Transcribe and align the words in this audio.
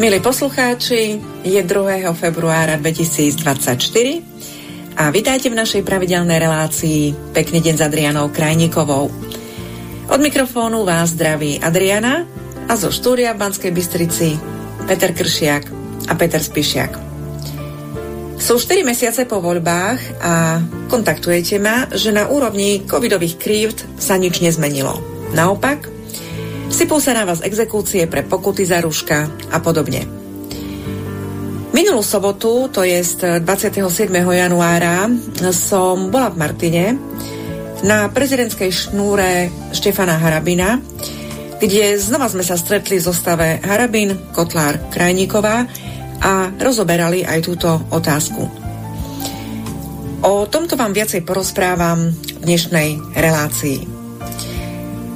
Milí 0.00 0.16
poslucháči, 0.16 1.20
je 1.44 1.60
2. 1.60 2.08
februára 2.16 2.80
2024 2.80 4.96
a 4.96 5.12
vítajte 5.12 5.52
v 5.52 5.60
našej 5.60 5.84
pravidelnej 5.84 6.40
relácii 6.40 7.12
Pekný 7.36 7.60
deň 7.60 7.74
s 7.76 7.84
Adrianou 7.84 8.32
Krajníkovou. 8.32 9.12
Od 10.08 10.20
mikrofónu 10.24 10.88
vás 10.88 11.12
zdraví 11.12 11.60
Adriana 11.60 12.24
a 12.64 12.80
zo 12.80 12.88
štúdia 12.88 13.36
v 13.36 13.44
Banskej 13.44 13.76
Bystrici 13.76 14.40
Peter 14.88 15.12
Kršiak 15.12 15.68
a 16.08 16.16
Peter 16.16 16.40
Spišiak. 16.40 16.96
Sú 18.40 18.56
4 18.56 18.80
mesiace 18.80 19.28
po 19.28 19.44
voľbách 19.44 20.00
a 20.24 20.64
kontaktujete 20.88 21.60
ma, 21.60 21.92
že 21.92 22.08
na 22.08 22.24
úrovni 22.32 22.88
covidových 22.88 23.36
krívd 23.36 24.00
sa 24.00 24.16
nič 24.16 24.40
nezmenilo. 24.40 24.96
Naopak, 25.36 25.89
Sypú 26.70 27.02
sa 27.02 27.12
na 27.12 27.26
vás 27.26 27.42
exekúcie 27.42 28.06
pre 28.06 28.22
pokuty 28.22 28.62
za 28.62 28.78
rúška 28.78 29.26
a 29.50 29.58
podobne. 29.58 30.06
Minulú 31.70 32.02
sobotu, 32.02 32.70
to 32.70 32.86
je 32.86 33.02
27. 33.42 34.10
januára, 34.14 35.06
som 35.50 36.10
bola 36.14 36.30
v 36.30 36.40
Martine 36.40 36.84
na 37.82 38.06
prezidentskej 38.10 38.70
šnúre 38.70 39.50
Štefana 39.74 40.18
Harabina, 40.18 40.78
kde 41.60 42.00
znova 42.00 42.30
sme 42.30 42.46
sa 42.46 42.56
stretli 42.56 42.98
v 42.98 43.06
zostave 43.06 43.60
Harabin, 43.60 44.32
Kotlár, 44.32 44.90
Krajníková 44.94 45.68
a 46.22 46.54
rozoberali 46.54 47.26
aj 47.26 47.38
túto 47.44 47.70
otázku. 47.90 48.46
O 50.20 50.44
tomto 50.48 50.76
vám 50.76 50.92
viacej 50.92 51.24
porozprávam 51.24 52.12
v 52.12 52.40
dnešnej 52.44 53.00
relácii. 53.16 53.99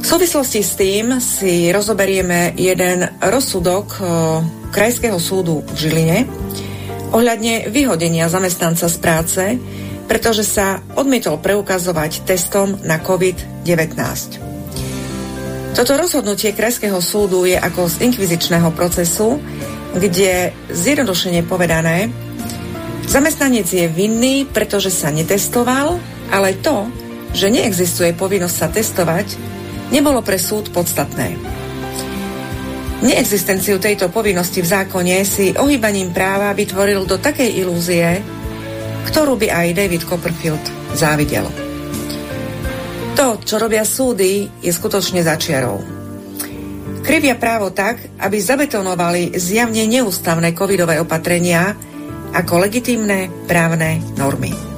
V 0.05 0.13
súvislosti 0.13 0.61
s 0.61 0.77
tým 0.77 1.17
si 1.17 1.73
rozoberieme 1.73 2.53
jeden 2.61 3.09
rozsudok 3.25 3.87
o, 3.89 3.97
Krajského 4.69 5.17
súdu 5.17 5.65
v 5.65 5.73
Žiline 5.81 6.19
ohľadne 7.09 7.73
vyhodenia 7.73 8.29
zamestnanca 8.29 8.85
z 8.85 8.97
práce, 9.01 9.43
pretože 10.05 10.45
sa 10.45 10.85
odmietol 10.93 11.41
preukazovať 11.41 12.29
testom 12.29 12.77
na 12.85 13.01
COVID-19. 13.01 13.73
Toto 15.73 15.97
rozhodnutie 15.97 16.53
Krajského 16.53 17.01
súdu 17.01 17.49
je 17.49 17.57
ako 17.57 17.89
z 17.89 18.05
inkvizičného 18.05 18.77
procesu, 18.77 19.41
kde 19.97 20.53
zjednodušene 20.69 21.49
povedané, 21.49 22.13
zamestnanec 23.09 23.73
je 23.73 23.89
vinný, 23.89 24.45
pretože 24.53 24.93
sa 24.93 25.09
netestoval, 25.09 25.97
ale 26.29 26.61
to, 26.61 26.93
že 27.33 27.49
neexistuje 27.49 28.13
povinnosť 28.13 28.53
sa 28.53 28.69
testovať, 28.69 29.55
nebolo 29.93 30.25
pre 30.25 30.41
súd 30.41 30.73
podstatné. 30.73 31.37
Neexistenciu 33.05 33.77
tejto 33.77 34.09
povinnosti 34.09 34.65
v 34.65 34.71
zákone 34.71 35.21
si 35.29 35.53
ohýbaním 35.53 36.15
práva 36.17 36.57
vytvoril 36.57 37.05
do 37.05 37.21
takej 37.21 37.61
ilúzie, 37.61 38.25
ktorú 39.13 39.37
by 39.37 39.53
aj 39.53 39.77
David 39.77 40.03
Copperfield 40.09 40.65
závidel. 40.97 41.45
To, 43.15 43.39
čo 43.45 43.61
robia 43.61 43.85
súdy, 43.85 44.49
je 44.59 44.73
skutočne 44.73 45.21
začiarou. 45.21 45.79
Krivia 47.05 47.37
právo 47.37 47.71
tak, 47.71 48.17
aby 48.17 48.41
zabetonovali 48.41 49.37
zjavne 49.37 49.85
neústavné 49.85 50.57
covidové 50.57 50.97
opatrenia 50.97 51.77
ako 52.33 52.65
legitímne 52.65 53.29
právne 53.45 54.01
normy. 54.17 54.74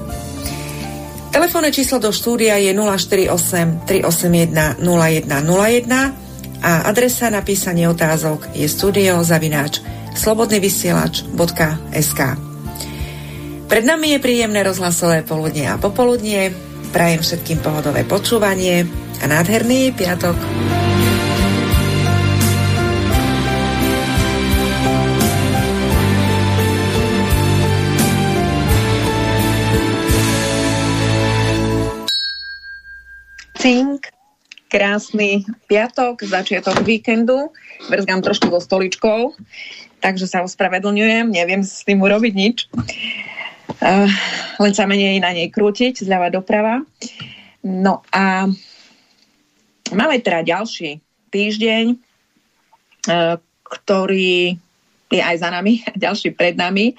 Telefónne 1.37 1.69
číslo 1.69 2.01
do 2.01 2.17
štúdia 2.17 2.57
je 2.57 2.73
048 2.73 3.85
381 3.85 4.81
0101 4.81 6.65
a 6.65 6.89
adresa 6.89 7.29
na 7.29 7.45
písanie 7.45 7.85
otázok 7.93 8.57
je 8.57 8.65
studiozavináč 8.65 9.85
slobodnyvysielač.sk 10.17 12.21
Pred 13.69 13.85
nami 13.85 14.17
je 14.17 14.25
príjemné 14.25 14.65
rozhlasové 14.65 15.29
poludnie 15.29 15.69
a 15.69 15.77
popoludnie. 15.77 16.57
Prajem 16.97 17.21
všetkým 17.21 17.61
pohodové 17.61 18.09
počúvanie 18.09 18.89
a 19.21 19.29
nádherný 19.29 19.93
piatok. 19.93 20.41
Cink, 33.67 34.15
krásny 34.71 35.43
piatok, 35.67 36.23
začiatok 36.23 36.87
víkendu. 36.87 37.51
Vrzgám 37.91 38.23
trošku 38.23 38.47
so 38.47 38.63
stoličkou, 38.63 39.35
takže 39.99 40.31
sa 40.31 40.47
ospravedlňujem, 40.47 41.27
neviem 41.35 41.67
s 41.67 41.83
tým 41.83 41.99
urobiť 41.99 42.31
nič. 42.31 42.71
Uh, 43.83 44.07
len 44.63 44.71
sa 44.71 44.87
menej 44.87 45.19
na 45.19 45.35
nej 45.35 45.51
krútiť, 45.51 45.99
zľava 45.99 46.31
doprava. 46.31 46.87
No 47.67 48.07
a 48.15 48.47
máme 49.91 50.23
teda 50.23 50.47
ďalší 50.47 51.03
týždeň, 51.35 51.85
uh, 53.11 53.43
ktorý 53.67 54.63
je 55.11 55.23
aj 55.27 55.43
za 55.43 55.51
nami, 55.51 55.83
ďalší 56.07 56.39
pred 56.39 56.55
nami. 56.55 56.95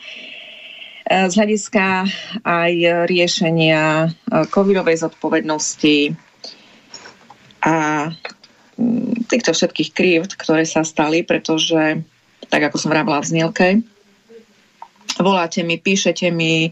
Uh, 1.07 1.31
z 1.31 1.33
hľadiska 1.39 2.11
aj 2.43 3.07
riešenia 3.07 4.11
covidovej 4.51 5.07
zodpovednosti, 5.07 6.26
a 7.63 8.09
mm, 8.77 9.27
týchto 9.29 9.51
všetkých 9.53 9.89
krívd, 9.93 10.31
ktoré 10.37 10.63
sa 10.63 10.85
stali, 10.85 11.21
pretože, 11.23 12.01
tak 12.47 12.61
ako 12.69 12.77
som 12.77 12.93
vravila 12.93 13.21
v 13.21 13.29
znielke, 13.29 13.67
voláte 15.17 15.65
mi, 15.65 15.81
píšete 15.81 16.29
mi, 16.29 16.71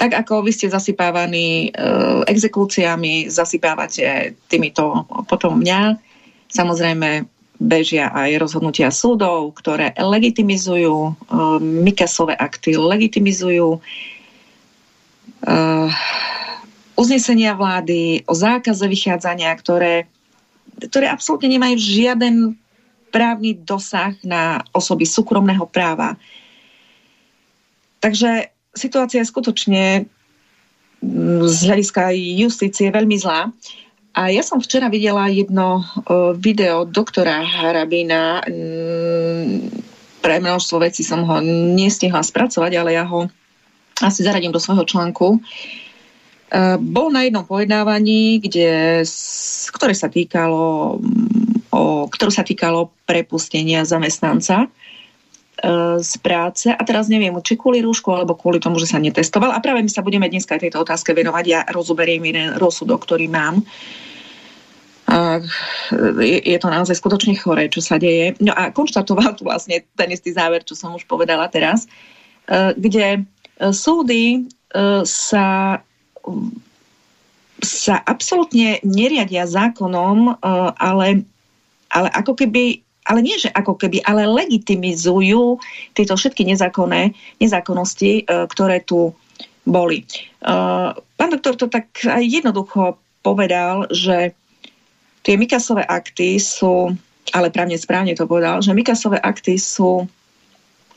tak 0.00 0.18
ako 0.18 0.42
vy 0.42 0.50
ste 0.50 0.72
zasypávaní 0.72 1.70
e, 1.70 1.80
exekúciami, 2.26 3.30
zasypávate 3.30 4.34
týmito 4.48 5.06
potom 5.28 5.62
mňa. 5.62 5.94
Samozrejme, 6.50 7.28
bežia 7.62 8.10
aj 8.10 8.42
rozhodnutia 8.42 8.90
súdov, 8.90 9.54
ktoré 9.62 9.94
legitimizujú 9.94 10.96
e, 11.06 11.12
Mikasové 11.62 12.34
akty, 12.34 12.74
legitimizujú 12.74 13.78
e, 13.78 13.80
uznesenia 16.96 17.56
vlády, 17.56 18.24
o 18.28 18.34
zákaze 18.36 18.84
vychádzania, 18.88 19.52
ktoré, 19.56 20.06
ktoré 20.78 21.08
absolútne 21.08 21.48
nemajú 21.48 21.76
žiaden 21.78 22.56
právny 23.12 23.60
dosah 23.60 24.16
na 24.24 24.64
osoby 24.72 25.04
súkromného 25.04 25.68
práva. 25.68 26.16
Takže 28.00 28.50
situácia 28.72 29.22
je 29.22 29.30
skutočne 29.30 29.84
mm, 31.04 31.44
z 31.46 31.58
hľadiska 31.68 32.10
justície 32.16 32.88
veľmi 32.88 33.16
zlá. 33.20 33.52
A 34.12 34.28
ja 34.28 34.44
som 34.44 34.60
včera 34.60 34.92
videla 34.92 35.24
jedno 35.32 35.80
video 36.36 36.84
doktora 36.84 37.40
Harabina. 37.44 38.44
Mm, 38.44 39.72
pre 40.22 40.38
množstvo 40.38 40.78
vecí 40.78 41.02
som 41.02 41.26
ho 41.26 41.42
nestihla 41.74 42.22
spracovať, 42.22 42.72
ale 42.78 42.94
ja 42.94 43.02
ho 43.08 43.26
asi 43.98 44.22
zaradím 44.22 44.54
do 44.54 44.62
svojho 44.62 44.86
článku. 44.86 45.38
Eh, 45.38 45.81
bol 46.76 47.08
na 47.08 47.24
jednom 47.24 47.48
pojednávaní, 47.48 48.44
kde, 48.44 49.00
ktoré 49.72 49.94
sa 49.96 50.12
týkalo, 50.12 51.00
mm, 51.00 51.72
o, 51.72 52.04
ktoré 52.12 52.28
sa 52.28 52.44
týkalo 52.44 52.92
prepustenia 53.08 53.88
zamestnanca 53.88 54.68
eh, 54.68 55.96
z 55.96 56.12
práce 56.20 56.68
a 56.68 56.82
teraz 56.84 57.08
neviem, 57.08 57.32
či 57.40 57.56
kvôli 57.56 57.80
rúšku 57.80 58.12
alebo 58.12 58.36
kvôli 58.36 58.60
tomu, 58.60 58.76
že 58.76 58.92
sa 58.92 59.00
netestoval. 59.00 59.56
A 59.56 59.64
práve 59.64 59.80
my 59.80 59.88
sa 59.88 60.04
budeme 60.04 60.28
dneska 60.28 60.60
aj 60.60 60.68
tejto 60.68 60.84
otázke 60.84 61.16
venovať. 61.16 61.44
Ja 61.48 61.60
rozoberiem 61.72 62.20
jeden 62.28 62.60
rozsudok, 62.60 63.08
ktorý 63.08 63.32
mám. 63.32 63.64
A 65.08 65.40
je, 66.20 66.38
je 66.40 66.58
to 66.60 66.68
naozaj 66.68 66.96
skutočne 66.96 67.36
choré, 67.40 67.72
čo 67.72 67.80
sa 67.80 67.96
deje. 67.96 68.36
No 68.44 68.52
a 68.52 68.72
konštatoval 68.72 69.40
tu 69.40 69.48
vlastne 69.48 69.84
ten 69.96 70.08
istý 70.12 70.36
záver, 70.36 70.68
čo 70.68 70.76
som 70.76 70.92
už 70.92 71.08
povedala 71.08 71.48
teraz, 71.48 71.88
eh, 72.52 72.76
kde 72.76 73.24
súdy 73.62 74.48
sa 75.04 75.78
sa 77.62 78.02
absolútne 78.02 78.82
neriadia 78.82 79.46
zákonom, 79.46 80.34
e, 80.34 80.50
ale, 80.78 81.08
ale 81.90 82.08
ako 82.10 82.34
keby 82.34 82.82
ale 83.02 83.18
nie, 83.18 83.34
že 83.34 83.50
ako 83.50 83.82
keby, 83.82 83.98
ale 84.06 84.30
legitimizujú 84.30 85.58
tieto 85.90 86.14
všetky 86.14 86.46
nezákonné 86.46 87.10
nezákonnosti, 87.42 88.22
e, 88.22 88.46
ktoré 88.46 88.78
tu 88.86 89.10
boli. 89.66 90.06
E, 90.06 90.06
pán 90.94 91.30
doktor 91.30 91.58
to 91.58 91.66
tak 91.66 91.90
aj 92.06 92.22
jednoducho 92.22 92.98
povedal, 93.26 93.90
že 93.90 94.34
tie 95.26 95.34
Mikasové 95.38 95.86
akty 95.86 96.38
sú, 96.38 96.94
ale 97.34 97.50
právne 97.50 97.78
správne 97.78 98.14
to 98.14 98.26
povedal, 98.26 98.62
že 98.62 98.74
Mikasové 98.74 99.18
akty 99.18 99.58
sú 99.58 100.06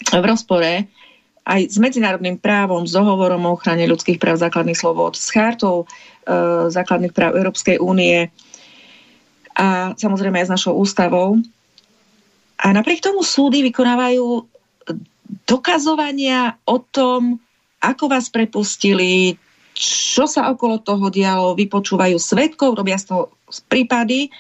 v 0.10 0.24
rozpore 0.26 0.86
aj 1.46 1.62
s 1.70 1.78
medzinárodným 1.78 2.42
právom, 2.42 2.90
s 2.90 2.98
dohovorom 2.98 3.46
o 3.46 3.54
ochrane 3.54 3.86
ľudských 3.86 4.18
práv 4.18 4.42
základných 4.42 4.78
slobod, 4.78 5.14
s 5.14 5.30
chartou 5.30 5.86
e, 5.86 5.88
základných 6.74 7.14
práv 7.14 7.38
Európskej 7.38 7.78
únie 7.78 8.34
a 9.54 9.94
samozrejme 9.94 10.42
aj 10.42 10.48
s 10.50 10.54
našou 10.58 10.74
ústavou. 10.76 11.38
A 12.60 12.68
napriek 12.74 13.06
tomu 13.06 13.22
súdy 13.22 13.62
vykonávajú 13.62 14.26
dokazovania 15.46 16.58
o 16.66 16.82
tom, 16.82 17.38
ako 17.80 18.10
vás 18.10 18.34
prepustili, 18.34 19.38
čo 19.78 20.26
sa 20.26 20.50
okolo 20.50 20.82
toho 20.82 21.14
dialo, 21.14 21.54
vypočúvajú 21.54 22.18
svetkov, 22.18 22.80
robia 22.80 22.98
z 22.98 23.14
toho 23.14 23.24
prípady, 23.70 24.34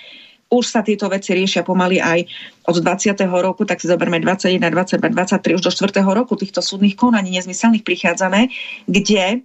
už 0.49 0.63
sa 0.65 0.85
tieto 0.85 1.09
veci 1.09 1.33
riešia 1.33 1.65
pomaly 1.65 1.97
aj 1.97 2.29
od 2.69 2.77
20. 2.81 3.17
roku, 3.27 3.65
tak 3.65 3.81
si 3.81 3.89
zoberme 3.89 4.21
21, 4.21 4.61
22, 4.61 5.09
23, 5.11 5.57
už 5.57 5.63
do 5.65 5.71
4. 5.73 6.05
roku 6.05 6.37
týchto 6.37 6.61
súdnych 6.61 6.93
konaní 6.93 7.33
nezmyselných 7.33 7.81
prichádzame, 7.81 8.53
kde 8.85 9.41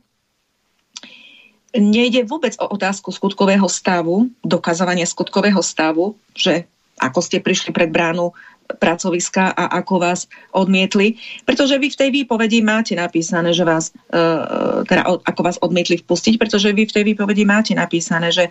nejde 1.76 2.26
vôbec 2.26 2.58
o 2.58 2.66
otázku 2.66 3.14
skutkového 3.14 3.70
stavu, 3.70 4.28
dokazovania 4.42 5.06
skutkového 5.06 5.62
stavu, 5.62 6.18
že 6.34 6.66
ako 7.00 7.22
ste 7.24 7.40
prišli 7.40 7.72
pred 7.72 7.88
bránu 7.88 8.34
pracoviska 8.76 9.50
a 9.56 9.64
ako 9.82 9.94
vás 9.98 10.30
odmietli. 10.54 11.18
Pretože 11.42 11.80
vy 11.80 11.90
v 11.90 11.98
tej 11.98 12.10
výpovedi 12.10 12.62
máte 12.62 12.94
napísané, 12.94 13.50
že 13.56 13.66
vás, 13.66 13.90
e, 14.10 14.22
teda 14.86 15.02
ako 15.06 15.40
vás 15.42 15.56
odmietli 15.58 15.98
vpustiť, 15.98 16.38
pretože 16.38 16.70
vy 16.70 16.86
v 16.86 16.94
tej 16.94 17.04
výpovedi 17.14 17.42
máte 17.42 17.72
napísané, 17.74 18.30
že 18.30 18.46
e, 18.46 18.50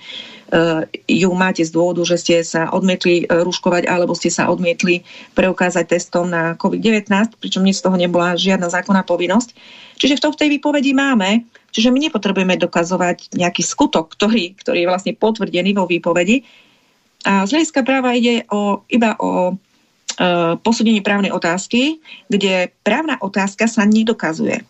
ju 1.07 1.29
máte 1.35 1.63
z 1.63 1.71
dôvodu, 1.71 2.03
že 2.03 2.17
ste 2.19 2.35
sa 2.43 2.73
odmietli 2.73 3.23
e, 3.23 3.43
ruškovať 3.45 3.87
alebo 3.87 4.17
ste 4.17 4.33
sa 4.33 4.49
odmietli 4.51 5.05
preukázať 5.37 5.85
testom 5.87 6.27
na 6.27 6.57
COVID-19, 6.59 7.39
pričom 7.39 7.63
nič 7.63 7.79
z 7.79 7.85
toho 7.87 7.95
nebola 7.95 8.35
žiadna 8.35 8.67
zákonná 8.67 9.05
povinnosť. 9.05 9.55
Čiže 9.99 10.17
v 10.17 10.23
to 10.23 10.29
v 10.31 10.39
tej 10.39 10.49
výpovedi 10.55 10.91
máme, 10.95 11.43
čiže 11.75 11.91
my 11.91 11.99
nepotrebujeme 12.07 12.55
dokazovať 12.55 13.35
nejaký 13.35 13.61
skutok, 13.67 14.15
ktorý, 14.15 14.55
ktorý 14.55 14.87
je 14.87 14.89
vlastne 14.89 15.13
potvrdený 15.13 15.75
vo 15.75 15.83
výpovedi. 15.85 16.47
A 17.27 17.43
z 17.43 17.51
hľadiska 17.51 17.83
práva 17.83 18.15
ide 18.15 18.47
o, 18.47 18.87
iba 18.87 19.19
o 19.19 19.59
posúdenie 20.59 20.99
právnej 20.99 21.31
otázky, 21.31 22.03
kde 22.27 22.75
právna 22.83 23.15
otázka 23.23 23.71
sa 23.71 23.87
nedokazuje. 23.87 24.67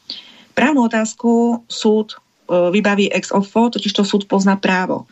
Právnu 0.53 0.85
otázku 0.85 1.63
súd 1.65 2.13
eh, 2.13 2.69
vybaví 2.69 3.09
ex 3.09 3.33
ofo, 3.33 3.73
totiž 3.73 3.93
to 3.95 4.03
súd 4.05 4.29
pozná 4.29 4.59
právo. 4.61 5.09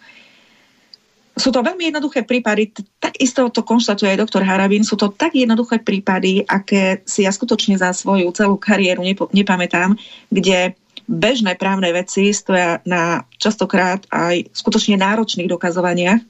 Sú 1.37 1.53
to 1.53 1.61
veľmi 1.61 1.93
jednoduché 1.93 2.25
prípady, 2.25 2.73
takisto 2.97 3.53
to 3.53 3.61
konštatuje 3.61 4.09
aj 4.09 4.25
doktor 4.25 4.41
Harabin, 4.41 4.81
sú 4.81 4.97
to 4.97 5.13
tak 5.13 5.37
jednoduché 5.37 5.85
prípady, 5.85 6.41
aké 6.41 7.05
si 7.05 7.29
ja 7.29 7.31
skutočne 7.33 7.77
za 7.77 7.93
svoju 7.93 8.33
celú 8.33 8.57
kariéru 8.57 9.05
nepo, 9.05 9.29
nepamätám, 9.29 9.93
kde 10.33 10.73
bežné 11.05 11.53
právne 11.53 11.93
veci 11.93 12.33
stoja 12.33 12.81
na 12.89 13.21
častokrát 13.37 14.01
aj 14.09 14.49
skutočne 14.49 14.97
náročných 14.97 15.45
dokazovaniach 15.45 16.25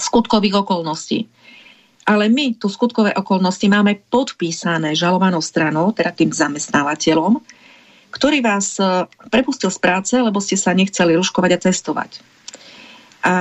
skutkových 0.00 0.64
okolností. 0.64 1.28
Ale 2.06 2.30
my 2.30 2.54
tu 2.54 2.70
skutkové 2.70 3.10
okolnosti 3.18 3.66
máme 3.66 3.98
podpísané 4.06 4.94
žalovanou 4.94 5.42
stranou, 5.42 5.90
teda 5.90 6.14
tým 6.14 6.30
zamestnávateľom, 6.30 7.42
ktorý 8.14 8.38
vás 8.40 8.78
e, 8.78 9.10
prepustil 9.28 9.74
z 9.74 9.78
práce, 9.82 10.14
lebo 10.14 10.38
ste 10.38 10.54
sa 10.54 10.70
nechceli 10.70 11.18
ruškovať 11.18 11.50
a 11.50 11.58
testovať. 11.58 12.10
A, 13.26 13.34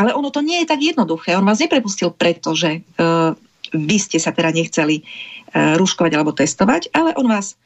ale 0.00 0.10
ono 0.16 0.32
to 0.32 0.40
nie 0.40 0.64
je 0.64 0.70
tak 0.72 0.80
jednoduché. 0.80 1.36
On 1.36 1.44
vás 1.44 1.60
neprepustil 1.60 2.10
preto, 2.16 2.56
že 2.56 2.80
uh, 2.80 3.36
vy 3.76 3.96
ste 4.00 4.16
sa 4.16 4.32
teda 4.32 4.50
nechceli 4.50 5.04
uh, 5.04 5.76
ruškovať 5.76 6.12
alebo 6.16 6.32
testovať, 6.32 6.90
ale 6.96 7.12
on 7.14 7.28
vás 7.28 7.60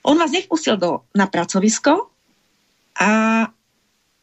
on 0.00 0.16
vás 0.16 0.32
nevpustil 0.32 0.80
do, 0.80 1.04
na 1.12 1.28
pracovisko 1.28 2.08
a 2.96 3.10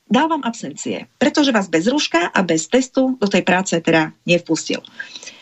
dal 0.08 0.32
vám 0.32 0.44
absencie, 0.48 1.08
pretože 1.20 1.52
vás 1.52 1.68
bez 1.68 1.88
rúška 1.88 2.32
a 2.32 2.40
bez 2.44 2.72
testu 2.72 3.20
do 3.20 3.28
tej 3.28 3.44
práce 3.44 3.76
teda 3.80 4.16
nevpustil. 4.24 4.80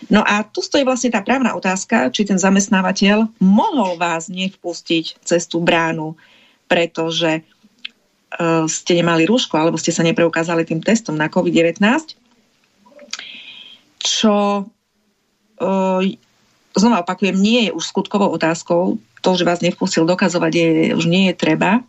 No 0.10 0.22
a 0.26 0.46
tu 0.46 0.62
stojí 0.62 0.86
vlastne 0.86 1.14
tá 1.14 1.22
právna 1.22 1.54
otázka, 1.54 2.10
či 2.10 2.26
ten 2.26 2.38
zamestnávateľ 2.38 3.30
mohol 3.42 3.98
vás 3.98 4.30
nevpustiť 4.30 5.22
cez 5.22 5.46
tú 5.46 5.62
bránu, 5.62 6.18
pretože 6.66 7.42
uh, 7.42 8.66
ste 8.66 9.02
nemali 9.02 9.30
rúško 9.30 9.56
alebo 9.58 9.78
ste 9.78 9.94
sa 9.94 10.02
nepreukázali 10.02 10.66
tým 10.66 10.82
testom 10.82 11.14
na 11.18 11.30
COVID-19, 11.30 11.78
čo 14.02 14.66
uh, 14.66 16.02
znova 16.76 17.02
opakujem, 17.02 17.38
nie 17.38 17.70
je 17.70 17.72
už 17.74 17.86
skutkovou 17.86 18.30
otázkou. 18.34 19.02
To, 19.26 19.30
že 19.34 19.48
vás 19.48 19.66
nevpustil 19.66 20.06
dokazovať, 20.06 20.52
je, 20.54 20.70
už 20.94 21.06
nie 21.10 21.34
je 21.34 21.34
treba. 21.34 21.82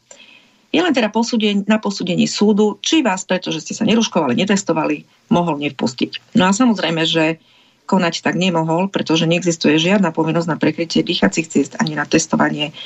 Je 0.77 0.85
len 0.85 0.93
teda 0.93 1.09
posúdenie, 1.09 1.65
na 1.65 1.81
posúdení 1.81 2.29
súdu, 2.29 2.77
či 2.85 3.01
vás, 3.01 3.25
pretože 3.25 3.65
ste 3.65 3.73
sa 3.73 3.89
neruškovali, 3.89 4.37
netestovali, 4.37 5.09
mohol 5.33 5.57
nevpustiť. 5.65 6.37
No 6.37 6.45
a 6.45 6.53
samozrejme, 6.53 7.01
že 7.09 7.41
konať 7.89 8.21
tak 8.21 8.37
nemohol, 8.37 8.93
pretože 8.93 9.25
neexistuje 9.25 9.81
žiadna 9.81 10.13
povinnosť 10.13 10.49
na 10.53 10.61
prekrytie 10.61 11.01
dýchacích 11.01 11.49
ciest 11.49 11.73
ani 11.81 11.97
na 11.97 12.05
testovanie 12.05 12.77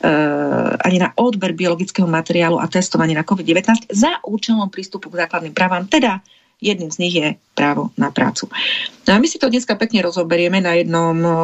Uh, 0.00 0.80
ani 0.80 0.96
na 0.96 1.12
odber 1.20 1.52
biologického 1.52 2.08
materiálu 2.08 2.56
a 2.56 2.64
testovanie 2.72 3.12
na 3.12 3.20
COVID-19 3.20 3.92
za 3.92 4.16
účelom 4.24 4.72
prístupu 4.72 5.12
k 5.12 5.28
základným 5.28 5.52
právam, 5.52 5.84
teda 5.84 6.24
jedným 6.56 6.88
z 6.88 7.00
nich 7.04 7.14
je 7.20 7.36
právo 7.52 7.92
na 8.00 8.08
prácu. 8.08 8.48
No 9.04 9.12
a 9.12 9.20
my 9.20 9.28
si 9.28 9.36
to 9.36 9.52
dneska 9.52 9.76
pekne 9.76 10.00
rozoberieme 10.00 10.56
na 10.64 10.80
jednom 10.80 11.16
uh, 11.20 11.36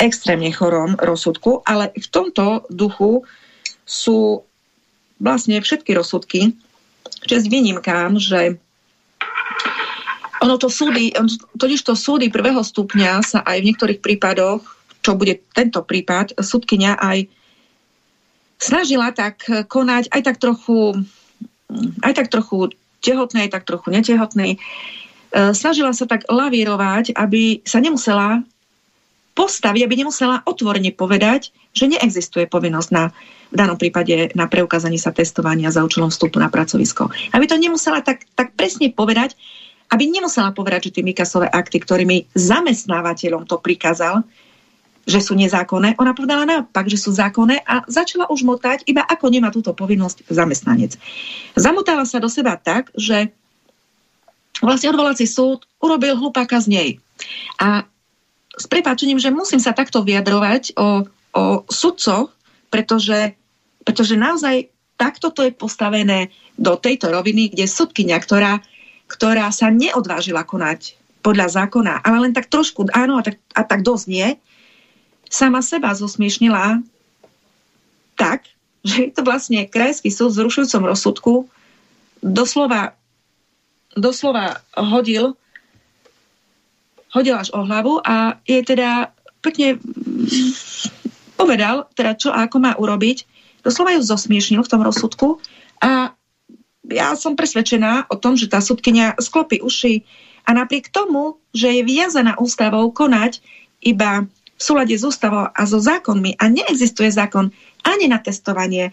extrémne 0.00 0.48
chorom 0.56 0.96
rozsudku, 0.96 1.60
ale 1.68 1.92
v 1.92 2.08
tomto 2.08 2.64
duchu 2.72 3.28
sú 3.84 4.40
vlastne 5.20 5.60
všetky 5.60 5.92
rozsudky, 5.94 6.56
čest 7.28 7.46
výnimkám, 7.46 8.16
že 8.16 8.56
ono 10.40 10.56
to 10.56 10.72
súdy, 10.72 11.12
totiž 11.60 11.84
to 11.84 11.92
súdy 11.92 12.32
prvého 12.32 12.64
stupňa 12.64 13.20
sa 13.20 13.38
aj 13.44 13.60
v 13.60 13.66
niektorých 13.70 14.00
prípadoch, 14.00 14.64
čo 15.04 15.12
bude 15.16 15.44
tento 15.52 15.84
prípad, 15.84 16.40
súdkynia 16.40 16.96
aj 16.96 17.28
snažila 18.56 19.12
tak 19.12 19.44
konať, 19.68 20.08
aj 20.12 20.22
tak 20.24 20.36
trochu, 20.40 21.04
aj 22.04 22.12
tak 22.16 22.28
trochu 22.32 22.72
tehotný, 23.00 23.48
aj 23.48 23.52
tak 23.56 23.64
trochu 23.64 23.88
netehotný. 23.88 24.56
E, 24.56 24.58
snažila 25.56 25.96
sa 25.96 26.04
tak 26.04 26.28
lavírovať, 26.28 27.16
aby 27.16 27.64
sa 27.64 27.80
nemusela 27.80 28.44
postaviť, 29.40 29.88
aby 29.88 29.94
nemusela 30.04 30.44
otvorene 30.44 30.92
povedať, 30.92 31.48
že 31.72 31.88
neexistuje 31.88 32.44
povinnosť 32.44 32.90
na 32.92 33.08
v 33.50 33.58
danom 33.58 33.74
prípade 33.74 34.30
na 34.38 34.46
preukázanie 34.46 35.00
sa 35.00 35.10
testovania 35.10 35.74
za 35.74 35.82
účelom 35.82 36.06
vstupu 36.06 36.38
na 36.38 36.46
pracovisko. 36.46 37.10
Aby 37.34 37.50
to 37.50 37.58
nemusela 37.58 37.98
tak, 37.98 38.22
tak 38.38 38.54
presne 38.54 38.94
povedať, 38.94 39.34
aby 39.90 40.06
nemusela 40.06 40.54
povedať, 40.54 40.86
že 40.86 40.94
tie 40.94 41.02
Mikasové 41.02 41.50
akty, 41.50 41.82
ktorými 41.82 42.30
zamestnávateľom 42.30 43.50
to 43.50 43.58
prikázal, 43.58 44.22
že 45.02 45.18
sú 45.18 45.34
nezákonné. 45.34 45.98
Ona 45.98 46.14
povedala 46.14 46.46
naopak, 46.46 46.86
že 46.86 46.94
sú 46.94 47.10
zákonné 47.10 47.66
a 47.66 47.82
začala 47.90 48.30
už 48.30 48.46
motať, 48.46 48.86
iba 48.86 49.02
ako 49.02 49.26
nemá 49.26 49.50
túto 49.50 49.74
povinnosť 49.74 50.30
zamestnanec. 50.30 50.94
Zamotala 51.58 52.06
sa 52.06 52.22
do 52.22 52.30
seba 52.30 52.54
tak, 52.54 52.94
že 52.94 53.34
vlastne 54.62 54.94
odvolací 54.94 55.26
súd 55.26 55.66
urobil 55.82 56.14
hlupáka 56.14 56.62
z 56.62 56.66
nej. 56.70 56.88
A 57.58 57.90
s 58.54 58.66
prepáčením, 58.66 59.22
že 59.22 59.34
musím 59.34 59.62
sa 59.62 59.74
takto 59.74 60.02
vyjadrovať 60.02 60.74
o, 60.74 61.06
o 61.34 61.42
sudcoch, 61.70 62.34
pretože 62.70 63.38
pretože 63.84 64.14
naozaj 64.14 64.68
takto 65.00 65.32
to 65.32 65.48
je 65.48 65.52
postavené 65.56 66.28
do 66.60 66.76
tejto 66.76 67.08
roviny, 67.08 67.48
kde 67.50 67.64
sudkynia, 67.64 68.20
ktorá, 68.20 68.60
ktorá 69.08 69.48
sa 69.48 69.72
neodvážila 69.72 70.44
konať 70.44 71.00
podľa 71.24 71.64
zákona, 71.64 72.04
ale 72.04 72.28
len 72.28 72.32
tak 72.36 72.52
trošku, 72.52 72.88
áno, 72.92 73.20
a 73.20 73.22
tak, 73.24 73.40
a 73.56 73.62
tak 73.64 73.80
dosť 73.80 74.04
nie, 74.08 74.28
sama 75.28 75.64
seba 75.64 75.96
zosmiešnila 75.96 76.84
tak, 78.16 78.44
že 78.84 79.12
to 79.12 79.24
vlastne 79.24 79.64
krajský 79.68 80.12
súd 80.12 80.32
v 80.36 80.44
zrušujúcom 80.44 80.82
rozsudku 80.84 81.32
doslova, 82.20 82.96
doslova 83.96 84.60
hodil 84.76 85.36
hodil 87.10 87.34
až 87.36 87.50
o 87.54 87.66
hlavu 87.66 87.98
a 88.02 88.38
je 88.46 88.62
teda 88.62 89.10
pekne 89.40 89.78
povedal, 91.34 91.88
teda 91.96 92.12
čo 92.14 92.28
a 92.30 92.46
ako 92.46 92.56
má 92.60 92.72
urobiť. 92.76 93.24
Doslova 93.64 93.96
ju 93.96 94.02
zosmiešnil 94.04 94.60
v 94.60 94.70
tom 94.70 94.80
rozsudku 94.84 95.40
a 95.80 96.12
ja 96.90 97.14
som 97.14 97.38
presvedčená 97.38 98.10
o 98.10 98.16
tom, 98.18 98.34
že 98.34 98.50
tá 98.50 98.58
sudkynia 98.58 99.14
sklopí 99.20 99.62
uši 99.62 100.02
a 100.48 100.56
napriek 100.56 100.90
tomu, 100.90 101.38
že 101.54 101.70
je 101.70 101.82
viazaná 101.86 102.36
ústavou 102.40 102.90
konať 102.90 103.38
iba 103.84 104.26
v 104.60 104.60
súlade 104.60 104.92
s 104.92 105.04
ústavou 105.06 105.48
a 105.48 105.62
so 105.64 105.80
zákonmi 105.80 106.36
a 106.36 106.44
neexistuje 106.52 107.08
zákon 107.08 107.48
ani 107.80 108.06
na 108.12 108.20
testovanie 108.20 108.92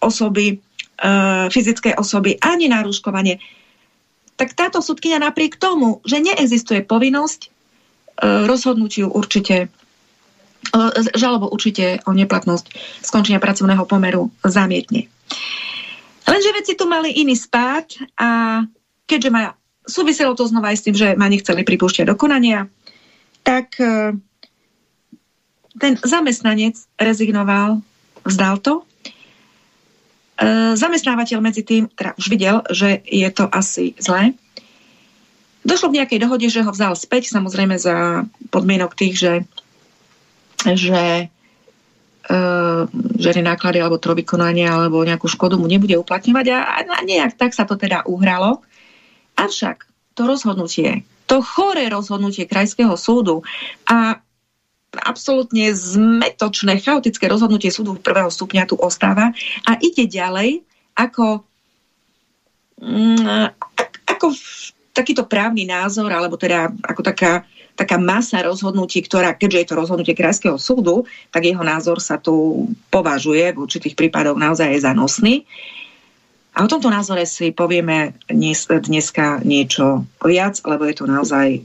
osoby, 0.00 0.56
e, 0.56 1.08
fyzickej 1.52 2.00
osoby, 2.00 2.40
ani 2.40 2.72
na 2.72 2.80
rúškovanie, 2.80 3.36
tak 4.36 4.52
táto 4.52 4.84
sudkynia 4.84 5.20
napriek 5.20 5.56
tomu, 5.56 6.04
že 6.04 6.20
neexistuje 6.20 6.84
povinnosť, 6.84 7.40
e, 7.44 7.48
rozhodnutiu 8.44 9.08
určite 9.08 9.72
žalobu 11.14 11.46
určite 11.46 12.02
o 12.04 12.12
neplatnosť 12.12 12.66
skončenia 13.04 13.38
pracovného 13.38 13.86
pomeru 13.86 14.34
zamietne. 14.42 15.06
Lenže 16.26 16.50
veci 16.58 16.72
tu 16.74 16.90
mali 16.90 17.22
iný 17.22 17.38
spád 17.38 18.02
a 18.18 18.62
keďže 19.06 19.30
má 19.30 19.54
súviselo 19.86 20.34
to 20.34 20.50
znova 20.50 20.74
aj 20.74 20.76
s 20.82 20.84
tým, 20.84 20.96
že 20.98 21.08
ma 21.14 21.30
nechceli 21.30 21.62
pripúšťať 21.62 22.10
do 22.10 22.18
konania, 22.18 22.66
tak 23.46 23.78
e, 23.78 24.18
ten 25.78 25.92
zamestnanec 26.02 26.74
rezignoval, 26.98 27.78
vzdal 28.26 28.58
to. 28.58 28.82
E, 30.36 30.76
zamestnávateľ 30.76 31.38
medzi 31.40 31.64
tým 31.64 31.88
teda 31.92 32.12
už 32.16 32.26
videl, 32.28 32.60
že 32.68 33.00
je 33.04 33.28
to 33.32 33.48
asi 33.48 33.96
zlé. 33.96 34.36
Došlo 35.66 35.90
k 35.90 35.98
nejakej 36.02 36.22
dohode, 36.22 36.46
že 36.46 36.62
ho 36.62 36.70
vzal 36.70 36.94
späť, 36.94 37.32
samozrejme 37.34 37.74
za 37.74 38.22
podmienok 38.54 38.94
tých, 38.94 39.18
že, 39.18 39.34
že 40.62 41.26
že 43.16 43.30
náklady 43.38 43.78
alebo 43.78 44.02
to 44.02 44.10
vykonanie 44.10 44.66
alebo 44.66 45.06
nejakú 45.06 45.30
škodu 45.30 45.54
mu 45.54 45.70
nebude 45.70 45.94
uplatňovať 45.94 46.46
a, 46.50 46.58
a 46.82 47.00
nejak 47.06 47.38
tak 47.38 47.54
sa 47.54 47.62
to 47.62 47.78
teda 47.78 48.02
uhralo. 48.02 48.66
Avšak 49.38 49.86
to 50.18 50.26
rozhodnutie, 50.26 51.06
to 51.30 51.38
choré 51.44 51.86
rozhodnutie 51.86 52.48
Krajského 52.48 52.98
súdu 52.98 53.46
a 53.86 54.18
absolútne 55.02 55.72
zmetočné, 55.72 56.80
chaotické 56.80 57.26
rozhodnutie 57.26 57.72
súdu 57.72 57.96
prvého 57.98 58.30
stupňa 58.30 58.68
tu 58.68 58.76
ostáva 58.78 59.32
a 59.64 59.72
ide 59.80 60.08
ďalej 60.08 60.64
ako, 60.96 61.44
mm, 62.80 63.52
ako 64.08 64.26
takýto 64.96 65.28
právny 65.28 65.68
názor, 65.68 66.08
alebo 66.08 66.40
teda 66.40 66.72
ako 66.84 67.02
taká 67.04 67.44
taká 67.76 68.00
masa 68.00 68.40
rozhodnutí, 68.40 69.04
ktorá, 69.04 69.36
keďže 69.36 69.60
je 69.60 69.68
to 69.68 69.76
rozhodnutie 69.76 70.16
Krajského 70.16 70.56
súdu, 70.56 71.04
tak 71.28 71.44
jeho 71.44 71.60
názor 71.60 72.00
sa 72.00 72.16
tu 72.16 72.66
považuje 72.88 73.52
v 73.52 73.60
určitých 73.60 73.92
prípadoch 73.92 74.40
naozaj 74.40 74.72
je 74.72 74.80
za 74.80 74.96
nosný. 74.96 75.44
A 76.56 76.64
o 76.64 76.72
tomto 76.72 76.88
názore 76.88 77.28
si 77.28 77.52
povieme 77.52 78.16
dnes, 78.32 78.64
dneska 78.64 79.44
niečo 79.44 80.08
viac, 80.24 80.56
lebo 80.64 80.88
je 80.88 80.96
to 80.96 81.04
naozaj 81.04 81.60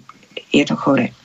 je 0.52 0.64
to 0.68 0.76
chore. 0.76 1.16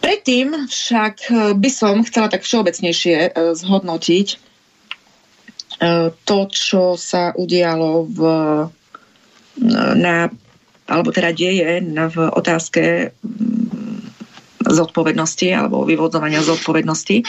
Predtým 0.00 0.66
však 0.66 1.28
by 1.60 1.70
som 1.70 2.00
chcela 2.04 2.32
tak 2.32 2.42
všeobecnejšie 2.42 3.16
e, 3.20 3.30
zhodnotiť 3.52 4.26
e, 4.32 4.36
to, 6.12 6.38
čo 6.48 6.96
sa 6.96 7.36
udialo 7.36 8.08
v, 8.08 8.20
na 9.96 10.32
alebo 10.90 11.14
teda 11.14 11.30
deje 11.30 11.78
v 11.86 12.16
otázke 12.34 13.14
mm, 13.14 14.00
zodpovednosti 14.66 15.48
alebo 15.54 15.86
vyvodzovania 15.86 16.42
zodpovednosti 16.42 17.22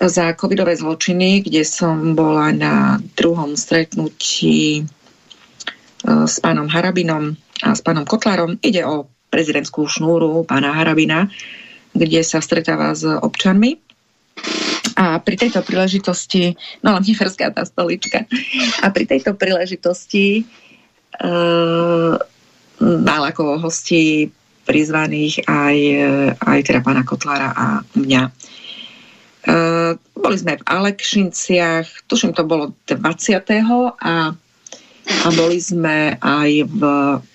za 0.00 0.32
covidové 0.32 0.72
zločiny, 0.80 1.44
kde 1.44 1.60
som 1.60 2.16
bola 2.16 2.48
na 2.56 2.96
druhom 3.20 3.52
stretnutí 3.52 4.80
e, 4.80 4.82
s 6.24 6.40
pánom 6.40 6.72
Harabinom 6.72 7.36
a 7.60 7.76
s 7.76 7.84
pánom 7.84 8.08
Kotlárom. 8.08 8.56
Ide 8.64 8.88
o 8.88 9.04
prezidentskú 9.30 9.86
šnúru 9.86 10.42
pána 10.44 10.74
Harabina, 10.74 11.30
kde 11.94 12.20
sa 12.26 12.42
stretáva 12.42 12.92
s 12.92 13.06
občanmi. 13.06 13.78
A 14.98 15.16
pri 15.22 15.38
tejto 15.38 15.64
príležitosti, 15.64 16.58
no 16.84 16.92
len 16.98 17.06
neferská 17.06 17.54
tá 17.54 17.64
stolička, 17.64 18.26
a 18.84 18.86
pri 18.92 19.04
tejto 19.08 19.32
príležitosti 19.38 20.44
uh, 21.22 22.20
mal 22.80 23.22
ako 23.24 23.60
hostí 23.62 24.28
prizvaných 24.70 25.42
aj, 25.50 25.76
aj 26.38 26.58
teda 26.62 26.80
pána 26.84 27.02
Kotlára 27.02 27.50
a 27.50 27.66
mňa. 27.98 28.22
E, 28.30 28.32
boli 29.96 30.36
sme 30.38 30.60
v 30.60 30.66
Alekšinciach, 30.68 32.06
tuším 32.06 32.36
to 32.38 32.46
bolo 32.46 32.70
20. 32.86 33.02
a 33.98 34.12
a 35.10 35.28
boli 35.34 35.58
sme 35.60 36.16
aj 36.16 36.50
v 36.66 36.80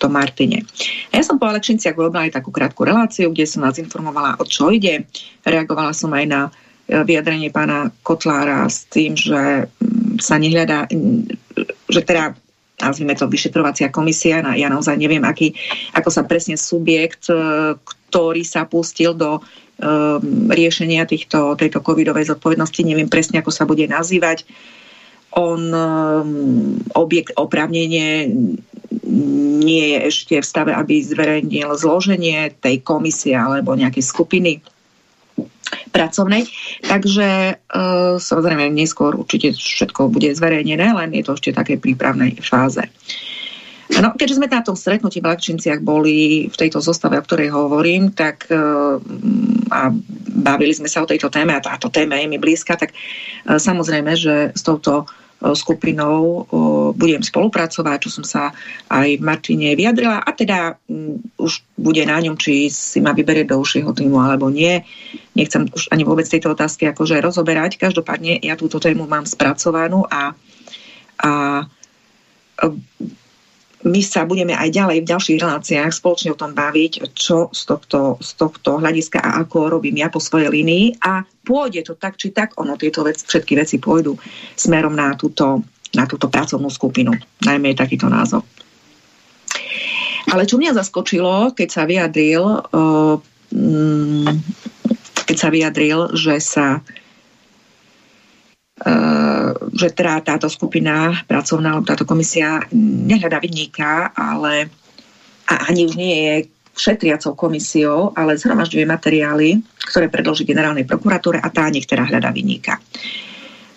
tom 0.00 0.12
Martine. 0.12 0.66
A 1.12 1.20
ja 1.20 1.24
som 1.24 1.38
po 1.38 1.46
Alekšinciach 1.46 1.94
urobila 1.94 2.26
aj 2.26 2.40
takú 2.40 2.50
krátku 2.50 2.82
reláciu, 2.82 3.30
kde 3.30 3.46
som 3.46 3.62
vás 3.62 3.78
informovala, 3.78 4.40
o 4.40 4.44
čo 4.44 4.72
ide. 4.72 5.06
Reagovala 5.46 5.92
som 5.94 6.10
aj 6.16 6.24
na 6.26 6.40
vyjadrenie 6.86 7.50
pána 7.50 7.90
Kotlára 8.06 8.66
s 8.70 8.86
tým, 8.86 9.18
že 9.18 9.66
sa 10.22 10.38
nehľadá, 10.38 10.86
že 11.90 12.00
teda 12.06 12.38
nazvime 12.76 13.16
to 13.16 13.26
vyšetrovacia 13.26 13.88
komisia, 13.88 14.44
ja 14.54 14.68
naozaj 14.68 15.00
neviem, 15.00 15.24
aký, 15.24 15.56
ako 15.96 16.12
sa 16.12 16.28
presne 16.28 16.60
subjekt, 16.60 17.32
e, 17.32 17.34
ktorý 17.80 18.44
sa 18.44 18.68
pustil 18.68 19.16
do 19.16 19.40
um, 19.40 19.42
riešenia 20.48 21.04
týchto, 21.08 21.58
tejto 21.58 21.82
covidovej 21.82 22.32
zodpovednosti, 22.32 22.80
neviem 22.86 23.10
presne, 23.10 23.42
ako 23.42 23.50
sa 23.50 23.66
bude 23.66 23.84
nazývať. 23.90 24.46
On 25.36 25.60
um, 25.68 26.80
objekt 26.96 27.36
oprávnenie 27.36 28.32
nie 29.60 29.84
je 29.94 29.98
ešte 30.10 30.34
v 30.40 30.46
stave, 30.46 30.72
aby 30.74 31.02
zverejnil 31.02 31.76
zloženie 31.78 32.56
tej 32.58 32.82
komisie 32.82 33.36
alebo 33.36 33.76
nejakej 33.78 34.02
skupiny 34.02 34.64
pracovnej. 35.90 36.46
Takže 36.86 37.28
e, 37.28 37.54
samozrejme 38.18 38.70
neskôr 38.70 39.18
určite 39.18 39.54
všetko 39.54 40.12
bude 40.12 40.30
zverejnené, 40.30 40.94
len 40.94 41.10
je 41.14 41.24
to 41.26 41.34
ešte 41.34 41.56
také 41.56 41.74
prípravnej 41.80 42.38
fáze. 42.42 42.82
No, 43.86 44.10
keďže 44.18 44.42
sme 44.42 44.50
na 44.50 44.66
tom 44.66 44.74
stretnutí 44.74 45.22
v 45.22 45.30
Lakčinciach 45.30 45.78
boli 45.78 46.50
v 46.50 46.56
tejto 46.58 46.82
zostave, 46.82 47.22
o 47.22 47.22
ktorej 47.22 47.54
hovorím, 47.54 48.10
tak 48.10 48.50
e, 48.50 48.58
a 49.70 49.80
bavili 50.36 50.74
sme 50.74 50.90
sa 50.90 51.02
o 51.02 51.10
tejto 51.10 51.30
téme 51.30 51.54
a 51.54 51.64
táto 51.64 51.90
téma 51.90 52.18
je 52.18 52.26
mi 52.30 52.38
blízka, 52.38 52.74
tak 52.78 52.90
e, 52.92 52.96
samozrejme, 53.58 54.12
že 54.18 54.34
s 54.54 54.62
touto 54.62 55.06
skupinou 55.36 56.48
budem 56.96 57.20
spolupracovať, 57.20 57.98
čo 58.00 58.10
som 58.10 58.24
sa 58.24 58.56
aj 58.88 59.20
v 59.20 59.22
Martine 59.22 59.76
vyjadrila 59.76 60.24
a 60.24 60.30
teda 60.32 60.80
už 61.36 61.60
bude 61.76 62.00
na 62.08 62.16
ňom, 62.16 62.40
či 62.40 62.72
si 62.72 63.04
ma 63.04 63.12
vyberie 63.12 63.44
do 63.44 63.60
užšieho 63.60 63.92
týmu 63.92 64.16
alebo 64.16 64.48
nie. 64.48 64.80
Nechcem 65.36 65.68
už 65.68 65.92
ani 65.92 66.08
vôbec 66.08 66.24
tejto 66.24 66.56
otázky 66.56 66.88
akože 66.88 67.20
rozoberať. 67.20 67.76
Každopádne 67.76 68.40
ja 68.40 68.56
túto 68.56 68.80
tému 68.80 69.04
mám 69.04 69.28
spracovanú 69.28 70.08
a, 70.08 70.32
a 71.20 71.30
my 73.86 74.00
sa 74.02 74.26
budeme 74.26 74.50
aj 74.50 74.74
ďalej 74.74 74.98
v 75.06 75.10
ďalších 75.14 75.38
reláciách 75.38 75.94
spoločne 75.94 76.34
o 76.34 76.40
tom 76.40 76.58
baviť, 76.58 77.14
čo 77.14 77.54
z 77.54 77.62
tohto, 77.70 78.18
z 78.18 78.30
tohto 78.34 78.82
hľadiska 78.82 79.22
a 79.22 79.46
ako 79.46 79.78
robím 79.78 80.02
ja 80.02 80.10
po 80.10 80.18
svojej 80.18 80.50
línii 80.50 80.98
a 81.06 81.22
pôjde 81.46 81.86
to 81.86 81.94
tak 81.94 82.18
či 82.18 82.34
tak, 82.34 82.58
ono 82.58 82.74
tieto 82.74 83.06
vec, 83.06 83.22
všetky 83.22 83.54
veci 83.54 83.78
pôjdu 83.78 84.18
smerom 84.58 84.90
na 84.98 85.14
túto, 85.14 85.62
na 85.94 86.02
túto 86.10 86.26
pracovnú 86.26 86.66
skupinu. 86.66 87.14
Najmä 87.46 87.72
je 87.72 87.82
takýto 87.86 88.10
názov. 88.10 88.42
Ale 90.26 90.42
čo 90.42 90.58
mňa 90.58 90.74
zaskočilo, 90.74 91.54
keď 91.54 91.68
sa 91.70 91.82
vyjadril, 91.86 92.42
uh, 92.42 93.14
keď 95.30 95.36
sa 95.38 95.48
vyjadril, 95.54 96.10
že 96.18 96.42
sa 96.42 96.82
Eh, 96.82 97.05
že 99.72 99.88
teda 99.96 100.20
táto 100.20 100.52
skupina 100.52 101.16
pracovná, 101.24 101.72
alebo 101.72 101.88
táto 101.88 102.04
komisia 102.04 102.60
nehľadá 102.76 103.40
vinníka, 103.40 104.12
ale 104.12 104.68
a 105.46 105.70
ani 105.70 105.86
už 105.86 105.94
nie 105.96 106.12
je 106.12 106.34
šetriacou 106.76 107.32
komisiou, 107.32 108.12
ale 108.12 108.36
zhromažďuje 108.36 108.84
materiály, 108.84 109.48
ktoré 109.88 110.12
predloží 110.12 110.44
generálnej 110.44 110.84
prokuratúre 110.84 111.40
a 111.40 111.48
tá 111.48 111.72
nech 111.72 111.88
teda 111.88 112.04
hľadá 112.04 112.28
vinníka. 112.36 112.76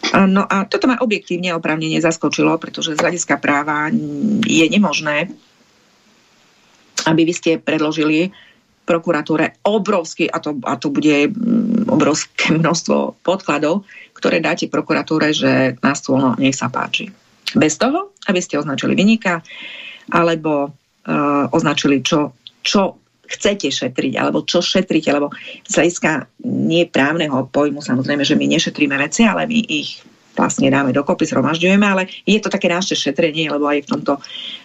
Eh, 0.03 0.27
no 0.27 0.43
a 0.43 0.67
toto 0.67 0.91
ma 0.91 0.99
objektívne 0.99 1.55
oprávnene 1.55 2.03
zaskočilo, 2.03 2.59
pretože 2.59 2.99
z 2.99 2.99
hľadiska 2.99 3.39
práva 3.39 3.87
je 4.43 4.65
nemožné, 4.67 5.31
aby 7.07 7.21
vy 7.23 7.33
ste 7.33 7.51
predložili 7.55 8.35
prokuratúre 8.83 9.61
obrovský, 9.63 10.27
a 10.33 10.41
to, 10.41 10.57
a 10.65 10.73
to 10.75 10.89
bude 10.89 11.29
mm, 11.29 11.87
obrovské 11.93 12.57
množstvo 12.57 13.21
podkladov, 13.21 13.85
ktoré 14.19 14.43
dáte 14.43 14.67
prokuratúre, 14.67 15.31
že 15.31 15.79
na 15.79 15.95
stôl, 15.95 16.19
no, 16.19 16.35
nech 16.35 16.59
sa 16.59 16.67
páči. 16.67 17.07
Bez 17.55 17.79
toho, 17.79 18.11
aby 18.27 18.43
ste 18.43 18.59
označili 18.59 18.93
vynika, 18.93 19.39
alebo 20.11 20.69
uh, 20.69 21.47
označili, 21.55 22.03
čo, 22.03 22.35
čo 22.59 22.99
chcete 23.29 23.71
šetriť, 23.71 24.13
alebo 24.19 24.43
čo 24.43 24.59
šetrite, 24.59 25.09
lebo 25.13 25.31
z 25.63 25.73
hľadiska 25.73 26.41
nie 26.49 26.89
právneho 26.89 27.45
pojmu, 27.47 27.79
samozrejme, 27.79 28.25
že 28.25 28.35
my 28.35 28.45
nešetríme 28.49 28.97
veci, 28.97 29.23
ale 29.23 29.45
my 29.45 29.59
ich 29.69 30.01
vlastne 30.33 30.71
dáme 30.71 30.95
dokopy, 30.95 31.27
zhromažďujeme, 31.27 31.85
ale 31.85 32.07
je 32.23 32.39
to 32.39 32.47
také 32.47 32.71
naše 32.71 32.95
šetrenie, 32.95 33.51
lebo 33.51 33.67
aj 33.67 33.83
v 33.83 33.87
tomto, 33.91 34.13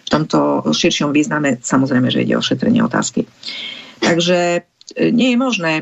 v 0.05 0.09
tomto 0.09 0.39
širšom 0.71 1.11
význame 1.11 1.59
samozrejme, 1.59 2.07
že 2.07 2.23
ide 2.23 2.39
o 2.39 2.43
šetrenie 2.43 2.79
otázky. 2.79 3.27
Takže 3.99 4.39
e, 4.55 5.11
nie 5.11 5.35
je 5.35 5.37
možné 5.37 5.73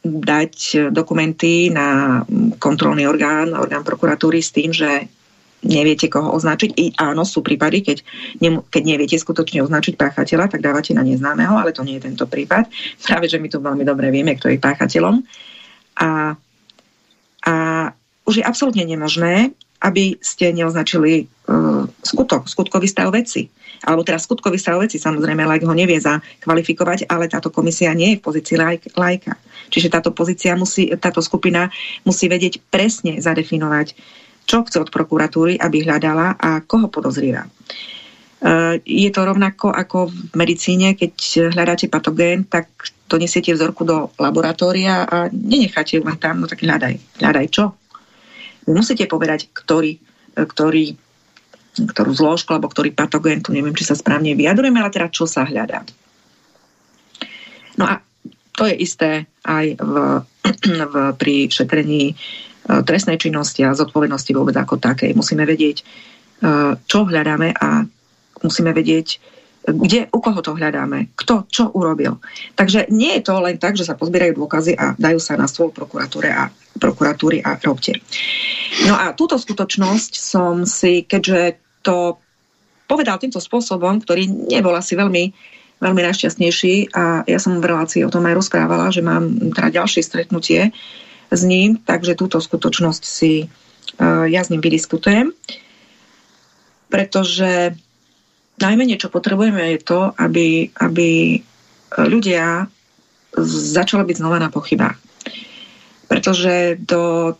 dať 0.00 0.88
dokumenty 0.90 1.68
na 1.68 2.20
kontrolný 2.56 3.04
orgán, 3.04 3.52
orgán 3.52 3.84
prokuratúry 3.84 4.40
s 4.40 4.50
tým, 4.52 4.72
že 4.72 5.08
neviete 5.60 6.08
koho 6.08 6.32
označiť. 6.32 6.70
I 6.76 6.86
áno, 6.96 7.28
sú 7.28 7.44
prípady, 7.44 7.84
keď, 7.84 7.98
ne, 8.40 8.64
keď 8.64 8.82
neviete 8.84 9.16
skutočne 9.20 9.60
označiť 9.60 10.00
páchateľa, 10.00 10.48
tak 10.48 10.64
dávate 10.64 10.96
na 10.96 11.04
neznámeho, 11.04 11.52
ale 11.52 11.76
to 11.76 11.84
nie 11.84 12.00
je 12.00 12.08
tento 12.08 12.24
prípad. 12.24 12.68
Práve, 13.06 13.28
že 13.28 13.36
my 13.36 13.48
tu 13.52 13.60
veľmi 13.60 13.84
dobre 13.84 14.08
vieme, 14.08 14.36
kto 14.36 14.48
je 14.48 14.62
páchateľom. 14.62 15.20
A, 16.00 16.32
a 17.44 17.54
už 18.24 18.40
je 18.40 18.44
absolútne 18.44 18.84
nemožné, 18.88 19.52
aby 19.80 20.16
ste 20.20 20.52
neoznačili 20.52 21.24
skutok, 22.04 22.48
skutkový 22.48 22.84
stav 22.88 23.12
veci. 23.12 23.48
Alebo 23.80 24.04
teda 24.04 24.20
skutkový 24.20 24.60
stav 24.60 24.76
veci, 24.76 25.00
samozrejme, 25.00 25.46
lajk 25.48 25.64
ho 25.64 25.72
nevie 25.72 25.96
zakvalifikovať, 25.96 27.08
ale 27.08 27.32
táto 27.32 27.48
komisia 27.48 27.96
nie 27.96 28.12
je 28.12 28.18
v 28.20 28.24
pozícii 28.24 28.56
lajk, 28.60 28.92
lajka. 28.92 29.32
Čiže 29.72 29.88
táto 29.88 30.10
pozícia 30.12 30.52
musí, 30.52 30.92
táto 31.00 31.24
skupina 31.24 31.72
musí 32.04 32.28
vedieť 32.28 32.60
presne 32.68 33.16
zadefinovať, 33.22 33.96
čo 34.44 34.66
chce 34.66 34.82
od 34.82 34.92
prokuratúry, 34.92 35.56
aby 35.56 35.86
hľadala 35.86 36.36
a 36.36 36.60
koho 36.60 36.90
podozrieva. 36.92 37.46
Eh, 38.40 38.80
je 38.88 39.10
to 39.12 39.20
rovnako 39.28 39.68
ako 39.68 40.08
v 40.08 40.32
medicíne, 40.32 40.96
keď 40.96 41.52
hľadáte 41.52 41.92
patogén, 41.92 42.48
tak 42.48 42.72
to 43.04 43.20
nesiete 43.20 43.52
vzorku 43.52 43.84
do 43.84 44.08
laboratória 44.16 45.04
a 45.04 45.28
nenecháte 45.28 46.00
ju 46.00 46.02
len 46.08 46.16
tam, 46.16 46.40
no 46.40 46.48
tak 46.48 46.64
hľadaj. 46.64 47.20
Hľadaj 47.20 47.46
čo? 47.52 47.76
Musíte 48.64 49.04
povedať, 49.12 49.52
ktorý, 49.52 50.00
eh, 50.00 50.46
ktorý, 50.48 50.96
ktorú 51.76 52.10
zložku 52.14 52.50
alebo 52.50 52.70
ktorý 52.70 52.90
patogén, 52.90 53.40
tu 53.40 53.54
neviem, 53.54 53.74
či 53.74 53.86
sa 53.86 53.94
správne 53.94 54.34
vyjadrujeme, 54.34 54.82
ale 54.82 54.90
teda 54.90 55.12
čo 55.12 55.24
sa 55.24 55.46
hľadá. 55.46 55.86
No 57.78 57.86
a 57.86 58.02
to 58.58 58.66
je 58.66 58.74
isté 58.76 59.10
aj 59.46 59.78
v, 59.78 59.94
v, 60.92 60.94
pri 61.16 61.34
šetrení 61.48 62.12
eh, 62.12 62.82
trestnej 62.82 63.16
činnosti 63.16 63.62
a 63.62 63.76
zodpovednosti 63.76 64.30
vôbec 64.34 64.56
ako 64.58 64.82
takej. 64.82 65.14
Musíme 65.14 65.46
vedieť, 65.46 65.86
čo 66.88 66.98
hľadáme 67.04 67.52
a 67.52 67.84
musíme 68.40 68.72
vedieť, 68.72 69.20
kde, 69.64 70.08
u 70.08 70.18
koho 70.18 70.40
to 70.40 70.56
hľadáme, 70.56 71.12
kto, 71.16 71.44
čo 71.52 71.68
urobil. 71.76 72.16
Takže 72.56 72.88
nie 72.88 73.20
je 73.20 73.22
to 73.28 73.34
len 73.44 73.60
tak, 73.60 73.76
že 73.76 73.84
sa 73.84 73.98
pozbierajú 73.98 74.40
dôkazy 74.40 74.72
a 74.72 74.96
dajú 74.96 75.20
sa 75.20 75.36
na 75.36 75.44
stôl 75.44 75.68
prokuratúre 75.68 76.32
a 76.32 76.48
prokuratúry 76.80 77.44
a 77.44 77.60
robte. 77.60 78.00
No 78.88 78.96
a 78.96 79.12
túto 79.12 79.36
skutočnosť 79.36 80.12
som 80.16 80.64
si, 80.64 81.04
keďže 81.04 81.60
to 81.84 82.16
povedal 82.88 83.20
týmto 83.20 83.38
spôsobom, 83.38 84.00
ktorý 84.00 84.26
nebol 84.48 84.72
asi 84.72 84.96
veľmi, 84.96 85.30
veľmi 85.78 86.00
najšťastnejší 86.08 86.96
a 86.96 87.22
ja 87.28 87.38
som 87.38 87.60
v 87.60 87.68
relácii 87.68 88.02
o 88.02 88.12
tom 88.12 88.24
aj 88.26 88.34
rozprávala, 88.40 88.90
že 88.90 89.04
mám 89.04 89.52
teda 89.52 89.84
ďalšie 89.84 90.02
stretnutie 90.02 90.72
s 91.30 91.42
ním, 91.46 91.78
takže 91.78 92.18
túto 92.18 92.42
skutočnosť 92.42 93.02
si 93.06 93.46
uh, 93.46 94.26
ja 94.26 94.42
s 94.42 94.50
ním 94.50 94.58
vydiskutujem, 94.58 95.30
pretože 96.90 97.78
najmenej, 98.60 99.00
čo 99.00 99.08
potrebujeme, 99.12 99.74
je 99.76 99.80
to, 99.80 100.00
aby, 100.20 100.70
aby 100.78 101.40
ľudia 101.96 102.68
začali 103.56 104.06
byť 104.06 104.16
znova 104.20 104.38
na 104.38 104.52
pochybách. 104.52 104.98
Pretože 106.10 106.76
do 106.82 107.34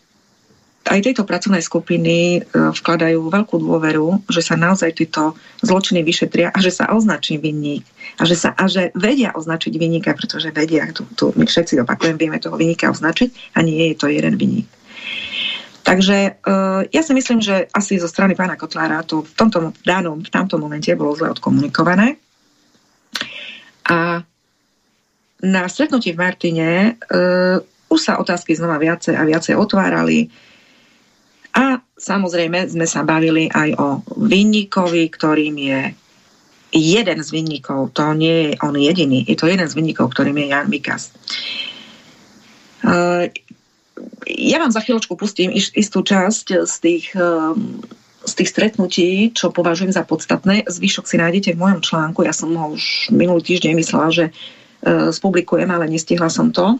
aj 0.81 0.99
tejto 1.05 1.23
pracovnej 1.29 1.61
skupiny 1.61 2.41
e, 2.41 2.49
vkladajú 2.51 3.29
veľkú 3.29 3.55
dôveru, 3.61 4.25
že 4.27 4.41
sa 4.41 4.57
naozaj 4.57 4.97
tieto 4.97 5.37
zločiny 5.61 6.01
vyšetria 6.01 6.49
a 6.49 6.57
že 6.57 6.73
sa 6.73 6.89
označí 6.89 7.37
vinník. 7.37 7.85
A 8.17 8.25
že, 8.25 8.33
sa, 8.33 8.57
a 8.57 8.65
že 8.65 8.89
vedia 8.97 9.31
označiť 9.31 9.71
vinníka, 9.77 10.17
pretože 10.17 10.49
vedia, 10.49 10.89
tu, 10.89 11.05
tu 11.13 11.29
my 11.37 11.45
všetci 11.45 11.85
opakujem, 11.85 12.17
vieme 12.17 12.41
toho 12.41 12.57
vinníka 12.57 12.89
označiť 12.89 13.55
a 13.55 13.61
nie 13.61 13.93
je 13.93 13.95
to 13.95 14.09
jeden 14.09 14.35
vinník. 14.41 14.67
Takže 15.81 16.37
uh, 16.45 16.85
ja 16.87 17.01
si 17.01 17.13
myslím, 17.17 17.41
že 17.41 17.65
asi 17.73 17.97
zo 17.97 18.05
strany 18.05 18.37
pána 18.37 18.53
Kotlára 18.55 19.01
to 19.01 19.25
v 19.25 19.33
tomto 19.33 19.73
danom, 19.81 20.21
v 20.21 20.29
tamtom 20.29 20.61
momente 20.61 20.93
bolo 20.93 21.17
zle 21.17 21.33
odkomunikované. 21.33 22.21
A 23.89 24.21
na 25.41 25.61
stretnutí 25.65 26.13
v 26.13 26.21
Martine 26.21 26.69
uh, 26.95 27.57
už 27.89 27.99
sa 27.99 28.21
otázky 28.21 28.53
znova 28.53 28.77
viacej 28.77 29.17
a 29.17 29.25
viacej 29.25 29.57
otvárali. 29.57 30.29
A 31.51 31.81
samozrejme 31.97 32.69
sme 32.71 32.87
sa 32.87 33.03
bavili 33.03 33.51
aj 33.51 33.69
o 33.75 33.87
vinníkovi, 34.15 35.03
ktorým 35.11 35.55
je 35.59 35.81
jeden 36.71 37.19
z 37.19 37.29
vinníkov, 37.35 37.91
to 37.91 38.15
nie 38.15 38.47
je 38.47 38.51
on 38.63 38.79
jediný, 38.79 39.27
je 39.27 39.35
to 39.35 39.51
jeden 39.51 39.67
z 39.67 39.75
vinníkov, 39.75 40.15
ktorým 40.15 40.39
je 40.39 40.45
Jan 40.47 40.71
Mikas. 40.71 41.11
Uh, 42.81 43.27
ja 44.27 44.57
vám 44.61 44.71
za 44.71 44.81
chvíľočku 44.81 45.17
pustím 45.17 45.51
istú 45.53 45.99
časť 46.05 46.65
z 46.65 46.75
tých, 46.81 47.05
ehm, 47.17 47.81
z 48.21 48.33
tých 48.37 48.49
stretnutí, 48.53 49.09
čo 49.33 49.49
považujem 49.49 49.89
za 49.93 50.05
podstatné. 50.05 50.69
Zvyšok 50.69 51.05
si 51.09 51.17
nájdete 51.17 51.57
v 51.57 51.61
mojom 51.61 51.81
článku. 51.81 52.21
Ja 52.21 52.33
som 52.33 52.53
ho 52.53 52.77
už 52.77 53.09
minulý 53.09 53.41
týždeň 53.41 53.73
myslela, 53.81 54.13
že 54.13 54.25
e, 54.29 54.31
spublikujem, 55.09 55.65
ale 55.65 55.89
nestihla 55.89 56.29
som 56.29 56.53
to. 56.53 56.77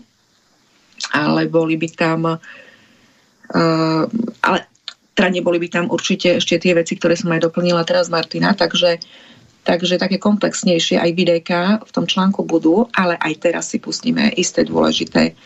Ale 1.09 1.49
boli 1.49 1.81
by 1.81 1.89
tam 1.97 2.19
e, 2.29 3.57
ale 4.45 4.57
teda 5.17 5.29
neboli 5.33 5.57
by 5.57 5.67
tam 5.73 5.85
určite 5.89 6.37
ešte 6.37 6.61
tie 6.61 6.77
veci, 6.77 6.93
ktoré 6.93 7.17
som 7.17 7.33
aj 7.33 7.49
doplnila 7.49 7.81
teraz 7.89 8.13
Martina, 8.13 8.53
takže 8.53 9.01
Takže 9.61 10.01
také 10.01 10.17
komplexnejšie 10.17 10.97
aj 10.97 11.11
videjka 11.13 11.59
v 11.85 11.91
tom 11.93 12.09
článku 12.09 12.41
budú, 12.49 12.89
ale 12.97 13.13
aj 13.21 13.33
teraz 13.45 13.69
si 13.69 13.77
pustíme 13.77 14.33
isté 14.33 14.65
dôležité 14.65 15.37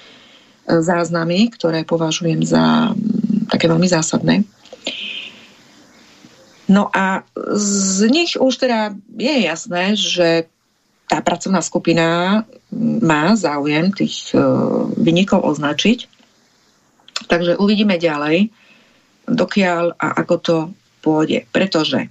záznamy, 0.65 1.53
ktoré 1.53 1.85
považujem 1.85 2.41
za 2.41 2.91
mm, 2.91 3.49
také 3.53 3.69
veľmi 3.69 3.85
zásadné. 3.85 4.45
No 6.65 6.89
a 6.89 7.21
z 7.53 8.09
nich 8.09 8.33
už 8.41 8.53
teda 8.57 8.97
je 9.13 9.35
jasné, 9.45 9.93
že 9.93 10.49
tá 11.05 11.21
pracovná 11.21 11.61
skupina 11.61 12.41
má 12.81 13.37
záujem 13.37 13.93
tých 13.93 14.33
e, 14.33 14.41
vynikov 14.97 15.45
označiť. 15.45 16.09
Takže 17.29 17.61
uvidíme 17.61 18.01
ďalej, 18.01 18.49
dokiaľ 19.29 20.01
a 20.01 20.07
ako 20.25 20.35
to 20.41 20.57
pôjde. 21.05 21.45
Pretože 21.53 22.09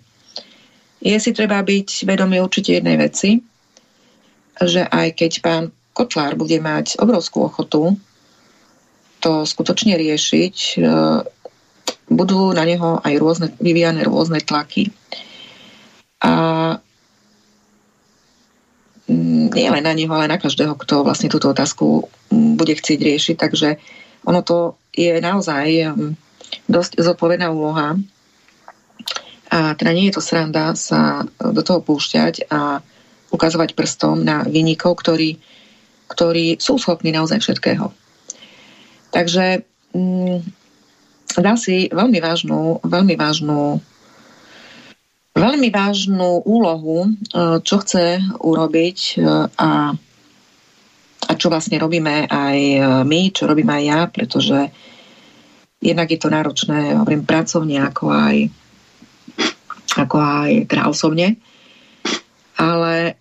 je 1.02 1.16
si 1.18 1.30
treba 1.34 1.58
byť 1.58 2.06
vedomý 2.06 2.38
určite 2.38 2.78
jednej 2.78 2.96
veci, 2.96 3.42
že 4.62 4.86
aj 4.86 5.18
keď 5.18 5.32
pán 5.42 5.64
Kotlár 5.90 6.38
bude 6.38 6.58
mať 6.62 7.02
obrovskú 7.02 7.50
ochotu 7.50 7.98
to 9.24 9.48
skutočne 9.48 9.96
riešiť, 9.96 10.56
e, 10.76 10.78
budú 12.12 12.52
na 12.52 12.68
neho 12.68 13.00
aj 13.00 13.14
rôzne, 13.16 13.48
vyvíjane 13.56 14.04
rôzne 14.04 14.44
tlaky. 14.44 14.92
A 16.20 16.32
mm, 19.08 19.48
nie 19.56 19.68
len 19.72 19.84
na 19.84 19.96
neho, 19.96 20.12
ale 20.12 20.28
na 20.28 20.37
každého, 20.37 20.76
kto 20.76 21.08
vlastne 21.08 21.32
túto 21.32 21.48
otázku 21.48 22.04
bude 22.28 22.76
chcieť 22.76 23.00
riešiť. 23.00 23.37
Takže 23.40 23.68
ono 24.28 24.44
to 24.44 24.76
je 24.92 25.16
naozaj 25.24 25.96
dosť 26.68 27.00
zodpovedná 27.00 27.48
úloha. 27.48 27.96
A 29.48 29.72
teda 29.78 29.96
nie 29.96 30.12
je 30.12 30.20
to 30.20 30.22
sranda 30.24 30.76
sa 30.76 31.24
do 31.40 31.62
toho 31.64 31.80
púšťať 31.80 32.52
a 32.52 32.84
ukazovať 33.32 33.72
prstom 33.72 34.20
na 34.20 34.44
vynikov, 34.44 35.00
ktorí, 35.00 35.40
ktorí 36.12 36.60
sú 36.60 36.76
schopní 36.76 37.10
naozaj 37.14 37.40
všetkého. 37.40 38.03
Takže 39.14 39.62
mm, 39.94 40.42
dá 41.38 41.55
si 41.55 41.87
veľmi 41.87 42.18
vážnu, 42.18 42.83
veľmi 42.83 43.14
vážnu 43.14 43.79
veľmi 45.35 45.68
vážnu 45.74 46.46
úlohu, 46.46 47.11
e, 47.11 47.11
čo 47.66 47.77
chce 47.83 48.22
urobiť 48.38 48.98
e, 48.98 49.16
a, 49.59 49.70
a 51.27 51.33
čo 51.35 51.50
vlastne 51.50 51.83
robíme 51.83 52.31
aj 52.31 52.59
e, 52.59 52.81
my, 53.03 53.20
čo 53.35 53.50
robím 53.50 53.66
aj 53.66 53.83
ja, 53.83 54.00
pretože 54.07 54.70
jednak 55.83 56.09
je 56.09 56.18
to 56.22 56.31
náročné, 56.31 56.94
hovorím, 57.03 57.27
pracovne, 57.27 57.83
ako 57.83 58.14
aj, 58.14 58.37
ako 59.98 60.16
aj 60.22 60.50
teda 60.70 60.83
osobne. 60.87 61.35
Ale 62.55 63.18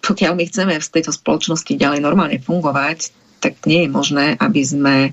pokiaľ 0.00 0.32
my 0.32 0.44
chceme 0.48 0.74
v 0.80 0.92
tejto 0.96 1.12
spoločnosti 1.12 1.76
ďalej 1.76 2.00
normálne 2.00 2.40
fungovať, 2.40 3.25
tak 3.40 3.62
nie 3.68 3.86
je 3.86 3.90
možné, 3.92 4.26
aby 4.40 4.60
sme 4.64 4.96
e, 5.08 5.10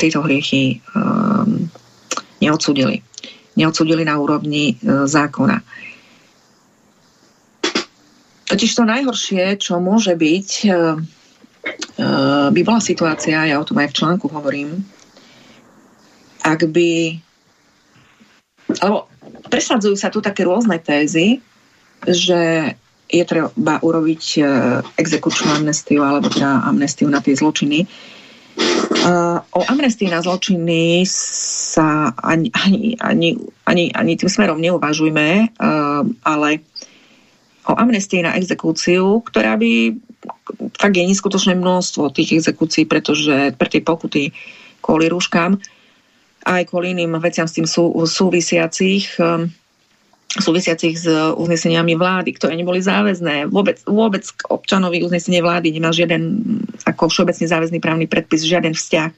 tieto 0.00 0.20
hriechy 0.24 0.82
um, 0.92 1.70
neodsudili. 2.42 3.00
Neodsudili 3.54 4.02
na 4.02 4.18
úrovni 4.18 4.74
uh, 4.82 5.06
zákona. 5.06 5.62
Totiž 8.50 8.70
to 8.76 8.82
najhoršie, 8.82 9.56
čo 9.62 9.78
môže 9.78 10.12
byť, 10.14 10.48
by 12.52 12.60
bola 12.60 12.80
situácia, 12.82 13.48
ja 13.48 13.56
o 13.56 13.66
tom 13.66 13.80
aj 13.80 13.90
v 13.90 13.96
článku 13.98 14.26
hovorím, 14.28 14.84
ak 16.44 16.68
by... 16.68 17.18
Alebo 18.84 19.08
presadzujú 19.48 19.96
sa 19.96 20.12
tu 20.12 20.20
také 20.20 20.44
rôzne 20.44 20.76
tézy, 20.76 21.40
že 22.04 22.74
je 23.14 23.24
treba 23.24 23.78
urobiť 23.78 24.24
e, 24.36 24.40
exekučnú 24.98 25.54
amnestiu 25.54 26.02
alebo 26.02 26.26
teda 26.26 26.66
amnestiu 26.66 27.06
na 27.06 27.22
tie 27.22 27.38
zločiny. 27.38 27.84
E, 27.84 27.86
o 29.54 29.60
amnestii 29.70 30.10
na 30.10 30.18
zločiny 30.18 31.06
sa 31.06 32.10
ani, 32.18 32.50
ani, 32.50 32.98
ani, 32.98 33.28
ani, 33.70 33.84
ani 33.94 34.12
tým 34.18 34.30
smerom 34.30 34.58
neuvažujme, 34.58 35.28
e, 35.38 35.46
ale 36.26 36.50
o 37.64 37.72
amnestii 37.78 38.26
na 38.26 38.34
exekúciu, 38.34 39.22
ktorá 39.22 39.54
by 39.54 39.94
fakt 40.76 40.96
je 40.96 41.04
neskutočné 41.04 41.54
množstvo 41.54 42.12
tých 42.12 42.42
exekúcií, 42.42 42.84
pretože 42.84 43.54
pre 43.54 43.68
tie 43.70 43.80
pokuty 43.80 44.32
kvôli 44.82 45.08
rúškam 45.08 45.56
aj 46.44 46.68
kvôli 46.68 46.92
iným 46.92 47.16
veciam 47.18 47.48
s 47.48 47.56
tým 47.56 47.64
sú, 47.64 47.88
súvisiacich 48.04 49.16
um, 49.16 49.48
súvisiacich 50.40 50.94
s 50.98 51.06
uzneseniami 51.38 51.94
vlády, 51.94 52.34
ktoré 52.34 52.58
neboli 52.58 52.82
záväzné. 52.82 53.46
Vôbec, 53.46 53.78
vôbec 53.86 54.26
k 54.26 54.40
občanovi 54.50 55.06
uznesenie 55.06 55.38
vlády 55.38 55.70
nemá 55.70 55.94
žiaden 55.94 56.42
ako 56.82 57.06
všeobecne 57.06 57.46
záväzný 57.46 57.78
právny 57.78 58.06
predpis, 58.10 58.42
žiaden 58.42 58.74
vzťah. 58.74 59.10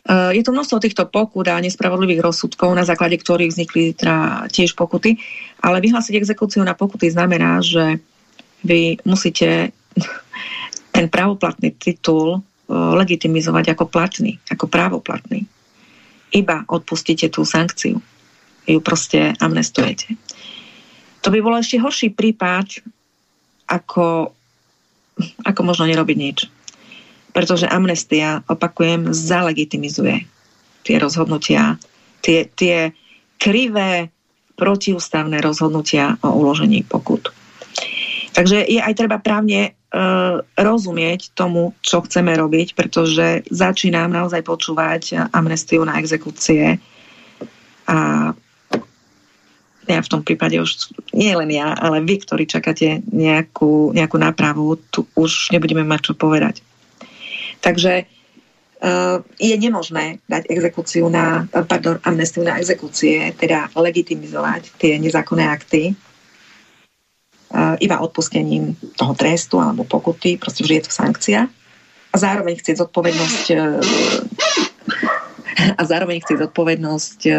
Uh, 0.00 0.32
je 0.32 0.40
tu 0.40 0.56
množstvo 0.56 0.80
týchto 0.80 1.04
pokut 1.12 1.44
a 1.52 1.60
nespravodlivých 1.60 2.24
rozsudkov, 2.24 2.72
na 2.72 2.88
základe 2.88 3.20
ktorých 3.20 3.52
vznikli 3.52 3.92
teda 3.92 4.48
tiež 4.48 4.72
pokuty, 4.72 5.20
ale 5.60 5.84
vyhlásiť 5.84 6.16
exekúciu 6.16 6.64
na 6.64 6.72
pokuty 6.72 7.12
znamená, 7.12 7.60
že 7.60 8.00
vy 8.64 8.96
musíte 9.04 9.76
ten 10.96 11.06
právoplatný 11.12 11.76
titul 11.76 12.40
legitimizovať 12.70 13.74
ako 13.74 13.84
platný, 13.90 14.38
ako 14.46 14.70
právoplatný. 14.70 15.42
Iba 16.30 16.62
odpustíte 16.70 17.26
tú 17.26 17.42
sankciu. 17.42 17.98
Ju 18.70 18.78
proste 18.78 19.34
amnestujete. 19.42 20.14
To 21.26 21.28
by 21.28 21.38
bolo 21.42 21.58
ešte 21.58 21.82
horší 21.82 22.14
prípad, 22.14 22.80
ako, 23.66 24.30
ako 25.44 25.60
možno 25.66 25.90
nerobiť 25.90 26.16
nič. 26.16 26.38
Pretože 27.30 27.70
amnestia, 27.70 28.46
opakujem, 28.46 29.10
zalegitimizuje 29.10 30.26
tie 30.82 30.96
rozhodnutia, 30.98 31.76
tie, 32.24 32.48
tie 32.50 32.90
krivé 33.36 34.10
protiústavné 34.56 35.40
rozhodnutia 35.40 36.18
o 36.20 36.36
uložení 36.36 36.84
pokut. 36.84 37.32
Takže 38.36 38.62
je 38.68 38.80
aj 38.80 38.94
treba 38.94 39.18
právne 39.18 39.72
uh, 39.72 40.40
rozumieť 40.54 41.32
tomu, 41.34 41.74
čo 41.82 42.04
chceme 42.04 42.36
robiť, 42.36 42.76
pretože 42.76 43.42
začínam 43.48 44.12
naozaj 44.12 44.44
počúvať 44.44 45.32
amnestiu 45.32 45.82
na 45.82 45.98
exekúcie 45.98 46.78
a 47.90 48.30
ja 49.90 50.02
v 50.04 50.12
tom 50.12 50.22
prípade 50.22 50.60
už, 50.60 50.94
nie 51.10 51.34
len 51.34 51.50
ja, 51.50 51.74
ale 51.74 52.04
vy, 52.04 52.22
ktorí 52.22 52.46
čakáte 52.46 53.02
nejakú, 53.10 53.90
nejakú 53.90 54.16
nápravu, 54.20 54.78
tu 54.94 55.06
už 55.18 55.50
nebudeme 55.50 55.82
mať 55.82 56.00
čo 56.10 56.12
povedať. 56.14 56.62
Takže 57.60 58.06
uh, 58.06 59.18
je 59.36 59.56
nemožné 59.58 60.22
dať 60.30 60.46
exekúciu 60.48 61.10
na, 61.10 61.50
pardon, 61.50 61.98
amnestiu 62.06 62.46
na 62.46 62.56
exekúcie, 62.56 63.34
teda 63.36 63.68
legitimizovať 63.74 64.78
tie 64.78 64.96
nezákonné 64.96 65.44
akty, 65.44 65.98
iba 67.80 67.98
odpustením 67.98 68.78
toho 68.94 69.14
trestu 69.18 69.58
alebo 69.58 69.82
pokuty, 69.82 70.38
proste 70.38 70.62
vždy 70.62 70.74
je 70.78 70.84
to 70.86 70.92
sankcia 70.94 71.40
a 72.10 72.16
zároveň 72.18 72.54
chcieť 72.58 72.76
zodpovednosť 72.86 73.44
e, 73.50 73.56
a 75.74 75.82
zároveň 75.82 76.22
chcieť 76.22 76.38
zodpovednosť 76.46 77.20
e, 77.26 77.32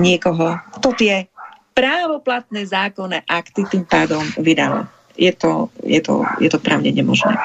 niekoho, 0.00 0.56
kto 0.80 0.88
tie 0.96 1.14
právoplatné 1.74 2.64
zákonné 2.64 3.26
akty 3.26 3.66
tým 3.66 3.84
pádom 3.84 4.22
vydal. 4.38 4.86
Je 5.14 5.30
to, 5.30 5.70
je 5.86 6.02
to, 6.02 6.26
je 6.42 6.50
to 6.50 6.58
právne 6.58 6.90
nemožné. 6.90 7.38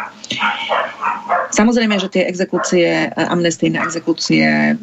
Samozrejme, 1.53 2.01
že 2.01 2.09
tie 2.09 2.25
exekúcie, 2.25 3.09
amnestijné 3.13 3.81
exekúcie 3.85 4.73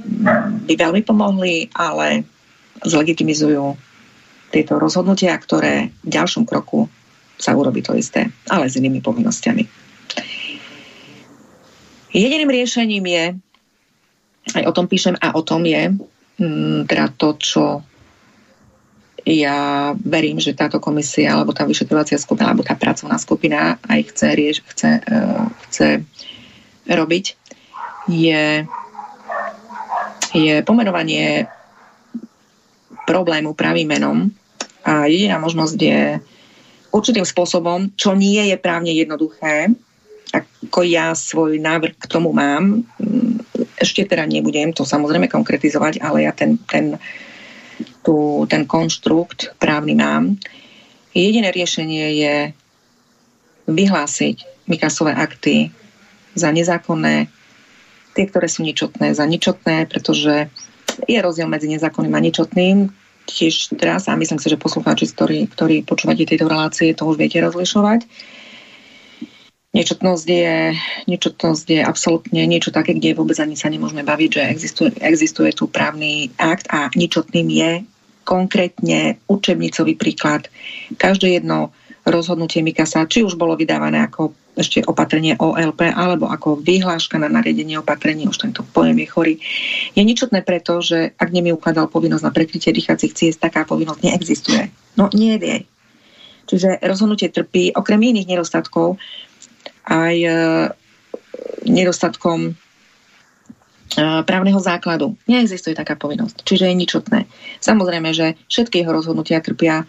by 0.67 0.75
veľmi 0.75 1.03
pomohli, 1.03 1.71
ale 1.75 2.27
zlegitimizujú 2.87 3.75
tieto 4.55 4.79
rozhodnutia, 4.79 5.35
ktoré 5.35 5.91
v 6.07 6.11
ďalšom 6.11 6.47
kroku 6.47 6.87
sa 7.39 7.59
urobí 7.59 7.83
to 7.83 7.95
isté, 7.95 8.31
ale 8.47 8.71
s 8.71 8.79
inými 8.79 9.03
povinnosťami. 9.03 9.67
Jediným 12.17 12.49
riešením 12.49 13.05
je, 13.05 13.25
aj 14.57 14.65
o 14.65 14.73
tom 14.73 14.87
píšem 14.89 15.19
a 15.21 15.35
o 15.37 15.43
tom 15.43 15.67
je, 15.67 15.91
mm, 15.91 16.16
teda 16.87 17.07
to, 17.17 17.29
čo 17.41 17.65
ja 19.27 19.91
verím, 19.99 20.39
že 20.39 20.55
táto 20.55 20.79
komisia, 20.79 21.35
alebo 21.35 21.51
tá 21.51 21.67
vyšetrovacia 21.67 22.21
skupina, 22.21 22.55
alebo 22.55 22.63
tá 22.63 22.79
pracovná 22.79 23.19
skupina 23.19 23.75
aj 23.91 24.01
chce, 24.15 24.29
rieš, 24.39 24.57
chce, 24.71 25.03
uh, 25.03 25.51
chce 25.67 26.07
robiť, 26.87 27.25
je, 28.07 28.63
je 30.31 30.55
pomenovanie 30.63 31.51
problému 33.03 33.59
pravým 33.59 33.91
menom. 33.91 34.31
A 34.87 35.11
jediná 35.11 35.43
možnosť 35.43 35.79
je 35.83 36.23
určitým 36.95 37.27
spôsobom, 37.27 37.91
čo 37.99 38.15
nie 38.15 38.55
je 38.55 38.57
právne 38.63 38.95
jednoduché, 38.95 39.75
ako 40.31 40.87
ja 40.87 41.11
svoj 41.19 41.59
návrh 41.59 41.99
k 41.99 42.07
tomu 42.07 42.31
mám, 42.31 42.87
ešte 43.77 44.09
teda 44.09 44.25
nebudem 44.25 44.73
to 44.73 44.89
samozrejme 44.89 45.29
konkretizovať, 45.29 46.01
ale 46.01 46.25
ja 46.25 46.33
ten, 46.33 46.57
ten, 46.69 46.97
tú, 48.01 48.49
ten 48.49 48.65
konštrukt 48.65 49.53
právny 49.61 49.97
mám. 49.97 50.41
Jediné 51.13 51.49
riešenie 51.53 52.05
je 52.17 52.35
vyhlásiť 53.67 54.69
Mikasové 54.69 55.15
akty 55.15 55.71
za 56.37 56.53
nezákonné, 56.53 57.31
tie, 58.13 58.25
ktoré 58.29 58.49
sú 58.49 58.65
ničotné, 58.65 59.13
za 59.17 59.25
ničotné, 59.25 59.89
pretože 59.89 60.49
je 61.05 61.19
rozdiel 61.21 61.49
medzi 61.49 61.69
nezákonným 61.69 62.17
a 62.17 62.25
ničotným. 62.25 62.77
Tiež 63.27 63.75
teraz, 63.75 64.07
a 64.07 64.15
myslím 64.15 64.39
si, 64.39 64.49
že 64.49 64.61
poslucháči, 64.61 65.11
ktorí, 65.11 65.39
ktorí 65.51 65.83
počúvate 65.83 66.25
tieto 66.25 66.47
relácie, 66.47 66.95
to 66.95 67.05
už 67.11 67.19
viete 67.19 67.43
rozlišovať. 67.43 68.07
Niečotnosť 69.77 70.25
je, 70.25 70.73
niečotnosť 71.05 71.67
je 71.69 71.81
absolútne 71.85 72.43
niečo 72.49 72.73
také, 72.73 72.97
kde 72.97 73.13
vôbec 73.13 73.37
ani 73.37 73.61
sa 73.61 73.69
nemôžeme 73.69 74.01
baviť, 74.01 74.31
že 74.33 74.43
existuje, 74.49 74.91
existuje 75.05 75.53
tu 75.53 75.69
právny 75.69 76.33
akt 76.41 76.65
a 76.73 76.89
ničotným 76.97 77.49
je 77.53 77.71
konkrétne 78.25 79.21
učebnicový 79.29 80.01
príklad. 80.01 80.49
Každé 80.97 81.37
jedno 81.37 81.77
rozhodnutie 82.09 82.65
Mikasa, 82.65 83.05
či 83.05 83.21
už 83.21 83.37
bolo 83.37 83.53
vydávané 83.53 84.01
ako 84.09 84.33
ešte 84.57 84.81
opatrenie 84.89 85.37
OLP 85.37 85.93
alebo 85.93 86.33
ako 86.33 86.57
vyhláška 86.65 87.21
na 87.21 87.29
nariadenie 87.29 87.77
opatrení, 87.77 88.25
už 88.25 88.41
tento 88.41 88.65
pojem 88.65 89.05
je 89.05 89.09
chorý, 89.13 89.35
je 89.93 90.01
ničotné 90.01 90.41
preto, 90.41 90.81
že 90.81 91.13
ak 91.21 91.29
nemi 91.29 91.53
ukladal 91.53 91.93
povinnosť 91.93 92.25
na 92.25 92.33
prekrytie 92.33 92.73
dýchacích 92.73 93.13
ciest, 93.13 93.45
taká 93.45 93.69
povinnosť 93.69 94.01
neexistuje. 94.01 94.73
No 94.97 95.13
nie 95.13 95.37
je. 95.37 95.69
Čiže 96.47 96.81
rozhodnutie 96.81 97.29
trpí 97.29 97.75
okrem 97.75 98.01
iných 98.01 98.39
nedostatkov 98.39 98.97
aj 99.87 100.17
e, 100.19 100.31
nedostatkom 101.67 102.51
e, 102.51 102.53
právneho 104.27 104.59
základu. 104.59 105.15
Neexistuje 105.31 105.79
taká 105.79 105.95
povinnosť, 105.95 106.43
čiže 106.43 106.67
je 106.69 106.75
ničotné. 106.75 107.21
Samozrejme, 107.63 108.11
že 108.11 108.35
všetky 108.51 108.83
jeho 108.83 108.93
rozhodnutia 108.93 109.39
trpia 109.39 109.87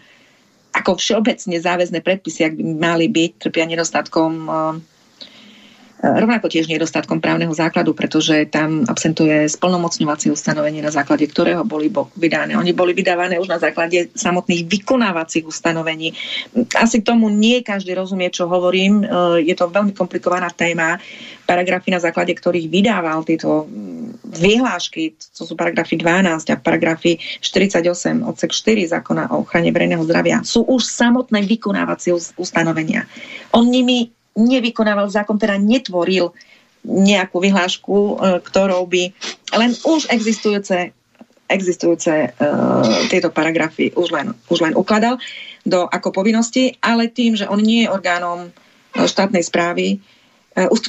ako 0.78 1.00
všeobecne 1.00 1.58
záväzné 1.58 2.04
predpisy, 2.04 2.40
ak 2.46 2.54
by 2.54 2.64
mali 2.76 3.06
byť, 3.10 3.30
trpia 3.40 3.64
nedostatkom 3.66 4.32
eh, 4.46 4.52
rovnako 5.98 6.46
tiež 6.46 6.70
nedostatkom 6.70 7.18
právneho 7.18 7.50
základu, 7.50 7.90
pretože 7.90 8.46
tam 8.46 8.86
absentuje 8.86 9.50
splnomocňovacie 9.50 10.30
ustanovenie, 10.30 10.78
na 10.78 10.94
základe 10.94 11.26
ktorého 11.26 11.66
boli 11.66 11.90
vydané. 12.14 12.54
Oni 12.54 12.70
boli 12.70 12.94
vydávané 12.94 13.42
už 13.42 13.50
na 13.50 13.58
základe 13.58 14.14
samotných 14.14 14.62
vykonávacích 14.70 15.42
ustanovení. 15.42 16.14
Asi 16.78 17.02
tomu 17.02 17.26
nie 17.26 17.66
každý 17.66 17.98
rozumie, 17.98 18.30
čo 18.30 18.46
hovorím. 18.46 19.02
Eh, 19.02 19.08
je 19.50 19.54
to 19.58 19.66
veľmi 19.66 19.90
komplikovaná 19.90 20.54
téma. 20.54 21.02
Paragrafy, 21.48 21.90
na 21.90 21.98
základe 21.98 22.36
ktorých 22.36 22.68
vydával 22.68 23.24
tieto 23.24 23.66
vyhlášky, 24.28 25.16
to 25.16 25.48
sú 25.48 25.56
paragrafy 25.56 25.96
12 25.96 26.52
a 26.52 26.56
paragrafy 26.60 27.16
48 27.40 28.20
odsek 28.20 28.52
4 28.52 28.84
zákona 28.92 29.32
o 29.32 29.48
ochrane 29.48 29.72
verejného 29.72 30.04
zdravia, 30.04 30.44
sú 30.44 30.68
už 30.68 30.84
samotné 30.84 31.40
vykonávacie 31.48 32.12
ustanovenia. 32.36 33.08
On 33.56 33.64
nimi 33.64 34.12
nevykonával 34.38 35.10
zákon, 35.10 35.34
teda 35.34 35.58
netvoril 35.58 36.30
nejakú 36.86 37.42
vyhlášku, 37.42 37.94
e, 37.94 38.12
ktorou 38.46 38.86
by 38.86 39.10
len 39.58 39.74
už 39.82 40.06
existujúce 40.14 40.94
existujúce 41.48 42.12
uh, 42.28 43.08
tieto 43.08 43.32
paragrafy 43.32 43.88
už 43.96 44.12
len, 44.12 44.36
už 44.52 44.68
len 44.68 44.76
ukladal 44.76 45.16
do 45.64 45.88
ako 45.88 46.12
povinnosti, 46.12 46.76
ale 46.84 47.08
tým, 47.08 47.40
že 47.40 47.48
on 47.48 47.56
nie 47.56 47.88
je 47.88 47.92
orgánom 47.92 48.52
štátnej 48.92 49.40
správy, 49.40 49.96
E, 49.96 50.17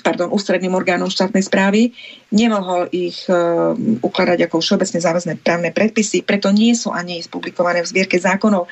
pardon, 0.02 0.34
ústredným 0.34 0.74
orgánom 0.74 1.12
štátnej 1.12 1.46
správy, 1.46 1.94
nemohol 2.34 2.90
ich 2.90 3.28
uh, 3.30 3.78
ukladať 4.02 4.50
ako 4.50 4.64
všeobecne 4.64 5.00
záväzné 5.04 5.34
právne 5.44 5.70
predpisy, 5.70 6.26
preto 6.26 6.50
nie 6.50 6.74
sú 6.74 6.90
ani 6.90 7.22
publikované 7.28 7.86
v 7.86 7.92
zbierke 7.92 8.18
zákonov. 8.18 8.66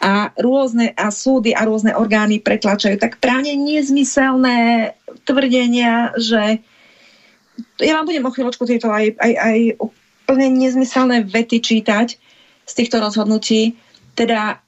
A 0.00 0.32
rôzne 0.40 0.96
a 0.96 1.12
súdy 1.12 1.52
a 1.52 1.66
rôzne 1.68 1.92
orgány 1.92 2.40
pretlačajú 2.40 2.96
tak 2.96 3.20
právne 3.20 3.52
nezmyselné 3.58 4.92
tvrdenia, 5.28 6.16
že 6.16 6.62
ja 7.82 7.92
vám 7.98 8.06
budem 8.06 8.24
o 8.24 8.32
chvíľočku 8.32 8.64
tieto 8.64 8.88
aj, 8.88 9.18
aj, 9.18 9.32
aj 9.34 9.58
úplne 9.82 10.48
nezmyselné 10.54 11.26
vety 11.26 11.58
čítať 11.58 12.08
z 12.68 12.72
týchto 12.72 13.00
rozhodnutí. 13.00 13.74
Teda 14.14 14.60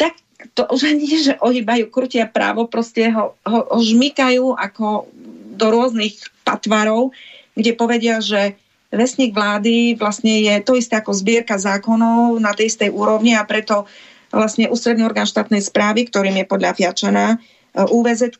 tak 0.00 0.23
to 0.54 0.62
už 0.70 0.86
ani 0.86 1.02
nie, 1.02 1.18
že 1.18 1.34
ohýbajú, 1.42 1.90
krutia 1.90 2.30
právo, 2.30 2.70
proste 2.70 3.10
ho, 3.10 3.34
ho, 3.42 3.60
ho 3.66 3.80
žmykajú 3.82 4.54
ako 4.54 5.10
do 5.54 5.66
rôznych 5.70 6.18
patvarov, 6.46 7.10
kde 7.58 7.74
povedia, 7.74 8.22
že 8.22 8.54
vesník 8.94 9.34
vlády 9.34 9.98
vlastne 9.98 10.46
je 10.46 10.54
to 10.62 10.78
isté 10.78 11.02
ako 11.02 11.10
zbierka 11.10 11.58
zákonov 11.58 12.38
na 12.38 12.54
tej 12.54 12.70
istej 12.70 12.94
úrovni 12.94 13.34
a 13.34 13.42
preto 13.42 13.90
vlastne 14.30 14.70
ústredný 14.70 15.02
orgán 15.02 15.26
štátnej 15.26 15.62
správy, 15.62 16.06
ktorým 16.06 16.38
je 16.42 16.46
podľa 16.46 16.74
Fiačana 16.74 17.38
UVZ, 17.74 18.38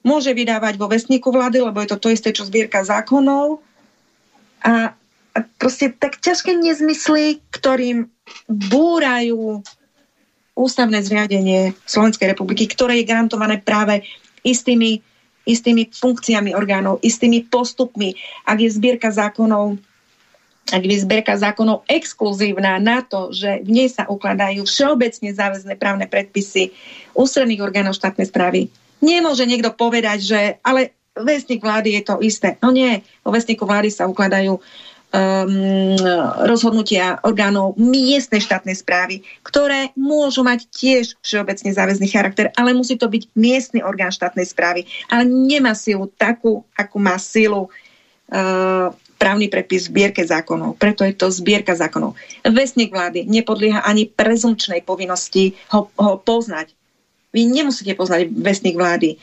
môže 0.00 0.32
vydávať 0.32 0.80
vo 0.80 0.88
vesníku 0.88 1.28
vlády, 1.32 1.60
lebo 1.60 1.80
je 1.80 1.88
to 1.92 1.98
to 2.00 2.08
isté, 2.12 2.32
čo 2.32 2.48
zbierka 2.48 2.84
zákonov. 2.84 3.60
A, 4.64 4.96
a 5.36 5.38
proste 5.60 5.92
tak 5.92 6.20
ťažké 6.20 6.56
nezmysly, 6.56 7.44
ktorým 7.52 8.08
búrajú 8.48 9.64
ústavné 10.54 11.00
zriadenie 11.00 11.72
Slovenskej 11.86 12.32
republiky, 12.32 12.68
ktoré 12.68 13.00
je 13.00 13.08
garantované 13.08 13.62
práve 13.62 14.04
istými, 14.44 15.00
istými 15.44 15.88
funkciami 15.88 16.52
orgánov, 16.52 17.00
istými 17.00 17.46
postupmi. 17.48 18.16
Ak 18.44 18.60
je 18.60 18.70
zbierka 18.70 19.10
zákonov 19.12 19.80
ak 20.70 20.86
je 20.86 21.02
zbierka 21.02 21.34
zákonov 21.34 21.82
exkluzívna 21.90 22.78
na 22.78 23.02
to, 23.02 23.34
že 23.34 23.58
v 23.66 23.70
nej 23.74 23.88
sa 23.90 24.06
ukladajú 24.06 24.62
všeobecne 24.62 25.34
záväzné 25.34 25.74
právne 25.74 26.06
predpisy 26.06 26.70
ústredných 27.18 27.58
orgánov 27.58 27.98
štátnej 27.98 28.30
správy, 28.30 28.70
nemôže 29.02 29.42
niekto 29.50 29.74
povedať, 29.74 30.18
že 30.22 30.40
ale 30.62 30.94
vestník 31.18 31.58
vlády 31.58 31.98
je 31.98 32.02
to 32.06 32.22
isté. 32.22 32.54
No 32.62 32.70
nie, 32.70 33.02
vo 33.26 33.34
vestníku 33.34 33.66
vlády 33.66 33.90
sa 33.90 34.06
ukladajú 34.06 34.62
um, 35.10 35.98
rozhodnutia 36.46 37.18
orgánov 37.26 37.74
miestnej 37.76 38.42
štátnej 38.42 38.78
správy, 38.78 39.22
ktoré 39.42 39.90
môžu 39.98 40.46
mať 40.46 40.66
tiež 40.70 41.18
všeobecne 41.20 41.70
záväzný 41.74 42.08
charakter, 42.10 42.54
ale 42.54 42.74
musí 42.74 42.94
to 42.94 43.10
byť 43.10 43.34
miestny 43.34 43.80
orgán 43.82 44.14
štátnej 44.14 44.46
správy. 44.46 44.86
Ale 45.10 45.26
nemá 45.26 45.74
silu 45.74 46.10
takú, 46.14 46.62
ako 46.78 46.96
má 46.98 47.18
silu 47.18 47.66
uh, 47.66 48.94
právny 49.20 49.52
predpis 49.52 49.84
v 49.84 49.92
zbierke 49.92 50.24
zákonov. 50.24 50.80
Preto 50.80 51.04
je 51.04 51.12
to 51.12 51.28
zbierka 51.28 51.76
zákonov. 51.76 52.16
Vesník 52.40 52.88
vlády 52.88 53.28
nepodlieha 53.28 53.84
ani 53.84 54.08
prezumčnej 54.08 54.80
povinnosti 54.80 55.52
ho, 55.76 55.92
ho 56.00 56.12
poznať. 56.16 56.72
Vy 57.36 57.46
nemusíte 57.46 57.92
poznať 57.94 58.32
vesník 58.32 58.80
vlády. 58.80 59.20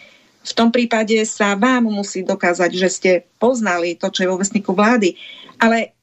V 0.47 0.53
tom 0.55 0.71
prípade 0.71 1.19
sa 1.27 1.59
vám 1.59 1.91
musí 1.91 2.23
dokázať, 2.23 2.71
že 2.71 2.87
ste 2.87 3.11
poznali 3.35 3.99
to, 3.99 4.07
čo 4.07 4.23
je 4.23 4.31
vo 4.31 4.39
vesníku 4.39 4.71
vlády 4.71 5.19
ale 5.57 5.97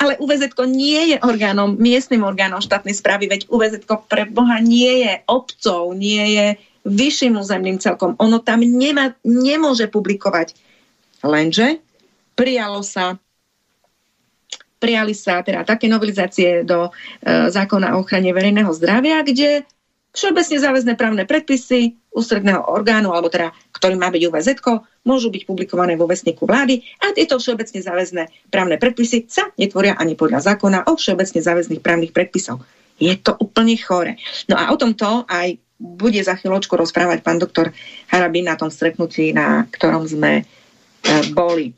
ale 0.00 0.16
UVZ 0.16 0.56
nie 0.64 1.12
je 1.12 1.16
orgánom, 1.20 1.76
miestnym 1.76 2.24
orgánom 2.24 2.64
štátnej 2.64 2.96
správy, 2.96 3.28
veď 3.28 3.40
UVZ 3.52 3.84
pre 4.08 4.24
Boha 4.24 4.56
nie 4.56 5.04
je 5.04 5.20
obcov, 5.28 5.92
nie 5.92 6.24
je 6.32 6.46
vyšším 6.88 7.36
územným 7.36 7.76
celkom. 7.76 8.16
Ono 8.16 8.40
tam 8.40 8.64
nemá, 8.64 9.12
nemôže 9.20 9.84
publikovať. 9.92 10.56
Lenže 11.20 11.84
prijalo 12.32 12.80
sa 12.80 13.20
prijali 14.80 15.12
sa 15.12 15.44
teda 15.44 15.60
také 15.68 15.92
novelizácie 15.92 16.64
do 16.64 16.88
e, 16.88 16.90
zákona 17.52 18.00
o 18.00 18.00
ochrane 18.00 18.32
verejného 18.32 18.72
zdravia, 18.72 19.20
kde 19.20 19.68
všeobecne 20.10 20.56
záväzné 20.58 20.92
právne 20.98 21.22
predpisy 21.22 21.94
ústredného 22.10 22.66
orgánu, 22.66 23.14
alebo 23.14 23.30
teda, 23.30 23.54
ktorý 23.70 23.94
má 23.94 24.10
byť 24.10 24.22
UVZ, 24.26 24.48
môžu 25.06 25.30
byť 25.30 25.46
publikované 25.46 25.94
vo 25.94 26.10
vesníku 26.10 26.42
vlády 26.44 26.82
a 26.98 27.14
tieto 27.14 27.38
všeobecne 27.38 27.78
záväzné 27.78 28.22
právne 28.50 28.76
predpisy 28.76 29.30
sa 29.30 29.46
netvoria 29.54 29.94
ani 29.94 30.18
podľa 30.18 30.42
zákona 30.54 30.90
o 30.90 30.98
všeobecne 30.98 31.40
záväzných 31.40 31.82
právnych 31.82 32.10
predpisov. 32.10 32.60
Je 33.00 33.14
to 33.16 33.32
úplne 33.38 33.78
chore. 33.80 34.18
No 34.50 34.58
a 34.58 34.74
o 34.74 34.76
tomto 34.76 35.24
aj 35.30 35.56
bude 35.80 36.20
za 36.20 36.36
chvíľočku 36.36 36.76
rozprávať 36.76 37.24
pán 37.24 37.40
doktor 37.40 37.72
Harabin 38.12 38.44
na 38.44 38.60
tom 38.60 38.68
stretnutí, 38.68 39.32
na 39.32 39.64
ktorom 39.72 40.04
sme 40.04 40.44
e, 40.44 40.44
boli. 41.32 41.72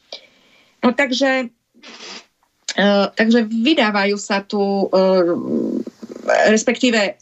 No 0.82 0.90
takže, 0.90 1.46
e, 2.74 2.86
takže 3.14 3.46
vydávajú 3.46 4.18
sa 4.18 4.42
tu, 4.42 4.58
e, 4.58 4.86
respektíve 6.50 7.14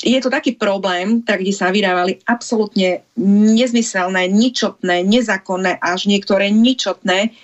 je 0.00 0.18
to 0.20 0.32
taký 0.32 0.56
problém, 0.56 1.20
tak 1.20 1.44
kde 1.44 1.52
sa 1.52 1.68
vydávali 1.68 2.24
absolútne 2.24 3.04
nezmyselné, 3.20 4.32
ničotné, 4.32 5.04
nezákonné, 5.04 5.76
až 5.76 6.08
niektoré 6.08 6.48
ničotné, 6.48 7.36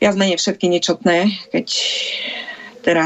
viac 0.00 0.14
menej 0.16 0.40
všetky 0.40 0.66
ničotné, 0.72 1.28
keď 1.52 1.66
teda 2.80 3.04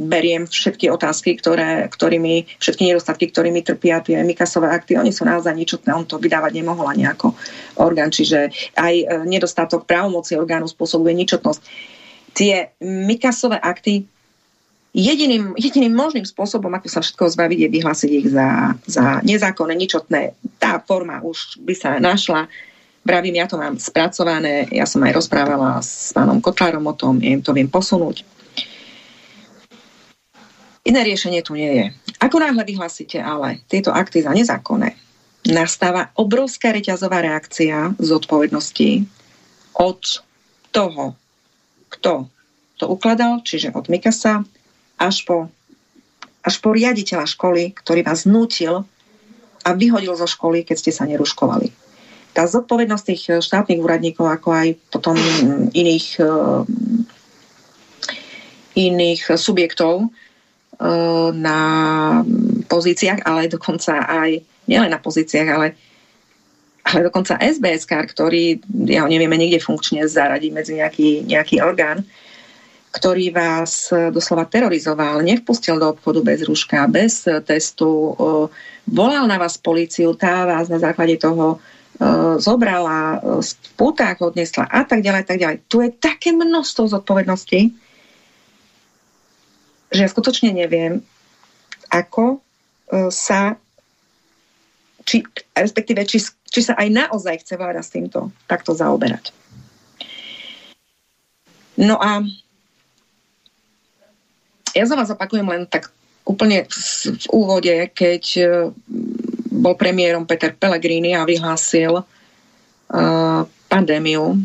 beriem 0.00 0.48
všetky 0.48 0.88
otázky, 0.88 1.36
ktoré, 1.36 1.84
ktorými, 1.92 2.48
všetky 2.56 2.88
nedostatky, 2.88 3.28
ktorými 3.28 3.60
trpia 3.60 4.00
tie 4.00 4.24
Mikasové 4.24 4.72
akty, 4.72 4.96
oni 4.96 5.12
sú 5.12 5.28
naozaj 5.28 5.52
ničotné, 5.52 5.92
on 5.92 6.08
to 6.08 6.16
vydávať 6.16 6.56
nemohol 6.56 6.88
ani 6.88 7.04
ako 7.04 7.36
orgán, 7.76 8.08
čiže 8.08 8.48
aj 8.80 8.94
e, 8.96 9.04
nedostatok 9.28 9.84
právomoci 9.84 10.40
orgánu 10.40 10.64
spôsobuje 10.64 11.12
ničotnosť. 11.12 11.60
Tie 12.32 12.72
Mikasové 12.80 13.60
akty 13.60 14.08
Jediným, 14.90 15.54
jediným 15.54 15.94
možným 15.94 16.26
spôsobom, 16.26 16.70
ako 16.74 16.90
sa 16.90 16.98
všetko 16.98 17.30
zbaviť, 17.30 17.58
je 17.62 17.74
vyhlásiť 17.78 18.10
ich 18.10 18.26
za, 18.34 18.74
za 18.90 19.22
nezákonné, 19.22 19.78
ničotné. 19.78 20.34
Tá 20.58 20.82
forma 20.82 21.22
už 21.22 21.62
by 21.62 21.74
sa 21.78 21.90
našla. 22.02 22.50
Vravím, 23.06 23.38
ja 23.38 23.46
to 23.46 23.54
mám 23.54 23.78
spracované, 23.78 24.66
ja 24.74 24.84
som 24.90 25.00
aj 25.06 25.14
rozprávala 25.14 25.78
s 25.78 26.10
pánom 26.10 26.42
Kotlárom 26.42 26.84
o 26.90 26.94
tom, 26.98 27.22
ja 27.22 27.30
im 27.32 27.40
to 27.40 27.54
viem 27.54 27.70
posunúť. 27.70 28.26
Iné 30.84 31.00
riešenie 31.06 31.40
tu 31.46 31.54
nie 31.54 31.70
je. 31.70 31.86
Ako 32.18 32.42
náhle 32.42 32.66
vyhlásite 32.66 33.22
ale 33.22 33.62
tieto 33.70 33.94
akty 33.94 34.26
za 34.26 34.34
nezákonné, 34.34 34.98
nastáva 35.48 36.12
obrovská 36.18 36.74
reťazová 36.74 37.24
reakcia 37.24 37.94
z 37.96 38.08
odpovednosti 38.10 39.06
od 39.78 40.00
toho, 40.74 41.16
kto 41.88 42.28
to 42.76 42.84
ukladal, 42.90 43.40
čiže 43.40 43.72
od 43.72 43.88
Mikasa, 43.88 44.44
až 45.00 45.24
po, 45.24 45.48
až 46.44 46.54
po 46.60 46.76
riaditeľa 46.76 47.24
školy, 47.24 47.72
ktorý 47.72 48.04
vás 48.04 48.28
nutil 48.28 48.84
a 49.64 49.72
vyhodil 49.72 50.12
zo 50.12 50.28
školy, 50.28 50.60
keď 50.68 50.76
ste 50.76 50.92
sa 50.92 51.08
neruškovali. 51.08 51.72
Tá 52.36 52.44
zodpovednosť 52.46 53.04
tých 53.08 53.22
eh, 53.32 53.40
štátnych 53.40 53.80
úradníkov, 53.80 54.28
ako 54.28 54.48
aj 54.52 54.68
potom 54.92 55.16
iných, 55.72 56.20
eh, 56.20 56.62
iných 58.76 59.22
subjektov 59.34 60.06
eh, 60.06 61.28
na 61.32 61.60
pozíciách, 62.68 63.24
ale 63.24 63.48
dokonca 63.50 64.04
aj 64.04 64.44
nielen 64.68 64.92
na 64.92 65.00
pozíciách, 65.00 65.48
ale 65.48 65.68
ale 66.80 67.06
dokonca 67.06 67.38
SBS, 67.38 67.86
ktorý, 67.86 68.58
ja 68.88 69.04
ho 69.04 69.08
nevieme 69.08 69.38
nikde 69.38 69.62
funkčne 69.62 70.08
zaradiť 70.08 70.50
medzi 70.50 70.72
nejaký, 70.80 71.28
nejaký 71.28 71.62
orgán, 71.62 72.02
ktorý 72.90 73.30
vás 73.30 73.94
e, 73.94 74.10
doslova 74.10 74.50
terorizoval, 74.50 75.22
nevpustil 75.22 75.78
do 75.78 75.94
obchodu 75.94 76.26
bez 76.26 76.42
rúška, 76.42 76.90
bez 76.90 77.22
e, 77.22 77.38
testu, 77.38 77.86
e, 77.86 78.12
volal 78.90 79.30
na 79.30 79.38
vás 79.38 79.54
policiu, 79.54 80.18
tá 80.18 80.42
vás 80.46 80.66
na 80.66 80.82
základe 80.82 81.18
toho 81.18 81.62
zobrala, 82.40 83.20
v 83.44 83.70
putách 83.76 84.24
odnesla 84.24 84.64
a 84.72 84.88
tak 84.88 85.04
ďalej, 85.04 85.20
tak 85.28 85.36
ďalej. 85.36 85.68
Tu 85.68 85.84
je 85.84 85.90
také 85.92 86.32
množstvo 86.32 86.88
zodpovedností, 86.96 87.76
že 89.92 90.00
ja 90.00 90.08
skutočne 90.08 90.56
neviem, 90.56 91.04
ako 91.92 92.40
sa 93.12 93.60
či, 95.04 95.20
respektíve, 95.52 96.00
či, 96.08 96.24
či 96.24 96.60
sa 96.64 96.72
aj 96.80 96.88
naozaj 96.88 97.44
chce 97.44 97.60
vláda 97.60 97.84
s 97.84 97.92
týmto 97.92 98.32
takto 98.48 98.72
zaoberať. 98.72 99.36
No 101.76 102.00
a 102.00 102.24
ja 104.74 104.84
za 104.86 104.94
vás 104.94 105.10
opakujem 105.10 105.46
len 105.46 105.66
tak 105.66 105.90
úplne 106.28 106.68
v, 106.68 107.26
úvode, 107.32 107.74
keď 107.90 108.24
e, 108.38 108.42
bol 109.50 109.74
premiérom 109.74 110.28
Peter 110.28 110.54
Pellegrini 110.54 111.12
a 111.12 111.28
vyhlásil 111.28 112.00
uh, 112.00 113.42
pandémiu 113.68 114.40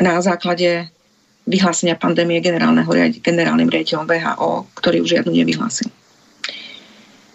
na 0.00 0.16
základe 0.24 0.88
vyhlásenia 1.44 2.00
pandémie 2.00 2.40
generálneho, 2.40 2.88
generálnym 3.20 3.68
riaditeľom 3.68 4.08
VHO, 4.08 4.72
ktorý 4.72 5.04
už 5.04 5.20
žiadnu 5.20 5.36
nevyhlásil. 5.36 5.92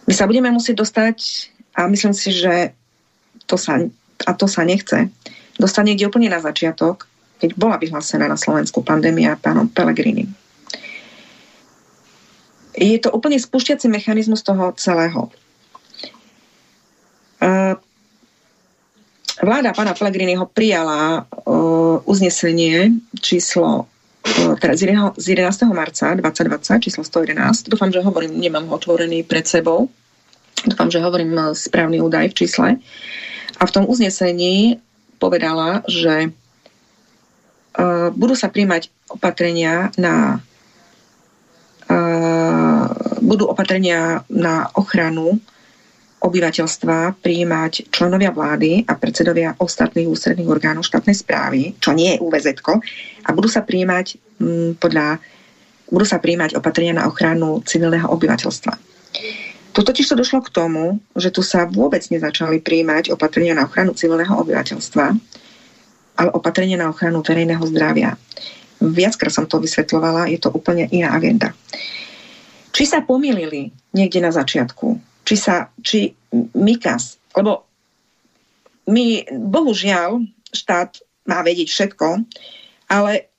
My 0.10 0.14
sa 0.18 0.26
budeme 0.26 0.50
musieť 0.50 0.82
dostať, 0.82 1.18
a 1.78 1.86
myslím 1.86 2.18
si, 2.18 2.34
že 2.34 2.74
to 3.46 3.62
sa, 3.62 3.78
a 4.26 4.32
to 4.34 4.50
sa 4.50 4.66
nechce, 4.66 5.12
dostať 5.62 5.84
niekde 5.86 6.10
úplne 6.10 6.34
na 6.34 6.42
začiatok, 6.42 7.06
keď 7.38 7.54
bola 7.54 7.78
vyhlásená 7.78 8.26
na 8.26 8.40
Slovensku 8.40 8.82
pandémia 8.82 9.38
pánom 9.38 9.70
Pellegrini 9.70 10.45
je 12.76 13.00
to 13.00 13.12
úplne 13.12 13.40
spúšťací 13.40 13.88
mechanizmus 13.88 14.44
toho 14.44 14.76
celého. 14.76 15.32
Vláda 19.36 19.76
pána 19.76 19.92
Pellegriniho 19.96 20.48
prijala 20.52 21.28
uznesenie 22.08 23.00
číslo 23.20 23.88
teda 24.58 24.74
z 25.14 25.26
11. 25.38 25.70
marca 25.70 26.18
2020, 26.18 26.82
číslo 26.82 27.04
111. 27.06 27.70
Dúfam, 27.70 27.94
že 27.94 28.02
hovorím, 28.02 28.42
nemám 28.42 28.66
ho 28.66 28.74
otvorený 28.74 29.22
pred 29.22 29.46
sebou. 29.46 29.86
Dúfam, 30.66 30.90
že 30.90 30.98
hovorím 30.98 31.54
správny 31.54 32.02
údaj 32.02 32.34
v 32.34 32.38
čísle. 32.42 32.68
A 33.62 33.64
v 33.70 33.72
tom 33.72 33.86
uznesení 33.86 34.82
povedala, 35.22 35.86
že 35.86 36.34
budú 38.18 38.34
sa 38.34 38.50
príjmať 38.50 38.90
opatrenia 39.14 39.94
na 40.02 40.42
budú 43.26 43.50
opatrenia 43.50 44.22
na 44.30 44.70
ochranu 44.78 45.42
obyvateľstva 46.26 47.22
prijímať 47.22 47.94
členovia 47.94 48.34
vlády 48.34 48.86
a 48.90 48.98
predsedovia 48.98 49.54
ostatných 49.62 50.10
ústredných 50.10 50.50
orgánov 50.50 50.86
štátnej 50.86 51.14
správy, 51.14 51.78
čo 51.78 51.94
nie 51.94 52.18
je 52.18 52.22
UVZ, 52.22 52.62
a 53.26 53.30
budú 53.34 53.46
sa 53.46 53.62
prijímať 53.62 54.18
m, 54.42 54.74
podľa 54.78 55.22
budú 55.86 56.06
sa 56.06 56.18
prijímať 56.18 56.58
opatrenia 56.58 56.98
na 56.98 57.06
ochranu 57.06 57.62
civilného 57.62 58.10
obyvateľstva. 58.10 58.74
Tu 59.76 59.80
totiž 59.84 60.08
to 60.08 60.18
došlo 60.18 60.42
k 60.42 60.50
tomu, 60.50 60.98
že 61.14 61.30
tu 61.30 61.46
sa 61.46 61.70
vôbec 61.70 62.02
nezačali 62.10 62.58
prijímať 62.64 63.14
opatrenia 63.14 63.54
na 63.54 63.70
ochranu 63.70 63.94
civilného 63.94 64.34
obyvateľstva, 64.34 65.06
ale 66.16 66.30
opatrenia 66.34 66.80
na 66.80 66.90
ochranu 66.90 67.22
verejného 67.22 67.62
zdravia. 67.70 68.18
Viackrát 68.82 69.36
som 69.36 69.46
to 69.46 69.62
vysvetľovala, 69.62 70.32
je 70.32 70.40
to 70.42 70.50
úplne 70.50 70.90
iná 70.90 71.14
agenda. 71.14 71.54
Či 72.76 72.84
sa 72.84 73.00
pomýlili 73.00 73.72
niekde 73.96 74.20
na 74.20 74.36
začiatku, 74.36 75.00
či 75.24 75.36
sa, 75.40 75.72
či 75.80 76.12
Mikas, 76.60 77.16
lebo 77.32 77.64
my, 78.92 79.24
bohužiaľ, 79.32 80.20
štát 80.52 81.00
má 81.24 81.40
vedieť 81.40 81.72
všetko, 81.72 82.08
ale 82.92 83.32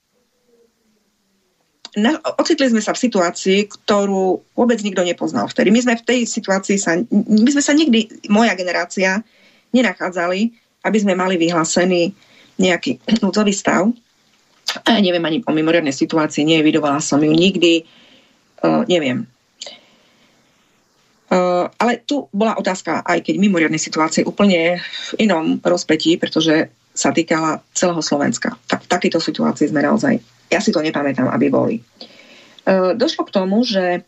na, 1.97 2.17
ocitli 2.41 2.69
sme 2.69 2.81
sa 2.81 2.93
v 2.93 3.03
situácii, 3.09 3.59
ktorú 3.73 4.41
vôbec 4.53 4.81
nikto 4.85 5.01
nepoznal 5.01 5.49
vtedy. 5.49 5.73
My 5.73 5.81
sme 5.81 5.95
v 5.97 6.05
tej 6.05 6.21
situácii 6.29 6.77
sa, 6.77 6.97
my 7.13 7.51
sme 7.53 7.63
sa 7.65 7.73
nikdy, 7.73 8.29
moja 8.29 8.53
generácia, 8.53 9.25
nenachádzali, 9.73 10.53
aby 10.85 10.99
sme 11.01 11.17
mali 11.17 11.41
vyhlásený 11.41 12.13
nejaký 12.61 13.01
núdzový 13.21 13.53
stav. 13.53 13.89
A 14.85 14.97
ja 14.97 15.01
neviem 15.01 15.25
ani 15.25 15.41
o 15.45 15.53
mimoriadnej 15.57 15.93
situácii, 15.93 16.45
nevidovala 16.45 17.01
som 17.01 17.21
ju 17.21 17.33
nikdy, 17.33 17.85
neviem. 18.87 19.27
Ale 21.77 21.93
tu 22.07 22.31
bola 22.31 22.55
otázka, 22.55 23.03
aj 23.03 23.27
keď 23.27 23.35
mimoriadnej 23.43 23.83
situácie, 23.83 24.23
úplne 24.23 24.79
v 24.79 25.27
inom 25.27 25.59
rozpetí, 25.59 26.15
pretože 26.23 26.71
sa 26.97 27.11
týkala 27.11 27.61
celého 27.75 28.01
Slovenska. 28.01 28.55
Tak 28.71 28.87
v 28.87 28.91
takejto 28.91 29.19
situácii 29.21 29.69
sme 29.69 29.83
naozaj, 29.83 30.23
ja 30.49 30.63
si 30.63 30.71
to 30.71 30.81
nepamätám, 30.81 31.27
aby 31.29 31.51
boli. 31.51 31.77
Došlo 32.95 33.27
k 33.27 33.35
tomu, 33.35 33.67
že 33.67 34.07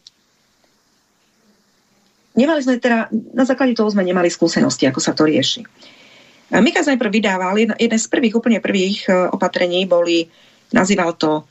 nemali 2.38 2.62
sme 2.62 2.78
teda, 2.78 3.10
na 3.10 3.42
základe 3.42 3.74
toho 3.74 3.90
sme 3.90 4.06
nemali 4.06 4.30
skúsenosti, 4.30 4.86
ako 4.86 5.02
sa 5.02 5.12
to 5.12 5.26
rieši. 5.26 5.66
Mikas 6.48 6.88
najprv 6.88 7.12
vydával, 7.12 7.58
jeden 7.60 8.00
z 8.00 8.06
prvých, 8.08 8.38
úplne 8.38 8.62
prvých 8.62 9.10
opatrení 9.34 9.84
boli, 9.84 10.30
nazýval 10.72 11.12
to 11.18 11.44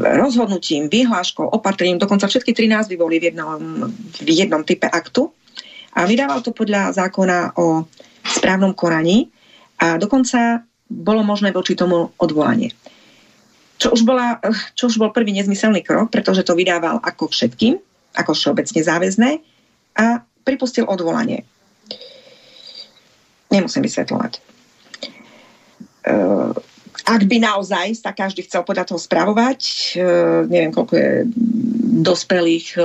rozhodnutím, 0.00 0.88
vyhláškou, 0.88 1.44
opatrením, 1.44 1.98
dokonca 1.98 2.26
všetky 2.26 2.54
tri 2.54 2.66
názvy 2.66 2.96
boli 2.96 3.20
v 3.20 3.30
jednom, 3.32 3.90
v 4.22 4.30
jednom 4.30 4.62
type 4.64 4.88
aktu 4.88 5.30
a 5.94 6.06
vydával 6.08 6.42
to 6.42 6.50
podľa 6.50 6.94
zákona 6.94 7.58
o 7.60 7.86
správnom 8.24 8.74
konaní 8.74 9.30
a 9.78 10.00
dokonca 10.00 10.64
bolo 10.88 11.22
možné 11.22 11.52
voči 11.52 11.74
tomu 11.76 12.12
odvolanie. 12.18 12.72
Čo 13.78 13.92
už, 13.92 14.06
bola, 14.06 14.38
čo 14.78 14.86
už 14.88 14.96
bol 14.96 15.10
prvý 15.10 15.34
nezmyselný 15.34 15.82
krok, 15.82 16.08
pretože 16.08 16.46
to 16.46 16.54
vydával 16.54 17.02
ako 17.02 17.28
všetkým, 17.28 17.76
ako 18.14 18.32
všeobecne 18.32 18.80
záväzné 18.80 19.30
a 19.98 20.22
pripustil 20.46 20.86
odvolanie. 20.86 21.42
Nemusím 23.50 23.82
vysvetľovať. 23.86 24.32
Ehm, 26.04 26.52
ak 27.04 27.22
by 27.28 27.36
naozaj 27.36 28.00
sa 28.00 28.16
každý 28.16 28.48
chcel 28.48 28.64
podľa 28.64 28.88
toho 28.88 29.00
spravovať, 29.00 29.60
e, 29.94 30.06
neviem, 30.48 30.72
koľko 30.72 30.94
je 30.96 31.10
dospelých 32.00 32.80
e, 32.80 32.82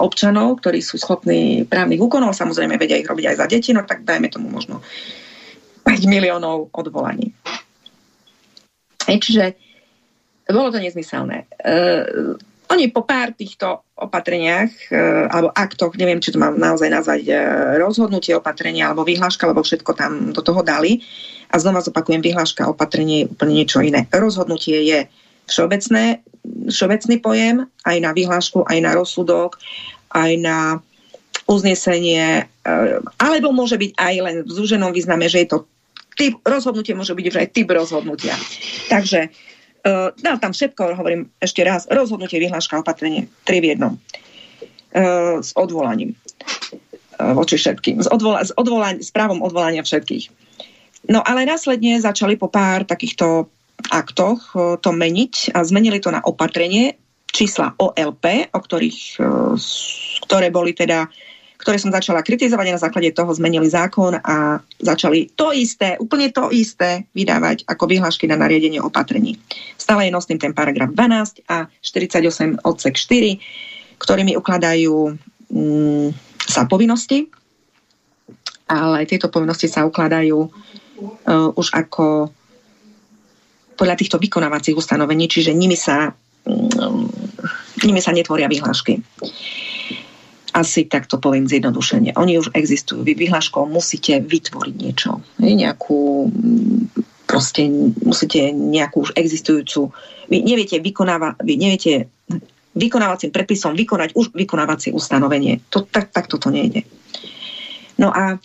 občanov, 0.00 0.64
ktorí 0.64 0.80
sú 0.80 0.96
schopní 0.96 1.68
právnych 1.68 2.00
úkonov, 2.00 2.32
samozrejme 2.32 2.80
vedia 2.80 2.96
ich 2.96 3.08
robiť 3.08 3.34
aj 3.34 3.36
za 3.36 3.46
deti, 3.46 3.70
no 3.76 3.84
tak 3.84 4.08
dajme 4.08 4.32
tomu 4.32 4.48
možno 4.48 4.80
5 5.84 6.08
miliónov 6.08 6.72
odvolaní. 6.72 7.36
Čiže 9.10 9.58
bolo 10.50 10.70
to 10.70 10.78
nezmyselné. 10.78 11.46
Uh, 11.62 12.38
oni 12.70 12.88
po 12.94 13.02
pár 13.02 13.34
týchto 13.34 13.82
opatreniach 13.98 14.70
uh, 14.94 15.26
alebo 15.28 15.50
aktoch, 15.52 15.92
neviem, 15.98 16.22
či 16.22 16.30
to 16.30 16.38
mám 16.38 16.54
naozaj 16.56 16.86
nazvať 16.86 17.22
uh, 17.28 17.36
rozhodnutie 17.82 18.32
opatrenia 18.38 18.88
alebo 18.90 19.02
vyhláška, 19.02 19.44
alebo 19.44 19.66
všetko 19.66 19.90
tam 19.98 20.30
do 20.30 20.40
toho 20.40 20.62
dali, 20.62 21.02
a 21.50 21.58
znova 21.58 21.82
zopakujem, 21.82 22.22
vyhláška 22.22 22.70
opatrenie 22.70 23.26
je 23.26 23.30
úplne 23.34 23.54
niečo 23.58 23.82
iné. 23.82 24.06
Rozhodnutie 24.14 24.86
je 24.86 24.98
všeobecné, 25.50 26.22
všeobecný 26.70 27.16
pojem, 27.18 27.56
aj 27.82 27.96
na 27.98 28.10
vyhlášku, 28.14 28.62
aj 28.70 28.78
na 28.78 28.94
rozsudok, 28.94 29.58
aj 30.14 30.30
na 30.38 30.58
uznesenie, 31.50 32.46
eh, 32.46 32.96
alebo 33.18 33.50
môže 33.50 33.74
byť 33.74 33.92
aj 33.98 34.14
len 34.22 34.36
v 34.46 34.50
zúženom 34.54 34.94
význame, 34.94 35.26
že 35.26 35.42
je 35.42 35.48
to 35.50 35.58
typ, 36.14 36.38
rozhodnutie 36.46 36.94
môže 36.94 37.18
byť 37.18 37.26
už 37.26 37.36
aj 37.42 37.48
typ 37.50 37.68
rozhodnutia. 37.74 38.38
Takže 38.86 39.34
uh, 39.84 40.14
dal 40.16 40.36
tam 40.38 40.52
všetko, 40.52 40.96
hovorím 40.96 41.30
ešte 41.40 41.64
raz, 41.64 41.88
rozhodnutie, 41.90 42.40
vyhláška, 42.40 42.80
opatrenie, 42.80 43.28
tri 43.44 43.60
v 43.60 43.76
jednom. 43.76 43.92
Uh, 44.90 45.38
s 45.38 45.54
odvolaním 45.54 46.12
uh, 46.12 47.32
voči 47.34 47.56
všetkým. 47.60 48.02
S, 48.02 48.08
odvola- 48.10 48.42
s, 48.42 48.50
odvola- 48.54 48.98
s 48.98 49.10
právom 49.14 49.40
odvolania 49.40 49.86
všetkých. 49.86 50.30
No 51.08 51.24
ale 51.24 51.48
následne 51.48 51.96
začali 51.96 52.36
po 52.36 52.52
pár 52.52 52.84
takýchto 52.84 53.48
aktoch 53.88 54.52
to 54.84 54.90
meniť 54.92 55.56
a 55.56 55.64
zmenili 55.64 56.04
to 56.04 56.12
na 56.12 56.20
opatrenie 56.20 57.00
čísla 57.32 57.72
OLP, 57.80 58.52
o 58.52 58.60
ktorých, 58.60 59.16
ktoré 60.28 60.52
boli 60.52 60.76
teda 60.76 61.08
ktoré 61.60 61.76
som 61.76 61.92
začala 61.92 62.24
kritizovať 62.24 62.66
a 62.72 62.76
na 62.80 62.80
základe 62.80 63.12
toho 63.12 63.28
zmenili 63.36 63.68
zákon 63.68 64.16
a 64.16 64.64
začali 64.80 65.28
to 65.36 65.52
isté, 65.52 66.00
úplne 66.00 66.32
to 66.32 66.48
isté 66.48 67.04
vydávať 67.12 67.68
ako 67.68 67.84
vyhlášky 67.84 68.24
na 68.24 68.40
nariadenie 68.40 68.80
opatrení. 68.80 69.36
Stále 69.76 70.08
je 70.08 70.16
nosným 70.16 70.40
ten 70.40 70.56
paragraf 70.56 70.88
12 70.96 71.44
a 71.52 71.68
48 71.84 72.64
odsek 72.64 72.96
4, 72.96 74.00
ktorými 74.00 74.40
ukladajú 74.40 75.20
mm, 75.52 76.08
sa 76.48 76.64
povinnosti, 76.64 77.28
ale 78.64 79.04
tieto 79.04 79.28
povinnosti 79.28 79.68
sa 79.68 79.84
ukladajú 79.84 80.38
uh, 80.40 81.50
už 81.60 81.76
ako 81.76 82.32
podľa 83.76 83.96
týchto 84.00 84.16
vykonávacích 84.16 84.76
ustanovení, 84.76 85.28
čiže 85.28 85.52
nimi 85.52 85.76
sa, 85.76 86.12
um, 86.48 87.04
nimi 87.84 88.00
sa 88.00 88.16
netvoria 88.16 88.48
vyhlášky. 88.48 89.00
Asi 90.50 90.86
tak 90.90 91.06
to 91.06 91.22
poviem 91.22 91.46
zjednodušene. 91.46 92.18
Oni 92.18 92.38
už 92.38 92.50
existujú. 92.56 93.06
Vy 93.06 93.14
vyhláškou 93.14 93.66
musíte 93.70 94.18
vytvoriť 94.18 94.74
niečo. 94.74 95.22
Nejakú 95.38 96.26
proste 97.30 97.70
musíte 98.02 98.50
nejakú 98.50 99.06
už 99.06 99.14
existujúcu 99.14 99.94
vy 100.30 100.46
neviete, 100.46 100.78
vykonáva, 100.78 101.34
vy 101.42 101.58
neviete 101.58 102.06
vykonávacím 102.78 103.34
predpisom 103.34 103.74
vykonať 103.74 104.14
už 104.14 104.30
vykonávacie 104.30 104.94
ustanovenie. 104.94 105.58
To, 105.74 105.82
tak, 105.82 106.14
tak 106.14 106.30
toto 106.30 106.54
nejde. 106.54 106.86
No 107.98 108.14
a 108.14 108.38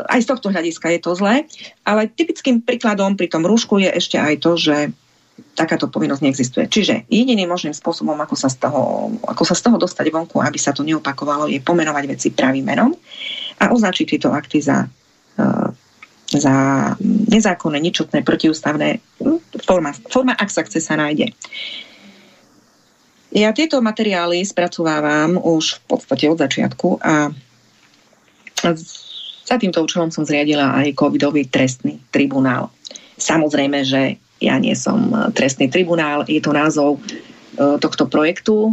aj 0.00 0.20
z 0.24 0.26
tohto 0.32 0.48
hľadiska 0.48 0.88
je 0.96 1.00
to 1.04 1.12
zlé, 1.12 1.44
ale 1.84 2.08
typickým 2.08 2.64
príkladom 2.64 3.20
pri 3.20 3.28
tom 3.28 3.44
rúšku 3.44 3.76
je 3.84 3.92
ešte 3.92 4.16
aj 4.16 4.34
to, 4.40 4.56
že 4.56 4.76
takáto 5.54 5.90
povinnosť 5.90 6.22
neexistuje. 6.22 6.64
Čiže 6.70 6.94
jediným 7.10 7.50
možným 7.50 7.74
spôsobom, 7.76 8.16
ako 8.18 8.36
sa, 8.38 8.48
z 8.48 8.62
toho, 8.62 9.12
ako 9.24 9.42
sa 9.44 9.54
z 9.56 9.62
toho 9.66 9.76
dostať 9.76 10.06
vonku, 10.12 10.38
aby 10.40 10.58
sa 10.60 10.70
to 10.72 10.86
neopakovalo, 10.86 11.50
je 11.50 11.60
pomenovať 11.60 12.04
veci 12.08 12.28
pravým 12.32 12.64
menom 12.64 12.92
a 13.60 13.72
označiť 13.72 14.06
tieto 14.16 14.32
akty 14.32 14.58
za, 14.62 14.88
uh, 15.40 15.68
za 16.30 16.54
nezákonné, 17.04 17.78
ničotné, 17.82 18.24
protiústavné 18.24 19.02
hm, 19.20 19.60
forma, 19.64 19.92
forma, 20.08 20.32
ak 20.36 20.48
sa 20.48 20.62
chce, 20.64 20.80
sa 20.80 20.96
nájde. 20.96 21.34
Ja 23.30 23.54
tieto 23.54 23.78
materiály 23.78 24.42
spracovávam 24.42 25.38
už 25.38 25.78
v 25.78 25.82
podstate 25.86 26.26
od 26.26 26.42
začiatku 26.42 26.98
a 26.98 27.30
za 29.46 29.56
týmto 29.58 29.82
účelom 29.82 30.10
som 30.10 30.26
zriadila 30.26 30.74
aj 30.78 30.98
covidový 30.98 31.46
trestný 31.46 32.02
tribunál. 32.10 32.74
Samozrejme, 33.18 33.86
že 33.86 34.18
ja 34.40 34.56
nie 34.56 34.72
som 34.72 35.12
e, 35.12 35.30
trestný 35.36 35.68
tribunál, 35.68 36.24
je 36.24 36.40
to 36.40 36.50
názov 36.50 36.98
e, 36.98 37.00
tohto 37.78 38.08
projektu, 38.08 38.72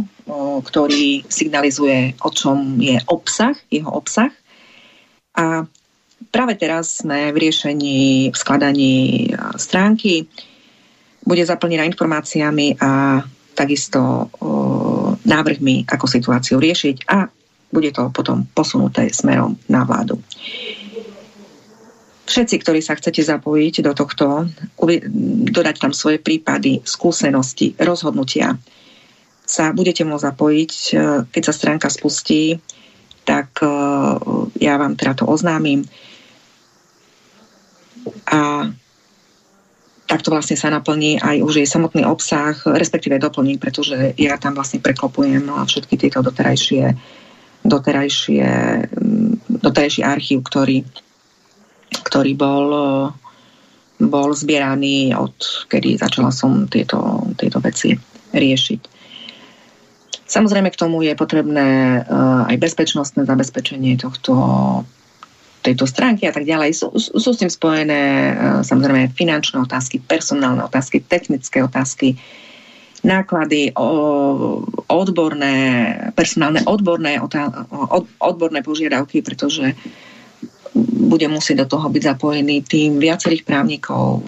ktorý 0.64 1.28
signalizuje, 1.28 2.16
o 2.24 2.32
čom 2.32 2.80
je 2.80 2.96
obsah, 3.06 3.54
jeho 3.68 3.92
obsah. 3.92 4.32
A 5.36 5.68
práve 6.32 6.56
teraz 6.56 7.04
sme 7.04 7.30
v 7.30 7.46
riešení, 7.46 8.32
v 8.32 8.36
skladaní 8.36 8.94
stránky. 9.54 10.26
Bude 11.22 11.44
zaplnená 11.46 11.86
informáciami 11.86 12.80
a 12.80 13.22
takisto 13.54 14.32
návrhmi, 15.22 15.86
ako 15.86 16.06
situáciu 16.10 16.58
riešiť 16.58 16.96
a 17.10 17.28
bude 17.68 17.92
to 17.92 18.08
potom 18.10 18.48
posunuté 18.50 19.12
smerom 19.12 19.54
na 19.68 19.84
vládu. 19.84 20.18
Všetci, 22.28 22.56
ktorí 22.60 22.80
sa 22.84 22.94
chcete 22.94 23.24
zapojiť 23.24 23.74
do 23.82 23.92
tohto, 23.96 24.46
dodať 25.48 25.76
tam 25.80 25.92
svoje 25.96 26.20
prípady, 26.20 26.84
skúsenosti, 26.84 27.72
rozhodnutia, 27.80 28.60
sa 29.48 29.72
budete 29.72 30.04
môcť 30.04 30.26
zapojiť, 30.28 30.72
e, 30.92 30.94
keď 31.32 31.42
sa 31.48 31.56
stránka 31.56 31.88
spustí, 31.88 32.60
tak 33.24 33.64
e, 33.64 33.68
ja 34.60 34.76
vám 34.76 34.92
teda 34.92 35.16
to 35.16 35.24
oznámim. 35.24 35.88
A 38.28 38.68
takto 40.04 40.28
vlastne 40.28 40.56
sa 40.56 40.68
naplní 40.68 41.16
aj 41.20 41.40
už 41.40 41.64
jej 41.64 41.68
samotný 41.68 42.04
obsah, 42.04 42.56
respektíve 42.64 43.16
doplní, 43.16 43.56
pretože 43.56 44.12
ja 44.20 44.36
tam 44.36 44.52
vlastne 44.56 44.84
preklopujem 44.84 45.48
všetky 45.48 45.96
tieto 45.96 46.20
doterajšie, 46.20 46.92
doterajšie, 47.64 48.48
doterajší 49.48 50.00
archív, 50.04 50.44
ktorý, 50.48 50.84
ktorý 52.08 52.32
bol, 52.32 52.66
bol 54.00 54.28
zbieraný 54.32 55.12
od 55.12 55.36
kedy 55.68 56.00
začala 56.00 56.32
som 56.32 56.64
tieto, 56.64 57.28
tieto 57.36 57.60
veci 57.60 57.92
riešiť. 58.32 58.80
Samozrejme 60.28 60.68
k 60.72 60.80
tomu 60.80 61.04
je 61.04 61.16
potrebné 61.16 62.00
aj 62.48 62.56
bezpečnostné 62.60 63.24
zabezpečenie 63.24 63.96
tohto 63.96 64.32
tejto 65.64 65.84
stránky 65.84 66.24
a 66.28 66.32
tak 66.32 66.48
ďalej. 66.48 66.70
Sú, 66.72 66.86
sú 66.96 67.30
s 67.34 67.40
tým 67.40 67.50
spojené 67.50 68.00
e, 68.00 68.32
samozrejme 68.62 69.10
finančné 69.12 69.58
otázky, 69.58 69.98
personálne 69.98 70.62
otázky, 70.62 71.02
technické 71.02 71.60
otázky, 71.60 72.14
náklady, 73.02 73.70
odborné, 74.90 75.56
personálne 76.18 76.66
odborné, 76.66 77.22
odborné 78.18 78.60
požiadavky, 78.66 79.22
pretože 79.22 79.78
bude 80.86 81.26
musieť 81.26 81.64
do 81.64 81.76
toho 81.76 81.90
byť 81.90 82.02
zapojený 82.14 82.62
tým 82.64 83.02
viacerých 83.02 83.42
právnikov, 83.42 84.22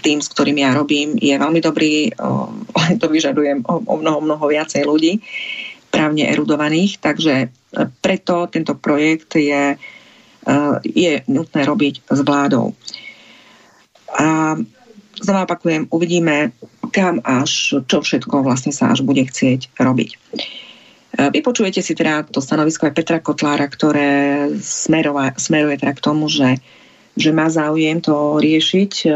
tým, 0.00 0.18
s 0.18 0.28
ktorým 0.32 0.58
ja 0.58 0.72
robím, 0.72 1.14
je 1.20 1.34
veľmi 1.36 1.60
dobrý, 1.60 2.10
to 3.00 3.06
vyžadujem 3.06 3.64
o 3.68 3.94
mnoho, 4.00 4.18
mnoho 4.24 4.44
viacej 4.48 4.82
ľudí 4.88 5.20
právne 5.92 6.24
erudovaných, 6.24 7.04
takže 7.04 7.52
preto 8.00 8.48
tento 8.48 8.72
projekt 8.80 9.36
je 9.36 9.76
Eh, 10.42 10.76
je 10.82 11.12
nutné 11.30 11.62
robiť 11.62 12.02
s 12.02 12.20
vládou. 12.26 12.74
A 14.18 14.58
znova 15.22 15.46
opakujem, 15.46 15.86
uvidíme, 15.86 16.50
kam 16.90 17.22
až, 17.22 17.78
čo 17.86 18.02
všetko 18.02 18.42
vlastne 18.42 18.74
sa 18.74 18.90
až 18.90 19.06
bude 19.06 19.22
chcieť 19.22 19.70
robiť. 19.78 20.18
Eh, 21.12 21.28
vypočujete 21.28 21.84
si 21.84 21.92
teda 21.92 22.24
to 22.24 22.40
stanovisko 22.40 22.88
aj 22.88 22.96
Petra 22.96 23.18
Kotlára, 23.20 23.68
ktoré 23.68 24.48
smerova, 24.60 25.36
smeruje 25.36 25.76
teda 25.76 25.92
k 25.92 26.04
tomu, 26.04 26.32
že, 26.32 26.56
že 27.20 27.30
má 27.36 27.52
záujem 27.52 28.00
to 28.00 28.40
riešiť 28.40 28.92
eh, 29.04 29.14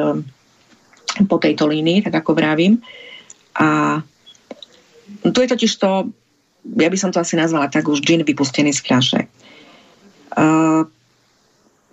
po 1.24 1.36
tejto 1.40 1.64
línii, 1.64 2.04
tak 2.04 2.20
ako 2.20 2.36
vravím. 2.36 2.84
A 3.56 4.00
tu 5.24 5.38
je 5.40 5.48
totiž 5.48 5.72
to, 5.80 6.12
ja 6.76 6.88
by 6.92 6.98
som 7.00 7.08
to 7.08 7.22
asi 7.22 7.40
nazvala 7.40 7.72
tak 7.72 7.88
už 7.88 8.04
džin 8.04 8.20
vypustený 8.20 8.76
z 8.76 8.84
fľaše. 8.84 9.20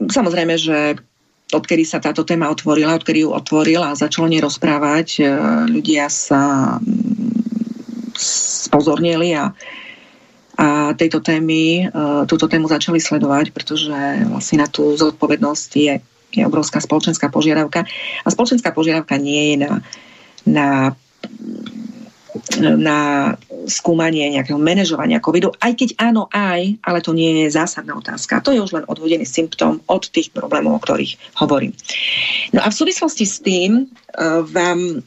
Samozrejme, 0.03 0.59
že 0.59 0.99
odkedy 1.53 1.87
sa 1.87 2.03
táto 2.03 2.27
téma 2.27 2.51
otvorila, 2.51 2.99
odkedy 2.99 3.23
ju 3.23 3.31
otvorila 3.31 3.93
a 3.93 3.99
začalo 3.99 4.25
nerozprávať, 4.27 5.07
e, 5.21 5.23
ľudia 5.69 6.09
sa 6.09 6.75
mm, 6.81 8.17
spozornili 8.17 9.37
a, 9.37 9.53
a 10.53 10.93
tejto 10.93 11.19
témy, 11.19 11.89
e, 11.89 11.95
túto 12.29 12.45
tému 12.45 12.69
začali 12.69 13.01
sledovať, 13.01 13.49
pretože 13.49 13.93
vlastne 14.29 14.61
na 14.61 14.67
tú 14.69 14.93
zodpovednosť 14.93 15.69
je, 15.73 15.93
je 16.37 16.43
obrovská 16.45 16.77
spoločenská 16.77 17.33
požiadavka. 17.33 17.89
A 18.21 18.27
spoločenská 18.29 18.69
požiadavka 18.69 19.17
nie 19.17 19.53
je 19.53 19.55
na, 19.65 19.71
na 20.45 20.67
na 22.59 23.31
skúmanie 23.69 24.27
nejakého 24.33 24.59
manažovania 24.59 25.23
covidu, 25.23 25.53
aj 25.61 25.73
keď 25.77 25.89
áno, 26.01 26.27
aj, 26.33 26.81
ale 26.83 26.99
to 26.99 27.15
nie 27.15 27.45
je 27.45 27.55
zásadná 27.55 27.95
otázka. 27.95 28.43
To 28.43 28.51
je 28.51 28.59
už 28.59 28.75
len 28.75 28.85
odvodený 28.89 29.23
symptóm 29.23 29.79
od 29.87 30.03
tých 30.11 30.33
problémov, 30.33 30.81
o 30.81 30.83
ktorých 30.83 31.39
hovorím. 31.39 31.71
No 32.51 32.59
a 32.65 32.67
v 32.67 32.75
súvislosti 32.75 33.23
s 33.23 33.39
tým 33.39 33.87
uh, 33.87 34.43
vám, 34.43 34.99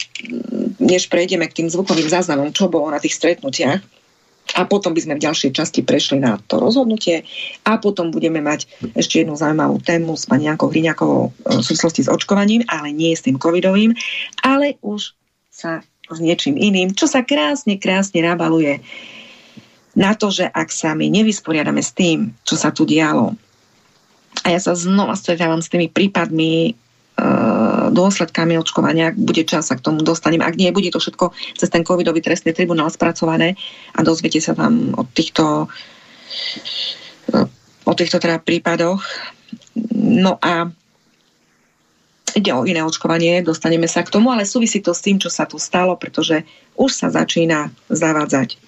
než 0.81 1.11
prejdeme 1.13 1.45
k 1.51 1.63
tým 1.63 1.69
zvukovým 1.69 2.09
záznamom, 2.09 2.55
čo 2.55 2.73
bolo 2.73 2.89
na 2.89 3.03
tých 3.03 3.19
stretnutiach, 3.19 3.83
a 4.55 4.63
potom 4.63 4.95
by 4.95 5.01
sme 5.03 5.19
v 5.19 5.25
ďalšej 5.27 5.51
časti 5.51 5.81
prešli 5.83 6.23
na 6.23 6.39
to 6.47 6.63
rozhodnutie 6.63 7.27
a 7.67 7.83
potom 7.83 8.15
budeme 8.15 8.39
mať 8.39 8.71
ešte 8.95 9.27
jednu 9.27 9.35
zaujímavú 9.35 9.83
tému 9.83 10.15
s 10.15 10.31
pani 10.31 10.47
Jankou 10.47 10.71
Hriňakovou 10.71 11.35
v 11.35 11.63
súvislosti 11.67 12.07
s 12.07 12.13
očkovaním, 12.13 12.63
ale 12.71 12.95
nie 12.95 13.11
s 13.11 13.27
tým 13.27 13.41
covidovým, 13.43 13.91
ale 14.47 14.79
už 14.87 15.17
sa 15.51 15.83
s 16.07 16.19
niečím 16.23 16.55
iným, 16.55 16.95
čo 16.95 17.11
sa 17.11 17.27
krásne, 17.27 17.83
krásne 17.83 18.23
nabaluje 18.23 18.79
na 19.97 20.15
to, 20.15 20.31
že 20.31 20.47
ak 20.47 20.71
sa 20.71 20.95
my 20.95 21.09
nevysporiadame 21.11 21.83
s 21.83 21.91
tým, 21.91 22.31
čo 22.47 22.55
sa 22.55 22.71
tu 22.71 22.87
dialo, 22.87 23.35
a 24.45 24.53
ja 24.53 24.61
sa 24.61 24.77
znova 24.77 25.17
stretávam 25.17 25.65
s 25.65 25.73
tými 25.73 25.89
prípadmi 25.89 26.71
e, 26.71 26.73
dôsledkami 27.97 28.61
očkovania, 28.61 29.11
ak 29.11 29.17
bude 29.17 29.43
čas, 29.49 29.73
sa 29.73 29.81
k 29.81 29.85
tomu 29.89 30.05
dostanem. 30.05 30.45
Ak 30.45 30.61
nie, 30.61 30.69
bude 30.69 30.93
to 30.93 31.01
všetko 31.01 31.33
cez 31.57 31.69
ten 31.73 31.81
covidový 31.81 32.21
trestný 32.21 32.53
tribunál 32.53 32.93
spracované 32.93 33.57
a 33.97 34.05
dozviete 34.05 34.45
sa 34.45 34.53
tam 34.53 34.93
o 35.01 35.03
týchto, 35.09 35.73
o 37.89 37.93
týchto 37.97 38.21
teda 38.21 38.37
prípadoch. 38.45 39.01
No 39.97 40.37
a 40.45 40.69
ide 42.37 42.53
o 42.53 42.69
iné 42.69 42.85
očkovanie, 42.85 43.41
dostaneme 43.41 43.89
sa 43.89 44.05
k 44.05 44.13
tomu, 44.13 44.29
ale 44.29 44.45
súvisí 44.45 44.85
to 44.85 44.93
s 44.93 45.01
tým, 45.01 45.17
čo 45.17 45.33
sa 45.33 45.49
tu 45.49 45.57
stalo, 45.57 45.97
pretože 45.97 46.45
už 46.77 46.93
sa 46.93 47.09
začína 47.09 47.73
zavádzať 47.89 48.61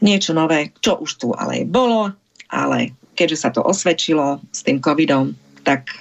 niečo 0.00 0.32
nové, 0.32 0.72
čo 0.80 0.96
už 0.96 1.10
tu 1.20 1.28
ale 1.36 1.68
bolo, 1.68 2.08
ale 2.48 2.96
keďže 3.12 3.36
sa 3.36 3.50
to 3.52 3.60
osvedčilo 3.60 4.40
s 4.48 4.64
tým 4.64 4.80
covidom, 4.80 5.36
tak 5.60 5.92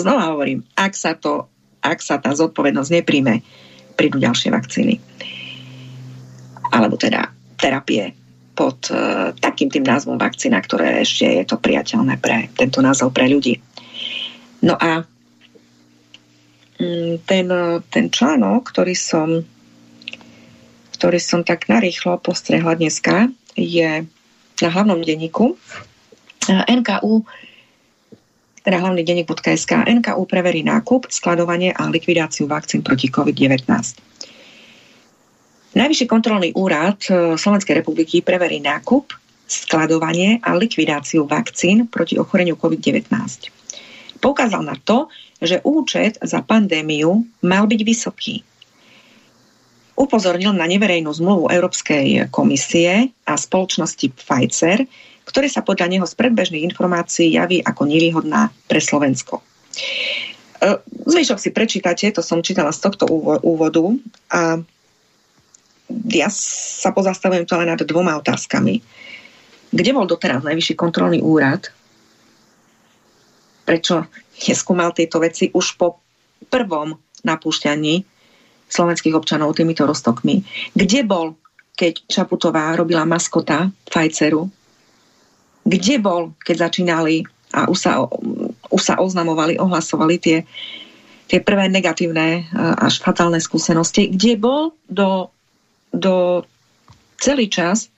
znova 0.00 0.32
hovorím, 0.32 0.64
ak 0.76 0.92
sa, 0.92 1.16
to, 1.16 1.48
ak 1.80 1.98
sa 2.00 2.20
tá 2.20 2.32
zodpovednosť 2.32 2.90
nepríjme, 3.02 3.40
prídu 3.96 4.20
ďalšie 4.20 4.52
vakcíny. 4.52 5.00
Alebo 6.72 7.00
teda 7.00 7.32
terapie 7.56 8.12
pod 8.56 8.88
uh, 8.92 9.32
takým 9.36 9.68
tým 9.68 9.84
názvom 9.84 10.16
vakcína, 10.16 10.60
ktoré 10.60 11.04
ešte 11.04 11.28
je 11.28 11.44
to 11.44 11.60
priateľné 11.60 12.16
pre 12.20 12.48
tento 12.56 12.80
názov 12.80 13.12
pre 13.12 13.28
ľudí. 13.28 13.60
No 14.64 14.76
a 14.76 15.04
mm, 16.80 17.24
ten, 17.28 17.46
ten 17.92 18.06
článok, 18.08 18.72
ktorý 18.72 18.96
som, 18.96 19.44
ktorý 20.96 21.18
som 21.20 21.44
tak 21.44 21.68
narýchlo 21.68 22.16
postrehla 22.20 22.76
dneska, 22.76 23.28
je 23.56 24.08
na 24.60 24.68
hlavnom 24.72 25.04
denníku 25.04 25.56
NKU 26.48 27.24
teda 28.66 28.82
hlavný 28.82 29.06
denník.sk 29.06 29.86
NKU 29.86 30.26
preverí 30.26 30.66
nákup, 30.66 31.06
skladovanie 31.06 31.70
a 31.70 31.86
likvidáciu 31.86 32.50
vakcín 32.50 32.82
proti 32.82 33.06
COVID-19. 33.06 33.62
Najvyšší 35.78 36.06
kontrolný 36.10 36.50
úrad 36.58 36.98
e, 37.06 37.38
Slovenskej 37.38 37.78
republiky 37.78 38.26
preverí 38.26 38.58
nákup, 38.58 39.14
skladovanie 39.46 40.42
a 40.42 40.58
likvidáciu 40.58 41.30
vakcín 41.30 41.86
proti 41.86 42.18
ochoreniu 42.18 42.58
COVID-19 42.58 43.06
poukázal 44.26 44.66
na 44.66 44.74
to, 44.74 45.06
že 45.38 45.62
účet 45.62 46.18
za 46.18 46.42
pandémiu 46.42 47.22
mal 47.44 47.68
byť 47.68 47.80
vysoký. 47.86 48.42
Upozornil 49.96 50.52
na 50.52 50.68
neverejnú 50.68 51.08
zmluvu 51.08 51.48
Európskej 51.48 52.28
komisie 52.28 53.14
a 53.24 53.38
spoločnosti 53.38 54.12
Pfizer, 54.12 54.84
ktoré 55.26 55.50
sa 55.50 55.60
podľa 55.66 55.90
neho 55.90 56.06
z 56.06 56.14
predbežných 56.14 56.64
informácií 56.72 57.34
javí 57.34 57.60
ako 57.60 57.82
nevýhodná 57.84 58.54
pre 58.70 58.78
Slovensko. 58.78 59.42
E, 59.42 60.80
zvyšok 61.04 61.38
si 61.42 61.50
prečítate, 61.50 62.14
to 62.14 62.22
som 62.22 62.40
čítala 62.40 62.70
z 62.70 62.86
tohto 62.86 63.10
úvodu 63.42 63.92
a 64.32 64.62
ja 66.10 66.28
sa 66.32 66.90
pozastavujem 66.90 67.46
to 67.46 67.58
len 67.58 67.70
nad 67.70 67.82
dvoma 67.82 68.18
otázkami. 68.18 68.82
Kde 69.70 69.90
bol 69.92 70.06
doteraz 70.06 70.46
najvyšší 70.46 70.74
kontrolný 70.78 71.20
úrad 71.22 71.70
prečo 73.66 74.06
neskúmal 74.46 74.94
tieto 74.94 75.18
veci 75.18 75.50
už 75.50 75.74
po 75.74 75.98
prvom 76.46 76.94
napúšťaní 77.26 78.06
slovenských 78.70 79.18
občanov 79.18 79.58
týmito 79.58 79.82
roztokmi. 79.82 80.46
Kde 80.70 81.02
bol, 81.02 81.34
keď 81.74 82.06
Čaputová 82.06 82.70
robila 82.78 83.02
maskota 83.02 83.74
Pfizeru? 83.90 84.46
Kde 85.66 85.98
bol, 85.98 86.38
keď 86.46 86.70
začínali 86.70 87.26
a 87.50 87.66
už 87.66 87.78
sa, 87.78 88.06
už 88.70 88.82
sa 88.82 89.02
oznamovali, 89.02 89.58
ohlasovali 89.58 90.16
tie, 90.22 90.38
tie 91.26 91.42
prvé 91.42 91.66
negatívne 91.66 92.46
až 92.54 93.02
fatálne 93.02 93.42
skúsenosti? 93.42 94.06
Kde 94.06 94.38
bol 94.38 94.78
do, 94.86 95.34
do 95.90 96.46
celý 97.18 97.50
čas, 97.50 97.90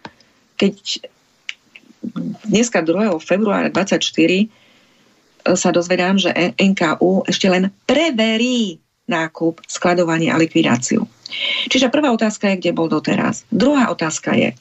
keď 0.57 1.05
dneska 2.49 2.81
2. 2.81 3.21
februára 3.21 3.69
24 3.69 4.01
sa 5.57 5.71
dozvedám, 5.73 6.21
že 6.21 6.33
NKU 6.57 7.25
ešte 7.29 7.49
len 7.49 7.73
preverí 7.89 8.81
nákup, 9.09 9.65
skladovanie 9.65 10.29
a 10.29 10.37
likvidáciu. 10.37 11.09
Čiže 11.73 11.89
prvá 11.89 12.13
otázka 12.13 12.53
je, 12.53 12.61
kde 12.61 12.77
bol 12.77 12.93
doteraz. 12.93 13.49
Druhá 13.49 13.89
otázka 13.89 14.37
je, 14.37 14.53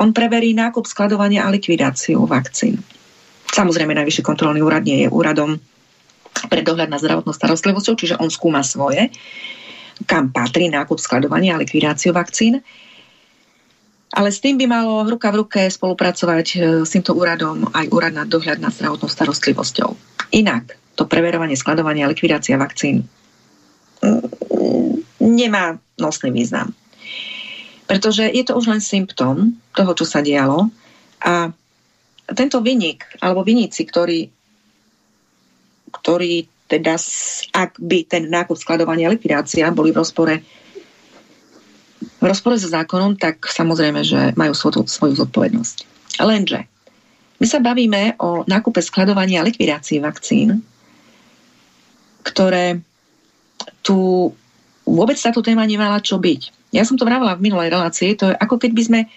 on 0.00 0.16
preverí 0.16 0.56
nákup, 0.56 0.88
skladovanie 0.88 1.38
a 1.44 1.52
likvidáciu 1.52 2.24
vakcín. 2.24 2.80
Samozrejme, 3.52 3.92
Najvyšší 3.92 4.24
kontrolný 4.24 4.64
úrad 4.64 4.88
nie 4.88 5.04
je 5.04 5.08
úradom 5.12 5.60
pre 6.48 6.64
dohľad 6.64 6.88
na 6.88 6.96
zdravotnou 6.96 7.36
starostlivosťou, 7.36 7.94
čiže 8.00 8.16
on 8.16 8.32
skúma 8.32 8.64
svoje, 8.64 9.12
kam 10.08 10.32
patrí 10.32 10.72
nákup, 10.72 10.96
skladovanie 10.96 11.52
a 11.52 11.60
likvidáciu 11.60 12.16
vakcín. 12.16 12.64
Ale 14.10 14.32
s 14.32 14.40
tým 14.42 14.58
by 14.58 14.66
malo 14.66 15.06
ruka 15.06 15.30
v 15.30 15.44
ruke 15.44 15.60
spolupracovať 15.70 16.46
e, 16.50 16.58
s 16.82 16.90
týmto 16.90 17.14
úradom 17.14 17.70
aj 17.70 17.86
úrad 17.94 18.10
na 18.16 18.26
dohľad 18.26 18.58
nad 18.58 18.74
zdravotnou 18.74 19.06
starostlivosťou. 19.06 19.94
Inak 20.34 20.74
to 20.98 21.06
preverovanie, 21.06 21.54
skladovanie 21.54 22.02
a 22.02 22.10
likvidácia 22.10 22.58
vakcín 22.58 23.06
mm, 24.02 25.22
nemá 25.22 25.78
nosný 26.00 26.34
význam. 26.34 26.74
Pretože 27.90 28.30
je 28.30 28.46
to 28.46 28.54
už 28.54 28.70
len 28.70 28.78
symptóm 28.78 29.58
toho, 29.74 29.90
čo 29.98 30.06
sa 30.06 30.22
dialo 30.22 30.70
a 31.18 31.50
tento 32.30 32.62
vynik 32.62 33.18
alebo 33.18 33.42
viníci, 33.42 33.82
ktorí, 33.82 34.30
ktorí 35.90 36.46
teda 36.70 36.94
ak 37.50 37.82
by 37.82 38.06
ten 38.06 38.30
nákup 38.30 38.54
skladovania 38.54 39.10
a 39.10 39.14
likvidácia 39.18 39.66
boli 39.74 39.90
v 39.90 39.98
rozpore 39.98 40.38
v 42.20 42.24
rozpore 42.24 42.56
so 42.56 42.68
zákonom, 42.70 43.18
tak 43.18 43.44
samozrejme, 43.44 44.00
že 44.06 44.32
majú 44.36 44.52
svoju, 44.52 44.86
svoju 44.88 45.18
zodpovednosť. 45.20 45.76
Lenže 46.22 46.68
my 47.40 47.46
sa 47.48 47.58
bavíme 47.58 48.20
o 48.20 48.44
nákupe 48.44 48.84
skladovania 48.84 49.40
a 49.40 49.48
likvidácii 49.48 49.98
vakcín, 49.98 50.60
ktoré 52.22 52.80
tu 53.80 54.30
vôbec 54.84 55.16
táto 55.16 55.40
téma 55.40 55.64
nemala 55.64 55.98
čo 56.04 56.20
byť. 56.20 56.59
Ja 56.70 56.86
som 56.86 56.94
to 56.94 57.06
vravila 57.06 57.34
v 57.34 57.50
minulej 57.50 57.74
relácii, 57.74 58.14
to 58.14 58.30
je 58.30 58.34
ako 58.34 58.56
keď 58.62 58.70
by 58.74 58.82
sme 58.82 59.00
e, 59.02 59.08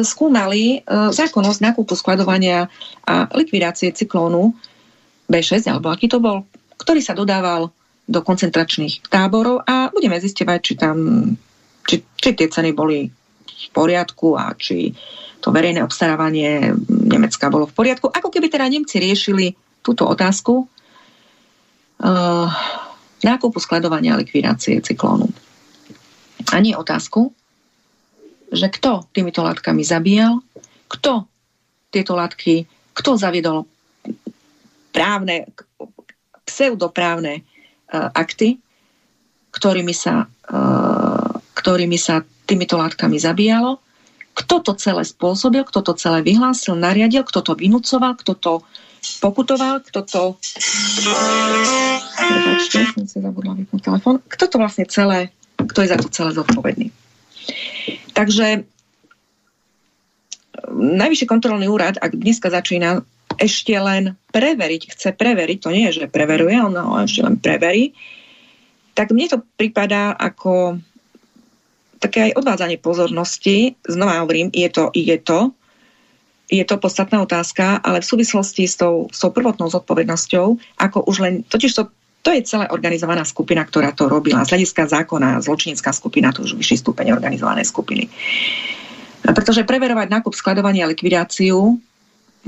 skúmali 0.00 0.62
e, 0.80 0.88
zákonnosť 1.12 1.60
nákupu 1.60 1.92
skladovania 1.92 2.72
a 3.04 3.28
likvidácie 3.36 3.92
cyklónu 3.92 4.56
B6, 5.28 5.68
alebo 5.68 5.92
aký 5.92 6.08
to 6.08 6.22
bol, 6.22 6.48
ktorý 6.80 7.04
sa 7.04 7.12
dodával 7.12 7.68
do 8.06 8.22
koncentračných 8.22 9.10
táborov 9.10 9.66
a 9.66 9.90
budeme 9.90 10.16
zistovať, 10.16 10.58
či 10.62 10.72
tam 10.78 10.96
či, 11.86 12.02
či 12.18 12.28
tie 12.34 12.48
ceny 12.50 12.74
boli 12.74 13.06
v 13.46 13.68
poriadku 13.74 14.34
a 14.38 14.54
či 14.54 14.94
to 15.42 15.54
verejné 15.54 15.82
obstarávanie 15.82 16.74
Nemecka 16.90 17.46
bolo 17.50 17.70
v 17.70 17.74
poriadku. 17.74 18.10
Ako 18.10 18.28
keby 18.30 18.50
teda 18.50 18.66
Nemci 18.66 18.98
riešili 18.98 19.54
túto 19.82 20.02
otázku 20.02 20.66
uh, 20.66 22.48
nákupu 23.22 23.58
skladovania 23.62 24.18
a 24.18 24.20
likvidácie 24.20 24.82
cyklónu. 24.82 25.30
A 26.52 26.56
nie 26.62 26.74
otázku, 26.76 27.34
že 28.52 28.70
kto 28.70 29.06
týmito 29.10 29.42
látkami 29.42 29.82
zabíjal, 29.82 30.38
kto 30.86 31.26
tieto 31.90 32.14
látky, 32.14 32.66
kto 32.94 33.18
zaviedol 33.18 33.66
právne, 34.94 35.50
pseudoprávne 36.46 37.42
uh, 37.42 38.08
akty, 38.14 38.56
ktorými 39.50 39.92
sa 39.92 40.30
uh, 40.30 41.06
ktorými 41.66 41.98
sa 41.98 42.22
týmito 42.46 42.78
látkami 42.78 43.18
zabíjalo. 43.18 43.82
Kto 44.36 44.62
to 44.62 44.78
celé 44.78 45.02
spôsobil, 45.02 45.66
kto 45.66 45.82
to 45.82 45.98
celé 45.98 46.22
vyhlásil, 46.22 46.78
nariadil, 46.78 47.26
kto 47.26 47.42
to 47.42 47.58
vynúcoval, 47.58 48.14
kto 48.20 48.38
to 48.38 48.52
pokutoval, 49.18 49.82
kto 49.82 50.00
to... 50.06 50.22
Prepačte, 52.14 52.86
som 52.94 53.02
si 53.08 53.18
zabudla 53.18 53.58
vypnúť 53.58 53.82
telefón. 53.82 54.22
Kto 54.28 54.44
to 54.46 54.56
vlastne 54.62 54.86
celé, 54.86 55.34
kto 55.66 55.84
je 55.84 55.92
za 55.92 55.98
to 55.98 56.08
celé 56.08 56.30
zodpovedný. 56.34 56.88
Takže 58.16 58.64
Najvyšší 60.76 61.26
kontrolný 61.28 61.68
úrad, 61.68 62.00
ak 62.00 62.16
dneska 62.16 62.50
začína 62.50 63.04
ešte 63.36 63.76
len 63.76 64.16
preveriť, 64.32 64.82
chce 64.96 65.08
preveriť, 65.12 65.58
to 65.60 65.70
nie 65.70 65.86
je, 65.90 66.02
že 66.02 66.12
preveruje, 66.12 66.56
on 66.56 66.74
ešte 67.04 67.22
len 67.22 67.36
preverí, 67.36 67.92
tak 68.96 69.12
mne 69.12 69.28
to 69.28 69.38
pripadá 69.60 70.16
ako 70.16 70.80
také 72.00 72.32
aj 72.32 72.36
odvádzanie 72.40 72.80
pozornosti. 72.80 73.76
Znova 73.84 74.24
hovorím, 74.24 74.48
je 74.52 74.68
to, 74.72 74.88
je 74.96 75.16
to, 75.20 75.52
je 76.48 76.64
to 76.64 76.76
podstatná 76.80 77.20
otázka, 77.20 77.82
ale 77.84 78.00
v 78.00 78.08
súvislosti 78.08 78.64
s 78.64 78.80
tou, 78.80 79.12
s 79.12 79.20
tou 79.20 79.30
prvotnou 79.34 79.68
zodpovednosťou, 79.68 80.46
ako 80.80 80.98
už 81.04 81.16
len, 81.20 81.34
totiž 81.44 81.72
to, 81.76 81.92
to 82.26 82.34
je 82.34 82.42
celá 82.42 82.66
organizovaná 82.74 83.22
skupina, 83.22 83.62
ktorá 83.62 83.94
to 83.94 84.10
robila. 84.10 84.42
Z 84.42 84.58
hľadiska 84.58 84.90
zákona, 84.90 85.38
zločinecká 85.46 85.94
skupina, 85.94 86.34
to 86.34 86.42
už 86.42 86.58
vyšší 86.58 86.82
stupeň 86.82 87.14
organizované 87.14 87.62
skupiny. 87.62 88.10
Pretože 89.22 89.62
preverovať 89.62 90.10
nákup, 90.10 90.34
skladovanie 90.34 90.82
a 90.82 90.90
likvidáciu 90.90 91.78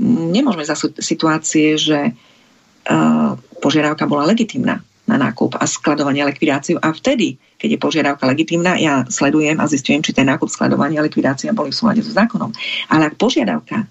nemôžeme 0.03 0.67
za 0.67 0.75
situácie, 0.99 1.79
že 1.79 2.11
uh, 2.11 3.39
požiadavka 3.63 4.03
bola 4.03 4.27
legitimná 4.27 4.83
na 5.07 5.15
nákup 5.15 5.55
a 5.55 5.63
skladovanie 5.63 6.27
a 6.27 6.29
likvidáciu. 6.29 6.75
A 6.83 6.91
vtedy, 6.91 7.39
keď 7.55 7.79
je 7.79 7.79
požiadavka 7.79 8.27
legitimná, 8.27 8.75
ja 8.75 9.07
sledujem 9.07 9.63
a 9.63 9.65
zistujem, 9.71 10.03
či 10.03 10.11
ten 10.11 10.27
nákup, 10.27 10.51
skladovanie 10.51 10.99
a 10.99 11.07
likvidácia 11.07 11.55
boli 11.55 11.71
v 11.71 11.79
súlade 11.79 12.03
so 12.03 12.11
zákonom. 12.11 12.51
Ale 12.91 13.07
ak 13.07 13.15
požiadavka 13.15 13.87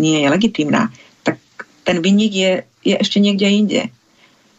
nie 0.00 0.24
je 0.24 0.32
legitimná, 0.32 0.88
tak 1.28 1.36
ten 1.84 2.00
vinník 2.00 2.32
je, 2.32 2.52
je 2.88 2.96
ešte 2.96 3.20
niekde 3.20 3.48
inde. 3.52 3.82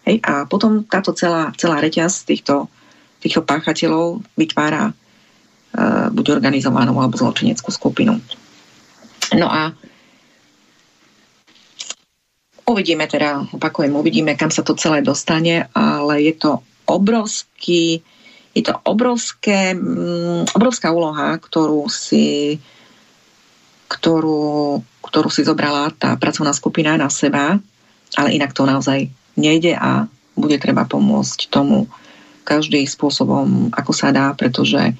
Hej? 0.07 0.21
A 0.23 0.45
potom 0.49 0.83
táto 0.85 1.13
celá, 1.13 1.53
celá 1.57 1.81
reťaz 1.81 2.25
týchto, 2.25 2.69
týchto 3.21 3.45
páchateľov 3.45 4.21
vytvára 4.37 4.91
uh, 4.91 6.07
buď 6.09 6.41
organizovanú 6.41 6.97
alebo 6.97 7.17
zločineckú 7.17 7.69
skupinu. 7.69 8.17
No 9.37 9.47
a 9.47 9.71
Uvidíme 12.71 13.03
teda, 13.03 13.51
opakujem, 13.51 13.91
uvidíme, 13.91 14.39
kam 14.39 14.47
sa 14.47 14.63
to 14.63 14.79
celé 14.79 15.03
dostane, 15.03 15.67
ale 15.75 16.23
je 16.23 16.33
to 16.39 16.63
obrovský, 16.87 17.99
je 18.55 18.63
to 18.63 18.71
obrovské, 18.87 19.75
mm, 19.75 20.55
obrovská 20.55 20.95
úloha, 20.95 21.35
ktorú 21.35 21.91
si, 21.91 22.55
ktorú, 23.91 24.79
ktorú 25.03 25.27
si 25.27 25.43
zobrala 25.43 25.91
tá 25.91 26.15
pracovná 26.15 26.55
skupina 26.55 26.95
na 26.95 27.11
seba, 27.11 27.59
ale 28.15 28.39
inak 28.39 28.55
to 28.55 28.63
naozaj 28.63 29.11
nejde 29.36 29.75
a 29.75 30.07
bude 30.36 30.57
treba 30.57 30.88
pomôcť 30.88 31.51
tomu 31.51 31.88
každý 32.41 32.84
spôsobom, 32.88 33.69
ako 33.71 33.91
sa 33.93 34.09
dá, 34.09 34.34
pretože 34.34 34.97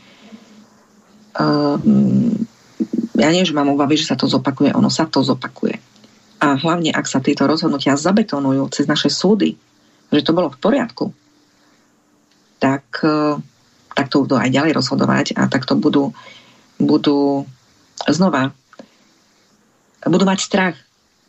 um, 1.36 2.32
ja 3.18 3.30
nie, 3.34 3.44
že 3.44 3.56
mám 3.56 3.74
obavy, 3.74 3.98
že 3.98 4.14
sa 4.14 4.18
to 4.20 4.30
zopakuje, 4.30 4.72
ono 4.72 4.88
sa 4.94 5.10
to 5.10 5.26
zopakuje. 5.26 5.80
A 6.42 6.58
hlavne 6.58 6.94
ak 6.94 7.06
sa 7.06 7.22
tieto 7.22 7.46
rozhodnutia 7.46 7.98
zabetonujú 7.98 8.70
cez 8.74 8.86
naše 8.86 9.10
súdy, 9.10 9.58
že 10.10 10.26
to 10.26 10.34
bolo 10.34 10.50
v 10.50 10.62
poriadku, 10.62 11.06
tak, 12.62 12.86
e, 13.02 13.38
tak 13.94 14.06
to 14.10 14.26
budú 14.26 14.38
aj 14.38 14.50
ďalej 14.50 14.74
rozhodovať 14.74 15.26
a 15.38 15.46
tak 15.50 15.66
to 15.66 15.78
budú, 15.78 16.14
budú 16.78 17.46
znova 18.10 18.54
budú 20.10 20.26
mať 20.26 20.40
strach 20.42 20.76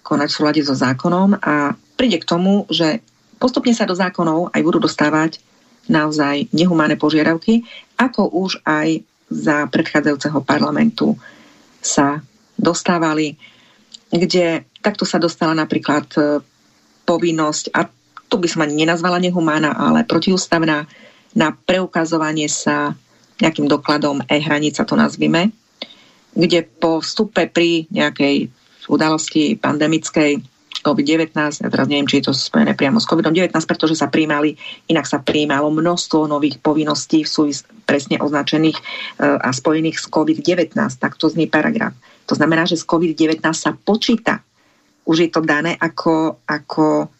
konať 0.00 0.28
v 0.32 0.36
súlade 0.36 0.60
so 0.64 0.72
zákonom 0.72 1.36
a 1.36 1.76
príde 2.02 2.18
k 2.18 2.26
tomu, 2.26 2.66
že 2.66 2.98
postupne 3.38 3.70
sa 3.70 3.86
do 3.86 3.94
zákonov 3.94 4.50
aj 4.50 4.58
budú 4.66 4.82
dostávať 4.82 5.38
naozaj 5.86 6.50
nehumánne 6.50 6.98
požiadavky, 6.98 7.62
ako 7.94 8.26
už 8.26 8.58
aj 8.66 9.06
za 9.30 9.70
predchádzajúceho 9.70 10.42
parlamentu 10.42 11.14
sa 11.78 12.18
dostávali, 12.58 13.38
kde 14.10 14.66
takto 14.82 15.06
sa 15.06 15.22
dostala 15.22 15.54
napríklad 15.54 16.10
e, 16.18 16.42
povinnosť, 17.06 17.70
a 17.70 17.86
tu 18.26 18.42
by 18.42 18.50
som 18.50 18.66
ani 18.66 18.82
nenazvala 18.82 19.22
nehumána, 19.22 19.70
ale 19.70 20.02
protiústavná, 20.02 20.90
na 21.38 21.48
preukazovanie 21.54 22.50
sa 22.50 22.98
nejakým 23.38 23.70
dokladom 23.70 24.26
e-hranica 24.26 24.82
to 24.82 24.98
nazvime, 24.98 25.54
kde 26.34 26.66
po 26.66 26.98
vstupe 26.98 27.46
pri 27.46 27.86
nejakej 27.94 28.50
udalosti 28.90 29.54
pandemickej 29.54 30.51
COVID-19, 30.82 31.32
ja 31.34 31.68
teraz 31.70 31.86
neviem, 31.86 32.04
či 32.10 32.20
je 32.20 32.28
to 32.28 32.34
spojené 32.34 32.74
priamo 32.74 32.98
s 32.98 33.06
COVID-19, 33.06 33.54
pretože 33.64 33.94
sa 33.94 34.10
príjmali, 34.10 34.58
inak 34.90 35.06
sa 35.06 35.22
príjmalo 35.22 35.70
množstvo 35.70 36.26
nových 36.26 36.58
povinností 36.58 37.24
v 37.24 37.30
súvis 37.30 37.62
presne 37.86 38.18
označených 38.18 38.78
e, 38.78 38.82
a 39.22 39.50
spojených 39.54 40.02
s 40.02 40.06
COVID-19, 40.10 40.74
tak 40.98 41.14
to 41.16 41.30
znie 41.30 41.46
paragraf. 41.46 41.94
To 42.26 42.34
znamená, 42.34 42.66
že 42.66 42.78
z 42.78 42.84
COVID-19 42.86 43.42
sa 43.54 43.72
počíta 43.74 44.42
už 45.02 45.26
je 45.26 45.30
to 45.30 45.42
dané 45.42 45.74
ako, 45.74 46.42
ako 46.46 47.10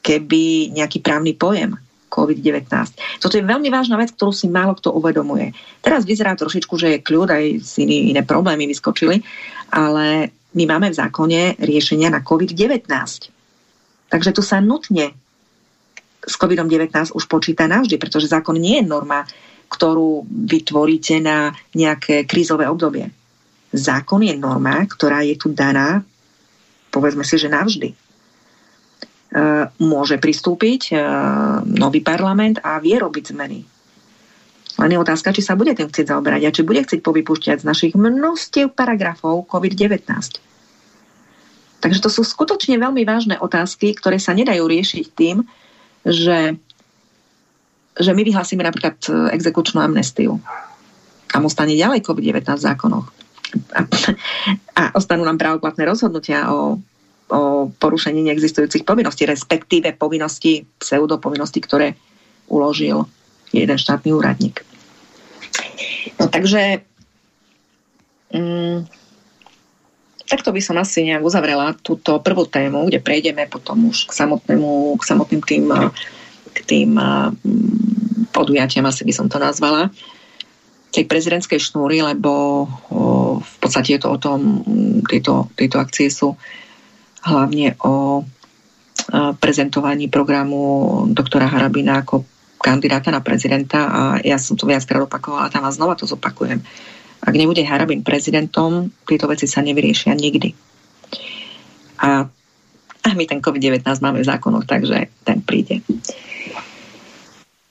keby 0.00 0.72
nejaký 0.72 1.04
právny 1.04 1.36
pojem 1.36 1.76
COVID-19. 2.10 2.66
Toto 3.22 3.38
je 3.38 3.44
veľmi 3.44 3.70
vážna 3.70 3.94
vec, 3.94 4.10
ktorú 4.16 4.34
si 4.34 4.50
málo 4.50 4.74
kto 4.74 4.90
uvedomuje. 4.90 5.54
Teraz 5.78 6.02
vyzerá 6.02 6.34
trošičku, 6.34 6.74
že 6.74 6.98
je 6.98 7.04
kľud, 7.04 7.28
aj 7.30 7.44
si 7.62 7.86
iné 7.86 8.26
problémy 8.26 8.66
vyskočili, 8.66 9.22
ale 9.70 10.34
my 10.50 10.64
máme 10.66 10.90
v 10.90 10.98
zákone 10.98 11.40
riešenia 11.62 12.10
na 12.10 12.20
COVID-19. 12.26 12.86
Takže 14.10 14.30
tu 14.34 14.42
sa 14.42 14.58
nutne 14.58 15.14
s 16.20 16.34
COVID-19 16.36 17.16
už 17.16 17.24
počíta 17.30 17.64
navždy, 17.64 17.96
pretože 17.96 18.28
zákon 18.28 18.58
nie 18.60 18.82
je 18.82 18.84
norma, 18.84 19.24
ktorú 19.70 20.26
vytvoríte 20.26 21.22
na 21.22 21.54
nejaké 21.72 22.26
krízové 22.26 22.66
obdobie. 22.66 23.08
Zákon 23.70 24.26
je 24.26 24.34
norma, 24.34 24.82
ktorá 24.84 25.22
je 25.22 25.38
tu 25.38 25.54
daná, 25.54 26.02
povedzme 26.90 27.22
si, 27.22 27.38
že 27.38 27.46
navždy. 27.46 27.94
E, 27.94 27.96
môže 29.78 30.18
pristúpiť 30.18 30.90
e, 30.90 30.94
nový 31.78 32.02
parlament 32.02 32.58
a 32.66 32.82
vie 32.82 32.98
robiť 32.98 33.30
zmeny. 33.30 33.62
Len 34.80 34.96
je 34.96 34.98
otázka, 34.98 35.36
či 35.36 35.44
sa 35.44 35.60
bude 35.60 35.76
tým 35.76 35.92
chcieť 35.92 36.08
zaoberať 36.08 36.42
a 36.48 36.54
či 36.56 36.64
bude 36.64 36.80
chcieť 36.80 37.04
povypúšťať 37.04 37.60
z 37.60 37.68
našich 37.68 37.92
množstiev 37.92 38.72
paragrafov 38.72 39.44
COVID-19. 39.44 40.08
Takže 41.80 42.00
to 42.00 42.08
sú 42.08 42.24
skutočne 42.24 42.80
veľmi 42.80 43.04
vážne 43.04 43.36
otázky, 43.36 43.92
ktoré 43.92 44.16
sa 44.16 44.32
nedajú 44.32 44.64
riešiť 44.64 45.04
tým, 45.12 45.44
že, 46.04 46.56
že 47.96 48.10
my 48.16 48.22
vyhlásime 48.24 48.64
napríklad 48.64 48.96
e, 49.04 49.36
exekučnú 49.36 49.84
amnestiu 49.84 50.40
a 51.32 51.36
mu 51.40 51.52
stane 51.52 51.76
ďalej 51.76 52.00
COVID-19 52.04 52.48
v 52.48 52.64
zákonoch. 52.64 53.06
A, 53.76 53.80
a 54.76 54.82
ostanú 54.96 55.28
nám 55.28 55.36
právoplatné 55.36 55.84
rozhodnutia 55.84 56.48
o, 56.48 56.80
o 57.28 57.40
porušení 57.68 58.24
neexistujúcich 58.32 58.88
povinností, 58.88 59.28
respektíve 59.28 59.92
povinnosti, 59.96 60.64
pseudopovinnosti, 60.80 61.60
ktoré 61.60 62.00
uložil 62.48 63.04
jeden 63.52 63.76
štátny 63.76 64.12
úradník. 64.12 64.69
No 66.20 66.28
takže 66.28 66.84
mm, 68.34 68.86
takto 70.30 70.50
by 70.54 70.60
som 70.62 70.76
asi 70.78 71.06
nejak 71.06 71.24
uzavrela 71.24 71.74
túto 71.80 72.22
prvú 72.22 72.46
tému, 72.46 72.86
kde 72.86 73.02
prejdeme 73.02 73.50
potom 73.50 73.90
už 73.90 74.06
k 74.06 74.12
samotnému, 74.14 74.96
k 75.00 75.02
samotným 75.02 75.42
tým, 75.42 75.64
k 76.54 76.58
tým 76.66 76.90
mm, 76.94 78.30
podujatiam, 78.30 78.86
asi 78.86 79.02
by 79.02 79.12
som 79.14 79.26
to 79.26 79.42
nazvala, 79.42 79.90
tej 80.90 81.06
prezidentskej 81.06 81.62
šnúry, 81.62 82.02
lebo 82.02 82.66
o, 82.90 83.38
v 83.38 83.54
podstate 83.62 83.94
je 83.94 84.00
to 84.02 84.10
o 84.10 84.18
tom, 84.18 84.66
tieto, 85.06 85.46
tieto 85.54 85.78
akcie 85.78 86.10
sú 86.10 86.34
hlavne 87.22 87.78
o 87.86 88.26
prezentovaní 89.38 90.06
programu 90.06 91.02
doktora 91.10 91.50
Harabina 91.50 92.04
ako 92.04 92.22
kandidáta 92.60 93.08
na 93.08 93.24
prezidenta 93.24 93.88
a 93.88 94.00
ja 94.20 94.36
som 94.36 94.54
to 94.54 94.68
viackrát 94.68 95.00
opakovala 95.00 95.48
tam 95.48 95.64
a 95.64 95.72
znova 95.72 95.96
to 95.96 96.04
zopakujem. 96.04 96.60
Ak 97.20 97.34
nebude 97.36 97.64
Harabin 97.64 98.04
prezidentom, 98.04 98.92
tieto 99.04 99.28
veci 99.28 99.48
sa 99.48 99.64
nevyriešia 99.64 100.12
nikdy. 100.12 100.52
A, 102.00 102.24
a 103.04 103.08
my 103.12 103.24
ten 103.28 103.40
COVID-19 103.44 103.84
máme 104.00 104.24
v 104.24 104.28
zákonoch, 104.28 104.64
takže 104.64 105.08
ten 105.24 105.44
príde. 105.44 105.84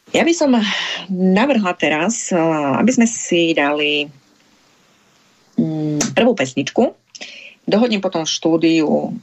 Ja 0.09 0.25
by 0.25 0.33
som 0.33 0.53
navrhla 1.09 1.73
teraz, 1.77 2.33
aby 2.77 2.89
sme 2.93 3.05
si 3.05 3.53
dali 3.53 4.09
mm, 5.57 6.17
prvú 6.17 6.33
pesničku. 6.33 6.93
Dohodnem 7.69 8.01
potom 8.01 8.25
štúdiu, 8.25 9.13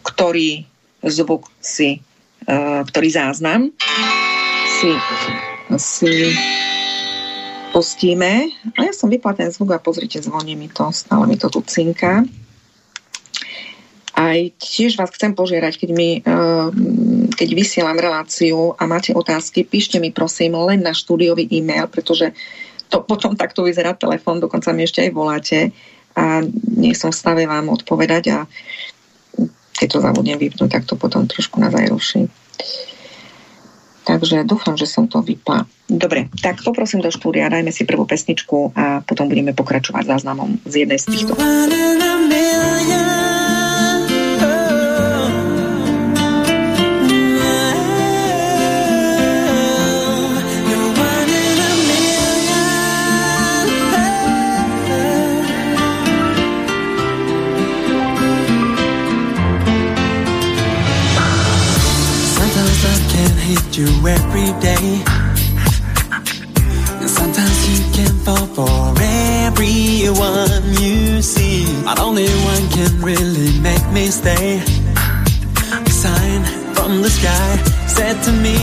ktorý 0.00 0.64
zvuk 1.04 1.52
si, 1.60 2.00
ktorý 2.88 3.08
záznam 3.12 3.68
si, 4.84 4.92
si 5.80 6.14
pustíme. 7.72 8.52
A 8.76 8.84
ja 8.84 8.92
som 8.92 9.08
vypla 9.08 9.32
ten 9.32 9.48
zvuk 9.48 9.72
a 9.72 9.80
pozrite, 9.80 10.20
zvoní 10.20 10.54
mi 10.60 10.68
to, 10.68 10.92
stále 10.92 11.24
mi 11.24 11.40
to 11.40 11.48
tu 11.48 11.64
cinká. 11.64 12.22
Aj 14.14 14.38
tiež 14.60 14.94
vás 14.94 15.10
chcem 15.10 15.34
požiadať, 15.34 15.74
keď, 15.74 15.90
mi, 15.90 16.22
eh, 16.22 16.68
keď 17.34 17.48
vysielam 17.50 17.98
reláciu 17.98 18.78
a 18.78 18.86
máte 18.86 19.10
otázky, 19.10 19.66
píšte 19.66 19.98
mi 19.98 20.14
prosím 20.14 20.54
len 20.54 20.86
na 20.86 20.94
štúdiový 20.94 21.50
e-mail, 21.50 21.90
pretože 21.90 22.30
to 22.92 23.02
potom 23.02 23.34
takto 23.34 23.66
vyzerá 23.66 23.96
telefón, 23.98 24.38
dokonca 24.38 24.70
mi 24.70 24.86
ešte 24.86 25.02
aj 25.02 25.10
voláte 25.10 25.58
a 26.14 26.46
nie 26.78 26.94
som 26.94 27.10
v 27.10 27.18
stave 27.18 27.42
vám 27.42 27.66
odpovedať 27.74 28.24
a 28.30 28.38
keď 29.74 29.88
to 29.90 29.98
zabudnem 29.98 30.38
vypnúť, 30.38 30.70
tak 30.70 30.86
to 30.86 30.94
potom 30.94 31.26
trošku 31.26 31.58
nás 31.58 31.74
aj 31.74 31.90
ruší. 31.90 32.30
Takže 34.04 34.44
dúfam, 34.44 34.76
že 34.76 34.84
som 34.84 35.08
to 35.08 35.24
vypla. 35.24 35.64
Dobre, 35.88 36.28
tak 36.44 36.60
poprosím 36.60 37.00
do 37.00 37.08
štúdia, 37.08 37.48
dajme 37.48 37.72
si 37.72 37.88
prvú 37.88 38.04
pesničku 38.04 38.76
a 38.76 39.00
potom 39.00 39.28
budeme 39.28 39.56
pokračovať 39.56 40.04
záznamom 40.16 40.60
z 40.68 40.84
jednej 40.84 41.00
z 41.00 41.06
týchto. 41.08 41.32
You 63.78 63.86
every 64.06 64.52
day. 64.60 65.02
And 67.00 67.10
sometimes 67.10 67.58
you 67.68 67.78
can 67.92 68.14
fall 68.24 68.46
for 68.54 68.94
everyone 69.00 70.62
you 70.80 71.20
see. 71.22 71.66
But 71.84 71.98
only 71.98 72.28
one 72.28 72.68
can 72.70 73.00
really 73.02 73.58
make 73.60 73.84
me 73.92 74.06
stay. 74.08 74.62
A 75.86 75.90
sign 75.90 76.44
from 76.74 77.02
the 77.02 77.10
sky 77.10 77.56
said 77.88 78.22
to 78.22 78.32
me, 78.32 78.56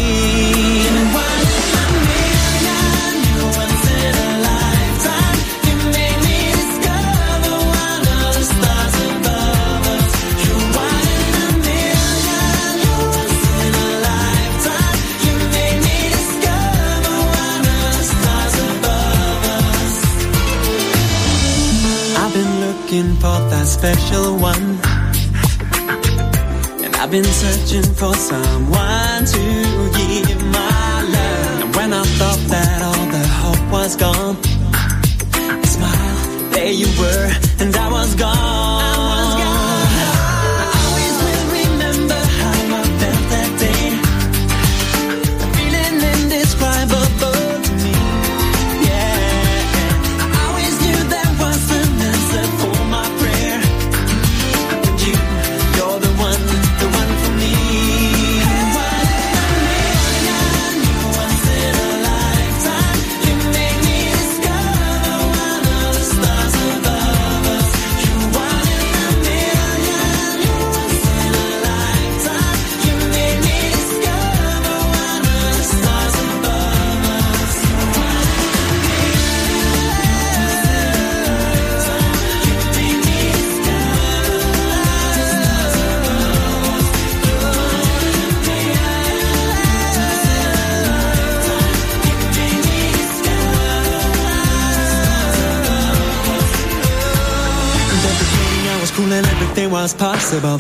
looking 22.91 23.15
for 23.15 23.39
that 23.51 23.67
special 23.67 24.37
one. 24.37 24.79
And 26.83 26.95
I've 26.95 27.09
been 27.09 27.23
searching 27.23 27.83
for 27.93 28.13
someone 28.13 29.25
to 29.25 29.43
give 29.97 30.43
my 30.45 31.01
love. 31.15 31.61
And 31.61 31.75
when 31.75 31.93
I 31.93 32.03
thought 32.03 32.39
that 32.49 32.81
all 32.81 33.05
the 33.15 33.27
hope 33.39 33.71
was 33.71 33.95
gone, 33.95 34.43
smile, 35.63 36.49
there 36.51 36.71
you 36.71 36.87
were, 36.99 37.31
and 37.59 37.75
I 37.75 37.91
was 37.91 38.15
gone. 38.15 38.70
Possible. 100.31 100.57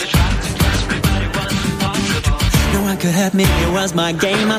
No 2.73 2.81
one 2.83 2.97
could 2.97 3.11
hurt 3.11 3.33
me, 3.33 3.43
it 3.43 3.71
was 3.71 3.93
my 3.93 4.11
game 4.11 4.50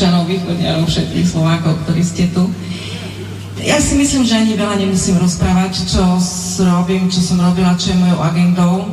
Žilinčanov, 0.00 0.24
Košičanov, 0.24 0.32
Východňanov, 0.32 0.88
všetkých 0.88 1.28
Slovákov, 1.28 1.74
ktorí 1.84 2.00
ste 2.00 2.24
tu. 2.32 2.48
Ja 3.60 3.76
si 3.76 4.00
myslím, 4.00 4.24
že 4.24 4.40
ani 4.40 4.56
veľa 4.56 4.80
nemusím 4.80 5.20
rozprávať, 5.20 5.76
čo 5.84 6.00
robím, 6.64 7.12
čo 7.12 7.20
som 7.20 7.36
robila, 7.36 7.76
čo 7.76 7.92
je 7.92 8.00
mojou 8.00 8.20
agendou 8.24 8.88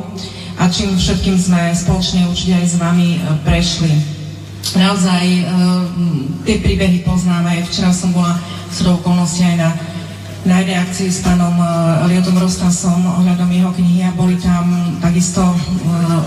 a 0.60 0.68
čím 0.68 0.92
všetkým 0.92 1.40
sme 1.40 1.72
spoločne 1.72 2.28
určite 2.28 2.60
aj 2.60 2.66
s 2.68 2.76
vami 2.76 3.16
e, 3.16 3.20
prešli. 3.40 3.88
Naozaj 4.76 5.24
e, 5.24 5.42
tie 6.44 6.60
príbehy 6.60 7.00
poznám 7.08 7.56
aj 7.56 7.72
včera 7.72 7.88
som 7.88 8.12
bola 8.12 8.36
s 8.68 8.84
okolností 8.84 9.48
aj 9.48 9.56
na, 9.64 9.70
na 10.44 10.60
jednej 10.60 10.76
akcii 10.76 11.08
s 11.08 11.24
pánom 11.24 11.56
e, 11.56 11.64
Liotom 12.12 12.36
Rostasom 12.36 13.00
ohľadom 13.00 13.48
jeho 13.48 13.72
knihy 13.72 14.04
a 14.04 14.12
boli 14.12 14.36
tam 14.36 14.92
takisto 15.00 15.40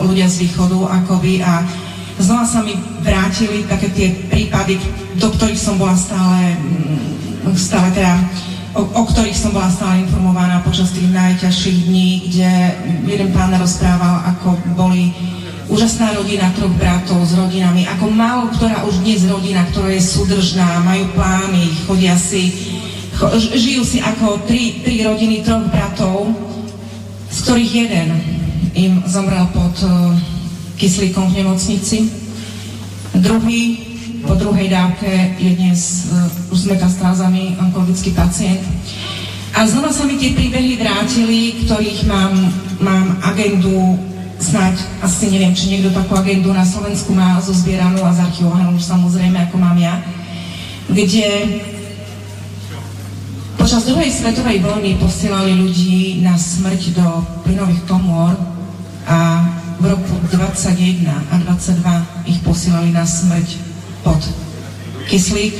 ľudia 0.02 0.26
z 0.26 0.50
východu 0.50 1.06
akoby 1.06 1.46
a 1.46 1.62
znova 2.22 2.46
sa 2.46 2.62
mi 2.62 2.78
vrátili 3.02 3.66
také 3.66 3.90
tie 3.92 4.08
prípady, 4.30 4.78
do 5.18 5.28
ktorých 5.34 5.60
som 5.60 5.76
bola 5.82 5.98
stále 5.98 6.56
stále 7.58 7.90
teda, 7.92 8.14
o, 8.78 8.82
o 8.86 9.04
ktorých 9.04 9.36
som 9.36 9.52
bola 9.52 9.68
stále 9.68 10.06
informovaná 10.06 10.62
počas 10.62 10.94
tých 10.94 11.10
najťažších 11.10 11.78
dní, 11.90 12.10
kde 12.30 12.52
jeden 13.10 13.30
pán 13.34 13.52
rozprával, 13.58 14.22
ako 14.38 14.56
boli 14.78 15.12
úžasná 15.72 16.14
rodina 16.14 16.52
troch 16.54 16.72
bratov 16.76 17.24
s 17.24 17.34
rodinami, 17.34 17.88
ako 17.88 18.12
málo 18.12 18.52
ktorá 18.54 18.84
už 18.86 19.02
dnes 19.02 19.24
rodina, 19.26 19.64
ktorá 19.72 19.90
je 19.96 20.04
súdržná, 20.04 20.84
majú 20.84 21.08
plány, 21.16 21.72
chodia 21.88 22.16
si, 22.20 22.52
cho, 23.16 23.32
žijú 23.40 23.82
si 23.88 24.04
ako 24.04 24.44
tri, 24.46 24.84
tri 24.84 25.02
rodiny 25.02 25.42
troch 25.42 25.64
bratov, 25.72 26.36
z 27.32 27.38
ktorých 27.48 27.72
jeden 27.88 28.10
im 28.76 29.04
zomrel 29.08 29.48
pod 29.56 29.76
uh, 29.84 30.16
kyslíkom 30.82 31.30
v 31.30 31.46
nemocnici, 31.46 32.10
druhý 33.14 33.86
po 34.26 34.34
druhej 34.34 34.66
dávke 34.66 35.38
je 35.38 35.54
dnes 35.54 36.10
uh, 36.10 36.26
už 36.50 36.58
s 36.58 36.70
metastázami 36.74 37.54
onkologický 37.62 38.18
pacient. 38.18 38.66
A 39.54 39.70
znova 39.70 39.94
sa 39.94 40.10
mi 40.10 40.18
tie 40.18 40.34
príbehy 40.34 40.82
vrátili, 40.82 41.66
ktorých 41.66 42.10
mám, 42.10 42.34
mám 42.82 43.22
agendu 43.22 43.94
snáď, 44.42 44.82
asi 45.06 45.30
neviem, 45.30 45.54
či 45.54 45.70
niekto 45.70 45.94
takú 45.94 46.18
agendu 46.18 46.50
na 46.50 46.66
Slovensku 46.66 47.14
má 47.14 47.38
zozbieranú 47.46 48.02
a 48.02 48.18
zarchivovanú 48.18 48.74
už 48.74 48.82
samozrejme, 48.82 49.38
ako 49.38 49.62
mám 49.62 49.78
ja, 49.78 50.02
kde 50.90 51.62
počas 53.54 53.86
druhej 53.86 54.10
svetovej 54.10 54.66
vojny 54.66 54.98
posielali 54.98 55.62
ľudí 55.62 56.26
na 56.26 56.34
smrť 56.34 56.98
do 56.98 57.06
plynových 57.46 57.86
komôr 57.86 58.34
21 60.52 61.08
a 61.08 61.36
22 61.48 62.28
ich 62.28 62.40
posielali 62.44 62.92
na 62.92 63.08
smrť 63.08 63.50
pod 64.04 64.20
kyslík, 65.08 65.56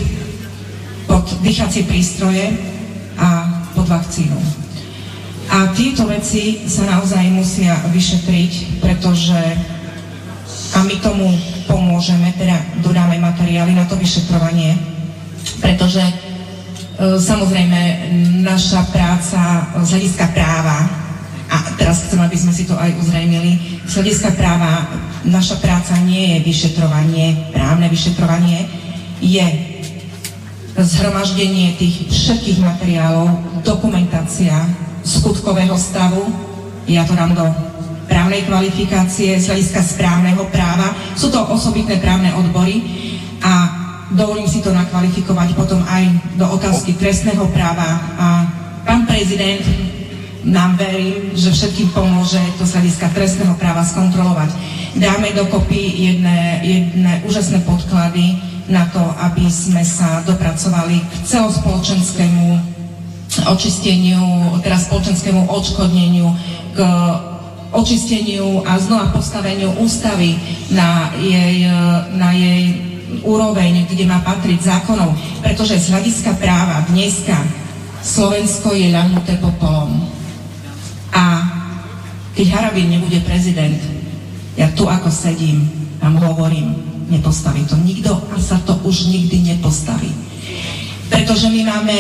pod 1.08 1.24
dýchacie 1.40 1.88
prístroje 1.88 2.52
a 3.16 3.48
pod 3.72 3.88
vakcínu. 3.88 4.36
A 5.52 5.72
tieto 5.76 6.08
veci 6.08 6.68
sa 6.68 6.88
naozaj 6.88 7.24
musia 7.32 7.76
vyšetriť, 7.92 8.84
pretože 8.84 9.40
a 10.72 10.80
my 10.88 10.96
tomu 11.04 11.28
pomôžeme, 11.68 12.32
teda 12.40 12.56
dodáme 12.80 13.20
materiály 13.20 13.76
na 13.76 13.84
to 13.88 14.00
vyšetrovanie, 14.00 14.76
pretože 15.60 16.00
e, 16.00 16.14
samozrejme 17.20 17.80
naša 18.40 18.88
práca 18.92 19.68
z 19.84 19.88
hľadiska 19.92 20.32
práva, 20.32 21.02
a 21.52 21.58
teraz 21.76 22.08
chcem, 22.08 22.20
aby 22.24 22.38
sme 22.40 22.56
si 22.56 22.64
to 22.64 22.80
aj 22.80 22.96
uzrejmili, 23.04 23.71
z 23.92 24.00
hľadiska 24.00 24.40
práva 24.40 24.88
naša 25.28 25.60
práca 25.60 26.00
nie 26.08 26.40
je 26.40 26.48
vyšetrovanie, 26.48 27.52
právne 27.52 27.92
vyšetrovanie, 27.92 28.64
je 29.20 29.44
zhromaždenie 30.80 31.76
tých 31.76 32.08
všetkých 32.08 32.64
materiálov, 32.64 33.60
dokumentácia 33.68 34.56
skutkového 35.04 35.76
stavu, 35.76 36.24
ja 36.88 37.04
to 37.04 37.20
dám 37.20 37.36
do 37.36 37.44
právnej 38.08 38.48
kvalifikácie 38.48 39.36
z 39.36 39.52
hľadiska 39.52 39.84
správneho 39.84 40.48
práva, 40.56 40.96
sú 41.20 41.28
to 41.28 41.44
osobitné 41.52 42.00
právne 42.00 42.32
odbory 42.32 42.80
a 43.44 43.76
dovolím 44.16 44.48
si 44.48 44.64
to 44.64 44.72
nakvalifikovať 44.72 45.52
potom 45.52 45.84
aj 45.84 46.08
do 46.40 46.48
otázky 46.48 46.96
trestného 46.96 47.44
práva. 47.52 48.00
A 48.16 48.28
pán 48.88 49.04
prezident 49.04 49.60
nám 50.44 50.78
verím, 50.78 51.38
že 51.38 51.54
všetkým 51.54 51.94
pomôže 51.94 52.42
to 52.58 52.66
z 52.66 52.74
hľadiska 52.78 53.14
trestného 53.14 53.54
práva 53.62 53.86
skontrolovať. 53.86 54.50
Dáme 54.98 55.32
dokopy 55.38 55.80
jedné, 56.12 56.60
jedné 56.66 57.22
úžasné 57.30 57.62
podklady 57.64 58.42
na 58.68 58.90
to, 58.90 59.02
aby 59.22 59.46
sme 59.52 59.86
sa 59.86 60.26
dopracovali 60.26 61.00
k 61.00 61.14
celospoločenskému 61.30 62.46
očisteniu, 63.48 64.60
teda 64.60 64.76
spoločenskému 64.76 65.48
odškodneniu, 65.48 66.28
k 66.76 66.80
očisteniu 67.72 68.68
a 68.68 68.76
znova 68.76 69.16
postaveniu 69.16 69.72
ústavy 69.80 70.36
na 70.76 71.16
jej, 71.16 71.64
na 72.20 72.36
jej 72.36 72.76
úroveň, 73.24 73.88
kde 73.88 74.04
má 74.04 74.20
patriť 74.20 74.60
zákonov. 74.60 75.16
Pretože 75.40 75.80
z 75.80 75.96
hľadiska 75.96 76.36
práva 76.36 76.84
dneska 76.92 77.40
Slovensko 78.04 78.76
je 78.76 78.92
ľahnuté 78.92 79.40
popolom. 79.40 80.11
Keď 82.42 82.58
Harabin 82.58 82.90
nebude 82.90 83.22
prezident, 83.22 83.78
ja 84.58 84.66
tu 84.74 84.90
ako 84.90 85.14
sedím, 85.14 85.62
vám 86.02 86.18
hovorím, 86.26 86.74
nepostaví 87.06 87.62
to 87.70 87.78
nikto 87.78 88.18
a 88.18 88.42
sa 88.42 88.58
to 88.66 88.74
už 88.82 89.14
nikdy 89.14 89.46
nepostaví. 89.46 90.10
Pretože 91.06 91.54
my 91.54 91.62
máme 91.70 91.98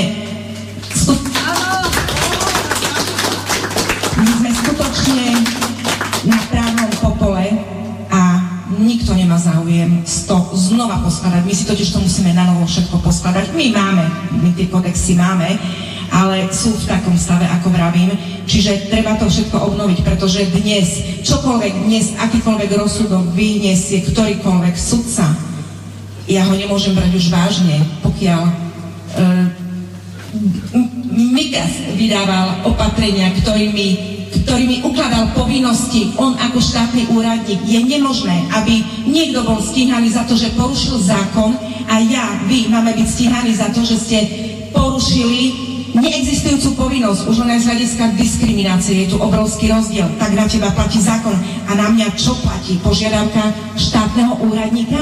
my 4.17 4.31
sme 4.41 4.49
skutočne 4.49 5.45
na 6.25 6.39
právnom 6.49 6.89
popole 6.97 7.45
a 8.09 8.21
nikto 8.81 9.13
nemá 9.13 9.37
záujem 9.37 10.01
to 10.25 10.37
znova 10.57 11.05
poskladať. 11.05 11.45
My 11.45 11.53
si 11.53 11.69
totiž 11.69 11.93
to 11.93 12.01
musíme 12.01 12.33
na 12.33 12.49
novo 12.49 12.65
všetko 12.65 12.97
poskladať. 12.97 13.53
My 13.53 13.77
máme, 13.77 14.09
my 14.41 14.49
tie 14.57 14.73
kodexy 14.73 15.13
máme, 15.13 15.53
ale 16.12 16.51
sú 16.51 16.76
v 16.76 16.88
takom 16.91 17.16
stave, 17.16 17.47
ako 17.47 17.72
vravím. 17.72 18.12
Čiže 18.43 18.91
treba 18.91 19.16
to 19.16 19.32
všetko 19.32 19.57
obnoviť, 19.74 19.99
pretože 20.03 20.51
dnes, 20.51 21.24
čokoľvek 21.24 21.74
dnes, 21.88 22.12
akýkoľvek 22.20 22.70
rozsudok 22.76 23.32
vyniesie 23.32 24.03
ktorýkoľvek 24.12 24.76
sudca, 24.76 25.32
ja 26.28 26.45
ho 26.45 26.53
nemôžem 26.53 26.93
brať 26.93 27.12
už 27.16 27.28
vážne, 27.32 27.80
pokiaľ 28.03 28.41
uh, 28.43 29.45
Mikas 31.12 31.95
vydával 31.99 32.64
opatrenia, 32.64 33.36
ktorými 33.36 34.12
ktorými 34.32 34.88
ukladal 34.88 35.36
povinnosti 35.36 36.16
on 36.16 36.39
ako 36.39 36.64
štátny 36.64 37.12
úradník, 37.12 37.59
je 37.68 37.80
nemožné, 37.84 38.47
aby 38.55 38.80
niekto 39.03 39.43
bol 39.43 39.59
stíhaný 39.59 40.07
za 40.16 40.24
to, 40.24 40.39
že 40.39 40.55
porušil 40.55 41.03
zákon 41.03 41.51
a 41.91 41.99
ja, 41.99 42.39
vy 42.47 42.72
máme 42.72 42.95
byť 42.95 43.07
stíhaní 43.12 43.51
za 43.51 43.68
to, 43.76 43.84
že 43.84 43.99
ste 43.99 44.20
porušili 44.72 45.70
neexistujúcu 45.95 46.69
povinnosť, 46.79 47.27
už 47.27 47.43
len 47.43 47.59
z 47.59 47.67
hľadiska 47.67 48.15
diskriminácie, 48.15 49.03
je 49.03 49.11
tu 49.11 49.17
obrovský 49.19 49.71
rozdiel, 49.71 50.07
tak 50.15 50.31
na 50.31 50.47
teba 50.47 50.71
platí 50.71 51.03
zákon 51.03 51.35
a 51.67 51.71
na 51.75 51.91
mňa 51.91 52.15
čo 52.15 52.35
platí? 52.39 52.79
Požiadavka 52.79 53.51
štátneho 53.75 54.39
úradníka, 54.47 54.99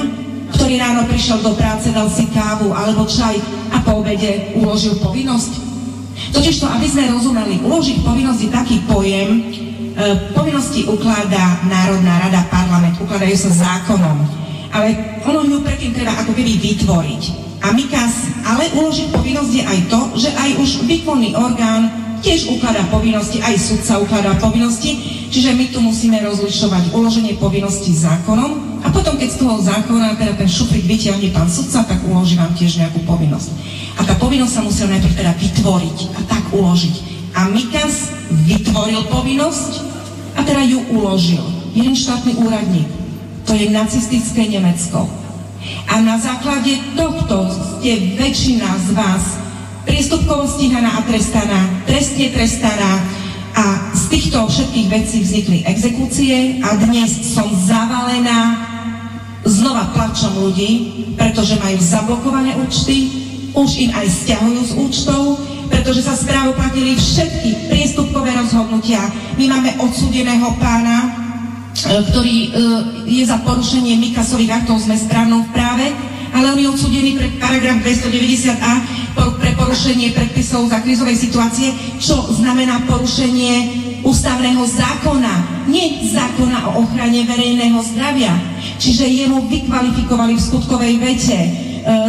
ktorý 0.57 0.81
ráno 0.81 1.05
prišiel 1.05 1.45
do 1.45 1.53
práce, 1.53 1.93
dal 1.93 2.09
si 2.09 2.25
kávu 2.33 2.73
alebo 2.73 3.05
čaj 3.05 3.37
a 3.69 3.77
po 3.85 4.01
obede 4.01 4.57
uložil 4.57 4.97
povinnosť? 4.97 5.69
Totiž 6.33 6.59
to, 6.59 6.67
aby 6.67 6.87
sme 6.89 7.13
rozumeli, 7.13 7.61
uložiť 7.63 8.01
povinnosť 8.01 8.39
je 8.43 8.49
taký 8.49 8.77
pojem, 8.89 9.29
e, 9.29 9.41
povinnosti 10.33 10.89
ukladá 10.89 11.63
Národná 11.69 12.27
rada, 12.27 12.43
parlament, 12.49 12.97
ukladajú 12.97 13.35
sa 13.37 13.51
zákonom, 13.53 14.17
ale 14.73 15.21
ono 15.25 15.45
ju 15.45 15.61
predtým 15.61 15.93
treba 15.93 16.13
ako 16.17 16.33
keby 16.33 16.53
vytvoriť. 16.59 17.49
A 17.60 17.76
MIKAS 17.76 18.14
ale 18.47 18.72
uložiť 18.72 19.12
povinnosť 19.12 19.51
je 19.51 19.64
aj 19.68 19.80
to, 19.91 20.01
že 20.16 20.30
aj 20.32 20.49
už 20.64 20.70
výkonný 20.88 21.36
orgán 21.36 21.91
tiež 22.20 22.51
ukladá 22.51 22.84
povinnosti, 22.91 23.39
aj 23.39 23.55
sudca 23.60 23.99
ukladá 23.99 24.36
povinnosti, 24.39 24.99
čiže 25.32 25.55
my 25.55 25.66
tu 25.72 25.80
musíme 25.80 26.20
rozlišovať 26.20 26.91
uloženie 26.91 27.39
povinnosti 27.39 27.95
zákonom 27.95 28.84
a 28.84 28.88
potom, 28.91 29.16
keď 29.20 29.30
z 29.32 29.39
toho 29.43 29.55
zákona 29.60 30.16
teda 30.16 30.36
ten 30.39 30.47
šuprik 30.47 30.88
vyťahne 30.88 31.32
pán 31.36 31.47
sudca, 31.51 31.84
tak 31.84 31.99
uloží 32.07 32.39
vám 32.39 32.51
tiež 32.55 32.80
nejakú 32.80 33.03
povinnosť. 33.03 33.49
A 33.99 34.07
tá 34.07 34.16
povinnosť 34.16 34.53
sa 34.55 34.62
musí 34.64 34.84
najprv 34.88 35.16
teda 35.16 35.34
vytvoriť 35.36 35.97
a 36.16 36.20
tak 36.28 36.43
uložiť. 36.55 36.95
A 37.36 37.51
Mikas 37.51 38.12
vytvoril 38.47 39.03
povinnosť 39.12 39.72
a 40.36 40.43
teda 40.43 40.64
ju 40.64 40.80
uložil. 40.95 41.43
Jeden 41.76 41.95
štátny 41.95 42.39
úradník. 42.39 42.88
To 43.47 43.55
je 43.55 43.68
nacistické 43.72 44.47
Nemecko. 44.47 45.18
A 45.89 45.99
na 46.01 46.22
základe 46.22 46.78
tohto 46.93 47.49
ste 47.49 48.15
väčšina 48.15 48.70
z 48.86 48.89
vás 48.93 49.24
priestupkovo 49.84 50.45
stíhaná 50.45 51.01
a 51.01 51.05
trestaná, 51.07 51.82
trestne 51.89 52.30
trestaná 52.30 53.01
a 53.57 53.91
z 53.97 54.03
týchto 54.13 54.45
všetkých 54.45 54.88
vecí 54.88 55.17
vznikli 55.26 55.59
exekúcie 55.65 56.61
a 56.61 56.78
dnes 56.78 57.34
som 57.34 57.49
zavalená 57.65 58.70
znova 59.43 59.89
plačom 59.97 60.45
ľudí, 60.45 60.72
pretože 61.17 61.57
majú 61.57 61.78
zablokované 61.82 62.53
účty, 62.61 63.09
už 63.57 63.70
im 63.82 63.91
aj 63.97 64.07
stiahujú 64.07 64.61
z 64.61 64.74
účtov, 64.78 65.22
pretože 65.74 66.05
sa 66.05 66.13
správoplatili 66.13 66.93
všetky 66.93 67.74
priestupkové 67.74 68.38
rozhodnutia. 68.38 69.01
My 69.41 69.49
máme 69.49 69.74
odsudeného 69.82 70.53
pána, 70.61 71.28
ktorý 71.86 72.38
e, 72.43 72.49
je 73.07 73.23
za 73.23 73.39
porušenie 73.45 73.95
Mikasových 73.99 74.63
aktov, 74.63 74.84
sme 74.84 74.97
správnou 74.97 75.47
v 75.47 75.53
práve, 75.53 75.86
ale 76.34 76.53
on 76.53 76.59
je 76.59 76.69
odsudený 76.69 77.17
pre 77.17 77.27
paragraf 77.41 77.82
290a 77.82 78.71
pre 79.39 79.51
porušenie 79.57 80.13
predpisov 80.13 80.69
za 80.69 80.80
krizovej 80.84 81.17
situácie, 81.17 81.73
čo 81.97 82.15
znamená 82.38 82.86
porušenie 82.86 83.88
ústavného 84.05 84.63
zákona, 84.63 85.65
nie 85.67 86.07
zákona 86.07 86.71
o 86.71 86.86
ochrane 86.86 87.27
verejného 87.27 87.80
zdravia. 87.84 88.32
Čiže 88.80 89.05
jemu 89.05 89.43
vykvalifikovali 89.51 90.39
v 90.39 90.45
skutkovej 90.45 90.93
vete 91.03 91.36
e, 91.36 91.49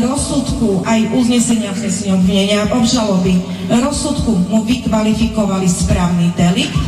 rozsudku, 0.05 0.87
aj 0.87 1.01
uznesenia, 1.17 1.75
vznesenia 1.75 2.15
obvinenia, 2.15 2.71
obžaloby, 2.71 3.43
rozsudku 3.71 4.31
mu 4.51 4.63
vykvalifikovali 4.63 5.67
správny 5.67 6.31
delikt 6.39 6.79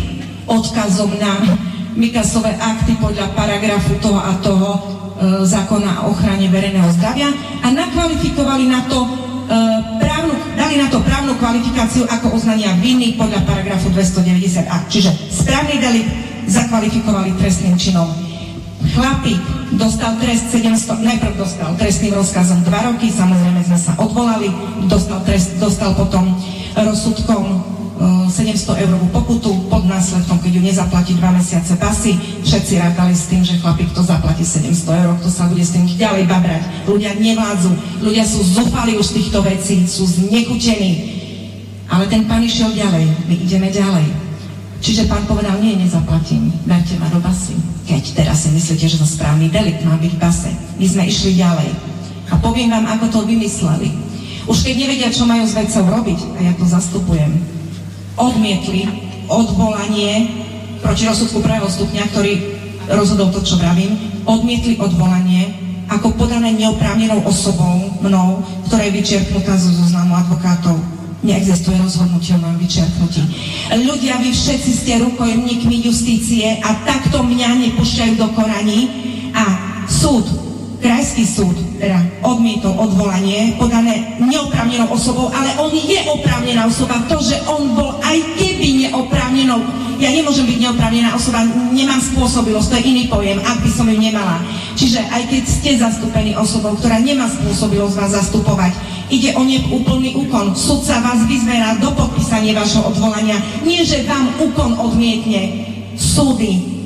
odkazom 0.47 1.11
na 1.19 1.33
Mikasové 1.93 2.57
akty 2.57 2.97
podľa 2.97 3.37
paragrafu 3.37 3.97
toho 4.01 4.21
a 4.21 4.33
toho 4.41 4.71
E, 5.23 5.47
zákona 5.47 6.03
o 6.03 6.11
ochrane 6.11 6.51
verejného 6.51 6.91
zdravia 6.99 7.31
a 7.63 7.71
nakvalifikovali 7.71 8.67
na 8.67 8.83
to 8.91 9.07
e, 9.07 9.09
právnu, 10.03 10.35
dali 10.59 10.75
na 10.83 10.91
to 10.91 10.99
právnu 10.99 11.39
kvalifikáciu 11.39 12.03
ako 12.11 12.35
uznania 12.35 12.75
viny 12.83 13.15
podľa 13.15 13.47
paragrafu 13.47 13.87
290a. 13.95 14.91
Čiže 14.91 15.15
správny 15.31 15.79
delikt 15.79 16.11
zakvalifikovali 16.51 17.39
trestným 17.39 17.79
činom. 17.79 18.11
Chlapík 18.99 19.39
dostal 19.79 20.19
trest 20.19 20.51
700, 20.51 21.07
najprv 21.07 21.39
dostal 21.39 21.71
trestným 21.79 22.19
rozkazom 22.19 22.67
2 22.67 22.89
roky, 22.91 23.07
samozrejme 23.15 23.63
sme 23.63 23.79
sa 23.79 23.95
odvolali, 24.03 24.51
dostal, 24.91 25.23
trest, 25.23 25.55
dostal 25.63 25.95
potom 25.95 26.35
rozsudkom 26.75 27.63
700 28.01 28.89
eurovú 28.89 29.07
pokutu 29.13 29.53
pod 29.69 29.85
následkom, 29.85 30.41
keď 30.41 30.53
ju 30.57 30.63
nezaplatí 30.65 31.13
dva 31.21 31.31
mesiace 31.37 31.77
pasy. 31.77 32.17
Všetci 32.43 32.81
rátali 32.81 33.13
s 33.13 33.29
tým, 33.29 33.45
že 33.45 33.61
chlapík 33.61 33.93
to 33.93 34.01
zaplatí 34.01 34.43
700 34.43 35.05
eur, 35.05 35.13
kto 35.21 35.29
sa 35.29 35.45
bude 35.47 35.61
s 35.61 35.77
tým 35.77 35.85
ďalej 35.85 36.25
babrať. 36.27 36.63
Ľudia 36.89 37.13
nevládzu, 37.21 37.71
ľudia 38.01 38.25
sú 38.25 38.41
zúfali 38.41 38.97
už 38.97 39.13
z 39.13 39.17
týchto 39.21 39.45
vecí, 39.45 39.85
sú 39.85 40.09
znekutení. 40.09 41.21
Ale 41.93 42.09
ten 42.09 42.25
pán 42.25 42.41
išiel 42.41 42.73
ďalej, 42.73 43.05
my 43.29 43.35
ideme 43.37 43.69
ďalej. 43.69 44.07
Čiže 44.83 45.07
pán 45.07 45.23
povedal, 45.29 45.61
nie, 45.63 45.79
nezaplatím, 45.79 46.51
dajte 46.67 46.99
ma 46.99 47.07
do 47.13 47.23
basy. 47.23 47.55
Keď 47.87 48.19
teraz 48.19 48.43
si 48.43 48.51
myslíte, 48.51 48.89
že 48.89 48.99
to 48.99 49.07
správny 49.07 49.47
delikt 49.47 49.85
má 49.87 49.95
byť 49.95 50.13
v 50.17 50.19
base. 50.19 50.51
My 50.81 50.87
sme 50.89 51.03
išli 51.07 51.39
ďalej. 51.39 51.71
A 52.33 52.41
poviem 52.41 52.73
vám, 52.73 52.89
ako 52.99 53.07
to 53.13 53.21
vymysleli. 53.29 53.95
Už 54.49 54.67
keď 54.67 54.75
nevedia, 54.75 55.15
čo 55.15 55.23
majú 55.23 55.47
s 55.47 55.55
vecou 55.55 55.87
robiť, 55.87 56.19
a 56.35 56.51
ja 56.51 56.53
to 56.59 56.67
zastupujem, 56.67 57.31
odmietli 58.17 58.89
odvolanie 59.31 60.29
proti 60.83 61.07
rozsudku 61.07 61.41
prvého 61.41 61.69
stupňa, 61.71 62.05
ktorý 62.11 62.33
rozhodol 62.91 63.31
to, 63.31 63.41
čo 63.41 63.57
vravím, 63.57 63.95
odmietli 64.27 64.77
odvolanie 64.77 65.55
ako 65.89 66.17
podané 66.17 66.57
neoprávnenou 66.57 67.23
osobou 67.29 68.01
mnou, 68.01 68.43
ktorá 68.67 68.89
je 68.89 68.97
vyčerpnutá 68.97 69.55
zo 69.61 69.71
zoznamu 69.71 70.17
advokátov. 70.17 70.81
Neexistuje 71.23 71.79
rozhodnutie 71.79 72.35
o 72.35 72.43
mojom 72.43 72.59
vyčerpnutí. 72.59 73.23
Ľudia, 73.87 74.19
vy 74.19 74.35
všetci 74.35 74.71
ste 74.75 74.93
rukojemníkmi 75.07 75.87
justície 75.87 76.59
a 76.59 76.83
takto 76.83 77.23
mňa 77.23 77.63
nepúšťajú 77.63 78.19
do 78.19 78.27
koraní 78.35 78.91
a 79.31 79.45
súd 79.87 80.27
Krajský 80.83 81.23
súd 81.23 81.55
teda 81.79 82.03
odmietol 82.27 82.75
odvolanie 82.75 83.55
podané 83.55 84.19
neoprávnenou 84.19 84.91
osobou, 84.91 85.31
ale 85.31 85.55
on 85.63 85.71
je 85.71 85.95
oprávnená 86.11 86.67
osoba. 86.67 87.07
To, 87.07 87.23
že 87.23 87.39
on 87.47 87.79
bol 87.79 88.03
aj 88.03 88.19
keby 88.35 88.91
neoprávnenou, 88.91 89.63
ja 90.03 90.11
nemôžem 90.11 90.43
byť 90.43 90.59
neoprávnená 90.59 91.15
osoba, 91.15 91.47
nemám 91.71 92.03
spôsobilosť, 92.03 92.67
to 92.67 92.79
je 92.83 92.89
iný 92.91 93.03
pojem, 93.07 93.39
ak 93.47 93.63
by 93.63 93.71
som 93.71 93.87
ju 93.87 93.95
nemala. 93.95 94.43
Čiže 94.75 95.07
aj 95.07 95.23
keď 95.31 95.43
ste 95.47 95.71
zastúpení 95.79 96.35
osobou, 96.35 96.75
ktorá 96.75 96.99
nemá 96.99 97.31
spôsobilosť 97.31 97.95
vás 98.03 98.11
zastupovať, 98.19 98.75
ide 99.07 99.39
o 99.39 99.47
neúplný 99.47 100.19
úkon. 100.19 100.59
Sudca 100.59 100.99
vás 100.99 101.23
vyzverá 101.31 101.79
do 101.79 101.95
podpísania 101.95 102.59
vašho 102.59 102.91
odvolania. 102.91 103.39
Nie, 103.63 103.87
že 103.87 104.03
vám 104.03 104.35
úkon 104.43 104.83
odmietne. 104.83 105.71
Súdy 105.95 106.82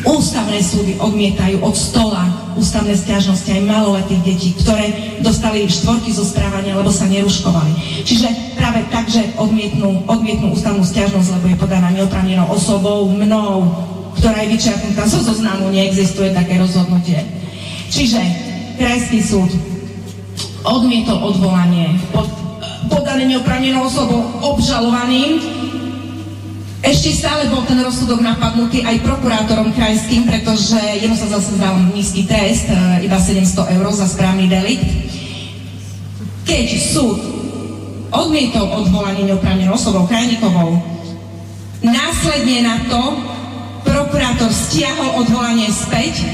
Ústavné 0.00 0.64
súdy 0.64 0.96
odmietajú 0.96 1.60
od 1.60 1.76
stola 1.76 2.24
ústavné 2.56 2.96
stiažnosti 2.96 3.46
aj 3.52 3.68
maloletých 3.68 4.22
detí, 4.24 4.50
ktoré 4.56 5.16
dostali 5.20 5.68
štvorky 5.68 6.08
zo 6.08 6.24
správania, 6.24 6.76
lebo 6.76 6.88
sa 6.88 7.04
neruškovali. 7.04 8.02
Čiže 8.04 8.56
práve 8.56 8.84
tak, 8.88 9.12
že 9.12 9.28
odmietnú, 9.36 10.04
odmietnú 10.08 10.56
ústavnú 10.56 10.80
stiažnosť, 10.84 11.40
lebo 11.40 11.46
je 11.52 11.60
podaná 11.60 11.88
neoprávnenou 11.92 12.48
osobou, 12.48 13.12
mnou, 13.12 13.68
ktorá 14.16 14.40
je 14.44 14.56
vyčiarknutá 14.56 15.04
zo 15.04 15.20
zoznamu, 15.20 15.68
neexistuje 15.68 16.32
také 16.32 16.56
rozhodnutie. 16.56 17.20
Čiže 17.92 18.20
Krajský 18.80 19.20
súd 19.20 19.50
odmietol 20.64 21.20
odvolanie 21.20 21.96
pod, 22.12 22.28
podané 22.88 23.28
neoprávnenou 23.28 23.84
osobou 23.84 24.24
obžalovaným 24.40 25.59
ešte 26.80 27.12
stále 27.12 27.52
bol 27.52 27.60
ten 27.68 27.76
rozsudok 27.76 28.24
napadnutý 28.24 28.80
aj 28.80 29.04
prokurátorom 29.04 29.76
krajským, 29.76 30.24
pretože 30.24 30.80
jemu 31.04 31.12
sa 31.12 31.28
zase 31.28 31.60
dal 31.60 31.76
nízky 31.92 32.24
trest, 32.24 32.72
e, 32.72 33.04
iba 33.04 33.20
700 33.20 33.76
eur 33.76 33.84
za 33.92 34.08
správny 34.08 34.48
delikt. 34.48 34.88
Keď 36.48 36.66
súd 36.80 37.20
odmietol 38.08 38.64
odvolanie 38.80 39.28
neoprávnenou 39.28 39.76
osobou 39.76 40.08
Krajnikovou, 40.08 40.80
následne 41.84 42.64
na 42.64 42.76
to 42.88 43.00
prokurátor 43.84 44.48
stiahol 44.48 45.20
odvolanie 45.20 45.68
späť 45.68 46.24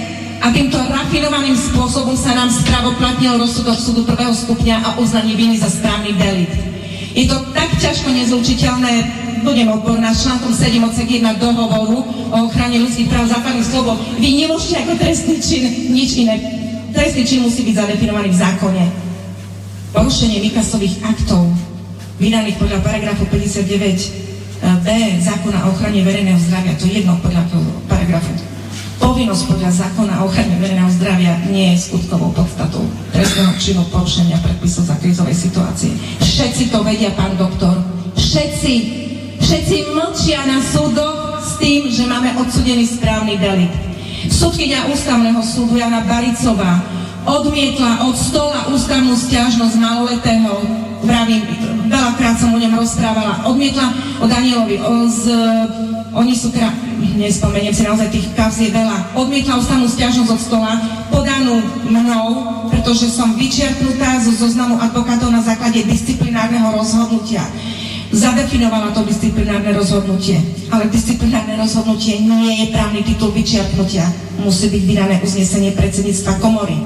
a 0.47 0.55
týmto 0.55 0.79
rafinovaným 0.79 1.59
spôsobom 1.59 2.15
sa 2.15 2.39
nám 2.39 2.55
spravoplatnil 2.55 3.35
rozsudok 3.35 3.75
súdu 3.83 4.07
prvého 4.07 4.31
stupňa 4.31 4.77
a 4.79 4.89
uznanie 5.03 5.35
viny 5.35 5.59
za 5.59 5.67
správny 5.75 6.15
delikt. 6.15 6.55
Je 7.19 7.27
to 7.27 7.35
tak 7.51 7.67
ťažko 7.83 8.15
nezlučiteľné 8.15 9.26
budem 9.47 9.71
odborná 9.71 10.11
s 10.11 10.27
článkom 10.27 10.51
7 10.51 10.83
odsek 10.91 11.07
1 11.23 11.39
dohovoru 11.39 12.03
o 12.35 12.39
ochrane 12.51 12.83
ľudských 12.83 13.07
práv 13.07 13.31
základných 13.31 13.71
slobod. 13.71 13.95
Vy 14.19 14.43
nemôžete 14.43 14.83
ako 14.83 14.93
trestný 14.99 15.39
čin 15.39 15.63
nič 15.95 16.11
iné. 16.19 16.35
Trestný 16.91 17.23
čin 17.23 17.41
musí 17.47 17.63
byť 17.63 17.75
zadefinovaný 17.79 18.35
v 18.35 18.41
zákone. 18.43 18.85
Porušenie 19.95 20.43
Mikasových 20.43 20.99
aktov 21.07 21.47
vydaných 22.19 22.59
podľa 22.59 22.83
paragrafu 22.83 23.23
59b 23.31 24.87
zákona 25.23 25.59
o 25.63 25.77
ochrane 25.77 26.01
verejného 26.03 26.41
zdravia, 26.43 26.75
to 26.81 26.91
je 26.91 27.01
jedno 27.01 27.15
podľa 27.23 27.47
paragrafu. 27.87 28.35
Povinnosť 28.97 29.45
podľa 29.47 29.71
zákona 29.71 30.25
o 30.25 30.27
ochrane 30.27 30.57
verejného 30.59 30.91
zdravia 30.97 31.39
nie 31.53 31.77
je 31.77 31.87
skutkovou 31.87 32.33
podstatou 32.35 32.83
trestného 33.15 33.53
činu 33.61 33.85
porušenia 33.93 34.41
predpisov 34.43 34.91
za 34.91 34.97
krízovej 34.99 35.37
situácie. 35.37 35.93
Všetci 36.19 36.73
to 36.73 36.83
vedia, 36.83 37.13
pán 37.13 37.37
doktor. 37.37 37.77
Všetci 38.17 39.06
Všetci 39.47 39.95
mlčia 39.95 40.43
na 40.43 40.59
súdoch 40.59 41.39
s 41.39 41.63
tým, 41.63 41.87
že 41.87 42.03
máme 42.03 42.35
odsudený 42.35 42.83
správny 42.83 43.39
delikt. 43.39 43.79
Sudkynia 44.27 44.91
ústavného 44.91 45.39
súdu 45.39 45.79
Jana 45.79 46.03
Baricová 46.03 46.83
odmietla 47.23 48.11
od 48.11 48.19
stola 48.19 48.67
ústavnú 48.75 49.15
stiažnosť 49.15 49.79
maloletého, 49.79 50.51
vravím, 51.07 51.47
veľakrát 51.87 52.43
som 52.43 52.51
o 52.51 52.59
ňom 52.59 52.75
rozprávala, 52.75 53.47
odmietla 53.47 53.87
o 54.19 54.27
Danielovi, 54.27 54.83
o 54.83 55.07
z, 55.07 55.31
oni 56.11 56.35
sú 56.35 56.51
teda, 56.51 56.75
nespomeniem 57.15 57.71
si, 57.71 57.87
naozaj 57.87 58.11
tých 58.11 58.27
kauz 58.35 58.59
je 58.59 58.75
veľa, 58.75 59.15
odmietla 59.15 59.63
ústavnú 59.63 59.87
stiažnosť 59.87 60.31
od 60.35 60.43
stola, 60.43 60.75
podanú 61.15 61.63
mnou, 61.87 62.27
pretože 62.75 63.15
som 63.15 63.39
vyčerpnutá 63.39 64.19
zo 64.27 64.35
zoznamu 64.35 64.75
advokátov 64.83 65.31
na 65.31 65.39
základe 65.39 65.87
disciplinárneho 65.87 66.75
rozhodnutia. 66.75 67.47
Zadefinovala 68.13 68.95
to 68.95 69.03
disciplinárne 69.07 69.73
rozhodnutie. 69.75 70.39
Ale 70.71 70.91
disciplinárne 70.91 71.59
rozhodnutie 71.59 72.23
nie 72.23 72.65
je 72.65 72.67
právny 72.75 73.03
titul 73.03 73.31
vyčiarknutia. 73.35 74.07
Musí 74.43 74.71
byť 74.71 74.83
vydané 74.83 75.15
uznesenie 75.23 75.75
predsedníctva 75.75 76.39
komory. 76.39 76.79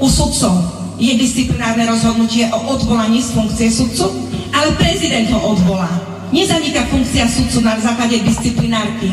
U 0.00 0.06
sudcov 0.08 0.54
je 0.96 1.12
disciplinárne 1.18 1.84
rozhodnutie 1.88 2.48
o 2.52 2.58
odvolaní 2.72 3.22
z 3.22 3.34
funkcie 3.34 3.68
sudcu, 3.68 4.08
ale 4.52 4.76
prezident 4.76 5.28
ho 5.32 5.56
odvolá. 5.56 5.90
Nezaniká 6.32 6.88
funkcia 6.88 7.28
sudcu 7.28 7.60
na 7.60 7.76
základe 7.76 8.20
disciplinárky. 8.24 9.12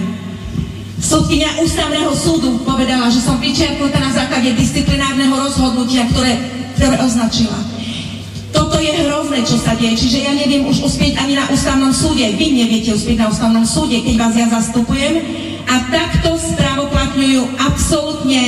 Súdkynia 1.00 1.64
ústavného 1.64 2.12
súdu 2.12 2.60
povedala, 2.68 3.08
že 3.08 3.24
som 3.24 3.40
vyčiarknutá 3.40 4.04
na 4.04 4.12
základe 4.12 4.52
disciplinárneho 4.56 5.32
rozhodnutia, 5.32 6.08
ktoré, 6.12 6.36
ktoré 6.76 7.00
označila. 7.00 7.69
Toto 8.50 8.82
je 8.82 8.90
hrozné, 9.06 9.46
čo 9.46 9.58
sa 9.62 9.78
deje, 9.78 9.96
čiže 9.96 10.26
ja 10.26 10.34
neviem 10.34 10.66
už 10.66 10.86
uspieť 10.90 11.22
ani 11.22 11.38
na 11.38 11.46
ústavnom 11.54 11.94
súde. 11.94 12.26
Vy 12.34 12.46
neviete 12.66 12.94
uspieť 12.98 13.18
na 13.22 13.28
ústavnom 13.30 13.66
súde, 13.66 14.02
keď 14.02 14.16
vás 14.18 14.34
ja 14.34 14.48
zastupujem. 14.50 15.22
A 15.70 15.76
takto 15.94 16.34
správoplatňujú 16.34 17.46
absolútne 17.62 18.42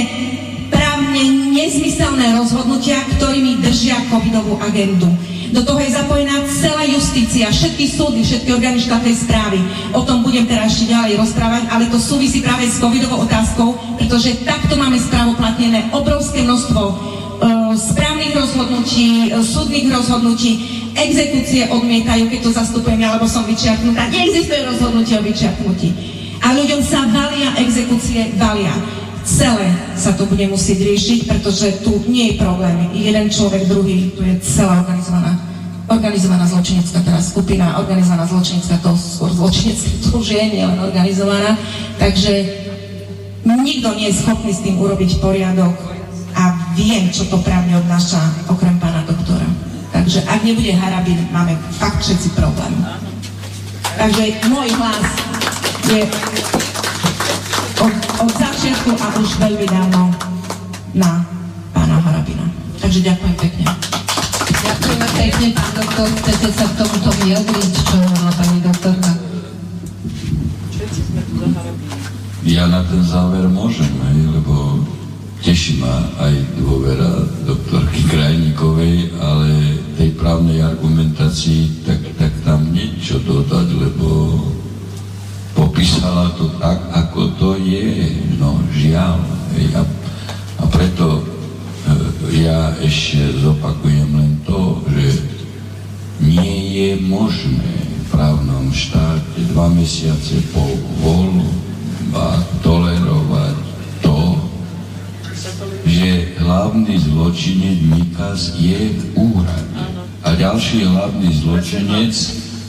právne 0.73 1.53
nezmyselné 1.53 2.33
rozhodnutia, 2.33 2.97
ktorými 3.17 3.61
držia 3.61 3.99
covidovú 4.09 4.57
agendu. 4.57 5.05
Do 5.51 5.67
toho 5.67 5.83
je 5.83 5.91
zapojená 5.91 6.47
celá 6.47 6.87
justícia, 6.87 7.51
všetky 7.51 7.83
súdy, 7.91 8.23
všetky 8.23 8.55
orgány 8.55 8.79
štátnej 8.79 9.19
správy. 9.19 9.59
O 9.91 9.99
tom 10.07 10.23
budem 10.23 10.47
teraz 10.47 10.71
ešte 10.71 10.95
ďalej 10.95 11.19
rozprávať, 11.19 11.67
ale 11.67 11.91
to 11.91 11.99
súvisí 11.99 12.39
práve 12.39 12.71
s 12.71 12.79
covidovou 12.79 13.27
otázkou, 13.27 13.75
pretože 13.99 14.47
takto 14.47 14.79
máme 14.79 14.95
správoplatnené 14.95 15.91
obrovské 15.91 16.47
množstvo 16.47 16.81
správnych 17.75 18.33
rozhodnutí, 18.35 19.31
e, 19.31 19.43
súdnych 19.43 19.87
rozhodnutí, 19.91 20.51
exekúcie 20.95 21.67
odmietajú, 21.71 22.27
keď 22.27 22.39
to 22.43 22.51
zastupujem 22.51 22.99
ja, 22.99 23.15
lebo 23.15 23.27
som 23.27 23.47
vyčiarknutá. 23.47 24.07
Neexistuje 24.11 24.61
rozhodnutie 24.67 25.15
o 25.19 25.23
vyčiarknutí. 25.23 25.89
A 26.41 26.57
ľuďom 26.57 26.81
sa 26.81 27.05
valia 27.07 27.55
exekúcie, 27.61 28.33
valia. 28.35 28.73
Celé 29.21 29.69
sa 29.93 30.17
to 30.17 30.25
bude 30.25 30.41
musieť 30.49 30.81
riešiť, 30.81 31.19
pretože 31.29 31.85
tu 31.85 32.01
nie 32.09 32.33
je 32.33 32.41
problém. 32.41 32.89
Jeden 32.97 33.29
človek, 33.29 33.69
druhý, 33.69 34.09
tu 34.17 34.25
je 34.25 34.33
celá 34.41 34.81
organizovaná 34.81 35.51
organizovaná 35.91 36.47
zločinecká 36.47 37.03
teraz 37.03 37.35
skupina, 37.35 37.75
organizovaná 37.75 38.23
zločinecká, 38.23 38.79
to 38.79 38.95
skôr 38.95 39.27
zločinecká, 39.35 39.91
to 40.07 40.23
už 40.23 40.27
je 40.39 40.43
nielen 40.55 40.79
organizovaná. 40.79 41.59
Takže 41.99 42.31
nikto 43.43 43.91
nie 43.99 44.07
je 44.07 44.19
schopný 44.23 44.55
s 44.55 44.63
tým 44.63 44.79
urobiť 44.79 45.19
poriadok 45.19 45.75
viem, 46.75 47.11
čo 47.11 47.27
to 47.27 47.37
právne 47.43 47.75
odnáša 47.77 48.21
okrem 48.47 48.79
pána 48.79 49.03
doktora. 49.03 49.47
Takže 49.91 50.23
ak 50.23 50.39
nebude 50.47 50.71
Harabin, 50.71 51.19
máme 51.35 51.55
fakt 51.75 51.99
všetci 51.99 52.31
problém. 52.35 52.73
Takže 53.99 54.23
môj 54.47 54.71
hlas 54.79 55.03
je 55.91 56.01
od, 57.83 57.93
od 58.23 58.31
začiatku 58.31 58.91
a 58.95 59.07
už 59.19 59.29
veľmi 59.41 59.67
dávno 59.67 60.15
na 60.95 61.27
pána 61.75 61.99
Harabina. 61.99 62.47
Takže 62.79 63.03
ďakujem 63.03 63.35
pekne. 63.35 63.65
Ďakujeme 64.61 65.07
pekne, 65.19 65.47
pán 65.51 65.71
doktor. 65.75 66.07
Chcete 66.23 66.47
sa 66.55 66.65
k 66.71 66.73
tomuto 66.79 67.11
vyjadriť, 67.19 67.71
čo 67.83 67.95
hovorila 67.99 68.31
pani 68.39 68.57
doktorka? 68.63 69.11
Ja 72.41 72.65
na 72.65 72.81
ten 72.87 73.03
záver 73.05 73.45
môžem, 73.51 73.91
lebo 74.33 74.70
Teší 75.41 75.81
ma 75.81 76.05
aj 76.21 76.37
dôvera 76.61 77.25
doktorky 77.49 78.05
Krajníkovej, 78.13 79.09
ale 79.17 79.73
tej 79.97 80.13
právnej 80.13 80.61
argumentácii 80.61 81.81
tak, 81.81 81.97
tak 82.21 82.29
tam 82.45 82.69
niečo 82.69 83.17
dodať, 83.25 83.67
lebo 83.73 84.37
popísala 85.57 86.29
to 86.37 86.45
tak, 86.61 86.77
ako 86.93 87.33
to 87.41 87.49
je. 87.57 88.13
No, 88.37 88.61
žiaľ. 88.69 89.17
A, 89.73 89.81
a 90.61 90.63
preto 90.69 91.17
e, 91.17 91.23
ja 92.45 92.77
ešte 92.77 93.41
zopakujem 93.41 94.13
len 94.13 94.37
to, 94.45 94.77
že 94.93 95.25
nie 96.21 96.57
je 96.69 96.89
možné 97.01 97.73
v 97.81 98.03
právnom 98.13 98.69
štáte 98.69 99.41
dva 99.57 99.73
mesiace 99.73 100.37
po 100.53 100.69
voľbách 101.01 102.45
tolerovať 102.61 103.40
že 106.01 106.33
hlavný 106.41 106.97
zločinec 106.97 107.77
Mikas 107.85 108.57
je 108.57 108.89
v 108.89 109.03
úrade. 109.21 109.85
A 110.25 110.33
ďalší 110.33 110.89
hlavný 110.89 111.29
zločinec 111.29 112.13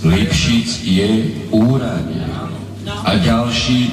Lipšic 0.04 0.68
je 0.84 1.10
v 1.32 1.38
úrade. 1.48 2.20
A 2.84 3.16
ďalší, 3.16 3.88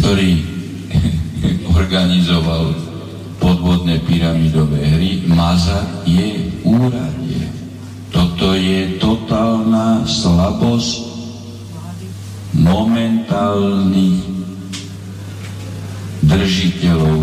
ktorý 0.00 0.32
organizoval 1.76 2.72
podvodné 3.36 4.00
pyramidové 4.08 4.80
hry, 4.80 5.28
Maza 5.28 5.84
je 6.08 6.40
v 6.40 6.54
úrade. 6.64 7.52
Toto 8.08 8.56
je 8.56 8.96
totálna 8.96 10.08
slabosť 10.08 11.04
momentálnych 12.56 14.45
držiteľov 16.26 17.18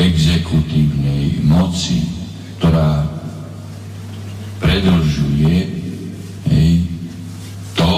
exekutívnej 0.00 1.44
moci, 1.44 2.00
ktorá 2.58 3.04
predlžuje 4.60 5.56
hej, 6.48 6.70
to, 7.76 7.94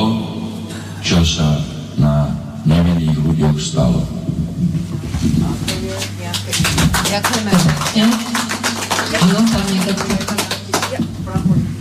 čo 1.03 1.22
sa 1.22 1.59
na 1.98 2.30
nevinných 2.66 3.18
ľuďoch 3.18 3.59
stalo. 3.59 4.03
Ďakujeme. 7.12 7.53
Áno. 8.03 8.16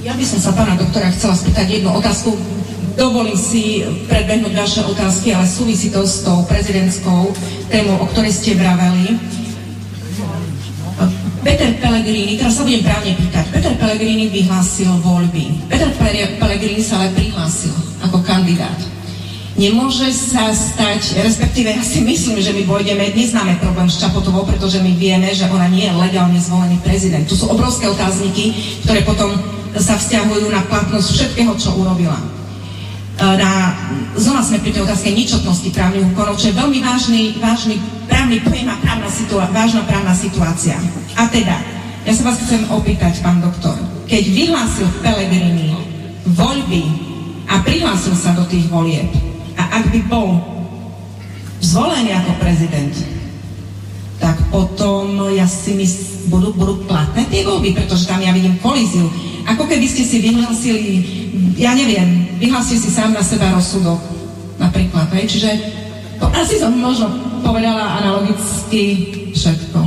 Ja 0.02 0.14
by 0.18 0.26
som 0.28 0.40
sa 0.44 0.52
pána 0.52 0.76
doktora 0.76 1.08
chcela 1.14 1.38
spýtať 1.38 1.80
jednu 1.80 1.90
otázku 1.94 2.36
Dovolím 2.96 3.40
si 3.40 3.88
predbehnúť 4.12 4.54
vaše 4.56 4.82
otázky, 4.84 5.32
ale 5.32 5.48
súvisí 5.48 5.88
to 5.92 6.04
s 6.04 6.28
tou 6.28 6.44
prezidentskou 6.44 7.32
témou, 7.72 7.98
o 8.04 8.06
ktorej 8.12 8.36
ste 8.36 8.60
vraveli. 8.60 9.16
Peter 11.42 11.74
Pellegrini, 11.82 12.38
teraz 12.38 12.62
sa 12.62 12.68
budem 12.68 12.86
právne 12.86 13.18
pýtať, 13.18 13.50
Peter 13.50 13.74
Pellegrini 13.74 14.30
vyhlásil 14.30 14.94
voľby. 15.02 15.72
Peter 15.72 15.90
Pellegrini 16.38 16.84
sa 16.86 17.02
ale 17.02 17.18
prihlásil 17.18 17.74
ako 18.06 18.22
kandidát. 18.22 18.78
Nemôže 19.58 20.10
sa 20.16 20.54
stať, 20.54 21.22
respektíve 21.22 21.74
ja 21.76 21.84
si 21.84 22.06
myslím, 22.06 22.40
že 22.40 22.56
my 22.56 22.64
vojdeme, 22.66 23.12
dnes 23.12 23.36
máme 23.36 23.60
problém 23.60 23.90
s 23.90 24.00
Čapotovou, 24.00 24.48
pretože 24.48 24.80
my 24.80 24.96
vieme, 24.96 25.28
že 25.34 25.50
ona 25.50 25.68
nie 25.68 25.90
je 25.90 25.98
legálne 25.98 26.40
zvolený 26.40 26.80
prezident. 26.86 27.26
Tu 27.28 27.36
sú 27.36 27.50
obrovské 27.52 27.90
otázniky, 27.90 28.54
ktoré 28.88 29.04
potom 29.04 29.34
sa 29.76 29.98
vzťahujú 29.98 30.48
na 30.52 30.62
platnosť 30.66 31.08
všetkého, 31.14 31.52
čo 31.58 31.76
urobila. 31.76 32.41
Na, 33.22 33.78
znova 34.18 34.42
sme 34.42 34.58
pri 34.66 34.74
tej 34.74 34.82
otázke 34.82 35.14
ničotnosti 35.14 35.70
právnych 35.70 36.10
úkonov, 36.10 36.42
čo 36.42 36.50
je 36.50 36.58
veľmi 36.58 36.82
vážny, 36.82 37.38
vážny 37.38 37.78
právny 38.10 38.42
pojem 38.42 38.66
a 38.66 38.82
právna 38.82 39.14
situá- 39.14 39.52
vážna 39.54 39.86
právna 39.86 40.18
situácia. 40.18 40.74
A 41.14 41.30
teda, 41.30 41.54
ja 42.02 42.14
sa 42.18 42.26
vás 42.26 42.42
chcem 42.42 42.66
opýtať, 42.74 43.22
pán 43.22 43.38
doktor, 43.38 43.78
keď 44.10 44.26
vyhlásil 44.26 44.90
Pelegrini 45.06 45.70
voľby 46.34 46.82
a 47.46 47.62
prihlásil 47.62 48.18
sa 48.18 48.34
do 48.34 48.42
tých 48.50 48.66
volieb, 48.74 49.06
a 49.54 49.70
ak 49.78 49.94
by 49.94 50.02
bol 50.10 50.42
zvolený 51.62 52.18
ako 52.18 52.32
prezident, 52.42 52.96
tak 54.18 54.34
potom 54.50 55.30
ja 55.30 55.46
si 55.46 55.78
mysl, 55.78 56.26
budú, 56.34 56.58
budú 56.58 56.74
platné 56.90 57.30
tie 57.30 57.46
voľby, 57.46 57.78
pretože 57.78 58.10
tam 58.10 58.18
ja 58.18 58.34
vidím 58.34 58.58
kolíziu. 58.58 59.06
Ako 59.46 59.70
keby 59.70 59.86
ste 59.86 60.06
si 60.06 60.22
vyhlásili 60.22 60.90
ja 61.58 61.72
neviem, 61.76 62.38
vyhlásil 62.40 62.78
si 62.80 62.92
sám 62.92 63.16
na 63.16 63.24
seba 63.24 63.52
rozsudok, 63.52 64.00
napríklad, 64.60 65.10
hej, 65.18 65.26
čiže 65.28 65.52
to 66.22 66.26
asi 66.32 66.62
som 66.62 66.76
možno 66.78 67.10
povedala 67.42 67.98
analogicky 68.04 69.10
všetko. 69.34 69.80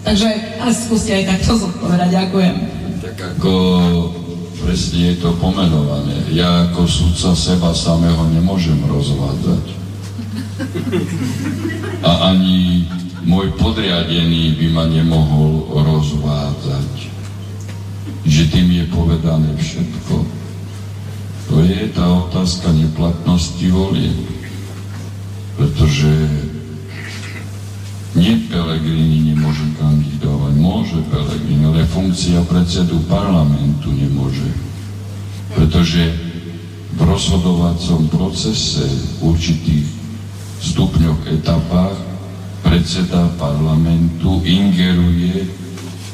Takže, 0.00 0.28
ale 0.62 0.72
skúste 0.72 1.12
aj 1.12 1.36
takto 1.36 1.60
zodpovedať, 1.60 2.08
ďakujem. 2.08 2.56
Tak 3.04 3.16
ako 3.36 3.52
presne 4.64 5.12
je 5.12 5.16
to 5.20 5.30
pomenované. 5.36 6.30
Ja 6.32 6.70
ako 6.70 6.86
sudca 6.86 7.34
seba 7.36 7.74
samého 7.74 8.22
nemôžem 8.32 8.78
rozvádzať. 8.86 9.64
A 12.00 12.32
ani 12.32 12.86
môj 13.24 13.52
podriadený 13.56 14.56
by 14.56 14.66
ma 14.72 14.84
nemohol 14.88 15.68
rozvádzať. 15.74 17.12
Že 18.24 18.42
tým 18.52 18.68
je 18.72 18.84
povedané 18.88 19.50
všetko. 19.56 20.39
To 21.50 21.58
je 21.66 21.90
tá 21.90 22.06
otázka 22.30 22.70
neplatnosti 22.70 23.66
volie. 23.74 24.14
Pretože 25.58 26.10
nie 28.14 28.42
Pelegrini 28.50 29.34
nemôže 29.34 29.66
kandidovať, 29.78 30.52
môže 30.58 30.98
Pelegrini, 31.10 31.66
ale 31.66 31.86
funkcia 31.86 32.42
predsedu 32.46 33.02
parlamentu 33.06 33.90
nemôže. 33.94 34.70
pretože 35.50 36.14
v 36.94 37.00
rozhodovacom 37.02 38.06
procese 38.10 38.86
v 39.18 39.34
určitých 39.34 39.86
stupňoch, 40.62 41.26
etapách 41.26 41.98
predseda 42.62 43.30
parlamentu 43.40 44.38
ingeruje 44.46 45.48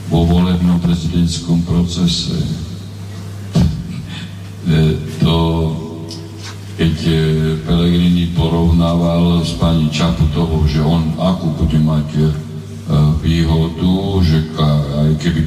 vo 0.08 0.24
volebnom 0.24 0.78
prezidentskom 0.80 1.66
procese. 1.66 2.65
E, 4.66 4.98
to, 5.22 5.38
keď 6.74 6.96
e, 7.06 7.18
Pelegrini 7.62 8.34
porovnával 8.34 9.46
s 9.46 9.54
pani 9.54 9.86
Čaputovou, 9.94 10.66
že 10.66 10.82
on 10.82 11.14
akú 11.22 11.54
bude 11.54 11.78
mať 11.78 12.08
e, 12.18 12.26
výhodu, 13.22 13.94
že 14.26 14.42
aj 14.58 15.22
keby, 15.22 15.40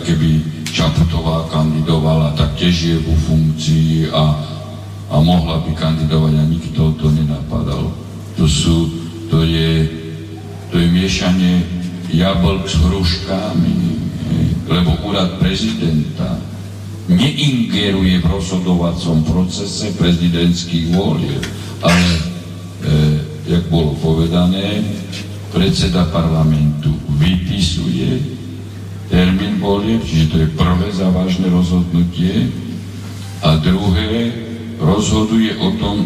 keby 0.00 0.30
Čaputová 0.72 1.44
kandidovala, 1.52 2.32
tak 2.40 2.56
tiež 2.56 2.76
je 2.88 2.96
vo 3.04 3.12
funkcii 3.28 4.16
a, 4.16 4.24
a 5.12 5.14
mohla 5.20 5.60
by 5.68 5.76
kandidovať 5.76 6.32
a 6.40 6.44
nikto 6.48 6.96
to 6.96 7.12
nenapadal. 7.12 7.92
To 8.40 8.48
sú, 8.48 8.88
to 9.28 9.44
je, 9.44 9.92
to 10.72 10.80
je 10.80 10.88
miešanie 10.88 11.68
jablk 12.08 12.64
s 12.64 12.80
hruškami, 12.80 13.76
lebo 14.72 14.96
úrad 15.04 15.36
prezidenta 15.36 16.47
neingeruje 17.08 18.20
v 18.20 18.26
rozhodovacom 18.28 19.24
procese 19.24 19.96
prezidentských 19.96 20.92
volieb, 20.92 21.40
ale, 21.80 22.04
e, 22.04 22.20
jak 23.48 23.64
bolo 23.72 23.96
povedané, 24.04 24.84
predseda 25.48 26.04
parlamentu 26.12 26.92
vypisuje 27.16 28.20
termín 29.08 29.56
volieb, 29.56 30.04
čiže 30.04 30.28
to 30.28 30.36
je 30.44 30.48
prvé 30.52 30.88
závažné 30.92 31.48
rozhodnutie 31.48 32.52
a 33.40 33.56
druhé 33.56 34.32
rozhoduje 34.76 35.56
o 35.56 35.72
tom, 35.80 36.04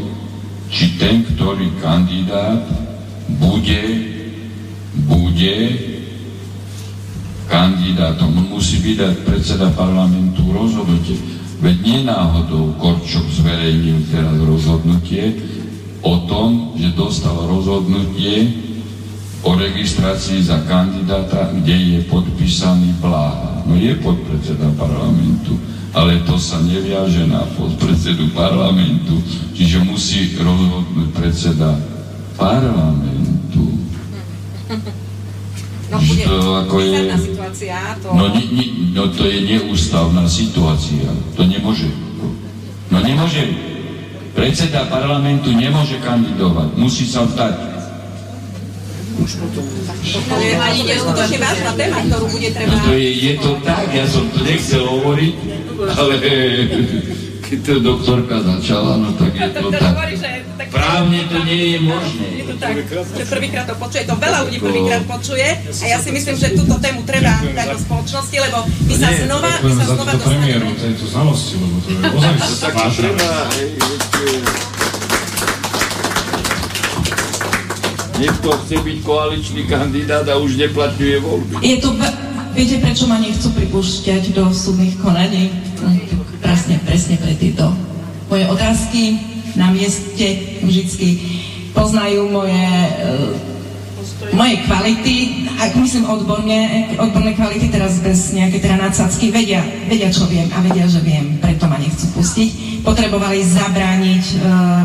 či 0.70 0.96
ten, 0.96 1.26
ktorý 1.34 1.68
kandidát 1.82 2.62
bude, 3.42 3.84
bude 5.04 5.56
kandidátom. 7.52 8.32
On 8.32 8.46
musí 8.56 8.80
vydať 8.80 9.28
predseda 9.28 9.68
parlamentu 9.76 10.40
rozhodnutie. 10.48 11.20
Veď 11.60 11.76
nenáhodou 11.84 12.74
Korčok 12.80 13.28
zverejnil 13.28 14.08
teraz 14.08 14.34
rozhodnutie 14.40 15.36
o 16.02 16.24
tom, 16.26 16.74
že 16.80 16.96
dostal 16.96 17.36
rozhodnutie 17.46 18.50
o 19.44 19.54
registrácii 19.54 20.42
za 20.42 20.64
kandidáta, 20.66 21.52
kde 21.54 21.76
je 21.76 21.98
podpísaný 22.08 22.98
Bláha. 22.98 23.62
No 23.62 23.78
je 23.78 23.94
podpredseda 24.02 24.74
parlamentu, 24.74 25.54
ale 25.94 26.18
to 26.26 26.34
sa 26.34 26.58
neviaže 26.66 27.30
na 27.30 27.46
podpredsedu 27.54 28.34
parlamentu, 28.34 29.22
čiže 29.54 29.86
musí 29.86 30.34
rozhodnúť 30.34 31.08
predseda 31.14 31.78
parlamentu. 32.34 33.70
No, 35.92 36.00
bude 36.00 36.24
to 36.24 36.38
ako 36.64 36.76
je, 36.80 37.00
situácia. 37.20 37.76
To... 38.00 38.08
No, 38.16 38.24
ni, 38.32 38.42
ni, 38.48 38.64
no 38.96 39.12
to 39.12 39.28
je 39.28 39.38
neústavná 39.44 40.24
situácia. 40.24 41.12
To 41.36 41.44
nemôže. 41.44 41.92
No 42.88 43.04
nemôže. 43.04 43.44
Predseda 44.32 44.88
parlamentu 44.88 45.52
nemôže 45.52 46.00
kandidovať. 46.00 46.68
Musí 46.80 47.04
sa 47.04 47.28
vzdať 47.28 47.72
ani 50.62 50.80
ide 50.82 50.94
skutočne 50.98 51.38
vážna 51.38 51.72
téma, 51.76 51.98
ktorú 52.08 52.26
bude 52.32 52.48
treba... 52.50 52.72
No 52.74 52.76
to 52.88 52.92
je, 52.96 53.10
je 53.12 53.34
to 53.38 53.50
tak, 53.62 53.86
ja 53.92 54.06
som 54.08 54.24
to 54.32 54.40
nechcel 54.42 54.82
hovoriť, 54.88 55.34
ale 55.94 56.14
keď 57.46 57.58
to 57.60 57.74
doktorka 57.84 58.36
začala, 58.40 58.96
no 58.98 59.12
tak 59.14 59.32
je 59.36 59.48
to 59.52 59.68
tak. 59.70 59.94
Právne 60.72 61.20
to 61.28 61.36
nie 61.44 61.76
je 61.76 61.78
možné. 61.84 62.26
Je 62.40 62.44
to 62.48 62.54
tak, 62.56 62.80
že 62.88 63.24
prvýkrát 63.28 63.68
to 63.68 63.76
počuje, 63.76 64.08
to 64.08 64.16
veľa 64.16 64.48
ľudí 64.48 64.56
prvýkrát 64.56 65.04
počuje 65.04 65.44
a 65.68 65.84
ja 65.84 66.00
si 66.00 66.08
myslím, 66.16 66.32
že 66.40 66.56
túto 66.56 66.80
tému 66.80 67.04
treba 67.04 67.44
dať 67.44 67.76
do 67.76 67.78
spoločnosti, 67.84 68.36
lebo 68.40 68.64
my 68.88 68.94
sa 68.96 69.08
znova, 69.12 69.52
my 69.60 69.72
sa 69.76 69.84
znova 69.84 70.12
dostaneme... 70.16 70.32
premiéru, 70.32 70.68
tejto 70.80 71.04
znalosti, 71.12 71.54
lebo 71.60 71.76
to 71.76 71.88
je 71.92 71.96
ozaj 72.16 72.72
vážne. 72.72 73.08
Niekto 78.16 78.48
chce 78.64 78.76
byť 78.80 78.98
koaličný 79.04 79.62
kandidát 79.68 80.24
a 80.24 80.40
už 80.40 80.56
neplatňuje 80.56 81.16
voľby. 81.20 81.54
Je 81.60 81.76
to, 81.84 81.92
viete, 82.56 82.80
prečo 82.80 83.04
ma 83.12 83.20
nechcú 83.20 83.52
pripúšťať 83.52 84.32
do 84.32 84.48
súdnych 84.48 84.96
konaní? 85.04 85.52
Presne, 86.40 86.80
presne 86.80 87.20
pre 87.20 87.36
tieto 87.36 87.76
moje 88.32 88.48
otázky 88.48 89.31
na 89.56 89.72
mieste 89.72 90.60
vždycky 90.64 91.20
poznajú 91.72 92.28
moje 92.28 92.64
moje 94.30 94.54
kvality, 94.64 95.46
ak 95.58 95.74
myslím 95.76 96.06
odborne, 96.06 96.88
odborné 96.94 97.34
kvality 97.34 97.68
teraz 97.74 97.98
bez 97.98 98.30
nejaké 98.30 98.62
teda 98.62 98.78
nadsadsky, 98.78 99.34
vedia, 99.34 99.66
vedia, 99.90 100.14
čo 100.14 100.30
viem 100.30 100.46
a 100.54 100.62
vedia, 100.62 100.86
že 100.86 101.02
viem, 101.02 101.42
preto 101.42 101.66
ma 101.66 101.74
nechcú 101.76 102.06
pustiť. 102.14 102.80
Potrebovali 102.86 103.42
zabrániť, 103.42 104.24
uh, 104.38 104.82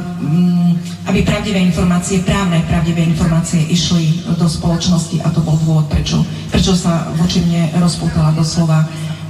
aby 1.08 1.24
pravdivé 1.24 1.62
informácie, 1.64 2.26
právne 2.26 2.66
pravdivé 2.68 3.06
informácie 3.06 3.62
išli 3.70 4.28
do 4.36 4.48
spoločnosti 4.50 5.24
a 5.24 5.32
to 5.32 5.40
bol 5.46 5.56
dôvod, 5.64 5.88
prečo, 5.88 6.26
prečo 6.52 6.76
sa 6.76 7.08
voči 7.16 7.46
mne 7.46 7.78
rozpútala 7.80 8.36
doslova 8.36 8.84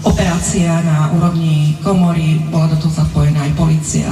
operácia 0.06 0.70
na 0.86 1.10
úrovni 1.14 1.74
komory, 1.82 2.38
bola 2.54 2.70
do 2.70 2.78
toho 2.78 2.94
zapojená 2.94 3.42
aj 3.48 3.54
policia. 3.58 4.10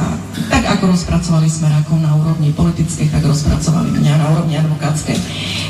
Tak 0.50 0.64
ako 0.78 0.94
rozpracovali 0.98 1.46
smerákov 1.46 2.02
na 2.02 2.14
úrovni 2.18 2.50
politickej, 2.54 3.14
tak 3.14 3.22
rozpracovali 3.22 3.94
mňa 3.94 4.14
na 4.18 4.26
úrovni 4.34 4.56
advokátskej. 4.58 5.18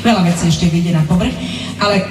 Veľa 0.06 0.22
vecí 0.24 0.48
ešte 0.48 0.72
vyjde 0.72 0.96
na 0.96 1.04
povrch, 1.04 1.36
ale 1.82 2.00
e, 2.00 2.06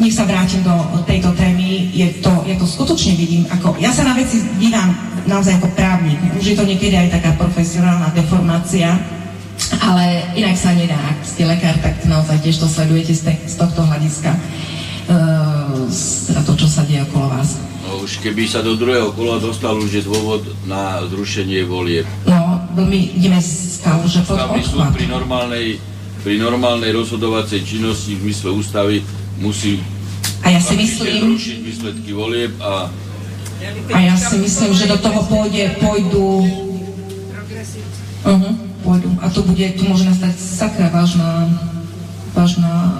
nech 0.00 0.14
sa 0.16 0.24
vrátim 0.24 0.64
do 0.64 0.72
tejto 1.04 1.34
témy. 1.36 1.92
Je 1.92 2.22
to, 2.24 2.32
ja 2.48 2.56
to 2.56 2.64
skutočne 2.64 3.18
vidím 3.18 3.44
ako... 3.52 3.76
Ja 3.76 3.92
sa 3.92 4.08
na 4.08 4.16
veci 4.16 4.40
dívam 4.56 4.94
naozaj 5.28 5.60
ako 5.60 5.68
právnik. 5.76 6.18
Už 6.38 6.54
je 6.54 6.56
to 6.56 6.64
niekedy 6.64 6.96
aj 6.96 7.20
taká 7.20 7.36
profesionálna 7.36 8.10
deformácia, 8.16 8.96
ale 9.78 10.26
inak 10.34 10.56
sa 10.56 10.74
nedá. 10.74 10.96
Ak 10.96 11.22
ste 11.22 11.46
lekár, 11.46 11.76
tak 11.78 12.00
naozaj 12.08 12.40
tiež 12.42 12.58
to 12.58 12.66
sledujete 12.66 13.14
z, 13.14 13.22
z 13.46 13.54
tohto 13.60 13.84
hľadiska. 13.86 14.34
Uh, 15.10 15.88
teda 16.30 16.40
to, 16.46 16.52
čo 16.54 16.68
sa 16.70 16.86
deje 16.86 17.02
okolo 17.10 17.26
vás. 17.26 17.58
No 17.82 18.06
už 18.06 18.22
keby 18.22 18.46
sa 18.46 18.62
do 18.62 18.78
druhého 18.78 19.10
kola 19.12 19.42
dostal, 19.42 19.74
už 19.74 19.90
je 19.98 20.02
dôvod 20.06 20.46
na 20.64 21.02
zrušenie 21.10 21.66
volieb. 21.66 22.06
No, 22.24 22.62
my 22.78 22.98
ideme 23.18 23.42
stavu, 23.42 24.06
že 24.06 24.22
pod 24.22 24.38
odklad. 24.38 24.94
pri 24.94 25.10
normálnej, 25.10 25.66
pri 26.22 26.38
normálnej 26.38 26.94
rozhodovacej 26.94 27.66
činnosti 27.66 28.14
v 28.14 28.30
zmysle 28.30 28.54
ústavy 28.54 28.96
musí 29.42 29.82
a 30.42 30.50
ja 30.50 30.58
si 30.58 30.74
myslím, 30.74 31.38
zrušiť 31.38 31.58
výsledky 31.62 32.10
volieb 32.10 32.50
a 32.58 32.90
a 33.94 33.98
ja 34.02 34.18
si 34.18 34.42
myslím, 34.42 34.74
že 34.74 34.90
do 34.90 34.98
toho 34.98 35.22
pôjde, 35.30 35.78
pôjdu 35.78 36.42
uh-huh, 38.26 38.52
pôjdu. 38.82 39.08
A 39.22 39.30
to 39.30 39.46
bude, 39.46 39.62
tu 39.78 39.86
môže 39.86 40.02
nastať 40.02 40.34
sakra 40.34 40.90
vážna, 40.90 41.46
vážna, 42.34 42.90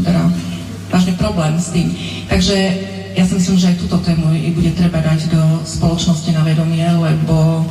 teda, 0.00 0.24
vážny 0.90 1.12
problém 1.18 1.58
s 1.58 1.74
tým. 1.74 1.90
Takže 2.30 2.56
ja 3.16 3.24
si 3.24 3.32
myslím, 3.38 3.56
že 3.56 3.68
aj 3.72 3.80
túto 3.80 3.96
tému 4.04 4.28
bude 4.54 4.70
treba 4.76 5.00
dať 5.00 5.32
do 5.32 5.42
spoločnosti 5.64 6.30
na 6.36 6.44
vedomie, 6.44 6.84
lebo 6.84 7.64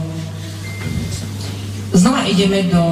znova 1.93 2.25
ideme 2.25 2.65
do 2.67 2.83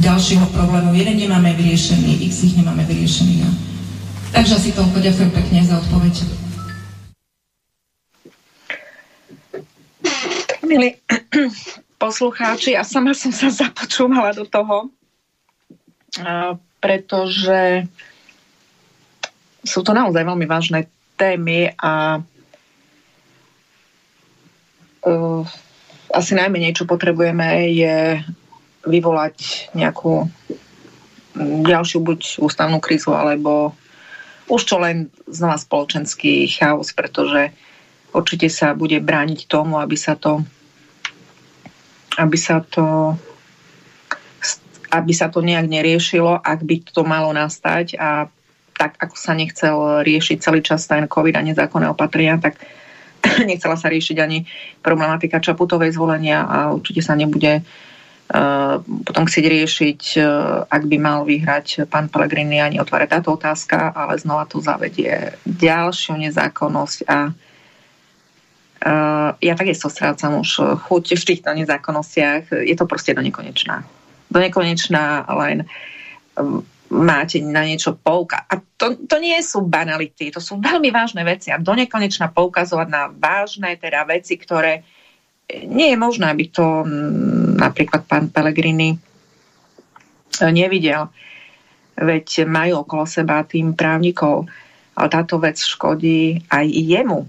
ďalšieho 0.00 0.46
problému. 0.52 0.96
Jeden 0.96 1.16
nemáme 1.16 1.56
vyriešený, 1.56 2.24
x 2.28 2.52
ich 2.52 2.54
nemáme 2.56 2.84
vyriešený. 2.84 3.44
Takže 4.30 4.56
asi 4.56 4.70
toľko 4.76 4.96
ďakujem 5.02 5.30
pekne 5.34 5.58
za 5.66 5.76
odpoveď. 5.80 6.14
Milí 10.62 10.94
poslucháči, 11.98 12.78
ja 12.78 12.86
sama 12.86 13.10
som 13.10 13.34
sa 13.34 13.50
započúvala 13.50 14.30
do 14.32 14.46
toho, 14.46 14.86
pretože 16.78 17.90
sú 19.64 19.80
to 19.84 19.92
naozaj 19.92 20.24
veľmi 20.24 20.46
vážne 20.48 20.88
témy 21.20 21.72
a 21.76 22.24
uh, 25.04 25.42
asi 26.10 26.32
najmenej, 26.34 26.74
čo 26.74 26.88
potrebujeme, 26.88 27.70
je 27.70 28.24
vyvolať 28.88 29.68
nejakú 29.76 30.26
ďalšiu 31.40 31.98
buď 32.02 32.20
ústavnú 32.42 32.80
krízu, 32.82 33.12
alebo 33.14 33.76
už 34.50 34.66
čo 34.66 34.82
len 34.82 35.12
znova 35.30 35.60
spoločenský 35.60 36.50
chaos, 36.50 36.90
pretože 36.90 37.54
určite 38.10 38.50
sa 38.50 38.74
bude 38.74 38.98
brániť 38.98 39.46
tomu, 39.46 39.78
aby 39.78 39.94
sa 39.94 40.18
to 40.18 40.42
aby 42.18 42.34
sa 42.34 42.58
to 42.66 43.14
aby 44.90 45.12
sa 45.14 45.30
to 45.30 45.38
nejak 45.38 45.70
neriešilo, 45.70 46.34
ak 46.42 46.66
by 46.66 46.82
to 46.82 47.06
malo 47.06 47.30
nastať 47.30 47.94
a 47.94 48.26
tak 48.80 48.96
ako 48.96 49.12
sa 49.12 49.36
nechcel 49.36 50.00
riešiť 50.00 50.40
celý 50.40 50.64
čas 50.64 50.88
ten 50.88 51.04
COVID 51.04 51.36
a 51.36 51.44
nezákonné 51.44 51.92
opatrenia, 51.92 52.40
tak 52.40 52.56
nechcela 53.50 53.76
sa 53.76 53.92
riešiť 53.92 54.16
ani 54.16 54.48
problematika 54.80 55.36
Čaputovej 55.36 55.92
zvolenia 55.92 56.48
a 56.48 56.72
určite 56.72 57.04
sa 57.04 57.12
nebude 57.12 57.60
uh, 57.60 58.80
potom 58.80 59.28
chcieť 59.28 59.44
riešiť, 59.44 60.00
uh, 60.16 60.64
ak 60.64 60.82
by 60.88 60.96
mal 60.96 61.28
vyhrať 61.28 61.84
pán 61.92 62.08
Pellegrini 62.08 62.64
ani 62.64 62.80
otvárať 62.80 63.20
táto 63.20 63.36
otázka, 63.36 63.92
ale 63.92 64.16
znova 64.16 64.48
tu 64.48 64.64
zavedie 64.64 65.36
ďalšiu 65.44 66.16
nezákonnosť 66.16 66.98
a 67.04 67.18
uh, 67.28 67.34
ja 69.36 69.54
takisto 69.60 69.92
strácam 69.92 70.40
už 70.40 70.80
chuť 70.88 71.20
v 71.20 71.26
týchto 71.28 71.52
nezákonnostiach. 71.52 72.64
Je 72.64 72.72
to 72.72 72.88
proste 72.88 73.12
do 73.12 73.20
nekonečná. 73.20 73.84
Do 74.32 74.40
nekonečná 74.40 75.28
len 75.36 75.68
máte 76.90 77.38
na 77.38 77.62
niečo 77.62 77.94
pouka. 77.94 78.42
A 78.50 78.58
to, 78.58 78.98
to 79.06 79.16
nie 79.22 79.38
sú 79.46 79.62
banality, 79.62 80.34
to 80.34 80.42
sú 80.42 80.58
veľmi 80.58 80.90
vážne 80.90 81.22
veci 81.22 81.54
a 81.54 81.62
do 81.62 81.70
nekonečna 81.70 82.34
poukazovať 82.34 82.88
na 82.90 83.06
vážne 83.08 83.78
teda 83.78 84.02
veci, 84.10 84.34
ktoré 84.34 84.82
nie 85.50 85.94
je 85.94 85.98
možné, 85.98 86.30
aby 86.30 86.50
to 86.50 86.86
napríklad 87.58 88.06
pán 88.06 88.30
Pellegrini 88.30 88.94
e, 88.94 88.98
nevidel. 90.50 91.10
Veď 91.94 92.46
majú 92.46 92.86
okolo 92.86 93.04
seba 93.06 93.42
tým 93.46 93.74
právnikov, 93.74 94.46
ale 94.94 95.08
táto 95.10 95.38
vec 95.38 95.58
škodí 95.58 96.42
aj 96.50 96.66
jemu. 96.70 97.26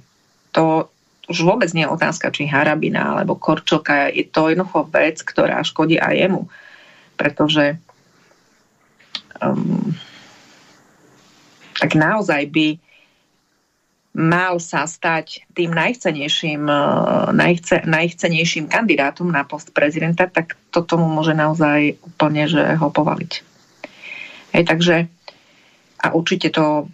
To 0.57 0.89
už 1.29 1.47
vôbec 1.47 1.69
nie 1.71 1.85
je 1.87 1.93
otázka, 1.93 2.33
či 2.33 2.49
Harabina 2.49 3.15
alebo 3.15 3.37
Korčoka. 3.37 4.11
Je 4.11 4.27
to 4.27 4.51
jednoducho 4.51 4.89
vec, 4.89 5.21
ktorá 5.21 5.61
škodí 5.61 6.01
aj 6.01 6.13
jemu. 6.17 6.41
Pretože 7.15 7.77
um, 9.41 9.93
tak 11.81 11.97
naozaj 11.97 12.45
by 12.53 12.67
mal 14.11 14.59
sa 14.59 14.83
stať 14.83 15.47
tým 15.55 15.71
najchcenejším, 15.71 16.67
uh, 16.67 17.31
najchce, 17.31 17.87
najchcenejším 17.87 18.67
kandidátom 18.67 19.31
na 19.31 19.47
post 19.47 19.71
prezidenta, 19.71 20.27
tak 20.27 20.59
to 20.69 20.83
tomu 20.83 21.07
môže 21.07 21.31
naozaj 21.31 21.95
úplne 22.03 22.45
že 22.45 22.75
ho 22.75 22.87
povaliť. 22.91 23.31
Hej, 24.51 24.63
takže 24.67 24.95
a 26.01 26.11
určite 26.11 26.51
to 26.51 26.91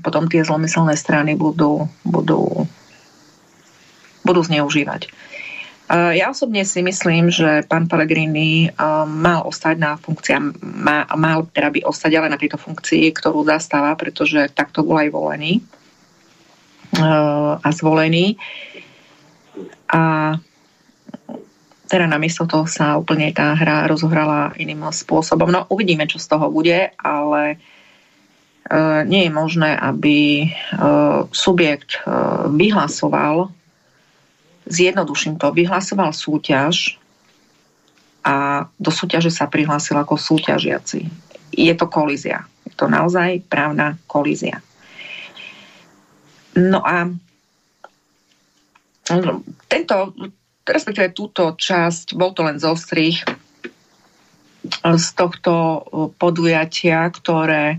potom 0.00 0.28
tie 0.28 0.42
zlomyselné 0.42 0.96
strany 0.98 1.38
budú, 1.38 1.86
budú, 2.02 2.66
budú 4.26 4.40
zneužívať. 4.42 5.08
Ja 5.90 6.34
osobne 6.34 6.66
si 6.66 6.82
myslím, 6.82 7.30
že 7.30 7.62
pán 7.70 7.86
Pellegrini 7.86 8.74
mal 9.06 9.46
ostať 9.46 9.76
na 9.78 9.94
funkcii, 9.94 10.34
mal 11.14 11.46
teda 11.54 11.70
by 11.70 11.86
ostať 11.86 12.10
ale 12.18 12.28
na 12.34 12.38
tejto 12.38 12.58
funkcii, 12.58 13.14
ktorú 13.14 13.46
zastáva, 13.46 13.94
pretože 13.94 14.50
takto 14.50 14.82
bol 14.82 14.98
aj 14.98 15.14
volený 15.14 15.62
a 17.62 17.68
zvolený. 17.70 18.34
A 19.94 20.34
teda 21.86 22.10
namiesto 22.10 22.50
toho 22.50 22.66
sa 22.66 22.98
úplne 22.98 23.30
tá 23.30 23.54
hra 23.54 23.86
rozohrala 23.86 24.58
iným 24.58 24.90
spôsobom. 24.90 25.46
No 25.54 25.70
uvidíme, 25.70 26.10
čo 26.10 26.18
z 26.18 26.26
toho 26.26 26.50
bude, 26.50 26.90
ale 26.98 27.62
nie 29.06 29.22
je 29.22 29.30
možné, 29.30 29.78
aby 29.78 30.50
subjekt 31.30 32.02
vyhlasoval 32.50 33.54
zjednoduším 34.66 35.38
to, 35.38 35.54
vyhlasoval 35.54 36.10
súťaž 36.10 36.98
a 38.26 38.66
do 38.76 38.90
súťaže 38.90 39.30
sa 39.30 39.46
prihlásil 39.46 39.94
ako 39.94 40.18
súťažiaci. 40.18 41.06
Je 41.54 41.74
to 41.78 41.86
kolízia. 41.86 42.42
Je 42.66 42.74
to 42.74 42.90
naozaj 42.90 43.46
právna 43.46 43.94
kolízia. 44.10 44.58
No 46.58 46.82
a 46.82 47.06
tento, 49.70 49.96
respektíve 50.66 51.14
túto 51.14 51.54
časť, 51.54 52.18
bol 52.18 52.34
to 52.34 52.42
len 52.42 52.58
zostrih 52.58 53.22
z 54.82 55.06
tohto 55.14 55.86
podujatia, 56.18 57.06
ktoré 57.14 57.78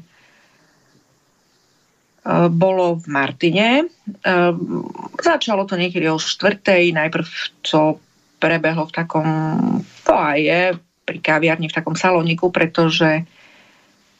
bolo 2.51 2.99
v 2.99 3.05
Martine. 3.07 3.87
Eh, 3.87 4.53
začalo 5.23 5.63
to 5.63 5.79
niekedy 5.79 6.11
o 6.11 6.19
štvrtej, 6.19 6.91
najprv 6.91 7.27
to 7.63 8.03
prebehlo 8.37 8.83
v 8.85 8.95
takom 8.95 9.29
foaje, 10.03 10.75
pri 11.07 11.17
kaviarni, 11.23 11.71
v 11.71 11.77
takom 11.79 11.95
saloniku, 11.95 12.51
pretože 12.51 13.23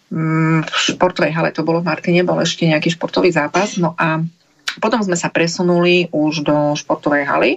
mm, 0.07 0.63
v 0.63 0.75
športovej 0.95 1.35
hale 1.35 1.51
to 1.51 1.67
bolo 1.67 1.83
v 1.83 1.89
Martine, 1.91 2.23
bol 2.23 2.39
ešte 2.39 2.63
nejaký 2.63 2.95
športový 2.95 3.35
zápas. 3.35 3.75
No 3.75 3.91
a 3.99 4.23
potom 4.79 5.03
sme 5.03 5.19
sa 5.19 5.27
presunuli 5.27 6.07
už 6.15 6.47
do 6.47 6.57
športovej 6.79 7.23
haly, 7.27 7.51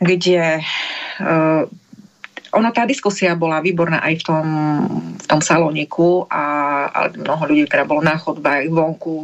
kde 0.00 0.64
ono, 2.54 2.70
tá 2.70 2.86
diskusia 2.86 3.34
bola 3.34 3.58
výborná 3.58 3.98
aj 4.06 4.14
v 4.22 4.24
tom, 4.24 4.46
v 5.18 5.26
tom 5.26 5.40
saloniku 5.42 6.30
a, 6.30 6.44
a 6.86 7.00
mnoho 7.10 7.50
ľudí 7.50 7.66
teda 7.66 7.82
bolo 7.82 8.06
na 8.06 8.14
chodbách 8.14 8.70
vonku, 8.70 9.14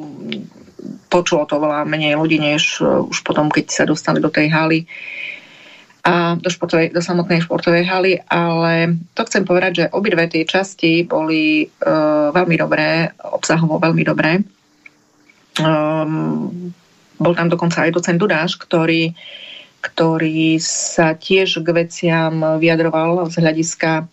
počulo 1.06 1.46
to 1.46 1.62
veľa 1.62 1.86
menej 1.86 2.18
ľudí, 2.18 2.42
než 2.42 2.82
uh, 2.82 3.06
už 3.06 3.22
potom, 3.22 3.46
keď 3.46 3.64
sa 3.70 3.84
dostali 3.86 4.18
do 4.18 4.30
tej 4.30 4.50
haly 4.50 4.86
a 6.00 6.32
do, 6.40 6.48
športovej, 6.48 6.96
do 6.96 7.04
samotnej 7.04 7.44
športovej 7.44 7.84
haly, 7.84 8.12
ale 8.24 8.96
to 9.12 9.20
chcem 9.28 9.44
povedať, 9.44 9.72
že 9.76 9.90
obidve 9.92 10.24
tie 10.32 10.48
časti 10.48 11.04
boli 11.04 11.68
uh, 11.68 12.32
veľmi 12.32 12.56
dobré, 12.56 13.12
obsahovo 13.20 13.76
veľmi 13.76 14.02
dobré. 14.02 14.40
Um, 15.60 16.72
bol 17.20 17.36
tam 17.36 17.52
dokonca 17.52 17.84
aj 17.84 17.92
docent 17.92 18.16
Dudáš, 18.16 18.56
ktorý 18.56 19.12
uh, 19.12 19.14
ktorý 19.80 20.60
sa 20.60 21.16
tiež 21.16 21.64
k 21.64 21.68
veciam 21.72 22.60
vyjadroval 22.60 23.32
z 23.32 23.40
hľadiska 23.40 24.06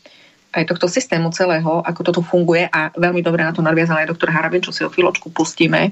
aj 0.56 0.64
tohto 0.64 0.88
systému 0.88 1.30
celého, 1.35 1.84
ako 1.84 2.02
to 2.07 2.11
tu 2.18 2.22
funguje 2.23 2.65
a 2.65 2.89
veľmi 2.95 3.19
dobre 3.22 3.44
na 3.44 3.52
to 3.52 3.61
nadviazal 3.61 3.99
aj 3.99 4.10
doktor 4.10 4.31
Harabin, 4.31 4.64
čo 4.64 4.72
si 4.73 4.81
o 4.81 4.89
chvíľočku 4.89 5.30
pustíme. 5.30 5.91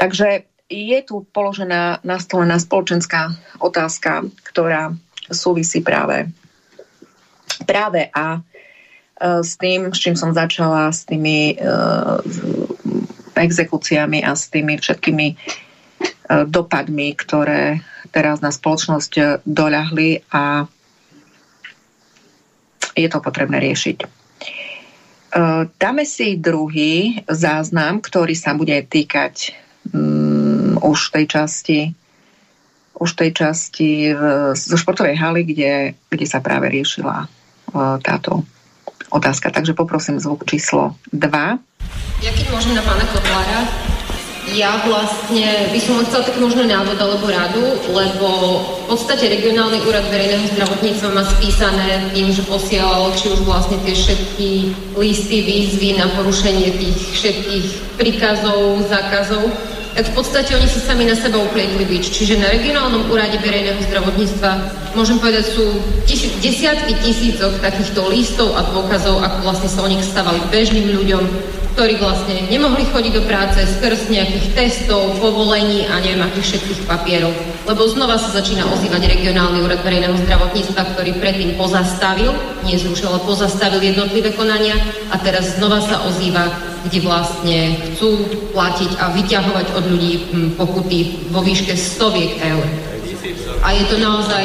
Takže 0.00 0.48
je 0.70 0.98
tu 1.04 1.28
položená 1.30 2.00
nastolená 2.02 2.56
spoločenská 2.56 3.36
otázka, 3.60 4.26
ktorá 4.48 4.96
súvisí 5.28 5.84
práve, 5.84 6.30
práve 7.68 8.08
a 8.10 8.38
e, 8.38 8.40
s 9.44 9.54
tým, 9.60 9.92
s 9.92 9.98
čím 10.00 10.16
som 10.16 10.34
začala, 10.34 10.90
s 10.90 11.06
tými 11.06 11.54
uh, 11.58 12.18
exekúciami 13.38 14.24
a 14.26 14.34
s 14.34 14.50
tými 14.50 14.78
všetkými 14.78 15.26
uh, 15.30 16.44
dopadmi, 16.48 17.14
ktoré 17.14 17.82
teraz 18.10 18.42
na 18.42 18.50
spoločnosť 18.50 19.12
eh, 19.18 19.26
doľahli 19.46 20.30
a 20.30 20.66
je 22.94 23.08
to 23.08 23.18
potrebné 23.22 23.62
riešiť. 23.62 23.98
Eh, 24.02 25.62
dáme 25.78 26.04
si 26.04 26.34
druhý 26.36 27.22
záznam, 27.30 28.02
ktorý 28.02 28.34
sa 28.34 28.52
bude 28.52 28.74
týkať 28.82 29.54
um, 29.94 30.74
už 30.82 31.14
tej 31.14 31.26
časti 31.30 31.80
už 33.00 33.16
tej 33.16 33.32
časti 33.32 34.12
v, 34.12 34.52
zo 34.52 34.76
športovej 34.76 35.16
haly, 35.16 35.42
kde, 35.48 35.96
kde 36.12 36.26
sa 36.28 36.44
práve 36.44 36.68
riešila 36.68 37.24
uh, 37.24 37.96
táto 38.04 38.44
otázka. 39.08 39.48
Takže 39.48 39.72
poprosím 39.72 40.20
zvuk 40.20 40.44
číslo 40.44 41.00
2. 41.16 41.16
Ja 42.20 42.30
keď 42.36 42.46
môžem 42.52 42.76
na 42.76 42.84
pána 42.84 43.08
Kotlára, 43.08 43.60
ja 44.54 44.82
vlastne 44.82 45.70
by 45.70 45.80
som 45.80 46.02
chcela 46.06 46.26
tak 46.26 46.36
možno 46.42 46.66
návod 46.66 46.98
alebo 46.98 47.30
radu, 47.30 47.64
lebo 47.90 48.28
v 48.84 48.84
podstate 48.90 49.30
regionálny 49.30 49.82
úrad 49.86 50.06
verejného 50.10 50.50
zdravotníctva 50.56 51.08
má 51.14 51.22
spísané 51.26 52.10
tým, 52.10 52.34
že 52.34 52.42
posielal 52.46 53.14
či 53.14 53.30
už 53.30 53.46
vlastne 53.46 53.78
tie 53.86 53.94
všetky 53.94 54.48
listy, 54.98 55.36
výzvy 55.46 55.98
na 55.98 56.10
porušenie 56.18 56.74
tých 56.78 56.98
všetkých 57.14 57.66
príkazov, 58.00 58.82
zákazov, 58.90 59.50
tak 59.94 60.06
v 60.06 60.14
podstate 60.14 60.54
oni 60.54 60.68
si 60.70 60.78
sami 60.78 61.04
na 61.04 61.18
seba 61.18 61.42
uplietli 61.42 61.82
bič. 61.82 62.14
Čiže 62.14 62.38
na 62.38 62.48
regionálnom 62.54 63.10
úrade 63.10 63.36
verejného 63.42 63.82
zdravotníctva 63.90 64.50
môžem 64.94 65.18
povedať, 65.18 65.50
sú 65.50 65.66
tisíc, 66.06 66.32
desiatky 66.38 66.94
tisícok 67.02 67.58
takýchto 67.58 68.06
listov 68.10 68.54
a 68.54 68.64
dôkazov, 68.70 69.18
ako 69.18 69.36
vlastne 69.50 69.70
sa 69.70 69.82
o 69.82 69.90
nich 69.90 70.02
stávali 70.06 70.38
bežným 70.50 70.94
ľuďom, 70.94 71.24
ktorí 71.74 72.02
vlastne 72.02 72.50
nemohli 72.50 72.86
chodiť 72.90 73.12
do 73.14 73.22
práce 73.26 73.62
skrz 73.62 74.10
nejakých 74.10 74.46
testov, 74.54 75.16
povolení 75.22 75.86
a 75.86 76.02
neviem 76.02 76.22
akých 76.22 76.46
všetkých 76.54 76.80
papierov. 76.86 77.34
Lebo 77.66 77.86
znova 77.86 78.18
sa 78.18 78.34
začína 78.34 78.66
ozývať 78.68 79.06
regionálny 79.06 79.62
úrad 79.62 79.80
verejného 79.86 80.18
zdravotníctva, 80.26 80.82
ktorý 80.92 81.18
predtým 81.22 81.54
pozastavil, 81.54 82.34
nie 82.66 82.74
zrušil, 82.76 83.10
ale 83.10 83.20
pozastavil 83.22 83.80
jednotlivé 83.80 84.34
konania 84.34 84.76
a 85.14 85.16
teraz 85.22 85.56
znova 85.56 85.78
sa 85.82 86.02
ozýva, 86.10 86.69
kde 86.86 86.98
vlastne 87.04 87.58
chcú 87.92 88.24
platiť 88.56 88.96
a 88.96 89.12
vyťahovať 89.12 89.66
od 89.76 89.84
ľudí 89.90 90.12
hm, 90.30 90.48
pokuty 90.56 91.30
vo 91.34 91.44
výške 91.44 91.76
stoviek 91.76 92.40
eur. 92.40 92.64
A 93.60 93.76
je 93.76 93.84
to 93.92 93.96
naozaj 94.00 94.44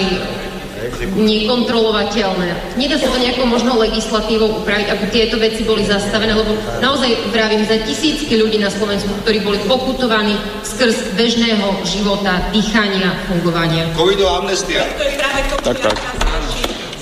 nekontrolovateľné. 1.16 2.78
Nedá 2.78 2.96
sa 3.00 3.10
to 3.10 3.18
nejakou 3.18 3.48
možno 3.48 3.80
legislatívou 3.80 4.62
upraviť, 4.62 4.88
aby 4.92 5.04
tieto 5.10 5.36
veci 5.40 5.66
boli 5.66 5.88
zastavené, 5.88 6.36
lebo 6.36 6.54
naozaj 6.84 7.32
vravím 7.34 7.66
za 7.66 7.80
tisícky 7.82 8.38
ľudí 8.38 8.60
na 8.62 8.70
Slovensku, 8.70 9.10
ktorí 9.24 9.42
boli 9.42 9.60
pokutovaní 9.66 10.38
skrz 10.62 11.16
bežného 11.18 11.82
života, 11.88 12.52
dýchania, 12.52 13.16
fungovania. 13.32 13.90
Covidová 13.96 14.46
amnestia. 14.46 14.86
To 15.00 15.04
je 15.04 15.14
práve 15.18 15.40
tak, 15.64 15.78
tak. 15.82 15.98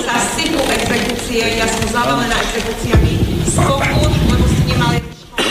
sa 0.03 0.15
sypú 0.35 0.61
exekúcie, 0.67 1.43
ja 1.57 1.67
som 1.67 1.83
zavalená 1.91 2.35
exekúciami 2.51 3.13
z 3.47 3.55
pokut, 3.59 4.42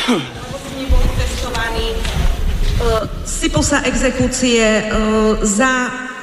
neboli 0.03 0.27
sa 3.63 3.79
exekúcie 3.87 4.61
uh, 4.61 5.39
za 5.41 5.73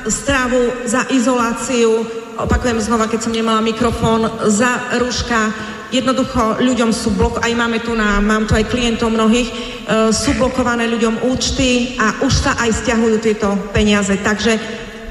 stravu, 0.06 0.72
za 0.86 1.04
izoláciu, 1.12 2.06
opakujem 2.40 2.80
znova, 2.80 3.08
keď 3.08 3.20
som 3.26 3.36
nemala 3.36 3.64
mikrofón, 3.64 4.32
za 4.48 4.96
rúška, 4.96 5.52
jednoducho 5.92 6.62
ľuďom 6.62 6.94
sú 6.94 7.12
blok, 7.18 7.44
aj 7.44 7.52
máme 7.58 7.84
tu 7.84 7.96
na, 7.98 8.24
mám 8.24 8.48
tu 8.48 8.56
aj 8.56 8.70
klientov 8.70 9.12
mnohých, 9.12 9.50
e, 9.50 9.54
sú 10.14 10.38
blokované 10.38 10.88
ľuďom 10.88 11.28
účty 11.28 12.00
a 12.00 12.24
už 12.24 12.32
sa 12.32 12.56
aj 12.64 12.80
stiahujú 12.80 13.18
tieto 13.20 13.58
peniaze. 13.76 14.16
Takže 14.22 14.56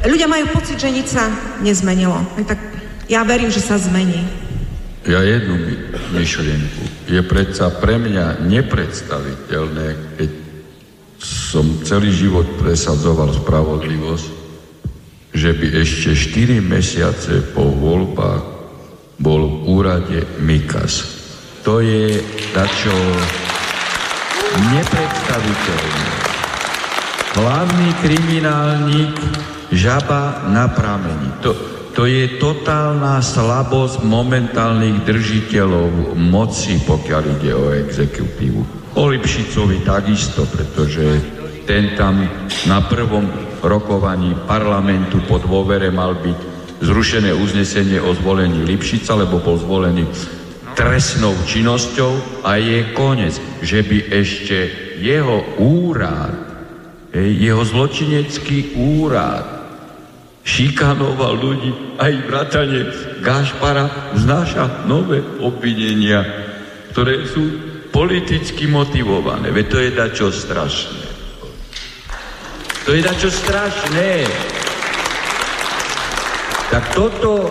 ľudia 0.09 0.31
majú 0.31 0.47
pocit, 0.55 0.81
že 0.81 0.95
nič 0.95 1.13
sa 1.13 1.29
nezmenilo. 1.61 2.17
Tak 2.47 2.59
ja 3.11 3.27
verím, 3.29 3.53
že 3.53 3.61
sa 3.61 3.77
zmení. 3.77 4.25
Ja 5.05 5.21
jednu 5.21 5.59
myšlienku. 6.17 6.98
Je 7.09 7.25
predsa 7.25 7.73
pre 7.73 7.97
mňa 7.97 8.45
nepredstaviteľné, 8.45 9.89
keď 10.21 10.31
som 11.25 11.81
celý 11.81 12.13
život 12.13 12.45
presadzoval 12.61 13.33
spravodlivosť, 13.33 14.29
že 15.33 15.57
by 15.57 15.67
ešte 15.81 16.13
4 16.13 16.61
mesiace 16.61 17.41
po 17.57 17.65
voľbách 17.65 18.45
bol 19.17 19.41
v 19.41 19.57
úrade 19.73 20.21
Mikas. 20.45 21.17
To 21.65 21.81
je 21.81 22.21
dačo 22.53 22.93
nepredstaviteľné. 24.69 26.07
Hlavný 27.41 27.89
kriminálnik 28.05 29.15
žaba 29.73 30.49
na 30.53 30.69
pramení. 30.69 31.29
To, 31.41 31.78
to 31.99 32.07
je 32.07 32.39
totálna 32.39 33.19
slabosť 33.19 34.07
momentálnych 34.07 35.03
držiteľov 35.03 36.15
moci, 36.15 36.79
pokiaľ 36.87 37.23
ide 37.27 37.51
o 37.59 37.75
exekutívu. 37.75 38.61
O 38.95 39.11
Lipšicovi 39.11 39.83
takisto, 39.83 40.47
pretože 40.47 41.03
ten 41.67 41.99
tam 41.99 42.23
na 42.71 42.87
prvom 42.87 43.27
rokovaní 43.59 44.31
parlamentu 44.47 45.19
po 45.27 45.43
dôvere 45.43 45.91
mal 45.91 46.15
byť 46.15 46.39
zrušené 46.87 47.35
uznesenie 47.35 47.99
o 47.99 48.15
zvolení 48.15 48.63
Lipšica, 48.63 49.19
lebo 49.19 49.43
bol 49.43 49.59
zvolený 49.59 50.07
trestnou 50.79 51.35
činnosťou 51.51 52.47
a 52.47 52.63
je 52.63 52.95
koniec, 52.95 53.35
že 53.59 53.83
by 53.83 54.15
ešte 54.15 54.59
jeho 55.03 55.43
úrad, 55.59 56.31
jeho 57.11 57.67
zločinecký 57.67 58.79
úrad 58.79 59.58
šikanoval 60.49 61.37
ľudí, 61.37 62.01
aj 62.01 62.13
vrátane 62.25 62.81
Gašpara 63.21 64.17
znáša 64.17 64.89
nové 64.89 65.21
obvinenia, 65.45 66.25
ktoré 66.97 67.29
sú 67.29 67.45
politicky 67.93 68.65
motivované. 68.65 69.53
Veď 69.53 69.67
to 69.69 69.79
je 69.85 69.91
dačo 69.93 70.29
strašné. 70.33 71.05
To 72.89 72.97
je 72.97 73.05
dačo 73.05 73.29
strašné. 73.29 74.25
Tak 76.73 76.97
toto, 76.97 77.45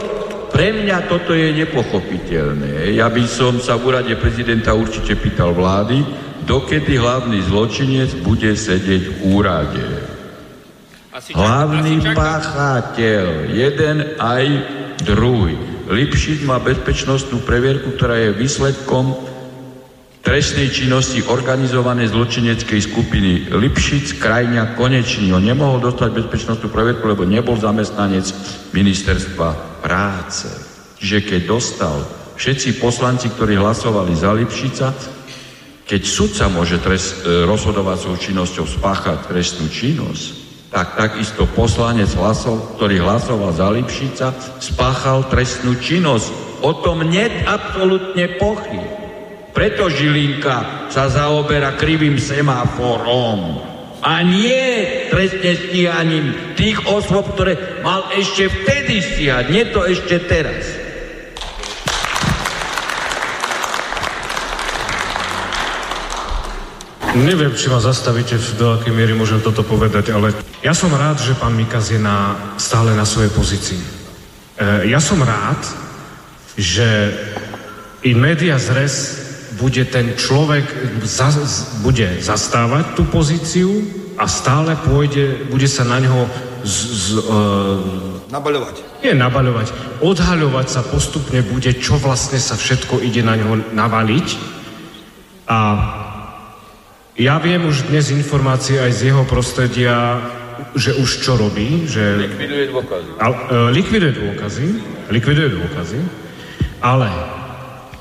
pre 0.50 0.74
mňa 0.74 1.06
toto 1.06 1.38
je 1.38 1.54
nepochopiteľné. 1.54 2.98
Ja 2.98 3.14
by 3.14 3.24
som 3.30 3.62
sa 3.62 3.78
v 3.78 3.94
úrade 3.94 4.14
prezidenta 4.18 4.74
určite 4.74 5.14
pýtal 5.14 5.54
vlády, 5.54 6.02
dokedy 6.42 6.98
hlavný 6.98 7.46
zločinec 7.46 8.18
bude 8.26 8.58
sedieť 8.58 9.04
v 9.06 9.16
úrade. 9.38 10.07
Hlavný 11.18 12.14
páchateľ, 12.14 13.50
jeden 13.50 13.98
aj 14.22 14.44
druhý. 15.02 15.58
Lipšic 15.90 16.46
má 16.46 16.62
bezpečnostnú 16.62 17.42
previerku, 17.42 17.98
ktorá 17.98 18.22
je 18.22 18.38
výsledkom 18.38 19.18
trestnej 20.22 20.70
činnosti 20.70 21.26
organizovanej 21.26 22.14
zločineckej 22.14 22.82
skupiny 22.86 23.50
Lipšic, 23.50 24.22
Krajňa, 24.22 24.78
Konečný. 24.78 25.34
On 25.34 25.42
nemohol 25.42 25.82
dostať 25.82 26.22
bezpečnostnú 26.22 26.70
previerku, 26.70 27.10
lebo 27.10 27.26
nebol 27.26 27.58
zamestnanec 27.58 28.30
ministerstva 28.78 29.82
práce. 29.82 30.54
Čiže 31.02 31.26
keď 31.26 31.42
dostal 31.50 31.98
všetci 32.38 32.78
poslanci, 32.78 33.34
ktorí 33.34 33.58
hlasovali 33.58 34.14
za 34.14 34.38
Lipšica, 34.38 34.94
keď 35.82 36.02
sudca 36.06 36.46
môže 36.52 36.78
trest, 36.78 37.26
e, 37.26 37.42
rozhodovacou 37.48 38.14
činnosťou 38.14 38.70
spáchať 38.70 39.32
trestnú 39.32 39.72
činnosť, 39.72 40.47
tak 40.78 40.94
takisto 40.94 41.50
poslanec, 41.58 42.14
hlasov, 42.14 42.78
ktorý 42.78 43.02
hlasoval 43.02 43.50
za 43.50 43.66
Lipšica, 43.74 44.30
spáchal 44.62 45.26
trestnú 45.26 45.74
činnosť. 45.74 46.62
O 46.62 46.70
tom 46.86 47.02
nie 47.02 47.26
absolútne 47.50 48.38
pochyb. 48.38 48.86
Preto 49.58 49.90
Žilinka 49.90 50.86
sa 50.94 51.10
zaoberá 51.10 51.74
krivým 51.82 52.22
semáforom 52.22 53.58
a 54.06 54.22
nie 54.22 55.10
trestne 55.10 55.58
stíhaním 55.58 56.54
tých 56.54 56.78
osôb, 56.86 57.34
ktoré 57.34 57.82
mal 57.82 58.14
ešte 58.14 58.46
vtedy 58.46 59.02
stíhať, 59.02 59.50
nie 59.50 59.66
to 59.74 59.82
ešte 59.82 60.30
teraz. 60.30 60.62
Neviem, 67.18 67.58
či 67.58 67.74
ma 67.74 67.82
zastavíte, 67.82 68.38
do 68.62 68.78
akej 68.78 68.94
miery 68.94 69.18
môžem 69.18 69.42
toto 69.42 69.66
povedať, 69.66 70.14
ale 70.14 70.38
ja 70.62 70.78
som 70.78 70.94
rád, 70.94 71.18
že 71.18 71.34
pán 71.34 71.58
Mikas 71.58 71.90
je 71.90 71.98
na, 71.98 72.38
stále 72.62 72.94
na 72.94 73.10
svojej 73.10 73.34
pozícii. 73.34 73.82
E, 73.82 73.88
ja 74.94 75.02
som 75.02 75.18
rád, 75.26 75.58
že 76.54 76.86
i 78.06 78.14
media 78.14 78.62
zres 78.62 79.26
bude 79.58 79.82
ten 79.90 80.14
človek 80.14 80.70
za, 81.02 81.34
bude 81.82 82.22
zastávať 82.22 82.94
tú 82.94 83.10
pozíciu 83.10 83.82
a 84.22 84.30
stále 84.30 84.78
pôjde, 84.86 85.50
bude 85.50 85.66
sa 85.66 85.82
na 85.90 85.98
ňo 85.98 86.30
z, 86.62 86.76
z, 86.94 87.06
uh, 87.18 88.30
nabaľovať. 88.30 89.02
Nie 89.02 89.18
nabaľovať, 89.18 90.02
odhaľovať 90.06 90.68
sa 90.70 90.82
postupne 90.86 91.42
bude, 91.42 91.74
čo 91.82 91.98
vlastne 91.98 92.38
sa 92.38 92.54
všetko 92.54 93.02
ide 93.02 93.26
na 93.26 93.38
ňo 93.38 93.74
navaliť. 93.74 94.28
A 95.48 95.58
ja 97.18 97.42
viem 97.42 97.66
už 97.66 97.90
dnes 97.90 98.14
informácie 98.14 98.78
aj 98.78 98.92
z 98.94 99.02
jeho 99.10 99.26
prostredia, 99.26 100.22
že 100.78 100.94
už 100.94 101.26
čo 101.26 101.34
robí, 101.34 101.90
že... 101.90 102.30
Likviduje 102.30 102.66
dôkazy. 102.70 103.10
A, 103.18 103.26
uh, 103.30 103.70
likviduje 103.74 104.14
dôkazy, 104.14 104.66
likviduje 105.10 105.50
dôkazy, 105.58 106.00
ale 106.80 107.10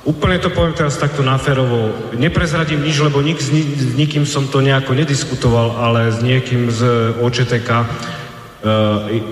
Úplne 0.07 0.39
to 0.39 0.55
poviem 0.55 0.71
teraz 0.71 1.03
takto 1.03 1.27
náferovo. 1.27 1.91
Neprezradím 2.15 2.79
nič, 2.79 3.03
lebo 3.03 3.19
nik, 3.19 3.43
s, 3.43 3.51
s 3.51 3.99
nikým 3.99 4.23
som 4.23 4.47
to 4.47 4.63
nejako 4.63 4.95
nediskutoval, 4.95 5.83
ale 5.83 6.15
s 6.15 6.23
niekým 6.23 6.71
z 6.71 7.11
OČTK 7.19 7.71
e, 7.75 7.87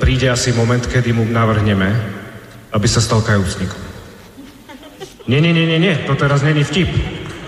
príde 0.02 0.26
asi 0.26 0.50
moment, 0.50 0.82
kedy 0.82 1.14
mu 1.14 1.22
navrhneme, 1.30 1.94
aby 2.74 2.86
sa 2.90 2.98
stal 2.98 3.22
kajúcnikom. 3.22 3.78
Nie, 5.30 5.38
nie, 5.38 5.54
nie, 5.54 5.62
nie, 5.62 5.78
nie, 5.78 5.94
to 6.10 6.18
teraz 6.18 6.42
není 6.42 6.66
vtip. 6.66 6.90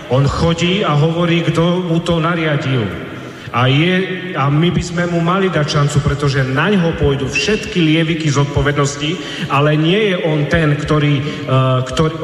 On 0.07 0.23
chodí 0.23 0.87
a 0.87 0.95
hovorí, 0.95 1.43
kto 1.43 1.83
mu 1.83 1.99
to 1.99 2.23
nariadil. 2.23 3.07
A, 3.47 3.71
je, 3.71 3.95
a 4.35 4.51
my 4.51 4.69
by 4.75 4.83
sme 4.83 5.03
mu 5.07 5.23
mali 5.23 5.47
dať 5.47 5.65
šancu, 5.65 5.97
pretože 6.03 6.43
na 6.43 6.67
ňo 6.67 6.99
pôjdu 6.99 7.31
všetky 7.31 7.79
lieviky 7.79 8.27
zodpovednosti, 8.27 9.15
ale 9.47 9.79
nie 9.79 10.11
je 10.11 10.15
on 10.27 10.51
ten, 10.51 10.75
ktorý, 10.75 11.47
uh, 11.47 11.79
ktorý 11.87 12.15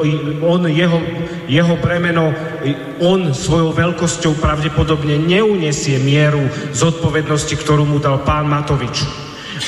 on, 0.44 0.68
jeho, 0.68 1.00
jeho 1.48 1.74
bremeno, 1.80 2.28
on 3.00 3.32
svojou 3.32 3.72
veľkosťou 3.72 4.36
pravdepodobne 4.36 5.16
neunesie 5.16 5.96
mieru 5.96 6.44
zodpovednosti, 6.76 7.56
ktorú 7.56 7.88
mu 7.88 7.96
dal 7.98 8.20
pán 8.20 8.44
Matovič. 8.44 9.08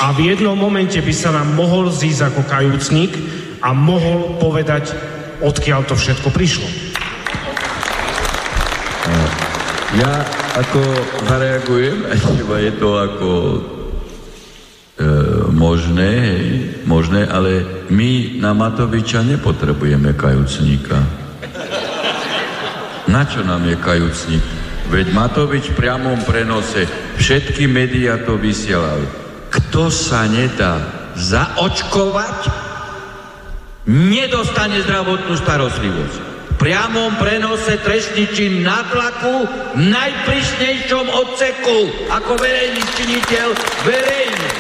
A 0.04 0.12
v 0.12 0.36
jednom 0.36 0.54
momente 0.60 1.00
by 1.00 1.14
sa 1.16 1.32
nám 1.32 1.56
mohol 1.56 1.88
zísť 1.88 2.36
ako 2.36 2.42
kajúcnik 2.44 3.16
a 3.64 3.72
mohol 3.72 4.36
povedať, 4.36 4.92
odkiaľ 5.40 5.88
to 5.88 5.96
všetko 5.96 6.28
prišlo. 6.36 6.85
Ja 9.96 10.12
ako 10.60 10.80
zareagujem, 11.24 12.04
iba 12.44 12.56
je 12.60 12.72
to 12.76 13.00
ako 13.00 13.30
e, 13.32 13.58
možné, 15.56 16.12
možné, 16.84 17.24
ale 17.24 17.64
my 17.88 18.36
na 18.36 18.52
Matoviča 18.52 19.24
nepotrebujeme 19.24 20.12
kajúcníka. 20.12 21.00
Na 23.08 23.24
čo 23.24 23.40
nám 23.40 23.64
je 23.64 23.76
kajúcník? 23.80 24.44
Veď 24.92 25.16
Matovič 25.16 25.72
v 25.72 25.78
priamom 25.80 26.20
prenose, 26.28 26.84
všetky 27.16 27.64
médiá 27.64 28.20
to 28.20 28.36
vysielali. 28.36 29.08
Kto 29.48 29.88
sa 29.88 30.28
nedá 30.28 30.76
zaočkovať, 31.16 32.38
nedostane 33.88 34.84
zdravotnú 34.84 35.32
starostlivosť. 35.40 36.35
Priamom 36.56 37.20
prenose 37.20 37.76
trestný 37.84 38.24
na 38.64 38.80
tlaku 38.88 39.44
v 39.76 39.82
najprísnejšom 39.92 41.04
odseku 41.04 42.08
ako 42.08 42.32
verejný 42.40 42.80
činiteľ 42.96 43.48
verejne. 43.84 44.50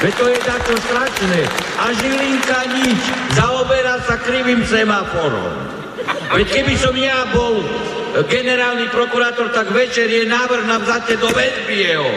Veď 0.00 0.12
to 0.16 0.26
je 0.32 0.38
takto 0.40 0.72
strašné. 0.88 1.40
A 1.76 1.92
Žilinka 1.92 2.60
nič. 2.72 3.00
Zaoberá 3.36 4.00
sa 4.08 4.16
krivým 4.24 4.64
semaforom. 4.64 5.52
Veď 6.32 6.48
keby 6.48 6.74
som 6.80 6.96
ja 6.96 7.28
bol 7.28 7.60
generálny 8.24 8.88
prokurátor, 8.88 9.52
tak 9.52 9.68
večer 9.76 10.08
je 10.08 10.24
návrh 10.24 10.64
na 10.64 10.80
vzatie 10.80 11.20
do 11.20 11.28
väzby 11.28 11.76
jeho. 11.76 12.12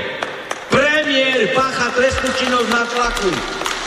Premiér 0.72 1.52
pácha 1.52 1.91
trestnú 1.91 2.31
činnosť 2.40 2.69
na 2.72 2.84
tlaku 2.88 3.31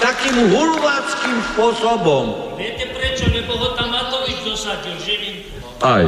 takým 0.00 0.36
hulváckým 0.52 1.38
spôsobom. 1.52 2.24
Viete 2.60 2.88
prečo? 2.92 3.28
Lebo 3.32 3.56
ho 3.56 3.68
tam 3.76 3.92
Matovič 3.92 4.38
dosadil, 4.44 4.96
Žilinku. 5.00 5.56
Aj. 5.80 6.04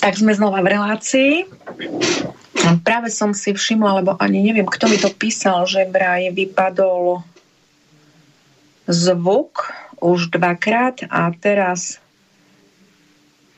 Tak 0.00 0.20
sme 0.20 0.36
znova 0.36 0.60
v 0.60 0.68
relácii. 0.76 1.32
Práve 2.84 3.08
som 3.12 3.32
si 3.32 3.52
všimla, 3.56 4.04
lebo 4.04 4.16
ani 4.20 4.40
neviem, 4.40 4.68
kto 4.68 4.88
mi 4.88 4.96
to 5.00 5.12
písal, 5.12 5.64
že 5.64 5.88
vraj 5.88 6.32
vypadol 6.32 7.24
zvuk 8.84 9.72
už 10.04 10.28
dvakrát 10.36 11.08
a 11.08 11.32
teraz 11.32 12.00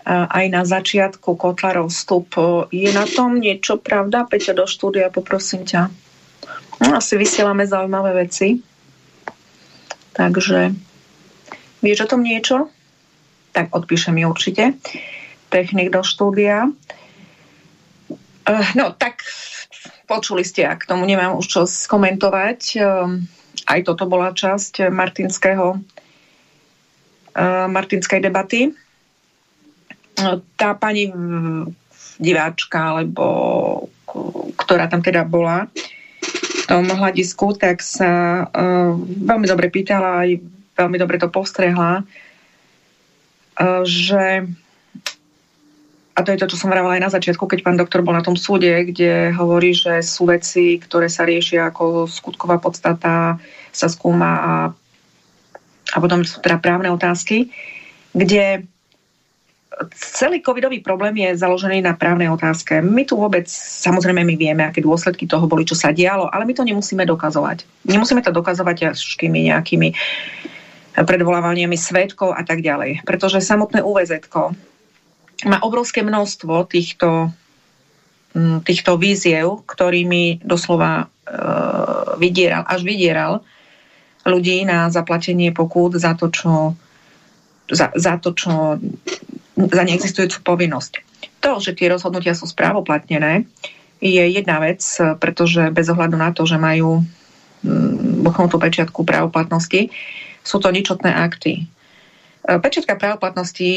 aj 0.07 0.47
na 0.47 0.63
začiatku 0.63 1.35
Kotlarov 1.35 1.91
vstup. 1.91 2.39
Je 2.71 2.87
na 2.95 3.11
tom 3.11 3.43
niečo, 3.43 3.75
pravda? 3.75 4.23
Peťo, 4.23 4.55
do 4.55 4.71
štúdia, 4.71 5.11
poprosím 5.11 5.67
ťa. 5.67 5.91
No, 6.81 7.01
asi 7.01 7.17
vysielame 7.17 7.67
zaujímavé 7.67 8.27
veci. 8.27 8.61
Takže 10.13 10.73
vieš 11.85 12.05
o 12.05 12.11
tom 12.11 12.25
niečo? 12.25 12.69
Tak 13.53 13.73
odpíše 13.73 14.13
mi 14.13 14.25
určite. 14.25 14.77
Technik 15.49 15.93
do 15.93 16.05
štúdia. 16.05 16.69
Uh, 18.47 18.67
no 18.79 18.95
tak 18.95 19.25
počuli 20.07 20.47
ste, 20.47 20.65
ak 20.69 20.87
k 20.87 20.89
tomu 20.93 21.05
nemám 21.05 21.37
už 21.37 21.47
čo 21.49 21.61
skomentovať. 21.67 22.61
Uh, 22.79 23.21
aj 23.67 23.81
toto 23.89 24.07
bola 24.07 24.31
časť 24.33 24.89
martinského 24.93 25.77
uh, 25.77 27.67
martinskej 27.67 28.21
debaty 28.23 28.77
tá 30.57 30.73
pani 30.73 31.13
diváčka, 32.17 32.97
alebo 32.97 33.25
ktorá 34.57 34.89
tam 34.89 35.05
teda 35.05 35.29
bola 35.29 35.69
v 35.69 35.96
tom 36.67 36.85
hľadisku, 36.91 37.55
tak 37.57 37.81
sa 37.81 38.45
uh, 38.51 38.93
veľmi 39.01 39.47
dobre 39.47 39.71
pýtala 39.71 40.27
aj 40.27 40.43
veľmi 40.77 40.99
dobre 40.99 41.17
to 41.17 41.31
postrehla, 41.31 42.03
uh, 42.03 43.83
že 43.87 44.45
a 46.17 46.25
to 46.25 46.33
je 46.33 46.41
to, 46.41 46.49
čo 46.49 46.57
som 46.57 46.73
vravela 46.73 46.97
aj 46.97 47.05
na 47.05 47.13
začiatku, 47.13 47.45
keď 47.45 47.61
pán 47.61 47.77
doktor 47.77 48.01
bol 48.01 48.17
na 48.17 48.25
tom 48.25 48.41
súde, 48.41 48.89
kde 48.89 49.37
hovorí, 49.37 49.77
že 49.77 50.01
sú 50.01 50.33
veci, 50.33 50.81
ktoré 50.81 51.13
sa 51.13 51.29
riešia 51.29 51.69
ako 51.69 52.09
skutková 52.09 52.57
podstata, 52.57 53.37
sa 53.69 53.89
skúma 53.93 54.33
a, 54.33 54.55
a 55.93 55.97
potom 56.01 56.25
sú 56.25 56.41
teda 56.41 56.57
právne 56.57 56.89
otázky, 56.89 57.53
kde 58.17 58.65
celý 59.93 60.41
covidový 60.41 60.81
problém 60.81 61.17
je 61.21 61.37
založený 61.37 61.85
na 61.85 61.93
právnej 61.93 62.33
otázke. 62.33 62.81
My 62.81 63.05
tu 63.05 63.21
vôbec, 63.21 63.45
samozrejme 63.53 64.25
my 64.25 64.35
vieme, 64.37 64.65
aké 64.65 64.81
dôsledky 64.81 65.29
toho 65.29 65.45
boli, 65.45 65.69
čo 65.69 65.77
sa 65.77 65.93
dialo, 65.93 66.33
ale 66.33 66.49
my 66.49 66.57
to 66.57 66.65
nemusíme 66.65 67.05
dokazovať. 67.05 67.69
Nemusíme 67.85 68.25
to 68.25 68.33
dokazovať 68.33 68.97
ťažkými 68.97 69.53
nejakými 69.53 69.89
predvolávaniami 70.97 71.77
svetkov 71.77 72.33
a 72.33 72.41
tak 72.41 72.65
ďalej. 72.65 73.05
Pretože 73.05 73.45
samotné 73.45 73.85
UVZ 73.85 74.25
má 75.45 75.61
obrovské 75.61 76.01
množstvo 76.01 76.65
týchto, 76.73 77.29
mm, 78.33 78.65
týchto 78.65 78.97
víziev, 78.97 79.61
ktorými 79.69 80.41
doslova 80.41 81.05
e, 81.05 81.37
vydieral, 82.17 82.65
až 82.65 82.81
vydieral 82.81 83.45
ľudí 84.25 84.65
na 84.65 84.89
zaplatenie 84.89 85.53
pokút 85.53 86.01
za 86.01 86.17
to, 86.17 86.33
čo 86.33 86.73
za, 87.69 87.91
za 87.95 88.15
to, 88.23 88.31
čo 88.33 88.79
za 89.57 89.83
neexistujúcu 89.83 90.39
povinnosť. 90.45 91.01
To, 91.41 91.59
že 91.59 91.73
tie 91.73 91.89
rozhodnutia 91.89 92.37
sú 92.37 92.45
správoplatnené, 92.45 93.49
je 93.97 94.25
jedna 94.29 94.61
vec, 94.61 94.85
pretože 95.17 95.73
bez 95.73 95.89
ohľadu 95.89 96.17
na 96.21 96.29
to, 96.31 96.45
že 96.45 96.61
majú 96.61 97.01
mm, 97.65 98.21
bochnutú 98.21 98.61
pečiatku 98.61 99.09
právoplatnosti, 99.09 99.89
sú 100.45 100.57
to 100.61 100.69
ničotné 100.69 101.11
akty. 101.11 101.65
Pečiatka 102.47 102.95
právoplatnosti 102.95 103.73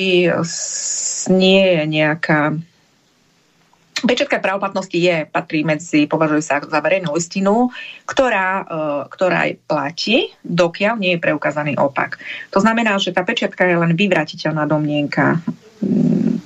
nie 1.33 1.61
je 1.65 1.81
nejaká 1.89 2.59
Pečatka 3.99 4.39
právoplatnosti 4.39 4.95
je, 4.95 5.27
patrí 5.27 5.67
medzi, 5.67 6.07
považuje 6.07 6.39
sa 6.39 6.63
za 6.63 6.79
verejnú 6.79 7.11
listinu, 7.11 7.67
ktorá, 8.07 8.63
e, 8.63 8.65
ktorá 9.11 9.51
platí, 9.67 10.31
dokiaľ 10.39 10.95
nie 10.95 11.19
je 11.19 11.23
preukázaný 11.23 11.75
opak. 11.75 12.15
To 12.55 12.63
znamená, 12.63 12.95
že 12.95 13.11
tá 13.11 13.27
pečiatka 13.27 13.67
je 13.67 13.75
len 13.75 13.99
vyvratiteľná 13.99 14.63
domnienka 14.71 15.43
mm, 15.43 15.68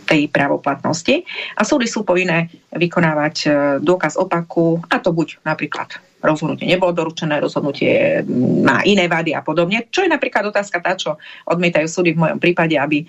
tej 0.06 0.30
právoplatnosti 0.30 1.26
a 1.58 1.62
súdy 1.66 1.90
sú 1.90 2.06
povinné 2.06 2.52
vykonávať 2.70 3.36
e, 3.44 3.48
dôkaz 3.82 4.20
opaku 4.20 4.78
a 4.92 5.02
to 5.02 5.10
buď 5.10 5.42
napríklad 5.42 5.98
rozhodnutie 6.24 6.70
nebolo 6.70 6.96
doručené, 6.96 7.42
rozhodnutie 7.44 8.24
má 8.64 8.80
iné 8.88 9.12
vady 9.12 9.36
a 9.36 9.44
podobne, 9.44 9.92
čo 9.92 10.06
je 10.06 10.14
napríklad 10.14 10.48
otázka 10.48 10.80
tá, 10.80 10.96
čo 10.96 11.20
odmietajú 11.50 11.88
súdy 11.90 12.16
v 12.16 12.22
mojom 12.24 12.40
prípade, 12.40 12.80
aby 12.80 13.04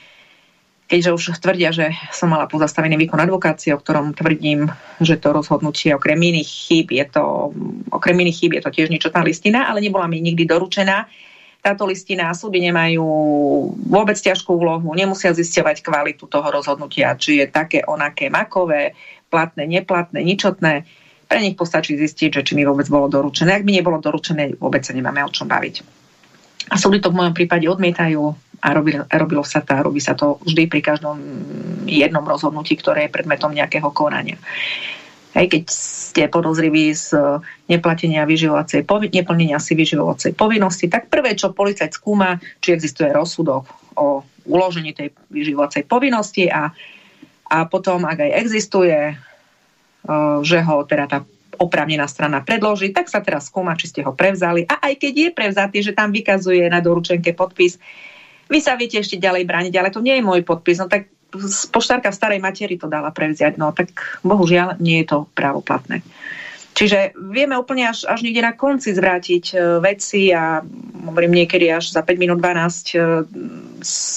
keďže 0.84 1.10
už 1.16 1.24
tvrdia, 1.40 1.72
že 1.72 1.96
som 2.12 2.28
mala 2.28 2.44
pozastavený 2.44 3.00
výkon 3.00 3.16
advokácie, 3.16 3.72
o 3.72 3.80
ktorom 3.80 4.12
tvrdím, 4.12 4.68
že 5.00 5.16
to 5.16 5.32
rozhodnutie 5.32 5.96
okrem 5.96 6.20
iných 6.20 6.48
chýb 6.48 6.92
je 6.92 7.04
to, 7.08 7.56
okrem 7.88 8.20
iných 8.20 8.36
chýb 8.36 8.52
je 8.60 8.62
to 8.62 8.70
tiež 8.74 8.92
niečotná 8.92 9.24
listina, 9.24 9.64
ale 9.64 9.80
nebola 9.80 10.04
mi 10.04 10.20
nikdy 10.20 10.44
doručená. 10.44 11.08
Táto 11.64 11.88
listina 11.88 12.28
súdy 12.36 12.60
nemajú 12.60 13.00
vôbec 13.88 14.20
ťažkú 14.20 14.52
úlohu, 14.52 14.92
nemusia 14.92 15.32
zisťovať 15.32 15.80
kvalitu 15.80 16.28
toho 16.28 16.44
rozhodnutia, 16.52 17.16
či 17.16 17.40
je 17.40 17.48
také, 17.48 17.80
onaké, 17.88 18.28
makové, 18.28 18.92
platné, 19.32 19.64
neplatné, 19.64 20.20
ničotné. 20.20 20.84
Pre 21.24 21.38
nich 21.40 21.56
postačí 21.56 21.96
zistiť, 21.96 22.36
že 22.36 22.44
či 22.44 22.52
mi 22.52 22.68
vôbec 22.68 22.84
bolo 22.92 23.08
doručené. 23.08 23.56
Ak 23.56 23.64
mi 23.64 23.72
nebolo 23.72 23.96
doručené, 23.96 24.60
vôbec 24.60 24.84
sa 24.84 24.92
nemáme 24.92 25.24
o 25.24 25.32
čom 25.32 25.48
baviť. 25.48 25.80
A 26.68 26.76
súdy 26.76 27.00
to 27.00 27.08
v 27.08 27.24
mojom 27.24 27.32
prípade 27.32 27.64
odmietajú, 27.64 28.20
a 28.64 28.68
robilo, 28.72 29.04
robilo 29.08 29.44
sa 29.44 29.60
to, 29.60 29.76
robí 29.76 30.00
sa 30.00 30.16
to 30.16 30.40
vždy 30.44 30.68
pri 30.68 30.80
každom 30.80 31.20
jednom 31.84 32.24
rozhodnutí, 32.24 32.80
ktoré 32.80 33.08
je 33.08 33.14
predmetom 33.16 33.52
nejakého 33.52 33.88
konania. 33.92 34.40
Hej, 35.34 35.46
keď 35.50 35.64
ste 35.66 36.22
podozriví 36.30 36.94
z 36.94 37.10
neplatenia 37.66 38.22
vyživovacej 38.22 38.86
neplnenia 39.10 39.58
si 39.58 39.74
vyživovacej 39.74 40.38
povinnosti, 40.38 40.86
tak 40.86 41.10
prvé, 41.10 41.34
čo 41.34 41.50
policajt 41.50 41.98
skúma, 41.98 42.38
či 42.62 42.70
existuje 42.70 43.10
rozsudok 43.10 43.66
o 43.98 44.22
uložení 44.46 44.94
tej 44.94 45.10
vyživovacej 45.34 45.90
povinnosti 45.90 46.46
a, 46.46 46.70
a 47.50 47.58
potom, 47.66 48.06
ak 48.06 48.18
aj 48.22 48.30
existuje, 48.38 48.98
že 50.44 50.58
ho 50.62 50.76
teda 50.86 51.04
tá 51.10 51.18
oprávnená 51.58 52.06
strana 52.10 52.42
predloží, 52.42 52.90
tak 52.90 53.06
sa 53.10 53.22
teraz 53.22 53.48
skúma, 53.48 53.78
či 53.78 53.90
ste 53.90 54.00
ho 54.02 54.14
prevzali. 54.14 54.66
A 54.66 54.90
aj 54.90 55.02
keď 55.02 55.12
je 55.14 55.30
prevzatý, 55.30 55.78
že 55.82 55.96
tam 55.96 56.10
vykazuje 56.10 56.66
na 56.66 56.82
doručenke 56.82 57.30
podpis, 57.34 57.78
vy 58.44 58.58
sa 58.60 58.76
viete 58.76 59.00
ešte 59.00 59.16
ďalej 59.16 59.48
brániť, 59.48 59.74
ale 59.80 59.88
to 59.88 60.04
nie 60.04 60.20
je 60.20 60.26
môj 60.26 60.44
podpis. 60.44 60.76
No 60.76 60.90
tak 60.90 61.08
poštárka 61.70 62.14
starej 62.14 62.38
materi 62.38 62.78
to 62.78 62.86
dala 62.86 63.10
prevziať. 63.10 63.58
No 63.58 63.74
tak 63.74 64.20
bohužiaľ 64.22 64.78
nie 64.78 65.02
je 65.02 65.06
to 65.10 65.18
právoplatné. 65.34 66.02
Čiže 66.74 67.14
vieme 67.30 67.54
úplne 67.54 67.86
až, 67.86 68.02
až 68.02 68.26
niekde 68.26 68.42
na 68.42 68.50
konci 68.50 68.90
zvrátiť 68.90 69.44
e, 69.54 69.56
veci 69.78 70.34
a 70.34 70.58
hovorím 71.06 71.46
niekedy 71.46 71.70
až 71.70 71.94
za 71.94 72.02
5 72.02 72.18
minút 72.18 72.42
12 72.42 72.42
e, 72.42 73.02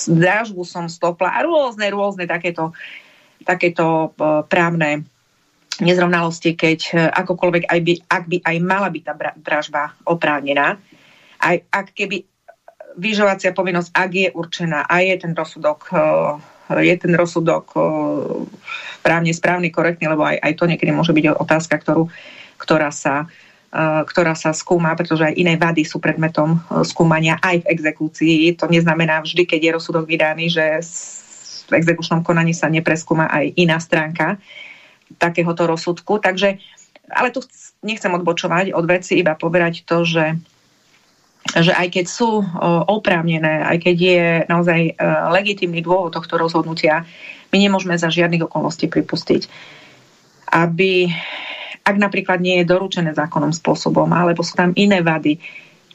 drážbu 0.09 0.65
som 0.65 0.89
stopla 0.89 1.37
a 1.37 1.45
rôzne, 1.45 1.85
rôzne 1.93 2.25
takéto, 2.25 2.73
takéto 3.45 4.09
e, 4.17 4.41
právne 4.49 5.05
nezrovnalosti, 5.77 6.57
keď 6.57 7.13
akokoľvek 7.13 7.69
aj 7.69 7.79
by, 7.85 7.93
ak 8.09 8.23
by 8.25 8.37
aj 8.41 8.57
mala 8.65 8.89
byť 8.89 9.03
tá 9.05 9.13
dražba 9.37 9.93
oprávnená, 10.09 10.81
aj 11.37 11.61
ak 11.69 11.93
keby 11.93 12.25
vyžovacia 12.97 13.53
povinnosť, 13.53 13.93
ak 13.93 14.09
je 14.09 14.29
určená 14.33 14.89
a 14.89 15.05
je 15.05 15.13
ten 15.21 15.37
rozsudok 15.37 15.93
je 16.75 16.95
ten 16.99 17.13
rozsudok 17.15 17.71
právne 19.07 19.31
správny, 19.31 19.71
korektný, 19.71 20.11
lebo 20.11 20.27
aj, 20.27 20.43
aj 20.43 20.53
to 20.59 20.67
niekedy 20.67 20.91
môže 20.91 21.15
byť 21.15 21.39
otázka, 21.39 21.79
ktorú, 21.79 22.11
ktorá 22.59 22.91
sa 22.91 23.31
eh, 23.71 24.01
ktorá 24.03 24.35
sa 24.35 24.51
skúma, 24.51 24.91
pretože 24.99 25.31
aj 25.31 25.39
iné 25.39 25.55
vady 25.55 25.87
sú 25.87 26.03
predmetom 26.03 26.59
skúmania 26.83 27.39
aj 27.39 27.63
v 27.63 27.69
exekúcii. 27.71 28.59
To 28.59 28.67
neznamená 28.67 29.23
vždy, 29.23 29.47
keď 29.47 29.59
je 29.63 29.75
rozsudok 29.79 30.05
vydaný, 30.07 30.51
že 30.51 30.65
v 31.67 31.73
exekučnom 31.75 32.23
konaní 32.23 32.55
sa 32.55 32.71
nepreskúma 32.71 33.27
aj 33.27 33.55
iná 33.59 33.79
stránka 33.79 34.39
takéhoto 35.19 35.67
rozsudku. 35.67 36.19
Takže, 36.19 36.59
ale 37.11 37.31
tu 37.31 37.43
nechcem 37.83 38.11
odbočovať 38.11 38.75
od 38.75 38.85
veci, 38.87 39.19
iba 39.19 39.35
poberať 39.39 39.87
to, 39.87 40.03
že 40.03 40.35
že 41.55 41.71
aj 41.71 41.87
keď 41.95 42.05
sú 42.09 42.43
oprávnené, 42.91 43.63
aj 43.63 43.77
keď 43.87 43.95
je 43.95 44.27
naozaj 44.51 44.79
e, 44.89 44.93
legitímny 45.31 45.79
dôvod 45.79 46.11
tohto 46.11 46.35
rozhodnutia, 46.35 47.07
my 47.53 47.57
nemôžeme 47.57 47.95
za 47.95 48.11
žiadnych 48.11 48.43
okolností 48.43 48.91
pripustiť, 48.91 49.47
aby, 50.51 51.07
ak 51.87 51.95
napríklad 51.95 52.43
nie 52.43 52.59
je 52.61 52.69
doručené 52.69 53.15
zákonnom 53.15 53.55
spôsobom, 53.55 54.11
alebo 54.11 54.43
sú 54.43 54.59
tam 54.59 54.75
iné 54.75 54.99
vady, 54.99 55.39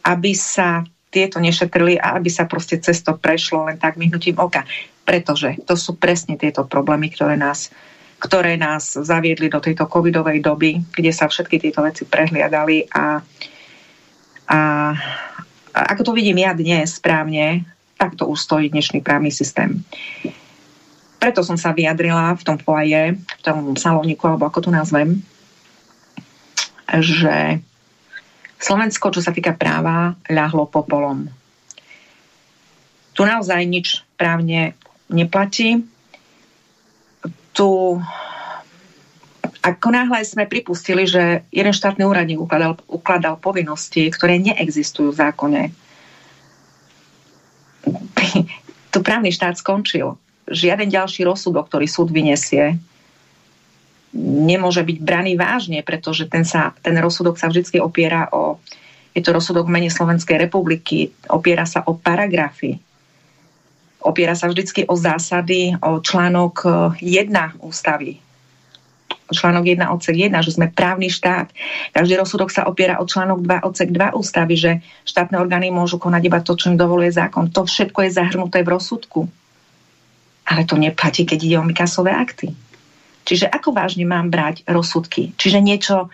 aby 0.08 0.32
sa 0.32 0.86
tieto 1.12 1.36
nešetrili 1.36 2.00
a 2.00 2.16
aby 2.16 2.32
sa 2.32 2.48
proste 2.48 2.80
cesto 2.80 3.12
prešlo 3.20 3.68
len 3.68 3.76
tak 3.76 4.00
myhnutím 4.00 4.40
oka. 4.40 4.64
Pretože 5.04 5.60
to 5.68 5.76
sú 5.76 6.00
presne 6.00 6.40
tieto 6.40 6.64
problémy, 6.64 7.12
ktoré 7.12 7.36
nás, 7.36 7.68
ktoré 8.16 8.56
nás 8.56 8.96
zaviedli 8.96 9.52
do 9.52 9.60
tejto 9.60 9.84
covidovej 9.84 10.40
doby, 10.40 10.80
kde 10.96 11.12
sa 11.12 11.28
všetky 11.28 11.60
tieto 11.60 11.84
veci 11.84 12.08
prehliadali 12.08 12.88
a, 12.88 13.20
a 14.52 14.92
ako 15.72 16.12
to 16.12 16.12
vidím 16.12 16.44
ja 16.44 16.52
dnes 16.52 17.00
správne, 17.00 17.64
tak 17.96 18.20
to 18.20 18.28
už 18.28 18.36
stojí 18.36 18.68
dnešný 18.68 19.00
právny 19.00 19.32
systém. 19.32 19.80
Preto 21.16 21.40
som 21.40 21.56
sa 21.56 21.72
vyjadrila 21.72 22.36
v 22.36 22.42
tom 22.44 22.58
foaje, 22.60 23.16
v 23.16 23.42
tom 23.46 23.72
salóniku, 23.72 24.28
alebo 24.28 24.44
ako 24.44 24.68
to 24.68 24.70
nazvem, 24.74 25.24
že 27.00 27.64
Slovensko, 28.60 29.08
čo 29.08 29.24
sa 29.24 29.32
týka 29.32 29.56
práva, 29.56 30.12
ľahlo 30.28 30.68
popolom. 30.68 31.26
Tu 33.16 33.22
naozaj 33.24 33.64
nič 33.64 34.04
právne 34.20 34.76
neplatí. 35.08 35.80
Tu 37.56 37.68
ako 39.62 39.94
náhle 39.94 40.26
sme 40.26 40.50
pripustili, 40.50 41.06
že 41.06 41.46
jeden 41.54 41.70
štátny 41.70 42.02
úradník 42.02 42.42
ukladal, 42.42 42.74
ukladal 42.90 43.38
povinnosti, 43.38 44.10
ktoré 44.10 44.42
neexistujú 44.42 45.14
v 45.14 45.20
zákone, 45.22 45.62
tu 48.92 48.98
právny 49.00 49.30
štát 49.30 49.54
skončil. 49.54 50.18
Žiaden 50.50 50.90
ďalší 50.90 51.22
rozsudok, 51.22 51.70
ktorý 51.70 51.86
súd 51.86 52.10
vyniesie, 52.10 52.74
nemôže 54.20 54.82
byť 54.82 54.98
braný 54.98 55.38
vážne, 55.38 55.80
pretože 55.86 56.26
ten, 56.26 56.42
sa, 56.42 56.74
ten 56.82 56.98
rozsudok 56.98 57.38
sa 57.38 57.46
vždy 57.48 57.78
opiera 57.78 58.28
o, 58.34 58.58
je 59.14 59.22
to 59.22 59.30
rozsudok 59.30 59.70
v 59.70 59.74
mene 59.78 59.90
Slovenskej 59.94 60.42
republiky, 60.42 61.14
opiera 61.30 61.64
sa 61.64 61.86
o 61.86 61.96
paragrafy, 61.96 62.76
opiera 64.02 64.34
sa 64.34 64.50
vždy 64.50 64.90
o 64.90 64.94
zásady, 64.98 65.78
o 65.78 66.02
článok 66.02 66.66
1 66.98 67.62
ústavy 67.62 68.31
článok 69.32 69.64
1 69.64 69.88
odsek 69.88 70.16
1, 70.16 70.44
že 70.44 70.54
sme 70.54 70.68
právny 70.68 71.08
štát. 71.08 71.50
Každý 71.96 72.14
rozsudok 72.20 72.52
sa 72.52 72.68
opiera 72.68 73.00
o 73.00 73.08
článok 73.08 73.42
2 73.42 73.66
odsek 73.66 73.88
2 73.90 74.14
ústavy, 74.14 74.54
že 74.54 74.70
štátne 75.08 75.40
orgány 75.40 75.72
môžu 75.72 75.96
konať 75.96 76.22
iba 76.28 76.38
to, 76.44 76.52
čo 76.54 76.70
im 76.70 76.76
dovoluje 76.76 77.10
zákon. 77.10 77.48
To 77.50 77.64
všetko 77.64 78.06
je 78.06 78.10
zahrnuté 78.14 78.60
v 78.62 78.72
rozsudku. 78.76 79.20
Ale 80.46 80.68
to 80.68 80.76
neplatí, 80.76 81.24
keď 81.24 81.38
ide 81.40 81.56
o 81.58 81.64
Mikasové 81.64 82.12
akty. 82.12 82.52
Čiže 83.22 83.46
ako 83.48 83.70
vážne 83.72 84.02
mám 84.02 84.28
brať 84.28 84.66
rozsudky? 84.66 85.30
Čiže 85.38 85.62
niečo, 85.62 86.10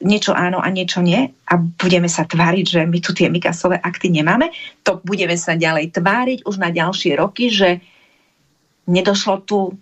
niečo 0.00 0.30
áno 0.30 0.62
a 0.62 0.70
niečo 0.70 1.02
nie 1.02 1.26
a 1.26 1.54
budeme 1.58 2.06
sa 2.06 2.22
tváriť, 2.22 2.64
že 2.64 2.80
my 2.86 2.98
tu 3.02 3.10
tie 3.10 3.26
Mikasové 3.26 3.82
akty 3.82 4.14
nemáme? 4.14 4.54
To 4.86 5.02
budeme 5.02 5.34
sa 5.34 5.58
ďalej 5.58 5.90
tváriť 5.90 6.38
už 6.46 6.56
na 6.62 6.70
ďalšie 6.70 7.18
roky, 7.18 7.50
že 7.50 7.82
nedošlo 8.86 9.42
tu 9.42 9.74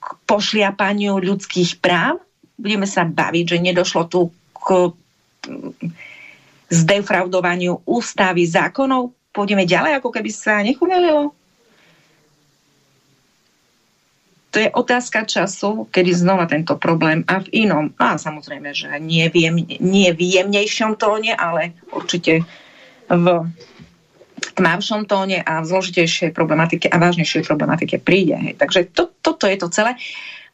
k 0.00 0.06
pošliapaniu 0.24 1.20
ľudských 1.20 1.78
práv. 1.78 2.24
Budeme 2.56 2.88
sa 2.88 3.04
baviť, 3.04 3.44
že 3.56 3.58
nedošlo 3.60 4.02
tu 4.08 4.32
k 4.56 4.92
zdefraudovaniu 6.72 7.84
ústavy 7.84 8.48
zákonov. 8.48 9.12
Pôjdeme 9.30 9.68
ďalej, 9.68 10.00
ako 10.00 10.10
keby 10.10 10.30
sa 10.32 10.64
nechumelilo. 10.64 11.36
To 14.50 14.58
je 14.58 14.66
otázka 14.66 15.30
času, 15.30 15.86
kedy 15.94 16.10
znova 16.10 16.50
tento 16.50 16.74
problém 16.74 17.22
a 17.30 17.38
v 17.38 17.70
inom, 17.70 17.94
a 18.02 18.18
samozrejme, 18.18 18.74
že 18.74 18.90
nie, 18.98 19.30
viem, 19.30 19.62
nie 19.78 20.10
v 20.10 20.20
jemnejšom 20.26 20.98
tóne, 20.98 21.38
ale 21.38 21.78
určite 21.94 22.42
v 23.06 23.46
tmavšom 24.40 25.06
tóne 25.06 25.44
a 25.44 25.60
v 25.60 25.68
zložitejšej 25.68 26.30
problematike 26.32 26.86
a 26.88 26.96
vážnejšej 26.96 27.44
problematike 27.44 28.00
príde. 28.00 28.36
Hej. 28.36 28.54
Takže 28.60 28.80
to, 28.92 29.12
toto 29.20 29.44
je 29.46 29.56
to 29.60 29.68
celé. 29.68 29.96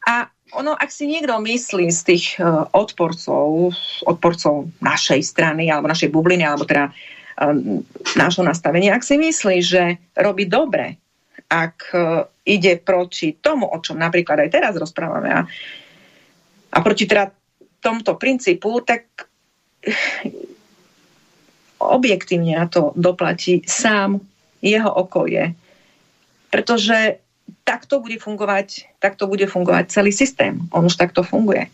A 0.07 0.27
ono, 0.55 0.75
ak 0.75 0.87
si 0.87 1.07
niekto 1.07 1.35
myslí 1.35 1.91
z 1.91 2.01
tých 2.07 2.25
uh, 2.39 2.67
odporcov, 2.71 3.75
odporcov 4.07 4.71
našej 4.79 5.19
strany 5.23 5.67
alebo 5.67 5.91
našej 5.91 6.07
bubliny, 6.07 6.47
alebo 6.47 6.63
teda 6.63 6.87
uh, 6.87 7.55
nášho 8.15 8.43
nastavenia, 8.47 8.95
ak 8.95 9.03
si 9.03 9.19
myslí, 9.19 9.57
že 9.59 9.83
robí 10.15 10.47
dobre, 10.47 10.95
ak 11.51 11.77
uh, 11.91 12.23
ide 12.47 12.79
proti 12.79 13.35
tomu, 13.35 13.67
o 13.67 13.77
čom 13.83 13.99
napríklad 13.99 14.47
aj 14.47 14.49
teraz 14.51 14.73
rozprávame 14.79 15.29
a, 15.35 15.41
a 16.71 16.77
proti 16.79 17.03
teda 17.03 17.27
tomto 17.83 18.17
princípu, 18.17 18.81
tak 18.83 19.31
objektívne 21.77 22.57
na 22.57 22.67
to 22.69 22.93
doplatí 22.97 23.61
sám 23.65 24.21
jeho 24.61 24.89
okolie. 24.89 25.53
Pretože 26.49 27.21
takto 27.63 27.99
bude 27.99 28.17
fungovať, 28.17 28.99
takto 28.99 29.27
bude 29.27 29.45
fungovať 29.47 29.91
celý 29.91 30.11
systém. 30.11 30.59
On 30.73 30.87
už 30.87 30.97
takto 30.97 31.23
funguje. 31.23 31.67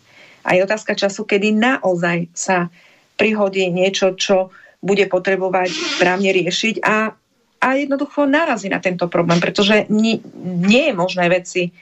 A 0.44 0.48
je 0.54 0.66
otázka 0.66 0.92
času, 0.92 1.24
kedy 1.24 1.56
naozaj 1.56 2.28
sa 2.36 2.68
prihodí 3.16 3.70
niečo, 3.70 4.12
čo 4.18 4.52
bude 4.84 5.08
potrebovať 5.08 5.72
právne 5.96 6.28
riešiť 6.28 6.84
a, 6.84 7.16
a 7.64 7.68
jednoducho 7.80 8.28
narazí 8.28 8.68
na 8.68 8.84
tento 8.84 9.08
problém, 9.08 9.40
pretože 9.40 9.88
nie, 9.88 10.20
nie 10.44 10.92
je 10.92 10.94
možné 10.94 11.32
veci, 11.32 11.72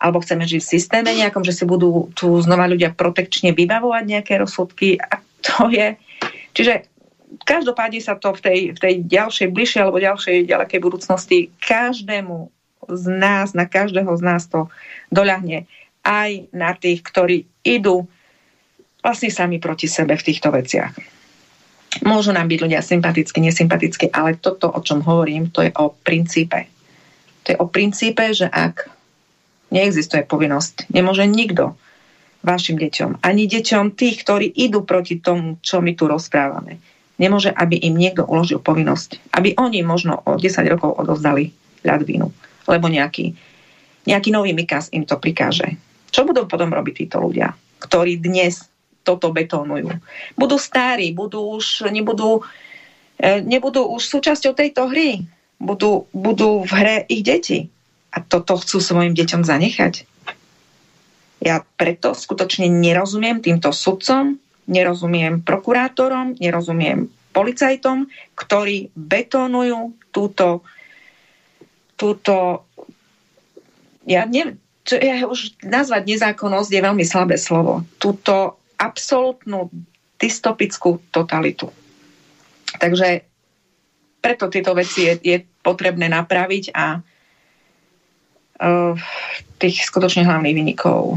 alebo 0.00 0.18
chceme 0.18 0.42
žiť 0.48 0.60
v 0.64 0.72
systéme 0.74 1.10
nejakom, 1.14 1.46
že 1.46 1.54
si 1.54 1.62
budú 1.68 2.10
tu 2.18 2.34
znova 2.42 2.66
ľudia 2.66 2.90
protekčne 2.90 3.54
vybavovať 3.54 4.04
nejaké 4.08 4.34
rozsudky 4.40 4.98
a 4.98 5.22
to 5.44 5.70
je... 5.70 5.94
Čiže 6.50 6.89
každopádne 7.46 8.00
sa 8.02 8.18
to 8.18 8.34
v 8.34 8.40
tej, 8.40 8.58
v 8.74 8.78
tej 8.78 8.94
ďalšej, 9.06 9.48
bližšej 9.54 9.80
alebo 9.82 10.02
ďalšej 10.02 10.50
ďalekej 10.50 10.80
budúcnosti 10.82 11.38
každému 11.62 12.50
z 12.90 13.04
nás, 13.06 13.54
na 13.54 13.68
každého 13.68 14.10
z 14.18 14.22
nás 14.24 14.48
to 14.50 14.66
doľahne 15.14 15.68
aj 16.02 16.50
na 16.50 16.72
tých, 16.74 17.04
ktorí 17.04 17.46
idú 17.62 18.08
vlastne 19.04 19.30
sami 19.30 19.60
proti 19.60 19.86
sebe 19.86 20.16
v 20.16 20.26
týchto 20.26 20.48
veciach. 20.50 20.96
Môžu 22.06 22.30
nám 22.30 22.46
byť 22.46 22.58
ľudia 22.62 22.80
sympaticky, 22.80 23.42
nesympaticky, 23.42 24.06
ale 24.14 24.38
toto, 24.38 24.70
o 24.70 24.80
čom 24.80 25.02
hovorím, 25.02 25.50
to 25.50 25.66
je 25.66 25.72
o 25.74 25.90
princípe. 25.90 26.70
To 27.44 27.46
je 27.50 27.56
o 27.58 27.66
princípe, 27.66 28.30
že 28.30 28.46
ak 28.46 28.86
neexistuje 29.74 30.22
povinnosť, 30.22 30.90
nemôže 30.94 31.26
nikto 31.26 31.74
vašim 32.40 32.80
deťom, 32.80 33.20
ani 33.20 33.44
deťom 33.50 33.92
tých, 33.92 34.24
ktorí 34.24 34.48
idú 34.48 34.86
proti 34.86 35.20
tomu, 35.20 35.60
čo 35.60 35.84
my 35.84 35.92
tu 35.92 36.08
rozprávame, 36.08 36.80
nemôže, 37.20 37.52
aby 37.52 37.76
im 37.76 38.00
niekto 38.00 38.24
uložil 38.24 38.64
povinnosť. 38.64 39.20
Aby 39.36 39.52
oni 39.60 39.84
možno 39.84 40.24
o 40.24 40.40
10 40.40 40.64
rokov 40.72 40.96
odovzdali 40.96 41.52
ľadvinu. 41.84 42.32
Lebo 42.64 42.88
nejaký, 42.88 43.36
nejaký 44.08 44.32
nový 44.32 44.56
Mikas 44.56 44.88
im 44.96 45.04
to 45.04 45.20
prikáže. 45.20 45.76
Čo 46.08 46.24
budú 46.24 46.48
potom 46.48 46.72
robiť 46.72 47.06
títo 47.06 47.20
ľudia, 47.20 47.52
ktorí 47.84 48.18
dnes 48.18 48.66
toto 49.04 49.30
betónujú? 49.30 49.92
Budú 50.34 50.56
starí, 50.56 51.12
budú 51.12 51.60
už, 51.60 51.92
nebudú, 51.92 52.40
e, 53.20 53.44
nebudú 53.44 53.84
už 53.92 54.02
súčasťou 54.08 54.56
tejto 54.56 54.88
hry. 54.88 55.22
Budú, 55.60 56.08
budú 56.16 56.64
v 56.64 56.72
hre 56.72 56.96
ich 57.06 57.20
deti. 57.20 57.68
A 58.10 58.24
toto 58.24 58.58
chcú 58.58 58.82
svojim 58.82 59.14
deťom 59.14 59.46
zanechať. 59.46 60.08
Ja 61.40 61.62
preto 61.78 62.12
skutočne 62.12 62.68
nerozumiem 62.68 63.40
týmto 63.40 63.70
sudcom, 63.70 64.36
nerozumiem 64.70 65.42
prokurátorom, 65.42 66.38
nerozumiem 66.38 67.10
policajtom, 67.34 68.06
ktorí 68.38 68.94
betónujú 68.94 69.94
túto, 70.14 70.62
túto 71.94 72.66
ja 74.06 74.26
neviem, 74.26 74.58
čo 74.82 74.98
ja 74.98 75.22
už 75.28 75.60
nazvať 75.62 76.02
nezákonnosť 76.08 76.70
je 76.72 76.80
veľmi 76.82 77.04
slabé 77.06 77.36
slovo. 77.38 77.86
Túto 78.00 78.58
absolútnu 78.80 79.70
dystopickú 80.16 81.00
totalitu. 81.12 81.68
Takže 82.80 83.22
preto 84.20 84.48
tieto 84.52 84.72
veci 84.76 85.08
je, 85.08 85.14
je 85.20 85.38
potrebné 85.64 86.08
napraviť 86.08 86.64
a 86.76 87.00
uh, 87.00 88.92
tých 89.60 89.84
skutočne 89.84 90.24
hlavných 90.28 90.56
vynikov 90.56 91.16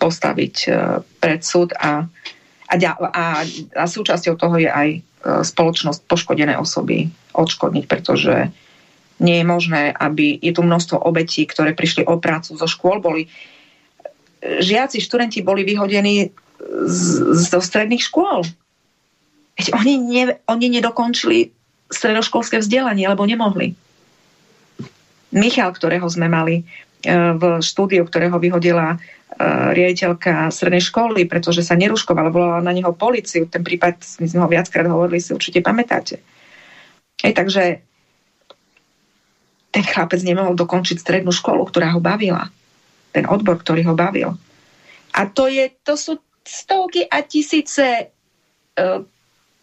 postaviť 0.00 0.54
uh, 0.68 1.00
pred 1.20 1.40
súd 1.44 1.72
a 1.76 2.08
a, 2.72 2.90
a, 3.12 3.24
a 3.76 3.84
súčasťou 3.84 4.34
toho 4.40 4.56
je 4.56 4.70
aj 4.70 4.88
e, 4.96 4.98
spoločnosť 5.44 6.08
poškodené 6.08 6.56
osoby 6.56 7.12
odškodniť, 7.36 7.84
pretože 7.84 8.48
nie 9.22 9.38
je 9.38 9.46
možné, 9.46 9.82
aby 9.92 10.40
je 10.40 10.52
tu 10.56 10.64
množstvo 10.64 10.98
obetí, 11.04 11.46
ktoré 11.46 11.76
prišli 11.76 12.08
o 12.08 12.18
prácu 12.18 12.56
zo 12.56 12.66
škôl, 12.66 12.98
boli 12.98 13.30
žiaci, 14.42 14.98
študenti 14.98 15.44
boli 15.46 15.62
vyhodení 15.62 16.34
z, 16.86 17.02
zo 17.38 17.60
stredných 17.62 18.02
škôl. 18.02 18.42
Veď 19.54 19.66
oni, 19.78 19.94
ne, 20.00 20.24
oni 20.50 20.66
nedokončili 20.72 21.54
stredoškolské 21.92 22.58
vzdelanie, 22.58 23.06
lebo 23.06 23.22
nemohli. 23.28 23.76
Michal, 25.32 25.72
ktorého 25.72 26.08
sme 26.10 26.26
mali 26.28 26.54
e, 26.60 26.64
v 27.10 27.42
štúdiu, 27.58 28.06
ktorého 28.06 28.38
vyhodila 28.38 28.94
e, 28.94 28.96
riaditeľka 29.74 30.54
strednej 30.54 30.82
školy, 30.82 31.26
pretože 31.26 31.66
sa 31.66 31.74
neruškovala, 31.74 32.30
volala 32.30 32.60
na 32.62 32.70
neho 32.70 32.94
policiu. 32.94 33.50
Ten 33.50 33.66
prípad, 33.66 33.98
my 34.22 34.26
sme 34.30 34.40
ho 34.42 34.48
viackrát 34.48 34.86
hovorili, 34.86 35.18
si 35.18 35.34
určite 35.34 35.58
pamätáte. 35.58 36.22
Hej, 37.22 37.32
takže 37.34 37.62
ten 39.72 39.84
chlapec 39.88 40.20
nemohol 40.22 40.54
dokončiť 40.54 41.00
strednú 41.00 41.32
školu, 41.32 41.64
ktorá 41.66 41.96
ho 41.96 42.00
bavila. 42.02 42.52
Ten 43.10 43.24
odbor, 43.26 43.58
ktorý 43.58 43.88
ho 43.88 43.94
bavil. 43.96 44.36
A 45.16 45.28
to, 45.28 45.48
je, 45.48 45.72
to 45.84 45.96
sú 45.96 46.20
stovky 46.44 47.08
a 47.08 47.24
tisíce 47.24 48.08
uh, 48.08 49.00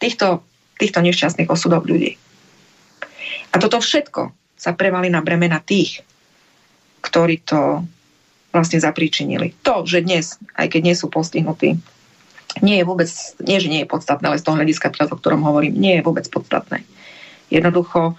týchto, 0.02 0.42
týchto 0.82 1.00
nešťastných 1.02 1.50
osudov 1.50 1.86
ľudí. 1.86 2.18
A 3.54 3.56
toto 3.58 3.82
všetko 3.82 4.34
sa 4.58 4.72
prevali 4.74 5.10
na 5.14 5.22
bremena 5.22 5.62
tých, 5.62 6.02
ktorí 7.00 7.42
to 7.44 7.84
vlastne 8.50 8.82
zapríčinili. 8.82 9.54
To, 9.62 9.86
že 9.86 10.02
dnes, 10.02 10.38
aj 10.58 10.74
keď 10.74 10.82
nie 10.82 10.96
sú 10.98 11.08
postihnutí, 11.08 11.78
nie 12.66 12.76
je 12.82 12.86
vôbec, 12.88 13.10
nie, 13.46 13.62
že 13.62 13.70
nie 13.70 13.86
je 13.86 13.92
podstatné, 13.92 14.26
ale 14.26 14.42
z 14.42 14.46
toho 14.46 14.58
hľadiska, 14.58 14.90
o 14.90 15.20
ktorom 15.22 15.46
hovorím, 15.46 15.78
nie 15.78 16.02
je 16.02 16.06
vôbec 16.06 16.26
podstatné. 16.26 16.82
Jednoducho, 17.54 18.18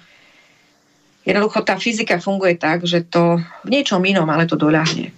jednoducho 1.27 1.61
tá 1.67 1.75
fyzika 1.75 2.23
funguje 2.23 2.55
tak, 2.55 2.87
že 2.87 3.03
to 3.03 3.43
v 3.67 3.69
niečom 3.69 4.03
inom, 4.07 4.31
ale 4.31 4.47
to 4.47 4.55
doľahne. 4.55 5.11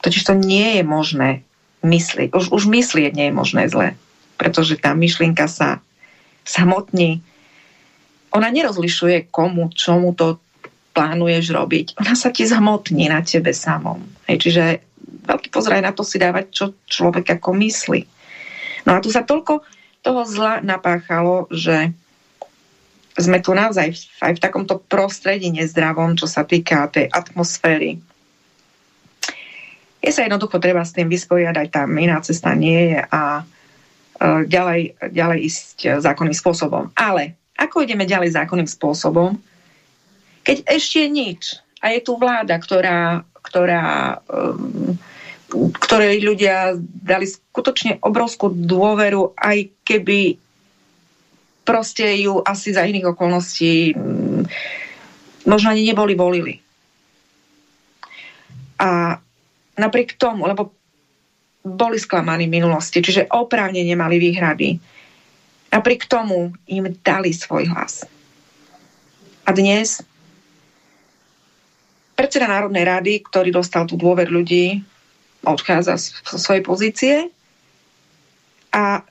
Totiž 0.00 0.22
to 0.24 0.32
nie 0.32 0.80
je 0.80 0.82
možné 0.84 1.44
myslieť. 1.84 2.32
Už, 2.32 2.48
už 2.48 2.64
myslieť 2.64 3.12
nie 3.12 3.28
je 3.28 3.34
možné 3.36 3.68
zle, 3.68 3.92
pretože 4.40 4.80
tá 4.80 4.96
myšlienka 4.96 5.44
sa 5.52 5.84
samotní. 6.48 7.20
Ona 8.32 8.48
nerozlišuje 8.48 9.28
komu, 9.28 9.68
čomu 9.72 10.16
to 10.16 10.40
plánuješ 10.96 11.52
robiť. 11.52 12.00
Ona 12.00 12.16
sa 12.16 12.32
ti 12.32 12.48
zhmotní 12.48 13.12
na 13.12 13.20
tebe 13.20 13.52
samom. 13.52 14.00
Hej, 14.24 14.48
čiže 14.48 14.64
veľký 15.28 15.52
pozor 15.52 15.76
aj 15.76 15.84
na 15.84 15.92
to 15.92 16.00
si 16.00 16.16
dávať, 16.16 16.44
čo 16.48 16.64
človek 16.88 17.36
ako 17.36 17.52
myslí. 17.60 18.00
No 18.88 18.96
a 18.96 19.02
tu 19.04 19.12
sa 19.12 19.20
toľko 19.20 19.60
toho 20.00 20.22
zla 20.24 20.64
napáchalo, 20.64 21.50
že 21.52 21.92
sme 23.16 23.40
tu 23.44 23.52
naozaj 23.52 23.96
aj 24.22 24.32
v 24.36 24.42
takomto 24.42 24.80
prostredí 24.80 25.52
nezdravom, 25.52 26.16
čo 26.16 26.28
sa 26.28 26.44
týka 26.44 26.88
tej 26.88 27.08
atmosféry. 27.12 28.00
Je 30.04 30.10
sa 30.14 30.22
jednoducho 30.22 30.62
treba 30.62 30.84
s 30.86 30.94
tým 30.94 31.10
vysporiadať, 31.10 31.66
tam 31.72 31.96
iná 31.98 32.22
cesta 32.22 32.54
nie 32.54 32.94
je 32.94 33.00
a 33.02 33.42
e, 33.42 33.44
ďalej, 34.46 35.10
ďalej 35.10 35.38
ísť 35.42 35.76
zákonným 35.98 36.36
spôsobom. 36.36 36.92
Ale 36.94 37.34
ako 37.58 37.82
ideme 37.82 38.06
ďalej 38.06 38.36
zákonným 38.36 38.68
spôsobom, 38.68 39.40
keď 40.46 40.62
ešte 40.70 41.10
nič 41.10 41.58
a 41.82 41.90
je 41.90 42.00
tu 42.06 42.14
vláda, 42.14 42.54
ktorá, 42.62 43.26
ktorá 43.42 44.22
um, 44.30 44.94
ktorej 45.54 46.26
ľudia 46.26 46.74
dali 46.78 47.26
skutočne 47.26 48.02
obrovskú 48.02 48.50
dôveru, 48.50 49.34
aj 49.38 49.70
keby 49.86 50.38
proste 51.62 52.06
ju 52.22 52.42
asi 52.42 52.74
za 52.74 52.82
iných 52.82 53.14
okolností 53.14 53.94
mm, 53.94 54.42
možno 55.46 55.70
ani 55.70 55.86
neboli 55.86 56.14
volili. 56.18 56.54
A 58.76 59.18
napriek 59.78 60.18
tomu, 60.18 60.46
lebo 60.46 60.74
boli 61.66 61.98
sklamaní 61.98 62.46
v 62.46 62.62
minulosti, 62.62 63.02
čiže 63.02 63.30
oprávne 63.30 63.82
nemali 63.82 64.22
výhrady, 64.22 64.78
napriek 65.74 66.06
tomu 66.06 66.54
im 66.70 66.84
dali 67.02 67.34
svoj 67.34 67.66
hlas. 67.70 68.06
A 69.46 69.50
dnes 69.54 70.02
predseda 72.16 72.48
Národnej 72.48 72.88
rady, 72.88 73.12
ktorý 73.28 73.52
dostal 73.52 73.84
tú 73.84 74.00
dôver 74.00 74.32
ľudí, 74.32 74.80
odchádza 75.44 76.00
z 76.00 76.16
svojej 76.24 76.64
pozície 76.64 77.14
a 78.72 79.04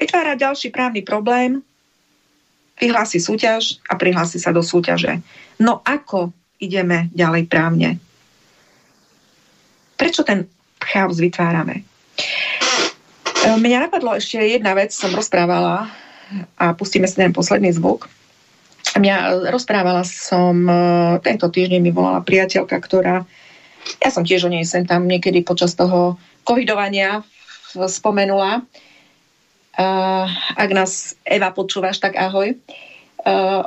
vytvára 0.00 0.38
ďalší 0.38 0.72
právny 0.72 1.04
problém, 1.04 1.60
vyhlási 2.80 3.20
súťaž 3.20 3.76
a 3.84 3.98
prihlási 4.00 4.40
sa 4.40 4.56
do 4.56 4.64
súťaže. 4.64 5.20
No 5.60 5.84
ako 5.84 6.32
ideme 6.56 7.12
ďalej 7.12 7.44
právne? 7.50 8.00
Prečo 10.00 10.24
ten 10.24 10.48
chaos 10.80 11.20
vytvárame? 11.20 11.84
Mňa 13.40 13.88
napadlo 13.88 14.16
ešte 14.16 14.40
jedna 14.40 14.72
vec, 14.72 14.96
som 14.96 15.12
rozprávala 15.12 15.92
a 16.56 16.72
pustíme 16.72 17.04
si 17.04 17.20
ten 17.20 17.36
posledný 17.36 17.76
zvuk. 17.76 18.08
Mňa 18.98 19.46
rozprávala 19.54 20.02
som, 20.02 20.54
e, 20.66 20.74
tento 21.22 21.46
týždeň 21.46 21.80
mi 21.82 21.92
volala 21.94 22.24
priateľka, 22.24 22.76
ktorá, 22.80 23.22
ja 24.02 24.10
som 24.10 24.26
tiež 24.26 24.46
o 24.46 24.50
nej 24.50 24.66
sem 24.66 24.84
tam 24.84 25.06
niekedy 25.06 25.46
počas 25.46 25.78
toho 25.78 26.18
covidovania 26.44 27.22
spomenula, 27.70 28.66
ak 30.56 30.70
nás 30.74 31.14
Eva 31.24 31.54
počúvaš, 31.54 32.02
tak 32.02 32.18
ahoj. 32.18 32.52
Uh, 33.20 33.64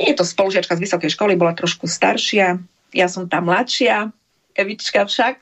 je 0.00 0.14
to 0.16 0.24
spolužiačka 0.24 0.76
z 0.76 0.84
vysokej 0.88 1.10
školy, 1.12 1.36
bola 1.36 1.52
trošku 1.52 1.84
staršia, 1.88 2.56
ja 2.94 3.06
som 3.10 3.28
tá 3.28 3.42
mladšia, 3.42 4.12
Evička 4.56 5.06
však. 5.06 5.38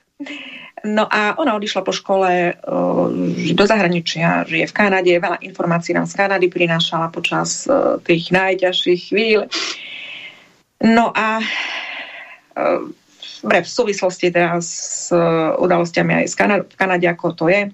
No 0.84 1.08
a 1.08 1.32
ona 1.40 1.56
odišla 1.56 1.80
po 1.80 1.96
škole 1.96 2.52
uh, 2.52 3.08
do 3.56 3.64
zahraničia, 3.64 4.44
žije 4.44 4.68
v 4.68 4.76
Kanade, 4.76 5.16
veľa 5.16 5.40
informácií 5.40 5.96
nám 5.96 6.04
z 6.04 6.20
Kanady 6.20 6.52
prinášala 6.52 7.08
počas 7.08 7.64
uh, 7.64 7.96
tých 8.04 8.28
najťažších 8.28 9.00
chvíľ. 9.08 9.48
No 10.84 11.16
a 11.16 11.40
uh, 11.40 12.92
v 13.46 13.68
súvislosti 13.68 14.28
teraz 14.28 14.64
s 15.06 15.14
udalostiami 15.56 16.24
aj 16.24 16.26
v 16.66 16.76
Kanade, 16.76 17.06
ako 17.06 17.26
to 17.32 17.46
je. 17.46 17.70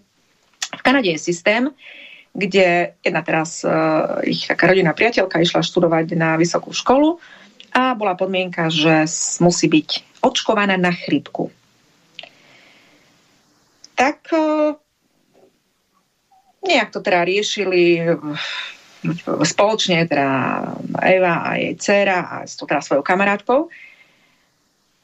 V 0.72 0.82
Kanade 0.84 1.08
je 1.16 1.18
systém, 1.18 1.72
kde 2.36 2.92
jedna 3.00 3.22
teraz 3.24 3.64
ich 4.24 4.44
taká 4.48 4.68
rodinná 4.68 4.92
priateľka 4.92 5.40
išla 5.40 5.64
študovať 5.64 6.12
na 6.12 6.36
vysokú 6.36 6.76
školu 6.76 7.20
a 7.72 7.96
bola 7.96 8.16
podmienka, 8.16 8.68
že 8.68 9.08
musí 9.40 9.68
byť 9.68 10.20
očkovaná 10.20 10.76
na 10.76 10.92
chrípku. 10.92 11.48
Tak 14.02 14.34
uh, 14.34 14.74
nejak 16.66 16.90
to 16.90 16.98
teda 16.98 17.22
riešili 17.22 18.02
spoločne, 19.46 20.06
teda 20.10 20.28
Eva 21.02 21.34
a 21.46 21.50
jej 21.58 21.74
dcera 21.78 22.18
a 22.26 22.36
s 22.42 22.58
to 22.58 22.66
teda 22.66 22.82
svojou 22.82 23.06
kamarátkou. 23.06 23.70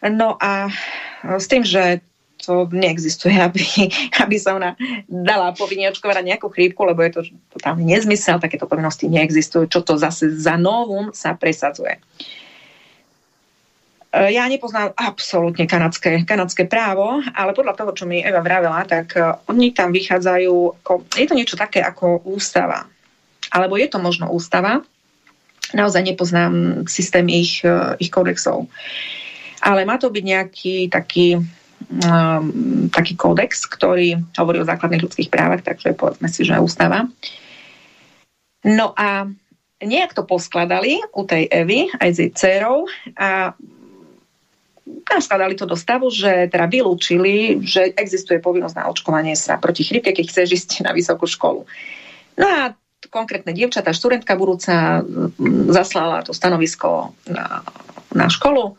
No 0.02 0.38
a 0.38 0.70
s 1.22 1.46
tým, 1.50 1.66
že 1.66 2.02
to 2.38 2.70
neexistuje, 2.70 3.34
aby, 3.46 3.90
aby 4.22 4.36
sa 4.38 4.54
ona 4.54 4.78
dala 5.10 5.50
povinne 5.54 5.90
očkovať 5.90 6.22
nejakú 6.22 6.46
chrípku, 6.50 6.82
lebo 6.86 7.02
je 7.02 7.12
to 7.18 7.22
totálny 7.58 7.82
nezmysel, 7.82 8.38
takéto 8.38 8.70
povinnosti 8.70 9.10
neexistujú, 9.10 9.66
čo 9.66 9.82
to 9.82 9.98
zase 9.98 10.38
za 10.38 10.54
novum 10.54 11.10
sa 11.10 11.34
presadzuje. 11.34 11.98
E, 11.98 12.02
ja 14.08 14.48
nepoznám 14.48 14.96
absolútne 14.96 15.68
kanadské, 15.68 16.24
kanadské 16.24 16.64
právo, 16.64 17.20
ale 17.36 17.52
podľa 17.52 17.76
toho, 17.76 17.92
čo 17.92 18.04
mi 18.08 18.24
Eva 18.24 18.40
vravela, 18.40 18.80
tak 18.88 19.12
e, 19.12 19.20
oni 19.52 19.76
tam 19.76 19.92
vychádzajú, 19.92 20.80
ako, 20.80 21.04
je 21.12 21.26
to 21.28 21.36
niečo 21.36 21.60
také 21.60 21.84
ako 21.84 22.24
ústava. 22.24 22.88
Alebo 23.52 23.76
je 23.76 23.88
to 23.92 24.00
možno 24.00 24.32
ústava, 24.32 24.80
naozaj 25.76 26.08
nepoznám 26.08 26.88
systém 26.88 27.28
ich, 27.28 27.60
e, 27.60 28.00
ich 28.00 28.08
kodexov. 28.08 28.72
Ale 29.60 29.84
má 29.84 30.00
to 30.00 30.08
byť 30.08 30.24
nejaký 30.24 30.76
taký 30.88 31.36
um, 31.36 32.88
taký 32.94 33.18
kódex, 33.18 33.66
ktorý 33.66 34.22
hovorí 34.38 34.62
o 34.62 34.68
základných 34.68 35.02
ľudských 35.02 35.32
právach, 35.34 35.66
takže 35.66 35.98
povedzme 35.98 36.30
si, 36.30 36.46
že 36.46 36.62
ústava. 36.62 37.10
No 38.62 38.94
a 38.94 39.26
nejak 39.82 40.14
to 40.14 40.26
poskladali 40.26 41.02
u 41.14 41.22
tej 41.26 41.46
Evy 41.50 41.90
aj 41.98 42.10
s 42.10 42.18
jej 42.18 42.30
dcerou 42.34 42.86
a 43.14 43.54
skladali 45.18 45.58
to 45.58 45.66
do 45.66 45.74
stavu, 45.74 46.12
že 46.12 46.46
teda 46.52 46.70
vylúčili, 46.70 47.64
že 47.64 47.92
existuje 47.96 48.38
povinnosť 48.38 48.76
na 48.78 48.84
očkovanie 48.92 49.34
sa 49.34 49.58
proti 49.58 49.82
chrypke, 49.82 50.14
keď 50.14 50.24
chceš 50.30 50.48
ísť 50.62 50.70
na 50.86 50.94
vysokú 50.94 51.26
školu. 51.26 51.66
No 52.38 52.46
a 52.46 52.76
konkrétne 53.08 53.56
dievčatá, 53.56 53.90
študentka 53.90 54.36
budúca 54.38 55.02
zaslala 55.72 56.22
to 56.22 56.36
stanovisko 56.36 57.14
na, 57.26 57.62
na 58.12 58.26
školu 58.30 58.78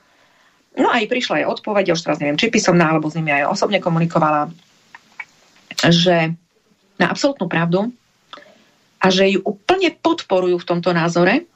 No 0.80 0.88
aj 0.88 1.12
prišla 1.12 1.44
aj 1.44 1.60
odpoveď, 1.60 1.92
už 1.92 2.04
teraz 2.08 2.18
neviem, 2.24 2.40
či 2.40 2.48
písomná, 2.48 2.94
alebo 2.94 3.12
s 3.12 3.18
nimi 3.20 3.36
aj 3.36 3.52
osobne 3.52 3.84
komunikovala, 3.84 4.48
že 5.92 6.32
na 6.96 7.06
absolútnu 7.12 7.52
pravdu 7.52 7.92
a 9.04 9.06
že 9.12 9.28
ju 9.28 9.44
úplne 9.44 9.92
podporujú 9.92 10.56
v 10.56 10.68
tomto 10.68 10.96
názore, 10.96 11.50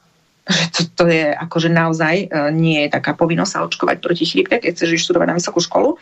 že 0.44 0.64
to, 0.72 0.80
to 0.92 1.04
je 1.08 1.32
akože 1.32 1.72
naozaj 1.72 2.14
e, 2.24 2.26
nie 2.52 2.84
je 2.84 2.92
taká 2.92 3.16
povinnosť 3.16 3.52
sa 3.52 3.64
očkovať 3.64 3.96
proti 4.04 4.24
chrípke, 4.28 4.60
keď 4.60 4.76
chceš 4.76 5.00
študovať 5.08 5.26
na 5.32 5.36
vysokú 5.40 5.60
školu. 5.64 5.96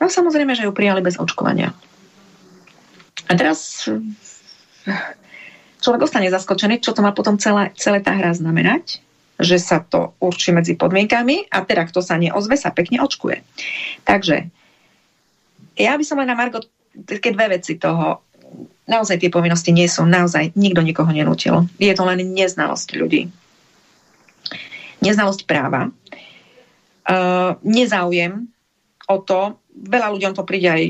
No 0.00 0.04
samozrejme, 0.08 0.56
že 0.56 0.64
ju 0.64 0.72
prijali 0.72 1.04
bez 1.04 1.20
očkovania. 1.20 1.76
A 3.28 3.32
teraz 3.36 3.88
človek 5.84 6.00
ostane 6.00 6.32
zaskočený, 6.32 6.80
čo 6.80 6.96
to 6.96 7.04
má 7.04 7.12
potom 7.12 7.36
celá, 7.36 7.68
celé 7.76 8.00
tá 8.00 8.16
hra 8.16 8.32
znamenať, 8.32 9.04
že 9.36 9.60
sa 9.60 9.84
to 9.84 10.16
určí 10.20 10.56
medzi 10.56 10.72
podmienkami 10.72 11.52
a 11.52 11.60
teda 11.60 11.84
kto 11.88 12.00
sa 12.00 12.16
neozve, 12.16 12.56
sa 12.56 12.72
pekne 12.72 13.04
očkuje. 13.04 13.44
Takže 14.08 14.48
ja 15.76 15.92
by 15.98 16.04
som 16.06 16.20
len 16.22 16.30
na 16.30 16.38
Margo 16.38 16.64
také 17.04 17.34
dve 17.34 17.58
veci 17.60 17.76
toho. 17.76 18.23
Naozaj 18.84 19.16
tie 19.16 19.32
povinnosti 19.32 19.72
nie 19.72 19.88
sú, 19.88 20.04
naozaj 20.04 20.52
nikto 20.54 20.84
nikoho 20.84 21.08
nenútil. 21.08 21.64
Je 21.80 21.92
to 21.96 22.04
len 22.04 22.20
neznalosť 22.20 22.88
ľudí. 23.00 23.32
Neznalosť 25.00 25.48
práva. 25.48 25.88
Uh, 27.04 27.56
nezáujem 27.64 28.48
o 29.08 29.16
to, 29.20 29.60
veľa 29.72 30.08
ľuďom 30.16 30.32
to 30.32 30.42
príde 30.44 30.68
aj 30.68 30.82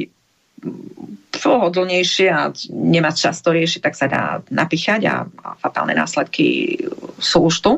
pohodlnejšie 1.35 2.29
a 2.31 2.55
nemá 2.71 3.11
čas 3.13 3.43
to 3.43 3.51
riešiť, 3.53 3.81
tak 3.83 3.95
sa 3.99 4.07
dá 4.07 4.23
napíchať 4.49 5.03
a, 5.11 5.27
a 5.27 5.49
fatálne 5.59 5.93
následky 5.93 6.79
sú 7.19 7.51
už 7.51 7.57
tu. 7.61 7.73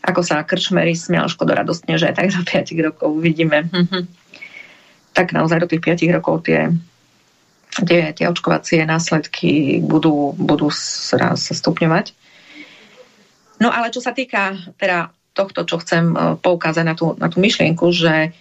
Ako 0.00 0.24
sa 0.24 0.40
krčmery 0.46 0.96
smial 0.96 1.28
Škodo 1.28 1.52
radostne, 1.52 2.00
že 2.00 2.14
tak 2.16 2.32
za 2.32 2.40
5 2.40 2.72
rokov 2.80 3.12
uvidíme. 3.12 3.68
tak 5.12 5.36
naozaj 5.36 5.60
do 5.60 5.68
tých 5.68 5.82
5 6.08 6.16
rokov 6.16 6.48
tie, 6.48 6.72
tie, 7.70 8.10
tie 8.14 8.26
očkovacie 8.26 8.82
následky 8.86 9.78
budú, 9.82 10.34
budú 10.34 10.68
sa 10.70 11.34
stupňovať. 11.36 12.12
No 13.60 13.68
ale 13.68 13.92
čo 13.92 14.00
sa 14.00 14.16
týka 14.16 14.56
teda 14.80 15.12
tohto, 15.36 15.68
čo 15.68 15.78
chcem 15.78 16.04
e, 16.10 16.16
poukázať 16.40 16.84
na 16.84 16.94
tú, 16.96 17.12
na 17.20 17.28
tú 17.28 17.38
myšlienku, 17.38 17.92
že 17.92 18.32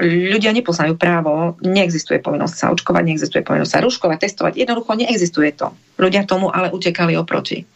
ľudia 0.00 0.56
nepoznajú 0.56 0.96
právo, 0.96 1.60
neexistuje 1.60 2.16
povinnosť 2.24 2.56
sa 2.56 2.66
očkovať, 2.72 3.02
neexistuje 3.04 3.42
povinnosť 3.44 3.72
sa 3.76 3.84
ruškovať, 3.84 4.18
testovať, 4.24 4.52
jednoducho 4.56 4.96
neexistuje 4.96 5.52
to. 5.52 5.68
Ľudia 6.00 6.24
tomu 6.24 6.48
ale 6.48 6.72
utekali 6.72 7.12
oproti. 7.20 7.68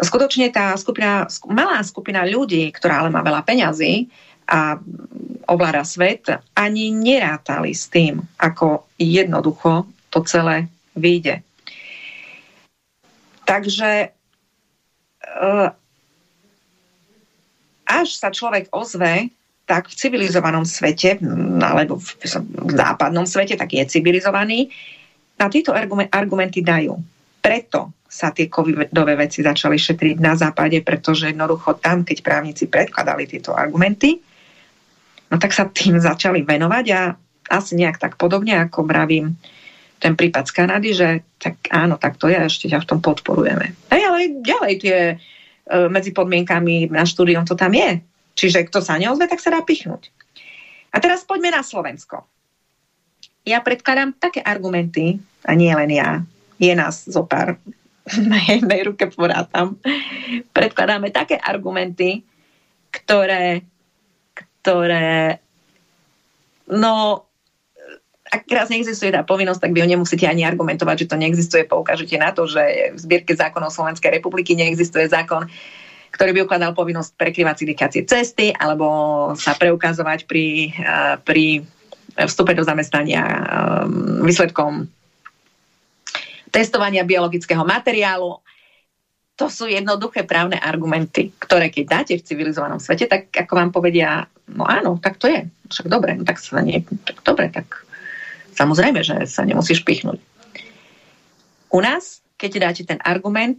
Skutočne 0.00 0.48
tá 0.50 0.74
skupina, 0.80 1.28
malá 1.46 1.84
skupina 1.84 2.24
ľudí, 2.24 2.72
ktorá 2.72 3.04
ale 3.04 3.12
má 3.12 3.20
veľa 3.20 3.44
peňazí 3.44 4.08
a 4.44 4.78
ovláda 5.48 5.84
svet, 5.84 6.28
ani 6.56 6.92
nerátali 6.92 7.72
s 7.72 7.88
tým, 7.88 8.20
ako 8.40 8.84
jednoducho 9.00 9.88
to 10.12 10.20
celé 10.24 10.68
vyjde. 10.96 11.40
Takže 13.44 13.90
eh, 14.08 15.68
až 17.84 18.08
sa 18.16 18.28
človek 18.32 18.72
ozve, 18.72 19.28
tak 19.64 19.88
v 19.88 19.96
civilizovanom 19.96 20.68
svete, 20.68 21.16
alebo 21.64 21.96
v 21.96 22.08
západnom 22.76 23.24
svete, 23.24 23.56
tak 23.56 23.72
je 23.72 23.84
civilizovaný, 23.88 24.68
na 25.40 25.48
tieto 25.48 25.72
argumenty 26.12 26.60
dajú. 26.60 27.00
Preto 27.40 27.92
sa 28.06 28.30
tie 28.30 28.46
covidové 28.46 29.18
veci 29.18 29.42
začali 29.42 29.74
šetriť 29.74 30.16
na 30.22 30.38
západe, 30.38 30.78
pretože 30.84 31.32
jednoducho 31.32 31.80
tam, 31.82 32.06
keď 32.06 32.22
právnici 32.22 32.70
predkladali 32.70 33.26
tieto 33.26 33.56
argumenty, 33.56 34.22
no 35.34 35.42
tak 35.42 35.50
sa 35.50 35.66
tým 35.66 35.98
začali 35.98 36.46
venovať 36.46 36.86
a 36.94 37.00
asi 37.50 37.74
nejak 37.74 37.98
tak 37.98 38.14
podobne, 38.14 38.54
ako 38.62 38.86
bravím 38.86 39.34
ten 39.98 40.14
prípad 40.14 40.44
z 40.46 40.52
Kanady, 40.52 40.90
že 40.94 41.08
tak 41.40 41.58
áno, 41.74 41.98
tak 41.98 42.16
to 42.20 42.30
je, 42.30 42.36
ešte 42.36 42.70
ťa 42.70 42.84
v 42.84 42.88
tom 42.88 43.00
podporujeme. 43.02 43.72
Hej, 43.90 44.02
ale 44.04 44.18
ďalej 44.40 44.74
tie 44.80 44.98
e, 45.12 45.16
medzi 45.88 46.12
podmienkami 46.12 46.92
na 46.92 47.08
štúdium 47.08 47.44
to 47.48 47.56
tam 47.56 47.72
je. 47.72 48.00
Čiže 48.36 48.68
kto 48.68 48.84
sa 48.84 49.00
neozve, 49.00 49.26
tak 49.26 49.40
sa 49.40 49.54
dá 49.54 49.60
pichnúť. 49.64 50.12
A 50.94 51.00
teraz 51.00 51.26
poďme 51.26 51.54
na 51.54 51.62
Slovensko. 51.64 52.22
Ja 53.44 53.60
predkladám 53.60 54.16
také 54.16 54.40
argumenty, 54.40 55.20
a 55.44 55.52
nie 55.52 55.72
len 55.72 55.90
ja, 55.92 56.24
je 56.56 56.72
nás 56.72 57.04
zo 57.04 57.24
pár 57.26 57.60
na 58.32 58.38
jednej 58.44 58.84
ruke 58.84 59.08
porátam, 59.08 59.80
predkladáme 60.52 61.08
také 61.12 61.40
argumenty, 61.40 62.24
ktoré, 62.92 63.64
ktoré 64.64 65.44
no 66.72 67.24
ak 68.32 68.50
raz 68.50 68.72
neexistuje 68.72 69.14
tá 69.14 69.22
povinnosť, 69.22 69.68
tak 69.68 69.72
vy 69.76 69.84
ho 69.84 69.88
nemusíte 69.92 70.26
ani 70.26 70.42
argumentovať, 70.42 71.06
že 71.06 71.10
to 71.12 71.20
neexistuje. 71.20 71.62
Poukážete 71.70 72.18
na 72.18 72.34
to, 72.34 72.50
že 72.50 72.96
v 72.96 72.98
zbierke 72.98 73.30
zákonov 73.36 73.70
Slovenskej 73.70 74.10
republiky 74.10 74.58
neexistuje 74.58 75.06
zákon, 75.06 75.46
ktorý 76.10 76.30
by 76.34 76.40
ukladal 76.42 76.74
povinnosť 76.74 77.14
prekryvať 77.14 77.62
syndikácie 77.62 78.02
cesty 78.02 78.50
alebo 78.50 79.30
sa 79.38 79.54
preukazovať 79.54 80.26
pri, 80.26 80.72
eh, 80.72 81.14
pri 81.22 81.62
vstupe 82.14 82.54
do 82.54 82.62
zamestnania 82.62 83.22
um, 83.26 84.22
výsledkom 84.22 84.86
testovania 86.54 87.02
biologického 87.02 87.66
materiálu. 87.66 88.38
To 89.34 89.50
sú 89.50 89.66
jednoduché 89.66 90.22
právne 90.22 90.62
argumenty, 90.62 91.34
ktoré 91.42 91.66
keď 91.66 91.84
dáte 91.90 92.14
v 92.14 92.26
civilizovanom 92.26 92.78
svete, 92.78 93.10
tak 93.10 93.34
ako 93.34 93.52
vám 93.58 93.70
povedia, 93.74 94.30
no 94.54 94.62
áno, 94.62 95.02
tak 95.02 95.18
to 95.18 95.26
je. 95.26 95.50
Však 95.74 95.90
dobre, 95.90 96.14
no 96.14 96.22
tak 96.22 96.38
sa 96.38 96.62
nie, 96.62 96.86
tak 97.02 97.18
dobre, 97.26 97.50
tak 97.50 97.82
samozrejme, 98.54 99.02
že 99.02 99.26
sa 99.26 99.42
nemusíš 99.42 99.82
pichnúť. 99.82 100.22
U 101.74 101.82
nás, 101.82 102.22
keď 102.38 102.70
dáte 102.70 102.82
ten 102.86 103.02
argument, 103.02 103.58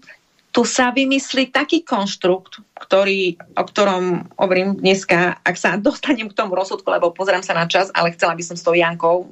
tu 0.55 0.63
sa 0.63 0.95
vymyslí 0.95 1.51
taký 1.51 1.83
konštrukt, 1.83 2.63
ktorý, 2.79 3.35
o 3.59 3.63
ktorom 3.67 4.31
hovorím 4.39 4.79
dneska, 4.79 5.43
ak 5.43 5.55
sa 5.59 5.75
dostanem 5.75 6.31
k 6.31 6.37
tomu 6.39 6.55
rozsudku, 6.55 6.87
lebo 6.87 7.11
pozerám 7.11 7.43
sa 7.43 7.51
na 7.51 7.67
čas, 7.67 7.91
ale 7.91 8.15
chcela 8.15 8.31
by 8.31 8.43
som 8.47 8.55
s 8.55 8.63
tou 8.63 8.71
Jankou, 8.71 9.27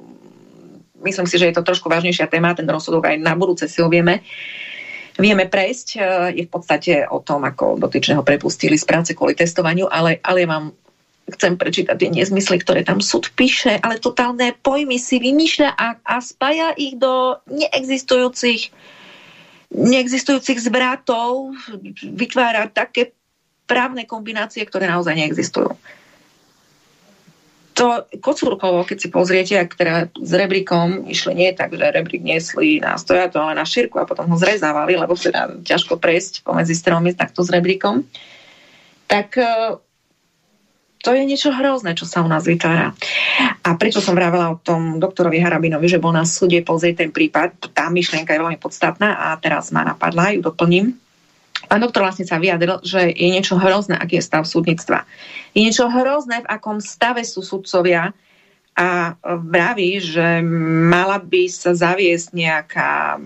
myslím 1.00 1.24
si, 1.24 1.40
že 1.40 1.48
je 1.48 1.56
to 1.56 1.64
trošku 1.64 1.88
vážnejšia 1.88 2.28
téma, 2.28 2.52
ten 2.52 2.68
rozsudok 2.68 3.08
aj 3.08 3.16
na 3.24 3.32
budúce 3.32 3.64
si 3.72 3.80
ho 3.80 3.88
vieme, 3.88 4.20
vieme 5.18 5.46
prejsť. 5.46 5.88
E, 5.94 5.98
je 6.38 6.44
v 6.46 6.50
podstate 6.50 6.92
o 7.06 7.18
tom, 7.22 7.42
ako 7.46 7.78
dotyčného 7.78 8.22
prepustili 8.26 8.78
z 8.78 8.84
práce 8.86 9.10
kvôli 9.14 9.34
testovaniu, 9.38 9.90
ale, 9.90 10.18
ale 10.22 10.46
vám 10.46 10.74
chcem 11.24 11.56
prečítať 11.56 11.96
tie 11.96 12.10
nezmysly, 12.12 12.60
ktoré 12.60 12.84
tam 12.84 13.00
súd 13.00 13.32
píše, 13.32 13.80
ale 13.80 13.96
totálne 13.96 14.52
pojmy 14.60 15.00
si 15.00 15.16
vymýšľa 15.16 15.70
a, 15.72 15.88
a 16.04 16.16
spája 16.20 16.76
ich 16.76 17.00
do 17.00 17.40
neexistujúcich 17.48 18.68
neexistujúcich 19.74 20.62
zvratov 20.62 21.50
vytvára 21.98 22.70
také 22.70 23.10
právne 23.66 24.06
kombinácie, 24.06 24.62
ktoré 24.62 24.86
naozaj 24.86 25.18
neexistujú. 25.18 25.74
To 27.74 28.06
Kocúrkovo, 28.22 28.86
keď 28.86 28.98
si 29.02 29.08
pozriete, 29.10 29.58
ak 29.58 29.74
teda 29.74 29.94
s 30.14 30.32
rebríkom 30.32 31.10
išli 31.10 31.34
nie 31.34 31.50
tak, 31.50 31.74
že 31.74 31.82
rebrík 31.82 32.22
niesli 32.22 32.78
na 32.78 32.94
stojato, 32.94 33.42
ale 33.42 33.58
na 33.58 33.66
šírku 33.66 33.98
a 33.98 34.06
potom 34.06 34.30
ho 34.30 34.36
zrezávali, 34.38 34.94
lebo 34.94 35.18
teda 35.18 35.58
ťažko 35.66 35.98
prejsť 35.98 36.46
pomedzi 36.46 36.78
stromy 36.78 37.18
takto 37.18 37.42
s 37.42 37.50
rebríkom, 37.50 38.06
tak 39.10 39.34
to 41.04 41.12
je 41.12 41.20
niečo 41.28 41.52
hrozné, 41.52 41.92
čo 41.92 42.08
sa 42.08 42.24
u 42.24 42.28
nás 42.32 42.48
vytvára. 42.48 42.96
A 43.60 43.68
prečo 43.76 44.00
som 44.00 44.16
vravela 44.16 44.56
o 44.56 44.56
tom 44.56 44.96
doktorovi 44.96 45.36
Harabinovi, 45.36 45.84
že 45.84 46.00
bol 46.00 46.16
na 46.16 46.24
súde 46.24 46.64
pozrieť 46.64 47.04
ten 47.04 47.10
prípad, 47.12 47.76
tá 47.76 47.92
myšlienka 47.92 48.32
je 48.32 48.40
veľmi 48.40 48.56
podstatná 48.56 49.12
a 49.12 49.36
teraz 49.36 49.68
ma 49.68 49.84
napadla, 49.84 50.32
ju 50.32 50.40
doplním. 50.40 50.96
Pán 51.68 51.80
doktor 51.80 52.04
vlastne 52.04 52.28
sa 52.28 52.40
vyjadril, 52.40 52.80
že 52.84 53.10
je 53.10 53.28
niečo 53.30 53.56
hrozné, 53.56 53.96
aký 53.96 54.20
je 54.20 54.28
stav 54.28 54.44
súdnictva. 54.44 55.08
Je 55.56 55.64
niečo 55.64 55.88
hrozné, 55.88 56.44
v 56.44 56.50
akom 56.50 56.78
stave 56.82 57.22
sú 57.22 57.40
sudcovia 57.40 58.12
a 58.74 59.14
vraví, 59.22 60.02
že 60.02 60.42
mala 60.90 61.22
by 61.22 61.46
sa 61.46 61.72
zaviesť 61.72 62.26
nejaká 62.34 63.22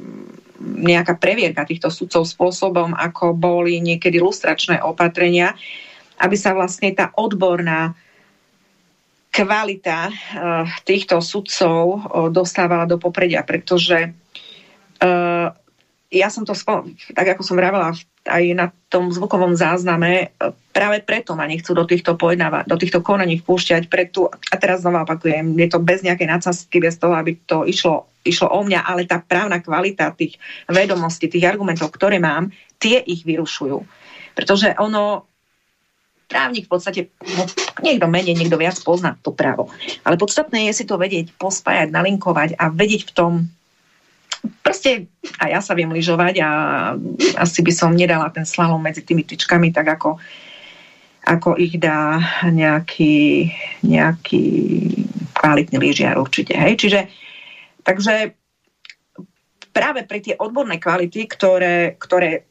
nejaká 0.58 1.14
previerka 1.14 1.62
týchto 1.62 1.86
sudcov 1.86 2.26
spôsobom, 2.26 2.90
ako 2.90 3.30
boli 3.30 3.78
niekedy 3.78 4.18
lustračné 4.18 4.82
opatrenia, 4.82 5.54
aby 6.18 6.34
sa 6.34 6.50
vlastne 6.50 6.90
tá 6.90 7.14
odborná 7.14 7.94
kvalita 9.30 10.10
uh, 10.10 10.14
týchto 10.82 11.22
sudcov 11.22 11.82
uh, 11.94 12.26
dostávala 12.32 12.90
do 12.90 12.98
popredia, 12.98 13.46
pretože 13.46 14.10
uh, 14.10 15.46
ja 16.08 16.32
som 16.32 16.48
to, 16.48 16.56
tak 17.12 17.26
ako 17.36 17.44
som 17.44 17.60
vravela 17.60 17.92
aj 18.24 18.44
na 18.56 18.72
tom 18.88 19.12
zvukovom 19.12 19.56
zázname, 19.56 20.32
práve 20.72 21.04
preto 21.04 21.36
ma 21.36 21.44
nechcú 21.44 21.76
do 21.76 21.84
týchto 21.84 22.16
pojednáva, 22.16 22.64
do 22.64 22.76
týchto 22.80 23.04
konaní 23.04 23.40
vpúšťať, 23.40 23.92
preto, 23.92 24.32
a 24.32 24.54
teraz 24.56 24.84
znova 24.84 25.04
opakujem, 25.04 25.52
je 25.56 25.68
to 25.68 25.80
bez 25.80 26.00
nejakej 26.04 26.28
nadsázky, 26.28 26.80
bez 26.80 26.96
toho, 26.96 27.12
aby 27.12 27.36
to 27.44 27.68
išlo, 27.68 28.08
išlo 28.24 28.48
o 28.48 28.60
mňa, 28.64 28.84
ale 28.84 29.04
tá 29.04 29.20
právna 29.20 29.60
kvalita 29.60 30.12
tých 30.16 30.40
vedomostí, 30.68 31.28
tých 31.28 31.48
argumentov, 31.48 31.92
ktoré 31.92 32.16
mám, 32.16 32.52
tie 32.80 33.00
ich 33.04 33.24
vyrušujú. 33.28 33.84
Pretože 34.32 34.76
ono, 34.80 35.28
právnik 36.28 36.68
v 36.68 36.72
podstate, 36.72 37.00
no, 37.36 37.48
niekto 37.84 38.08
menej, 38.08 38.36
niekto 38.36 38.60
viac 38.60 38.76
pozná 38.80 39.16
to 39.20 39.32
právo. 39.32 39.72
Ale 40.04 40.20
podstatné 40.20 40.68
je 40.68 40.72
si 40.72 40.84
to 40.84 41.00
vedieť, 41.00 41.36
pospájať, 41.36 41.88
nalinkovať 41.92 42.56
a 42.60 42.68
vedieť 42.72 43.08
v 43.08 43.12
tom, 43.12 43.32
proste 44.62 45.10
a 45.38 45.50
ja 45.50 45.60
sa 45.62 45.74
viem 45.74 45.90
lyžovať 45.90 46.34
a 46.42 46.50
asi 47.38 47.60
by 47.62 47.72
som 47.74 47.96
nedala 47.96 48.30
ten 48.30 48.46
slalom 48.46 48.80
medzi 48.80 49.02
tými 49.02 49.26
tyčkami 49.26 49.74
tak 49.74 49.98
ako, 49.98 50.18
ako 51.26 51.58
ich 51.58 51.76
dá 51.80 52.22
nejaký, 52.46 53.48
nejaký 53.82 54.44
kvalitný 55.34 55.76
lyžiar 55.78 56.18
určite. 56.18 56.54
Hej? 56.54 56.74
Čiže 56.86 57.00
takže 57.82 58.34
práve 59.70 60.02
pre 60.04 60.18
tie 60.18 60.34
odborné 60.34 60.82
kvality, 60.82 61.26
ktoré, 61.30 61.94
ktoré 61.98 62.48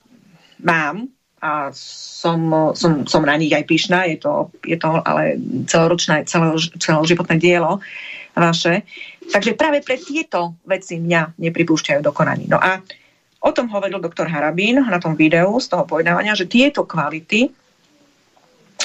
mám, 0.64 1.12
a 1.38 1.70
som, 1.78 2.74
som, 2.74 3.06
som 3.06 3.22
na 3.22 3.38
nich 3.38 3.54
aj 3.54 3.70
pyšná, 3.70 4.10
je 4.10 4.18
to, 4.18 4.50
je 4.66 4.74
to 4.74 4.90
ale 5.06 5.38
celoročné, 5.70 6.26
celo, 6.26 6.58
celoživotné 6.58 7.38
dielo 7.38 7.78
vaše. 8.34 8.82
Takže 9.28 9.60
práve 9.60 9.84
pre 9.84 10.00
tieto 10.00 10.56
veci 10.64 10.98
mňa 10.98 11.36
nepripúšťajú 11.38 12.00
do. 12.00 12.12
No 12.48 12.58
a 12.58 12.80
o 13.44 13.52
tom 13.52 13.68
hovoril 13.70 14.00
doktor 14.00 14.32
Harabín 14.32 14.80
na 14.82 14.98
tom 14.98 15.14
videu 15.14 15.52
z 15.60 15.68
toho 15.68 15.84
pojednávania, 15.84 16.38
že 16.38 16.50
tieto 16.50 16.88
kvality 16.88 17.48
e, 17.48 17.52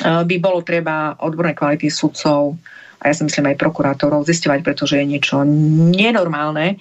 by 0.03 0.37
bolo 0.43 0.61
treba 0.67 1.15
odborné 1.23 1.55
kvality 1.55 1.89
sudcov 1.89 2.59
a 3.01 3.11
ja 3.11 3.15
si 3.15 3.23
myslím 3.27 3.55
aj 3.55 3.61
prokurátorov 3.63 4.27
zistovať, 4.27 4.61
pretože 4.67 4.99
je 4.99 5.07
niečo 5.07 5.43
nenormálne, 5.95 6.79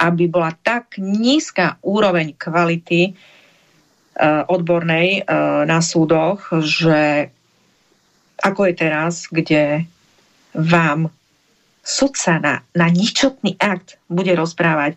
aby 0.00 0.24
bola 0.26 0.52
tak 0.64 0.98
nízka 0.98 1.76
úroveň 1.84 2.34
kvality 2.34 3.14
Eh, 4.14 4.44
odbornej 4.46 5.26
eh, 5.26 5.62
na 5.66 5.82
súdoch, 5.82 6.46
že 6.62 7.34
ako 8.38 8.70
je 8.70 8.74
teraz, 8.78 9.26
kde 9.26 9.90
vám 10.54 11.10
sudca 11.84 12.40
na, 12.40 12.54
na 12.72 12.88
ničotný 12.88 13.60
akt 13.60 14.00
bude 14.08 14.32
rozprávať, 14.32 14.96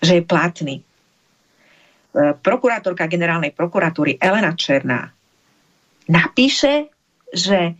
že 0.00 0.12
je 0.18 0.22
platný. 0.24 0.76
Eh, 0.80 2.34
prokurátorka 2.40 3.04
generálnej 3.06 3.52
prokuratúry 3.52 4.16
Elena 4.16 4.56
Černá 4.56 5.12
napíše, 6.08 6.88
že 7.30 7.76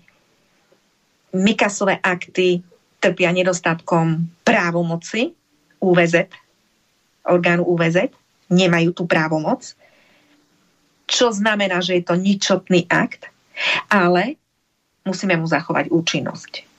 Mikasové 1.34 1.98
akty 1.98 2.60
trpia 3.00 3.32
nedostatkom 3.32 4.28
právomoci 4.44 5.32
UVZ, 5.80 6.28
orgánu 7.24 7.64
UVZ, 7.64 8.12
nemajú 8.50 8.90
tú 8.92 9.08
právomoc 9.08 9.74
čo 11.10 11.34
znamená, 11.34 11.82
že 11.82 11.98
je 11.98 12.06
to 12.06 12.14
ničotný 12.14 12.86
akt, 12.86 13.26
ale 13.90 14.38
musíme 15.02 15.34
mu 15.34 15.50
zachovať 15.50 15.90
účinnosť. 15.90 16.69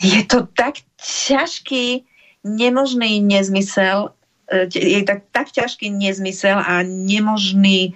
Je 0.00 0.24
to 0.24 0.48
tak 0.56 0.80
ťažký, 1.00 2.08
nemožný 2.44 3.20
nezmysel, 3.20 4.16
e, 4.48 4.64
je 4.72 5.04
tak, 5.04 5.28
tak 5.28 5.52
ťažký 5.52 5.92
nezmysel 5.92 6.56
a 6.56 6.80
nemožný, 6.80 7.92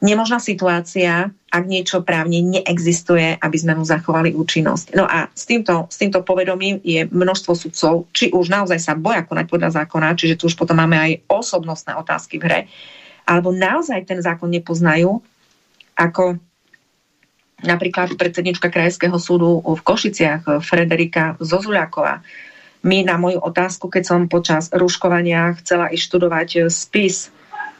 nemožná 0.00 0.40
situácia, 0.40 1.28
ak 1.52 1.64
niečo 1.68 2.00
právne 2.00 2.40
neexistuje, 2.40 3.36
aby 3.36 3.56
sme 3.60 3.76
mu 3.76 3.84
zachovali 3.84 4.32
účinnosť. 4.32 4.96
No 4.96 5.04
a 5.04 5.28
s 5.36 5.44
týmto, 5.44 5.84
s 5.92 6.00
týmto 6.00 6.24
povedomím 6.24 6.80
je 6.80 7.04
množstvo 7.04 7.52
sudcov, 7.52 8.08
či 8.16 8.32
už 8.32 8.48
naozaj 8.48 8.80
sa 8.80 8.96
boja 8.96 9.20
konať 9.20 9.46
podľa 9.52 9.84
zákona, 9.84 10.16
čiže 10.16 10.40
tu 10.40 10.48
už 10.48 10.56
potom 10.56 10.80
máme 10.80 10.96
aj 10.96 11.12
osobnostné 11.28 11.92
otázky 12.00 12.40
v 12.40 12.44
hre, 12.48 12.60
alebo 13.28 13.52
naozaj 13.52 14.08
ten 14.08 14.24
zákon 14.24 14.48
nepoznajú, 14.48 15.20
ako 15.92 16.40
napríklad 17.62 18.16
predsednička 18.16 18.72
Krajského 18.72 19.16
súdu 19.20 19.60
v 19.60 19.80
Košiciach, 19.80 20.62
Frederika 20.64 21.36
Zozuľáková, 21.40 22.24
mi 22.80 23.04
na 23.04 23.20
moju 23.20 23.44
otázku, 23.44 23.92
keď 23.92 24.02
som 24.08 24.20
počas 24.24 24.72
ruškovania 24.72 25.52
chcela 25.60 25.92
ísť 25.92 26.04
študovať 26.08 26.48
spis, 26.72 27.28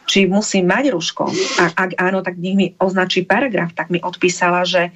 či 0.05 0.29
musím 0.29 0.69
mať 0.69 0.93
ruško. 0.93 1.25
A 1.57 1.63
ak 1.73 1.97
áno, 1.97 2.21
tak 2.21 2.37
nech 2.37 2.53
mi 2.53 2.67
označí 2.77 3.25
paragraf. 3.25 3.73
Tak 3.73 3.89
mi 3.89 3.97
odpísala, 3.97 4.61
že, 4.61 4.93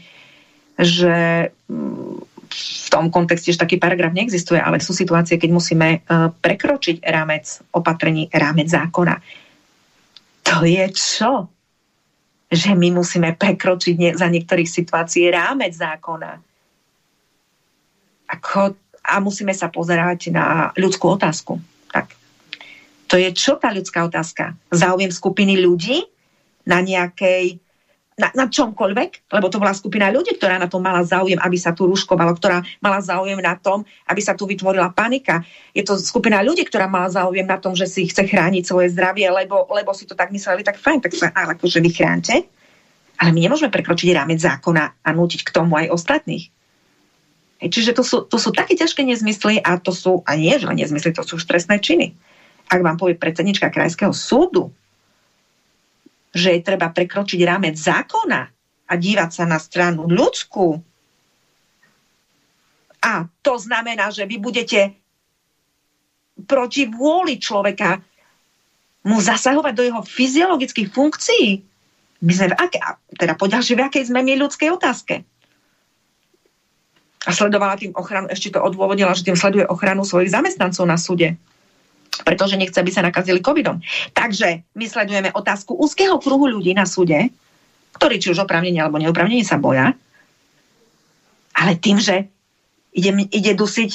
že 0.78 1.50
mm, 1.66 2.22
v 2.54 2.88
tom 2.94 3.10
kontexte, 3.10 3.50
že 3.50 3.58
taký 3.58 3.82
paragraf 3.82 4.14
neexistuje, 4.14 4.62
ale 4.62 4.78
sú 4.78 4.94
situácie, 4.94 5.42
keď 5.42 5.50
musíme 5.50 5.88
e, 5.90 6.00
prekročiť 6.30 7.02
rámec 7.02 7.66
opatrení, 7.74 8.30
rámec 8.30 8.70
zákona 8.70 9.18
to 10.46 10.66
je 10.66 10.86
čo? 10.94 11.50
Že 12.56 12.72
my 12.80 12.96
musíme 12.96 13.36
prekročiť 13.36 13.96
nie, 14.00 14.12
za 14.16 14.32
niektorých 14.32 14.70
situácií 14.70 15.28
rámec 15.28 15.76
zákona. 15.76 16.40
Ako, 18.32 18.80
a 19.04 19.16
musíme 19.20 19.52
sa 19.52 19.68
pozerať 19.68 20.32
na 20.32 20.72
ľudskú 20.80 21.20
otázku. 21.20 21.60
Tak. 21.92 22.16
To 23.12 23.20
je 23.20 23.30
čo 23.36 23.60
tá 23.60 23.76
ľudská 23.76 24.08
otázka? 24.08 24.56
Záujem 24.72 25.12
skupiny 25.12 25.60
ľudí 25.60 26.08
na 26.64 26.80
nejakej 26.80 27.60
na, 28.16 28.32
na 28.32 28.48
čomkoľvek, 28.48 29.28
lebo 29.36 29.48
to 29.52 29.60
bola 29.60 29.76
skupina 29.76 30.08
ľudí, 30.08 30.40
ktorá 30.40 30.56
na 30.56 30.72
tom 30.72 30.80
mala 30.80 31.04
záujem, 31.04 31.36
aby 31.36 31.60
sa 31.60 31.76
tu 31.76 31.84
ruškovalo, 31.84 32.32
ktorá 32.40 32.64
mala 32.80 33.04
záujem 33.04 33.36
na 33.44 33.60
tom, 33.60 33.84
aby 34.08 34.24
sa 34.24 34.32
tu 34.32 34.48
vytvorila 34.48 34.96
panika. 34.96 35.44
Je 35.76 35.84
to 35.84 36.00
skupina 36.00 36.40
ľudí, 36.40 36.64
ktorá 36.64 36.88
mala 36.88 37.12
záujem 37.12 37.44
na 37.44 37.60
tom, 37.60 37.76
že 37.76 37.92
si 37.92 38.08
chce 38.08 38.24
chrániť 38.24 38.64
svoje 38.64 38.96
zdravie, 38.96 39.28
lebo, 39.28 39.68
lebo 39.68 39.92
si 39.92 40.08
to 40.08 40.16
tak 40.16 40.32
mysleli, 40.32 40.64
tak 40.64 40.80
fajn, 40.80 41.04
tak 41.04 41.12
sa 41.12 41.28
ale 41.36 41.60
akože 41.60 41.84
vychránte. 41.84 42.48
Ale 43.20 43.36
my 43.36 43.40
nemôžeme 43.52 43.72
prekročiť 43.72 44.16
rámec 44.16 44.40
zákona 44.40 45.04
a 45.04 45.10
nútiť 45.12 45.44
k 45.44 45.52
tomu 45.52 45.76
aj 45.76 45.92
ostatných. 45.92 46.48
Čiže 47.60 47.96
to 47.96 48.04
sú, 48.04 48.18
to 48.28 48.36
sú 48.40 48.52
také 48.52 48.80
ťažké 48.80 49.04
nezmysly 49.04 49.60
a 49.60 49.80
to 49.80 49.92
sú, 49.96 50.24
a 50.28 50.36
nie 50.40 50.56
že 50.56 50.68
nezmysly, 50.68 51.16
to 51.16 51.24
sú 51.24 51.40
už 51.40 51.48
trestné 51.48 51.80
činy. 51.80 52.16
Ak 52.68 52.80
vám 52.80 53.00
povie 53.00 53.16
predsednička 53.16 53.72
krajského 53.72 54.12
súdu, 54.12 54.72
že 56.36 56.60
je 56.60 56.62
treba 56.68 56.92
prekročiť 56.92 57.40
rámec 57.48 57.80
zákona 57.80 58.42
a 58.86 58.94
dívať 58.94 59.30
sa 59.32 59.48
na 59.48 59.56
stranu 59.56 60.04
ľudskú. 60.12 60.84
A 63.00 63.24
to 63.40 63.56
znamená, 63.56 64.12
že 64.12 64.28
vy 64.28 64.36
budete 64.44 65.00
proti 66.44 66.92
vôli 66.92 67.40
človeka 67.40 68.04
mu 69.08 69.22
zasahovať 69.24 69.74
do 69.74 69.84
jeho 69.88 70.02
fyziologických 70.04 70.92
funkcií. 70.92 71.64
My 72.26 72.32
sme 72.36 72.52
v 72.52 72.56
aké, 72.60 72.80
teda 73.16 73.40
poďalšie, 73.40 73.80
v 73.80 73.86
akej 73.88 74.12
sme 74.12 74.20
my 74.20 74.36
ľudskej 74.36 74.76
otázke. 74.76 75.24
A 77.26 77.30
sledovala 77.32 77.80
tým 77.80 77.96
ochranu, 77.96 78.28
ešte 78.28 78.54
to 78.54 78.60
odôvodnila, 78.60 79.16
že 79.16 79.24
tým 79.24 79.38
sleduje 79.38 79.64
ochranu 79.66 80.04
svojich 80.04 80.34
zamestnancov 80.34 80.84
na 80.84 81.00
súde 81.00 81.40
pretože 82.26 82.58
nechce, 82.58 82.82
aby 82.82 82.90
sa 82.90 83.06
nakazili 83.06 83.40
covidom. 83.40 83.78
Takže 84.18 84.66
my 84.74 84.86
sledujeme 84.90 85.30
otázku 85.30 85.78
úzkeho 85.78 86.18
kruhu 86.18 86.50
ľudí 86.50 86.74
na 86.74 86.90
súde, 86.90 87.30
ktorí 87.96 88.18
či 88.18 88.34
už 88.34 88.44
opravnenie 88.44 88.82
alebo 88.82 89.00
neopravnenie 89.00 89.46
sa 89.46 89.62
boja, 89.62 89.94
ale 91.56 91.80
tým, 91.80 92.02
že 92.02 92.28
ide, 92.92 93.30
ide 93.32 93.54
dusiť 93.56 93.92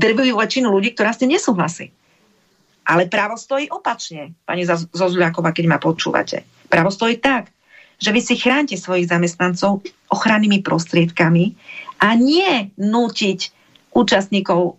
drvivú 0.00 0.38
väčšinu 0.38 0.70
ľudí, 0.70 0.96
ktorá 0.96 1.12
ste 1.12 1.28
nesúhlasí. 1.28 1.92
Ale 2.84 3.08
právo 3.08 3.40
stojí 3.40 3.72
opačne, 3.72 4.36
pani 4.44 4.68
Zozľáková, 4.68 5.56
keď 5.56 5.64
ma 5.68 5.78
počúvate. 5.80 6.44
Právo 6.68 6.92
stojí 6.92 7.16
tak, 7.16 7.48
že 7.96 8.12
vy 8.12 8.20
si 8.20 8.36
chránte 8.36 8.76
svojich 8.76 9.08
zamestnancov 9.08 9.80
ochrannými 10.12 10.60
prostriedkami 10.60 11.56
a 12.04 12.12
nie 12.12 12.68
nútiť 12.76 13.63
účastníkov 13.94 14.60
e, 14.60 14.72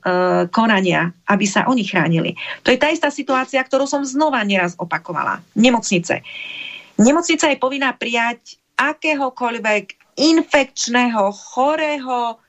konania, 0.52 1.10
aby 1.32 1.48
sa 1.48 1.64
oni 1.72 1.88
chránili. 1.88 2.36
To 2.68 2.70
je 2.70 2.78
tá 2.78 2.92
istá 2.92 3.08
situácia, 3.08 3.64
ktorú 3.64 3.88
som 3.88 4.04
znova 4.04 4.44
neraz 4.44 4.76
opakovala. 4.76 5.40
Nemocnice. 5.56 6.20
Nemocnica 7.00 7.48
je 7.48 7.58
povinná 7.58 7.96
prijať 7.96 8.60
akéhokoľvek 8.76 10.16
infekčného, 10.20 11.32
chorého, 11.32 12.40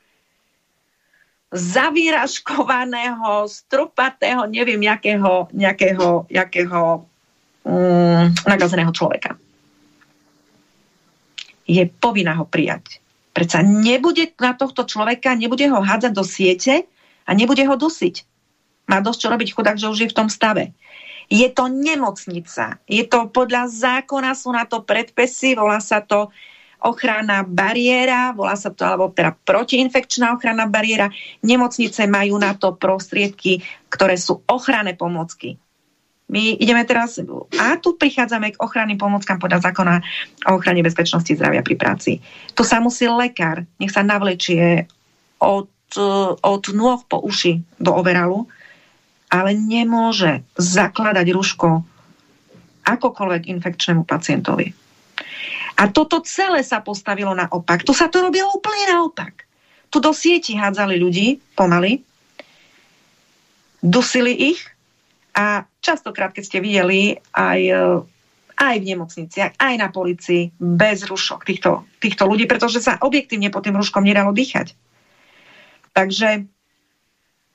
zavíraškovaného, 1.55 3.47
strupatého, 3.47 4.51
neviem, 4.51 4.83
jakého, 4.83 5.47
nejakého, 5.55 6.27
jakého 6.27 7.07
um, 7.63 8.27
nakazeného 8.47 8.91
človeka. 8.91 9.39
Je 11.67 11.87
povinná 11.87 12.35
ho 12.39 12.47
prijať. 12.47 13.03
Predsa 13.37 13.61
nebude 13.61 14.33
na 14.41 14.57
tohto 14.57 14.89
človeka, 14.89 15.37
nebude 15.37 15.69
ho 15.69 15.85
hádzať 15.85 16.13
do 16.17 16.25
siete 16.25 16.89
a 17.29 17.37
nebude 17.37 17.61
ho 17.69 17.77
dusiť. 17.77 18.25
Má 18.89 19.05
dosť 19.05 19.19
čo 19.21 19.29
robiť 19.29 19.49
chudák, 19.53 19.77
že 19.77 19.93
už 19.93 19.99
je 20.01 20.09
v 20.09 20.17
tom 20.17 20.33
stave. 20.33 20.73
Je 21.29 21.45
to 21.53 21.69
nemocnica. 21.69 22.81
Je 22.89 23.05
to 23.05 23.29
podľa 23.29 23.69
zákona, 23.69 24.33
sú 24.33 24.57
na 24.57 24.65
to 24.65 24.81
predpisy, 24.89 25.53
volá 25.53 25.85
sa 25.85 26.01
to 26.01 26.33
ochranná 26.81 27.45
bariéra, 27.45 28.33
volá 28.33 28.57
sa 28.57 28.73
to, 28.73 28.89
alebo 28.89 29.13
teda 29.13 29.37
protiinfekčná 29.45 30.33
ochranná 30.33 30.65
bariéra. 30.65 31.13
Nemocnice 31.45 32.09
majú 32.09 32.41
na 32.41 32.57
to 32.57 32.73
prostriedky, 32.73 33.61
ktoré 33.93 34.17
sú 34.17 34.41
ochranné 34.49 34.97
pomocky. 34.97 35.61
My 36.27 36.59
ideme 36.59 36.83
teraz, 36.83 37.23
a 37.55 37.79
tu 37.79 37.95
prichádzame 37.95 38.59
k 38.59 38.59
ochranným 38.59 38.99
pomockám 38.99 39.39
podľa 39.39 39.71
zákona 39.71 39.95
o 40.51 40.59
ochrane 40.59 40.83
bezpečnosti 40.83 41.31
zdravia 41.31 41.63
pri 41.63 41.79
práci. 41.79 42.19
Tu 42.51 42.63
sa 42.67 42.83
musí 42.83 43.07
lekár, 43.07 43.63
nech 43.79 43.95
sa 43.95 44.03
navlečie 44.03 44.91
od, 45.39 45.71
od 46.43 46.63
nôh 46.75 47.01
po 47.07 47.23
uši 47.23 47.63
do 47.79 47.95
overalu, 47.95 48.43
ale 49.31 49.55
nemôže 49.55 50.43
zakladať 50.59 51.27
ruško 51.31 51.87
akokoľvek 52.87 53.43
infekčnému 53.47 54.03
pacientovi. 54.03 54.75
A 55.79 55.93
toto 55.95 56.27
celé 56.27 56.67
sa 56.67 56.83
postavilo 56.83 57.39
naopak. 57.39 57.87
Tu 57.87 57.95
sa 57.95 58.11
to 58.11 58.27
robilo 58.27 58.51
úplne 58.51 58.99
naopak. 58.99 59.47
Tu 59.95 60.03
do 60.03 60.11
sieti 60.11 60.59
hádzali 60.59 60.99
ľudí 60.99 61.39
pomaly, 61.55 62.03
dusili 63.79 64.35
ich 64.51 64.59
A 65.37 65.69
častokrát, 65.87 66.35
keď 66.35 66.43
ste 66.43 66.59
videli 66.59 67.15
aj, 67.31 67.61
e, 67.63 67.83
aj 68.59 68.75
v 68.83 68.89
nemocniciach, 68.91 69.55
aj 69.55 69.75
na 69.79 69.89
policii, 69.95 70.59
bez 70.59 71.07
rušok 71.07 71.47
týchto, 71.47 71.87
týchto 72.03 72.27
ľudí, 72.27 72.51
pretože 72.51 72.83
sa 72.83 72.99
objektívne 72.99 73.55
pod 73.55 73.63
tým 73.63 73.79
ruškom 73.79 74.03
nedalo 74.03 74.35
dýchať. 74.35 74.75
Takže 75.95 76.45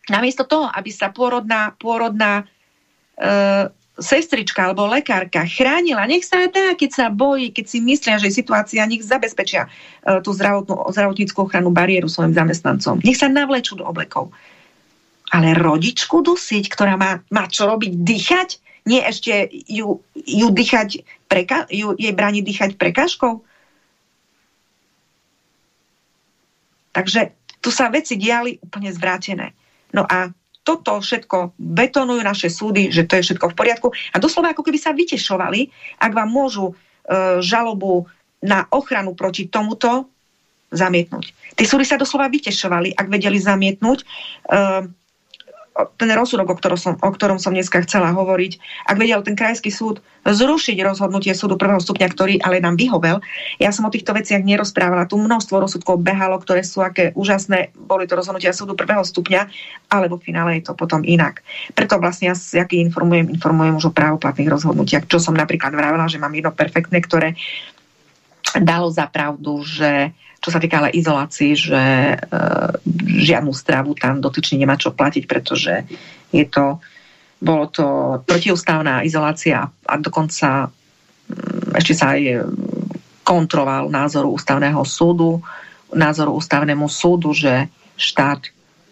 namiesto 0.08 0.48
toho, 0.48 0.72
aby 0.72 0.90
sa 0.90 1.12
pôrodná, 1.12 1.76
pôrodná 1.76 2.48
e, 3.20 3.70
sestrička 4.02 4.66
alebo 4.66 4.90
lekárka 4.90 5.46
chránila, 5.46 6.10
nech 6.10 6.26
sa 6.26 6.50
dá, 6.50 6.74
keď 6.74 6.90
sa 6.90 7.06
bojí, 7.14 7.54
keď 7.54 7.66
si 7.70 7.78
myslia, 7.84 8.18
že 8.18 8.34
situácia, 8.34 8.88
nech 8.90 9.06
zabezpečia 9.06 9.68
e, 9.68 10.20
tú 10.26 10.34
zdravotnú, 10.34 10.90
zdravotníckú 10.90 11.46
ochranu 11.46 11.70
bariéru 11.70 12.10
svojim 12.10 12.34
zamestnancom. 12.34 13.04
Nech 13.06 13.20
sa 13.20 13.30
navlečú 13.30 13.78
do 13.78 13.86
oblekov. 13.86 14.34
Ale 15.32 15.56
rodičku 15.56 16.20
dusiť, 16.20 16.68
ktorá 16.68 17.00
má, 17.00 17.24
má 17.32 17.48
čo 17.48 17.64
robiť, 17.64 17.92
dýchať, 18.04 18.50
nie 18.84 19.00
ešte 19.00 19.48
ju, 19.70 20.02
ju 20.14 20.48
dýchať, 20.52 21.06
preka, 21.32 21.70
ju, 21.72 21.96
jej 21.96 22.12
brániť 22.12 22.44
dýchať 22.44 22.70
prekážkou. 22.76 23.40
Takže 26.92 27.32
tu 27.64 27.70
sa 27.72 27.88
veci 27.88 28.20
diali 28.20 28.60
úplne 28.60 28.92
zvrátené. 28.92 29.56
No 29.96 30.04
a 30.04 30.34
toto 30.62 31.02
všetko 31.02 31.58
betonujú 31.58 32.22
naše 32.22 32.50
súdy, 32.52 32.94
že 32.94 33.08
to 33.08 33.18
je 33.18 33.32
všetko 33.32 33.54
v 33.54 33.58
poriadku. 33.58 33.88
A 34.14 34.22
doslova 34.22 34.54
ako 34.54 34.66
keby 34.66 34.78
sa 34.78 34.94
vytešovali, 34.94 35.70
ak 35.98 36.12
vám 36.14 36.30
môžu 36.30 36.72
e, 36.72 36.74
žalobu 37.42 38.06
na 38.42 38.66
ochranu 38.70 39.18
proti 39.18 39.50
tomuto 39.50 40.10
zamietnúť. 40.72 41.34
Tie 41.58 41.66
súdy 41.66 41.86
sa 41.86 41.98
doslova 41.98 42.30
vytešovali, 42.30 42.94
ak 42.94 43.08
vedeli 43.10 43.42
zamietnúť 43.42 44.00
e, 44.02 44.06
ten 45.72 46.12
rozsudok, 46.12 46.52
o 46.52 46.56
ktorom, 46.60 46.76
som, 46.76 46.94
o 47.00 47.12
ktorom 47.12 47.40
som 47.40 47.56
dneska 47.56 47.80
chcela 47.88 48.12
hovoriť, 48.12 48.60
ak 48.92 48.98
vedel 49.00 49.24
ten 49.24 49.40
krajský 49.40 49.72
súd 49.72 50.04
zrušiť 50.28 50.78
rozhodnutie 50.84 51.32
súdu 51.32 51.56
prvého 51.56 51.80
stupňa, 51.80 52.08
ktorý 52.12 52.36
ale 52.44 52.60
nám 52.60 52.76
vyhovel. 52.76 53.24
Ja 53.58 53.72
som 53.72 53.88
o 53.88 53.94
týchto 53.94 54.12
veciach 54.12 54.44
nerozprávala. 54.44 55.08
Tu 55.08 55.16
množstvo 55.16 55.64
rozsudkov 55.64 56.04
behalo, 56.04 56.38
ktoré 56.44 56.62
sú 56.62 56.84
aké 56.84 57.16
úžasné. 57.16 57.72
Boli 57.74 58.06
to 58.06 58.20
rozhodnutia 58.20 58.52
súdu 58.52 58.76
prvého 58.76 59.02
stupňa, 59.02 59.48
ale 59.90 60.12
vo 60.12 60.20
finále 60.20 60.60
je 60.60 60.70
to 60.70 60.74
potom 60.76 61.02
inak. 61.08 61.42
Preto 61.74 61.98
vlastne 61.98 62.30
ja, 62.30 62.36
aký 62.36 62.84
informujem, 62.84 63.32
informujem 63.32 63.80
už 63.80 63.90
o 63.90 63.96
právoplatných 63.96 64.52
rozhodnutiach, 64.52 65.08
čo 65.08 65.18
som 65.24 65.34
napríklad 65.34 65.72
vravila, 65.72 66.06
že 66.12 66.22
mám 66.22 66.36
jedno 66.36 66.52
perfektné, 66.52 67.00
ktoré 67.02 67.34
dalo 68.60 68.92
za 68.92 69.08
pravdu, 69.08 69.64
že 69.64 70.12
čo 70.42 70.50
sa 70.50 70.58
týka 70.58 70.82
ale 70.82 70.90
izolácii, 70.98 71.52
že 71.54 71.82
e, 72.12 72.16
žiadnu 73.22 73.54
stravu 73.54 73.94
tam 73.94 74.18
dotyčne 74.18 74.58
nemá 74.58 74.74
čo 74.74 74.90
platiť, 74.90 75.30
pretože 75.30 75.86
je 76.34 76.46
to, 76.50 76.82
bolo 77.38 77.70
to 77.70 78.18
protiústavná 78.26 79.06
izolácia 79.06 79.70
a 79.70 79.94
dokonca 80.02 80.66
mm, 80.66 81.78
ešte 81.78 81.94
sa 81.94 82.18
aj 82.18 82.50
kontroval 83.22 83.94
názoru 83.94 84.34
ústavného 84.34 84.82
súdu, 84.82 85.46
názoru 85.94 86.34
ústavnému 86.42 86.90
súdu, 86.90 87.38
že 87.38 87.70
štát 87.94 88.50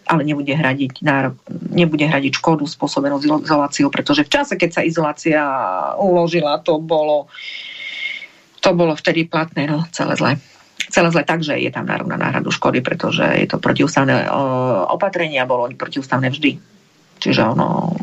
ale 0.09 0.25
nebude 0.25 0.53
hradiť, 0.53 1.05
nárok, 1.05 1.37
nebude 1.69 2.01
hradiť 2.09 2.41
škodu 2.41 2.65
spôsobenú 2.65 3.21
izoláciou, 3.21 3.93
pretože 3.93 4.25
v 4.25 4.33
čase, 4.33 4.57
keď 4.57 4.69
sa 4.73 4.81
izolácia 4.81 5.41
uložila, 6.01 6.61
to 6.65 6.81
bolo 6.81 7.29
to 8.59 8.75
bolo 8.75 8.91
vtedy 8.97 9.29
platné, 9.29 9.69
no 9.69 9.85
celé 9.93 10.17
zle 10.17 10.31
celé 10.89 11.07
zle 11.13 11.23
tak, 11.23 11.45
že 11.45 11.55
je 11.55 11.71
tam 11.71 11.85
nárok 11.85 12.09
na 12.09 12.17
náhradu 12.17 12.49
škody, 12.49 12.81
pretože 12.81 13.23
je 13.23 13.47
to 13.47 13.61
protiústavné 13.61 14.25
opatrenie 14.89 15.37
a 15.37 15.49
bolo 15.49 15.69
protiústavné 15.71 16.33
vždy. 16.33 16.57
Čiže 17.21 17.41
ono, 17.45 17.93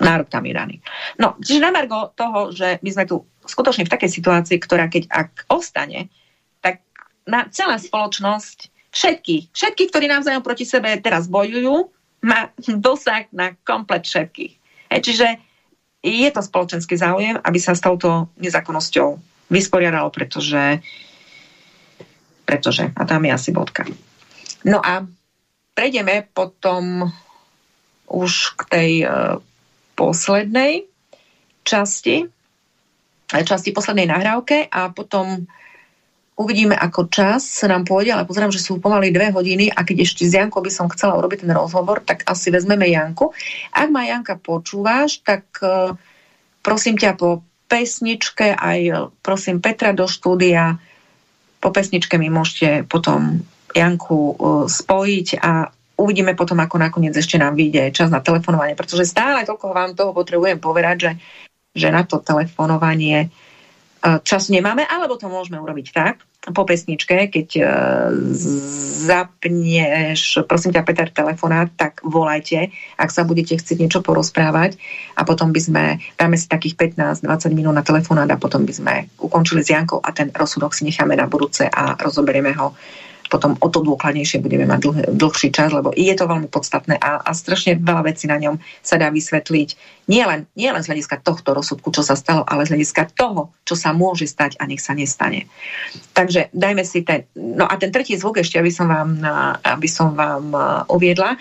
nárok 0.00 0.32
tam 0.32 0.48
je 0.48 0.54
daný. 0.56 0.76
No, 1.20 1.36
čiže 1.38 1.60
na 1.60 1.70
margo 1.70 2.10
toho, 2.16 2.50
že 2.50 2.80
my 2.80 2.90
sme 2.90 3.04
tu 3.04 3.22
skutočne 3.44 3.84
v 3.84 3.92
takej 3.92 4.10
situácii, 4.10 4.56
ktorá 4.58 4.88
keď 4.88 5.12
ak 5.12 5.30
ostane, 5.52 6.08
tak 6.64 6.80
na 7.28 7.46
celá 7.52 7.76
spoločnosť, 7.76 8.72
všetky, 8.92 9.52
všetky, 9.52 9.92
ktorí 9.92 10.08
navzájom 10.08 10.44
proti 10.44 10.64
sebe 10.64 10.96
teraz 11.00 11.28
bojujú, 11.28 11.92
má 12.22 12.54
dosah 12.64 13.28
na 13.34 13.58
komplet 13.66 14.06
všetkých. 14.06 14.52
E, 14.88 14.96
čiže 15.02 15.26
je 16.02 16.28
to 16.30 16.42
spoločenský 16.42 16.94
záujem, 16.98 17.38
aby 17.42 17.58
sa 17.58 17.74
s 17.74 17.82
touto 17.82 18.30
nezákonnosťou 18.38 19.18
vysporiadalo, 19.50 20.10
pretože 20.10 20.78
uh, 20.78 21.11
pretože, 22.52 22.92
a 22.92 23.02
tam 23.08 23.24
je 23.24 23.32
asi 23.32 23.48
bodka. 23.48 23.88
No 24.68 24.84
a 24.84 25.08
prejdeme 25.72 26.28
potom 26.36 27.08
už 28.12 28.60
k 28.60 28.62
tej 28.68 28.92
e, 29.02 29.06
poslednej 29.96 30.84
časti, 31.64 32.28
e, 33.32 33.40
časti 33.40 33.72
poslednej 33.72 34.04
nahrávke 34.04 34.68
a 34.68 34.92
potom 34.92 35.48
uvidíme, 36.36 36.76
ako 36.76 37.08
čas 37.08 37.40
sa 37.48 37.72
nám 37.72 37.88
pôjde, 37.88 38.12
ale 38.12 38.28
pozerám, 38.28 38.52
že 38.52 38.60
sú 38.60 38.76
pomaly 38.76 39.08
dve 39.08 39.32
hodiny 39.32 39.72
a 39.72 39.80
keď 39.80 40.04
ešte 40.04 40.28
s 40.28 40.36
Jankou 40.36 40.60
by 40.60 40.68
som 40.68 40.92
chcela 40.92 41.16
urobiť 41.16 41.48
ten 41.48 41.52
rozhovor, 41.56 42.04
tak 42.04 42.20
asi 42.28 42.52
vezmeme 42.52 42.84
Janku. 42.84 43.32
Ak 43.72 43.88
ma 43.88 44.04
Janka 44.04 44.36
počúvaš, 44.36 45.24
tak 45.24 45.48
e, 45.64 45.96
prosím 46.60 47.00
ťa 47.00 47.16
po 47.16 47.40
pesničke 47.72 48.52
aj 48.52 49.08
prosím 49.24 49.64
Petra 49.64 49.96
do 49.96 50.04
štúdia 50.04 50.76
po 51.62 51.70
pesničke 51.70 52.18
mi 52.18 52.26
môžete 52.26 52.90
potom 52.90 53.46
Janku 53.70 54.18
uh, 54.34 54.36
spojiť 54.66 55.38
a 55.38 55.70
uvidíme 55.96 56.34
potom, 56.34 56.58
ako 56.58 56.82
nakoniec 56.82 57.14
ešte 57.14 57.38
nám 57.38 57.54
vyjde 57.54 57.94
čas 57.94 58.10
na 58.10 58.18
telefonovanie, 58.18 58.74
pretože 58.74 59.06
stále 59.06 59.46
toľko 59.46 59.66
vám 59.70 59.94
toho 59.94 60.10
potrebujem 60.10 60.58
povedať, 60.58 60.96
že, 60.98 61.12
že 61.78 61.88
na 61.94 62.02
to 62.02 62.18
telefonovanie 62.18 63.30
času 64.02 64.50
nemáme, 64.50 64.82
alebo 64.82 65.14
to 65.14 65.30
môžeme 65.30 65.62
urobiť 65.62 65.86
tak, 65.94 66.26
po 66.50 66.66
pesničke, 66.66 67.30
keď 67.30 67.48
uh, 67.62 68.10
zapneš, 69.06 70.42
prosím 70.50 70.74
ťa, 70.74 70.82
Peter, 70.82 71.06
telefonát, 71.06 71.70
tak 71.78 72.02
volajte, 72.02 72.74
ak 72.98 73.14
sa 73.14 73.22
budete 73.22 73.54
chcieť 73.54 73.78
niečo 73.78 74.00
porozprávať. 74.02 74.74
A 75.14 75.22
potom 75.22 75.54
by 75.54 75.60
sme, 75.62 75.84
dáme 76.18 76.34
si 76.34 76.50
takých 76.50 76.74
15-20 76.98 77.54
minút 77.54 77.78
na 77.78 77.86
telefonát 77.86 78.26
a 78.26 78.42
potom 78.42 78.66
by 78.66 78.74
sme 78.74 78.94
ukončili 79.22 79.62
s 79.62 79.70
Jankou 79.70 80.02
a 80.02 80.10
ten 80.10 80.34
rozsudok 80.34 80.74
si 80.74 80.82
necháme 80.82 81.14
na 81.14 81.30
budúce 81.30 81.70
a 81.70 81.94
rozoberieme 81.94 82.50
ho 82.58 82.74
potom 83.32 83.56
o 83.56 83.68
to 83.72 83.80
dôkladnejšie 83.80 84.44
budeme 84.44 84.68
mať 84.68 84.80
dlh, 84.84 84.96
dlhší 85.16 85.48
čas, 85.56 85.72
lebo 85.72 85.88
je 85.96 86.12
to 86.12 86.28
veľmi 86.28 86.52
podstatné 86.52 87.00
a, 87.00 87.24
a 87.24 87.32
strašne 87.32 87.80
veľa 87.80 88.12
vecí 88.12 88.28
na 88.28 88.36
ňom 88.36 88.60
sa 88.84 89.00
dá 89.00 89.08
vysvetliť. 89.08 89.68
Nie 90.12 90.28
len, 90.28 90.44
nie 90.52 90.68
len 90.68 90.84
z 90.84 90.92
hľadiska 90.92 91.24
tohto 91.24 91.56
rozsudku, 91.56 91.88
čo 91.88 92.04
sa 92.04 92.12
stalo, 92.12 92.44
ale 92.44 92.68
z 92.68 92.76
hľadiska 92.76 93.16
toho, 93.16 93.56
čo 93.64 93.72
sa 93.72 93.96
môže 93.96 94.28
stať 94.28 94.60
a 94.60 94.68
nech 94.68 94.84
sa 94.84 94.92
nestane. 94.92 95.48
Takže 96.12 96.52
dajme 96.52 96.84
si 96.84 97.00
ten... 97.00 97.24
No 97.32 97.64
a 97.64 97.72
ten 97.80 97.88
tretí 97.88 98.20
zvuk 98.20 98.36
ešte, 98.36 98.60
aby 98.60 98.68
som 98.68 98.92
vám, 98.92 99.24
aby 99.64 99.88
som 99.88 100.12
vám 100.12 100.52
uviedla, 100.92 101.40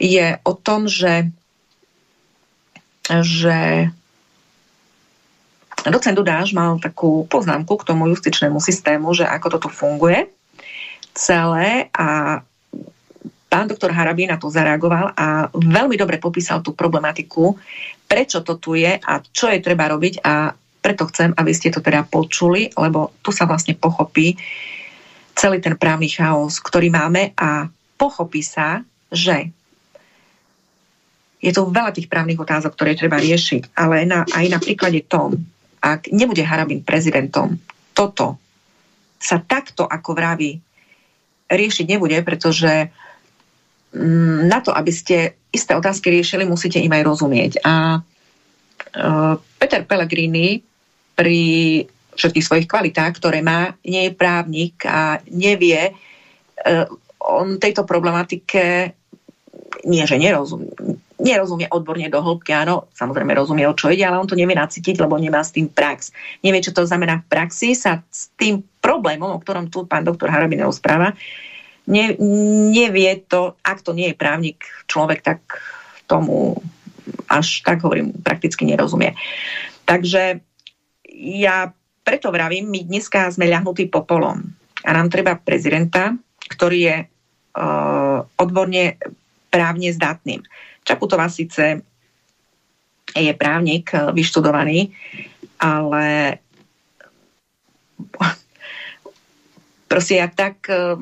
je 0.00 0.40
o 0.40 0.56
tom, 0.56 0.88
že 0.88 1.28
že 3.06 3.86
docent 5.86 6.18
Dudáš 6.18 6.50
mal 6.50 6.82
takú 6.82 7.22
poznámku 7.30 7.78
k 7.78 7.86
tomu 7.86 8.10
justičnému 8.10 8.58
systému, 8.58 9.14
že 9.14 9.22
ako 9.22 9.46
toto 9.54 9.70
funguje 9.70 10.26
celé 11.16 11.88
a 11.96 12.38
pán 13.48 13.66
doktor 13.66 13.88
Harabí 13.96 14.28
na 14.28 14.36
to 14.36 14.52
zareagoval 14.52 15.16
a 15.16 15.48
veľmi 15.48 15.96
dobre 15.96 16.20
popísal 16.20 16.60
tú 16.60 16.76
problematiku, 16.76 17.56
prečo 18.04 18.44
to 18.44 18.60
tu 18.60 18.76
je 18.76 19.00
a 19.00 19.12
čo 19.24 19.48
je 19.48 19.64
treba 19.64 19.88
robiť 19.88 20.20
a 20.20 20.52
preto 20.84 21.08
chcem, 21.10 21.34
aby 21.34 21.50
ste 21.56 21.72
to 21.72 21.82
teda 21.82 22.06
počuli, 22.06 22.70
lebo 22.76 23.16
tu 23.24 23.34
sa 23.34 23.48
vlastne 23.48 23.74
pochopí 23.74 24.38
celý 25.34 25.58
ten 25.58 25.74
právny 25.74 26.12
chaos, 26.12 26.62
ktorý 26.62 26.92
máme 26.92 27.34
a 27.34 27.66
pochopí 27.98 28.44
sa, 28.44 28.84
že 29.10 29.50
je 31.42 31.50
tu 31.52 31.62
veľa 31.68 31.92
tých 31.92 32.06
právnych 32.06 32.38
otázok, 32.38 32.72
ktoré 32.76 32.92
treba 32.96 33.18
riešiť, 33.20 33.76
ale 33.76 34.04
na, 34.08 34.24
aj 34.24 34.46
na 34.46 34.58
príklade 34.60 35.04
tom, 35.04 35.36
ak 35.82 36.10
nebude 36.10 36.42
Harabin 36.42 36.82
prezidentom, 36.82 37.60
toto 37.92 38.40
sa 39.20 39.40
takto, 39.40 39.84
ako 39.86 40.16
vraví, 40.16 40.58
riešiť 41.50 41.86
nebude, 41.86 42.18
pretože 42.22 42.90
mm, 43.94 44.50
na 44.50 44.58
to, 44.60 44.74
aby 44.74 44.92
ste 44.92 45.38
isté 45.54 45.72
otázky 45.72 46.10
riešili, 46.10 46.44
musíte 46.44 46.82
im 46.82 46.92
aj 46.92 47.02
rozumieť. 47.06 47.52
A 47.64 47.98
e, 47.98 48.00
Peter 49.58 49.82
Pellegrini 49.86 50.60
pri 51.16 51.40
všetkých 52.16 52.46
svojich 52.46 52.68
kvalitách, 52.68 53.12
ktoré 53.16 53.40
má, 53.44 53.76
nie 53.84 54.08
je 54.08 54.12
právnik 54.16 54.84
a 54.84 55.20
nevie, 55.30 55.90
e, 55.90 55.92
on 57.26 57.58
tejto 57.58 57.88
problematike 57.88 58.92
nie, 59.86 60.02
že 60.02 60.16
nerozumie, 60.18 60.72
nerozumie 61.26 61.66
odborne 61.66 62.06
do 62.06 62.22
hĺbky, 62.22 62.54
áno, 62.54 62.86
samozrejme 62.94 63.34
rozumie, 63.34 63.66
o 63.66 63.74
čo 63.74 63.90
ide, 63.90 64.06
ale 64.06 64.22
on 64.22 64.30
to 64.30 64.38
nevie 64.38 64.54
nacítiť, 64.54 65.02
lebo 65.02 65.18
nemá 65.18 65.42
s 65.42 65.50
tým 65.50 65.66
prax. 65.66 66.14
Nevie, 66.46 66.62
čo 66.62 66.70
to 66.70 66.86
znamená 66.86 67.20
v 67.20 67.28
praxi, 67.28 67.74
sa 67.74 68.06
s 68.06 68.30
tým 68.38 68.62
problémom, 68.78 69.34
o 69.34 69.42
ktorom 69.42 69.66
tu 69.66 69.82
pán 69.84 70.06
doktor 70.06 70.30
Harabin 70.30 70.62
rozpráva, 70.62 71.18
ne, 71.90 72.14
nevie 72.70 73.26
to, 73.26 73.58
ak 73.66 73.82
to 73.82 73.90
nie 73.90 74.14
je 74.14 74.16
právnik 74.18 74.62
človek, 74.86 75.26
tak 75.26 75.42
tomu 76.06 76.62
až 77.26 77.62
tak 77.62 77.82
hovorím, 77.82 78.14
prakticky 78.22 78.66
nerozumie. 78.66 79.14
Takže 79.86 80.42
ja 81.16 81.70
preto 82.06 82.30
vravím, 82.30 82.70
my 82.70 82.86
dneska 82.86 83.30
sme 83.34 83.50
ľahnutí 83.50 83.90
popolom 83.90 84.42
a 84.86 84.90
nám 84.94 85.10
treba 85.10 85.34
prezidenta, 85.34 86.14
ktorý 86.46 86.78
je 86.78 86.96
uh, 87.02 88.18
odborne 88.38 88.94
právne 89.50 89.90
zdatným. 89.90 90.46
Čaputová 90.86 91.26
síce 91.26 91.82
je 93.10 93.32
právnik, 93.34 93.90
vyštudovaný, 93.90 94.94
ale 95.58 96.38
proste 99.88 100.20
ja 100.20 100.28
tak 100.28 100.68
e, 100.68 101.00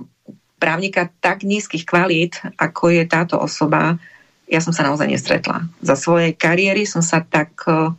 právnika 0.62 1.10
tak 1.18 1.42
nízkych 1.42 1.84
kvalít, 1.84 2.38
ako 2.56 2.94
je 2.94 3.04
táto 3.08 3.36
osoba, 3.40 3.98
ja 4.46 4.60
som 4.60 4.70
sa 4.70 4.86
naozaj 4.86 5.08
nestretla. 5.08 5.66
Za 5.80 5.96
svojej 5.96 6.36
kariéry 6.36 6.86
som 6.86 7.02
sa 7.02 7.24
tak 7.24 7.50
e, 7.66 7.90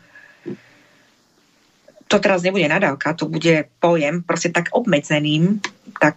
to 2.05 2.17
teraz 2.21 2.45
nebude 2.45 2.69
nadávka, 2.69 3.17
to 3.17 3.25
bude 3.27 3.67
pojem 3.81 4.21
proste 4.21 4.53
tak 4.53 4.71
obmedzeným, 4.71 5.59
tak 5.97 6.15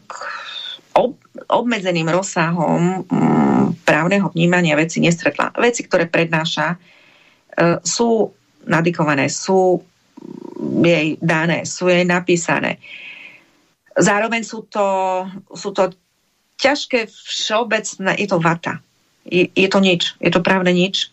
obmedzeným 1.48 2.08
rozsahom 2.12 3.08
mm, 3.08 3.84
právneho 3.88 4.28
vnímania 4.36 4.76
veci 4.76 5.00
nestretla. 5.00 5.56
Veci, 5.56 5.84
ktoré 5.88 6.04
prednáša, 6.04 6.76
e, 6.76 6.76
sú 7.80 8.32
nadikované, 8.68 9.32
sú 9.32 9.80
jej 10.84 11.16
dané, 11.24 11.64
sú 11.64 11.88
jej 11.88 12.04
napísané. 12.04 12.76
Zároveň 13.96 14.44
sú 14.44 14.68
to, 14.68 14.86
sú 15.56 15.72
to 15.72 15.90
ťažké 16.60 17.08
všeobecné, 17.08 18.18
je 18.18 18.28
to 18.28 18.38
vata. 18.38 18.82
Je, 19.24 19.48
je 19.54 19.68
to 19.70 19.80
nič, 19.80 20.14
je 20.20 20.30
to 20.30 20.44
právne 20.44 20.70
nič. 20.70 21.10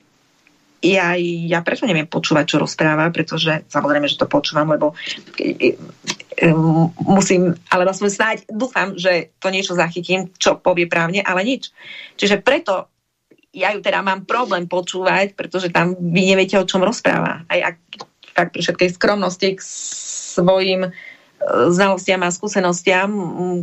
Ja, 0.83 1.15
ja 1.19 1.59
preto 1.65 1.87
neviem 1.87 2.05
počúvať, 2.05 2.45
čo 2.45 2.57
rozpráva, 2.61 3.09
pretože 3.09 3.65
samozrejme, 3.71 4.05
že 4.11 4.19
to 4.19 4.29
počúvam, 4.29 4.69
lebo 4.69 4.93
e, 5.39 5.73
e, 5.73 6.49
musím, 7.01 7.55
alebo 7.71 7.95
som 7.95 8.11
snáď 8.11 8.45
dúfam, 8.51 8.93
že 8.93 9.33
to 9.41 9.49
niečo 9.49 9.73
zachytím, 9.73 10.29
čo 10.37 10.59
povie 10.59 10.85
právne, 10.85 11.25
ale 11.25 11.41
nič. 11.41 11.73
Čiže 12.19 12.43
preto 12.43 12.91
ja 13.55 13.71
ju 13.71 13.79
teda 13.79 14.03
mám 14.03 14.27
problém 14.27 14.67
počúvať, 14.67 15.33
pretože 15.33 15.71
tam 15.71 15.95
vy 15.95 16.35
neviete, 16.35 16.59
o 16.59 16.67
čom 16.67 16.83
rozpráva. 16.83 17.47
Aj 17.47 17.73
ak 17.73 17.75
tak 18.35 18.51
pri 18.51 18.61
všetkej 18.67 18.99
skromnosti 18.99 19.55
k 19.55 19.61
svojim 19.63 20.91
znalostiam 21.71 22.19
a 22.25 22.33
skúsenostiam, 22.33 23.09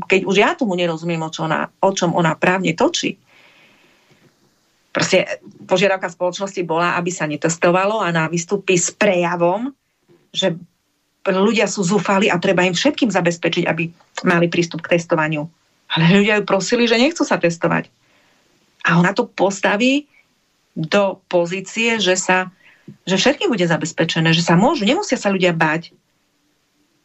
keď 0.08 0.20
už 0.24 0.36
ja 0.38 0.50
tomu 0.56 0.72
nerozumiem, 0.78 1.20
o, 1.20 1.28
čo 1.28 1.44
ona, 1.44 1.68
o 1.82 1.90
čom 1.92 2.16
ona 2.16 2.32
právne 2.38 2.72
točí. 2.72 3.20
Proste 4.92 5.40
požiadavka 5.64 6.12
spoločnosti 6.12 6.60
bola, 6.68 7.00
aby 7.00 7.08
sa 7.08 7.24
netestovalo 7.24 8.04
a 8.04 8.12
na 8.12 8.28
vystúpi 8.28 8.76
s 8.76 8.92
prejavom, 8.92 9.72
že 10.32 10.52
ľudia 11.24 11.64
sú 11.64 11.80
zúfali 11.80 12.28
a 12.28 12.36
treba 12.36 12.66
im 12.68 12.76
všetkým 12.76 13.08
zabezpečiť, 13.08 13.64
aby 13.64 13.88
mali 14.28 14.46
prístup 14.52 14.84
k 14.84 15.00
testovaniu. 15.00 15.48
Ale 15.92 16.20
ľudia 16.20 16.40
ju 16.40 16.44
prosili, 16.44 16.84
že 16.84 17.00
nechcú 17.00 17.24
sa 17.24 17.40
testovať. 17.40 17.88
A 18.84 19.00
ona 19.00 19.16
to 19.16 19.24
postaví 19.24 20.08
do 20.76 21.20
pozície, 21.28 22.00
že 22.00 22.16
sa 22.16 22.52
že 23.06 23.14
všetkým 23.14 23.46
bude 23.46 23.62
zabezpečené, 23.62 24.34
že 24.34 24.42
sa 24.42 24.58
môžu, 24.58 24.82
nemusia 24.82 25.14
sa 25.14 25.30
ľudia 25.30 25.54
báť 25.54 25.94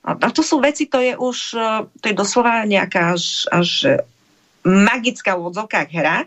a 0.07 0.31
to 0.31 0.39
sú 0.39 0.63
veci, 0.63 0.87
to 0.87 1.03
je 1.03 1.19
už, 1.19 1.37
e, 1.51 1.83
to 1.99 2.05
je 2.07 2.15
doslova 2.15 2.63
nejaká 2.63 3.19
až, 3.19 3.43
až 3.51 3.99
magická 4.63 5.35
v 5.35 5.51
odzovkách 5.51 5.89
hra, 5.91 6.23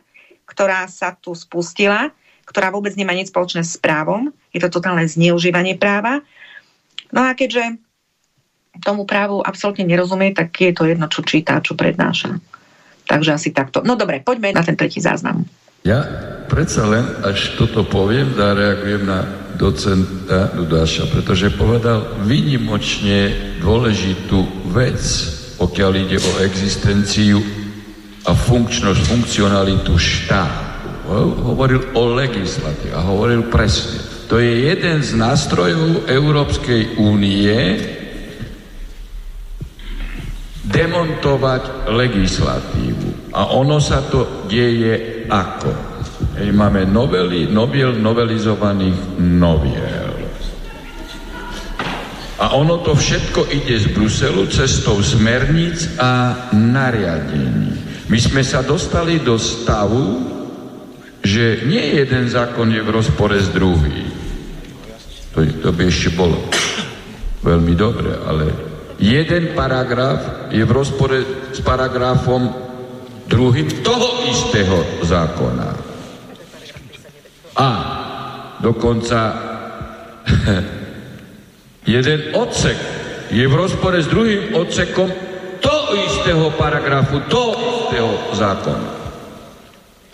ktorá 0.51 0.91
sa 0.91 1.15
tu 1.15 1.31
spustila, 1.39 2.11
ktorá 2.43 2.75
vôbec 2.75 2.91
nemá 2.99 3.15
nič 3.15 3.31
spoločné 3.31 3.63
s 3.63 3.79
právom. 3.79 4.35
Je 4.51 4.59
to 4.59 4.83
totálne 4.83 5.07
zneužívanie 5.07 5.79
práva. 5.79 6.27
No 7.15 7.23
a 7.23 7.39
keďže 7.39 7.79
tomu 8.83 9.07
právu 9.07 9.39
absolútne 9.39 9.87
nerozumie, 9.87 10.35
tak 10.35 10.51
je 10.59 10.75
to 10.75 10.91
jedno, 10.91 11.07
čo 11.07 11.23
číta, 11.23 11.63
čo 11.63 11.79
prednáša. 11.79 12.43
Takže 13.07 13.31
asi 13.39 13.55
takto. 13.55 13.87
No 13.87 13.95
dobre, 13.95 14.23
poďme 14.23 14.51
na 14.51 14.67
ten 14.67 14.75
tretí 14.75 14.99
záznam. 14.99 15.47
Ja 15.87 16.03
predsa 16.51 16.87
len, 16.87 17.07
až 17.23 17.57
toto 17.57 17.87
poviem, 17.87 18.35
zareagujem 18.35 19.07
na 19.07 19.25
docenta 19.57 20.53
Dudáša, 20.53 21.09
pretože 21.09 21.55
povedal 21.55 22.21
vynimočne 22.27 23.33
dôležitú 23.63 24.71
vec, 24.71 25.01
pokiaľ 25.57 25.93
ide 26.05 26.19
o 26.21 26.33
existenciu 26.45 27.60
a 28.27 28.33
funkčnosť, 28.37 29.01
funkcionalitu 29.07 29.97
štátu. 29.97 30.89
Hovoril 31.45 31.97
o 31.97 32.13
legislatíve 32.13 32.93
a 32.95 33.03
hovoril 33.03 33.49
presne. 33.49 33.99
To 34.31 34.39
je 34.39 34.71
jeden 34.71 35.03
z 35.03 35.19
nástrojov 35.19 36.07
Európskej 36.07 37.03
únie 37.03 37.59
demontovať 40.71 41.91
legislatívu. 41.91 43.35
A 43.35 43.51
ono 43.59 43.83
sa 43.83 44.07
to 44.07 44.47
deje 44.47 45.27
ako? 45.27 45.71
Hej, 46.39 46.55
máme 46.55 46.87
novely, 46.87 47.51
novel, 47.51 47.99
novelizovaných 47.99 49.19
noviel. 49.19 50.15
A 52.41 52.57
ono 52.57 52.81
to 52.81 52.97
všetko 52.97 53.53
ide 53.53 53.77
z 53.77 53.93
Bruselu 53.93 54.49
cestou 54.49 55.03
smerníc 55.05 56.01
a 56.01 56.33
nariadení. 56.57 57.90
My 58.11 58.19
sme 58.19 58.43
sa 58.43 58.67
dostali 58.67 59.23
do 59.23 59.39
stavu, 59.39 60.19
že 61.23 61.63
nie 61.71 61.95
jeden 61.95 62.27
zákon 62.27 62.67
je 62.67 62.83
v 62.83 62.91
rozpore 62.91 63.39
s 63.39 63.55
druhým. 63.55 64.11
To, 65.31 65.47
to 65.47 65.71
by 65.71 65.87
ešte 65.87 66.19
bolo 66.19 66.43
veľmi 67.47 67.71
dobre, 67.79 68.11
ale 68.27 68.51
jeden 68.99 69.55
paragraf 69.55 70.51
je 70.51 70.59
v 70.59 70.75
rozpore 70.75 71.19
s 71.55 71.63
paragrafom 71.63 72.51
druhým 73.31 73.79
toho 73.87 74.27
istého 74.27 75.07
zákona. 75.07 75.71
A 77.63 77.69
dokonca 78.59 79.21
jeden 81.95 82.35
odsek 82.35 82.79
je 83.31 83.47
v 83.47 83.55
rozpore 83.55 84.03
s 84.03 84.11
druhým 84.11 84.59
odsekom 84.59 85.07
toho 85.63 85.95
istého 85.95 86.51
paragrafu, 86.59 87.23
toho 87.31 87.70
istého 87.91 88.39
zákona. 88.39 88.91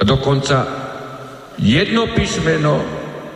Dokonca 0.00 0.56
jedno 1.60 2.08
písmeno 2.16 2.80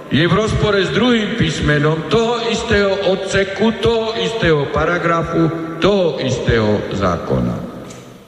je 0.09 0.25
v 0.25 0.33
rozpore 0.33 0.81
s 0.81 0.97
druhým 0.97 1.37
písmenom 1.37 2.09
toho 2.09 2.49
istého 2.49 3.13
odseku, 3.13 3.85
toho 3.85 4.17
istého 4.17 4.73
paragrafu, 4.73 5.77
toho 5.77 6.25
istého 6.25 6.89
zákona. 6.97 7.69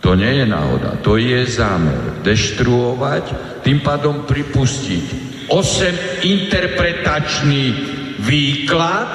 To 0.04 0.12
nie 0.12 0.44
je 0.44 0.46
náhoda, 0.52 1.00
to 1.00 1.16
je 1.16 1.48
zámer. 1.48 2.20
Deštruovať, 2.20 3.24
tým 3.64 3.80
pádom 3.80 4.28
pripustiť 4.28 5.04
8 5.48 6.28
interpretačný 6.28 7.64
výklad. 8.20 9.10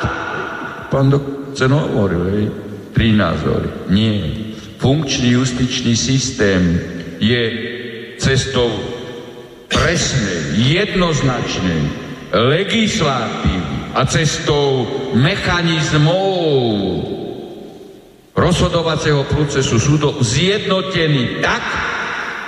Pán 0.90 1.14
doktor 1.14 1.70
hovoril, 1.70 2.24
hej, 2.34 2.46
tri 2.90 3.14
názory. 3.14 3.86
Nie. 3.94 4.47
Funkčný 4.88 5.36
justičný 5.36 6.00
systém 6.00 6.80
je 7.20 7.44
cestou 8.24 8.72
presnej, 9.68 10.64
jednoznačnej 10.64 11.82
legislatívy 12.32 13.92
a 13.92 14.08
cestou 14.08 14.88
mechanizmov 15.12 17.04
rozhodovacieho 18.32 19.28
procesu 19.28 19.76
súdov 19.76 20.24
zjednotený 20.24 21.44
tak, 21.44 21.68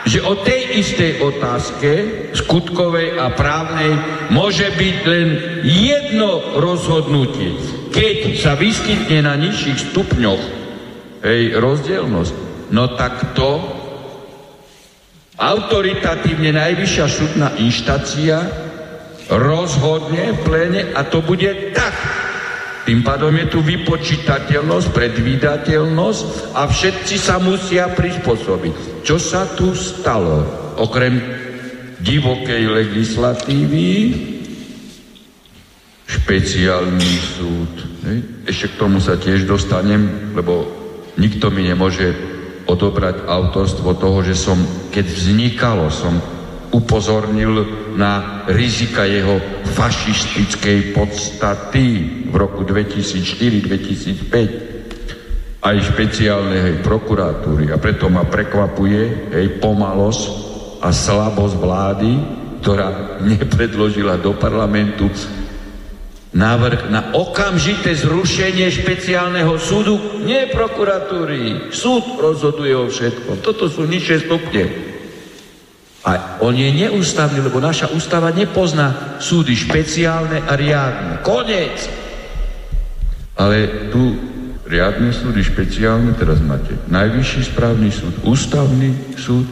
že 0.07 0.24
o 0.24 0.40
tej 0.40 0.80
istej 0.80 1.20
otázke 1.20 1.91
skutkovej 2.40 3.20
a 3.20 3.36
právnej 3.36 3.99
môže 4.32 4.72
byť 4.80 4.98
len 5.11 5.30
jedno 5.68 6.56
rozhodnutie. 6.56 7.52
Keď 7.91 8.40
sa 8.40 8.56
vyskytne 8.56 9.28
na 9.28 9.36
nižších 9.36 9.91
stupňoch 9.91 10.59
hej, 11.23 11.55
rozdielnosť, 11.55 12.33
no 12.71 12.95
tak 12.95 13.35
to 13.35 13.59
autoritatívne 15.39 16.51
najvyššia 16.51 17.05
súdna 17.07 17.55
inštácia 17.63 18.43
rozhodne 19.29 20.33
v 20.35 20.39
pléne 20.41 20.81
a 20.91 21.05
to 21.05 21.21
bude 21.21 21.71
tak. 21.71 21.95
Tým 22.89 23.05
pádom 23.05 23.29
je 23.37 23.45
tu 23.53 23.61
vypočítateľnosť, 23.61 24.87
predvídateľnosť 24.89 26.57
a 26.57 26.65
všetci 26.65 27.15
sa 27.21 27.37
musia 27.37 27.85
prispôsobiť. 27.93 29.05
Čo 29.05 29.21
sa 29.21 29.45
tu 29.53 29.77
stalo? 29.77 30.41
Okrem 30.81 31.21
divokej 32.01 32.63
legislatívy, 32.65 33.89
špeciálny 36.09 37.13
súd. 37.37 37.73
Ešte 38.49 38.73
k 38.73 38.79
tomu 38.81 38.97
sa 38.97 39.21
tiež 39.21 39.45
dostanem, 39.45 40.33
lebo 40.33 40.78
nikto 41.19 41.51
mi 41.51 41.67
nemôže 41.67 42.15
odobrať 42.63 43.27
autorstvo 43.27 43.91
toho, 43.99 44.23
že 44.23 44.39
som, 44.39 44.55
keď 44.89 45.05
vznikalo, 45.05 45.91
som 45.91 46.15
upozornil 46.69 47.65
na 47.97 48.45
rizika 48.45 49.01
jeho 49.03 49.41
fašistickej 49.73 50.93
podstaty 50.93 51.85
v 52.29 52.33
roku 52.37 52.61
2004-2005 52.63 55.59
aj 55.59 55.75
špeciálnej 55.91 56.79
prokuratúry. 56.85 57.73
A 57.73 57.81
preto 57.81 58.07
ma 58.07 58.23
prekvapuje 58.23 59.33
jej 59.33 59.49
pomalosť 59.59 60.47
a 60.79 60.93
slabosť 60.93 61.55
vlády, 61.57 62.11
ktorá 62.61 62.87
nepredložila 63.33 64.21
do 64.21 64.37
parlamentu 64.37 65.09
návrh 66.30 66.93
na 66.93 67.10
okamžité 67.18 67.97
zrušenie 67.97 68.69
špeciálneho 68.69 69.57
súdu, 69.57 70.22
nie 70.22 70.45
prokuratúry. 70.53 71.73
Súd 71.73 72.22
rozhoduje 72.22 72.73
o 72.77 72.85
všetkom. 72.85 73.41
Toto 73.41 73.65
sú 73.65 73.89
nižšie 73.89 74.18
stupne. 74.30 74.64
A 76.06 76.39
on 76.39 76.56
je 76.56 76.69
neústavný, 76.69 77.43
lebo 77.43 77.60
naša 77.60 77.91
ústava 77.91 78.31
nepozná 78.31 79.19
súdy 79.19 79.57
špeciálne 79.57 80.45
a 80.45 80.53
riadne. 80.56 81.19
Konec! 81.26 81.76
Ale 83.35 83.89
tu 83.89 84.15
riadne 84.69 85.10
súdy 85.10 85.41
špeciálne, 85.41 86.14
teraz 86.14 86.39
máte 86.45 86.77
Najvyšší 86.88 87.41
správny 87.51 87.89
súd, 87.89 88.14
Ústavný 88.22 89.18
súd 89.18 89.47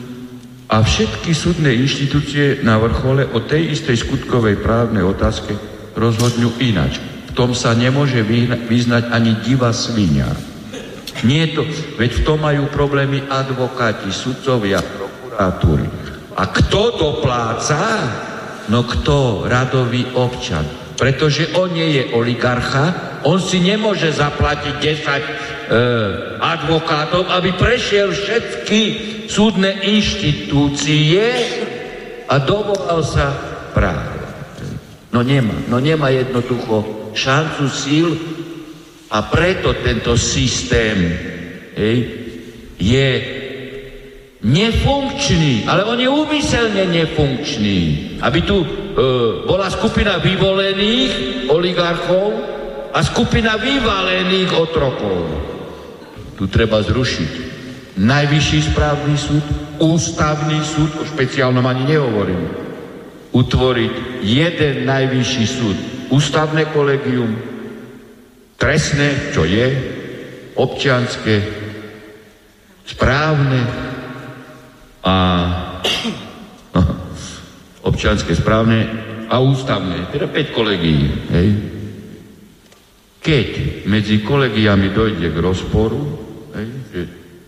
a 0.67 0.83
všetky 0.83 1.31
súdne 1.31 1.71
inštitúcie 1.71 2.61
na 2.61 2.75
vrchole 2.77 3.23
o 3.31 3.39
tej 3.39 3.71
istej 3.71 4.03
skutkovej 4.03 4.59
právnej 4.59 5.03
otázke 5.07 5.76
rozhodňu 5.97 6.61
inač. 6.61 7.01
V 7.01 7.31
tom 7.33 7.57
sa 7.57 7.73
nemôže 7.73 8.21
vyznať 8.69 9.09
ani 9.09 9.41
divá 9.41 9.73
svinia. 9.73 10.29
Nie 11.25 11.49
to, 11.49 11.65
veď 11.97 12.21
v 12.21 12.23
tom 12.23 12.45
majú 12.45 12.69
problémy 12.69 13.25
advokáti, 13.25 14.13
sudcovia, 14.13 14.85
prokuratúry. 14.85 15.89
A 16.37 16.43
kto 16.53 16.93
dopláca? 16.93 17.81
No 18.69 18.85
kto? 18.85 19.49
Radový 19.49 20.05
občan. 20.13 20.61
Pretože 20.93 21.57
on 21.57 21.73
nie 21.73 21.97
je 21.97 22.03
oligarcha, 22.13 23.17
on 23.25 23.41
si 23.41 23.61
nemôže 23.61 24.13
zaplatiť 24.13 24.73
10 24.77 24.81
e, 24.81 25.31
advokátov, 26.37 27.25
aby 27.33 27.53
prešiel 27.57 28.13
všetky 28.13 28.81
súdne 29.29 29.81
inštitúcie 29.85 31.25
a 32.29 32.35
dovolal 32.41 33.01
sa 33.01 33.33
práve. 33.73 34.16
No 35.17 35.25
nemá. 35.25 35.57
No 35.65 35.81
nemá 35.81 36.13
jednoducho 36.13 37.09
šancu 37.17 37.65
síl 37.73 38.13
a 39.09 39.25
preto 39.25 39.73
tento 39.81 40.13
systém 40.13 40.93
hej, 41.73 41.97
je 42.77 43.09
nefunkčný, 44.45 45.65
ale 45.65 45.89
on 45.89 45.97
je 45.97 46.05
úmyselne 46.05 46.85
nefunkčný. 46.93 47.79
Aby 48.21 48.39
tu 48.45 48.61
e, 48.61 48.67
bola 49.49 49.73
skupina 49.73 50.21
vyvolených 50.21 51.49
oligarchov 51.49 52.29
a 52.93 53.01
skupina 53.01 53.57
vyvalených 53.57 54.53
otrokov. 54.53 55.33
Tu 56.37 56.45
treba 56.45 56.77
zrušiť. 56.85 57.57
Najvyšší 57.97 58.59
správny 58.69 59.17
súd, 59.17 59.45
ústavný 59.81 60.61
súd, 60.61 61.01
o 61.01 61.03
špeciálnom 61.09 61.65
ani 61.65 61.97
nehovorím 61.97 62.66
utvoriť 63.33 64.23
jeden 64.23 64.87
najvyšší 64.87 65.45
súd. 65.45 65.77
Ústavné 66.07 66.71
kolegium, 66.71 67.35
trestné, 68.55 69.35
čo 69.35 69.43
je, 69.43 69.67
občianské, 70.55 71.35
správne 72.87 73.61
a 75.03 75.15
občianské, 77.89 78.31
správne 78.33 78.79
a 79.27 79.43
ústavné, 79.43 80.07
teda 80.09 80.31
5 80.31 80.57
kolegií. 80.57 81.05
Hej. 81.35 81.49
Keď 83.19 83.47
medzi 83.91 84.23
kolegiami 84.23 84.95
dojde 84.95 85.27
k 85.27 85.37
rozporu, 85.43 85.99
hej, 86.55 86.67
že, 86.95 87.01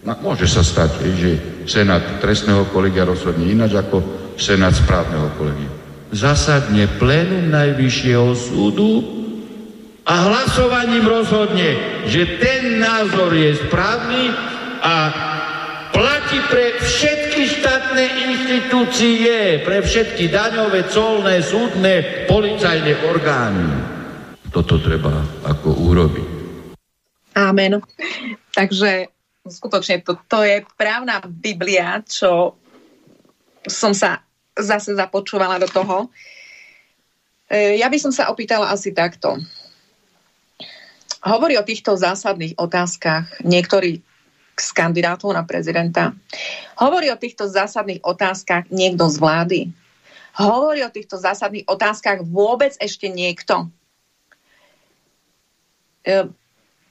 no, 0.03 0.11
môže 0.19 0.43
sa 0.43 0.59
stať, 0.59 0.91
hej, 1.07 1.13
že 1.15 1.31
Senát 1.63 2.19
trestného 2.19 2.67
kolegia 2.67 3.07
rozhodne 3.07 3.47
ináč 3.47 3.79
ako 3.79 4.18
Senát 4.39 4.71
správneho 4.71 5.27
kolegia 5.35 5.79
zasadne 6.09 6.89
plénum 6.97 7.53
Najvyššieho 7.53 8.33
súdu 8.33 8.91
a 10.09 10.25
hlasovaním 10.25 11.05
rozhodne, 11.05 12.01
že 12.09 12.41
ten 12.41 12.81
názor 12.81 13.29
je 13.29 13.61
správny 13.61 14.33
a 14.81 14.95
platí 15.93 16.41
pre 16.49 16.81
všetky 16.81 17.41
štátne 17.61 18.05
inštitúcie, 18.25 19.61
pre 19.61 19.85
všetky 19.85 20.33
daňové, 20.33 20.89
colné, 20.89 21.45
súdne, 21.45 22.25
policajné 22.25 23.05
orgány. 23.05 23.69
Toto 24.49 24.81
treba 24.81 25.13
ako 25.45 25.77
urobiť. 25.93 26.27
Amen. 27.37 27.85
Takže 28.49 29.13
skutočne 29.45 30.01
to, 30.01 30.17
to 30.25 30.41
je 30.41 30.65
právna 30.73 31.21
Biblia, 31.21 32.01
čo 32.01 32.57
som 33.69 33.93
sa 33.93 34.25
zase 34.59 34.95
započúvala 34.95 35.59
do 35.59 35.67
toho. 35.67 36.07
E, 37.49 37.81
ja 37.81 37.89
by 37.89 37.97
som 37.97 38.13
sa 38.13 38.29
opýtala 38.29 38.69
asi 38.69 38.93
takto. 38.93 39.39
Hovorí 41.19 41.59
o 41.59 41.67
týchto 41.67 41.99
zásadných 41.99 42.55
otázkach 42.55 43.43
niektorí 43.43 43.99
z 44.59 44.69
kandidátov 44.75 45.31
na 45.31 45.43
prezidenta. 45.47 46.15
Hovorí 46.79 47.11
o 47.11 47.19
týchto 47.19 47.47
zásadných 47.47 48.03
otázkach 48.03 48.67
niekto 48.71 49.07
z 49.07 49.15
vlády. 49.19 49.59
Hovorí 50.35 50.83
o 50.83 50.91
týchto 50.91 51.19
zásadných 51.19 51.67
otázkach 51.67 52.23
vôbec 52.23 52.75
ešte 52.79 53.11
niekto. 53.11 53.67
E, 56.07 56.27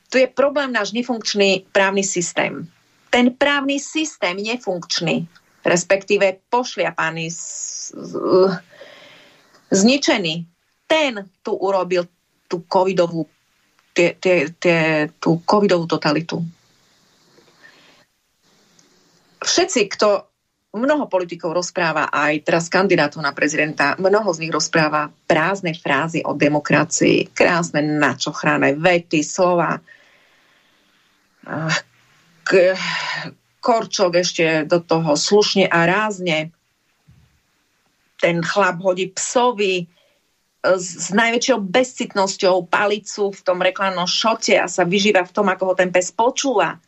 tu 0.09 0.17
je 0.17 0.29
problém 0.29 0.73
náš 0.73 0.97
nefunkčný 0.97 1.69
právny 1.73 2.05
systém. 2.05 2.69
Ten 3.09 3.33
právny 3.33 3.81
systém 3.81 4.37
nefunkčný 4.37 5.29
respektíve 5.69 6.49
pošliapaný, 6.49 7.29
zničený. 9.69 10.35
Ten 10.89 11.13
tu 11.45 11.53
urobil 11.53 12.09
tú 12.49 12.65
covidovú, 12.65 13.29
tie, 13.93 14.17
tie, 14.17 14.49
tie, 14.57 15.13
tú 15.21 15.45
covidovú 15.45 15.85
totalitu. 15.85 16.41
Všetci, 19.39 19.81
kto 19.93 20.29
mnoho 20.73 21.09
politikov 21.09 21.57
rozpráva, 21.57 22.13
aj 22.13 22.45
teraz 22.45 22.69
kandidátov 22.69 23.25
na 23.25 23.33
prezidenta, 23.33 23.97
mnoho 23.97 24.29
z 24.33 24.45
nich 24.45 24.53
rozpráva 24.53 25.09
prázdne 25.29 25.73
frázy 25.73 26.21
o 26.25 26.37
demokracii, 26.37 27.33
krásne 27.33 27.81
načochrané 27.81 28.77
vety, 28.77 29.21
slova, 29.25 29.81
k, 32.45 32.51
Korčok 33.69 34.17
ešte 34.17 34.65
do 34.65 34.81
toho 34.81 35.13
slušne 35.13 35.69
a 35.69 35.85
rázne. 35.85 36.49
Ten 38.17 38.41
chlap 38.41 38.81
hodí 38.81 39.13
psovi 39.13 39.85
e, 39.85 39.87
s, 40.81 41.13
najväčšou 41.13 41.61
bezcitnosťou 41.69 42.65
palicu 42.73 43.29
v 43.29 43.41
tom 43.45 43.61
reklamnom 43.61 44.09
šote 44.09 44.57
a 44.57 44.73
sa 44.73 44.89
vyžíva 44.89 45.29
v 45.29 45.35
tom, 45.37 45.53
ako 45.53 45.63
ho 45.69 45.75
ten 45.77 45.93
pes 45.93 46.09
počúva. 46.09 46.81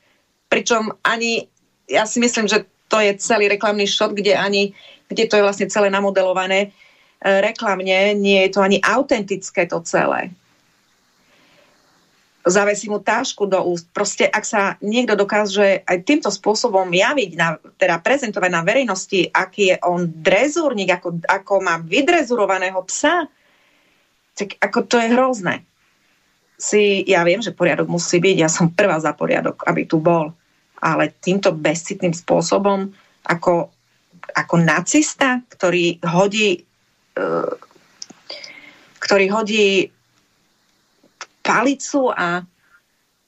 Pričom 0.49 0.97
ani, 1.05 1.45
ja 1.85 2.09
si 2.09 2.17
myslím, 2.17 2.49
že 2.49 2.65
to 2.89 2.97
je 2.97 3.13
celý 3.21 3.53
reklamný 3.53 3.85
šot, 3.85 4.17
kde 4.17 4.41
ani, 4.41 4.73
kde 5.13 5.29
to 5.29 5.37
je 5.37 5.45
vlastne 5.45 5.69
celé 5.69 5.93
namodelované 5.93 6.59
e, 6.65 6.69
reklamne, 7.45 8.17
nie 8.17 8.49
je 8.49 8.57
to 8.57 8.65
ani 8.65 8.81
autentické 8.81 9.69
to 9.69 9.85
celé 9.85 10.33
zavesí 12.47 12.89
mu 12.89 13.01
tášku 13.01 13.45
do 13.45 13.61
úst. 13.69 13.89
Proste, 13.93 14.25
ak 14.25 14.45
sa 14.45 14.63
niekto 14.81 15.13
dokáže 15.17 15.85
aj 15.85 15.99
týmto 16.09 16.31
spôsobom 16.33 16.89
javiť, 16.89 17.31
na, 17.37 17.61
teda 17.77 18.01
prezentovať 18.01 18.51
na 18.51 18.63
verejnosti, 18.65 19.29
aký 19.29 19.75
je 19.75 19.77
on 19.85 20.09
drezúrnik, 20.09 20.89
ako, 21.01 21.21
ako 21.29 21.55
má 21.61 21.77
vydrezurovaného 21.85 22.81
psa, 22.89 23.29
tak 24.33 24.57
ako 24.57 24.79
to 24.89 24.97
je 24.97 25.09
hrozné. 25.13 25.57
Si, 26.61 27.05
ja 27.09 27.25
viem, 27.25 27.41
že 27.41 27.57
poriadok 27.57 27.89
musí 27.89 28.21
byť, 28.21 28.37
ja 28.37 28.49
som 28.49 28.73
prvá 28.73 29.01
za 29.01 29.17
poriadok, 29.17 29.65
aby 29.65 29.89
tu 29.89 30.01
bol, 30.01 30.33
ale 30.81 31.13
týmto 31.21 31.53
bezcitným 31.53 32.13
spôsobom, 32.13 32.89
ako, 33.25 33.69
ako 34.33 34.55
nacista, 34.61 35.45
ktorý 35.49 36.01
hodí 36.05 36.65
uh, 37.21 37.53
ktorý 39.01 39.27
hodí 39.33 39.89
palicu 41.51 42.15
a 42.15 42.47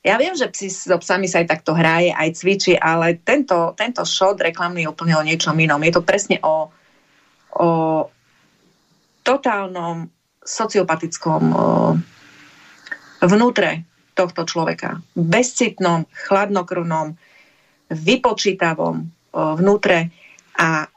ja 0.03 0.19
viem, 0.19 0.35
že 0.35 0.51
psi 0.51 0.67
so 0.67 0.99
psami 0.99 1.31
sa 1.31 1.39
aj 1.39 1.47
takto 1.47 1.79
hraje, 1.79 2.11
aj 2.11 2.35
cvičí, 2.35 2.75
ale 2.75 3.23
tento, 3.23 3.71
tento 3.79 4.03
shot 4.03 4.43
reklamný 4.43 4.83
je 4.83 4.91
úplne 4.91 5.15
o 5.15 5.23
niečom 5.23 5.55
inom. 5.55 5.79
Je 5.79 5.95
to 5.95 6.03
presne 6.03 6.43
o, 6.43 6.75
o 7.55 7.71
totálnom 9.23 10.11
sociopatickom 10.43 11.43
o, 11.55 11.55
vnútre 13.23 13.87
tohto 14.19 14.43
človeka. 14.43 14.99
Bezcitnom, 15.15 16.11
chladnokrvnom, 16.11 17.15
vypočítavom 17.95 19.07
o, 19.07 19.07
vnútre 19.55 20.11
a 20.59 20.91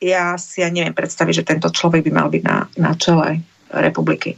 ja 0.00 0.34
si 0.40 0.64
ja 0.64 0.72
neviem 0.72 0.96
predstaviť, 0.96 1.44
že 1.44 1.46
tento 1.46 1.68
človek 1.68 2.08
by 2.08 2.10
mal 2.10 2.32
byť 2.32 2.42
na, 2.42 2.58
na 2.80 2.92
čele 2.96 3.44
republiky. 3.68 4.34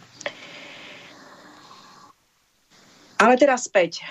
Ale 3.18 3.34
teraz 3.38 3.66
späť. 3.66 4.02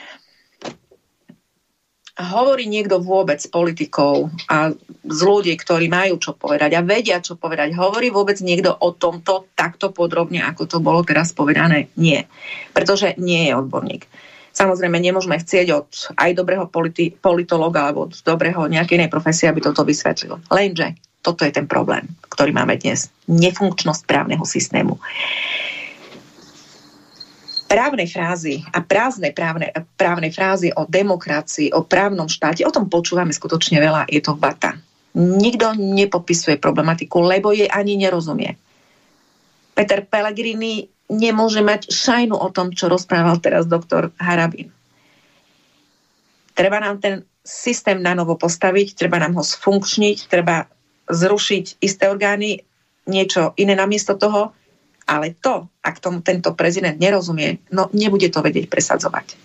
Hovorí 2.13 2.69
niekto 2.69 3.01
vôbec 3.01 3.41
s 3.41 3.49
politikou 3.49 4.30
a 4.45 4.69
z 5.01 5.19
ľudí, 5.25 5.57
ktorí 5.57 5.89
majú 5.89 6.21
čo 6.21 6.38
povedať 6.38 6.77
a 6.77 6.85
vedia 6.85 7.17
čo 7.17 7.34
povedať. 7.34 7.73
Hovorí 7.73 8.13
vôbec 8.13 8.38
niekto 8.45 8.69
o 8.69 8.93
tomto 8.93 9.49
takto 9.57 9.89
podrobne, 9.89 10.45
ako 10.45 10.69
to 10.69 10.77
bolo 10.77 11.01
teraz 11.01 11.34
povedané? 11.34 11.89
Nie. 11.97 12.30
Pretože 12.69 13.17
nie 13.17 13.49
je 13.49 13.57
odborník. 13.57 14.05
Samozrejme, 14.53 15.01
nemôžeme 15.01 15.41
chcieť 15.41 15.67
od 15.73 15.89
aj 16.13 16.38
dobrého 16.38 16.69
politi- 16.69 17.09
politologa 17.09 17.89
alebo 17.89 18.05
od 18.05 18.13
dobrého 18.21 18.69
nejakej 18.69 19.01
inej 19.01 19.09
profesie, 19.09 19.49
aby 19.49 19.65
toto 19.65 19.81
vysvetlil. 19.81 20.38
Lenže 20.53 20.93
toto 21.25 21.41
je 21.41 21.49
ten 21.49 21.65
problém, 21.65 22.05
ktorý 22.30 22.53
máme 22.53 22.77
dnes. 22.77 23.09
Nefunkčnosť 23.25 24.05
právneho 24.05 24.45
systému 24.45 25.01
právnej 27.74 28.06
frázy 28.06 28.62
a 28.70 28.86
prázdne 28.86 29.34
právne, 29.34 29.74
právne 29.98 30.30
frázy 30.30 30.70
o 30.78 30.86
demokracii, 30.86 31.74
o 31.74 31.82
právnom 31.82 32.30
štáte, 32.30 32.62
o 32.62 32.70
tom 32.70 32.86
počúvame 32.86 33.34
skutočne 33.34 33.82
veľa, 33.82 34.06
je 34.14 34.22
to 34.22 34.38
vata. 34.38 34.78
Nikto 35.18 35.74
nepopisuje 35.74 36.62
problematiku, 36.62 37.26
lebo 37.26 37.50
jej 37.50 37.66
ani 37.66 37.98
nerozumie. 37.98 38.54
Peter 39.74 40.06
Pellegrini 40.06 40.86
nemôže 41.10 41.66
mať 41.66 41.90
šajnu 41.90 42.38
o 42.38 42.50
tom, 42.54 42.78
čo 42.78 42.94
rozprával 42.94 43.41
teraz 43.41 43.66
doktor 43.66 44.14
Harabin. 44.22 44.70
Treba 46.54 46.78
nám 46.78 47.02
ten 47.02 47.26
systém 47.41 47.98
na 47.98 48.14
novo 48.14 48.38
postaviť, 48.38 48.94
treba 48.94 49.18
nám 49.18 49.34
ho 49.34 49.41
sfunkčniť, 49.41 50.30
treba 50.30 50.70
zrušiť 51.10 51.82
isté 51.82 52.06
orgány, 52.06 52.62
niečo 53.10 53.58
iné 53.58 53.74
namiesto 53.74 54.14
toho, 54.14 54.54
ale 55.07 55.35
to, 55.38 55.67
ak 55.84 55.99
tomu 55.99 56.23
tento 56.23 56.55
prezident 56.55 56.95
nerozumie, 56.95 57.59
no 57.71 57.91
nebude 57.91 58.27
to 58.31 58.39
vedieť 58.39 58.71
presadzovať. 58.71 59.35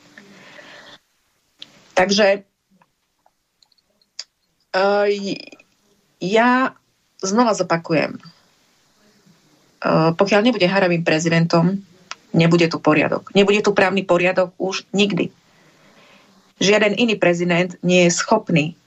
Takže 1.98 2.47
uh, 4.74 5.06
ja 6.22 6.51
znova 7.18 7.52
zopakujem. 7.59 8.22
Uh, 9.78 10.10
pokiaľ 10.14 10.40
nebude 10.47 10.66
Harabin 10.70 11.02
prezidentom, 11.02 11.82
nebude 12.30 12.70
tu 12.70 12.78
poriadok. 12.78 13.35
Nebude 13.35 13.62
tu 13.62 13.74
právny 13.74 14.06
poriadok 14.06 14.55
už 14.59 14.86
nikdy. 14.94 15.30
Žiaden 16.59 16.98
iný 16.98 17.14
prezident 17.14 17.74
nie 17.82 18.06
je 18.06 18.14
schopný 18.14 18.78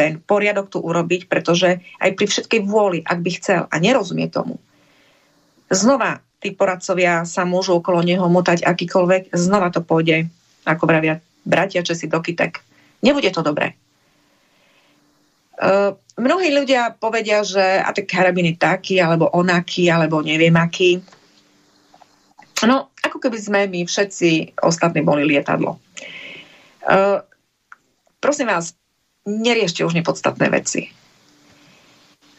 ten 0.00 0.16
poriadok 0.16 0.72
tu 0.72 0.80
urobiť, 0.80 1.28
pretože 1.28 1.84
aj 2.00 2.10
pri 2.16 2.24
všetkej 2.24 2.60
vôli, 2.64 3.04
ak 3.04 3.20
by 3.20 3.30
chcel 3.36 3.62
a 3.68 3.76
nerozumie 3.76 4.32
tomu, 4.32 4.56
Znova 5.70 6.18
tí 6.42 6.50
poradcovia 6.50 7.22
sa 7.22 7.46
môžu 7.46 7.78
okolo 7.78 8.02
neho 8.02 8.26
motať 8.26 8.66
akýkoľvek, 8.66 9.30
znova 9.36 9.70
to 9.70 9.84
pôjde, 9.84 10.26
ako 10.66 10.88
vravia 10.88 11.22
bratia 11.46 11.84
Česi 11.84 12.08
do 12.10 12.18
kytek. 12.18 12.58
Nebude 13.04 13.30
to 13.30 13.44
dobré. 13.44 13.76
Uh, 15.60 15.92
mnohí 16.16 16.48
ľudia 16.56 16.96
povedia, 16.96 17.44
že 17.44 17.60
a 17.60 17.92
tak 17.92 18.08
karabín 18.08 18.48
je 18.48 18.56
taký, 18.56 18.96
alebo 18.96 19.28
onaký, 19.28 19.92
alebo 19.92 20.24
neviem 20.24 20.56
aký. 20.56 21.04
No, 22.64 22.92
ako 23.04 23.20
keby 23.20 23.38
sme 23.40 23.60
my 23.68 23.84
všetci 23.84 24.60
ostatní 24.64 25.04
boli 25.04 25.28
lietadlo. 25.28 25.76
Uh, 26.84 27.20
prosím 28.24 28.48
vás, 28.48 28.72
neriešte 29.28 29.84
už 29.84 29.92
nepodstatné 30.00 30.48
veci. 30.48 30.88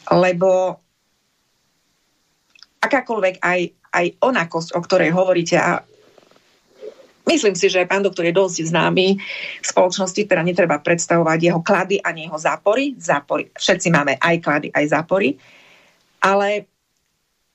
Lebo 0.09 0.80
akákoľvek 2.81 3.35
aj, 3.39 3.59
aj 3.93 4.05
onakosť, 4.19 4.69
o 4.75 4.79
ktorej 4.81 5.13
hovoríte 5.13 5.57
a 5.61 5.85
Myslím 7.21 7.53
si, 7.53 7.69
že 7.69 7.85
pán 7.85 8.01
doktor 8.01 8.25
je 8.25 8.33
dosť 8.33 8.73
známy 8.73 9.15
v 9.61 9.65
spoločnosti, 9.65 10.25
teda 10.25 10.41
netreba 10.41 10.81
predstavovať 10.81 11.39
jeho 11.39 11.61
klady 11.61 12.01
ani 12.01 12.27
jeho 12.27 12.35
zápory. 12.35 12.97
zápory. 12.97 13.47
Všetci 13.53 13.87
máme 13.93 14.17
aj 14.17 14.35
klady, 14.41 14.67
aj 14.73 14.85
zápory. 14.89 15.37
Ale 16.17 16.65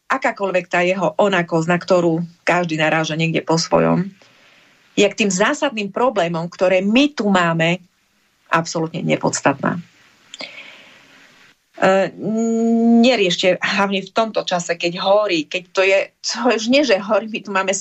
akákoľvek 0.06 0.66
tá 0.70 0.86
jeho 0.86 1.18
onakosť, 1.18 1.66
na 1.66 1.78
ktorú 1.82 2.22
každý 2.46 2.78
naráža 2.78 3.18
niekde 3.18 3.42
po 3.42 3.58
svojom, 3.58 4.06
je 4.96 5.04
k 5.04 5.18
tým 5.18 5.30
zásadným 5.34 5.90
problémom, 5.92 6.46
ktoré 6.48 6.80
my 6.80 7.12
tu 7.12 7.28
máme, 7.28 7.82
absolútne 8.48 9.02
nepodstatná. 9.02 9.82
Uh, 11.76 12.08
neriešte, 13.04 13.60
hlavne 13.60 14.00
v 14.00 14.08
tomto 14.08 14.40
čase, 14.48 14.80
keď 14.80 14.96
horí, 14.96 15.44
keď 15.44 15.62
to 15.76 15.84
je, 15.84 16.08
to 16.24 16.48
už 16.48 16.72
nie, 16.72 16.80
že 16.80 16.96
horí, 16.96 17.28
my 17.28 17.40
tu 17.44 17.50
máme, 17.52 17.72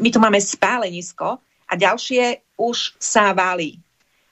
my 0.00 0.08
tu 0.08 0.16
máme 0.16 0.40
spálenisko 0.40 1.36
a 1.68 1.72
ďalšie 1.76 2.40
už 2.56 2.96
sa 2.96 3.36
valí. 3.36 3.76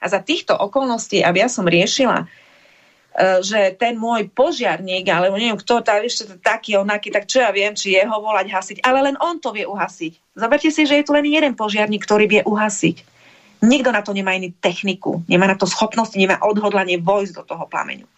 A 0.01 0.09
za 0.09 0.16
týchto 0.24 0.56
okolností, 0.56 1.20
aby 1.20 1.44
ja 1.44 1.52
som 1.52 1.68
riešila, 1.68 2.24
uh, 2.24 3.39
že 3.44 3.76
ten 3.76 4.01
môj 4.01 4.32
požiarník, 4.32 5.05
alebo 5.12 5.36
neviem, 5.36 5.60
kto 5.60 5.84
tá, 5.84 6.01
ešte 6.01 6.40
taký, 6.40 6.80
onaký, 6.80 7.12
tak 7.12 7.28
čo 7.28 7.44
ja 7.44 7.52
viem, 7.52 7.76
či 7.76 7.93
jeho 7.93 8.16
volať 8.16 8.48
hasiť, 8.48 8.76
ale 8.80 9.12
len 9.12 9.20
on 9.20 9.36
to 9.36 9.52
vie 9.52 9.68
uhasiť. 9.68 10.40
Zoberte 10.40 10.72
si, 10.72 10.89
že 10.89 11.05
je 11.05 11.05
tu 11.05 11.12
len 11.12 11.28
jeden 11.28 11.52
požiarník, 11.52 12.01
ktorý 12.01 12.24
vie 12.24 12.43
uhasiť. 12.48 13.05
Nikto 13.60 13.93
na 13.93 14.01
to 14.01 14.16
nemá 14.16 14.32
iný 14.40 14.56
techniku, 14.56 15.20
nemá 15.28 15.44
na 15.44 15.60
to 15.60 15.68
schopnosť, 15.68 16.16
nemá 16.16 16.40
odhodlanie 16.40 16.97
vojsť 16.97 17.32
do 17.36 17.44
toho 17.44 17.68
plameňu. 17.68 18.09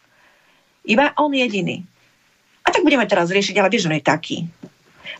Iba 0.84 1.16
on 1.16 1.32
jediný. 1.32 1.80
A 2.64 2.72
tak 2.72 2.84
budeme 2.84 3.04
teraz 3.04 3.28
riešiť, 3.28 3.56
ale 3.60 3.72
vieš, 3.72 3.88
on 3.88 3.96
je 3.96 4.04
taký. 4.04 4.48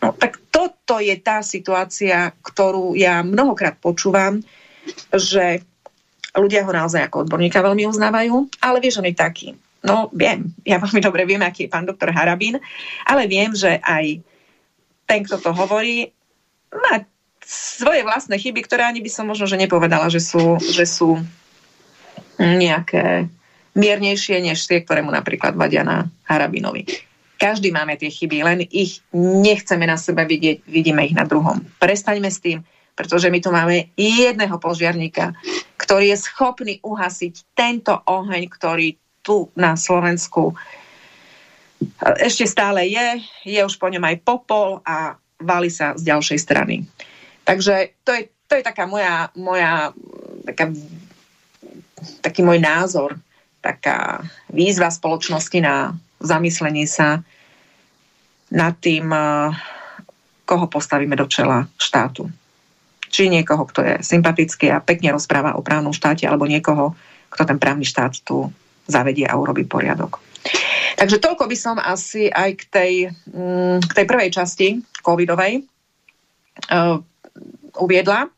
No 0.01 0.16
tak 0.16 0.41
toto 0.49 1.01
je 1.01 1.16
tá 1.20 1.45
situácia, 1.45 2.32
ktorú 2.41 2.97
ja 2.97 3.20
mnohokrát 3.20 3.77
počúvam, 3.77 4.41
že 5.12 5.65
ľudia 6.35 6.65
ho 6.66 6.73
naozaj 6.73 7.09
ako 7.09 7.28
odborníka 7.28 7.65
veľmi 7.65 7.85
uznávajú, 7.89 8.61
ale 8.61 8.81
vieš, 8.81 9.01
on 9.01 9.09
je 9.09 9.16
taký. 9.16 9.49
No 9.85 10.09
viem, 10.16 10.57
ja 10.65 10.81
veľmi 10.81 11.01
dobre 11.05 11.28
viem, 11.28 11.45
aký 11.45 11.69
je 11.69 11.73
pán 11.73 11.85
doktor 11.85 12.09
Harabín, 12.12 12.57
ale 13.05 13.28
viem, 13.28 13.53
že 13.53 13.77
aj 13.85 14.24
ten, 15.05 15.20
kto 15.20 15.36
to 15.41 15.51
hovorí, 15.53 16.09
má 16.73 17.05
svoje 17.45 18.01
vlastné 18.01 18.41
chyby, 18.41 18.65
ktoré 18.65 18.89
ani 18.89 19.05
by 19.05 19.11
som 19.12 19.28
možno, 19.28 19.45
že 19.45 19.61
nepovedala, 19.61 20.09
že 20.09 20.24
sú, 20.24 20.57
že 20.65 20.89
sú 20.89 21.20
nejaké 22.41 23.28
miernejšie 23.74 24.42
než 24.42 24.64
tie, 24.66 24.82
ktoré 24.82 25.02
mu 25.02 25.10
napríklad 25.10 25.59
vadia 25.59 25.82
na 25.82 26.06
Harabinovi. 26.26 26.86
Každý 27.34 27.74
máme 27.74 27.98
tie 27.98 28.09
chyby, 28.09 28.46
len 28.46 28.59
ich 28.70 29.02
nechceme 29.14 29.84
na 29.84 29.98
sebe 29.98 30.22
vidieť, 30.24 30.64
vidíme 30.70 31.05
ich 31.05 31.14
na 31.14 31.26
druhom. 31.26 31.60
Prestaňme 31.82 32.30
s 32.30 32.38
tým, 32.38 32.62
pretože 32.94 33.26
my 33.26 33.38
tu 33.42 33.51
máme 33.51 33.90
jedného 33.98 34.55
požiarníka, 34.62 35.34
ktorý 35.76 36.14
je 36.14 36.18
schopný 36.22 36.78
uhasiť 36.80 37.34
tento 37.59 37.98
oheň, 38.06 38.42
ktorý 38.46 38.94
tu 39.26 39.51
na 39.59 39.74
Slovensku 39.74 40.55
ešte 42.20 42.46
stále 42.48 42.88
je, 42.88 43.09
je 43.44 43.60
už 43.60 43.76
po 43.76 43.90
ňom 43.90 44.05
aj 44.05 44.16
popol 44.24 44.80
a 44.84 45.18
valí 45.40 45.68
sa 45.68 45.92
z 45.98 46.09
ďalšej 46.09 46.38
strany. 46.40 46.84
Takže 47.44 47.92
to 48.06 48.10
je, 48.16 48.22
to 48.48 48.52
je 48.56 48.62
taká 48.64 48.88
moja, 48.88 49.28
moja 49.36 49.92
taká, 50.48 50.72
taký 52.24 52.40
môj 52.40 52.59
názor 52.62 53.20
taká 53.65 54.20
výzva 54.53 54.93
spoločnosti 54.93 55.57
na 55.65 55.97
zamyslenie 56.20 56.85
sa 56.85 57.24
nad 58.53 58.77
tým, 58.77 59.09
eh, 59.09 59.49
koho 60.45 60.69
postavíme 60.69 61.16
do 61.16 61.24
čela 61.24 61.65
štátu. 61.81 62.28
Či 63.09 63.32
niekoho, 63.32 63.65
kto 63.65 63.81
je 63.81 63.95
sympatický 64.05 64.69
a 64.69 64.85
pekne 64.85 65.16
rozpráva 65.16 65.57
o 65.57 65.65
právnom 65.65 65.97
štáte, 65.97 66.28
alebo 66.28 66.45
niekoho, 66.45 66.93
kto 67.32 67.49
ten 67.49 67.57
právny 67.57 67.89
štát 67.89 68.20
tu 68.20 68.53
zavedie 68.85 69.24
a 69.24 69.39
urobí 69.41 69.65
poriadok. 69.65 70.20
Takže 71.01 71.19
toľko 71.19 71.49
by 71.49 71.57
som 71.57 71.77
asi 71.81 72.28
aj 72.28 72.51
k 72.61 72.62
tej, 72.69 72.93
mm, 73.32 73.81
k 73.89 73.93
tej 73.97 74.07
prvej 74.07 74.31
časti 74.31 74.69
covidovej 75.01 75.65
uh, 76.70 77.01
uviedla. 77.81 78.28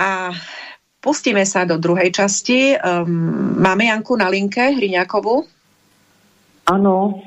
A 0.00 0.32
Pustíme 1.00 1.48
sa 1.48 1.64
do 1.64 1.80
druhej 1.80 2.12
časti. 2.12 2.76
Um, 2.76 3.56
máme 3.56 3.88
Janku 3.88 4.20
na 4.20 4.28
linke, 4.28 4.60
Hriňakovú? 4.76 5.48
Áno, 6.68 7.24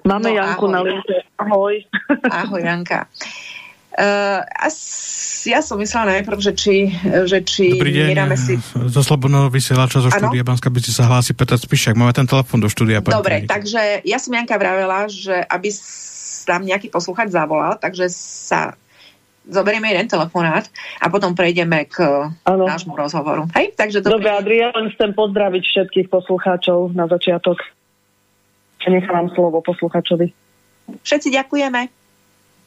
máme 0.00 0.32
no, 0.32 0.36
Janku 0.40 0.64
ahoj. 0.64 0.72
na 0.72 0.80
linke. 0.80 1.16
Ahoj. 1.36 1.74
Ahoj, 2.32 2.60
Janka. 2.64 3.04
Uh, 3.96 4.44
ja 5.48 5.60
som 5.64 5.80
myslela 5.80 6.20
najprv, 6.20 6.36
že 6.40 6.52
či, 6.52 6.92
že 7.24 7.40
či 7.44 7.76
Dobrý 7.76 7.96
deň, 7.96 8.36
si... 8.36 8.60
zo 8.92 9.00
Slobodného 9.00 9.48
vysielača 9.48 10.04
zo 10.04 10.12
štúdia 10.12 10.44
Banská 10.44 10.68
by 10.68 10.80
sa 10.84 11.08
hlási 11.08 11.32
Peter 11.32 11.56
Spišak. 11.56 11.96
Máme 11.96 12.12
ten 12.12 12.28
telefon 12.28 12.60
do 12.60 12.68
štúdia. 12.68 13.00
Dobre, 13.00 13.48
takže 13.48 14.04
ja 14.04 14.18
som 14.20 14.36
Janka 14.36 14.56
vravela, 14.60 15.08
že 15.08 15.32
aby 15.48 15.72
tam 16.44 16.62
nejaký 16.62 16.92
poslúchať 16.92 17.32
zavolal, 17.32 17.76
takže 17.80 18.06
sa 18.12 18.76
zoberieme 19.46 19.90
jeden 19.94 20.10
telefonát 20.10 20.66
a 20.98 21.06
potom 21.08 21.34
prejdeme 21.34 21.86
k 21.86 22.30
ano. 22.44 22.64
nášmu 22.66 22.98
rozhovoru. 22.98 23.46
Hej, 23.54 23.78
takže 23.78 24.02
to 24.02 24.10
Dobre, 24.10 24.30
Adrián, 24.30 24.74
len 24.74 24.90
chcem 24.94 25.14
pozdraviť 25.14 25.62
všetkých 25.62 26.06
poslucháčov 26.10 26.92
na 26.92 27.06
začiatok. 27.06 27.62
Nechávam 28.86 29.30
slovo 29.34 29.62
poslucháčovi. 29.66 30.30
Všetci 31.02 31.28
ďakujeme. 31.34 31.90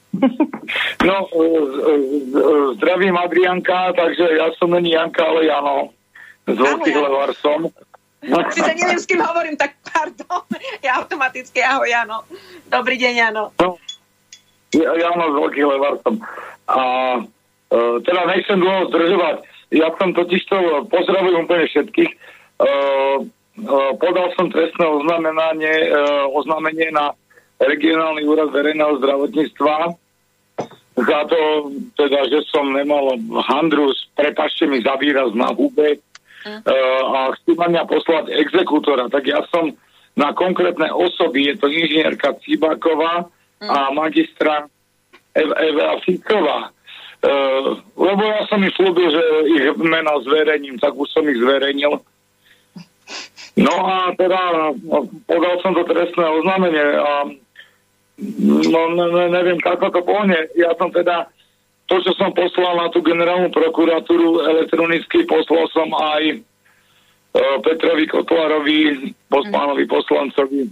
No, 0.99 1.25
e, 1.31 1.39
e, 1.39 1.93
e, 2.35 2.75
zdravím 2.75 3.17
Adrianka, 3.17 3.93
takže 3.95 4.25
ja 4.37 4.51
som 4.59 4.69
není 4.69 4.91
Janka, 4.93 5.25
ale 5.25 5.47
Jano. 5.47 5.95
Z 6.45 6.59
Veľkých 6.59 6.97
Levar 6.97 7.31
som. 7.39 7.71
Čiže 8.21 8.71
neviem, 8.75 8.99
s 8.99 9.07
kým 9.07 9.21
hovorím, 9.23 9.55
tak 9.55 9.79
pardon. 9.81 10.43
Ja 10.85 10.99
automaticky, 11.01 11.63
ahoj 11.63 11.87
Jano. 11.87 12.27
Dobrý 12.67 12.99
deň, 12.99 13.13
Jano. 13.15 13.43
No, 13.57 13.79
ja, 14.75 14.91
Jano 14.93 15.25
z 15.31 15.35
Veľkých 15.39 15.65
Levar 15.65 15.93
som. 16.03 16.13
A 16.69 16.83
e, 17.17 17.21
teda 18.05 18.21
nechcem 18.29 18.61
dlho 18.61 18.93
zdržovať. 18.93 19.35
Ja 19.73 19.89
som 19.97 20.13
totiž 20.13 20.41
to 20.49 20.57
pozdravujem 20.89 21.49
úplne 21.49 21.65
všetkých. 21.65 22.11
E, 22.13 22.17
e, 22.61 22.69
podal 23.97 24.27
som 24.37 24.53
trestné 24.53 24.85
oznámenie, 24.85 25.89
e, 25.89 25.97
oznámenie 26.29 26.93
na 26.93 27.17
regionálny 27.59 28.23
úrad 28.23 28.53
verejného 28.53 29.01
zdravotníctva 29.01 29.97
za 30.99 31.19
to, 31.31 31.39
teda, 31.95 32.27
že 32.27 32.39
som 32.51 32.75
nemal 32.75 33.15
handru, 33.47 33.91
prepašte 34.15 34.67
mi 34.67 34.83
za 34.83 34.99
výraz 34.99 35.31
na 35.31 35.51
hube 35.55 35.99
uh, 35.99 37.03
a 37.07 37.19
chcú 37.39 37.55
na 37.55 37.67
mňa 37.71 37.83
poslať 37.87 38.25
exekútora. 38.35 39.07
Tak 39.07 39.23
ja 39.27 39.43
som 39.47 39.71
na 40.19 40.35
konkrétne 40.35 40.91
osoby, 40.91 41.51
je 41.51 41.55
to 41.55 41.67
inžinierka 41.71 42.35
Cibáková 42.43 43.31
a 43.63 43.91
magistra 43.95 44.67
Eva 45.39 45.99
Fiková. 46.03 46.59
Uh, 47.19 47.75
lebo 47.99 48.21
ja 48.23 48.47
som 48.47 48.63
im 48.63 48.71
slúbil, 48.71 49.11
že 49.11 49.23
ich 49.51 49.63
mena 49.75 50.15
zverejním, 50.23 50.79
tak 50.79 50.95
už 50.95 51.07
som 51.11 51.27
ich 51.27 51.35
zverejnil. 51.35 51.99
No 53.59 53.75
a 53.83 54.15
teda 54.15 54.39
no, 54.55 55.03
podal 55.27 55.59
som 55.59 55.75
to 55.75 55.83
trestné 55.83 56.23
oznámenie 56.23 56.87
a 56.95 57.11
No, 58.39 58.81
ne, 58.91 59.05
ne, 59.15 59.25
neviem, 59.31 59.59
ako 59.63 59.95
to 59.95 60.01
pohne. 60.03 60.51
Ja 60.59 60.75
som 60.75 60.91
teda 60.91 61.31
to, 61.87 62.03
čo 62.03 62.11
som 62.19 62.35
poslal 62.35 62.75
na 62.75 62.91
tú 62.91 62.99
generálnu 62.99 63.47
prokuratúru 63.49 64.43
elektronicky, 64.43 65.23
poslal 65.23 65.71
som 65.71 65.87
aj 65.95 66.23
e, 66.27 66.37
Petrovi 67.63 68.05
Kotlárovi, 68.11 68.79
pánovi 69.31 69.87
poslancovi, 69.87 70.67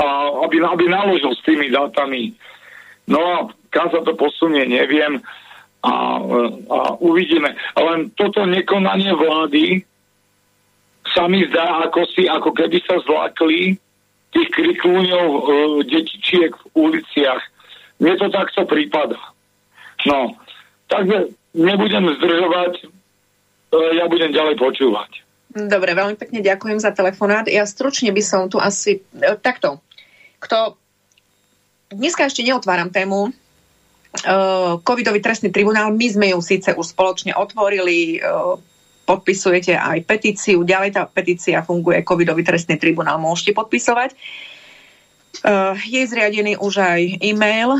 a 0.00 0.06
aby, 0.48 0.56
aby 0.64 0.84
naložil 0.88 1.32
s 1.36 1.44
tými 1.44 1.68
dátami. 1.68 2.32
No 3.06 3.20
a 3.20 3.36
kam 3.76 3.92
sa 3.92 4.00
to 4.00 4.16
posunie, 4.16 4.64
neviem. 4.64 5.20
A, 5.84 5.92
a 6.72 6.78
uvidíme. 6.96 7.52
Len 7.76 8.08
toto 8.16 8.48
nekonanie 8.48 9.12
vlády 9.12 9.84
sa 11.12 11.28
mi 11.28 11.44
zdá, 11.46 11.84
ako 11.84 12.08
si, 12.16 12.24
ako 12.24 12.56
keby 12.56 12.80
sa 12.88 12.96
zlakli 13.04 13.76
tých 14.32 14.48
kriklúňov 14.50 15.28
e, 15.28 15.40
detičiek 15.86 16.50
v 16.56 16.64
uliciach. 16.74 17.42
Mne 18.00 18.16
to 18.18 18.26
takto 18.32 18.64
prípada. 18.64 19.20
No, 20.08 20.34
takže 20.90 21.30
nebudem 21.54 22.10
zdržovať, 22.18 22.72
e, 22.82 22.84
ja 24.00 24.10
budem 24.10 24.34
ďalej 24.34 24.56
počúvať. 24.58 25.10
Dobre, 25.56 25.96
veľmi 25.96 26.18
pekne 26.18 26.42
ďakujem 26.42 26.82
za 26.82 26.92
telefonát. 26.92 27.48
Ja 27.48 27.64
stručne 27.64 28.10
by 28.10 28.22
som 28.24 28.50
tu 28.50 28.58
asi... 28.58 29.04
E, 29.14 29.38
takto. 29.38 29.80
Kto... 30.42 30.76
Dneska 31.86 32.26
ešte 32.26 32.42
neotváram 32.42 32.90
tému 32.90 33.30
covidový 34.82 35.20
trestný 35.20 35.52
tribunál. 35.52 35.92
My 35.92 36.06
sme 36.08 36.26
ju 36.32 36.40
síce 36.40 36.72
už 36.72 36.96
spoločne 36.96 37.36
otvorili, 37.36 38.20
podpisujete 39.06 39.76
aj 39.76 40.02
petíciu. 40.02 40.66
Ďalej 40.66 40.90
tá 40.96 41.02
petícia 41.06 41.62
funguje, 41.62 42.02
covidový 42.02 42.42
trestný 42.42 42.80
tribunál 42.80 43.22
môžete 43.22 43.54
podpisovať. 43.54 44.16
Je 45.86 46.02
zriadený 46.02 46.58
už 46.58 46.74
aj 46.80 47.00
e-mail, 47.22 47.78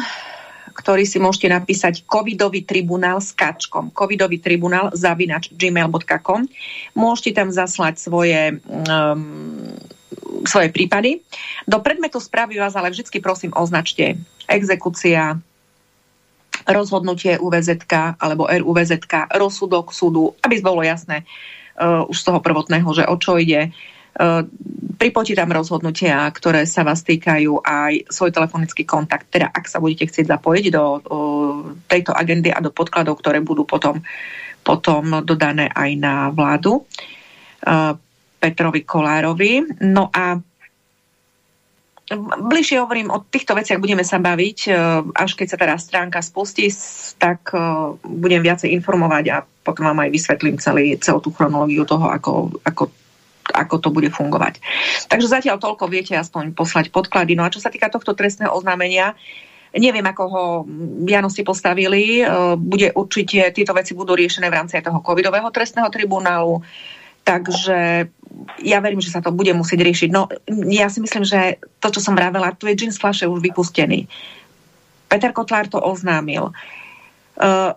ktorý 0.77 1.09
si 1.09 1.17
môžete 1.17 1.49
napísať 1.49 2.05
covidový 2.05 2.63
tribunál 2.63 3.19
s 3.19 3.33
kačkom. 3.33 3.91
covidový 3.97 4.39
tribunál 4.39 4.93
zavinač 4.93 5.49
gmail.com. 5.57 6.45
Môžete 6.93 7.33
tam 7.33 7.49
zaslať 7.49 7.97
svoje 7.97 8.61
um, 8.69 9.73
svoje 10.47 10.71
prípady. 10.71 11.25
Do 11.67 11.83
predmetu 11.83 12.23
správy 12.23 12.61
vás 12.61 12.77
ale 12.79 12.93
vždy 12.93 13.19
prosím 13.19 13.51
označte 13.57 14.21
exekúcia, 14.47 15.41
rozhodnutie 16.65 17.37
UVZ 17.37 17.85
alebo 18.17 18.49
RUVZ, 18.49 19.05
rozsudok 19.37 19.93
súdu, 19.93 20.33
aby 20.41 20.63
bolo 20.65 20.81
jasné 20.81 21.29
uh, 21.77 22.09
už 22.09 22.17
z 22.17 22.25
toho 22.25 22.41
prvotného, 22.41 22.89
že 22.97 23.05
o 23.05 23.17
čo 23.21 23.37
ide. 23.37 23.75
Uh, 24.17 24.49
pripočítam 24.97 25.53
rozhodnutia, 25.53 26.25
ktoré 26.33 26.65
sa 26.65 26.81
vás 26.81 27.05
týkajú 27.05 27.61
aj 27.61 28.09
svoj 28.09 28.33
telefonický 28.33 28.89
kontakt, 28.89 29.29
teda 29.29 29.53
ak 29.53 29.69
sa 29.69 29.77
budete 29.77 30.09
chcieť 30.09 30.33
zapojiť 30.33 30.65
do 30.73 30.85
uh, 30.85 31.01
tejto 31.85 32.17
agendy 32.17 32.49
a 32.49 32.65
do 32.65 32.73
podkladov, 32.73 33.21
ktoré 33.21 33.45
budú 33.45 33.69
potom, 33.69 34.01
potom 34.65 35.21
dodané 35.21 35.69
aj 35.69 35.91
na 36.01 36.15
vládu 36.33 36.81
uh, 36.81 37.93
Petrovi 38.41 38.89
Kolárovi. 38.89 39.85
No 39.85 40.09
a 40.09 40.41
Bližšie 42.15 42.79
hovorím 42.79 43.11
o 43.11 43.19
týchto 43.19 43.59
veciach, 43.59 43.83
budeme 43.83 44.07
sa 44.07 44.23
baviť, 44.23 44.59
e, 44.71 44.73
až 45.11 45.35
keď 45.35 45.47
sa 45.51 45.59
teda 45.59 45.75
stránka 45.75 46.23
spustí, 46.23 46.71
tak 47.19 47.51
e, 47.51 47.59
budem 47.99 48.47
viacej 48.47 48.71
informovať 48.79 49.25
a 49.35 49.37
potom 49.43 49.91
vám 49.91 50.07
aj 50.07 50.15
vysvetlím 50.15 50.63
celý, 50.63 50.95
celú 51.03 51.19
tú 51.19 51.35
chronológiu 51.35 51.83
toho, 51.83 52.07
ako, 52.07 52.63
ako, 52.63 52.95
ako 53.51 53.75
to 53.83 53.89
bude 53.91 54.15
fungovať. 54.15 54.63
Takže 55.11 55.27
zatiaľ 55.27 55.59
toľko 55.59 55.91
viete 55.91 56.15
aspoň 56.15 56.55
poslať 56.55 56.95
podklady. 56.95 57.35
No 57.35 57.43
a 57.43 57.51
čo 57.51 57.59
sa 57.59 57.75
týka 57.75 57.91
tohto 57.91 58.15
trestného 58.15 58.55
oznámenia, 58.55 59.19
Neviem, 59.77 60.09
ako 60.09 60.25
ho 60.25 60.45
Vianoci 61.05 61.45
postavili. 61.45 62.23
E, 62.23 62.25
bude 62.57 62.97
určite, 62.97 63.53
tieto 63.53 63.77
veci 63.77 63.93
budú 63.93 64.17
riešené 64.17 64.49
v 64.49 64.57
rámci 64.57 64.81
toho 64.81 65.05
covidového 65.05 65.53
trestného 65.53 65.91
tribunálu. 65.93 66.65
Takže 67.27 68.07
ja 68.63 68.79
verím, 68.79 69.03
že 69.03 69.11
sa 69.11 69.19
to 69.19 69.35
bude 69.35 69.51
musieť 69.51 69.83
riešiť. 69.83 70.09
No, 70.15 70.31
ja 70.71 70.87
si 70.87 71.03
myslím, 71.03 71.27
že 71.27 71.59
to, 71.83 71.91
čo 71.91 71.99
som 71.99 72.15
vravela, 72.15 72.55
tu 72.55 72.71
je 72.71 72.79
jeans 72.79 72.95
flaše 72.95 73.27
už 73.27 73.43
vypustený. 73.43 74.07
Peter 75.11 75.35
Kotlár 75.35 75.67
to 75.67 75.83
oznámil. 75.83 76.55
Uh, 77.35 77.75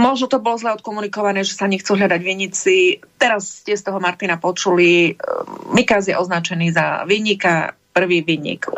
možno 0.00 0.26
to 0.32 0.40
bolo 0.40 0.56
zle 0.56 0.72
odkomunikované, 0.72 1.44
že 1.44 1.52
sa 1.52 1.68
nechcú 1.68 1.92
hľadať 1.92 2.20
vinici. 2.24 2.96
Teraz 3.20 3.60
ste 3.60 3.76
z 3.76 3.84
toho 3.84 4.00
Martina 4.00 4.40
počuli. 4.40 5.12
Mikaz 5.76 6.08
je 6.08 6.16
označený 6.16 6.72
za 6.72 7.04
vinníka, 7.04 7.76
prvý 7.92 8.24
vinník. 8.24 8.72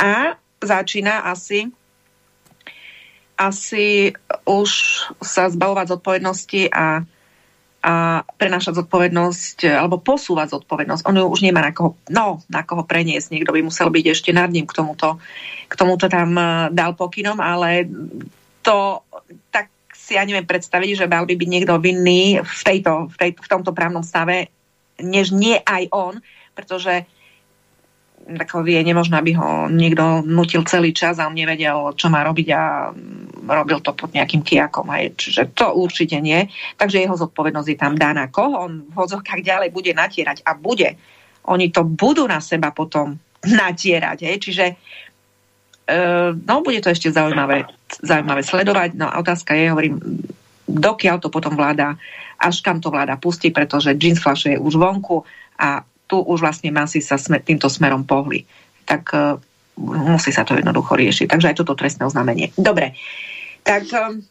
A 0.00 0.40
začína 0.64 1.28
asi 1.28 1.68
asi 3.36 4.16
už 4.48 4.70
sa 5.20 5.52
zbavovať 5.52 5.92
zodpovednosti 5.92 6.72
a 6.72 7.04
a 7.86 8.26
prenášať 8.34 8.82
zodpovednosť 8.82 9.62
e, 9.62 9.70
alebo 9.70 10.02
posúvať 10.02 10.58
zodpovednosť. 10.58 11.06
On 11.06 11.14
ju 11.14 11.22
už 11.30 11.46
nemá 11.46 11.62
na 11.62 11.70
koho, 11.70 11.94
no, 12.10 12.42
na 12.50 12.66
koho 12.66 12.82
preniesť. 12.82 13.30
Niekto 13.30 13.54
by 13.54 13.62
musel 13.62 13.94
byť 13.94 14.04
ešte 14.10 14.34
nad 14.34 14.50
ním 14.50 14.66
k 14.66 14.74
tomuto, 14.74 15.22
k 15.70 15.74
tomuto 15.78 16.10
tam 16.10 16.34
e, 16.34 16.74
dal 16.74 16.98
pokynom, 16.98 17.38
ale 17.38 17.86
to 18.66 19.06
tak 19.54 19.70
si 19.94 20.18
ja 20.18 20.26
neviem 20.26 20.42
predstaviť, 20.42 21.06
že 21.06 21.06
mal 21.06 21.30
by 21.30 21.38
byť 21.38 21.48
niekto 21.50 21.78
vinný 21.78 22.42
v, 22.42 22.60
tejto, 22.66 23.06
v, 23.06 23.16
tej, 23.18 23.30
v 23.38 23.48
tomto 23.50 23.70
právnom 23.70 24.02
stave, 24.02 24.50
než 24.98 25.30
nie 25.30 25.54
aj 25.62 25.86
on, 25.94 26.18
pretože 26.58 27.06
ako 28.26 28.66
je 28.66 28.82
nemožné, 28.82 29.14
aby 29.14 29.38
ho 29.38 29.70
niekto 29.70 30.26
nutil 30.26 30.66
celý 30.66 30.90
čas 30.90 31.22
a 31.22 31.30
on 31.30 31.38
nevedel, 31.38 31.94
čo 31.94 32.10
má 32.10 32.26
robiť 32.26 32.48
a 32.50 32.90
robil 33.46 33.78
to 33.80 33.94
pod 33.94 34.10
nejakým 34.12 34.42
kiakom. 34.42 34.90
Aj. 34.90 35.06
Čiže 35.14 35.54
to 35.54 35.72
určite 35.72 36.18
nie. 36.18 36.50
Takže 36.76 37.00
jeho 37.00 37.16
zodpovednosť 37.16 37.68
je 37.70 37.78
tam 37.78 37.94
daná. 37.94 38.28
Koho 38.28 38.66
on 38.66 38.90
v 38.90 38.94
hodzovkách 38.94 39.42
ďalej 39.46 39.70
bude 39.70 39.94
natierať 39.94 40.42
a 40.42 40.58
bude. 40.58 40.98
Oni 41.46 41.70
to 41.70 41.86
budú 41.86 42.26
na 42.26 42.42
seba 42.42 42.74
potom 42.74 43.16
natierať. 43.46 44.26
Hej. 44.26 44.36
Čiže 44.42 44.64
e, 44.66 44.74
no, 46.34 46.54
bude 46.66 46.82
to 46.82 46.90
ešte 46.90 47.14
zaujímavé, 47.14 47.70
zaujímavé 48.02 48.42
sledovať. 48.42 48.98
No 48.98 49.06
a 49.06 49.22
otázka 49.22 49.54
je, 49.54 49.70
hovorím, 49.70 50.02
dokiaľ 50.66 51.22
to 51.22 51.30
potom 51.30 51.54
vláda, 51.54 51.94
až 52.36 52.60
kam 52.60 52.82
to 52.82 52.90
vláda 52.90 53.16
pustí, 53.16 53.54
pretože 53.54 53.94
jeans 53.96 54.20
flash 54.20 54.50
je 54.50 54.58
už 54.58 54.76
vonku 54.76 55.22
a 55.56 55.86
tu 56.06 56.22
už 56.22 56.42
vlastne 56.42 56.70
masy 56.70 57.02
sa 57.02 57.18
smer, 57.18 57.42
týmto 57.42 57.66
smerom 57.66 58.06
pohli. 58.06 58.46
Tak 58.86 59.02
uh, 59.14 59.38
musí 59.82 60.30
sa 60.30 60.46
to 60.46 60.54
jednoducho 60.54 60.94
riešiť. 60.94 61.26
Takže 61.28 61.48
aj 61.52 61.56
toto 61.58 61.74
trestné 61.74 62.06
oznámenie. 62.06 62.54
Dobre, 62.56 62.96
tak 63.66 63.90
um, 63.90 64.22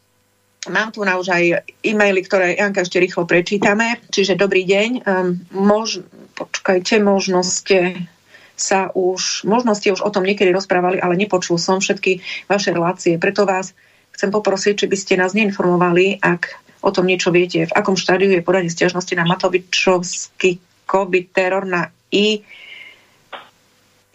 mám 0.72 0.95
tu 0.95 1.03
na 1.03 1.20
už 1.20 1.28
aj 1.28 1.68
e-maily, 1.84 2.24
ktoré 2.24 2.56
Janka 2.56 2.88
ešte 2.88 3.03
rýchlo 3.03 3.28
prečítame. 3.28 3.99
Čiže 4.07 4.40
dobrý 4.40 4.64
deň. 4.64 4.90
Um, 5.03 5.44
mož, 5.52 5.99
počkajte, 6.40 7.03
možno 7.03 7.44
ste 7.44 8.07
sa 8.56 8.88
už, 8.95 9.44
možno 9.44 9.76
ste 9.76 9.91
už 9.91 9.99
o 9.99 10.10
tom 10.10 10.24
niekedy 10.24 10.56
rozprávali, 10.56 11.03
ale 11.03 11.20
nepočul 11.20 11.60
som 11.60 11.84
všetky 11.84 12.24
vaše 12.48 12.72
relácie, 12.72 13.20
preto 13.20 13.44
vás 13.44 13.76
chcem 14.16 14.32
poprosiť, 14.32 14.74
či 14.80 14.86
by 14.88 14.95
ste 14.95 15.20
nás 15.20 15.36
neinformovali, 15.36 16.24
ak 16.24 16.56
o 16.80 16.90
tom 16.95 17.03
niečo 17.03 17.36
viete, 17.36 17.68
v 17.68 17.76
akom 17.76 17.99
štádiu 17.99 18.32
je 18.32 18.45
podanie 18.45 18.72
stiažnosti 18.72 19.12
na 19.12 19.28
Matovičovský 19.28 20.64
COVID 20.88 21.26
teror 21.36 21.68
na 21.68 21.91
I, 22.16 22.40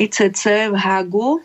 ICC 0.00 0.72
v 0.72 0.76
Hagu, 0.80 1.44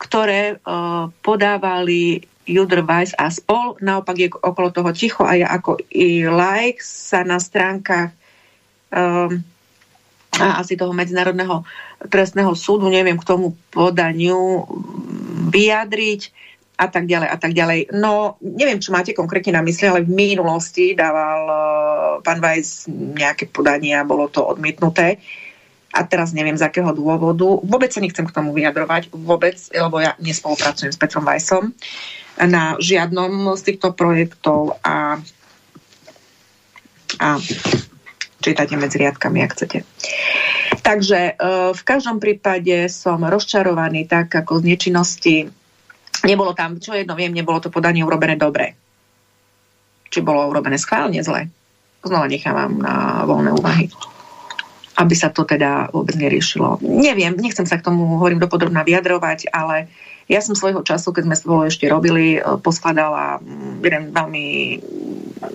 ktoré 0.00 0.58
uh, 0.58 1.12
podávali 1.22 2.24
Judr 2.50 2.82
Weiss 2.82 3.14
a 3.14 3.30
spol. 3.30 3.78
Naopak 3.78 4.16
je 4.18 4.28
okolo 4.28 4.74
toho 4.74 4.90
ticho 4.90 5.22
a 5.22 5.38
ja 5.38 5.48
ako 5.54 5.78
i 5.94 6.26
like 6.26 6.82
sa 6.82 7.22
na 7.22 7.38
stránkach 7.38 8.10
um, 8.90 9.38
a 10.40 10.62
asi 10.62 10.74
toho 10.74 10.90
Medzinárodného 10.90 11.62
trestného 12.08 12.56
súdu 12.56 12.88
neviem 12.88 13.18
k 13.18 13.28
tomu 13.28 13.54
podaniu 13.70 14.66
vyjadriť 15.52 16.32
a 16.80 16.88
tak 16.88 17.04
ďalej 17.04 17.28
a 17.28 17.36
tak 17.36 17.52
ďalej. 17.52 17.92
No, 17.92 18.40
neviem, 18.40 18.80
čo 18.80 18.96
máte 18.96 19.12
konkrétne 19.12 19.60
na 19.60 19.62
mysli, 19.62 19.84
ale 19.84 20.00
v 20.00 20.16
minulosti 20.16 20.96
dával 20.96 21.40
uh, 21.44 21.60
pán 22.24 22.40
Vajs 22.40 22.88
nejaké 22.88 23.52
podanie 23.52 23.92
a 23.92 24.08
bolo 24.08 24.32
to 24.32 24.40
odmietnuté. 24.40 25.20
A 25.92 26.06
teraz 26.08 26.32
neviem 26.32 26.56
z 26.56 26.64
akého 26.64 26.88
dôvodu. 26.96 27.60
Vôbec 27.66 27.92
sa 27.92 28.00
nechcem 28.00 28.24
k 28.24 28.32
tomu 28.32 28.56
vyjadrovať, 28.56 29.12
vôbec, 29.12 29.60
lebo 29.74 30.00
ja 30.00 30.16
nespolupracujem 30.22 30.94
s 30.94 30.96
Petrom 30.96 31.26
Vajsom 31.26 31.76
na 32.46 32.80
žiadnom 32.80 33.52
z 33.56 33.62
týchto 33.72 33.92
projektov 33.92 34.80
a, 34.80 35.20
a 37.20 37.28
čítate 38.40 38.74
medzi 38.80 38.96
riadkami, 39.00 39.44
ak 39.44 39.52
chcete. 39.52 39.78
Takže 40.80 41.36
uh, 41.36 41.70
v 41.76 41.82
každom 41.84 42.16
prípade 42.22 42.88
som 42.88 43.20
rozčarovaný 43.20 44.08
tak, 44.08 44.32
ako 44.32 44.64
z 44.64 44.64
nečinnosti 44.64 45.36
nebolo 46.24 46.56
tam, 46.56 46.80
čo 46.80 46.96
jedno 46.96 47.16
viem, 47.16 47.32
nebolo 47.32 47.60
to 47.60 47.72
podanie 47.72 48.04
urobené 48.04 48.36
dobre. 48.36 48.76
Či 50.10 50.24
bolo 50.24 50.48
urobené 50.50 50.80
schválne 50.80 51.20
zle. 51.22 51.48
Znova 52.00 52.26
nechávam 52.26 52.80
na 52.80 53.22
voľné 53.28 53.50
úvahy. 53.54 53.86
Aby 54.96 55.14
sa 55.16 55.32
to 55.32 55.44
teda 55.48 55.92
vôbec 55.92 56.16
neriešilo. 56.16 56.80
Neviem, 56.82 57.36
nechcem 57.36 57.64
sa 57.64 57.80
k 57.80 57.86
tomu, 57.86 58.20
hovorím, 58.20 58.40
dopodrobná 58.40 58.84
vyjadrovať, 58.84 59.52
ale 59.52 59.88
ja 60.30 60.38
som 60.38 60.54
svojho 60.54 60.86
času, 60.86 61.10
keď 61.10 61.26
sme 61.26 61.36
spolu 61.36 61.60
ešte 61.66 61.90
robili, 61.90 62.38
e, 62.38 62.40
poskladala 62.62 63.42
mm, 63.42 63.82
jeden 63.82 64.04
veľmi 64.14 64.46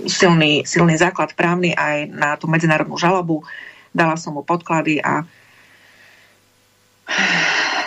silný, 0.04 0.68
silný 0.68 1.00
základ 1.00 1.32
právny 1.32 1.72
aj 1.72 2.12
na 2.12 2.36
tú 2.36 2.52
medzinárodnú 2.52 3.00
žalobu. 3.00 3.48
Dala 3.96 4.20
som 4.20 4.36
mu 4.36 4.44
podklady 4.44 5.00
a 5.00 5.24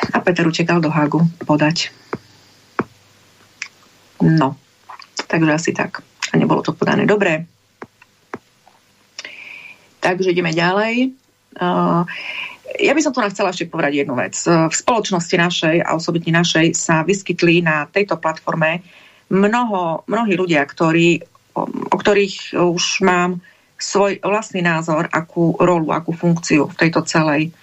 a 0.09 0.19
Peter 0.25 0.47
utekal 0.49 0.81
do 0.81 0.89
Hagu 0.89 1.21
podať. 1.45 1.93
No, 4.25 4.57
takže 5.29 5.53
asi 5.53 5.71
tak. 5.77 6.01
A 6.33 6.35
nebolo 6.41 6.65
to 6.65 6.73
podané 6.73 7.05
dobre. 7.05 7.45
Takže 9.99 10.33
ideme 10.33 10.55
ďalej. 10.55 11.13
Uh, 11.59 12.07
ja 12.77 12.93
by 12.93 13.01
som 13.01 13.17
tu 13.17 13.25
chcela 13.25 13.49
ešte 13.49 13.71
povedať 13.71 14.05
jednu 14.05 14.13
vec. 14.19 14.37
V 14.45 14.75
spoločnosti 14.75 15.33
našej 15.33 15.77
a 15.81 15.97
osobitne 15.97 16.37
našej 16.37 16.77
sa 16.77 17.01
vyskytli 17.01 17.65
na 17.65 17.89
tejto 17.89 18.21
platforme 18.21 18.85
mnoho, 19.33 20.05
mnohí 20.05 20.37
ľudia, 20.37 20.61
ktorí, 20.69 21.25
o 21.57 21.97
ktorých 21.97 22.61
už 22.61 22.85
mám 23.05 23.41
svoj 23.79 24.21
vlastný 24.21 24.61
názor, 24.61 25.09
akú 25.09 25.57
rolu, 25.57 25.95
akú 25.95 26.13
funkciu 26.13 26.69
v 26.69 26.77
tejto 26.77 27.07
celej, 27.09 27.55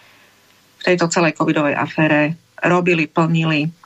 v 0.79 0.83
tejto 0.83 1.11
celej 1.11 1.37
covidovej 1.37 1.75
afére 1.77 2.33
robili, 2.65 3.05
plnili, 3.05 3.85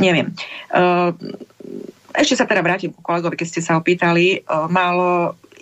Neviem. 0.00 0.32
Uh, 0.72 1.12
ešte 2.16 2.32
sa 2.32 2.48
teda 2.48 2.64
vrátim 2.64 2.88
ku 2.96 3.04
kolegovi, 3.04 3.36
keď 3.36 3.48
ste 3.48 3.60
sa 3.60 3.76
opýtali. 3.76 4.40
Uh, 4.48 4.64
mal, 4.72 4.96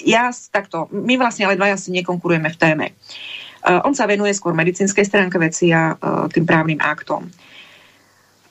ja 0.07 0.31
takto, 0.31 0.87
my 0.95 1.19
vlastne 1.19 1.51
ale 1.51 1.59
dvaja 1.59 1.75
si 1.75 1.91
nekonkurujeme 1.91 2.47
v 2.47 2.61
téme. 2.61 2.87
Uh, 2.95 3.40
on 3.61 3.93
sa 3.93 4.09
venuje 4.09 4.33
skôr 4.33 4.57
medicínskej 4.57 5.05
stránke 5.05 5.37
veci 5.37 5.69
a 5.69 5.93
uh, 5.93 6.27
tým 6.33 6.49
právnym 6.49 6.81
aktom. 6.81 7.29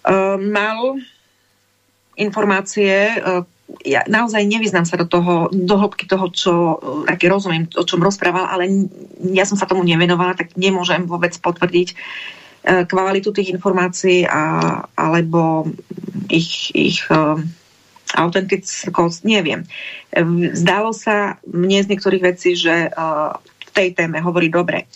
Uh, 0.06 0.38
mal 0.38 1.02
informácie, 2.14 3.18
uh, 3.18 3.42
ja 3.86 4.06
naozaj 4.06 4.46
nevyznám 4.46 4.86
sa 4.86 4.98
do 4.98 5.10
toho, 5.10 5.50
do 5.50 5.76
hĺbky 5.78 6.06
toho, 6.10 6.30
čo 6.34 6.54
také 7.10 7.30
rozumiem, 7.30 7.70
o 7.74 7.86
čom 7.86 8.02
rozprával, 8.02 8.50
ale 8.50 8.90
ja 9.34 9.46
som 9.46 9.58
sa 9.58 9.70
tomu 9.70 9.86
nevenovala, 9.86 10.38
tak 10.38 10.58
nemôžem 10.58 11.06
vôbec 11.06 11.34
potvrdiť, 11.38 11.94
E, 12.60 12.84
kvalitu 12.84 13.32
tých 13.32 13.56
informácií 13.56 14.28
a, 14.28 14.84
alebo 15.00 15.72
ich, 16.28 16.76
ich 16.76 17.00
autentickosť, 18.10 19.24
neviem. 19.24 19.64
Zdalo 20.58 20.92
sa 20.92 21.40
mne 21.46 21.86
z 21.86 21.90
niektorých 21.94 22.24
vecí, 22.26 22.58
že 22.58 22.90
v 23.70 23.74
tej 23.74 23.88
téme 23.94 24.18
hovorí 24.20 24.50
dobre. 24.50 24.90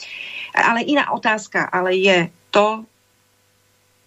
Ale 0.54 0.82
iná 0.86 1.14
otázka, 1.14 1.70
ale 1.70 1.94
je 1.98 2.18
to, 2.50 2.86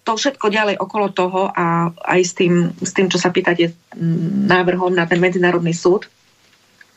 to 0.03 0.13
všetko 0.15 0.47
ďalej 0.51 0.77
okolo 0.79 1.11
toho 1.11 1.51
a 1.51 1.91
aj 1.91 2.21
s 2.23 2.33
tým, 2.35 2.71
s 2.79 2.91
tým 2.95 3.11
čo 3.11 3.19
sa 3.19 3.31
pýtate 3.31 3.75
návrhom 4.47 4.95
na 4.95 5.07
ten 5.07 5.19
medzinárodný 5.19 5.75
súd, 5.75 6.07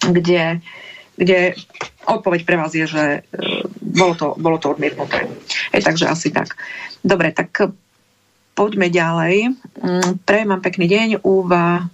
kde, 0.02 0.62
kde 1.18 1.58
odpoveď 2.06 2.42
pre 2.46 2.56
vás 2.58 2.74
je, 2.74 2.86
že 2.86 3.26
bolo 3.82 4.14
to, 4.14 4.38
bolo 4.38 4.62
to 4.62 4.74
odmietnuté. 4.74 5.26
E, 5.74 5.82
takže 5.82 6.06
asi 6.06 6.30
tak. 6.30 6.54
Dobre, 7.02 7.34
tak 7.34 7.74
poďme 8.54 8.94
ďalej. 8.94 9.56
Mm, 9.82 10.22
Prejem 10.28 10.50
vám 10.50 10.62
pekný 10.62 10.86
deň. 10.86 11.08
Úva 11.26 11.90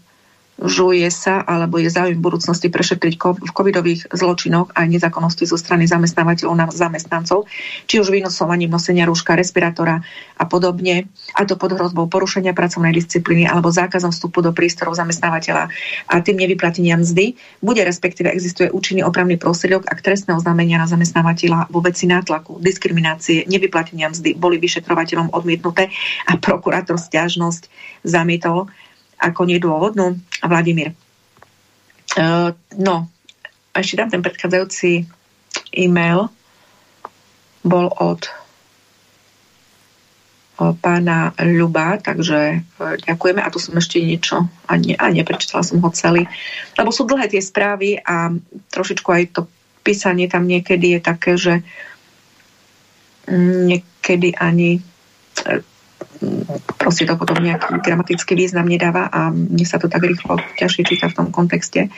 žuje 0.55 1.03
sa 1.11 1.43
alebo 1.43 1.75
je 1.83 1.91
záujem 1.91 2.15
v 2.15 2.25
budúcnosti 2.25 2.71
prešetriť 2.71 3.13
v 3.19 3.51
covidových 3.51 4.07
zločinoch 4.15 4.71
aj 4.71 4.87
nezákonnosti 4.87 5.43
zo 5.43 5.59
strany 5.59 5.83
zamestnávateľov 5.83 6.55
na 6.55 6.65
zamestnancov, 6.71 7.51
či 7.91 7.99
už 7.99 8.07
vynosovaním 8.07 8.71
nosenia 8.71 9.03
rúška, 9.03 9.35
respirátora 9.35 9.99
a 10.39 10.43
podobne, 10.47 11.11
a 11.35 11.43
to 11.43 11.59
pod 11.59 11.75
hrozbou 11.75 12.07
porušenia 12.07 12.55
pracovnej 12.55 12.95
disciplíny 12.95 13.43
alebo 13.43 13.67
zákazom 13.67 14.15
vstupu 14.15 14.39
do 14.39 14.55
prístorov 14.55 14.95
zamestnávateľa 14.95 15.67
a 16.07 16.15
tým 16.23 16.39
nevyplatenia 16.39 16.95
mzdy, 17.03 17.35
bude 17.59 17.83
respektíve 17.83 18.31
existuje 18.31 18.71
účinný 18.71 19.03
opravný 19.03 19.35
prostriedok, 19.35 19.91
ak 19.91 19.99
trestné 19.99 20.31
oznámenia 20.39 20.79
na 20.79 20.87
zamestnávateľa 20.87 21.67
vo 21.67 21.83
veci 21.83 22.07
nátlaku, 22.07 22.63
diskriminácie, 22.63 23.43
nevyplatenia 23.51 24.07
mzdy 24.07 24.39
boli 24.39 24.55
vyšetrovateľom 24.63 25.35
odmietnuté 25.35 25.91
a 26.31 26.39
prokurátor 26.39 26.95
stiažnosť 26.95 27.67
zamietol 28.07 28.71
ako 29.19 29.41
nedôvodnú. 29.47 30.19
Vladimír. 30.43 30.93
Uh, 32.15 32.55
no, 32.79 33.11
ešte 33.75 33.99
dám 33.99 34.09
ten 34.11 34.23
predchádzajúci 34.23 35.03
e-mail. 35.75 36.31
Bol 37.65 37.91
od 37.91 38.29
pána 40.55 41.35
Ľuba, 41.35 41.99
takže 41.99 42.63
e, 42.63 42.87
ďakujeme. 43.03 43.43
A 43.43 43.51
tu 43.51 43.59
som 43.59 43.75
ešte 43.75 43.99
niečo, 43.99 44.47
a, 44.47 44.73
ne, 44.79 44.95
a 44.95 45.11
neprečítala 45.11 45.67
som 45.67 45.83
ho 45.83 45.91
celý, 45.91 46.23
lebo 46.79 46.95
sú 46.95 47.03
dlhé 47.03 47.27
tie 47.27 47.43
správy 47.43 47.99
a 47.99 48.31
trošičku 48.71 49.09
aj 49.11 49.23
to 49.35 49.41
písanie 49.83 50.31
tam 50.31 50.47
niekedy 50.47 50.97
je 50.97 50.99
také, 51.03 51.31
že 51.35 51.53
niekedy 53.27 54.31
ani 54.39 54.79
e, 54.79 55.61
proste 56.77 57.07
to 57.07 57.15
potom 57.19 57.41
nejaký 57.41 57.81
gramatický 57.81 58.33
význam 58.37 58.67
nedáva 58.67 59.09
a 59.09 59.31
mne 59.31 59.65
sa 59.67 59.81
to 59.81 59.91
tak 59.91 60.03
rýchlo 60.03 60.39
ťažšie 60.59 60.83
číta 60.85 61.07
v 61.11 61.17
tom 61.17 61.27
kontexte. 61.33 61.89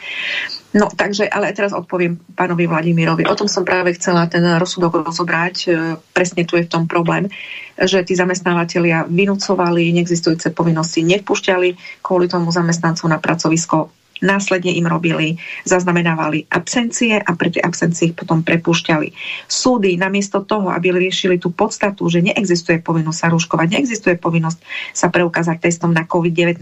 No 0.76 0.92
takže, 0.92 1.26
ale 1.32 1.56
teraz 1.56 1.72
odpoviem 1.72 2.20
pánovi 2.36 2.68
Vladimírovi. 2.68 3.24
O 3.26 3.40
tom 3.40 3.48
som 3.48 3.64
práve 3.64 3.96
chcela 3.96 4.28
ten 4.28 4.44
rozsudok 4.44 5.08
rozobrať. 5.08 5.56
E, 5.64 5.68
presne 6.12 6.44
tu 6.44 6.60
je 6.60 6.68
v 6.68 6.72
tom 6.72 6.84
problém, 6.92 7.32
že 7.80 8.04
tí 8.04 8.14
zamestnávateľia 8.14 9.08
vynúcovali 9.08 9.96
neexistujúce 9.96 10.52
povinnosti, 10.52 11.08
nevpúšťali 11.08 12.02
kvôli 12.04 12.28
tomu 12.28 12.52
zamestnancov 12.52 13.08
na 13.08 13.18
pracovisko 13.18 13.90
Následne 14.22 14.74
im 14.74 14.90
robili, 14.90 15.38
zaznamenávali 15.68 16.50
absencie 16.50 17.22
a 17.22 17.32
pre 17.38 17.54
tie 17.54 17.62
absencie 17.62 18.12
ich 18.12 18.18
potom 18.18 18.42
prepúšťali. 18.42 19.14
Súdy 19.46 19.94
namiesto 19.98 20.42
toho, 20.42 20.74
aby 20.74 20.90
riešili 20.90 21.38
tú 21.38 21.54
podstatu, 21.54 22.10
že 22.10 22.26
neexistuje 22.26 22.82
povinnosť 22.82 23.20
sa 23.20 23.28
rúškovať, 23.30 23.68
neexistuje 23.78 24.16
povinnosť 24.18 24.60
sa 24.94 25.08
preukázať 25.14 25.58
testom 25.62 25.94
na 25.94 26.06
COVID-19 26.06 26.62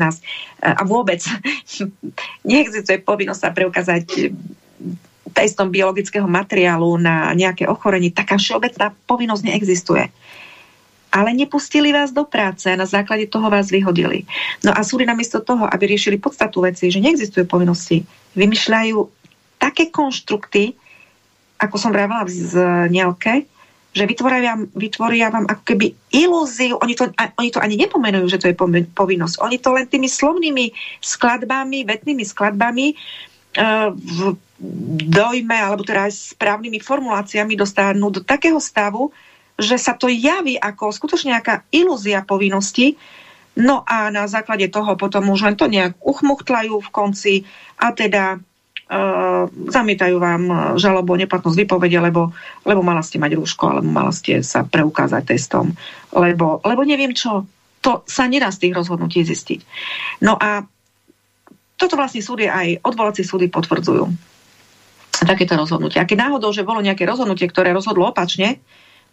a 0.60 0.82
vôbec 0.84 1.24
neexistuje 2.50 3.00
povinnosť 3.00 3.42
sa 3.42 3.50
preukázať 3.56 4.36
testom 5.36 5.68
biologického 5.68 6.26
materiálu 6.26 6.96
na 6.96 7.36
nejaké 7.36 7.68
ochorenie, 7.68 8.16
taká 8.16 8.40
všeobecná 8.40 8.96
povinnosť 9.04 9.44
neexistuje 9.44 10.08
ale 11.16 11.32
nepustili 11.32 11.96
vás 11.96 12.12
do 12.12 12.28
práce 12.28 12.68
a 12.68 12.76
na 12.76 12.84
základe 12.84 13.32
toho 13.32 13.48
vás 13.48 13.72
vyhodili. 13.72 14.28
No 14.68 14.76
a 14.76 14.84
súdy 14.84 15.08
namiesto 15.08 15.40
toho, 15.40 15.64
aby 15.64 15.96
riešili 15.96 16.20
podstatu 16.20 16.68
veci, 16.68 16.92
že 16.92 17.00
neexistuje 17.00 17.48
povinnosti, 17.48 18.04
vymýšľajú 18.36 19.00
také 19.56 19.88
konštrukty, 19.88 20.76
ako 21.56 21.76
som 21.80 21.96
vravela 21.96 22.28
v 22.28 22.60
Nielke, 22.92 23.48
že 23.96 24.04
vytvoria, 24.04 24.60
vytvoria 24.76 25.32
vám 25.32 25.48
ako 25.48 25.64
keby 25.64 25.96
ilúziu, 26.12 26.76
oni 26.84 27.00
to, 27.00 27.08
oni 27.16 27.48
to 27.48 27.64
ani 27.64 27.80
nepomenujú, 27.80 28.28
že 28.28 28.44
to 28.44 28.52
je 28.52 28.60
povinnosť. 28.92 29.40
Oni 29.40 29.56
to 29.56 29.72
len 29.72 29.88
tými 29.88 30.12
slovnými 30.12 30.76
skladbami, 31.00 31.88
vetnými 31.88 32.28
skladbami 32.28 32.92
uh, 32.92 33.96
v 33.96 34.36
dojme, 35.08 35.56
alebo 35.56 35.88
teda 35.88 36.12
aj 36.12 36.36
správnymi 36.36 36.84
formuláciami 36.84 37.56
dostanú 37.56 38.12
do 38.12 38.20
takého 38.20 38.60
stavu, 38.60 39.16
že 39.56 39.80
sa 39.80 39.96
to 39.96 40.12
javí 40.12 40.60
ako 40.60 40.92
skutočne 40.92 41.36
nejaká 41.36 41.64
ilúzia 41.72 42.24
povinnosti, 42.28 43.00
no 43.56 43.88
a 43.88 44.12
na 44.12 44.28
základe 44.28 44.68
toho 44.68 45.00
potom 45.00 45.32
už 45.32 45.48
len 45.48 45.56
to 45.56 45.72
nejak 45.72 45.96
uchmuchtlajú 46.04 46.76
v 46.80 46.90
konci 46.94 47.34
a 47.80 47.92
teda 47.96 48.40
Uh, 48.86 49.50
zamietajú 49.50 50.22
vám 50.22 50.78
žalobu 50.78 51.18
o 51.18 51.22
neplatnosť 51.26 51.58
vypovede, 51.58 51.98
lebo, 51.98 52.30
lebo 52.70 52.86
mala 52.86 53.02
ste 53.02 53.18
mať 53.18 53.34
rúško, 53.34 53.66
alebo 53.66 53.90
mala 53.90 54.14
ste 54.14 54.46
sa 54.46 54.62
preukázať 54.62 55.26
testom, 55.26 55.74
lebo, 56.14 56.62
lebo 56.62 56.86
neviem 56.86 57.10
čo. 57.10 57.50
To 57.82 58.06
sa 58.06 58.30
nedá 58.30 58.54
z 58.54 58.62
tých 58.62 58.78
rozhodnutí 58.78 59.26
zistiť. 59.26 59.66
No 60.22 60.38
a 60.38 60.62
toto 61.82 61.98
vlastne 61.98 62.22
súdy 62.22 62.46
aj 62.46 62.86
odvolacie 62.86 63.26
súdy 63.26 63.50
potvrdzujú. 63.50 64.06
Takéto 65.18 65.58
rozhodnutie. 65.58 65.98
A 65.98 66.06
keď 66.06 66.30
náhodou, 66.30 66.54
že 66.54 66.62
bolo 66.62 66.78
nejaké 66.78 67.10
rozhodnutie, 67.10 67.50
ktoré 67.50 67.74
rozhodlo 67.74 68.06
opačne, 68.06 68.62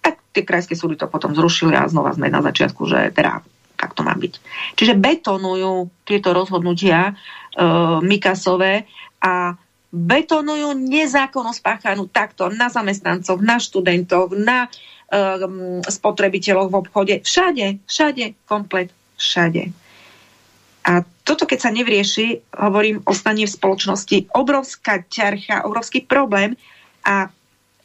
tak 0.02 0.18
tie 0.34 0.42
krajské 0.42 0.74
súdy 0.74 0.98
to 0.98 1.06
potom 1.06 1.32
zrušili 1.32 1.72
a 1.78 1.86
znova 1.86 2.12
sme 2.12 2.28
na 2.28 2.42
začiatku, 2.42 2.82
že 2.90 3.14
teda 3.14 3.40
tak 3.78 3.98
to 3.98 4.06
má 4.06 4.14
byť. 4.14 4.34
Čiže 4.78 4.94
betonujú 4.94 5.90
tieto 6.06 6.30
rozhodnutia 6.30 7.10
e, 7.10 7.12
Mikasové 7.98 8.86
a 9.18 9.58
betonujú 9.92 10.72
nezákonnosť 10.78 11.58
spáchanú 11.58 12.06
takto 12.08 12.48
na 12.48 12.72
zamestnancov, 12.72 13.42
na 13.44 13.60
študentoch, 13.60 14.32
na 14.32 14.72
um, 15.12 15.84
spotrebiteľoch 15.84 16.72
v 16.72 16.78
obchode. 16.80 17.14
Všade, 17.20 17.84
všade, 17.84 18.32
komplet 18.48 18.88
všade. 19.20 19.68
A 20.82 21.04
toto, 21.22 21.44
keď 21.44 21.58
sa 21.60 21.70
nevrieši, 21.70 22.56
hovorím, 22.56 23.04
ostane 23.06 23.44
v 23.44 23.52
spoločnosti 23.52 24.32
obrovská 24.34 25.04
ťarcha, 25.06 25.68
obrovský 25.68 26.02
problém, 26.02 26.58
a, 27.06 27.30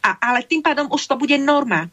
a, 0.02 0.10
ale 0.18 0.48
tým 0.48 0.64
pádom 0.64 0.90
už 0.90 1.06
to 1.06 1.14
bude 1.14 1.36
norma. 1.38 1.86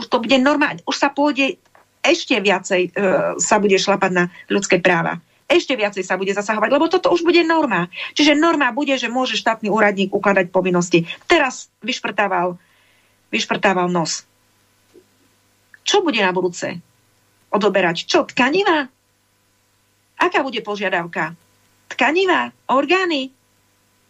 Už 0.00 0.08
to 0.08 0.24
bude 0.24 0.40
norma, 0.40 0.80
už 0.88 0.96
sa 0.96 1.12
pôjde 1.12 1.60
ešte 2.00 2.40
viacej 2.40 2.82
e, 2.88 2.90
sa 3.36 3.60
bude 3.60 3.76
šlapať 3.76 4.10
na 4.16 4.24
ľudské 4.48 4.80
práva 4.80 5.20
ešte 5.50 5.74
viacej 5.74 6.06
sa 6.06 6.14
bude 6.14 6.30
zasahovať, 6.30 6.70
lebo 6.70 6.86
toto 6.86 7.10
už 7.10 7.26
bude 7.26 7.42
norma. 7.42 7.90
Čiže 8.14 8.38
norma 8.38 8.70
bude, 8.70 8.94
že 8.94 9.10
môže 9.10 9.34
štátny 9.34 9.66
úradník 9.66 10.14
ukladať 10.14 10.54
povinnosti. 10.54 11.10
Teraz 11.26 11.66
vyšprtával, 11.82 12.54
vyšprtával 13.34 13.90
nos. 13.90 14.22
Čo 15.82 16.06
bude 16.06 16.22
na 16.22 16.30
budúce? 16.30 16.78
Odoberať 17.50 18.06
čo? 18.06 18.22
Tkanivá? 18.30 18.86
Aká 20.22 20.46
bude 20.46 20.62
požiadavka? 20.62 21.34
Tkanivá? 21.90 22.54
Orgány? 22.70 23.34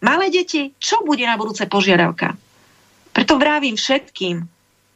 Malé 0.04 0.28
deti? 0.28 0.76
Čo 0.76 1.00
bude 1.08 1.24
na 1.24 1.40
budúce 1.40 1.64
požiadavka? 1.64 2.36
Preto 3.16 3.40
vravím 3.40 3.80
všetkým, 3.80 4.44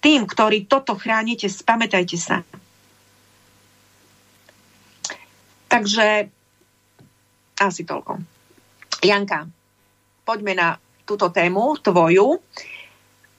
tým, 0.05 0.29
ktorí 0.29 0.69
toto 0.69 0.93
chránite, 1.01 1.49
spamätajte 1.49 2.21
sa. 2.21 2.45
Takže 5.73 6.29
asi 7.57 7.83
toľko. 7.89 8.21
Janka, 9.01 9.49
poďme 10.29 10.53
na 10.53 10.69
túto 11.09 11.33
tému 11.33 11.81
tvoju 11.81 12.37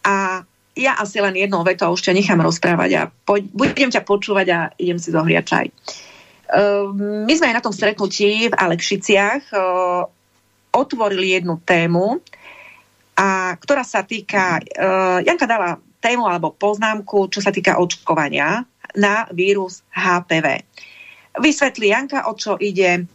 a 0.06 0.42
ja 0.76 0.92
asi 1.00 1.24
len 1.24 1.38
jednou 1.38 1.64
vetou 1.64 1.94
ťa 1.96 2.12
nechám 2.12 2.42
rozprávať 2.42 2.92
a 2.98 3.02
poď, 3.08 3.42
budem 3.56 3.90
ťa 3.94 4.04
počúvať 4.04 4.48
a 4.52 4.60
idem 4.76 5.00
si 5.00 5.10
zohriať 5.14 5.46
čaj. 5.46 5.66
Ehm, 5.70 7.26
my 7.26 7.34
sme 7.34 7.50
aj 7.54 7.58
na 7.62 7.64
tom 7.64 7.74
stretnutí 7.74 8.52
v 8.52 8.58
Alekšiciach 8.58 9.54
ehm, 9.56 10.04
otvorili 10.76 11.40
jednu 11.40 11.62
tému, 11.64 12.20
a 13.16 13.56
ktorá 13.56 13.88
sa 13.88 14.04
týka, 14.04 14.60
ehm, 14.60 15.24
Janka 15.24 15.48
dala 15.48 15.80
tému 16.06 16.30
alebo 16.30 16.54
poznámku, 16.54 17.34
čo 17.34 17.42
sa 17.42 17.50
týka 17.50 17.82
očkovania 17.82 18.62
na 18.94 19.26
vírus 19.34 19.82
HPV. 19.90 20.62
Vysvetlí 21.42 21.90
Janka, 21.90 22.30
o 22.30 22.38
čo 22.38 22.62
ide, 22.62 23.10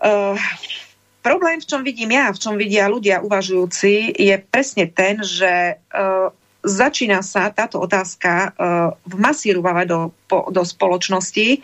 Uh, 0.00 0.32
problém, 1.20 1.60
v 1.60 1.68
čom 1.68 1.84
vidím 1.84 2.16
ja, 2.16 2.32
v 2.32 2.40
čom 2.40 2.56
vidia 2.56 2.88
ľudia 2.88 3.20
uvažujúci, 3.20 4.16
je 4.16 4.32
presne 4.40 4.88
ten, 4.88 5.20
že 5.20 5.76
uh, 5.76 6.32
začína 6.64 7.20
sa 7.20 7.52
táto 7.52 7.84
otázka 7.84 8.32
uh, 8.32 8.96
vmasírovať 9.04 9.84
do, 9.84 10.16
po, 10.24 10.48
do 10.48 10.64
spoločnosti 10.64 11.60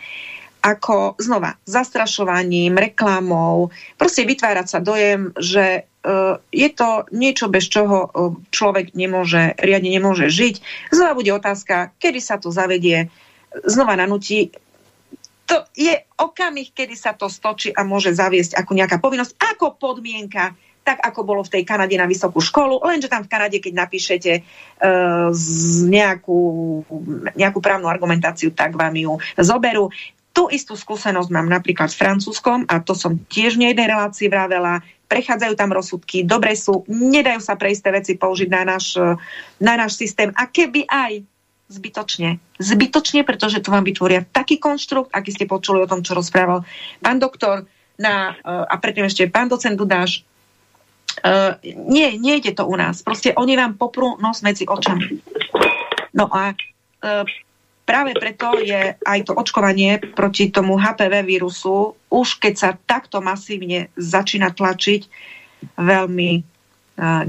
ako 0.61 1.17
znova 1.17 1.57
zastrašovaním, 1.65 2.77
reklamou, 2.77 3.73
proste 3.97 4.25
vytvárať 4.25 4.67
sa 4.69 4.79
dojem, 4.85 5.33
že 5.37 5.89
je 6.51 6.69
to 6.71 7.03
niečo, 7.11 7.51
bez 7.51 7.67
čoho 7.67 8.07
uh, 8.07 8.33
človek 8.49 8.95
nemôže, 8.95 9.55
riadne 9.59 9.91
nemôže 9.91 10.31
žiť. 10.31 10.61
Znova 10.93 11.13
bude 11.17 11.31
otázka, 11.35 11.91
kedy 11.99 12.19
sa 12.23 12.39
to 12.39 12.53
zavedie, 12.53 13.11
znova 13.65 13.99
nanúti 13.99 14.51
to 15.47 15.63
je 15.71 15.95
okamih, 16.19 16.75
kedy 16.75 16.99
sa 16.99 17.15
to 17.15 17.31
stočí 17.31 17.71
a 17.71 17.87
môže 17.87 18.11
zaviesť 18.11 18.59
ako 18.59 18.71
nejaká 18.75 18.99
povinnosť, 18.99 19.39
ako 19.39 19.79
podmienka, 19.79 20.51
tak 20.83 20.99
ako 21.03 21.23
bolo 21.23 21.41
v 21.43 21.51
tej 21.59 21.63
Kanade 21.63 21.95
na 21.95 22.03
vysokú 22.07 22.43
školu, 22.43 22.83
lenže 22.83 23.11
tam 23.11 23.23
v 23.23 23.31
Kanade, 23.31 23.59
keď 23.63 23.73
napíšete 23.75 24.31
uh, 24.39 25.31
z 25.31 25.47
nejakú, 25.87 26.39
nejakú 27.35 27.59
právnu 27.63 27.87
argumentáciu, 27.87 28.51
tak 28.51 28.75
vám 28.75 28.95
ju 28.95 29.19
zoberú. 29.39 29.91
Tú 30.35 30.47
istú 30.47 30.75
skúsenosť 30.77 31.33
mám 31.33 31.47
napríklad 31.49 31.91
s 31.91 31.97
Francúzskom 31.97 32.67
a 32.67 32.83
to 32.83 32.93
som 32.95 33.19
tiež 33.19 33.57
v 33.57 33.71
jednej 33.71 33.87
relácii 33.89 34.27
vravela. 34.31 34.83
Prechádzajú 35.07 35.53
tam 35.55 35.71
rozsudky, 35.71 36.27
dobre 36.27 36.53
sú, 36.53 36.83
nedajú 36.91 37.39
sa 37.39 37.55
pre 37.55 37.71
isté 37.71 37.89
veci 37.95 38.19
použiť 38.19 38.49
na 38.51 38.61
náš, 38.67 38.99
na 39.57 39.73
náš 39.79 39.95
systém. 39.95 40.35
A 40.35 40.51
keby 40.51 40.83
aj 40.87 41.23
Zbytočne. 41.67 42.39
Zbytočne, 42.63 43.27
pretože 43.27 43.59
to 43.59 43.75
vám 43.75 43.83
vytvoria 43.83 44.23
taký 44.23 44.55
konštrukt, 44.55 45.11
aký 45.11 45.35
ste 45.35 45.51
počuli 45.51 45.83
o 45.83 45.89
tom, 45.89 45.99
čo 45.99 46.15
rozprával 46.15 46.63
pán 47.03 47.19
doktor 47.19 47.67
na, 47.99 48.31
eh, 48.39 48.71
a 48.71 48.75
predtým 48.79 49.03
ešte 49.03 49.27
pán 49.27 49.51
docent 49.51 49.75
Dudáš. 49.75 50.23
Uh, 51.17 51.57
nie, 51.65 52.13
nejde 52.21 52.53
to 52.53 52.69
u 52.69 52.77
nás. 52.77 53.01
Proste 53.01 53.33
oni 53.33 53.57
vám 53.57 53.73
poprú 53.73 54.21
nos 54.21 54.45
medzi 54.45 54.69
očami. 54.69 55.17
No 56.13 56.29
a 56.29 56.53
uh, 56.53 57.25
práve 57.87 58.11
preto 58.19 58.59
je 58.59 58.99
aj 58.99 59.19
to 59.23 59.31
očkovanie 59.31 60.03
proti 60.11 60.51
tomu 60.51 60.75
HPV 60.75 61.23
vírusu, 61.23 61.95
už 62.11 62.43
keď 62.43 62.53
sa 62.59 62.69
takto 62.75 63.23
masívne 63.23 63.87
začína 63.95 64.51
tlačiť, 64.51 65.07
veľmi 65.79 66.57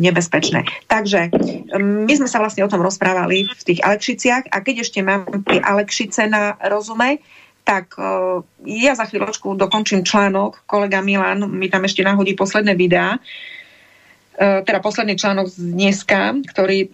nebezpečné. 0.01 0.65
Takže 0.89 1.29
my 1.77 2.13
sme 2.17 2.29
sa 2.29 2.41
vlastne 2.41 2.65
o 2.65 2.73
tom 2.73 2.81
rozprávali 2.81 3.45
v 3.53 3.63
tých 3.63 3.85
Alekšiciach 3.85 4.49
a 4.49 4.57
keď 4.65 4.81
ešte 4.81 5.05
mám 5.05 5.29
tie 5.45 5.61
Alekšice 5.61 6.25
na 6.25 6.57
rozume, 6.73 7.21
tak 7.69 7.93
uh, 8.01 8.41
ja 8.65 8.97
za 8.97 9.05
chvíľočku 9.05 9.53
dokončím 9.61 10.01
článok, 10.01 10.65
kolega 10.65 11.05
Milan 11.05 11.45
mi 11.53 11.69
tam 11.69 11.85
ešte 11.85 12.01
nahodí 12.01 12.33
posledné 12.33 12.73
videá, 12.73 13.21
uh, 13.21 14.65
teda 14.65 14.81
posledný 14.81 15.21
článok 15.21 15.53
z 15.53 15.57
dneska, 15.77 16.41
ktorý 16.49 16.89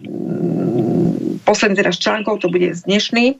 posledný 1.47 1.79
teda 1.79 1.95
z 1.95 1.99
článkov, 2.03 2.43
to 2.43 2.51
bude 2.51 2.75
z 2.75 2.83
dnešný, 2.83 3.39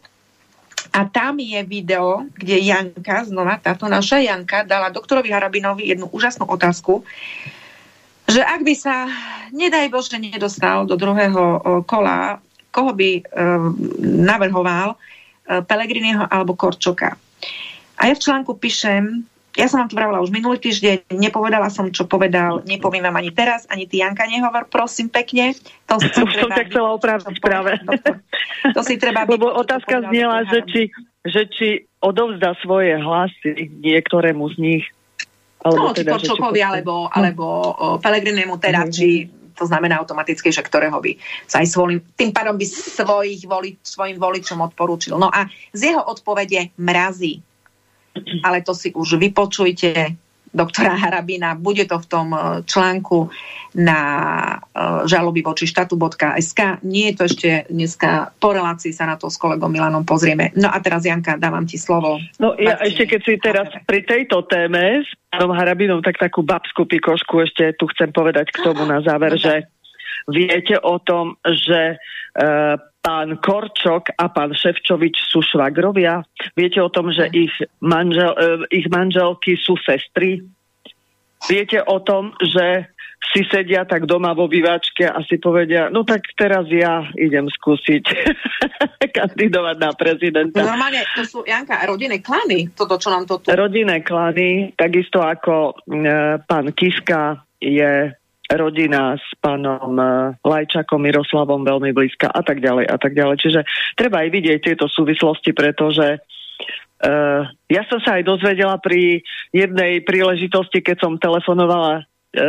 a 0.96 1.04
tam 1.12 1.44
je 1.44 1.60
video, 1.68 2.24
kde 2.40 2.56
Janka, 2.64 3.28
znova 3.28 3.60
táto 3.60 3.92
naša 3.92 4.24
Janka, 4.24 4.64
dala 4.64 4.88
doktorovi 4.88 5.28
Harabinovi 5.28 5.92
jednu 5.92 6.08
úžasnú 6.08 6.48
otázku, 6.48 7.04
že 8.32 8.40
ak 8.40 8.64
by 8.64 8.74
sa, 8.80 9.12
nedaj 9.52 9.92
Bože, 9.92 10.16
nedostal 10.16 10.88
do 10.88 10.96
druhého 10.96 11.60
kola, 11.84 12.40
koho 12.72 12.96
by 12.96 13.12
e, 13.20 13.22
navrhoval 14.24 14.96
e, 14.96 14.98
Pelegriniho 15.62 16.26
alebo 16.32 16.56
Korčoka. 16.56 17.20
A 18.00 18.02
ja 18.08 18.14
v 18.16 18.24
článku 18.24 18.56
píšem, 18.56 19.28
ja 19.56 19.72
som 19.72 19.84
vám 19.84 19.90
to 19.90 19.96
vravila 19.96 20.20
už 20.20 20.36
minulý 20.36 20.60
týždeň, 20.60 21.16
nepovedala 21.16 21.72
som, 21.72 21.88
čo 21.88 22.04
povedal, 22.04 22.62
nepoviem 22.68 23.08
vám 23.08 23.20
ani 23.24 23.32
teraz, 23.32 23.64
ani 23.72 23.88
ty, 23.88 24.04
Janka, 24.04 24.28
nehovor, 24.28 24.68
prosím 24.68 25.08
pekne. 25.08 25.56
To 25.88 25.96
si 26.00 26.12
som 26.16 26.28
treba 26.28 26.60
ťa 26.60 26.64
chcela 26.68 26.90
opraviť 26.96 27.36
práve. 27.40 27.72
To 28.76 28.82
si 28.84 29.00
treba 29.00 29.24
Lebo 29.32 29.50
byť, 29.50 29.60
otázka 29.64 29.96
znela, 30.12 30.44
že 30.52 30.60
či, 30.68 30.82
že 31.24 31.42
či 31.48 31.68
odovzdá 32.04 32.54
svoje 32.60 33.00
hlasy 33.00 33.72
niektorému 33.80 34.46
z 34.54 34.58
nich 34.60 34.86
alebo 35.66 35.90
no, 35.90 35.98
teda, 35.98 36.14
či 36.22 36.30
Korčokovi, 36.30 36.62
či... 36.62 36.66
alebo, 36.66 37.10
alebo 37.10 37.46
Pelegrinemu 37.98 38.62
teda, 38.62 38.86
mm-hmm. 38.86 38.94
či 38.94 39.08
to 39.56 39.66
znamená 39.66 39.98
automaticky, 40.04 40.52
že 40.52 40.62
ktorého 40.62 41.00
by 41.00 41.16
sa 41.48 41.64
aj 41.64 41.74
svojím, 41.74 42.04
tým 42.14 42.36
pádom 42.36 42.60
by 42.60 42.66
svojich 42.68 43.48
voli, 43.48 43.80
svojim 43.82 44.20
voličom 44.20 44.60
odporúčil. 44.62 45.16
No 45.16 45.32
a 45.32 45.48
z 45.72 45.96
jeho 45.96 46.04
odpovede 46.04 46.76
mrazí. 46.78 47.42
Ale 48.44 48.64
to 48.64 48.72
si 48.72 48.96
už 48.96 49.20
vypočujte 49.20 50.16
doktora 50.56 50.96
Harabina. 50.96 51.60
Bude 51.60 51.84
to 51.84 52.00
v 52.00 52.08
tom 52.08 52.32
e, 52.32 52.40
článku 52.64 53.28
na 53.76 54.00
e, 54.56 54.56
žaloby 55.04 55.44
voči 55.44 55.68
štatu.sk. 55.68 56.80
Nie 56.88 57.12
je 57.12 57.16
to 57.20 57.24
ešte 57.28 57.50
dneska 57.68 58.32
po 58.40 58.56
relácii 58.56 58.96
sa 58.96 59.04
na 59.04 59.20
to 59.20 59.28
s 59.28 59.36
kolegom 59.36 59.68
Milanom 59.68 60.08
pozrieme. 60.08 60.56
No 60.56 60.72
a 60.72 60.80
teraz 60.80 61.04
Janka, 61.04 61.36
dávam 61.36 61.68
ti 61.68 61.76
slovo. 61.76 62.24
No 62.40 62.56
ja 62.56 62.80
ešte 62.80 63.04
keď 63.04 63.22
si 63.28 63.34
teraz 63.44 63.68
pri 63.84 64.08
tejto 64.08 64.48
téme 64.48 65.04
s 65.04 65.12
pánom 65.28 65.52
Harabinom, 65.52 66.00
tak 66.00 66.16
takú 66.16 66.40
babskú 66.40 66.88
pikošku 66.88 67.44
ešte 67.44 67.76
tu 67.76 67.92
chcem 67.92 68.16
povedať 68.16 68.56
k 68.56 68.64
tomu 68.64 68.88
na 68.88 69.04
záver, 69.04 69.36
že 69.36 69.68
viete 70.32 70.80
o 70.80 70.98
tom, 71.04 71.36
že 71.44 72.00
uh, 72.00 72.80
pán 73.06 73.38
Korčok 73.38 74.10
a 74.18 74.26
pán 74.34 74.58
Ševčovič 74.58 75.30
sú 75.30 75.46
švagrovia. 75.46 76.26
Viete 76.58 76.82
o 76.82 76.90
tom, 76.90 77.14
že 77.14 77.30
ich, 77.30 77.54
manžel, 77.78 78.34
uh, 78.34 78.66
ich 78.74 78.90
manželky 78.90 79.54
sú 79.62 79.78
sestry. 79.86 80.42
Viete 81.46 81.86
o 81.86 82.02
tom, 82.02 82.34
že 82.42 82.90
si 83.34 83.42
sedia 83.50 83.86
tak 83.86 84.06
doma 84.06 84.34
vo 84.34 84.46
bývačke 84.46 85.06
a 85.06 85.18
si 85.26 85.42
povedia, 85.42 85.90
no 85.90 86.06
tak 86.06 86.30
teraz 86.38 86.70
ja 86.70 87.06
idem 87.18 87.50
skúsiť 87.50 88.04
kandidovať 89.18 89.76
na 89.82 89.92
prezidenta. 89.98 90.62
No, 90.62 90.74
normálne, 90.74 91.02
to 91.18 91.26
sú, 91.26 91.40
Janka, 91.42 91.84
rodinné 91.90 92.22
klany, 92.22 92.70
toto, 92.72 93.02
čo 93.02 93.10
nám 93.10 93.26
to 93.26 93.42
tu... 93.42 93.50
Rodinné 93.50 94.06
klany, 94.06 94.72
takisto 94.78 95.20
ako 95.20 95.74
e, 95.74 96.38
pán 96.46 96.70
Kiska 96.72 97.44
je 97.58 98.14
rodina 98.54 99.18
s 99.18 99.28
pánom 99.42 99.98
e, 99.98 100.06
Lajčakom 100.46 101.02
Miroslavom 101.02 101.66
veľmi 101.66 101.90
blízka 101.92 102.30
a 102.30 102.42
tak 102.46 102.62
ďalej 102.62 102.86
a 102.86 102.98
tak 103.02 103.18
ďalej. 103.18 103.36
Čiže 103.42 103.62
treba 103.98 104.22
aj 104.22 104.30
vidieť 104.30 104.60
tieto 104.62 104.86
súvislosti, 104.86 105.52
pretože 105.52 106.22
uh, 107.02 107.42
ja 107.50 107.82
som 107.90 108.00
sa 108.02 108.22
aj 108.22 108.24
dozvedela 108.26 108.78
pri 108.78 109.26
jednej 109.50 110.06
príležitosti, 110.06 110.86
keď 110.86 110.98
som 111.02 111.22
telefonovala 111.22 112.02
uh, 112.02 112.04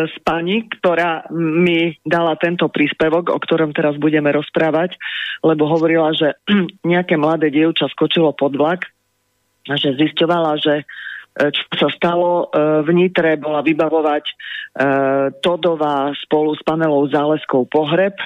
s 0.06 0.14
pani, 0.20 0.68
ktorá 0.68 1.28
mi 1.32 1.96
dala 2.04 2.36
tento 2.36 2.68
príspevok, 2.68 3.32
o 3.32 3.38
ktorom 3.40 3.72
teraz 3.72 3.96
budeme 3.96 4.28
rozprávať, 4.36 5.00
lebo 5.40 5.64
hovorila, 5.64 6.12
že 6.12 6.36
nejaké 6.92 7.16
mladé 7.16 7.48
dievča 7.48 7.88
skočilo 7.92 8.36
pod 8.36 8.52
vlak 8.54 8.84
a 9.66 9.74
že 9.74 9.98
zisťovala, 9.98 10.62
že 10.62 10.86
čo 11.36 11.62
sa 11.76 11.88
stalo 11.92 12.48
v 12.56 12.88
Nitre, 12.96 13.36
bola 13.36 13.60
vybavovať 13.60 14.24
Todová 15.44 16.12
spolu 16.24 16.56
s 16.56 16.62
panelou 16.64 17.04
Záleskou 17.12 17.68
pohreb. 17.68 18.16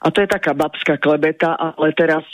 A 0.00 0.08
to 0.08 0.24
je 0.24 0.32
taká 0.32 0.56
babská 0.56 0.96
klebeta, 0.96 1.52
ale 1.60 1.92
teraz, 1.92 2.24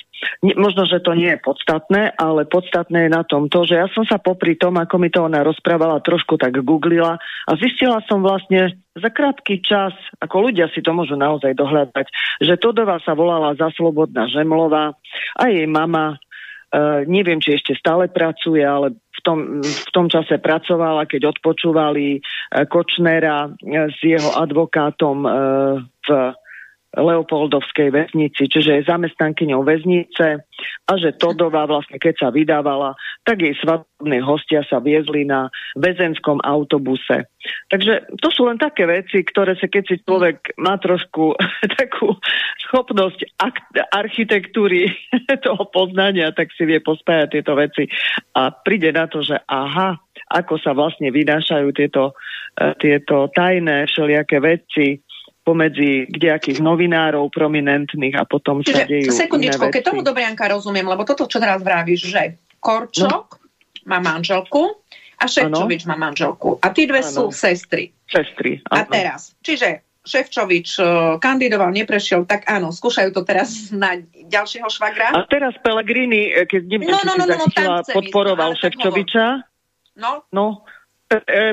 možno, 0.55 0.87
že 0.87 1.03
to 1.03 1.19
nie 1.19 1.35
je 1.35 1.43
podstatné, 1.43 2.15
ale 2.15 2.47
podstatné 2.47 3.09
je 3.09 3.11
na 3.11 3.27
tom 3.27 3.51
to, 3.51 3.67
že 3.67 3.75
ja 3.75 3.91
som 3.91 4.07
sa 4.07 4.23
popri 4.23 4.55
tom, 4.55 4.79
ako 4.79 5.03
mi 5.03 5.11
to 5.11 5.27
ona 5.27 5.43
rozprávala, 5.43 5.99
trošku 5.99 6.39
tak 6.39 6.55
googlila 6.63 7.19
a 7.19 7.51
zistila 7.59 7.99
som 8.07 8.23
vlastne 8.23 8.79
za 8.95 9.11
krátky 9.11 9.67
čas, 9.67 9.91
ako 10.23 10.47
ľudia 10.47 10.71
si 10.71 10.79
to 10.79 10.95
môžu 10.95 11.19
naozaj 11.19 11.59
dohľadať, 11.59 12.07
že 12.47 12.55
Todová 12.55 13.03
sa 13.03 13.19
volala 13.19 13.59
za 13.59 13.67
Slobodná 13.75 14.31
Žemlová 14.31 14.95
a 15.35 15.43
jej 15.51 15.67
mama 15.67 16.23
Uh, 16.67 17.07
neviem, 17.07 17.39
či 17.39 17.55
ešte 17.55 17.79
stále 17.79 18.11
pracuje, 18.11 18.59
ale 18.59 18.99
v 19.17 19.21
tom, 19.25 19.39
v 19.65 19.91
tom 19.97 20.07
čase 20.13 20.37
pracovala, 20.39 21.09
keď 21.09 21.33
odpočúvali 21.33 22.21
uh, 22.21 22.69
Kočnera 22.69 23.49
uh, 23.49 23.89
s 23.89 23.99
jeho 24.05 24.31
advokátom 24.37 25.17
v 26.07 26.09
Leopoldovskej 26.97 27.93
väznici, 27.93 28.49
čiže 28.49 28.81
je 28.81 28.89
zamestnankyňou 28.89 29.61
väznice 29.63 30.41
a 30.89 30.93
že 30.97 31.13
Todová 31.21 31.69
vlastne 31.69 32.01
keď 32.01 32.15
sa 32.17 32.29
vydávala, 32.33 32.97
tak 33.23 33.45
jej 33.45 33.53
svadobní 33.61 34.19
hostia 34.25 34.65
sa 34.65 34.81
viezli 34.81 35.29
na 35.29 35.53
väzenskom 35.77 36.41
autobuse. 36.41 37.29
Takže 37.69 38.17
to 38.19 38.29
sú 38.33 38.49
len 38.49 38.59
také 38.59 38.89
veci, 38.89 39.23
ktoré 39.23 39.55
sa 39.61 39.69
keď 39.69 39.85
si 39.87 39.97
človek 40.03 40.57
má 40.57 40.81
trošku 40.81 41.37
takú 41.81 42.17
schopnosť 42.67 43.39
architektúry 43.93 44.91
toho 45.47 45.63
poznania, 45.69 46.33
tak 46.33 46.51
si 46.57 46.65
vie 46.65 46.81
pospájať 46.81 47.29
tieto 47.29 47.53
veci 47.55 47.87
a 48.35 48.51
príde 48.51 48.91
na 48.91 49.05
to, 49.07 49.21
že 49.21 49.37
aha, 49.47 50.01
ako 50.33 50.59
sa 50.59 50.75
vlastne 50.75 51.13
vynášajú 51.15 51.69
tieto, 51.77 52.17
eh, 52.59 52.75
tieto 52.81 53.31
tajné 53.31 53.87
všelijaké 53.87 54.39
veci, 54.43 55.06
pomedzi 55.47 56.11
kdejakých 56.11 56.59
novinárov 56.59 57.31
prominentných 57.31 58.19
a 58.19 58.27
potom 58.27 58.67
Čiže, 58.67 58.75
sa 58.75 58.83
dejú 58.83 59.11
sekundičko, 59.15 59.71
keď 59.71 59.83
tomu 59.87 60.03
dobre, 60.03 60.27
Janka, 60.27 60.51
rozumiem, 60.51 60.83
lebo 60.83 61.07
toto, 61.07 61.31
čo 61.31 61.39
teraz 61.39 61.63
vravíš, 61.63 62.11
že 62.11 62.23
Korčok 62.59 63.39
no. 63.39 63.87
má 63.87 64.03
manželku 64.03 64.83
a 65.23 65.25
Ševčovič 65.31 65.87
ano. 65.87 65.91
má 65.95 66.11
manželku. 66.11 66.59
A 66.59 66.75
tí 66.75 66.91
dve 66.91 67.07
ano. 67.07 67.15
sú 67.15 67.23
sestry. 67.31 67.95
Sestry, 68.11 68.59
ano. 68.75 68.75
A 68.75 68.91
teraz, 68.91 69.39
čiže 69.39 69.87
Ševčovič 70.03 70.83
uh, 70.83 70.87
kandidoval, 71.23 71.71
neprešiel, 71.71 72.27
tak 72.27 72.43
áno, 72.51 72.75
skúšajú 72.75 73.15
to 73.15 73.23
teraz 73.23 73.71
na 73.75 74.03
ďalšieho 74.03 74.67
švagra. 74.67 75.15
A 75.15 75.31
teraz 75.31 75.55
Pellegrini, 75.63 76.35
eh, 76.35 76.43
keď 76.43 76.63
neviem, 76.67 76.91
no, 76.91 76.99
no, 77.07 77.15
no, 77.15 77.25
no, 77.31 77.47
no, 77.47 77.87
podporoval 77.87 78.59
Ševčoviča. 78.59 79.47
No. 79.97 80.27
no 80.35 80.67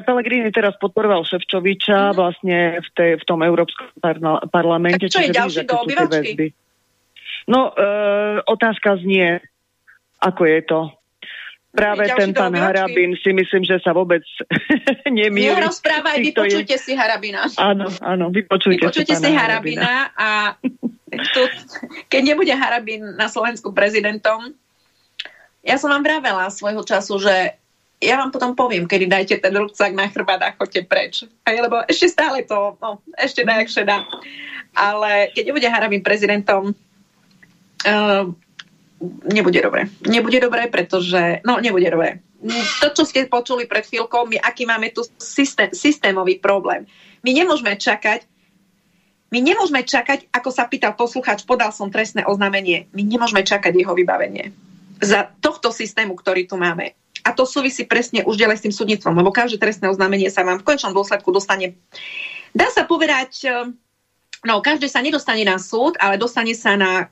Pelegrini 0.05 0.49
teraz 0.49 0.73
podporoval 0.81 1.29
Ševčoviča 1.29 2.09
mm. 2.09 2.15
vlastne 2.17 2.57
v, 2.81 2.89
tej, 2.97 3.11
v 3.21 3.23
tom 3.29 3.45
Európskom 3.45 3.85
parla- 4.01 4.41
parlamente. 4.49 5.05
Tak 5.05 5.13
čo 5.13 5.21
je 5.21 5.29
ďalší 5.29 5.63
do 5.69 5.77
obývačky? 5.77 6.45
No, 7.45 7.69
e, 7.69 7.85
otázka 8.49 8.97
znie, 8.97 9.37
ako 10.17 10.41
je 10.49 10.59
to. 10.65 10.81
Práve 11.73 12.05
ten 12.05 12.37
pán 12.37 12.53
Harabin 12.53 13.17
si 13.17 13.33
myslím, 13.33 13.65
že 13.65 13.81
sa 13.81 13.97
vôbec 13.97 14.21
nemýli. 15.09 15.53
Nerozprávaj, 15.53 16.21
vypočujte 16.21 16.77
je... 16.77 16.81
si 16.81 16.93
Harabina. 16.93 17.49
Áno, 17.57 17.89
áno, 18.01 18.29
vypočujte, 18.29 18.77
vypočujte 18.77 19.13
si, 19.17 19.25
si 19.25 19.31
Harabina. 19.33 19.81
Harabina 19.81 19.93
a 20.13 20.29
tu, 21.33 21.41
keď 22.13 22.21
nebude 22.21 22.53
Harabin 22.53 23.17
na 23.17 23.25
Slovensku 23.25 23.73
prezidentom, 23.73 24.53
ja 25.65 25.81
som 25.81 25.89
vám 25.89 26.05
vravela 26.05 26.53
svojho 26.53 26.85
času, 26.85 27.17
že 27.17 27.57
ja 28.03 28.19
vám 28.19 28.29
potom 28.35 28.51
poviem, 28.53 28.83
kedy 28.83 29.07
dajte 29.07 29.35
ten 29.39 29.55
ruksak 29.55 29.95
na 29.95 30.11
chrbát 30.11 30.43
a 30.43 30.51
chodte 30.53 30.83
preč. 30.83 31.23
Aj, 31.47 31.55
lebo 31.55 31.79
ešte 31.87 32.11
stále 32.11 32.43
to, 32.43 32.75
no, 32.83 32.99
ešte 33.15 33.47
dajak 33.47 33.71
šedá. 33.71 34.03
Ale 34.75 35.31
keď 35.31 35.43
nebude 35.47 35.67
Harabin 35.71 36.03
prezidentom, 36.03 36.75
uh, 37.87 38.23
nebude 39.31 39.59
dobre. 39.63 39.87
Nebude 40.03 40.39
dobre, 40.43 40.67
pretože, 40.67 41.39
no, 41.47 41.63
nebude 41.63 41.87
dobre. 41.87 42.19
To, 42.83 42.91
čo 42.91 43.07
ste 43.07 43.31
počuli 43.31 43.63
pred 43.63 43.87
chvíľkou, 43.87 44.27
my 44.27 44.37
aký 44.43 44.67
máme 44.67 44.91
tu 44.91 45.07
systém, 45.15 45.71
systémový 45.71 46.43
problém. 46.43 46.83
My 47.23 47.31
nemôžeme 47.31 47.79
čakať, 47.79 48.27
my 49.31 49.39
nemôžeme 49.39 49.81
čakať, 49.81 50.29
ako 50.29 50.49
sa 50.51 50.67
pýtal 50.67 50.93
posluchač, 50.93 51.47
podal 51.47 51.71
som 51.71 51.87
trestné 51.87 52.27
oznámenie. 52.27 52.91
My 52.91 53.01
nemôžeme 53.01 53.47
čakať 53.47 53.71
jeho 53.73 53.95
vybavenie. 53.95 54.51
Za 54.99 55.31
tohto 55.39 55.71
systému, 55.71 56.19
ktorý 56.19 56.45
tu 56.45 56.59
máme 56.59 56.93
a 57.23 57.31
to 57.31 57.47
súvisí 57.47 57.87
presne 57.87 58.27
už 58.27 58.35
ďalej 58.35 58.57
s 58.59 58.65
tým 58.67 58.75
súdnictvom, 58.75 59.15
lebo 59.15 59.31
každé 59.31 59.57
trestné 59.57 59.87
oznámenie 59.87 60.27
sa 60.27 60.43
vám 60.43 60.59
v 60.59 60.67
končnom 60.67 60.91
dôsledku 60.91 61.31
dostane. 61.31 61.79
Dá 62.51 62.67
sa 62.69 62.83
povedať, 62.83 63.31
e, 63.47 63.73
no 64.43 64.59
každé 64.59 64.91
sa 64.91 64.99
nedostane 64.99 65.47
na 65.47 65.57
súd, 65.57 65.95
ale 65.97 66.19
dostane 66.19 66.51
sa 66.53 66.75
na, 66.75 67.07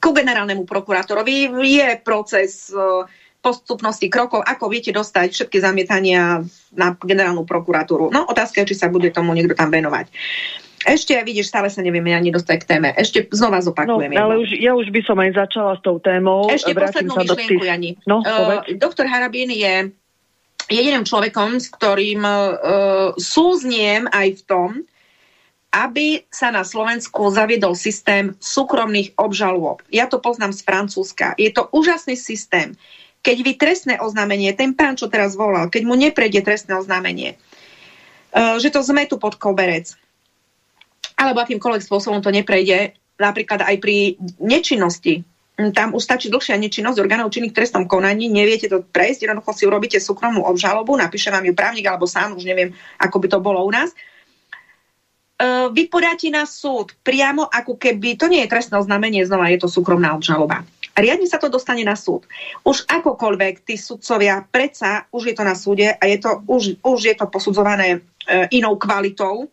ku 0.00 0.10
generálnemu 0.10 0.64
prokurátorovi. 0.64 1.52
Je 1.62 1.88
proces 2.00 2.72
e, 2.72 3.06
postupnosti 3.40 4.08
krokov, 4.12 4.44
ako 4.44 4.68
viete 4.68 4.92
dostať 4.92 5.32
všetky 5.32 5.58
zamietania 5.60 6.44
na 6.76 6.96
generálnu 6.96 7.48
prokuratúru. 7.48 8.12
No 8.12 8.28
otázka 8.28 8.64
je, 8.64 8.72
či 8.72 8.80
sa 8.80 8.92
bude 8.92 9.08
tomu 9.12 9.32
niekto 9.32 9.56
tam 9.56 9.72
venovať. 9.72 10.12
Ešte, 10.80 11.12
vidíš, 11.20 11.52
stále 11.52 11.68
sa 11.68 11.84
nevieme 11.84 12.16
ani 12.16 12.32
dostať 12.32 12.56
k 12.64 12.64
téme. 12.64 12.88
Ešte 12.96 13.28
znova 13.28 13.60
zopakujem. 13.60 14.16
No, 14.16 14.32
ale 14.32 14.40
už, 14.40 14.56
ja 14.56 14.72
už 14.72 14.88
by 14.88 15.00
som 15.04 15.20
aj 15.20 15.36
začala 15.36 15.76
s 15.76 15.84
tou 15.84 16.00
témou. 16.00 16.48
Ešte 16.48 16.72
poslednú 16.72 17.20
myšlienku, 17.20 17.60
tých... 17.60 17.68
Jani. 17.68 17.90
No, 18.08 18.24
uh, 18.24 18.64
doktor 18.80 19.04
Harabín 19.04 19.52
je 19.52 19.92
jediným 20.72 21.04
človekom, 21.04 21.60
s 21.60 21.68
ktorým 21.68 22.24
uh, 22.24 23.12
súzniem 23.20 24.08
aj 24.08 24.40
v 24.40 24.42
tom, 24.48 24.68
aby 25.68 26.24
sa 26.32 26.48
na 26.48 26.64
Slovensku 26.64 27.28
zaviedol 27.28 27.76
systém 27.76 28.32
súkromných 28.40 29.20
obžalôb. 29.20 29.84
Ja 29.92 30.08
to 30.08 30.16
poznám 30.16 30.56
z 30.56 30.64
Francúzska. 30.64 31.36
Je 31.36 31.52
to 31.52 31.68
úžasný 31.76 32.16
systém. 32.16 32.72
Keď 33.20 33.36
vy 33.44 33.52
trestné 33.60 33.94
oznámenie, 34.00 34.56
ten 34.56 34.72
pán, 34.72 34.96
čo 34.96 35.12
teraz 35.12 35.36
volal, 35.36 35.68
keď 35.68 35.84
mu 35.84 35.92
neprejde 35.92 36.40
trestné 36.40 36.72
oznámenie, 36.72 37.36
uh, 38.32 38.56
že 38.56 38.72
to 38.72 38.80
zmetú 38.80 39.20
pod 39.20 39.36
koberec, 39.36 39.99
alebo 41.20 41.44
akýmkoľvek 41.44 41.84
spôsobom 41.84 42.24
to 42.24 42.32
neprejde, 42.32 42.96
napríklad 43.20 43.60
aj 43.60 43.76
pri 43.76 44.16
nečinnosti. 44.40 45.20
Tam 45.76 45.92
už 45.92 46.00
stačí 46.00 46.32
dlhšia 46.32 46.56
nečinnosť 46.56 46.96
orgánov 46.96 47.28
činných 47.28 47.52
trestom 47.52 47.84
konaní, 47.84 48.32
neviete 48.32 48.72
to 48.72 48.80
prejsť, 48.80 49.28
jednoducho 49.28 49.52
si 49.52 49.68
urobíte 49.68 50.00
súkromnú 50.00 50.40
obžalobu, 50.48 50.96
napíše 50.96 51.28
vám 51.28 51.44
ju 51.44 51.52
právnik 51.52 51.84
alebo 51.84 52.08
sám, 52.08 52.32
už 52.32 52.48
neviem, 52.48 52.72
ako 52.96 53.20
by 53.20 53.28
to 53.28 53.38
bolo 53.44 53.60
u 53.60 53.68
nás. 53.68 53.92
E, 53.92 55.68
vy 55.68 55.92
podáte 55.92 56.32
na 56.32 56.48
súd 56.48 56.96
priamo, 57.04 57.44
ako 57.44 57.76
keby, 57.76 58.16
to 58.16 58.32
nie 58.32 58.40
je 58.40 58.48
trestné 58.48 58.80
oznámenie, 58.80 59.20
znova 59.28 59.52
je 59.52 59.60
to 59.60 59.68
súkromná 59.68 60.16
obžaloba. 60.16 60.64
Riadne 60.96 61.28
sa 61.28 61.36
to 61.36 61.52
dostane 61.52 61.84
na 61.84 61.92
súd. 61.92 62.24
Už 62.64 62.88
akokoľvek 62.88 63.68
tí 63.68 63.76
sudcovia, 63.76 64.40
predsa 64.40 65.04
už 65.12 65.28
je 65.28 65.34
to 65.36 65.44
na 65.44 65.52
súde 65.52 65.92
a 65.92 66.02
je 66.08 66.16
to, 66.24 66.40
už, 66.48 66.80
už 66.80 67.00
je 67.04 67.14
to 67.20 67.28
posudzované 67.28 68.00
e, 68.24 68.56
inou 68.56 68.80
kvalitou 68.80 69.52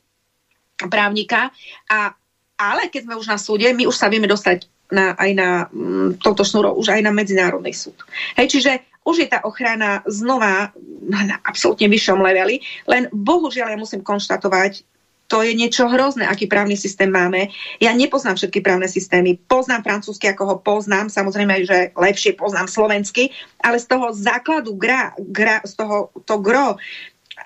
právnika. 0.85 1.49
A, 1.89 2.13
ale 2.61 2.93
keď 2.93 3.09
sme 3.09 3.17
už 3.17 3.27
na 3.27 3.41
súde, 3.41 3.65
my 3.73 3.89
už 3.89 3.97
sa 3.97 4.13
vieme 4.13 4.29
dostať 4.29 4.69
na, 4.93 5.17
aj 5.17 5.31
na 5.33 5.49
mm, 5.67 6.21
touto 6.21 6.45
šnúrou, 6.45 6.77
už 6.77 6.93
aj 6.93 7.01
na 7.01 7.11
medzinárodný 7.11 7.73
súd. 7.73 7.97
Hej, 8.37 8.53
čiže 8.53 8.71
už 9.07 9.23
je 9.23 9.27
tá 9.31 9.41
ochrana 9.47 10.03
znova 10.05 10.75
na 11.07 11.39
absolútne 11.43 11.87
vyššom 11.87 12.19
leveli, 12.19 12.59
len 12.87 13.07
bohužiaľ 13.11 13.75
ja 13.75 13.79
musím 13.79 14.03
konštatovať, 14.03 14.83
to 15.27 15.43
je 15.43 15.51
niečo 15.51 15.91
hrozné, 15.91 16.23
aký 16.23 16.47
právny 16.47 16.79
systém 16.79 17.11
máme. 17.11 17.51
Ja 17.83 17.91
nepoznám 17.91 18.39
všetky 18.39 18.63
právne 18.63 18.87
systémy. 18.87 19.35
Poznám 19.35 19.83
francúzsky, 19.83 20.31
ako 20.31 20.43
ho 20.47 20.55
poznám, 20.63 21.11
samozrejme, 21.11 21.67
že 21.67 21.91
lepšie 21.99 22.39
poznám 22.39 22.71
slovensky, 22.71 23.35
ale 23.59 23.75
z 23.75 23.91
toho 23.91 24.15
základu 24.15 24.79
gra, 24.79 25.11
gra 25.19 25.59
z 25.67 25.83
toho 25.83 26.15
to 26.23 26.39
gro, 26.39 26.79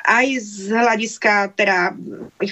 aj 0.05 0.27
z 0.41 0.73
hľadiska 0.73 1.53
teda 1.57 1.93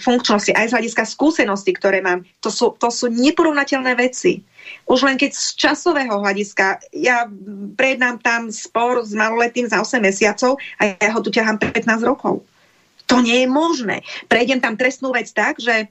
funkčnosti, 0.01 0.53
aj 0.53 0.69
z 0.69 0.75
hľadiska 0.77 1.03
skúsenosti, 1.05 1.71
ktoré 1.73 2.01
mám, 2.01 2.21
to 2.39 2.53
sú, 2.53 2.77
to 2.77 2.93
sú 2.93 3.09
neporovnateľné 3.09 3.97
veci. 3.97 4.45
Už 4.85 5.05
len 5.05 5.17
keď 5.17 5.33
z 5.33 5.57
časového 5.57 6.21
hľadiska, 6.21 6.81
ja 6.93 7.25
prejednám 7.73 8.21
tam 8.21 8.53
spor 8.53 9.01
s 9.01 9.13
maloletým 9.17 9.65
za 9.65 9.81
8 9.81 9.97
mesiacov 10.01 10.61
a 10.77 10.93
ja 10.93 11.09
ho 11.09 11.19
tu 11.25 11.33
ťahám 11.33 11.57
15 11.57 11.85
rokov. 12.05 12.45
To 13.09 13.25
nie 13.25 13.45
je 13.45 13.49
možné. 13.49 14.05
Prejdem 14.29 14.61
tam 14.61 14.77
trestnú 14.77 15.09
vec 15.09 15.33
tak, 15.33 15.57
že 15.57 15.89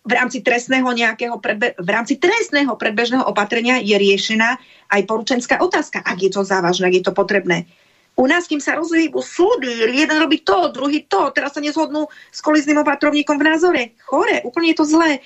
v 0.00 0.12
rámci 0.16 0.40
trestného 0.40 0.88
nejakého 0.90 1.36
predbe- 1.38 1.76
v 1.76 1.88
rámci 1.88 2.16
trestného 2.16 2.72
predbežného 2.76 3.24
opatrenia 3.24 3.80
je 3.80 3.96
riešená 3.96 4.56
aj 4.90 5.00
poručenská 5.04 5.60
otázka, 5.60 6.00
ak 6.00 6.18
je 6.24 6.30
to 6.32 6.42
závažné, 6.42 6.88
ak 6.88 6.96
je 7.00 7.04
to 7.04 7.12
potrebné. 7.12 7.68
U 8.18 8.24
nás, 8.28 8.44
kým 8.44 8.60
sa 8.60 8.76
rozhýbu 8.76 9.22
súdy, 9.22 9.96
jeden 9.96 10.18
robí 10.20 10.42
to, 10.44 10.68
druhý 10.74 11.06
to, 11.08 11.32
teraz 11.32 11.56
sa 11.56 11.62
nezhodnú 11.62 12.04
s 12.28 12.40
kolizným 12.44 12.82
opatrovníkom 12.82 13.38
v 13.40 13.46
názore. 13.46 13.82
Chore, 14.04 14.44
úplne 14.44 14.74
je 14.74 14.78
to 14.82 14.86
zlé. 14.86 15.24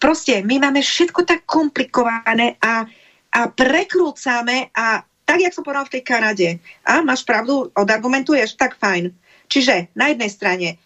Proste, 0.00 0.40
my 0.40 0.56
máme 0.56 0.80
všetko 0.80 1.26
tak 1.28 1.44
komplikované 1.44 2.56
a, 2.64 2.88
a 3.34 3.40
prekrúcame 3.52 4.72
a 4.72 5.04
tak, 5.28 5.38
jak 5.46 5.54
som 5.54 5.62
povedal 5.62 5.86
v 5.86 5.94
tej 5.94 6.02
Kanade. 6.02 6.48
A 6.82 7.04
máš 7.06 7.22
pravdu, 7.22 7.70
odargumentuješ, 7.76 8.58
tak 8.58 8.74
fajn. 8.80 9.14
Čiže 9.46 9.94
na 9.94 10.10
jednej 10.10 10.30
strane 10.30 10.68
e, 10.74 10.76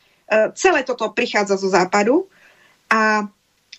celé 0.53 0.85
toto 0.85 1.09
prichádza 1.17 1.57
zo 1.57 1.73
západu 1.73 2.29
a 2.93 3.25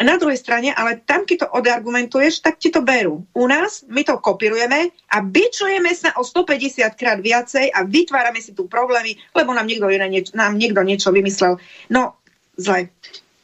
na 0.04 0.20
druhej 0.20 0.36
strane, 0.36 0.76
ale 0.76 1.00
tam, 1.08 1.24
keď 1.24 1.48
to 1.48 1.52
odargumentuješ, 1.56 2.44
tak 2.44 2.60
ti 2.60 2.68
to 2.68 2.84
berú. 2.84 3.24
U 3.32 3.46
nás 3.48 3.88
my 3.88 4.04
to 4.04 4.20
kopírujeme 4.20 4.92
a 4.92 5.18
bičujeme 5.24 5.92
sa 5.96 6.12
o 6.20 6.24
150 6.28 7.00
krát 7.00 7.20
viacej 7.24 7.72
a 7.72 7.88
vytvárame 7.88 8.44
si 8.44 8.52
tu 8.52 8.68
problémy, 8.68 9.16
lebo 9.32 9.56
nám 9.56 9.70
niekto, 9.70 9.88
nieč- 9.88 10.36
nám 10.36 10.60
niekto 10.60 10.84
niečo 10.84 11.16
vymyslel. 11.16 11.56
No, 11.88 12.20
zle. 12.60 12.92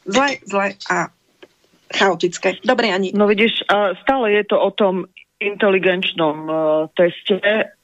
Zle, 0.03 0.43
zle 0.43 0.75
a 0.91 1.07
chaotické. 1.93 2.59
Dobre, 2.65 2.91
Ani. 2.91 3.15
No 3.15 3.27
vidíš, 3.27 3.63
stále 4.03 4.25
je 4.35 4.43
to 4.47 4.57
o 4.59 4.71
tom 4.75 5.07
inteligenčnom 5.41 6.38
uh, 6.45 6.55
teste, 6.93 7.41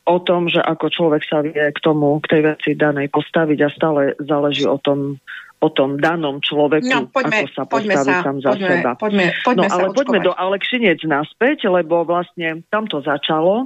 o 0.08 0.18
tom, 0.24 0.48
že 0.48 0.64
ako 0.64 0.88
človek 0.88 1.24
sa 1.28 1.44
vie 1.44 1.58
k 1.58 1.80
tomu, 1.84 2.22
k 2.24 2.32
tej 2.32 2.42
veci 2.56 2.70
danej 2.80 3.12
postaviť 3.12 3.60
a 3.66 3.70
stále 3.74 4.02
záleží 4.24 4.64
o 4.64 4.80
tom, 4.80 5.20
o 5.58 5.69
tom 5.74 5.98
danom 5.98 6.38
človeku, 6.38 6.86
no, 6.86 7.10
poďme, 7.10 7.50
ako 7.50 7.50
sa 7.50 7.64
postaví 7.66 8.14
sa, 8.14 8.22
tam 8.22 8.38
za 8.38 8.52
poďme, 8.53 8.69
seba. 8.69 8.92
Poďme, 8.94 9.26
poďme 9.42 9.68
no 9.68 9.74
ale 9.74 9.88
poďme 9.90 10.19
do 10.22 10.34
Alekšinec 10.38 11.02
naspäť, 11.10 11.66
lebo 11.66 12.06
vlastne 12.06 12.61
tam 12.69 12.86
to 12.86 13.02
začalo, 13.02 13.66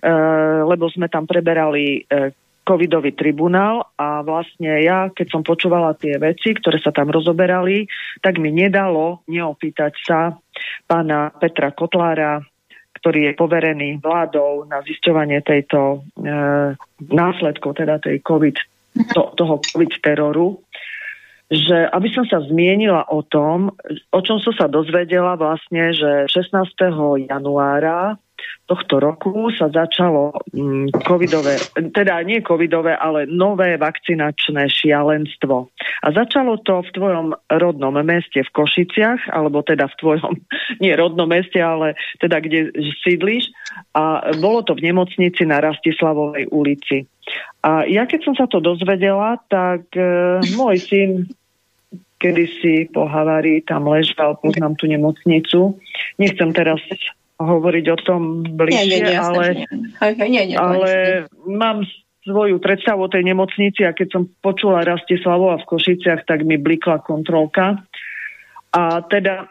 e, 0.00 0.12
lebo 0.64 0.88
sme 0.88 1.12
tam 1.12 1.28
preberali 1.28 2.08
e, 2.08 2.32
covidový 2.66 3.14
tribunál 3.14 3.94
a 3.94 4.26
vlastne 4.26 4.82
ja, 4.82 5.12
keď 5.12 5.26
som 5.30 5.42
počúvala 5.46 5.94
tie 5.94 6.18
veci, 6.18 6.50
ktoré 6.50 6.82
sa 6.82 6.90
tam 6.90 7.14
rozoberali, 7.14 7.86
tak 8.18 8.42
mi 8.42 8.50
nedalo 8.50 9.22
neopýtať 9.30 9.92
sa 10.02 10.34
pána 10.90 11.30
Petra 11.36 11.70
Kotlára, 11.70 12.42
ktorý 12.98 13.30
je 13.30 13.32
poverený 13.38 14.02
vládou 14.02 14.66
na 14.66 14.82
zisťovanie 14.82 15.44
tejto 15.46 16.02
e, 16.18 16.26
následkov, 17.12 17.78
teda 17.78 18.02
tej 18.02 18.18
COVID, 18.24 18.56
to, 19.14 19.22
toho 19.38 19.62
COVID 19.62 19.92
teroru, 20.02 20.65
že 21.46 21.86
aby 21.94 22.10
som 22.10 22.26
sa 22.26 22.42
zmienila 22.42 23.06
o 23.06 23.22
tom, 23.22 23.70
o 24.10 24.20
čom 24.22 24.42
som 24.42 24.50
sa 24.58 24.66
dozvedela 24.66 25.38
vlastne, 25.38 25.94
že 25.94 26.26
16. 26.26 27.30
januára 27.30 28.18
tohto 28.66 28.98
roku 28.98 29.48
sa 29.54 29.70
začalo 29.70 30.34
mm, 30.50 30.90
covidové, 31.06 31.56
teda 31.94 32.18
nie 32.26 32.42
covidové, 32.42 32.98
ale 32.98 33.24
nové 33.30 33.78
vakcinačné 33.78 34.66
šialenstvo. 34.66 35.70
A 36.02 36.06
začalo 36.10 36.58
to 36.66 36.82
v 36.82 36.90
tvojom 36.90 37.26
rodnom 37.56 37.94
meste 38.02 38.42
v 38.42 38.50
Košiciach, 38.50 39.30
alebo 39.30 39.62
teda 39.62 39.86
v 39.86 39.98
tvojom, 40.02 40.32
nie 40.82 40.92
rodnom 40.98 41.30
meste, 41.30 41.62
ale 41.62 41.94
teda 42.18 42.42
kde 42.42 42.74
sídliš. 43.06 43.54
A 43.94 44.34
bolo 44.42 44.66
to 44.66 44.74
v 44.74 44.90
nemocnici 44.90 45.46
na 45.46 45.62
Rastislavovej 45.62 46.50
ulici. 46.50 47.06
A 47.66 47.82
ja 47.86 48.06
keď 48.06 48.20
som 48.22 48.34
sa 48.38 48.46
to 48.46 48.62
dozvedela, 48.62 49.42
tak 49.50 49.90
e, 49.98 50.38
môj 50.54 50.78
syn 50.78 51.10
kedysi 52.16 52.88
po 52.90 53.04
havárii 53.04 53.60
tam 53.66 53.90
ležal, 53.90 54.40
poznám 54.40 54.78
tú 54.80 54.88
nemocnicu. 54.88 55.76
Nechcem 56.16 56.50
teraz 56.56 56.80
hovoriť 57.36 57.84
o 57.92 57.98
tom 58.00 58.20
bližšie, 58.42 58.80
nie, 58.88 59.00
nie, 59.00 59.12
nie, 59.12 59.18
ale, 59.20 59.44
nie, 60.24 60.44
nie, 60.52 60.56
ale 60.56 60.90
mám 61.44 61.84
svoju 62.26 62.58
predstavu 62.58 63.06
o 63.06 63.12
tej 63.12 63.22
nemocnici 63.22 63.86
a 63.86 63.94
keď 63.94 64.08
som 64.10 64.22
počula 64.42 64.82
Rastislavova 64.82 65.62
v 65.62 65.68
Košiciach, 65.68 66.26
tak 66.26 66.42
mi 66.42 66.58
blikla 66.58 66.98
kontrolka. 66.98 67.86
A 68.74 68.82
teda 69.06 69.46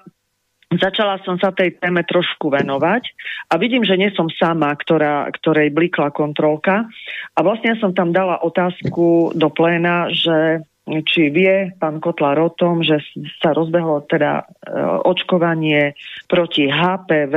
začala 0.76 1.24
som 1.24 1.40
sa 1.40 1.56
tej 1.56 1.80
téme 1.80 2.04
trošku 2.04 2.52
venovať 2.52 3.04
a 3.48 3.54
vidím, 3.56 3.88
že 3.88 3.96
nie 3.96 4.12
som 4.12 4.28
sama, 4.28 4.76
ktorá, 4.76 5.30
ktorej 5.32 5.72
blikla 5.72 6.12
kontrolka. 6.12 6.90
A 7.32 7.40
vlastne 7.40 7.80
som 7.80 7.96
tam 7.96 8.12
dala 8.12 8.44
otázku 8.44 9.32
do 9.38 9.48
pléna, 9.54 10.12
že 10.12 10.68
či 10.86 11.34
vie 11.34 11.74
pán 11.82 11.98
Kotlár 11.98 12.38
o 12.38 12.54
tom, 12.54 12.86
že 12.86 13.02
sa 13.42 13.58
rozbehlo 13.58 14.06
teda 14.06 14.46
e, 14.46 14.74
očkovanie 15.02 15.98
proti 16.30 16.70
HPV 16.70 17.36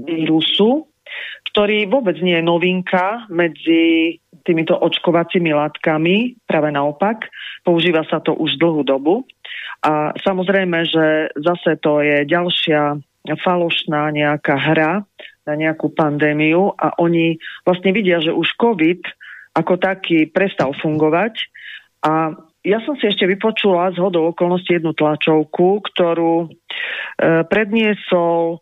vírusu, 0.00 0.88
ktorý 1.52 1.84
vôbec 1.92 2.16
nie 2.24 2.40
je 2.40 2.48
novinka 2.48 3.28
medzi 3.28 4.16
týmito 4.48 4.80
očkovacími 4.80 5.52
látkami, 5.52 6.40
práve 6.48 6.72
naopak, 6.72 7.28
používa 7.68 8.00
sa 8.08 8.24
to 8.24 8.32
už 8.32 8.56
dlhú 8.56 8.80
dobu. 8.80 9.28
A 9.84 10.16
samozrejme, 10.24 10.88
že 10.88 11.28
zase 11.36 11.76
to 11.84 12.00
je 12.00 12.24
ďalšia 12.24 12.96
falošná 13.44 14.08
nejaká 14.08 14.56
hra 14.56 15.04
na 15.44 15.54
nejakú 15.56 15.92
pandémiu 15.92 16.72
a 16.80 16.96
oni 16.96 17.36
vlastne 17.68 17.92
vidia, 17.92 18.24
že 18.24 18.32
už 18.32 18.56
COVID 18.56 19.04
ako 19.56 19.76
taký 19.76 20.28
prestal 20.28 20.72
fungovať 20.80 21.44
a 22.04 22.36
ja 22.66 22.78
som 22.84 22.98
si 22.98 23.06
ešte 23.06 23.24
vypočula 23.24 23.94
z 23.94 24.02
hodou 24.02 24.34
okolností 24.34 24.76
jednu 24.76 24.92
tlačovku, 24.92 25.80
ktorú 25.88 26.46
e, 26.46 26.48
predniesol 27.46 28.38
e, 28.54 28.56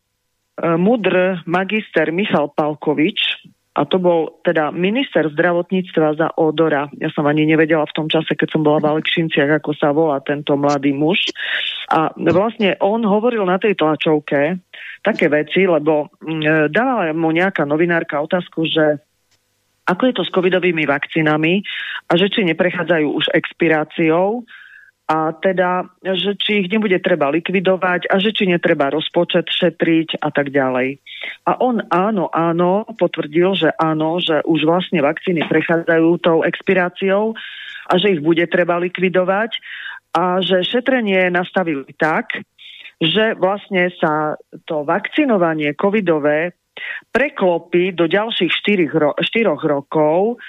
mudr 0.76 1.42
magister 1.48 2.12
Michal 2.12 2.52
Palkovič, 2.52 3.50
a 3.76 3.84
to 3.84 4.00
bol 4.00 4.40
teda 4.40 4.72
minister 4.72 5.28
zdravotníctva 5.28 6.16
za 6.16 6.28
Odora. 6.40 6.88
Ja 6.96 7.12
som 7.12 7.28
ani 7.28 7.44
nevedela 7.44 7.84
v 7.84 7.92
tom 7.92 8.08
čase, 8.08 8.32
keď 8.32 8.56
som 8.56 8.64
bola 8.64 8.80
v 8.80 8.88
Alekšinciach, 8.96 9.60
ako 9.60 9.70
sa 9.76 9.92
volá 9.92 10.16
tento 10.24 10.56
mladý 10.56 10.96
muž. 10.96 11.28
A 11.92 12.08
vlastne 12.16 12.80
on 12.80 13.04
hovoril 13.04 13.44
na 13.44 13.60
tej 13.60 13.76
tlačovke 13.76 14.56
také 15.04 15.28
veci, 15.28 15.68
lebo 15.68 16.08
e, 16.08 16.72
dávala 16.72 17.12
mu 17.12 17.28
nejaká 17.28 17.68
novinárka 17.68 18.16
otázku, 18.16 18.64
že 18.64 18.96
ako 19.86 20.02
je 20.10 20.14
to 20.18 20.22
s 20.26 20.34
covidovými 20.34 20.82
vakcínami? 20.82 21.62
A 22.10 22.12
že 22.18 22.26
či 22.26 22.42
neprechádzajú 22.42 23.06
už 23.06 23.26
expiráciou? 23.30 24.42
A 25.06 25.30
teda, 25.38 25.86
že 26.02 26.34
či 26.34 26.66
ich 26.66 26.68
nebude 26.68 26.98
treba 26.98 27.30
likvidovať? 27.30 28.10
A 28.10 28.18
že 28.18 28.34
či 28.34 28.50
netreba 28.50 28.90
rozpočet 28.90 29.46
šetriť 29.46 30.18
a 30.18 30.34
tak 30.34 30.50
ďalej. 30.50 30.98
A 31.46 31.62
on 31.62 31.78
áno, 31.94 32.26
áno, 32.34 32.82
potvrdil, 32.98 33.54
že 33.54 33.70
áno, 33.78 34.18
že 34.18 34.42
už 34.42 34.66
vlastne 34.66 34.98
vakcíny 35.06 35.46
prechádzajú 35.46 36.08
tou 36.18 36.42
expiráciou 36.42 37.38
a 37.86 37.92
že 38.02 38.18
ich 38.18 38.20
bude 38.22 38.42
treba 38.50 38.82
likvidovať 38.82 39.62
a 40.10 40.42
že 40.42 40.66
šetrenie 40.66 41.30
nastavili 41.30 41.86
tak, 41.94 42.42
že 42.98 43.38
vlastne 43.38 43.92
sa 44.00 44.34
to 44.66 44.82
vakcinovanie 44.82 45.76
covidové 45.78 46.56
preklopí 47.10 47.92
do 47.92 48.06
ďalších 48.06 48.52
4, 48.52 48.98
ro- 48.98 49.16
4 49.18 49.46
rokov, 49.66 50.40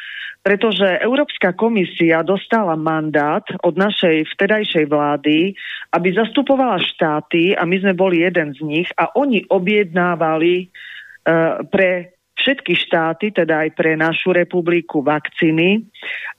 pretože 0.43 1.03
Európska 1.03 1.51
komisia 1.51 2.23
dostala 2.23 2.79
mandát 2.79 3.43
od 3.67 3.75
našej 3.75 4.31
vtedajšej 4.31 4.85
vlády, 4.87 5.51
aby 5.91 6.07
zastupovala 6.15 6.79
štáty 6.79 7.51
a 7.51 7.67
my 7.67 7.75
sme 7.83 7.91
boli 7.91 8.23
jeden 8.23 8.55
z 8.55 8.63
nich 8.63 8.87
a 8.95 9.11
oni 9.11 9.43
objednávali 9.51 10.67
uh, 10.67 11.67
pre 11.67 12.17
všetky 12.37 12.73
štáty, 12.77 13.33
teda 13.33 13.67
aj 13.67 13.75
pre 13.75 13.97
našu 13.99 14.31
republiku 14.31 15.03
vakcíny 15.03 15.83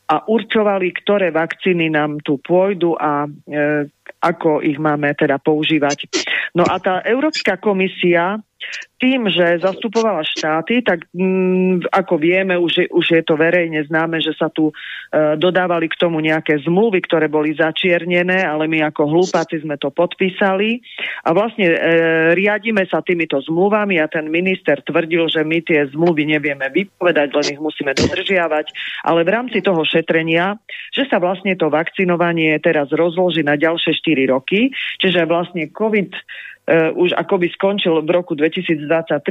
a 0.08 0.24
určovali, 0.24 0.88
ktoré 1.04 1.28
vakcíny 1.34 1.92
nám 1.92 2.22
tu 2.24 2.40
pôjdu 2.40 2.96
a 2.96 3.26
e, 3.26 3.28
ako 4.24 4.64
ich 4.64 4.80
máme 4.80 5.12
teda 5.12 5.36
používať. 5.36 6.08
No 6.56 6.64
a 6.64 6.80
tá 6.80 7.04
Európska 7.04 7.60
komisia 7.60 8.40
tým, 8.98 9.30
že 9.30 9.62
zastupovala 9.62 10.26
štáty, 10.26 10.82
tak 10.82 11.06
mm, 11.14 11.86
ako 11.94 12.18
vieme, 12.18 12.58
už 12.58 12.72
je, 12.82 12.86
už 12.90 13.06
je 13.14 13.22
to 13.22 13.38
verejne 13.38 13.78
známe, 13.86 14.18
že 14.18 14.34
sa 14.34 14.50
tu 14.50 14.70
e, 14.70 14.74
dodávali 15.38 15.86
k 15.86 15.98
tomu 16.02 16.18
nejaké 16.18 16.58
zmluvy, 16.66 17.06
ktoré 17.06 17.30
boli 17.30 17.54
začiernené, 17.54 18.42
ale 18.42 18.66
my 18.66 18.90
ako 18.90 19.06
hlupáci 19.06 19.62
sme 19.62 19.78
to 19.78 19.94
podpísali. 19.94 20.82
A 21.22 21.30
vlastne 21.30 21.70
e, 21.70 21.76
riadime 22.34 22.82
sa 22.90 22.98
týmito 22.98 23.38
zmluvami 23.38 24.02
a 24.02 24.10
ten 24.10 24.26
minister 24.26 24.82
tvrdil, 24.82 25.30
že 25.30 25.46
my 25.46 25.62
tie 25.62 25.86
zmluvy 25.94 26.26
nevieme 26.34 26.66
vypovedať, 26.66 27.28
len 27.30 27.46
ich 27.54 27.62
musíme 27.62 27.94
dodržiavať, 27.94 28.66
ale 29.06 29.22
v 29.22 29.30
rámci 29.30 29.62
toho 29.62 29.86
šetrenia, 29.86 30.58
že 30.90 31.06
sa 31.06 31.22
vlastne 31.22 31.54
to 31.54 31.70
vakcinovanie 31.70 32.58
teraz 32.58 32.90
rozloží 32.90 33.46
na 33.46 33.54
ďalšie 33.54 33.94
4 33.94 34.34
roky, 34.34 34.74
čiže 34.98 35.22
vlastne 35.22 35.70
COVID 35.70 36.10
už 36.92 37.16
akoby 37.16 37.48
skončil 37.56 38.04
v 38.04 38.10
roku 38.12 38.36
2023 38.36 38.84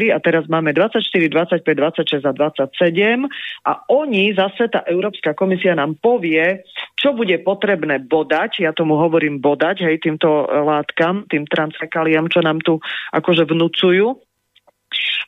a 0.10 0.18
teraz 0.18 0.50
máme 0.50 0.74
24, 0.74 1.06
25, 1.06 1.62
26 1.62 2.26
a 2.26 2.34
27 2.34 3.30
a 3.62 3.72
oni 3.94 4.34
zase, 4.34 4.66
tá 4.74 4.82
Európska 4.90 5.38
komisia 5.38 5.78
nám 5.78 6.02
povie, 6.02 6.66
čo 6.98 7.14
bude 7.14 7.38
potrebné 7.46 8.02
bodať, 8.02 8.66
ja 8.66 8.74
tomu 8.74 8.98
hovorím 8.98 9.38
bodať, 9.38 9.86
hej, 9.86 10.02
týmto 10.02 10.50
látkam, 10.50 11.30
tým 11.30 11.46
transfekaliam, 11.46 12.26
čo 12.26 12.42
nám 12.42 12.58
tu 12.66 12.82
akože 13.14 13.46
vnúcujú. 13.46 14.18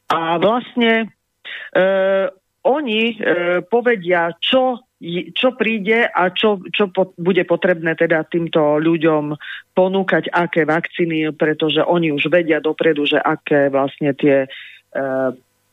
A 0.10 0.42
vlastne 0.42 1.14
uh, 1.78 2.26
oni 2.66 3.02
uh, 3.14 3.62
povedia, 3.70 4.34
čo 4.42 4.82
čo 5.32 5.56
príde 5.56 6.12
a 6.12 6.28
čo, 6.36 6.60
čo 6.76 6.92
po, 6.92 7.16
bude 7.16 7.48
potrebné 7.48 7.96
teda 7.96 8.28
týmto 8.28 8.84
ľuďom 8.84 9.32
ponúkať, 9.72 10.28
aké 10.28 10.68
vakcíny, 10.68 11.32
pretože 11.32 11.80
oni 11.80 12.12
už 12.12 12.28
vedia 12.28 12.60
dopredu, 12.60 13.08
že 13.08 13.16
aké 13.16 13.72
vlastne 13.72 14.12
tie 14.12 14.44
e, 14.44 14.48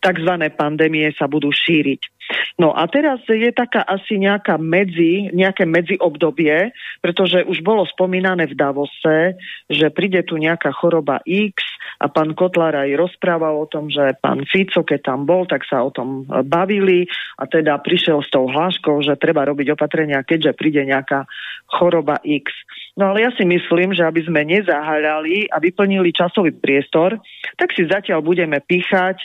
tzv. 0.06 0.32
pandémie 0.54 1.10
sa 1.18 1.26
budú 1.26 1.50
šíriť. 1.50 2.14
No 2.58 2.74
a 2.74 2.90
teraz 2.90 3.22
je 3.26 3.50
taká 3.54 3.86
asi 3.86 4.18
nejaká 4.18 4.58
medzi, 4.58 5.30
nejaké 5.30 5.62
medziobdobie, 5.62 6.74
pretože 6.98 7.46
už 7.46 7.62
bolo 7.62 7.86
spomínané 7.86 8.50
v 8.50 8.58
Davose, 8.58 9.38
že 9.70 9.86
príde 9.94 10.26
tu 10.26 10.34
nejaká 10.34 10.74
choroba 10.74 11.22
X 11.22 11.62
a 12.02 12.10
pán 12.10 12.34
Kotlar 12.34 12.74
aj 12.74 12.98
rozprával 12.98 13.54
o 13.54 13.70
tom, 13.70 13.88
že 13.88 14.18
pán 14.18 14.42
Fico, 14.48 14.82
keď 14.82 15.14
tam 15.14 15.22
bol, 15.22 15.46
tak 15.46 15.62
sa 15.70 15.86
o 15.86 15.94
tom 15.94 16.26
bavili 16.26 17.06
a 17.38 17.46
teda 17.46 17.78
prišiel 17.78 18.20
s 18.26 18.28
tou 18.34 18.50
hláškou, 18.50 19.06
že 19.06 19.20
treba 19.20 19.46
robiť 19.46 19.78
opatrenia, 19.78 20.26
keďže 20.26 20.58
príde 20.58 20.82
nejaká 20.82 21.30
choroba 21.70 22.18
X. 22.26 22.50
No 22.96 23.12
ale 23.12 23.28
ja 23.28 23.30
si 23.36 23.44
myslím, 23.44 23.92
že 23.92 24.02
aby 24.02 24.24
sme 24.24 24.42
nezaháľali 24.48 25.52
a 25.52 25.60
vyplnili 25.60 26.10
časový 26.10 26.56
priestor, 26.56 27.20
tak 27.60 27.70
si 27.76 27.84
zatiaľ 27.84 28.24
budeme 28.24 28.58
píchať 28.64 29.20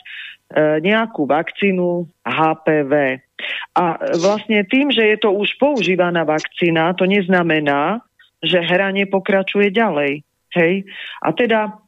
nejakú 0.82 1.26
vakcínu 1.26 2.08
HPV. 2.26 2.94
A 3.74 3.86
vlastne 4.22 4.62
tým, 4.68 4.94
že 4.94 5.02
je 5.16 5.18
to 5.18 5.34
už 5.34 5.58
používaná 5.58 6.22
vakcína, 6.28 6.94
to 6.94 7.10
neznamená, 7.10 8.04
že 8.42 8.62
hranie 8.62 9.06
pokračuje 9.10 9.74
ďalej. 9.74 10.22
Hej? 10.54 10.74
A 11.24 11.30
teda 11.34 11.82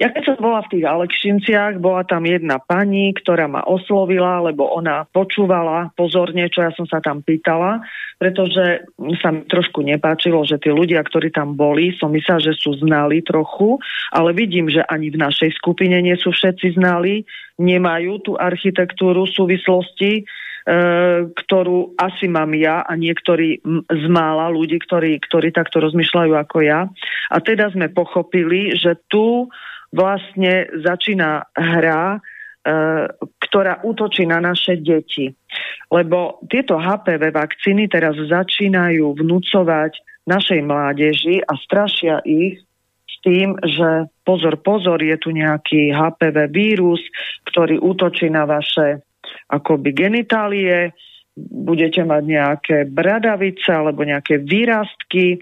ja 0.00 0.08
keď 0.08 0.32
som 0.32 0.36
bola 0.40 0.64
v 0.64 0.72
tých 0.72 0.84
Alekšinciach, 0.88 1.76
bola 1.76 2.08
tam 2.08 2.24
jedna 2.24 2.56
pani, 2.56 3.12
ktorá 3.12 3.44
ma 3.44 3.60
oslovila, 3.68 4.40
lebo 4.40 4.64
ona 4.64 5.04
počúvala 5.04 5.92
pozorne, 5.92 6.48
čo 6.48 6.64
ja 6.64 6.72
som 6.72 6.88
sa 6.88 7.04
tam 7.04 7.20
pýtala, 7.20 7.84
pretože 8.16 8.88
sa 9.20 9.28
mi 9.28 9.44
trošku 9.44 9.84
nepáčilo, 9.84 10.40
že 10.48 10.56
tí 10.56 10.72
ľudia, 10.72 11.04
ktorí 11.04 11.28
tam 11.28 11.52
boli, 11.52 11.92
som 12.00 12.16
myslela, 12.16 12.40
že 12.40 12.56
sú 12.56 12.80
znali 12.80 13.20
trochu, 13.20 13.76
ale 14.08 14.32
vidím, 14.32 14.72
že 14.72 14.80
ani 14.88 15.12
v 15.12 15.20
našej 15.20 15.60
skupine 15.60 16.00
nie 16.00 16.16
sú 16.16 16.32
všetci 16.32 16.80
znali, 16.80 17.28
nemajú 17.60 18.24
tú 18.24 18.32
architektúru 18.40 19.28
súvislosti, 19.28 20.12
e, 20.16 20.22
ktorú 21.28 22.00
asi 22.00 22.24
mám 22.24 22.56
ja 22.56 22.88
a 22.88 22.96
niektorí 22.96 23.60
z 23.84 24.04
mála 24.08 24.48
ľudí, 24.48 24.80
ktorí, 24.80 25.20
ktorí 25.28 25.52
takto 25.52 25.84
rozmýšľajú 25.84 26.32
ako 26.40 26.58
ja. 26.64 26.88
A 27.28 27.36
teda 27.44 27.68
sme 27.68 27.92
pochopili, 27.92 28.72
že 28.80 28.96
tu 29.12 29.52
vlastne 29.90 30.70
začína 30.80 31.50
hra, 31.54 32.16
e, 32.16 32.18
ktorá 33.46 33.82
útočí 33.82 34.26
na 34.26 34.38
naše 34.38 34.78
deti. 34.78 35.30
Lebo 35.90 36.42
tieto 36.46 36.78
HPV 36.78 37.34
vakcíny 37.34 37.90
teraz 37.90 38.14
začínajú 38.14 39.18
vnúcovať 39.18 39.92
našej 40.30 40.60
mládeži 40.62 41.42
a 41.42 41.52
strašia 41.58 42.22
ich 42.22 42.62
s 43.10 43.16
tým, 43.26 43.58
že 43.58 44.06
pozor, 44.22 44.62
pozor, 44.62 45.02
je 45.02 45.18
tu 45.18 45.34
nejaký 45.34 45.90
HPV 45.90 46.46
vírus, 46.54 47.02
ktorý 47.50 47.82
útočí 47.82 48.30
na 48.30 48.46
vaše 48.46 49.02
akoby 49.50 49.90
genitálie, 49.90 50.94
budete 51.38 52.02
mať 52.02 52.22
nejaké 52.26 52.76
bradavice 52.90 53.70
alebo 53.70 54.02
nejaké 54.02 54.42
výrastky. 54.42 55.38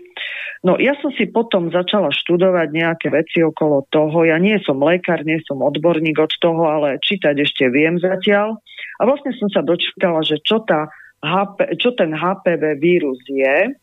No 0.62 0.76
ja 0.76 0.94
som 1.00 1.14
si 1.14 1.30
potom 1.30 1.70
začala 1.72 2.12
študovať 2.12 2.68
nejaké 2.74 3.08
veci 3.08 3.40
okolo 3.40 3.86
toho. 3.88 4.26
Ja 4.26 4.36
nie 4.36 4.58
som 4.62 4.82
lekár, 4.82 5.24
nie 5.24 5.40
som 5.46 5.64
odborník 5.64 6.18
od 6.18 6.32
toho, 6.42 6.68
ale 6.68 7.00
čítať 7.00 7.34
ešte 7.40 7.70
viem 7.72 7.96
zatiaľ. 7.98 8.58
A 8.98 9.02
vlastne 9.06 9.32
som 9.38 9.48
sa 9.48 9.62
dočítala, 9.62 10.20
že 10.26 10.42
čo, 10.42 10.60
tá 10.66 10.90
HP, 11.22 11.78
čo 11.78 11.94
ten 11.94 12.12
HPV 12.14 12.78
vírus 12.78 13.18
je. 13.26 13.74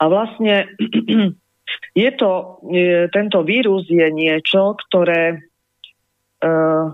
A 0.00 0.04
vlastne 0.08 0.70
je 2.04 2.10
to, 2.16 2.62
tento 3.12 3.38
vírus 3.44 3.84
je 3.88 4.08
niečo, 4.12 4.76
ktoré 4.88 5.40
uh, 6.40 6.88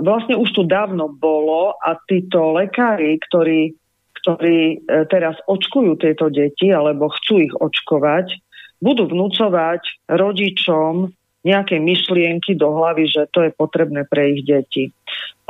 vlastne 0.00 0.38
už 0.38 0.48
tu 0.56 0.62
dávno 0.64 1.12
bolo 1.12 1.76
a 1.76 1.98
títo 2.08 2.56
lekári, 2.56 3.20
ktorí, 3.28 3.76
ktorí 4.22 4.58
e, 4.62 4.76
teraz 5.12 5.36
očkujú 5.44 6.00
tieto 6.00 6.32
deti 6.32 6.72
alebo 6.72 7.12
chcú 7.12 7.44
ich 7.44 7.52
očkovať, 7.52 8.40
budú 8.80 9.06
vnúcovať 9.06 10.08
rodičom 10.08 11.12
nejaké 11.42 11.82
myšlienky 11.82 12.54
do 12.54 12.70
hlavy, 12.70 13.10
že 13.10 13.26
to 13.34 13.46
je 13.46 13.50
potrebné 13.52 14.06
pre 14.06 14.38
ich 14.38 14.46
deti. 14.46 14.94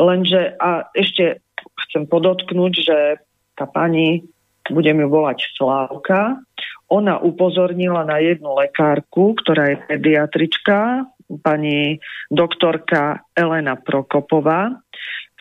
Lenže, 0.01 0.57
a 0.57 0.89
ešte 0.97 1.45
chcem 1.89 2.09
podotknúť, 2.09 2.73
že 2.73 2.99
tá 3.57 3.69
pani, 3.69 4.25
budem 4.73 5.05
ju 5.05 5.09
volať 5.13 5.53
Slávka, 5.53 6.41
ona 6.89 7.21
upozornila 7.21 8.05
na 8.05 8.21
jednu 8.21 8.57
lekárku, 8.57 9.37
ktorá 9.41 9.73
je 9.73 9.77
pediatrička 9.89 11.09
pani 11.41 11.97
doktorka 12.29 13.25
Elena 13.33 13.81
Prokopová, 13.81 14.77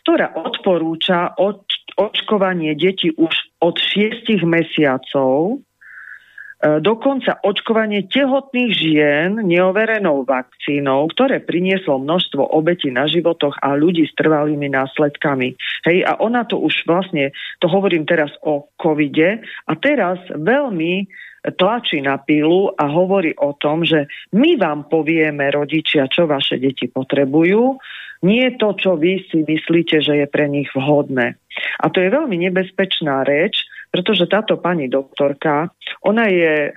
ktorá 0.01 0.33
odporúča 0.33 1.37
oč- 1.37 1.85
očkovanie 1.97 2.73
detí 2.73 3.13
už 3.13 3.31
od 3.61 3.77
6 3.77 4.41
mesiacov, 4.47 5.61
e, 5.61 6.81
dokonca 6.81 7.37
očkovanie 7.45 8.09
tehotných 8.09 8.71
žien 8.73 9.29
neoverenou 9.45 10.25
vakcínou, 10.25 11.05
ktoré 11.13 11.43
prinieslo 11.43 12.01
množstvo 12.01 12.41
obetí 12.49 12.89
na 12.89 13.05
životoch 13.05 13.61
a 13.61 13.77
ľudí 13.77 14.09
s 14.09 14.17
trvalými 14.17 14.73
následkami. 14.73 15.53
Hej, 15.85 15.97
a 16.09 16.17
ona 16.17 16.49
to 16.49 16.57
už 16.57 16.85
vlastne, 16.89 17.29
to 17.61 17.69
hovorím 17.69 18.09
teraz 18.09 18.33
o 18.41 18.73
covide, 18.81 19.45
a 19.69 19.73
teraz 19.77 20.17
veľmi 20.33 21.05
tlačí 21.41 22.01
na 22.05 22.21
pilu 22.21 22.69
a 22.77 22.85
hovorí 22.85 23.33
o 23.41 23.57
tom, 23.57 23.81
že 23.81 24.05
my 24.37 24.61
vám 24.61 24.85
povieme 24.85 25.49
rodičia, 25.49 26.05
čo 26.05 26.29
vaše 26.29 26.61
deti 26.61 26.85
potrebujú, 26.85 27.81
nie 28.21 28.53
to, 28.61 28.77
čo 28.77 28.93
vy 29.01 29.25
si 29.33 29.41
myslíte, 29.41 30.05
že 30.05 30.13
je 30.21 30.27
pre 30.29 30.45
nich 30.45 30.69
vhodné. 30.77 31.41
A 31.81 31.85
to 31.89 31.97
je 31.97 32.13
veľmi 32.13 32.37
nebezpečná 32.37 33.25
reč, 33.25 33.65
pretože 33.89 34.29
táto 34.29 34.61
pani 34.61 34.87
doktorka, 34.87 35.73
ona 36.05 36.29
je 36.29 36.53
e, 36.69 36.71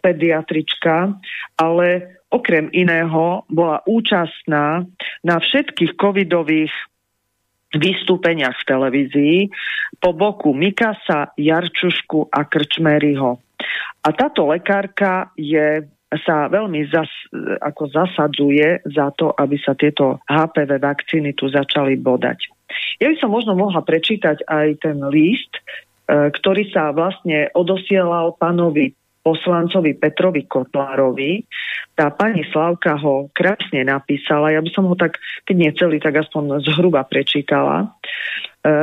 pediatrička, 0.00 1.14
ale 1.60 2.18
okrem 2.32 2.72
iného 2.72 3.44
bola 3.46 3.84
účastná 3.86 4.88
na 5.22 5.36
všetkých 5.36 5.94
covidových 5.94 6.72
vystúpeniach 7.76 8.56
v 8.56 8.66
televízii 8.66 9.38
po 10.00 10.16
boku 10.16 10.56
Mikasa, 10.56 11.36
Jarčušku 11.36 12.32
a 12.32 12.48
Krčmeryho. 12.48 13.38
A 14.06 14.14
táto 14.14 14.46
lekárka 14.46 15.34
je 15.34 15.82
sa 16.14 16.46
veľmi 16.46 16.86
zas, 16.86 17.10
ako 17.58 17.90
zasadzuje 17.90 18.86
za 18.86 19.10
to, 19.18 19.34
aby 19.34 19.58
sa 19.58 19.74
tieto 19.74 20.22
HPV 20.30 20.78
vakcíny 20.78 21.34
tu 21.34 21.50
začali 21.50 21.98
bodať. 21.98 22.46
Ja 23.02 23.10
by 23.10 23.16
som 23.18 23.34
možno 23.34 23.58
mohla 23.58 23.82
prečítať 23.82 24.46
aj 24.46 24.86
ten 24.86 25.02
list, 25.10 25.50
e, 25.58 26.30
ktorý 26.30 26.70
sa 26.70 26.94
vlastne 26.94 27.50
odosielal 27.58 28.38
pánovi 28.38 28.94
poslancovi 29.26 29.98
Petrovi 29.98 30.46
Kotlárovi. 30.46 31.42
Tá 31.98 32.14
pani 32.14 32.46
Slavka 32.54 32.94
ho 32.94 33.26
krásne 33.34 33.82
napísala, 33.82 34.54
ja 34.54 34.62
by 34.62 34.70
som 34.70 34.86
ho 34.86 34.94
tak, 34.94 35.18
keď 35.42 35.56
nie 35.58 35.70
celý, 35.74 35.98
tak 35.98 36.14
aspoň 36.22 36.62
zhruba 36.62 37.02
prečítala. 37.02 37.82
E, 37.82 37.86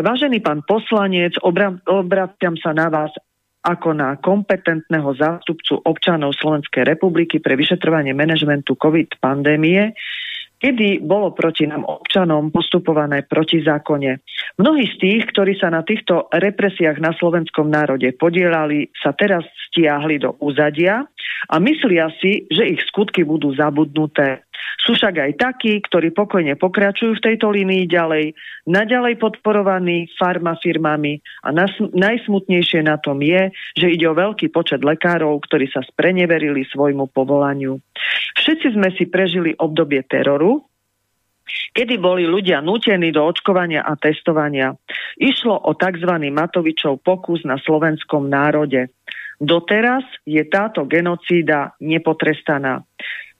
vážený 0.03 0.43
pán 0.43 0.60
poslanec, 0.68 1.40
obraciam 1.88 2.60
sa 2.60 2.76
na 2.76 2.92
vás 2.92 3.16
ako 3.64 3.95
na 3.95 4.19
kompetentného 4.19 5.16
zástupcu 5.16 5.80
občanov 5.88 6.35
Slovenskej 6.35 6.83
republiky 6.83 7.40
pre 7.40 7.56
vyšetrovanie 7.56 8.11
manažmentu 8.11 8.75
COVID 8.75 9.24
pandémie, 9.24 9.95
kedy 10.64 11.03
bolo 11.03 11.35
proti 11.35 11.67
nám 11.67 11.83
občanom 11.83 12.48
postupované 12.48 13.27
proti 13.27 13.59
zákone. 13.59 14.24
Mnohí 14.59 14.85
z 14.92 14.95
tých, 14.95 15.24
ktorí 15.35 15.59
sa 15.59 15.67
na 15.67 15.83
týchto 15.83 16.32
represiách 16.32 17.03
na 17.03 17.11
slovenskom 17.16 17.67
národe 17.67 18.16
podielali, 18.16 18.88
sa 18.95 19.11
teraz 19.11 19.43
stiahli 19.72 20.24
do 20.24 20.40
úzadia 20.40 21.03
a 21.51 21.56
myslia 21.59 22.08
si, 22.24 22.48
že 22.48 22.64
ich 22.64 22.80
skutky 22.88 23.27
budú 23.27 23.51
zabudnuté. 23.51 24.48
Sú 24.83 24.95
však 25.00 25.16
aj 25.16 25.32
takí, 25.40 25.80
ktorí 25.80 26.11
pokojne 26.11 26.59
pokračujú 26.59 27.16
v 27.17 27.24
tejto 27.24 27.53
línii 27.53 27.88
ďalej, 27.88 28.35
naďalej 28.67 29.16
podporovaní 29.16 30.11
farmafirmami 30.19 31.24
a 31.48 31.50
najsmutnejšie 31.95 32.83
na 32.83 33.00
tom 33.00 33.24
je, 33.24 33.51
že 33.80 33.88
ide 33.88 34.06
o 34.11 34.17
veľký 34.17 34.51
počet 34.51 34.83
lekárov, 34.83 35.40
ktorí 35.48 35.72
sa 35.72 35.80
spreneverili 35.88 36.67
svojmu 36.67 37.11
povolaniu. 37.16 37.80
Všetci 38.40 38.75
sme 38.75 38.92
si 38.95 39.08
prežili 39.08 39.56
obdobie 39.56 40.03
teroru, 40.03 40.67
kedy 41.75 42.00
boli 42.00 42.24
ľudia 42.27 42.64
nutení 42.64 43.11
do 43.11 43.24
očkovania 43.24 43.83
a 43.83 43.95
testovania. 44.00 44.75
Išlo 45.19 45.59
o 45.64 45.72
tzv. 45.75 46.11
Matovičov 46.32 47.03
pokus 47.03 47.43
na 47.43 47.59
slovenskom 47.59 48.27
národe. 48.32 48.92
Doteraz 49.43 50.08
je 50.24 50.40
táto 50.48 50.88
genocída 50.88 51.75
nepotrestaná. 51.83 52.80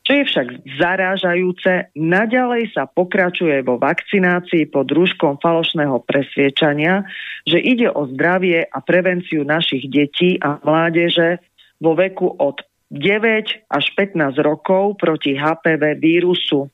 Čo 0.03 0.11
je 0.19 0.23
však 0.27 0.48
zarážajúce, 0.83 1.95
naďalej 1.95 2.75
sa 2.75 2.91
pokračuje 2.91 3.64
vo 3.64 3.80
vakcinácii 3.80 4.67
pod 4.67 4.91
rúškom 4.91 5.40
falošného 5.40 6.03
presviečania, 6.03 7.07
že 7.48 7.64
ide 7.64 7.88
o 7.88 8.11
zdravie 8.11 8.67
a 8.67 8.83
prevenciu 8.83 9.48
našich 9.48 9.88
detí 9.88 10.35
a 10.43 10.59
mládeže 10.59 11.40
vo 11.80 11.95
veku 11.95 12.35
od 12.35 12.59
9 12.93 13.73
až 13.73 13.85
15 13.97 14.38
rokov 14.45 15.01
proti 15.01 15.33
HPV 15.33 15.97
vírusu. 15.97 16.69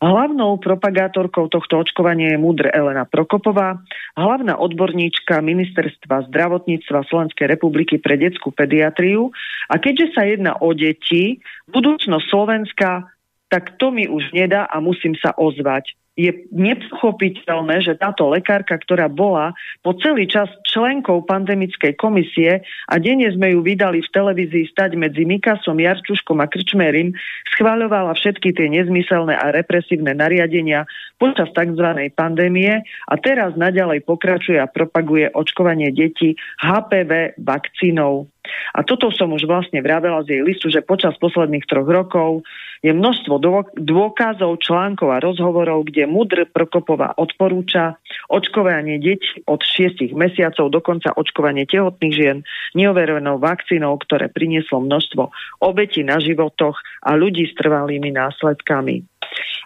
Hlavnou 0.00 0.56
propagátorkou 0.56 1.52
tohto 1.52 1.84
očkovania 1.84 2.32
je 2.32 2.38
múdr 2.40 2.72
Elena 2.72 3.04
Prokopová, 3.04 3.76
hlavná 4.16 4.56
odborníčka 4.56 5.44
Ministerstva 5.44 6.30
zdravotníctva 6.32 7.04
Slovenskej 7.04 7.52
republiky 7.52 8.00
pre 8.00 8.16
detskú 8.16 8.48
pediatriu. 8.48 9.28
A 9.68 9.76
keďže 9.76 10.16
sa 10.16 10.24
jedná 10.24 10.56
o 10.56 10.72
deti, 10.72 11.44
budúcnosť 11.68 12.26
Slovenska, 12.32 13.04
tak 13.52 13.76
to 13.76 13.92
mi 13.92 14.08
už 14.08 14.32
nedá 14.32 14.64
a 14.72 14.80
musím 14.80 15.20
sa 15.20 15.36
ozvať 15.36 15.92
je 16.18 16.34
nepochopiteľné, 16.50 17.86
že 17.86 17.94
táto 17.94 18.26
lekárka, 18.26 18.74
ktorá 18.74 19.06
bola 19.06 19.54
po 19.86 19.94
celý 20.02 20.26
čas 20.26 20.50
členkou 20.66 21.22
pandemickej 21.22 21.94
komisie 21.94 22.66
a 22.90 22.94
denne 22.98 23.30
sme 23.30 23.54
ju 23.54 23.62
vydali 23.62 24.02
v 24.02 24.10
televízii 24.10 24.66
stať 24.74 24.98
medzi 24.98 25.22
Mikasom, 25.22 25.78
Jarčuškom 25.78 26.42
a 26.42 26.50
Krčmerim, 26.50 27.14
schváľovala 27.54 28.18
všetky 28.18 28.50
tie 28.50 28.66
nezmyselné 28.66 29.38
a 29.38 29.54
represívne 29.54 30.10
nariadenia 30.18 30.90
počas 31.22 31.54
tzv. 31.54 31.86
pandémie 32.18 32.82
a 32.82 33.14
teraz 33.14 33.54
naďalej 33.54 34.02
pokračuje 34.02 34.58
a 34.58 34.66
propaguje 34.66 35.30
očkovanie 35.30 35.94
detí 35.94 36.34
HPV 36.58 37.38
vakcínou. 37.38 38.26
A 38.74 38.82
toto 38.82 39.12
som 39.12 39.30
už 39.30 39.44
vlastne 39.44 39.84
vravela 39.84 40.24
z 40.24 40.38
jej 40.38 40.42
listu, 40.42 40.66
že 40.72 40.82
počas 40.82 41.14
posledných 41.20 41.68
troch 41.68 41.86
rokov 41.86 42.42
je 42.82 42.92
množstvo 42.94 43.42
dôkazov, 43.74 44.62
článkov 44.62 45.10
a 45.10 45.22
rozhovorov, 45.22 45.90
kde 45.90 46.06
Mudr 46.06 46.46
Prokopová 46.46 47.14
odporúča 47.18 47.98
očkovanie 48.30 49.02
detí 49.02 49.42
od 49.50 49.64
6 49.64 50.14
mesiacov, 50.14 50.70
dokonca 50.70 51.14
očkovanie 51.16 51.66
tehotných 51.66 52.14
žien 52.14 52.38
neoverenou 52.78 53.42
vakcínou, 53.42 53.98
ktoré 53.98 54.30
prinieslo 54.30 54.84
množstvo 54.84 55.30
obetí 55.64 56.06
na 56.06 56.22
životoch 56.22 56.78
a 57.02 57.18
ľudí 57.18 57.50
s 57.50 57.56
trvalými 57.58 58.14
následkami. 58.14 59.02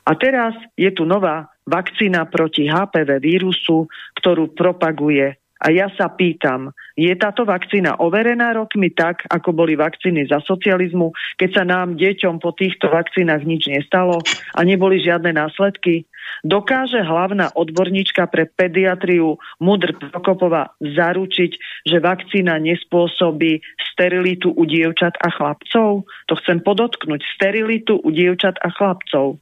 A 0.09 0.19
teraz 0.19 0.57
je 0.75 0.91
tu 0.91 1.07
nová 1.07 1.53
vakcína 1.69 2.27
proti 2.27 2.67
HPV 2.67 3.23
vírusu, 3.23 3.87
ktorú 4.19 4.51
propaguje 4.57 5.39
a 5.63 5.71
ja 5.71 5.87
sa 5.95 6.11
pýtam, 6.11 6.75
je 6.99 7.15
táto 7.15 7.47
vakcína 7.47 8.03
overená 8.03 8.51
rokmi 8.59 8.91
tak, 8.91 9.23
ako 9.31 9.55
boli 9.55 9.79
vakcíny 9.79 10.27
za 10.27 10.43
socializmu, 10.43 11.15
keď 11.39 11.51
sa 11.55 11.65
nám 11.65 11.95
deťom 11.95 12.43
po 12.43 12.51
týchto 12.51 12.91
vakcínach 12.91 13.47
nič 13.47 13.71
nestalo 13.71 14.19
a 14.59 14.61
neboli 14.67 14.99
žiadne 14.99 15.31
následky? 15.31 16.03
Dokáže 16.43 16.99
hlavná 16.99 17.55
odborníčka 17.55 18.27
pre 18.27 18.51
pediatriu 18.51 19.39
Mudr 19.63 19.95
Prokopova 19.95 20.75
zaručiť, 20.83 21.53
že 21.87 22.03
vakcína 22.03 22.59
nespôsobí 22.59 23.63
sterilitu 23.95 24.51
u 24.51 24.63
dievčat 24.67 25.15
a 25.23 25.31
chlapcov? 25.31 26.03
To 26.03 26.35
chcem 26.43 26.59
podotknúť. 26.59 27.23
Sterilitu 27.39 28.03
u 28.03 28.09
dievčat 28.11 28.59
a 28.59 28.75
chlapcov. 28.75 29.39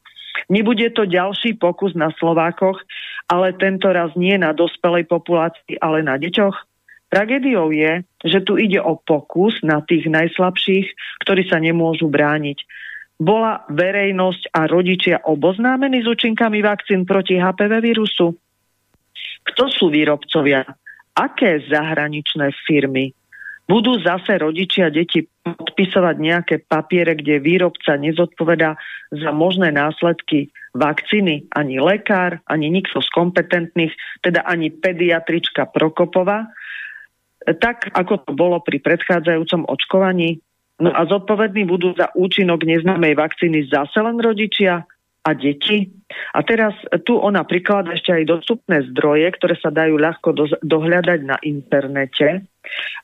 Nebude 0.48 0.94
to 0.94 1.04
ďalší 1.04 1.60
pokus 1.60 1.92
na 1.92 2.08
Slovákoch, 2.16 2.80
ale 3.28 3.52
tento 3.58 3.90
raz 3.92 4.14
nie 4.16 4.38
na 4.40 4.56
dospelej 4.56 5.10
populácii, 5.10 5.76
ale 5.82 6.00
na 6.00 6.16
deťoch. 6.16 6.56
Tragédiou 7.10 7.74
je, 7.74 8.06
že 8.22 8.38
tu 8.46 8.54
ide 8.54 8.78
o 8.78 8.94
pokus 8.94 9.58
na 9.66 9.82
tých 9.82 10.06
najslabších, 10.06 11.18
ktorí 11.26 11.42
sa 11.50 11.58
nemôžu 11.58 12.06
brániť. 12.06 12.62
Bola 13.20 13.66
verejnosť 13.68 14.54
a 14.54 14.64
rodičia 14.70 15.20
oboznámení 15.26 16.00
s 16.00 16.08
účinkami 16.08 16.62
vakcín 16.64 17.04
proti 17.04 17.36
HPV 17.36 17.82
vírusu? 17.82 18.32
Kto 19.44 19.68
sú 19.68 19.92
výrobcovia? 19.92 20.64
Aké 21.18 21.60
zahraničné 21.66 22.54
firmy? 22.64 23.12
Budú 23.70 24.02
zase 24.02 24.42
rodičia 24.42 24.90
deti 24.90 25.30
podpisovať 25.46 26.16
nejaké 26.18 26.56
papiere, 26.66 27.14
kde 27.14 27.38
výrobca 27.38 27.94
nezodpoveda 27.94 28.74
za 29.14 29.30
možné 29.30 29.70
následky 29.70 30.50
vakcíny. 30.74 31.46
Ani 31.54 31.78
lekár, 31.78 32.42
ani 32.50 32.66
nikto 32.66 32.98
z 32.98 33.06
kompetentných, 33.14 33.94
teda 34.26 34.42
ani 34.42 34.74
pediatrička 34.74 35.70
Prokopova, 35.70 36.50
tak 37.62 37.94
ako 37.94 38.26
to 38.26 38.30
bolo 38.34 38.58
pri 38.58 38.82
predchádzajúcom 38.82 39.70
očkovaní. 39.70 40.42
No 40.82 40.90
a 40.90 41.06
zodpovední 41.06 41.68
budú 41.70 41.94
za 41.94 42.10
účinok 42.18 42.66
neznámej 42.66 43.14
vakcíny 43.14 43.70
zase 43.70 44.02
len 44.02 44.18
rodičia 44.18 44.82
a 45.20 45.30
deti. 45.36 45.92
A 46.34 46.42
teraz 46.42 46.74
tu 47.06 47.14
ona 47.20 47.46
prikladá 47.46 47.94
ešte 47.94 48.10
aj 48.10 48.24
dostupné 48.26 48.82
zdroje, 48.90 49.30
ktoré 49.36 49.54
sa 49.60 49.70
dajú 49.70 49.94
ľahko 50.00 50.28
do, 50.34 50.44
dohľadať 50.64 51.20
na 51.22 51.36
internete 51.44 52.42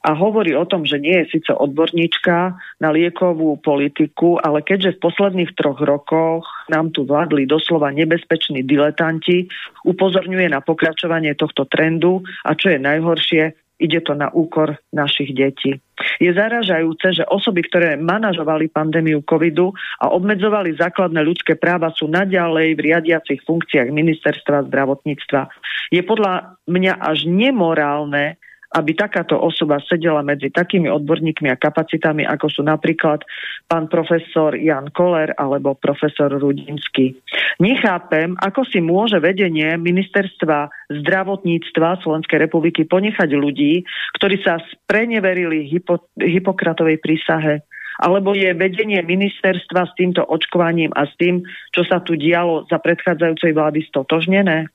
a 0.05 0.11
hovorí 0.15 0.53
o 0.55 0.69
tom, 0.69 0.85
že 0.85 1.01
nie 1.01 1.25
je 1.25 1.39
síce 1.39 1.51
odborníčka 1.51 2.55
na 2.83 2.89
liekovú 2.93 3.59
politiku, 3.63 4.39
ale 4.39 4.63
keďže 4.63 4.97
v 4.97 5.03
posledných 5.07 5.55
troch 5.57 5.81
rokoch 5.81 6.45
nám 6.71 6.93
tu 6.93 7.09
vládli 7.09 7.49
doslova 7.49 7.91
nebezpeční 7.91 8.63
diletanti, 8.63 9.49
upozorňuje 9.87 10.51
na 10.53 10.61
pokračovanie 10.61 11.35
tohto 11.35 11.67
trendu 11.67 12.23
a 12.45 12.55
čo 12.55 12.75
je 12.75 12.79
najhoršie, 12.79 13.66
ide 13.77 14.01
to 14.01 14.17
na 14.17 14.33
úkor 14.33 14.81
našich 14.93 15.37
detí. 15.37 15.77
Je 16.21 16.31
zaražajúce, 16.33 17.21
že 17.21 17.25
osoby, 17.29 17.65
ktoré 17.69 17.97
manažovali 17.97 18.73
pandémiu 18.73 19.25
covidu 19.25 19.73
a 20.01 20.13
obmedzovali 20.13 20.77
základné 20.77 21.21
ľudské 21.25 21.57
práva, 21.57 21.93
sú 21.93 22.09
naďalej 22.09 22.77
v 22.77 22.85
riadiacich 22.93 23.41
funkciách 23.45 23.93
ministerstva 23.93 24.69
zdravotníctva. 24.69 25.49
Je 25.93 26.01
podľa 26.05 26.57
mňa 26.69 27.01
až 27.01 27.29
nemorálne, 27.29 28.41
aby 28.77 28.93
takáto 28.93 29.41
osoba 29.41 29.81
sedela 29.89 30.21
medzi 30.21 30.53
takými 30.53 30.93
odborníkmi 30.93 31.49
a 31.49 31.57
kapacitami, 31.57 32.29
ako 32.29 32.47
sú 32.53 32.61
napríklad 32.61 33.25
pán 33.65 33.89
profesor 33.89 34.53
Jan 34.53 34.93
Koller 34.93 35.33
alebo 35.41 35.73
profesor 35.73 36.29
Rudinsky. 36.29 37.17
Nechápem, 37.57 38.37
ako 38.37 38.69
si 38.69 38.85
môže 38.85 39.17
vedenie 39.17 39.81
ministerstva 39.81 40.93
zdravotníctva 40.93 42.05
Slovenskej 42.05 42.45
republiky 42.45 42.85
ponechať 42.85 43.33
ľudí, 43.33 43.81
ktorí 44.21 44.37
sa 44.45 44.61
spreneverili 44.61 45.65
hypo, 45.73 46.05
Hipokratovej 46.21 47.01
prísahe 47.01 47.65
alebo 47.97 48.37
je 48.37 48.53
vedenie 48.53 49.01
ministerstva 49.01 49.89
s 49.89 49.93
týmto 49.97 50.21
očkovaním 50.21 50.93
a 50.93 51.09
s 51.09 51.17
tým, 51.17 51.41
čo 51.73 51.81
sa 51.89 52.05
tu 52.05 52.13
dialo 52.13 52.69
za 52.69 52.77
predchádzajúcej 52.77 53.57
vlády 53.57 53.89
stotožnené? 53.89 54.69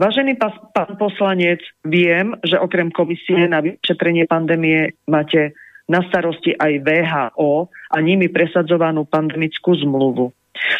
Vážený 0.00 0.40
pán 0.72 0.96
poslanec, 0.96 1.60
viem, 1.84 2.32
že 2.40 2.56
okrem 2.56 2.88
komisie 2.88 3.44
na 3.44 3.60
vyšetrenie 3.60 4.24
pandémie 4.24 4.96
máte 5.04 5.52
na 5.92 6.00
starosti 6.08 6.56
aj 6.56 6.80
VHO 6.80 7.68
a 7.68 7.96
nimi 8.00 8.32
presadzovanú 8.32 9.04
pandemickú 9.04 9.76
zmluvu. 9.76 10.32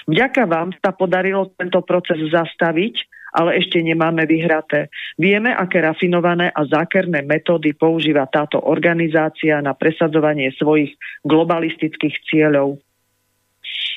Vďaka 0.08 0.48
vám 0.48 0.72
sa 0.80 0.96
podarilo 0.96 1.52
tento 1.52 1.84
proces 1.84 2.16
zastaviť, 2.32 2.94
ale 3.36 3.60
ešte 3.60 3.84
nemáme 3.84 4.24
vyhraté. 4.24 4.88
Vieme, 5.20 5.52
aké 5.52 5.84
rafinované 5.84 6.48
a 6.48 6.64
zákerné 6.64 7.20
metódy 7.20 7.76
používa 7.76 8.24
táto 8.24 8.56
organizácia 8.56 9.60
na 9.60 9.76
presadzovanie 9.76 10.48
svojich 10.56 10.96
globalistických 11.28 12.16
cieľov. 12.24 12.80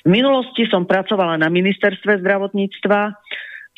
V 0.03 0.09
minulosti 0.11 0.67
som 0.67 0.83
pracovala 0.83 1.39
na 1.39 1.47
ministerstve 1.47 2.19
zdravotníctva 2.19 2.99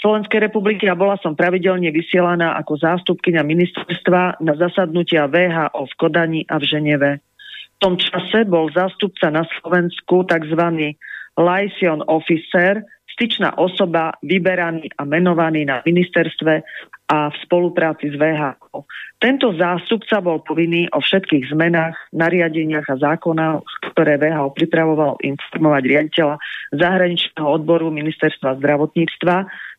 Slovenskej 0.06 0.38
republiky 0.38 0.86
a 0.86 0.94
bola 0.94 1.18
som 1.18 1.34
pravidelne 1.34 1.90
vysielaná 1.90 2.54
ako 2.62 2.78
zástupkynia 2.78 3.42
ministerstva 3.42 4.38
na 4.38 4.54
zasadnutia 4.54 5.26
VHO 5.26 5.82
v 5.82 5.94
Kodani 5.98 6.42
a 6.46 6.62
v 6.62 6.64
Ženeve. 6.70 7.12
V 7.74 7.78
tom 7.82 7.98
čase 7.98 8.46
bol 8.46 8.70
zástupca 8.70 9.34
na 9.34 9.42
Slovensku 9.58 10.22
tzv. 10.30 10.62
liaison 11.34 12.06
officer, 12.06 12.86
styčná 13.16 13.56
osoba 13.56 14.20
vyberaný 14.20 14.92
a 15.00 15.08
menovaný 15.08 15.64
na 15.64 15.80
ministerstve 15.88 16.54
a 17.06 17.32
v 17.32 17.36
spolupráci 17.48 18.12
s 18.12 18.16
VHO. 18.20 18.84
Tento 19.22 19.56
zástupca 19.56 20.20
bol 20.20 20.44
povinný 20.44 20.92
o 20.92 21.00
všetkých 21.00 21.54
zmenách, 21.54 21.96
nariadeniach 22.12 22.84
a 22.92 23.00
zákonách, 23.00 23.64
ktoré 23.94 24.20
VHO 24.20 24.52
pripravovalo 24.52 25.16
informovať 25.24 25.84
riaditeľa 25.88 26.36
zahraničného 26.76 27.48
odboru 27.48 27.88
Ministerstva 27.94 28.60
zdravotníctva 28.60 29.36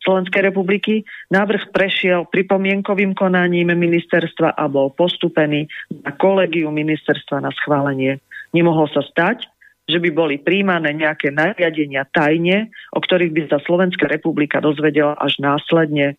Slovenskej 0.06 0.42
republiky. 0.48 1.04
Návrh 1.34 1.74
prešiel 1.74 2.30
pripomienkovým 2.30 3.12
konaním 3.12 3.74
ministerstva 3.76 4.56
a 4.56 4.64
bol 4.70 4.94
postupený 4.94 5.68
na 6.06 6.14
kolegiu 6.16 6.72
ministerstva 6.72 7.42
na 7.42 7.52
schválenie. 7.52 8.22
Nemohlo 8.54 8.88
sa 8.88 9.04
stať, 9.04 9.50
že 9.86 9.98
by 10.02 10.10
boli 10.10 10.36
príjmané 10.42 10.92
nejaké 10.94 11.30
nariadenia 11.30 12.06
tajne, 12.10 12.74
o 12.90 12.98
ktorých 12.98 13.32
by 13.32 13.42
sa 13.46 13.58
Slovenská 13.62 14.10
republika 14.10 14.58
dozvedela 14.58 15.14
až 15.18 15.38
následne. 15.38 16.18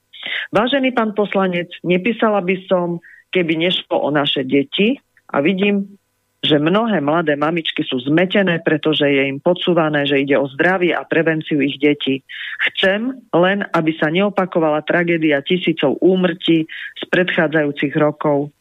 Vážený 0.55 0.95
pán 0.95 1.11
poslanec, 1.15 1.71
nepísala 1.83 2.39
by 2.43 2.55
som, 2.67 3.03
keby 3.35 3.59
nešlo 3.59 3.99
o 3.99 4.09
naše 4.11 4.47
deti 4.47 4.99
a 5.31 5.43
vidím, 5.43 5.99
že 6.45 6.61
mnohé 6.61 7.01
mladé 7.01 7.33
mamičky 7.33 7.81
sú 7.81 7.97
zmetené, 8.07 8.61
pretože 8.61 9.03
je 9.03 9.25
im 9.25 9.41
podsúvané, 9.41 10.05
že 10.05 10.21
ide 10.21 10.37
o 10.37 10.45
zdravie 10.47 10.93
a 10.93 11.03
prevenciu 11.03 11.59
ich 11.59 11.81
detí. 11.81 12.21
Chcem 12.71 13.19
len, 13.33 13.65
aby 13.73 13.91
sa 13.97 14.13
neopakovala 14.13 14.85
tragédia 14.85 15.41
tisícov 15.41 15.97
úmrtí 15.99 16.69
z 16.69 17.03
predchádzajúcich 17.09 17.93
rokov 17.97 18.53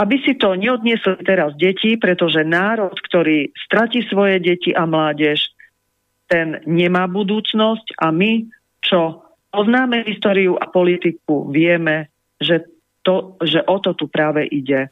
aby 0.00 0.16
si 0.24 0.32
to 0.40 0.56
neodniesli 0.56 1.20
teraz 1.28 1.52
deti, 1.60 2.00
pretože 2.00 2.40
národ, 2.40 2.96
ktorý 2.96 3.52
stratí 3.68 4.00
svoje 4.08 4.40
deti 4.40 4.72
a 4.72 4.88
mládež, 4.88 5.52
ten 6.24 6.64
nemá 6.64 7.04
budúcnosť 7.04 8.00
a 8.00 8.08
my, 8.08 8.48
čo 8.80 9.20
poznáme 9.52 10.08
históriu 10.08 10.56
a 10.56 10.72
politiku, 10.72 11.52
vieme, 11.52 12.08
že, 12.40 12.64
to, 13.04 13.36
že 13.44 13.60
o 13.68 13.76
to 13.82 13.92
tu 13.92 14.08
práve 14.08 14.48
ide. 14.48 14.88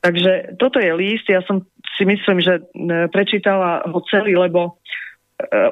Takže 0.00 0.56
toto 0.56 0.80
je 0.80 0.90
list, 0.96 1.28
ja 1.28 1.44
som 1.44 1.62
si 1.98 2.08
myslím, 2.08 2.40
že 2.40 2.64
prečítala 3.12 3.84
ho 3.86 4.00
celý, 4.08 4.34
lebo 4.34 4.80
E, 5.01 5.01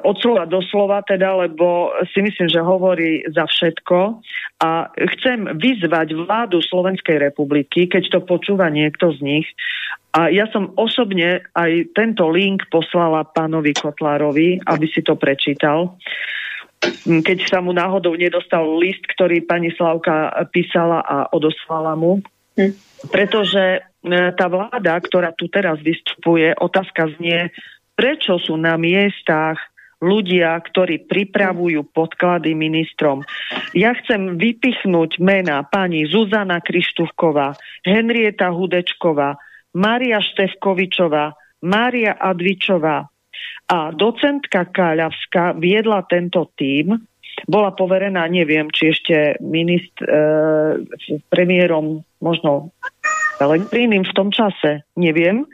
od 0.03 0.15
slova 0.19 0.43
do 0.49 0.59
slova 0.67 0.99
teda, 1.05 1.47
lebo 1.47 1.95
si 2.11 2.19
myslím, 2.21 2.47
že 2.51 2.59
hovorí 2.59 3.23
za 3.31 3.47
všetko 3.47 3.97
a 4.61 4.91
chcem 5.17 5.57
vyzvať 5.57 6.13
vládu 6.15 6.59
Slovenskej 6.59 7.21
republiky, 7.21 7.87
keď 7.87 8.17
to 8.17 8.19
počúva 8.25 8.67
niekto 8.67 9.15
z 9.15 9.19
nich, 9.21 9.47
a 10.11 10.27
ja 10.27 10.43
som 10.51 10.75
osobne 10.75 11.39
aj 11.55 11.95
tento 11.95 12.27
link 12.27 12.67
poslala 12.67 13.23
pánovi 13.23 13.71
Kotlárovi, 13.71 14.59
aby 14.59 14.85
si 14.91 14.99
to 14.99 15.15
prečítal 15.15 15.95
keď 17.05 17.37
sa 17.45 17.61
mu 17.61 17.77
náhodou 17.77 18.17
nedostal 18.17 18.65
list, 18.81 19.05
ktorý 19.13 19.45
pani 19.45 19.69
Slavka 19.77 20.33
písala 20.49 21.05
a 21.05 21.29
odoslala 21.29 21.93
mu. 21.93 22.25
Hm. 22.57 22.73
Pretože 23.13 23.63
e, 23.77 23.79
tá 24.33 24.49
vláda, 24.49 24.97
ktorá 24.97 25.29
tu 25.37 25.45
teraz 25.45 25.77
vystupuje, 25.85 26.51
otázka 26.57 27.13
znie, 27.21 27.53
prečo 28.01 28.41
sú 28.41 28.57
na 28.57 28.81
miestach 28.81 29.61
ľudia, 30.01 30.57
ktorí 30.57 31.05
pripravujú 31.05 31.93
podklady 31.93 32.57
ministrom. 32.57 33.21
Ja 33.77 33.93
chcem 33.93 34.41
vypichnúť 34.41 35.21
mena 35.21 35.61
pani 35.61 36.09
Zuzana 36.09 36.57
Krištúvková, 36.65 37.53
Henrieta 37.85 38.49
Hudečková, 38.49 39.37
Mária 39.77 40.17
Števkovičová, 40.17 41.37
Mária 41.61 42.17
Advičová. 42.17 43.05
A 43.69 43.77
docentka 43.93 44.65
Káľavská 44.65 45.53
viedla 45.61 46.01
tento 46.09 46.49
tím, 46.57 46.97
bola 47.45 47.71
poverená, 47.71 48.25
neviem, 48.25 48.73
či 48.73 48.91
ešte 48.91 49.37
minist, 49.39 49.93
e, 50.01 50.09
premiérom 51.29 52.01
možno 52.17 52.73
Pellegrinim 53.39 54.05
v 54.05 54.13
tom 54.13 54.29
čase, 54.29 54.85
neviem, 54.93 55.49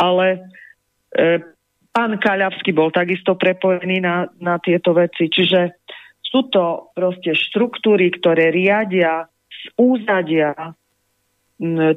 ale 0.00 0.50
e, 1.14 1.38
Pán 1.90 2.22
Kaľavský 2.22 2.70
bol 2.70 2.94
takisto 2.94 3.34
prepojený 3.34 3.98
na, 3.98 4.30
na 4.38 4.62
tieto 4.62 4.94
veci. 4.94 5.26
Čiže 5.26 5.82
sú 6.22 6.46
to 6.46 6.94
proste 6.94 7.34
štruktúry, 7.34 8.14
ktoré 8.14 8.54
riadia 8.54 9.26
z 9.50 9.64
úzadia 9.74 10.54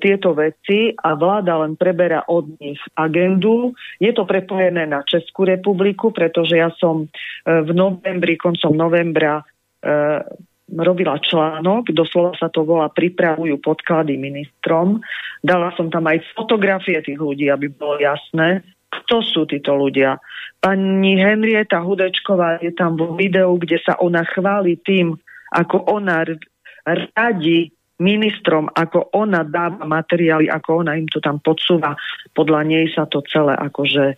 tieto 0.04 0.36
veci 0.36 0.92
a 0.92 1.16
vláda 1.16 1.64
len 1.64 1.80
preberá 1.80 2.28
od 2.28 2.60
nich 2.60 2.82
agendu. 3.00 3.72
Je 3.96 4.12
to 4.12 4.28
prepojené 4.28 4.84
na 4.84 5.08
Českú 5.08 5.48
republiku, 5.48 6.12
pretože 6.12 6.60
ja 6.60 6.68
som 6.76 7.08
e, 7.08 7.64
v 7.64 7.72
novembri, 7.72 8.36
koncom 8.36 8.76
novembra 8.76 9.40
e, 9.40 9.44
robila 10.68 11.16
článok, 11.16 11.96
doslova 11.96 12.36
sa 12.36 12.52
to 12.52 12.68
volá 12.68 12.92
Pripravujú 12.92 13.56
podklady 13.64 14.20
ministrom. 14.20 15.00
Dala 15.40 15.72
som 15.80 15.88
tam 15.88 16.12
aj 16.12 16.28
fotografie 16.36 17.00
tých 17.00 17.20
ľudí, 17.20 17.48
aby 17.48 17.72
bolo 17.72 18.04
jasné, 18.04 18.68
kto 18.94 19.26
sú 19.26 19.42
títo 19.50 19.74
ľudia. 19.74 20.22
Pani 20.62 21.20
Henrieta 21.20 21.84
Hudečková 21.84 22.62
je 22.64 22.72
tam 22.72 22.96
vo 22.96 23.18
videu, 23.18 23.58
kde 23.60 23.82
sa 23.84 24.00
ona 24.00 24.24
chváli 24.24 24.80
tým, 24.80 25.18
ako 25.52 25.92
ona 25.92 26.24
radí 27.18 27.74
ministrom, 28.02 28.68
ako 28.74 29.14
ona 29.16 29.46
dáva 29.46 29.86
materiály, 29.86 30.50
ako 30.50 30.84
ona 30.84 30.98
im 30.98 31.08
to 31.08 31.22
tam 31.24 31.40
podsúva. 31.40 31.96
Podľa 32.34 32.62
nej 32.68 32.86
sa 32.92 33.06
to 33.08 33.22
celé 33.30 33.54
akože 33.56 34.06
e, 34.12 34.16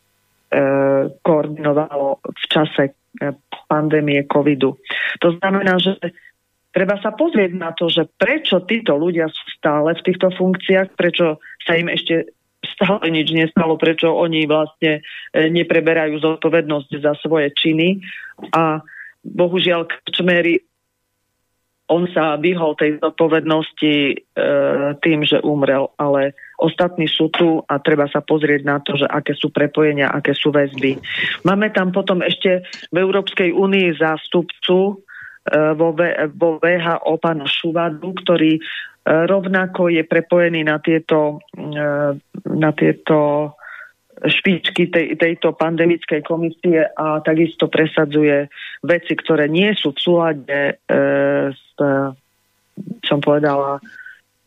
koordinovalo 1.22 2.24
v 2.24 2.46
čase 2.50 2.84
e, 2.90 2.94
pandémie 3.68 4.26
covidu. 4.26 4.80
To 5.22 5.36
znamená, 5.38 5.78
že 5.78 6.00
treba 6.72 6.98
sa 7.04 7.14
pozrieť 7.14 7.52
na 7.56 7.76
to, 7.76 7.92
že 7.92 8.08
prečo 8.16 8.64
títo 8.64 8.96
ľudia 8.96 9.28
sú 9.30 9.44
stále 9.56 9.94
v 9.96 10.06
týchto 10.08 10.32
funkciách, 10.34 10.96
prečo 10.96 11.44
sa 11.64 11.76
im 11.76 11.92
ešte 11.92 12.35
stále 12.74 13.14
nič 13.14 13.30
nestalo, 13.32 13.78
prečo 13.78 14.10
oni 14.10 14.50
vlastne 14.50 15.02
e, 15.32 15.50
nepreberajú 15.54 16.18
zodpovednosť 16.20 16.92
za 17.02 17.14
svoje 17.22 17.54
činy. 17.54 18.02
A 18.54 18.82
bohužiaľ 19.22 19.86
Krčmery 19.86 20.62
on 21.86 22.10
sa 22.10 22.34
vyhol 22.42 22.74
tej 22.74 22.98
zodpovednosti 22.98 23.94
e, 23.94 24.16
tým, 25.06 25.22
že 25.22 25.38
umrel, 25.46 25.86
ale 26.02 26.34
ostatní 26.58 27.06
sú 27.06 27.30
tu 27.30 27.62
a 27.62 27.78
treba 27.78 28.10
sa 28.10 28.26
pozrieť 28.26 28.62
na 28.66 28.82
to, 28.82 28.98
že 28.98 29.06
aké 29.06 29.38
sú 29.38 29.54
prepojenia, 29.54 30.10
aké 30.10 30.34
sú 30.34 30.50
väzby. 30.50 30.98
Máme 31.46 31.70
tam 31.70 31.94
potom 31.94 32.26
ešte 32.26 32.66
v 32.90 32.98
Európskej 32.98 33.54
únii 33.54 34.02
zástupcu 34.02 35.05
v, 35.46 36.00
vo 36.34 36.50
VHO 36.58 37.14
pána 37.22 37.46
Šuvadu, 37.46 38.18
ktorý 38.18 38.58
rovnako 39.06 39.94
je 39.94 40.02
prepojený 40.02 40.66
na 40.66 40.82
tieto, 40.82 41.46
eh, 41.54 42.18
na 42.50 42.72
tieto 42.74 43.54
špičky 44.16 44.88
tej, 44.90 45.20
tejto 45.20 45.54
pandemickej 45.54 46.24
komisie 46.24 46.88
a 46.88 47.20
takisto 47.20 47.68
presadzuje 47.68 48.48
veci, 48.82 49.14
ktoré 49.14 49.52
nie 49.52 49.76
sú 49.76 49.92
v 49.92 50.00
súlade 50.00 50.60
e, 50.72 50.74
s, 51.52 51.76
som 53.04 53.20
povedala, 53.20 53.84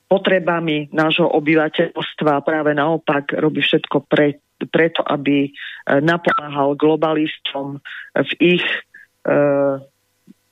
potrebami 0.08 0.88
nášho 0.88 1.28
obyvateľstva. 1.28 2.48
Práve 2.48 2.72
naopak 2.72 3.36
robí 3.36 3.60
všetko 3.60 4.08
pre, 4.08 4.40
preto, 4.72 5.04
aby 5.04 5.52
napomáhal 6.00 6.72
globalistom 6.72 7.84
v 8.16 8.30
ich 8.40 8.64
e, 8.64 8.80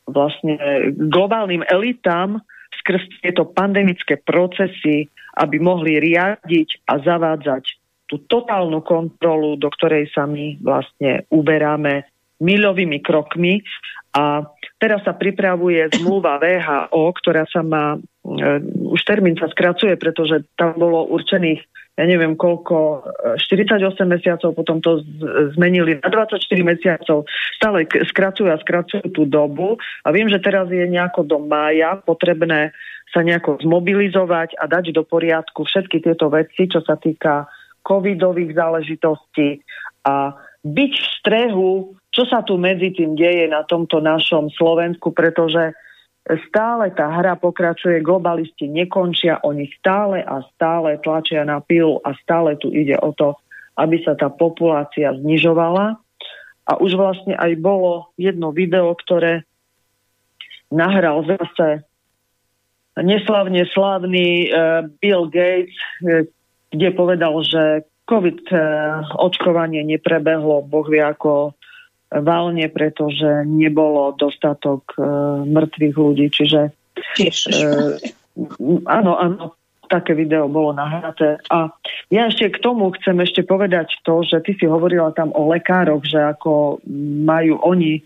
vlastne 0.07 0.57
globálnym 0.95 1.67
elitám, 1.67 2.41
skrz 2.83 3.03
tieto 3.23 3.47
pandemické 3.51 4.19
procesy, 4.23 5.11
aby 5.37 5.57
mohli 5.59 5.99
riadiť 5.99 6.87
a 6.87 7.03
zavádzať 7.03 7.65
tú 8.07 8.23
totálnu 8.31 8.87
kontrolu, 8.87 9.59
do 9.59 9.67
ktorej 9.67 10.07
sa 10.15 10.25
my 10.25 10.63
vlastne 10.63 11.27
uberáme 11.35 12.07
milovými 12.39 13.03
krokmi. 13.03 13.67
A 14.15 14.47
teraz 14.77 15.05
sa 15.05 15.17
pripravuje 15.17 15.89
zmluva 15.97 16.41
VHO, 16.41 17.05
ktorá 17.17 17.49
sa 17.49 17.65
má, 17.65 17.97
e, 17.97 18.61
už 18.93 19.01
termín 19.05 19.37
sa 19.37 19.49
skracuje, 19.49 19.97
pretože 19.97 20.45
tam 20.57 20.77
bolo 20.77 21.09
určených 21.09 21.65
ja 21.97 22.05
neviem 22.05 22.37
koľko, 22.37 23.09
48 23.41 23.81
e, 23.81 24.05
mesiacov, 24.05 24.53
potom 24.53 24.85
to 24.85 25.01
zmenili 25.57 25.97
na 25.97 26.13
24 26.13 26.45
mesiacov, 26.61 27.25
stále 27.57 27.89
skracujú 27.89 28.53
a 28.53 28.61
skracujú 28.61 29.17
tú 29.17 29.25
dobu. 29.25 29.81
A 30.05 30.13
viem, 30.13 30.29
že 30.29 30.37
teraz 30.45 30.69
je 30.69 30.85
nejako 30.85 31.25
do 31.25 31.41
mája 31.41 31.97
potrebné 31.97 32.77
sa 33.17 33.25
nejako 33.25 33.65
zmobilizovať 33.65 34.61
a 34.61 34.69
dať 34.69 34.93
do 34.93 35.09
poriadku 35.09 35.65
všetky 35.65 36.05
tieto 36.05 36.29
veci, 36.29 36.69
čo 36.69 36.85
sa 36.85 37.01
týka 37.01 37.49
covidových 37.81 38.53
záležitostí 38.53 39.65
a 40.05 40.37
byť 40.67 40.93
v 40.93 41.07
strehu, 41.23 41.73
čo 42.17 42.25
sa 42.25 42.41
tu 42.41 42.57
medzi 42.57 42.97
tým 42.97 43.13
deje 43.13 43.45
na 43.45 43.61
tomto 43.69 44.01
našom 44.01 44.49
Slovensku, 44.57 45.13
pretože 45.13 45.77
stále 46.49 46.89
tá 46.97 47.13
hra 47.13 47.37
pokračuje, 47.37 48.01
globalisti 48.01 48.73
nekončia, 48.73 49.45
oni 49.45 49.69
stále 49.77 50.25
a 50.25 50.41
stále 50.57 50.97
tlačia 51.05 51.45
na 51.45 51.61
pilu 51.61 52.01
a 52.01 52.17
stále 52.25 52.57
tu 52.57 52.73
ide 52.73 52.97
o 52.97 53.13
to, 53.13 53.37
aby 53.77 54.01
sa 54.01 54.17
tá 54.17 54.33
populácia 54.33 55.13
znižovala. 55.13 56.01
A 56.67 56.73
už 56.81 56.97
vlastne 56.97 57.37
aj 57.37 57.53
bolo 57.61 58.11
jedno 58.17 58.51
video, 58.51 58.97
ktoré 58.97 59.45
nahral 60.73 61.23
zase 61.29 61.85
neslavne 62.97 63.69
slavný 63.71 64.49
uh, 64.49 64.89
Bill 64.99 65.29
Gates, 65.29 65.77
uh, 66.01 66.25
kde 66.73 66.89
povedal, 66.97 67.39
že 67.45 67.87
COVID 68.09 68.41
uh, 68.51 68.59
očkovanie 69.21 69.85
neprebehlo, 69.87 70.67
boh 70.67 70.87
vie 70.91 71.05
ako 71.05 71.55
valne, 72.21 72.67
pretože 72.69 73.45
nebolo 73.49 74.15
dostatok 74.17 74.83
e, 74.97 75.01
mŕtvych 75.47 75.97
ľudí. 75.97 76.27
Čiže 76.33 76.61
e, 76.69 77.61
áno, 78.87 79.13
áno, 79.17 79.57
také 79.87 80.19
video 80.19 80.51
bolo 80.51 80.75
nahraté. 80.75 81.39
A 81.51 81.71
ja 82.11 82.29
ešte 82.29 82.51
k 82.53 82.63
tomu 82.63 82.91
chcem 82.99 83.23
ešte 83.23 83.47
povedať 83.47 83.95
to, 84.03 84.27
že 84.27 84.43
ty 84.43 84.59
si 84.59 84.67
hovorila 84.67 85.15
tam 85.15 85.31
o 85.33 85.49
lekároch, 85.51 86.03
že 86.03 86.19
ako 86.19 86.83
majú 87.23 87.63
oni 87.63 88.03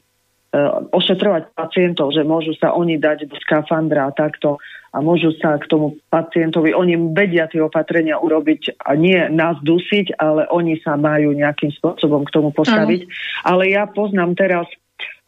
ošetrovať 0.90 1.54
pacientov, 1.54 2.10
že 2.10 2.26
môžu 2.26 2.58
sa 2.58 2.74
oni 2.74 2.98
dať 2.98 3.30
do 3.30 3.38
skafandra 3.38 4.10
a 4.10 4.14
takto 4.14 4.58
a 4.90 4.98
môžu 4.98 5.30
sa 5.38 5.54
k 5.62 5.70
tomu 5.70 6.02
pacientovi, 6.10 6.74
oni 6.74 7.14
vedia 7.14 7.46
tie 7.46 7.62
opatrenia 7.62 8.18
urobiť 8.18 8.82
a 8.82 8.98
nie 8.98 9.14
nás 9.30 9.54
dusiť, 9.62 10.18
ale 10.18 10.50
oni 10.50 10.82
sa 10.82 10.98
majú 10.98 11.30
nejakým 11.30 11.70
spôsobom 11.78 12.26
k 12.26 12.34
tomu 12.34 12.50
postaviť. 12.50 13.00
Ano. 13.06 13.14
Ale 13.46 13.62
ja 13.70 13.86
poznám 13.86 14.34
teraz 14.34 14.66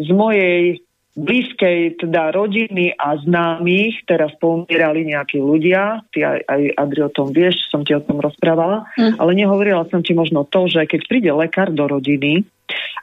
z 0.03 0.11
mojej 0.11 0.83
blízkej 1.13 2.01
teda 2.01 2.33
rodiny 2.33 2.97
a 2.97 3.21
známych 3.21 4.09
teraz 4.09 4.33
pomierali 4.41 5.05
nejakí 5.13 5.39
ľudia, 5.39 6.03
ty 6.09 6.25
aj, 6.25 6.41
aj 6.49 6.61
Adri 6.81 7.01
o 7.05 7.11
tom 7.13 7.29
vieš, 7.31 7.61
som 7.69 7.85
ti 7.85 7.93
o 7.93 8.01
tom 8.01 8.17
rozprávala, 8.19 8.89
mm. 8.97 9.21
ale 9.21 9.31
nehovorila 9.37 9.85
som 9.93 10.01
ti 10.01 10.17
možno 10.17 10.49
to, 10.49 10.73
že 10.73 10.89
keď 10.89 11.01
príde 11.05 11.31
lekár 11.31 11.69
do 11.69 11.85
rodiny 11.85 12.49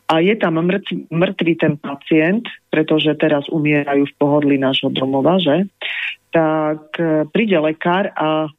a 0.09 0.13
je 0.25 0.33
tam 0.37 0.57
mŕtvý, 0.57 1.13
mŕtvý 1.13 1.53
ten 1.61 1.73
pacient, 1.77 2.49
pretože 2.73 3.13
teraz 3.21 3.45
umierajú 3.53 4.09
v 4.09 4.17
pohodli 4.17 4.55
nášho 4.57 4.89
domova, 4.89 5.37
že? 5.37 5.69
Tak 6.33 6.97
e, 6.97 7.29
príde 7.29 7.57
lekár 7.61 8.09
a 8.17 8.49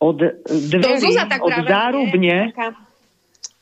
od 0.00 0.18
dverí, 0.48 1.16
od 1.20 1.56
zárubne... 1.64 2.52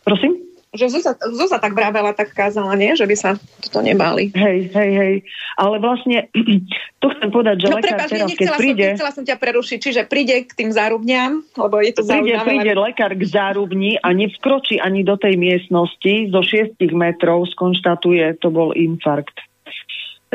Prosím? 0.05 0.54
Že 0.75 0.91
Zuzá, 0.91 1.15
Zuzá 1.19 1.63
tak 1.63 1.73
vravela, 1.73 2.11
tak 2.11 2.35
kázala, 2.35 2.75
nie? 2.75 2.99
Že 2.99 3.07
by 3.07 3.17
sa 3.17 3.31
toto 3.63 3.81
nebali. 3.81 4.35
Hej, 4.35 4.75
hej, 4.75 4.91
hej. 4.95 5.15
Ale 5.55 5.79
vlastne, 5.79 6.27
tu 7.03 7.07
chcem 7.15 7.31
povedať, 7.31 7.57
že 7.63 7.67
no, 7.71 7.79
lekár 7.79 7.89
prepáč, 7.95 8.11
teraz, 8.11 8.29
keď 8.35 8.49
príde... 8.59 8.83
Som, 8.83 8.91
nechcela 8.99 9.13
som 9.15 9.25
ťa 9.25 9.37
prerušiť, 9.39 9.79
čiže 9.79 10.01
príde 10.11 10.35
k 10.45 10.53
tým 10.53 10.71
zárubňam, 10.75 11.47
lebo 11.55 11.79
je 11.79 11.93
to 11.95 12.03
príde, 12.03 12.11
zaujímavé. 12.11 12.49
Príde 12.51 12.73
lekár 12.75 13.13
k 13.15 13.23
zárubni 13.25 13.93
a 14.03 14.09
nevskročí 14.11 14.83
ani 14.83 15.07
do 15.07 15.15
tej 15.15 15.39
miestnosti, 15.39 16.15
zo 16.35 16.43
6 16.43 16.77
metrov 16.93 17.47
skonštatuje, 17.55 18.43
to 18.43 18.51
bol 18.51 18.75
infarkt. 18.75 19.39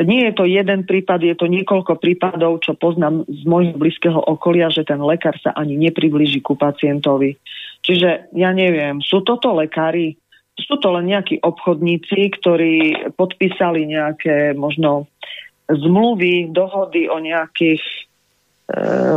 Nie 0.00 0.32
je 0.32 0.34
to 0.40 0.48
jeden 0.48 0.88
prípad, 0.88 1.20
je 1.20 1.36
to 1.36 1.44
niekoľko 1.44 2.00
prípadov, 2.00 2.64
čo 2.64 2.72
poznám 2.72 3.28
z 3.28 3.44
môjho 3.44 3.76
blízkeho 3.76 4.16
okolia, 4.16 4.72
že 4.72 4.88
ten 4.88 4.96
lekár 4.96 5.36
sa 5.44 5.52
ani 5.52 5.76
nepriblíži 5.76 6.40
ku 6.40 6.56
pacientovi. 6.56 7.36
Čiže 7.84 8.32
ja 8.32 8.50
neviem, 8.56 9.04
sú 9.04 9.20
toto 9.20 9.52
lekári, 9.52 10.16
sú 10.64 10.76
to 10.78 10.88
len 10.94 11.10
nejakí 11.10 11.40
obchodníci, 11.42 12.36
ktorí 12.40 12.74
podpísali 13.14 13.88
nejaké 13.88 14.52
možno 14.54 15.10
zmluvy, 15.70 16.50
dohody 16.50 17.06
o 17.06 17.22
nejakých 17.22 17.80
e, 17.80 18.00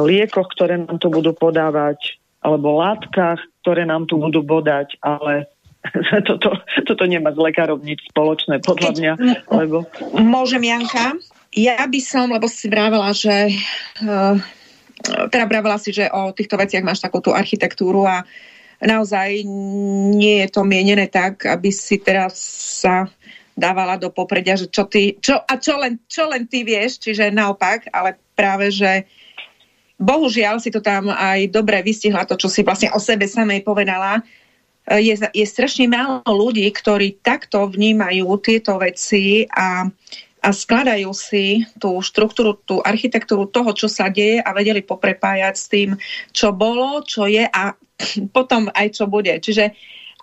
liekoch, 0.06 0.48
ktoré 0.54 0.78
nám 0.78 1.02
tu 1.02 1.10
budú 1.10 1.34
podávať, 1.34 2.22
alebo 2.44 2.78
látkach, 2.78 3.42
ktoré 3.66 3.88
nám 3.88 4.06
tu 4.06 4.20
budú 4.20 4.44
bodať, 4.46 5.00
ale 5.02 5.50
toto, 6.30 6.54
toto 6.86 7.04
nemá 7.08 7.34
s 7.34 7.40
lekárom 7.40 7.82
nič 7.82 8.04
spoločné, 8.14 8.62
podľa 8.62 8.92
mňa. 8.96 9.14
Lebo... 9.50 9.88
Môžem, 10.20 10.64
Janka? 10.64 11.18
Ja 11.54 11.86
by 11.86 12.00
som, 12.02 12.34
lebo 12.34 12.50
si 12.50 12.66
vravela, 12.66 13.14
že 13.14 13.54
uh, 14.02 14.38
teda 15.04 15.46
vravela 15.46 15.78
si, 15.78 15.92
že 15.92 16.10
o 16.10 16.32
týchto 16.32 16.56
veciach 16.58 16.82
máš 16.82 17.04
takú 17.04 17.20
tú 17.20 17.36
architektúru 17.36 18.08
a 18.08 18.24
naozaj 18.84 19.48
nie 20.14 20.44
je 20.44 20.48
to 20.52 20.62
mienené 20.68 21.08
tak, 21.08 21.48
aby 21.48 21.72
si 21.72 21.98
teraz 22.00 22.36
sa 22.84 23.08
dávala 23.54 24.02
do 24.02 24.10
popredia, 24.10 24.58
že 24.58 24.68
čo 24.68 24.90
ty, 24.90 25.18
čo, 25.22 25.38
a 25.38 25.54
čo 25.58 25.78
len, 25.78 26.02
čo 26.10 26.26
len 26.26 26.50
ty 26.50 26.66
vieš, 26.66 27.00
čiže 27.00 27.30
naopak, 27.30 27.86
ale 27.94 28.18
práve, 28.34 28.74
že 28.74 29.06
bohužiaľ 30.02 30.58
si 30.58 30.74
to 30.74 30.82
tam 30.82 31.14
aj 31.14 31.54
dobre 31.54 31.80
vystihla 31.86 32.26
to, 32.26 32.34
čo 32.34 32.50
si 32.50 32.66
vlastne 32.66 32.90
o 32.92 33.00
sebe 33.00 33.30
samej 33.30 33.62
povedala, 33.62 34.26
je, 34.84 35.16
je 35.16 35.46
strašne 35.48 35.88
málo 35.88 36.20
ľudí, 36.28 36.68
ktorí 36.68 37.24
takto 37.24 37.72
vnímajú 37.72 38.28
tieto 38.44 38.76
veci 38.82 39.48
a, 39.48 39.88
a 40.44 40.52
skladajú 40.52 41.16
si 41.16 41.64
tú 41.80 42.04
štruktúru, 42.04 42.60
tú 42.68 42.84
architektúru 42.84 43.48
toho, 43.48 43.72
čo 43.72 43.88
sa 43.88 44.12
deje 44.12 44.44
a 44.44 44.52
vedeli 44.52 44.84
poprepájať 44.84 45.56
s 45.56 45.66
tým, 45.72 45.90
čo 46.36 46.52
bolo, 46.52 47.00
čo 47.08 47.24
je 47.32 47.48
a 47.48 47.72
potom 48.36 48.68
aj 48.76 48.88
čo 49.00 49.08
bude. 49.08 49.32
Čiže 49.40 49.72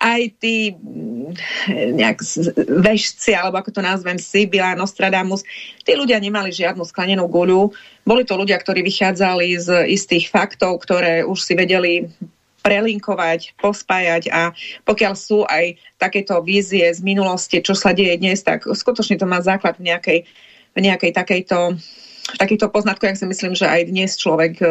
aj 0.01 0.21
tí 0.41 0.73
mm, 0.73 1.37
nejak 1.97 2.25
vešci, 2.85 3.37
alebo 3.37 3.61
ako 3.61 3.81
to 3.81 3.81
nazvem, 3.85 4.17
Sibila, 4.17 4.73
Nostradamus, 4.73 5.45
tí 5.85 5.93
ľudia 5.93 6.17
nemali 6.17 6.53
žiadnu 6.53 6.85
sklenenú 6.89 7.29
guľu. 7.29 7.73
Boli 8.09 8.25
to 8.25 8.37
ľudia, 8.37 8.57
ktorí 8.57 8.81
vychádzali 8.81 9.61
z 9.61 9.69
istých 9.93 10.33
faktov, 10.33 10.81
ktoré 10.85 11.25
už 11.25 11.39
si 11.41 11.53
vedeli 11.53 12.09
prelinkovať, 12.61 13.57
pospájať 13.57 14.29
a 14.31 14.53
pokiaľ 14.85 15.15
sú 15.17 15.49
aj 15.49 15.81
takéto 15.97 16.41
vízie 16.45 16.89
z 16.93 17.01
minulosti, 17.01 17.65
čo 17.65 17.73
sa 17.73 17.97
deje 17.97 18.21
dnes, 18.21 18.41
tak 18.45 18.69
skutočne 18.69 19.17
to 19.17 19.25
má 19.25 19.41
základ 19.41 19.81
v 19.81 19.93
nejakej, 19.93 20.19
v 20.77 20.79
nejakej 20.79 21.13
takejto 21.17 21.81
takýchto 22.37 22.71
poznatkov, 22.71 23.11
ja 23.11 23.19
si 23.19 23.27
myslím, 23.27 23.57
že 23.57 23.67
aj 23.67 23.91
dnes 23.91 24.15
človek 24.15 24.55
e, 24.61 24.67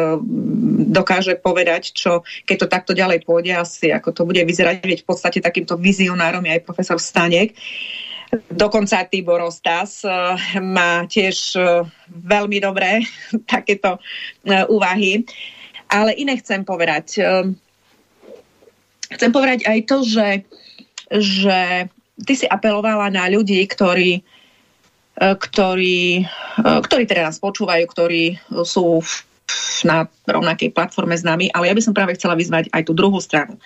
dokáže 0.92 1.36
povedať, 1.40 1.92
čo 1.92 2.24
keď 2.46 2.56
to 2.56 2.66
takto 2.70 2.92
ďalej 2.96 3.26
pôjde, 3.26 3.52
asi 3.52 3.92
ako 3.92 4.14
to 4.14 4.22
bude 4.24 4.40
vyzerať, 4.40 4.80
veď 4.80 4.98
v 5.04 5.08
podstate 5.08 5.38
takýmto 5.42 5.76
vizionárom 5.76 6.44
je 6.46 6.56
aj 6.56 6.64
profesor 6.64 6.96
Stanek. 6.96 7.56
Dokonca 8.46 9.04
Tibor 9.10 9.42
Ostas 9.42 10.06
e, 10.06 10.08
má 10.62 11.04
tiež 11.04 11.58
e, 11.58 11.60
veľmi 12.08 12.62
dobré 12.62 13.04
takéto 13.52 13.98
úvahy. 14.70 15.26
Ale 15.90 16.14
iné 16.14 16.38
chcem 16.38 16.62
povedať. 16.62 17.18
Chcem 19.10 19.30
povedať 19.34 19.66
aj 19.66 19.78
to, 19.90 19.96
že, 20.06 20.28
že 21.10 21.90
ty 22.22 22.32
si 22.34 22.46
apelovala 22.46 23.10
na 23.10 23.26
ľudí, 23.26 23.58
ktorí 23.66 24.22
E, 25.20 25.36
ktorí, 25.36 26.24
e, 26.24 26.80
ktorí 26.80 27.04
teda 27.04 27.28
nás 27.28 27.36
počúvajú, 27.36 27.84
ktorí 27.92 28.40
sú 28.64 29.04
na 29.84 30.08
rovnakej 30.24 30.72
platforme 30.72 31.12
s 31.12 31.20
nami, 31.20 31.52
ale 31.52 31.68
ja 31.68 31.76
by 31.76 31.82
som 31.84 31.92
práve 31.92 32.16
chcela 32.16 32.38
vyzvať 32.38 32.72
aj 32.72 32.82
tú 32.88 32.96
druhú 32.96 33.20
stranu. 33.20 33.60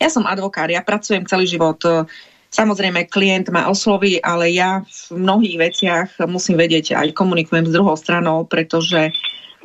Ja 0.00 0.08
som 0.08 0.24
advokát, 0.24 0.72
ja 0.72 0.80
pracujem 0.80 1.28
celý 1.28 1.44
život, 1.44 1.76
e, 1.84 2.08
samozrejme 2.48 3.12
klient 3.12 3.52
ma 3.52 3.68
osloví, 3.68 4.16
ale 4.24 4.48
ja 4.56 4.80
v 4.80 5.20
mnohých 5.20 5.56
veciach 5.60 6.08
musím 6.24 6.56
vedieť, 6.56 6.96
aj 6.96 7.12
komunikujem 7.12 7.68
s 7.68 7.74
druhou 7.76 8.00
stranou, 8.00 8.48
pretože 8.48 9.12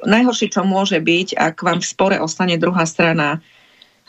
najhoršie, 0.04 0.52
čo 0.52 0.68
môže 0.68 1.00
byť, 1.00 1.40
ak 1.40 1.56
vám 1.64 1.80
v 1.80 1.88
spore 1.88 2.18
ostane 2.20 2.60
druhá 2.60 2.84
strana 2.84 3.40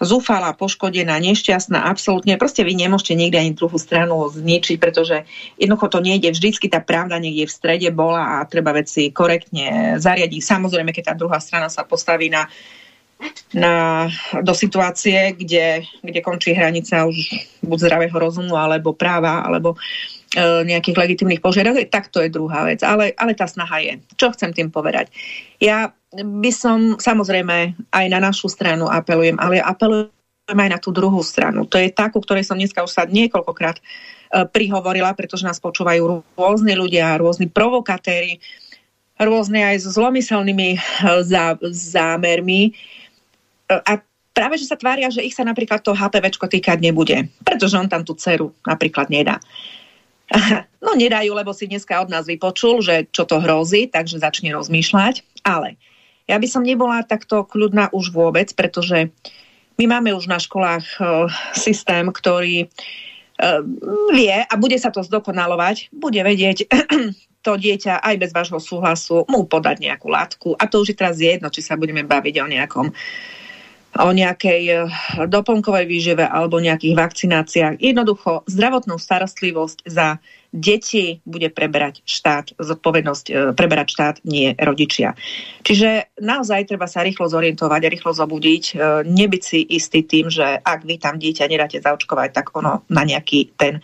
zúfala, 0.00 0.56
poškodená, 0.56 1.20
nešťastná, 1.20 1.84
absolútne. 1.84 2.40
Proste 2.40 2.64
vy 2.64 2.72
nemôžete 2.72 3.14
nikdy 3.14 3.36
ani 3.36 3.52
druhú 3.52 3.76
stranu 3.76 4.32
zničiť, 4.32 4.80
pretože 4.80 5.28
jednoducho 5.60 5.92
to 5.92 6.00
nejde. 6.00 6.32
Vždycky 6.32 6.72
tá 6.72 6.80
pravda 6.80 7.20
niekde 7.20 7.46
v 7.46 7.52
strede 7.52 7.88
bola 7.92 8.40
a 8.40 8.48
treba 8.48 8.72
veci 8.72 9.12
korektne 9.12 10.00
zariadiť. 10.00 10.40
Samozrejme, 10.40 10.90
keď 10.96 11.12
tá 11.12 11.14
druhá 11.14 11.36
strana 11.38 11.68
sa 11.68 11.84
postaví 11.84 12.32
na 12.32 12.48
na, 13.52 14.08
do 14.40 14.56
situácie, 14.56 15.36
kde, 15.36 15.84
kde 16.00 16.20
končí 16.24 16.56
hranica 16.56 17.04
už 17.04 17.16
buď 17.60 17.78
zdravého 17.84 18.16
rozumu, 18.16 18.56
alebo 18.56 18.96
práva, 18.96 19.44
alebo 19.44 19.76
nejakých 20.38 20.96
legitimných 20.96 21.42
požiadaviek, 21.42 21.90
tak 21.90 22.06
to 22.08 22.22
je 22.22 22.30
druhá 22.30 22.62
vec. 22.62 22.86
Ale, 22.86 23.10
ale 23.18 23.34
tá 23.34 23.50
snaha 23.50 23.82
je. 23.82 23.98
Čo 24.14 24.30
chcem 24.30 24.54
tým 24.54 24.70
povedať? 24.70 25.10
Ja 25.58 25.90
by 26.10 26.50
som 26.50 26.98
samozrejme 26.98 27.78
aj 27.94 28.06
na 28.10 28.18
našu 28.18 28.50
stranu 28.50 28.90
apelujem, 28.90 29.38
ale 29.38 29.62
apelujem 29.62 30.10
aj 30.50 30.70
na 30.74 30.78
tú 30.82 30.90
druhú 30.90 31.22
stranu. 31.22 31.62
To 31.70 31.78
je 31.78 31.94
tá, 31.94 32.10
ku 32.10 32.18
ktorej 32.18 32.42
som 32.42 32.58
dneska 32.58 32.82
už 32.82 32.90
sa 32.90 33.06
niekoľkokrát 33.06 33.78
e, 33.78 33.82
prihovorila, 34.50 35.14
pretože 35.14 35.46
nás 35.46 35.62
počúvajú 35.62 36.26
rôzni 36.34 36.74
ľudia, 36.74 37.14
rôzni 37.22 37.46
provokatéri, 37.46 38.42
rôzne 39.14 39.62
aj 39.62 39.76
s 39.78 39.94
zlomyselnými 39.94 40.68
e, 40.74 40.78
zá, 41.22 41.54
zámermi. 41.70 42.62
E, 42.66 42.72
a 43.70 44.02
práve, 44.34 44.58
že 44.58 44.66
sa 44.66 44.74
tvária, 44.74 45.14
že 45.14 45.22
ich 45.22 45.38
sa 45.38 45.46
napríklad 45.46 45.86
to 45.86 45.94
HPVčko 45.94 46.50
týkať 46.50 46.82
nebude, 46.82 47.30
pretože 47.46 47.78
on 47.78 47.86
tam 47.86 48.02
tú 48.02 48.18
dceru 48.18 48.50
napríklad 48.66 49.06
nedá. 49.14 49.38
No 50.80 50.96
nedajú, 50.96 51.36
lebo 51.36 51.52
si 51.52 51.68
dneska 51.68 52.00
od 52.00 52.08
nás 52.08 52.24
vypočul, 52.24 52.80
že 52.80 53.04
čo 53.12 53.28
to 53.28 53.36
hrozí, 53.36 53.92
takže 53.92 54.16
začne 54.16 54.48
rozmýšľať. 54.56 55.44
Ale 55.44 55.76
ja 56.30 56.38
by 56.38 56.46
som 56.46 56.62
nebola 56.62 57.02
takto 57.02 57.42
kľudná 57.42 57.90
už 57.90 58.14
vôbec, 58.14 58.54
pretože 58.54 59.10
my 59.82 59.84
máme 59.90 60.14
už 60.14 60.30
na 60.30 60.38
školách 60.38 60.86
uh, 61.02 61.26
systém, 61.56 62.06
ktorý 62.06 62.70
uh, 62.70 63.66
vie 64.14 64.38
a 64.38 64.54
bude 64.54 64.78
sa 64.78 64.94
to 64.94 65.02
zdokonalovať, 65.02 65.90
bude 65.90 66.22
vedieť 66.22 66.70
to 67.44 67.52
dieťa 67.56 68.04
aj 68.04 68.14
bez 68.20 68.30
vášho 68.30 68.60
súhlasu 68.60 69.24
mu 69.26 69.48
podať 69.48 69.80
nejakú 69.80 70.06
látku. 70.12 70.48
A 70.60 70.68
to 70.68 70.84
už 70.84 70.94
je 70.94 70.96
teraz 71.00 71.16
jedno, 71.18 71.48
či 71.48 71.64
sa 71.64 71.74
budeme 71.74 72.04
baviť 72.04 72.34
o 72.38 72.46
nejakom 72.46 72.86
o 73.90 74.10
nejakej 74.14 74.62
eh, 74.70 74.86
doplnkovej 75.26 75.86
výžive 75.90 76.22
alebo 76.22 76.62
nejakých 76.62 76.94
vakcináciách. 76.94 77.74
Jednoducho 77.82 78.46
zdravotnú 78.46 79.00
starostlivosť 79.00 79.88
za 79.88 80.22
deti 80.50 81.22
bude 81.22 81.46
preberať 81.50 82.02
štát, 82.02 82.58
zodpovednosť 82.58 83.26
e, 83.30 83.32
preberať 83.54 83.86
štát, 83.94 84.16
nie 84.26 84.50
rodičia. 84.58 85.14
Čiže 85.62 86.18
naozaj 86.18 86.74
treba 86.74 86.90
sa 86.90 87.06
rýchlo 87.06 87.30
zorientovať 87.30 87.80
a 87.86 87.92
rýchlo 87.92 88.10
zobudiť, 88.10 88.64
e, 88.70 88.74
nebyť 89.06 89.42
si 89.42 89.62
istý 89.62 90.02
tým, 90.02 90.26
že 90.26 90.58
ak 90.58 90.82
vy 90.82 90.98
tam 90.98 91.22
dieťa 91.22 91.46
nedáte 91.46 91.78
zaočkovať, 91.78 92.30
tak 92.34 92.50
ono 92.58 92.82
na 92.90 93.02
nejaký 93.06 93.54
ten 93.54 93.78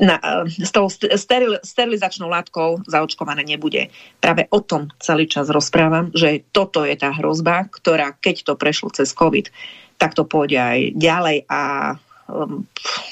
na, 0.00 0.16
e, 0.48 0.48
s 0.48 0.72
tou 0.72 0.88
steril, 0.88 1.60
sterilizačnou 1.60 2.32
látkou 2.32 2.88
zaočkované 2.88 3.44
nebude. 3.44 3.92
Práve 4.16 4.48
o 4.48 4.64
tom 4.64 4.88
celý 4.96 5.28
čas 5.28 5.52
rozprávam, 5.52 6.08
že 6.16 6.40
toto 6.56 6.88
je 6.88 6.96
tá 6.96 7.12
hrozba, 7.12 7.68
ktorá 7.68 8.16
keď 8.16 8.48
to 8.48 8.52
prešlo 8.56 8.88
cez 8.96 9.12
COVID, 9.12 9.52
tak 10.00 10.16
to 10.16 10.24
pôjde 10.24 10.56
aj 10.56 10.78
ďalej 10.96 11.46
a 11.46 11.60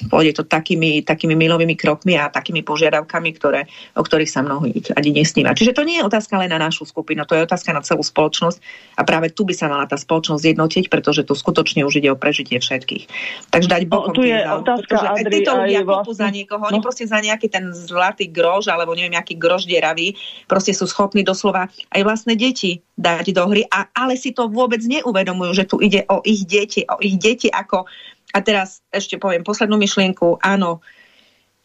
pôjde 0.08 0.32
to 0.40 0.42
takými, 0.48 1.04
takými 1.04 1.36
milovými 1.36 1.76
krokmi 1.76 2.16
a 2.16 2.32
takými 2.32 2.64
požiadavkami, 2.64 3.30
ktoré, 3.36 3.68
o 3.94 4.02
ktorých 4.02 4.30
sa 4.30 4.40
mnohí 4.40 4.72
ani 4.96 5.10
nesníva. 5.12 5.52
Čiže 5.52 5.76
to 5.76 5.84
nie 5.84 6.00
je 6.00 6.06
otázka 6.08 6.40
len 6.40 6.48
na 6.48 6.56
našu 6.56 6.88
skupinu, 6.88 7.28
to 7.28 7.36
je 7.36 7.44
otázka 7.44 7.70
na 7.76 7.84
celú 7.84 8.00
spoločnosť 8.00 8.58
a 8.96 9.02
práve 9.04 9.28
tu 9.32 9.44
by 9.44 9.52
sa 9.52 9.68
mala 9.68 9.84
tá 9.84 10.00
spoločnosť 10.00 10.56
jednotiť, 10.56 10.84
pretože 10.88 11.28
tu 11.28 11.36
skutočne 11.36 11.84
už 11.84 12.00
ide 12.00 12.08
o 12.08 12.16
prežitie 12.16 12.56
všetkých. 12.56 13.04
Takže 13.52 13.68
dať 13.68 13.82
bokom 13.86 14.12
no, 14.12 14.16
tu 14.16 14.22
je 14.24 14.36
výzal, 14.36 14.64
otázka, 14.64 14.94
Adri, 14.96 15.20
aj 15.20 15.32
títo 15.32 15.52
ľudia 15.52 15.80
vlastne... 15.84 16.14
za 16.16 16.28
niekoho, 16.32 16.64
no. 16.64 16.68
oni 16.72 16.78
proste 16.80 17.04
za 17.04 17.18
nejaký 17.20 17.46
ten 17.52 17.64
zlatý 17.76 18.32
grož, 18.32 18.72
alebo 18.72 18.96
neviem, 18.96 19.16
aký 19.16 19.36
grož 19.36 19.68
dieravý, 19.68 20.16
proste 20.48 20.72
sú 20.72 20.88
schopní 20.88 21.20
doslova 21.20 21.68
aj 21.92 22.00
vlastné 22.00 22.34
deti 22.36 22.80
dať 23.00 23.32
do 23.32 23.44
hry, 23.48 23.64
a, 23.68 23.88
ale 23.96 24.16
si 24.20 24.36
to 24.36 24.52
vôbec 24.52 24.84
neuvedomujú, 24.84 25.52
že 25.56 25.64
tu 25.64 25.80
ide 25.80 26.04
o 26.12 26.20
ich 26.20 26.44
deti, 26.44 26.84
o 26.84 27.00
ich 27.00 27.16
deti 27.16 27.48
ako 27.48 27.88
a 28.30 28.38
teraz 28.40 28.82
ešte 28.90 29.18
poviem 29.18 29.42
poslednú 29.42 29.76
myšlienku. 29.76 30.38
Áno, 30.42 30.80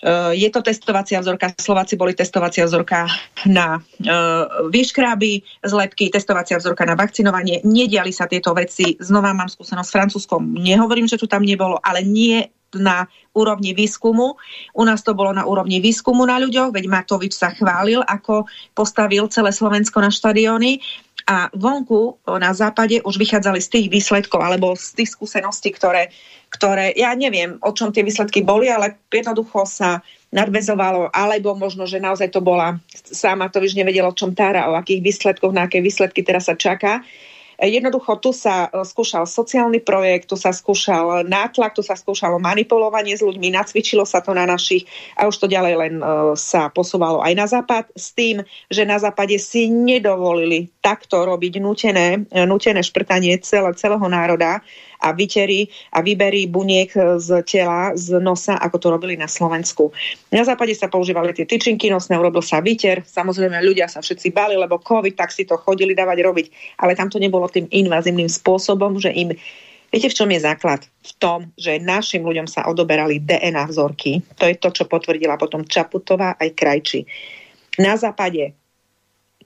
e, 0.01 0.37
je 0.37 0.49
to 0.49 0.65
testovacia 0.65 1.21
vzorka. 1.21 1.53
Slováci 1.57 1.97
boli 1.97 2.17
testovacia 2.17 2.65
vzorka 2.65 3.05
na 3.45 3.77
uh, 3.77 4.67
výškráby, 4.73 5.61
zlepky, 5.61 6.09
testovacia 6.09 6.57
vzorka 6.57 6.81
na 6.85 6.97
vakcinovanie. 6.97 7.61
Nediali 7.61 8.09
sa 8.09 8.25
tieto 8.25 8.57
veci. 8.57 8.97
Znova 8.97 9.37
mám 9.37 9.49
skúsenosť 9.49 9.87
s 9.89 9.95
Francúzskom. 9.95 10.41
Nehovorím, 10.57 11.05
že 11.05 11.21
tu 11.21 11.29
tam 11.29 11.45
nebolo, 11.45 11.77
ale 11.81 12.01
nie 12.01 12.41
na 12.75 13.07
úrovni 13.31 13.71
výskumu. 13.71 14.35
U 14.75 14.83
nás 14.83 15.03
to 15.03 15.15
bolo 15.15 15.31
na 15.31 15.47
úrovni 15.47 15.79
výskumu 15.79 16.27
na 16.27 16.39
ľuďoch, 16.39 16.75
veď 16.75 16.85
Matovič 16.91 17.33
sa 17.35 17.55
chválil, 17.55 18.03
ako 18.03 18.47
postavil 18.75 19.27
celé 19.31 19.55
Slovensko 19.55 20.03
na 20.03 20.11
štadióny 20.11 20.83
a 21.25 21.49
vonku 21.57 22.21
na 22.37 22.53
západe 22.53 23.01
už 23.01 23.17
vychádzali 23.17 23.57
z 23.57 23.69
tých 23.73 23.87
výsledkov 23.89 24.45
alebo 24.45 24.77
z 24.77 24.93
tých 24.93 25.17
skúseností, 25.17 25.73
ktoré, 25.73 26.13
ktoré 26.53 26.93
ja 26.93 27.17
neviem, 27.17 27.57
o 27.65 27.73
čom 27.73 27.89
tie 27.89 28.05
výsledky 28.05 28.45
boli, 28.45 28.69
ale 28.69 29.01
jednoducho 29.09 29.65
sa 29.65 30.05
nadvezovalo, 30.29 31.09
alebo 31.09 31.57
možno, 31.57 31.89
že 31.89 31.97
naozaj 31.97 32.29
to 32.29 32.45
bola, 32.45 32.77
sama 32.93 33.49
to 33.49 33.57
už 33.57 33.73
nevedela, 33.73 34.13
o 34.13 34.17
čom 34.17 34.37
tára, 34.37 34.69
o 34.69 34.77
akých 34.77 35.01
výsledkoch, 35.01 35.49
na 35.49 35.65
aké 35.65 35.81
výsledky 35.81 36.21
teraz 36.21 36.45
sa 36.45 36.53
čaká. 36.53 37.01
Jednoducho 37.59 38.19
tu 38.19 38.35
sa 38.35 38.67
e, 38.67 38.83
skúšal 38.83 39.23
sociálny 39.23 39.79
projekt, 39.79 40.27
tu 40.27 40.35
sa 40.35 40.51
skúšal 40.51 41.23
nátlak, 41.23 41.71
tu 41.71 41.83
sa 41.83 41.95
skúšalo 41.95 42.35
manipulovanie 42.39 43.15
s 43.15 43.23
ľuďmi, 43.23 43.55
nacvičilo 43.55 44.03
sa 44.03 44.19
to 44.19 44.35
na 44.35 44.43
našich 44.43 44.83
a 45.15 45.27
už 45.27 45.35
to 45.39 45.47
ďalej 45.47 45.73
len 45.79 45.93
e, 45.99 46.03
sa 46.35 46.67
posúvalo 46.67 47.23
aj 47.23 47.33
na 47.33 47.45
západ 47.47 47.91
s 47.95 48.11
tým, 48.11 48.43
že 48.67 48.83
na 48.83 48.99
západe 48.99 49.39
si 49.39 49.71
nedovolili 49.71 50.67
takto 50.83 51.23
robiť 51.23 51.53
nutené, 51.63 52.27
e, 52.27 52.43
nutené 52.43 52.83
šprtanie 52.83 53.39
celé, 53.39 53.71
celého 53.79 54.07
národa 54.07 54.59
a 55.01 55.11
vytery 55.11 55.67
a 55.91 55.99
vyberí 56.03 56.47
buniek 56.47 56.91
z 57.19 57.29
tela, 57.43 57.95
z 57.97 58.19
nosa, 58.21 58.55
ako 58.59 58.77
to 58.79 58.87
robili 58.93 59.15
na 59.19 59.27
Slovensku. 59.27 59.91
Na 60.31 60.43
západe 60.45 60.75
sa 60.75 60.91
používali 60.91 61.35
tie 61.35 61.47
tyčinky 61.47 61.91
nosné, 61.91 62.15
urobil 62.15 62.43
sa 62.43 62.61
vyter, 62.61 63.03
samozrejme 63.03 63.59
ľudia 63.65 63.89
sa 63.91 63.99
všetci 63.99 64.31
bali, 64.31 64.55
lebo 64.55 64.79
COVID, 64.79 65.15
tak 65.17 65.33
si 65.33 65.43
to 65.43 65.59
chodili 65.59 65.97
dávať 65.97 66.17
robiť, 66.23 66.45
ale 66.83 66.95
tam 66.95 67.09
to 67.11 67.19
nebolo 67.19 67.49
tým 67.51 67.67
invazívnym 67.71 68.27
spôsobom, 68.27 68.99
že 69.01 69.11
im 69.11 69.33
Viete, 69.95 70.11
v 70.11 70.17
čom 70.17 70.27
je 70.27 70.43
základ? 70.43 70.83
V 71.07 71.11
tom, 71.23 71.39
že 71.55 71.79
našim 71.79 72.25
ľuďom 72.25 72.51
sa 72.51 72.67
odoberali 72.67 73.23
DNA 73.23 73.63
vzorky. 73.69 74.19
To 74.35 74.43
je 74.43 74.59
to, 74.59 74.73
čo 74.75 74.91
potvrdila 74.91 75.39
potom 75.39 75.63
Čaputová 75.63 76.35
aj 76.35 76.51
Krajči. 76.51 77.07
Na 77.79 77.95
západe 77.95 78.51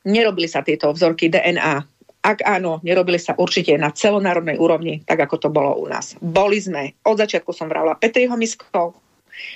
nerobili 0.02 0.50
sa 0.50 0.66
tieto 0.66 0.90
vzorky 0.90 1.30
DNA 1.30 1.99
ak 2.20 2.44
áno, 2.44 2.84
nerobili 2.84 3.16
sa 3.16 3.32
určite 3.40 3.72
na 3.80 3.96
celonárodnej 3.96 4.60
úrovni, 4.60 5.00
tak 5.08 5.24
ako 5.24 5.36
to 5.40 5.50
bolo 5.50 5.80
u 5.80 5.88
nás. 5.88 6.20
Boli 6.20 6.60
sme, 6.60 7.00
od 7.08 7.16
začiatku 7.16 7.56
som 7.56 7.72
vravila 7.72 7.96
Petriho 7.96 8.36
miskou, 8.36 8.92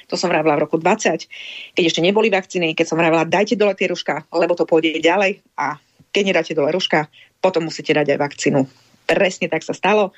to 0.07 0.15
som 0.15 0.31
vravila 0.31 0.55
v 0.55 0.63
roku 0.63 0.79
20, 0.79 1.75
keď 1.75 1.83
ešte 1.83 1.99
neboli 1.99 2.31
vakcíny, 2.31 2.71
keď 2.71 2.85
som 2.87 2.95
vravila 2.95 3.27
dajte 3.27 3.59
dole 3.59 3.75
tie 3.75 3.91
ruška, 3.91 4.23
lebo 4.31 4.55
to 4.55 4.63
pôjde 4.63 5.03
ďalej 5.03 5.43
a 5.59 5.75
keď 6.15 6.23
nedáte 6.23 6.53
dole 6.55 6.71
ruška, 6.71 7.11
potom 7.43 7.67
musíte 7.67 7.91
dať 7.91 8.15
aj 8.15 8.19
vakcínu. 8.21 8.59
Presne 9.03 9.51
tak 9.51 9.67
sa 9.67 9.75
stalo. 9.75 10.15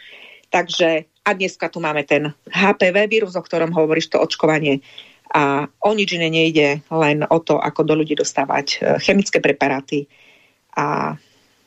Takže 0.54 1.10
a 1.26 1.34
dneska 1.34 1.74
tu 1.74 1.82
máme 1.82 2.06
ten 2.06 2.30
HPV 2.54 3.10
vírus, 3.10 3.34
o 3.34 3.42
ktorom 3.42 3.74
hovoríš, 3.74 4.14
to 4.14 4.22
očkovanie. 4.22 4.86
A 5.34 5.66
o 5.82 5.92
nič 5.98 6.14
iné 6.14 6.30
nejde, 6.30 6.86
len 6.94 7.26
o 7.26 7.42
to, 7.42 7.58
ako 7.58 7.82
do 7.82 7.98
ľudí 7.98 8.14
dostávať 8.14 8.68
eh, 8.78 9.02
chemické 9.02 9.42
preparáty 9.42 10.06
a 10.78 11.18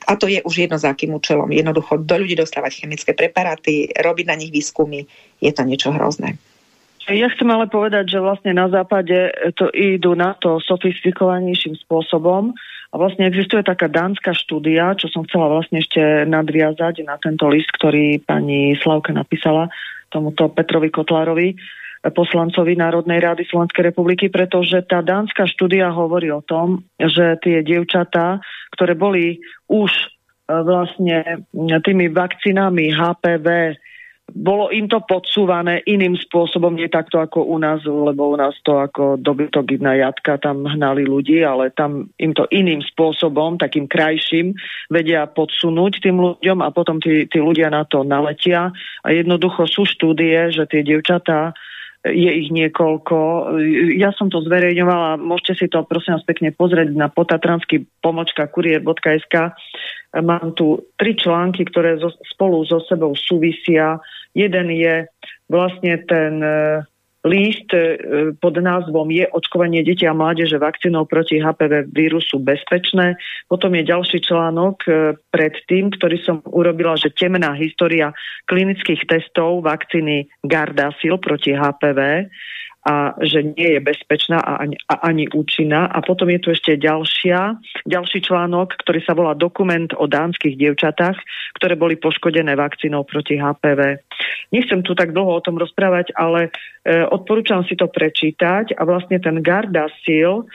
a 0.07 0.15
to 0.15 0.31
je 0.31 0.39
už 0.43 0.55
jedno 0.67 0.77
za 0.79 0.95
akým 0.95 1.11
účelom. 1.15 1.51
Jednoducho 1.51 1.99
do 1.99 2.15
ľudí 2.15 2.39
dostávať 2.39 2.85
chemické 2.85 3.11
preparáty, 3.11 3.91
robiť 3.91 4.25
na 4.27 4.35
nich 4.39 4.51
výskumy, 4.53 5.03
je 5.43 5.51
to 5.51 5.63
niečo 5.67 5.91
hrozné. 5.91 6.39
Ja 7.09 7.25
chcem 7.33 7.49
ale 7.49 7.65
povedať, 7.65 8.13
že 8.13 8.21
vlastne 8.21 8.53
na 8.53 8.69
západe 8.69 9.33
to 9.57 9.73
idú 9.73 10.13
na 10.13 10.37
to 10.37 10.61
sofistikovanejším 10.61 11.73
spôsobom 11.81 12.53
a 12.89 12.95
vlastne 12.97 13.25
existuje 13.25 13.65
taká 13.65 13.89
dánska 13.89 14.37
štúdia, 14.37 14.93
čo 14.93 15.09
som 15.09 15.25
chcela 15.25 15.49
vlastne 15.49 15.81
ešte 15.81 16.29
nadviazať 16.29 17.01
na 17.09 17.17
tento 17.17 17.49
list, 17.49 17.73
ktorý 17.73 18.21
pani 18.21 18.77
Slavka 18.77 19.09
napísala 19.09 19.73
tomuto 20.13 20.53
Petrovi 20.53 20.93
Kotlárovi, 20.93 21.57
poslancovi 22.07 22.79
Národnej 22.79 23.19
rády 23.19 23.43
Slovenskej 23.43 23.91
republiky, 23.91 24.31
pretože 24.31 24.79
tá 24.87 25.03
dánska 25.03 25.43
štúdia 25.51 25.91
hovorí 25.91 26.31
o 26.31 26.39
tom, 26.39 26.87
že 26.95 27.35
tie 27.43 27.59
dievčatá, 27.59 28.39
ktoré 28.71 28.95
boli 28.95 29.43
už 29.67 29.91
e, 29.91 30.05
vlastne 30.47 31.43
tými 31.83 32.07
vakcínami 32.07 32.95
HPV 32.95 33.47
bolo 34.35 34.69
im 34.69 34.85
to 34.85 35.01
podsúvané 35.01 35.81
iným 35.89 36.13
spôsobom, 36.17 36.77
nie 36.77 36.89
takto 36.89 37.17
ako 37.17 37.49
u 37.49 37.57
nás, 37.57 37.81
lebo 37.85 38.33
u 38.33 38.35
nás 38.37 38.53
to 38.61 38.77
ako 38.77 39.17
dobytok 39.17 39.65
na 39.81 39.97
jatka 39.97 40.37
tam 40.37 40.65
hnali 40.65 41.05
ľudí, 41.05 41.41
ale 41.41 41.73
tam 41.73 42.09
im 42.21 42.31
to 42.33 42.45
iným 42.53 42.81
spôsobom, 42.85 43.57
takým 43.57 43.89
krajším, 43.89 44.53
vedia 44.89 45.25
podsunúť 45.25 46.01
tým 46.01 46.17
ľuďom 46.21 46.59
a 46.61 46.69
potom 46.69 47.01
tí, 47.01 47.25
tí 47.25 47.41
ľudia 47.41 47.73
na 47.73 47.85
to 47.85 48.05
naletia. 48.05 48.69
A 49.01 49.07
jednoducho 49.09 49.65
sú 49.65 49.85
štúdie, 49.85 50.53
že 50.53 50.69
tie 50.69 50.85
dievčatá 50.85 51.53
je 52.07 52.31
ich 52.31 52.49
niekoľko. 52.55 53.17
Ja 53.99 54.15
som 54.15 54.31
to 54.31 54.39
zverejňovala, 54.39 55.19
môžete 55.19 55.53
si 55.59 55.65
to 55.67 55.83
prosím 55.83 56.15
vás 56.15 56.23
pekne 56.23 56.55
pozrieť 56.55 56.95
na 56.95 57.11
potatransky 57.11 57.83
pomočka 57.99 58.47
kurier.sk. 58.47 59.51
Mám 60.15 60.55
tu 60.55 60.87
tri 60.95 61.13
články, 61.19 61.67
ktoré 61.67 61.99
spolu 62.33 62.63
so 62.63 62.79
sebou 62.87 63.11
súvisia. 63.19 63.99
Jeden 64.31 64.71
je 64.71 65.11
vlastne 65.51 65.99
ten 66.07 66.39
list 67.27 67.67
e, 67.75 67.99
pod 68.39 68.55
názvom 68.55 69.11
Je 69.11 69.27
očkovanie 69.27 69.83
detí 69.83 70.07
a 70.07 70.15
mládeže 70.15 70.55
vakcínou 70.55 71.03
proti 71.03 71.43
HPV 71.43 71.91
vírusu 71.91 72.39
bezpečné. 72.39 73.19
Potom 73.51 73.75
je 73.75 73.83
ďalší 73.83 74.23
článok 74.23 74.75
e, 74.87 74.89
pred 75.27 75.53
tým, 75.67 75.91
ktorý 75.91 76.17
som 76.23 76.39
urobila, 76.47 76.95
že 76.95 77.11
temná 77.11 77.51
história 77.59 78.15
klinických 78.47 79.03
testov 79.03 79.67
vakcíny 79.67 80.31
Gardasil 80.47 81.19
proti 81.19 81.51
HPV 81.51 82.31
a 82.87 83.11
že 83.19 83.43
nie 83.43 83.75
je 83.75 83.81
bezpečná 83.83 84.39
a 84.39 84.63
ani, 84.63 84.79
a 84.87 85.03
ani 85.03 85.27
účinná. 85.35 85.91
A 85.91 85.99
potom 85.99 86.31
je 86.31 86.39
tu 86.39 86.49
ešte 86.55 86.79
ďalšia, 86.79 87.59
ďalší 87.83 88.23
článok, 88.23 88.79
ktorý 88.79 88.99
sa 89.03 89.11
volá 89.11 89.35
Dokument 89.35 89.91
o 89.99 90.07
dánskych 90.07 90.55
dievčatách, 90.55 91.19
ktoré 91.59 91.75
boli 91.75 91.99
poškodené 91.99 92.55
vakcínou 92.55 93.03
proti 93.03 93.35
HPV. 93.35 93.99
Nechcem 94.55 94.79
tu 94.81 94.95
tak 94.95 95.11
dlho 95.11 95.27
o 95.27 95.43
tom 95.43 95.59
rozprávať, 95.59 96.15
ale 96.15 96.49
e, 96.87 97.03
odporúčam 97.03 97.67
si 97.67 97.75
to 97.75 97.91
prečítať 97.91 98.79
a 98.79 98.81
vlastne 98.87 99.19
ten 99.19 99.43
Gardasil 99.43 100.47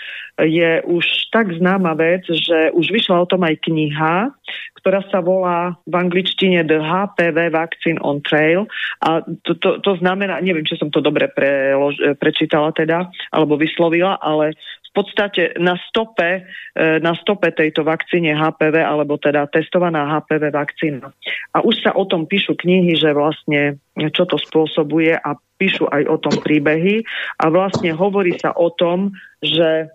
je 0.42 0.82
už 0.82 1.30
tak 1.30 1.54
známa 1.54 1.94
vec, 1.94 2.26
že 2.26 2.74
už 2.74 2.90
vyšla 2.90 3.22
o 3.22 3.30
tom 3.30 3.46
aj 3.46 3.54
kniha, 3.70 4.34
ktorá 4.82 5.00
sa 5.08 5.22
volá 5.22 5.78
v 5.86 5.94
angličtine 5.94 6.66
The 6.66 6.82
HPV 6.82 7.54
Vaccine 7.54 8.02
on 8.02 8.18
Trail 8.20 8.66
a 9.00 9.22
to, 9.46 9.54
to, 9.56 9.78
to 9.78 9.92
znamená, 10.02 10.42
neviem, 10.42 10.66
či 10.66 10.74
som 10.74 10.90
to 10.90 10.98
dobre 10.98 11.30
prelož, 11.30 12.18
prečítala 12.18 12.74
teda, 12.74 13.08
alebo 13.30 13.54
vyslovila, 13.54 14.18
ale 14.18 14.58
v 14.94 15.02
podstate 15.02 15.58
na 15.58 15.74
stope, 15.90 16.46
e, 16.46 16.82
na 17.02 17.18
stope 17.18 17.50
tejto 17.50 17.82
vakcíne 17.82 18.30
HPV, 18.34 18.78
alebo 18.78 19.18
teda 19.18 19.50
testovaná 19.50 20.06
HPV 20.06 20.54
vakcína. 20.54 21.10
A 21.50 21.66
už 21.66 21.82
sa 21.82 21.90
o 21.98 22.06
tom 22.06 22.30
píšu 22.30 22.54
knihy, 22.54 22.94
že 22.94 23.10
vlastne 23.10 23.82
čo 23.94 24.22
to 24.26 24.38
spôsobuje 24.38 25.14
a 25.14 25.34
píšu 25.58 25.86
aj 25.90 26.02
o 26.10 26.16
tom 26.18 26.34
príbehy 26.38 27.06
a 27.42 27.44
vlastne 27.50 27.94
hovorí 27.94 28.38
sa 28.38 28.54
o 28.54 28.70
tom, 28.74 29.14
že 29.42 29.90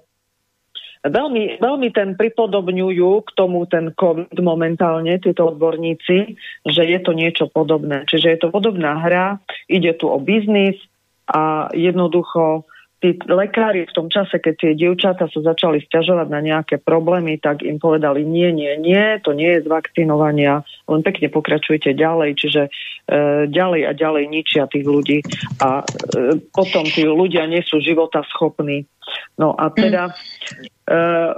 Veľmi, 1.00 1.64
veľmi 1.64 1.90
ten 1.96 2.20
pripodobňujú 2.20 3.12
k 3.24 3.30
tomu 3.32 3.64
ten 3.72 3.96
COVID 3.96 4.36
momentálne, 4.44 5.16
títo 5.16 5.56
odborníci, 5.56 6.36
že 6.68 6.84
je 6.84 7.00
to 7.00 7.16
niečo 7.16 7.48
podobné. 7.48 8.04
Čiže 8.04 8.28
je 8.28 8.40
to 8.44 8.48
podobná 8.52 9.00
hra, 9.00 9.40
ide 9.72 9.96
tu 9.96 10.12
o 10.12 10.20
biznis 10.20 10.76
a 11.32 11.72
jednoducho 11.72 12.68
tí 13.00 13.16
lekári 13.26 13.88
v 13.88 13.96
tom 13.96 14.08
čase, 14.12 14.44
keď 14.44 14.54
tie 14.60 14.72
dievčatá 14.76 15.32
sa 15.32 15.40
začali 15.40 15.80
stiažovať 15.84 16.28
na 16.28 16.44
nejaké 16.44 16.84
problémy, 16.84 17.40
tak 17.40 17.64
im 17.64 17.80
povedali 17.80 18.28
nie, 18.28 18.52
nie, 18.52 18.76
nie, 18.76 19.20
to 19.24 19.32
nie 19.32 19.56
je 19.58 19.64
z 19.64 19.68
vakcinovania, 19.72 20.68
len 20.92 21.02
pekne 21.02 21.32
pokračujte 21.32 21.96
ďalej, 21.96 22.30
čiže 22.36 22.62
e, 22.68 22.70
ďalej 23.48 23.82
a 23.88 23.92
ďalej 23.96 24.24
ničia 24.28 24.68
tých 24.68 24.84
ľudí 24.84 25.24
a 25.64 25.82
e, 25.82 26.44
potom 26.52 26.84
tí 26.84 27.08
ľudia 27.08 27.48
nie 27.48 27.64
sú 27.64 27.80
života 27.80 28.20
schopní. 28.28 28.84
No 29.40 29.56
a 29.56 29.72
teda 29.72 30.12
uh, 30.12 31.32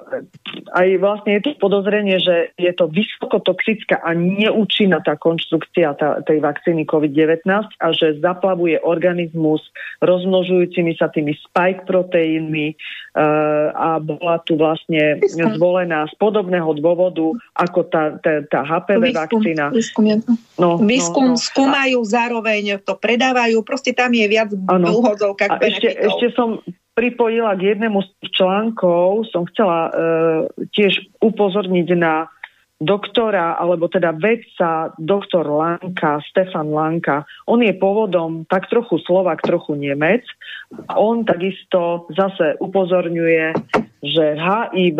aj 0.73 0.87
vlastne 0.99 1.37
je 1.37 1.41
to 1.45 1.51
podozrenie, 1.61 2.17
že 2.17 2.51
je 2.57 2.71
to 2.73 2.89
vysokotoxická 2.89 4.01
a 4.01 4.11
neúčinná 4.17 4.99
tá 5.05 5.15
konštrukcia 5.15 5.95
tá, 5.95 6.19
tej 6.25 6.41
vakcíny 6.41 6.83
COVID-19 6.89 7.45
a 7.47 7.87
že 7.93 8.19
zaplavuje 8.19 8.81
organizmus 8.81 9.61
rozmnožujúcimi 10.01 10.97
sa 10.97 11.13
tými 11.13 11.37
spike 11.51 11.83
proteínmi 11.83 12.71
uh, 12.71 13.75
a 13.75 13.99
bola 13.99 14.39
tu 14.47 14.55
vlastne 14.55 15.19
zvolená 15.27 16.07
z 16.07 16.15
podobného 16.15 16.71
dôvodu 16.79 17.35
ako 17.59 17.91
tá, 17.91 18.15
tá, 18.23 18.39
tá 18.47 18.63
HPV 18.63 19.11
výskum, 19.11 19.19
vakcína. 19.19 19.65
Výskum, 19.75 20.05
to. 20.23 20.31
No, 20.55 20.79
výskum 20.79 21.35
no, 21.35 21.35
no. 21.35 21.43
skúmajú, 21.43 21.99
zároveň 22.07 22.79
to 22.79 22.95
predávajú, 22.95 23.59
proste 23.67 23.91
tam 23.91 24.15
je 24.15 24.25
viac 24.31 24.47
v 24.55 24.63
úhodzovkách 24.71 25.59
ešte, 25.59 25.91
ešte 25.91 26.31
som 26.33 26.63
pripojila 26.95 27.55
k 27.55 27.75
jednému 27.75 27.99
z 28.03 28.09
článkov, 28.35 29.27
som 29.31 29.47
chcela 29.51 29.87
e, 29.87 29.91
tiež 30.75 31.07
upozorniť 31.23 31.87
na 31.95 32.27
doktora, 32.81 33.61
alebo 33.61 33.85
teda 33.85 34.17
vedca, 34.17 34.89
doktor 34.97 35.45
Lanka, 35.45 36.17
Stefan 36.25 36.73
Lanka. 36.73 37.29
On 37.45 37.61
je 37.61 37.71
pôvodom 37.77 38.49
tak 38.49 38.65
trochu 38.73 38.97
Slovak, 39.05 39.45
trochu 39.45 39.77
Nemec. 39.77 40.25
A 40.89 40.97
on 40.97 41.21
takisto 41.21 42.09
zase 42.09 42.57
upozorňuje, 42.57 43.53
že 44.01 44.25
HIV, 44.33 44.99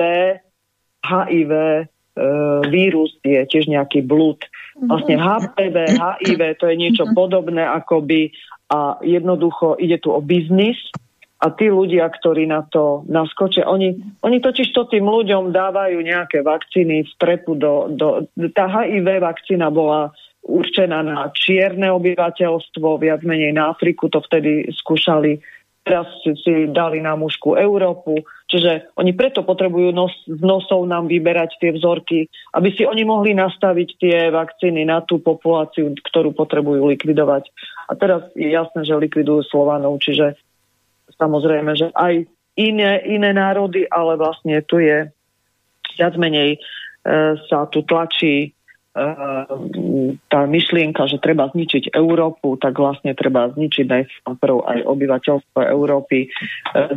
HIV 1.02 1.52
e, 1.52 1.84
vírus 2.70 3.18
je 3.26 3.42
tiež 3.50 3.66
nejaký 3.66 4.06
blúd. 4.06 4.38
Vlastne 4.78 5.18
HPV, 5.18 5.98
HIV, 5.98 6.42
to 6.62 6.70
je 6.70 6.76
niečo 6.78 7.10
podobné 7.18 7.66
akoby 7.66 8.30
a 8.72 9.02
jednoducho 9.04 9.76
ide 9.82 10.00
tu 10.00 10.16
o 10.16 10.22
biznis, 10.24 10.80
a 11.42 11.48
tí 11.58 11.74
ľudia, 11.74 12.06
ktorí 12.06 12.46
na 12.46 12.62
to 12.70 13.02
naskočia, 13.10 13.66
oni, 13.66 13.98
oni 14.22 14.38
totiž 14.38 14.70
to 14.78 14.86
tým 14.86 15.10
ľuďom 15.10 15.50
dávajú 15.50 15.98
nejaké 15.98 16.46
vakcíny 16.46 17.10
strepu 17.18 17.58
do, 17.58 17.90
do... 17.90 18.30
Tá 18.54 18.70
HIV 18.70 19.18
vakcína 19.18 19.74
bola 19.74 20.14
určená 20.46 21.02
na 21.02 21.34
čierne 21.34 21.90
obyvateľstvo, 21.98 23.02
viac 23.02 23.26
menej 23.26 23.58
na 23.58 23.74
Afriku 23.74 24.06
to 24.14 24.22
vtedy 24.22 24.70
skúšali. 24.70 25.42
Teraz 25.82 26.06
si 26.22 26.70
dali 26.70 27.02
na 27.02 27.18
mužku 27.18 27.58
Európu. 27.58 28.22
Čiže 28.46 28.94
oni 29.02 29.18
preto 29.18 29.42
potrebujú 29.42 29.90
nos, 29.90 30.14
z 30.30 30.46
nosov 30.46 30.86
nám 30.86 31.10
vyberať 31.10 31.58
tie 31.58 31.74
vzorky, 31.74 32.30
aby 32.54 32.70
si 32.70 32.86
oni 32.86 33.02
mohli 33.02 33.34
nastaviť 33.34 33.90
tie 33.98 34.18
vakcíny 34.30 34.86
na 34.86 35.02
tú 35.02 35.18
populáciu, 35.18 35.90
ktorú 36.06 36.38
potrebujú 36.38 36.86
likvidovať. 36.86 37.50
A 37.90 37.98
teraz 37.98 38.30
je 38.38 38.54
jasné, 38.54 38.86
že 38.86 38.94
likvidujú 38.94 39.42
Slovanov, 39.50 39.98
čiže 40.06 40.38
samozrejme, 41.22 41.78
že 41.78 41.94
aj 41.94 42.26
iné, 42.58 42.92
iné 43.06 43.30
národy, 43.32 43.86
ale 43.86 44.18
vlastne 44.18 44.66
tu 44.66 44.82
je 44.82 45.06
viac 46.02 46.18
menej 46.18 46.58
e, 46.58 46.60
sa 47.46 47.70
tu 47.70 47.86
tlačí 47.86 48.50
e, 48.50 48.50
tá 50.26 50.42
myšlienka, 50.50 51.06
že 51.06 51.22
treba 51.22 51.54
zničiť 51.54 51.94
Európu, 51.94 52.58
tak 52.58 52.82
vlastne 52.82 53.14
treba 53.14 53.54
zničiť 53.54 53.86
najprv 53.86 54.58
aj 54.66 54.80
obyvateľstvo 54.90 55.60
Európy. 55.62 56.26
E, 56.26 56.28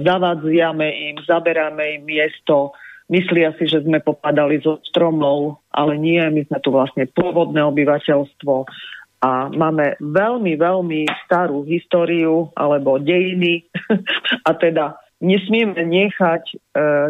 zavadziame 0.00 0.88
im, 1.12 1.16
zaberáme 1.20 2.00
im 2.00 2.02
miesto, 2.08 2.72
myslia 3.12 3.52
si, 3.60 3.68
že 3.68 3.84
sme 3.84 4.00
popadali 4.00 4.64
zo 4.64 4.80
stromov, 4.88 5.60
ale 5.76 6.00
nie, 6.00 6.22
my 6.24 6.48
sme 6.48 6.58
tu 6.64 6.72
vlastne 6.72 7.04
pôvodné 7.12 7.60
obyvateľstvo 7.60 8.54
a 9.24 9.48
máme 9.48 9.96
veľmi, 10.04 10.52
veľmi 10.60 11.08
starú 11.24 11.64
históriu 11.64 12.52
alebo 12.60 13.00
dejiny 13.00 13.64
a 14.48 14.52
teda 14.52 15.00
nesmieme 15.24 15.80
nechať 15.80 16.44
e, 16.52 16.54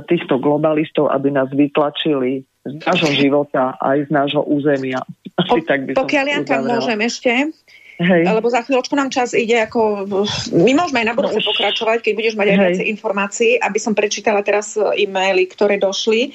týchto 0.06 0.38
globalistov, 0.38 1.10
aby 1.10 1.34
nás 1.34 1.50
vytlačili 1.50 2.46
z 2.62 2.74
nášho 2.86 3.10
života 3.18 3.74
aj 3.82 4.06
z 4.06 4.10
nášho 4.14 4.46
územia. 4.46 5.02
Asi 5.42 5.58
po, 5.58 5.66
tak 5.66 5.90
by 5.90 5.98
pokiaľ 5.98 6.26
ja 6.30 6.38
tam 6.46 6.62
môžem 6.70 7.02
ešte, 7.02 7.50
Hej. 7.94 8.26
Lebo 8.26 8.50
za 8.50 8.66
chvíľočku 8.66 8.98
nám 8.98 9.14
čas 9.14 9.38
ide 9.38 9.54
ako... 9.70 10.02
My 10.50 10.74
môžeme 10.74 11.06
aj 11.06 11.08
na 11.10 11.14
budúce 11.14 11.38
no 11.38 11.46
pokračovať, 11.54 12.02
keď 12.02 12.12
budeš 12.18 12.34
mať 12.34 12.46
aj 12.50 12.58
viacej 12.58 12.86
informácií, 12.90 13.50
aby 13.62 13.78
som 13.78 13.94
prečítala 13.94 14.42
teraz 14.42 14.74
e-maily, 14.74 15.46
ktoré 15.46 15.78
došli. 15.78 16.34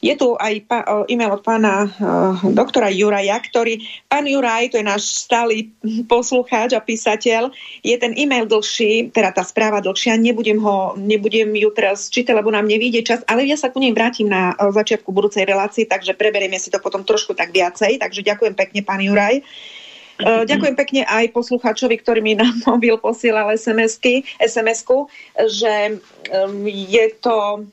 Je 0.00 0.16
tu 0.16 0.32
aj 0.40 0.64
e-mail 1.12 1.28
od 1.28 1.44
pána 1.44 1.84
uh, 1.84 2.40
doktora 2.56 2.88
Juraja, 2.88 3.36
ktorý, 3.36 3.84
pán 4.08 4.24
Juraj, 4.24 4.72
to 4.72 4.80
je 4.80 4.86
náš 4.88 5.28
stály 5.28 5.76
poslucháč 6.08 6.72
a 6.72 6.80
písateľ, 6.80 7.52
je 7.84 7.96
ten 8.00 8.16
e-mail 8.16 8.48
dlhší, 8.48 9.12
teda 9.12 9.36
tá 9.36 9.44
správa 9.44 9.84
dlhšia, 9.84 10.16
nebudem, 10.16 10.56
ho, 10.56 10.96
nebudem 10.96 11.52
ju 11.52 11.68
teraz 11.76 12.08
čítať, 12.08 12.32
lebo 12.32 12.48
nám 12.48 12.64
nevíde 12.64 13.04
čas, 13.04 13.20
ale 13.28 13.44
ja 13.44 13.60
sa 13.60 13.68
ku 13.68 13.76
nej 13.76 13.92
vrátim 13.92 14.24
na 14.24 14.56
začiatku 14.56 15.12
budúcej 15.12 15.44
relácii, 15.44 15.84
takže 15.84 16.16
preberieme 16.16 16.56
si 16.56 16.72
to 16.72 16.80
potom 16.80 17.04
trošku 17.04 17.36
tak 17.36 17.52
viacej, 17.52 18.00
takže 18.00 18.24
ďakujem 18.24 18.56
pekne, 18.56 18.80
pán 18.80 19.04
Juraj. 19.04 19.44
Ďakujem 20.20 20.76
pekne 20.76 21.02
aj 21.08 21.32
poslucháčovi, 21.32 21.96
ktorý 22.00 22.20
mi 22.20 22.36
na 22.40 22.52
mobil 22.68 22.96
posielal 23.00 23.52
SMS-ky, 23.56 24.24
SMS-ku, 24.40 25.08
že 25.48 26.00
um, 26.28 26.64
je 26.68 27.04
to 27.20 27.64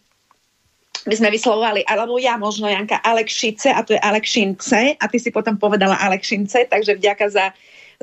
by 1.07 1.15
sme 1.15 1.31
vyslovovali, 1.31 1.87
alebo 1.87 2.19
ja 2.19 2.35
možno 2.35 2.67
Janka 2.67 2.99
Alekšice 2.99 3.71
a 3.71 3.79
to 3.81 3.95
je 3.95 4.01
Alekšince 4.03 4.99
a 4.99 5.03
ty 5.07 5.17
si 5.17 5.31
potom 5.31 5.55
povedala 5.55 5.95
Alekšince, 6.03 6.67
takže 6.67 6.99
vďaka 6.99 7.25
za, 7.31 7.45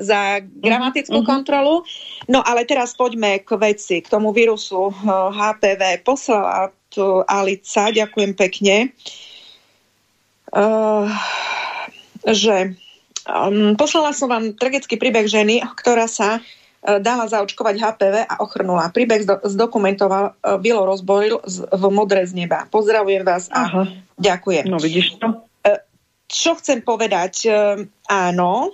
za 0.01 0.41
gramatickú 0.41 1.21
uh-huh. 1.21 1.29
kontrolu. 1.29 1.85
No 2.25 2.41
ale 2.41 2.65
teraz 2.65 2.97
poďme 2.97 3.45
k 3.45 3.53
veci, 3.61 4.01
k 4.01 4.09
tomu 4.09 4.33
vírusu 4.33 4.89
HPV. 5.05 6.01
Poslala 6.01 6.73
tu 6.89 7.21
Alica, 7.29 7.93
ďakujem 7.93 8.33
pekne, 8.33 8.89
uh, 10.55 11.05
že 12.25 12.73
um, 13.29 13.77
poslala 13.77 14.17
som 14.17 14.33
vám 14.33 14.57
tragický 14.57 14.97
príbeh 14.97 15.29
ženy, 15.29 15.61
ktorá 15.77 16.09
sa 16.09 16.41
E, 16.41 16.64
dala 17.01 17.25
zaočkovať 17.25 17.75
HPV 17.81 18.15
a 18.29 18.35
ochrnula. 18.45 18.93
Príbeh 18.93 19.25
zdokumentoval 19.25 20.25
e, 20.29 20.33
Bilo 20.61 20.85
Rozboril 20.85 21.41
v 21.49 21.83
Modre 21.89 22.21
z 22.23 22.37
neba. 22.37 22.69
Pozdravujem 22.69 23.25
vás 23.25 23.49
a 23.49 23.65
Aha. 23.65 23.83
ďakujem. 24.21 24.69
No 24.69 24.77
vidíš 24.77 25.17
to? 25.17 25.43
E, 25.65 25.81
čo 26.29 26.57
chcem 26.57 26.85
povedať? 26.85 27.49
Áno, 28.09 28.73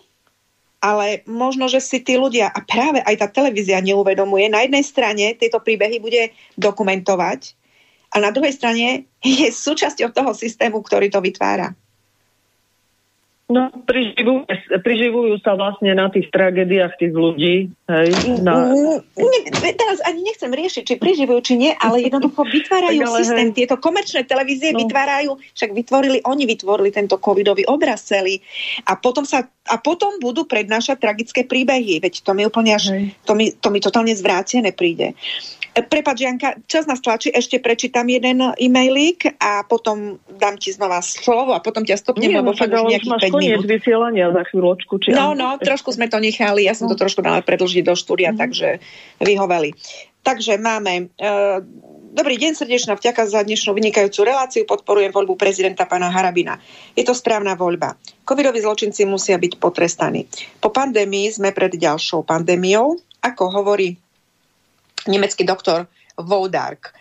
ale 0.81 1.21
možno, 1.29 1.69
že 1.69 1.77
si 1.77 2.01
tí 2.01 2.17
ľudia, 2.17 2.49
a 2.49 2.59
práve 2.65 3.05
aj 3.05 3.15
tá 3.21 3.27
televízia 3.29 3.77
neuvedomuje, 3.85 4.49
na 4.49 4.65
jednej 4.65 4.81
strane 4.81 5.37
tieto 5.37 5.61
príbehy 5.61 6.01
bude 6.01 6.33
dokumentovať 6.57 7.53
a 8.11 8.19
na 8.19 8.33
druhej 8.33 8.51
strane 8.51 9.05
je 9.23 9.47
súčasťou 9.53 10.09
toho 10.09 10.33
systému, 10.33 10.81
ktorý 10.81 11.13
to 11.13 11.21
vytvára. 11.21 11.77
No, 13.51 13.67
priživujú, 13.83 14.47
priživujú 14.79 15.43
sa 15.43 15.59
vlastne 15.59 15.91
na 15.91 16.07
tých 16.07 16.31
tragédiách 16.31 16.95
tých 16.95 17.11
ľudí. 17.11 17.67
Hej, 17.91 18.09
na... 18.39 18.71
Ne, 18.71 19.71
teraz 19.75 19.99
ani 20.07 20.23
nechcem 20.23 20.47
riešiť, 20.47 20.83
či 20.87 20.95
priživujú, 20.95 21.39
či 21.43 21.53
nie, 21.59 21.71
ale 21.75 21.99
jednoducho 22.07 22.47
vytvárajú 22.47 23.01
ale, 23.03 23.17
systém. 23.19 23.51
Hej. 23.51 23.55
Tieto 23.59 23.75
komerčné 23.75 24.23
televízie 24.23 24.71
no. 24.71 24.87
vytvárajú, 24.87 25.35
však 25.35 25.71
vytvorili, 25.75 26.23
oni 26.23 26.47
vytvorili 26.47 26.95
tento 26.95 27.19
covidový 27.19 27.67
obraz 27.67 28.07
celý. 28.07 28.39
A 28.87 28.95
potom, 28.95 29.27
sa, 29.27 29.43
a 29.67 29.75
potom 29.75 30.15
budú 30.23 30.47
prednášať 30.47 31.03
tragické 31.03 31.43
príbehy. 31.43 31.99
Veď 31.99 32.23
to 32.23 32.31
mi 32.31 32.47
úplne 32.47 32.79
až, 32.79 32.95
to 33.27 33.35
mi, 33.35 33.51
to 33.51 33.67
mi 33.67 33.83
totálne 33.83 34.15
zvrátené 34.15 34.71
príde. 34.71 35.11
Prepač, 35.71 36.17
Janka, 36.19 36.59
čas 36.67 36.83
nás 36.83 36.99
tlačí, 36.99 37.31
ešte 37.31 37.55
prečítam 37.63 38.03
jeden 38.03 38.43
e-mailík 38.59 39.39
a 39.39 39.63
potom 39.63 40.19
dám 40.27 40.59
ti 40.59 40.75
znova 40.75 40.99
slovo 40.99 41.55
a 41.55 41.63
potom 41.63 41.87
ťa 41.87 41.95
stopnem, 41.95 42.27
Nie, 42.27 42.43
lebo 42.43 42.51
no, 42.51 42.59
fakt 42.59 42.75
už 42.75 42.91
nejakých 42.91 43.31
5 43.31 43.39
minút. 43.39 43.63
vysielania 43.63 44.35
za 44.35 44.43
chvíľočku. 44.51 44.99
Či 44.99 45.15
no, 45.15 45.31
no, 45.31 45.55
trošku 45.55 45.95
sme 45.95 46.11
to 46.11 46.19
nechali, 46.19 46.67
ja 46.67 46.75
som 46.75 46.91
no. 46.91 46.91
to 46.91 46.99
trošku 46.99 47.23
dala 47.23 47.39
predlžiť 47.39 47.87
do 47.87 47.95
štúdia, 47.95 48.35
mm. 48.35 48.37
takže 48.37 48.67
vyhoveli. 49.23 49.71
Takže 50.27 50.59
máme... 50.59 51.07
Uh, 51.15 51.63
Dobrý 52.11 52.35
deň, 52.35 52.59
srdečná 52.59 52.99
vďaka 52.99 53.23
za 53.23 53.39
dnešnú 53.39 53.71
vynikajúcu 53.71 54.27
reláciu. 54.27 54.67
Podporujem 54.67 55.15
voľbu 55.15 55.39
prezidenta 55.39 55.87
pána 55.87 56.11
Harabina. 56.11 56.59
Je 56.91 57.07
to 57.07 57.15
správna 57.15 57.55
voľba. 57.55 57.95
Covidoví 58.27 58.59
zločinci 58.59 59.07
musia 59.07 59.39
byť 59.39 59.55
potrestaní. 59.55 60.27
Po 60.59 60.75
pandémii 60.75 61.31
sme 61.31 61.55
pred 61.55 61.71
ďalšou 61.71 62.27
pandémiou. 62.27 62.99
Ako 63.23 63.55
hovorí 63.55 63.95
nemecký 65.07 65.43
doktor 65.43 65.87
Voudark. 66.17 66.93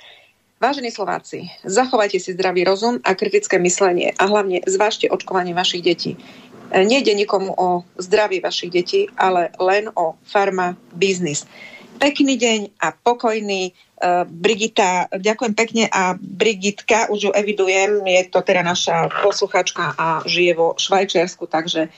Vážení 0.61 0.93
Slováci, 0.93 1.49
zachovajte 1.65 2.21
si 2.21 2.37
zdravý 2.37 2.69
rozum 2.69 3.01
a 3.01 3.17
kritické 3.17 3.57
myslenie 3.57 4.13
a 4.21 4.29
hlavne 4.29 4.61
zvážte 4.69 5.09
očkovanie 5.09 5.57
vašich 5.57 5.81
detí. 5.81 6.21
Nejde 6.69 7.17
nikomu 7.17 7.57
o 7.57 7.83
zdravie 7.97 8.45
vašich 8.45 8.69
detí, 8.69 9.09
ale 9.17 9.57
len 9.57 9.89
o 9.97 10.21
farma 10.21 10.77
biznis. 10.93 11.49
Pekný 11.97 12.37
deň 12.37 12.77
a 12.77 12.93
pokojný. 12.93 13.73
Uh, 14.01 14.25
Brigita, 14.25 15.13
ďakujem 15.13 15.53
pekne 15.53 15.85
a 15.93 16.17
Brigitka, 16.17 17.13
už 17.13 17.29
ju 17.29 17.31
evidujem, 17.37 18.01
je 18.01 18.33
to 18.33 18.41
teda 18.41 18.65
naša 18.65 19.13
posluchačka 19.21 19.93
a 19.93 20.25
žije 20.25 20.57
vo 20.57 20.73
Švajčiarsku, 20.73 21.45
takže 21.45 21.93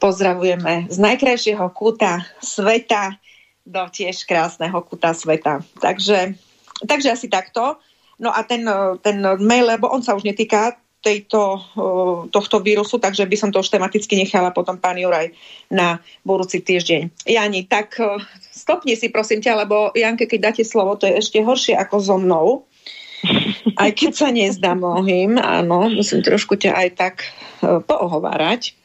pozdravujeme 0.00 0.88
z 0.88 0.96
najkrajšieho 0.96 1.68
kúta 1.76 2.24
sveta 2.40 3.20
do 3.68 3.84
tiež 3.92 4.24
krásneho 4.24 4.80
kuta 4.80 5.12
sveta. 5.12 5.60
Takže, 5.76 6.32
takže 6.88 7.12
asi 7.12 7.28
takto. 7.28 7.76
No 8.16 8.32
a 8.32 8.40
ten, 8.42 8.64
ten 9.04 9.20
mail, 9.44 9.68
lebo 9.68 9.92
on 9.92 10.00
sa 10.00 10.16
už 10.16 10.24
netýka 10.24 10.80
tejto, 10.98 11.62
tohto 12.34 12.58
vírusu, 12.58 12.98
takže 12.98 13.22
by 13.22 13.36
som 13.38 13.54
to 13.54 13.62
už 13.62 13.70
tematicky 13.70 14.18
nechala 14.18 14.50
potom 14.50 14.82
pán 14.82 14.98
Juraj 14.98 15.30
na 15.70 16.02
budúci 16.26 16.58
týždeň. 16.58 17.22
Jani, 17.22 17.70
tak 17.70 17.94
stopni 18.50 18.98
si 18.98 19.06
prosím 19.06 19.38
ťa, 19.38 19.62
lebo 19.62 19.94
Janke, 19.94 20.26
keď 20.26 20.50
dáte 20.50 20.64
slovo, 20.66 20.98
to 20.98 21.06
je 21.06 21.22
ešte 21.22 21.38
horšie 21.38 21.78
ako 21.78 21.96
so 22.02 22.16
mnou. 22.18 22.66
Aj 23.78 23.90
keď 23.94 24.12
sa 24.14 24.28
nezdá 24.34 24.74
mnohým, 24.74 25.38
áno, 25.38 25.86
musím 25.90 26.22
trošku 26.22 26.58
ťa 26.58 26.74
aj 26.74 26.88
tak 26.98 27.14
poohovárať 27.62 28.77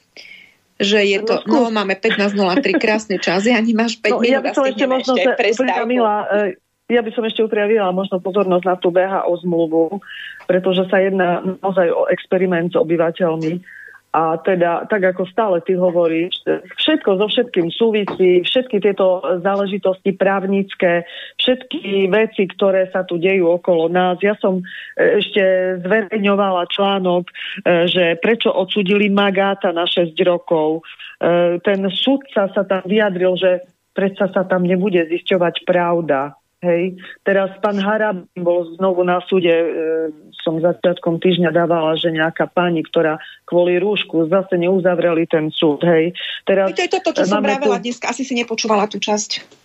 že 0.82 1.00
je 1.06 1.20
to, 1.22 1.46
no, 1.46 1.70
máme 1.70 1.94
15.03, 1.98 2.82
krásny 2.82 3.18
čas, 3.22 3.46
ja 3.46 3.62
máš 3.78 4.02
5 4.02 4.10
no, 4.10 4.20
minút 4.22 4.34
ja 4.34 4.40
by 4.42 4.50
som 4.52 4.66
ešte 4.66 4.86
možno 4.90 5.14
ešte 5.14 5.30
e, 6.34 6.40
ja 6.90 7.02
by 7.02 7.12
som 7.14 7.24
ešte 7.24 7.46
upriavila 7.46 7.94
možno 7.94 8.20
pozornosť 8.20 8.66
na 8.66 8.76
tú 8.82 8.90
BHO 8.90 9.34
zmluvu, 9.46 9.84
pretože 10.50 10.90
sa 10.90 11.00
jedná 11.00 11.40
naozaj 11.62 11.88
o 11.94 12.10
experiment 12.10 12.74
s 12.74 12.78
obyvateľmi 12.78 13.83
a 14.14 14.38
teda, 14.38 14.86
tak 14.86 15.02
ako 15.10 15.26
stále 15.26 15.58
ty 15.66 15.74
hovoríš, 15.74 16.46
všetko 16.78 17.18
so 17.18 17.26
všetkým 17.26 17.74
súvisí, 17.74 18.46
všetky 18.46 18.78
tieto 18.78 19.26
záležitosti 19.42 20.14
právnické, 20.14 21.10
všetky 21.42 22.14
veci, 22.14 22.46
ktoré 22.46 22.94
sa 22.94 23.02
tu 23.10 23.18
dejú 23.18 23.58
okolo 23.58 23.90
nás. 23.90 24.22
Ja 24.22 24.38
som 24.38 24.62
e, 24.62 24.64
ešte 25.18 25.42
zverejňovala 25.82 26.70
článok, 26.70 27.26
e, 27.26 27.34
že 27.90 28.22
prečo 28.22 28.54
odsudili 28.54 29.10
Magáta 29.10 29.74
na 29.74 29.90
6 29.90 30.14
rokov. 30.22 30.86
E, 31.18 31.58
ten 31.66 31.82
sudca 31.90 32.54
sa 32.54 32.62
tam 32.70 32.86
vyjadril, 32.86 33.34
že 33.34 33.66
predsa 33.98 34.30
sa 34.30 34.46
tam 34.46 34.62
nebude 34.62 35.10
zisťovať 35.10 35.66
pravda. 35.66 36.38
Hej. 36.64 36.96
Teraz 37.28 37.52
pán 37.60 37.76
Harab 37.76 38.24
bol 38.40 38.72
znovu 38.80 39.04
na 39.04 39.20
súde, 39.28 39.52
e, 39.52 39.68
som 40.40 40.64
začiatkom 40.64 41.20
týždňa 41.20 41.52
dávala, 41.52 42.00
že 42.00 42.16
nejaká 42.16 42.48
pani, 42.48 42.88
ktorá 42.88 43.20
kvôli 43.44 43.84
rúšku 43.84 44.32
zase 44.32 44.56
neuzavreli 44.56 45.28
ten 45.28 45.52
súd. 45.52 45.84
Hej. 45.84 46.16
Teraz, 46.48 46.72
to 46.72 46.88
je 46.88 46.92
toto, 46.92 47.12
čo 47.12 47.28
som 47.28 47.44
vravela 47.44 47.84
tu... 47.84 47.92
dneska, 47.92 48.08
asi 48.08 48.24
si 48.24 48.34
nepočúvala 48.40 48.88
tú 48.88 49.04
časť. 49.04 49.62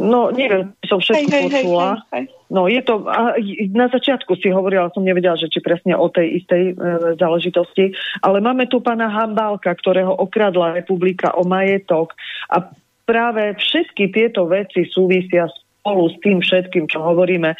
No, 0.00 0.32
neviem, 0.32 0.72
som 0.88 0.98
všetko 0.98 1.28
hej, 1.28 1.42
počula. 1.46 1.88
Hej, 1.90 1.94
hej, 1.94 2.24
hej. 2.24 2.24
No, 2.50 2.66
je 2.66 2.80
to, 2.82 3.06
a 3.06 3.38
na 3.70 3.86
začiatku 3.86 4.34
si 4.42 4.50
hovorila, 4.50 4.90
som 4.90 5.06
nevedela, 5.06 5.38
že 5.38 5.46
či 5.46 5.62
presne 5.62 5.94
o 5.94 6.10
tej 6.10 6.42
istej 6.42 6.62
e, 6.62 6.74
záležitosti, 7.14 7.94
ale 8.24 8.42
máme 8.42 8.66
tu 8.66 8.82
pána 8.82 9.06
Hambálka, 9.06 9.70
ktorého 9.70 10.10
okradla 10.18 10.74
republika 10.74 11.30
o 11.38 11.46
majetok 11.46 12.18
a 12.50 12.74
práve 13.06 13.54
všetky 13.58 14.10
tieto 14.10 14.50
veci 14.50 14.86
súvisia 14.86 15.46
s 15.46 15.54
spolu 15.80 16.12
s 16.12 16.16
tým 16.20 16.44
všetkým, 16.44 16.84
čo 16.86 17.00
hovoríme, 17.00 17.56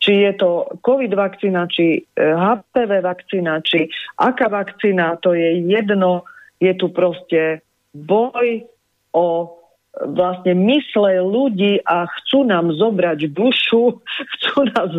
či 0.00 0.24
je 0.24 0.32
to 0.36 0.68
COVID 0.84 1.12
vakcína, 1.12 1.68
či 1.68 2.04
HPV 2.16 2.90
e, 3.00 3.04
vakcína, 3.04 3.60
či 3.64 3.88
aká 4.20 4.48
vakcína, 4.48 5.20
to 5.20 5.32
je 5.32 5.64
jedno, 5.64 6.28
je 6.60 6.72
tu 6.76 6.92
proste 6.92 7.64
boj 7.92 8.68
o 9.12 9.57
vlastne 9.96 10.54
mysle 10.54 11.24
ľudí 11.24 11.82
a 11.82 12.06
chcú 12.06 12.46
nám 12.46 12.70
zobrať 12.76 13.32
dušu, 13.32 13.98
chcú 14.36 14.58
nás, 14.70 14.90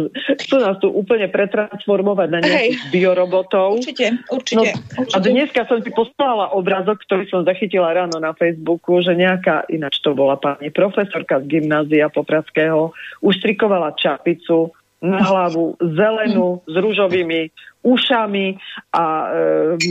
chcú 0.43 0.56
nás 0.59 0.76
tu 0.82 0.90
úplne 0.92 1.30
pretransformovať 1.32 2.27
na 2.27 2.40
nejakých 2.43 2.82
Hej. 2.84 2.92
biorobotov. 2.92 3.80
Určite, 3.80 4.19
určite, 4.27 4.58
no, 4.58 4.64
určite. 5.06 5.16
A 5.16 5.18
dneska 5.24 5.61
som 5.69 5.80
si 5.80 5.90
poslala 5.93 6.51
obrazok, 6.51 7.00
ktorý 7.06 7.30
som 7.32 7.45
zachytila 7.45 7.93
ráno 7.95 8.19
na 8.19 8.35
Facebooku, 8.35 9.00
že 9.00 9.16
nejaká, 9.16 9.69
ináč 9.72 10.01
to 10.03 10.11
bola 10.18 10.35
pani 10.35 10.74
profesorka 10.74 11.40
z 11.43 11.45
gymnázia 11.48 12.11
Popradského, 12.11 12.92
uštrikovala 13.24 13.95
čapicu 13.95 14.74
na 15.00 15.24
hlavu 15.24 15.80
zelenú 15.80 16.59
s 16.68 16.76
rúžovými 16.76 17.48
ušami 17.88 18.59
a 18.92 19.06
e, 19.08 19.27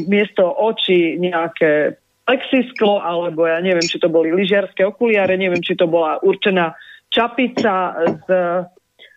miesto 0.04 0.44
očí 0.44 1.16
nejaké 1.16 1.96
plexisklo, 2.28 3.00
alebo 3.00 3.48
ja 3.48 3.56
neviem, 3.64 3.88
či 3.88 3.96
to 3.96 4.12
boli 4.12 4.28
lyžiarské 4.28 4.84
okuliare, 4.84 5.40
neviem, 5.40 5.64
či 5.64 5.72
to 5.72 5.88
bola 5.88 6.20
určená 6.20 6.76
čapica 7.08 7.96
s 8.04 8.28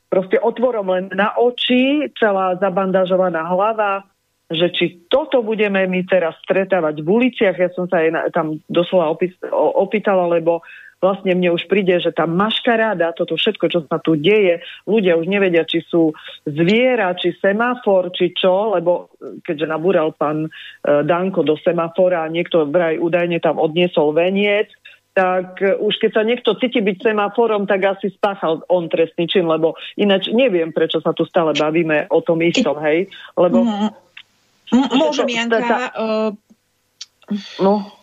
proste 0.08 0.40
otvorom 0.40 0.88
len 0.92 1.12
na 1.12 1.36
oči, 1.36 2.08
celá 2.16 2.56
zabandažovaná 2.56 3.44
hlava, 3.52 4.08
že 4.48 4.68
či 4.72 4.86
toto 5.08 5.44
budeme 5.44 5.88
my 5.88 6.08
teraz 6.08 6.36
stretávať 6.44 7.04
v 7.04 7.08
uliciach, 7.08 7.56
ja 7.56 7.72
som 7.76 7.88
sa 7.92 8.04
aj 8.04 8.32
tam 8.36 8.60
doslova 8.68 9.12
opýtala, 9.76 10.32
lebo 10.32 10.64
vlastne 11.02 11.34
mne 11.34 11.58
už 11.58 11.66
príde, 11.66 11.98
že 11.98 12.14
tá 12.14 12.30
maškaráda, 12.30 13.18
toto 13.18 13.34
všetko, 13.34 13.66
čo 13.68 13.80
sa 13.90 13.98
tu 13.98 14.14
deje, 14.14 14.62
ľudia 14.86 15.18
už 15.18 15.26
nevedia, 15.26 15.66
či 15.66 15.82
sú 15.82 16.14
zviera, 16.46 17.18
či 17.18 17.34
semafor, 17.42 18.14
či 18.14 18.32
čo, 18.38 18.78
lebo 18.78 19.10
keďže 19.42 19.66
nabúral 19.66 20.14
pán 20.14 20.46
e, 20.46 20.50
Danko 20.86 21.42
do 21.42 21.58
semafora 21.58 22.24
a 22.24 22.32
niekto 22.32 22.70
vraj 22.70 23.02
údajne 23.02 23.42
tam 23.42 23.58
odniesol 23.58 24.14
veniec, 24.14 24.70
tak 25.18 25.60
e, 25.60 25.74
už 25.82 25.98
keď 25.98 26.12
sa 26.14 26.24
niekto 26.24 26.54
cíti 26.62 26.80
byť 26.80 27.12
semaforom, 27.12 27.66
tak 27.66 27.82
asi 27.98 28.14
spáchal 28.14 28.62
on 28.70 28.86
trestný 28.86 29.26
čin, 29.26 29.50
lebo 29.50 29.74
ináč 29.98 30.30
neviem, 30.30 30.70
prečo 30.70 31.02
sa 31.02 31.18
tu 31.18 31.26
stále 31.26 31.58
bavíme 31.58 32.08
o 32.14 32.22
tom 32.22 32.40
istom, 32.46 32.78
hej? 32.86 33.10
Lebo... 33.34 33.66
Môžem, 34.72 35.28
Janka, 35.36 35.92
uh... 35.98 36.32
no. 37.60 38.01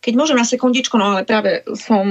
Keď 0.00 0.12
môžem 0.16 0.40
na 0.40 0.48
sekundičku, 0.48 0.96
no 0.96 1.12
ale 1.12 1.28
práve 1.28 1.60
som 1.76 2.04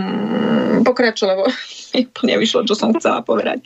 pokračovala, 0.85 1.41
lebo 1.41 1.45
úplne 2.13 2.33
vyšlo, 2.37 2.69
čo 2.69 2.77
som 2.77 2.93
chcela 2.93 3.25
povedať. 3.25 3.65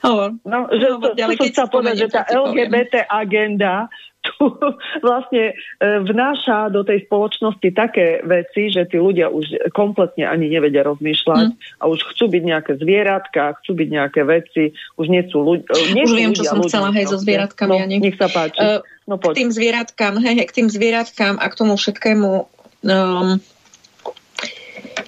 Hovor. 0.00 0.32
No, 0.48 0.64
že 0.72 0.86
to, 0.96 1.08
ďalej, 1.12 1.36
to, 1.36 1.42
keď 1.44 1.52
sa 1.52 1.66
povedať, 1.68 1.96
že 2.00 2.08
tá 2.08 2.22
LGBT 2.24 3.04
poviem. 3.04 3.12
agenda 3.12 3.74
tu 4.26 4.52
vlastne 5.00 5.52
e, 5.52 5.54
vnáša 5.80 6.68
do 6.68 6.84
tej 6.84 7.08
spoločnosti 7.08 7.68
také 7.72 8.20
veci, 8.20 8.68
že 8.68 8.84
tí 8.84 9.00
ľudia 9.00 9.32
už 9.32 9.72
kompletne 9.72 10.28
ani 10.28 10.52
nevedia 10.52 10.84
rozmýšľať 10.84 11.46
mm. 11.56 11.80
a 11.80 11.84
už 11.88 12.04
chcú 12.12 12.28
byť 12.28 12.42
nejaké 12.44 12.72
zvieratka, 12.76 13.56
chcú 13.60 13.72
byť 13.80 13.88
nejaké 13.88 14.20
veci, 14.28 14.76
už 15.00 15.06
nie 15.08 15.24
sú, 15.28 15.40
ľudia. 15.40 15.72
nie 15.96 16.04
už 16.04 16.10
sú 16.12 16.16
viem, 16.16 16.32
ľudia, 16.32 16.36
čo 16.36 16.44
som 16.44 16.60
ľudia, 16.60 16.72
chcela, 16.72 16.88
hej, 16.92 17.06
so 17.08 17.16
zvieratkami. 17.16 17.72
No, 17.72 17.84
nech 17.88 18.16
sa 18.20 18.28
páči. 18.28 18.60
Uh, 18.60 18.80
no, 19.08 19.14
poď. 19.16 19.32
K 19.32 19.38
tým 19.40 19.50
zvieratkám, 19.56 20.14
hej, 20.20 20.36
k 20.44 20.52
tým 20.52 20.68
zvieratkám 20.68 21.34
a 21.40 21.46
k 21.48 21.54
tomu 21.56 21.80
všetkému 21.80 22.59
um, 22.84 23.40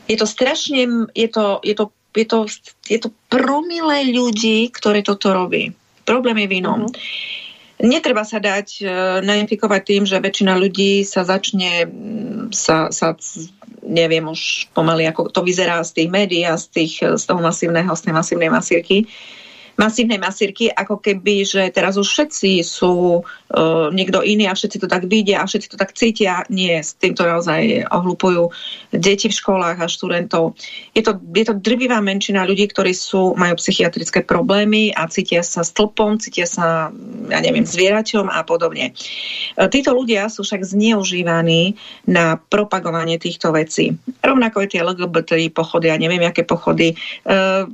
je 0.08 0.16
to 0.16 0.26
strašne, 0.26 1.08
je 1.16 1.28
to, 1.28 1.60
je 1.64 1.74
to, 1.74 1.84
je 2.16 2.26
to, 2.26 2.38
je 2.88 2.98
to 3.00 3.08
promilé 3.32 4.12
ľudí, 4.12 4.68
ktoré 4.68 5.00
toto 5.00 5.32
robí. 5.32 5.72
Problém 6.04 6.44
je 6.44 6.48
v 6.50 6.56
inom. 6.60 6.80
Uh-huh. 6.88 6.94
Netreba 7.82 8.22
sa 8.22 8.38
dať 8.38 8.68
uh, 8.82 8.88
nainfikovať 9.24 9.82
tým, 9.82 10.02
že 10.06 10.22
väčšina 10.22 10.54
ľudí 10.54 11.02
sa 11.02 11.26
začne 11.26 11.88
sa, 12.52 12.92
sa 12.92 13.16
neviem 13.82 14.22
už 14.28 14.70
pomaly, 14.70 15.10
ako 15.10 15.32
to 15.32 15.42
vyzerá 15.42 15.82
z 15.82 16.02
tých 16.02 16.08
médií 16.12 16.46
a 16.46 16.54
z, 16.54 16.66
tých, 16.70 16.94
z 17.02 17.24
toho 17.26 17.42
masívneho, 17.42 17.90
z 17.96 18.02
tej 18.06 18.14
masívnej 18.14 18.50
masírky, 18.52 19.10
masívnej 19.76 20.20
masírky, 20.20 20.68
ako 20.68 21.00
keby, 21.00 21.48
že 21.48 21.62
teraz 21.72 21.96
už 21.96 22.04
všetci 22.04 22.60
sú 22.60 23.24
uh, 23.24 23.88
niekto 23.88 24.20
iný 24.20 24.48
a 24.48 24.56
všetci 24.56 24.84
to 24.84 24.88
tak 24.88 25.08
vidia 25.08 25.40
a 25.40 25.48
všetci 25.48 25.68
to 25.72 25.76
tak 25.80 25.96
cítia. 25.96 26.44
Nie, 26.52 26.84
s 26.84 26.92
týmto 26.96 27.24
naozaj 27.24 27.88
ohlupujú 27.88 28.52
deti 28.92 29.32
v 29.32 29.38
školách 29.38 29.80
a 29.80 29.88
študentov. 29.88 30.54
Je 30.92 31.00
to, 31.00 31.16
je 31.16 31.44
to 31.48 31.54
drvivá 31.56 32.04
menšina 32.04 32.44
ľudí, 32.44 32.68
ktorí 32.68 32.92
sú, 32.92 33.32
majú 33.32 33.56
psychiatrické 33.56 34.20
problémy 34.20 34.92
a 34.92 35.08
cítia 35.08 35.40
sa 35.40 35.64
stĺpom, 35.64 36.20
cítia 36.20 36.44
sa, 36.44 36.92
ja 37.32 37.38
neviem, 37.40 37.64
zvieraťom 37.64 38.28
a 38.28 38.44
podobne. 38.44 38.92
Uh, 39.56 39.72
títo 39.72 39.96
ľudia 39.96 40.28
sú 40.28 40.44
však 40.44 40.68
zneužívaní 40.68 41.80
na 42.04 42.36
propagovanie 42.36 43.16
týchto 43.16 43.56
vecí. 43.56 43.96
Rovnako 44.20 44.64
aj 44.64 44.68
tie 44.68 44.84
LGBT 44.84 45.32
pochody, 45.48 45.88
ja 45.88 45.96
neviem, 45.96 46.20
aké 46.28 46.44
pochody. 46.44 46.92
Uh, 47.24 47.64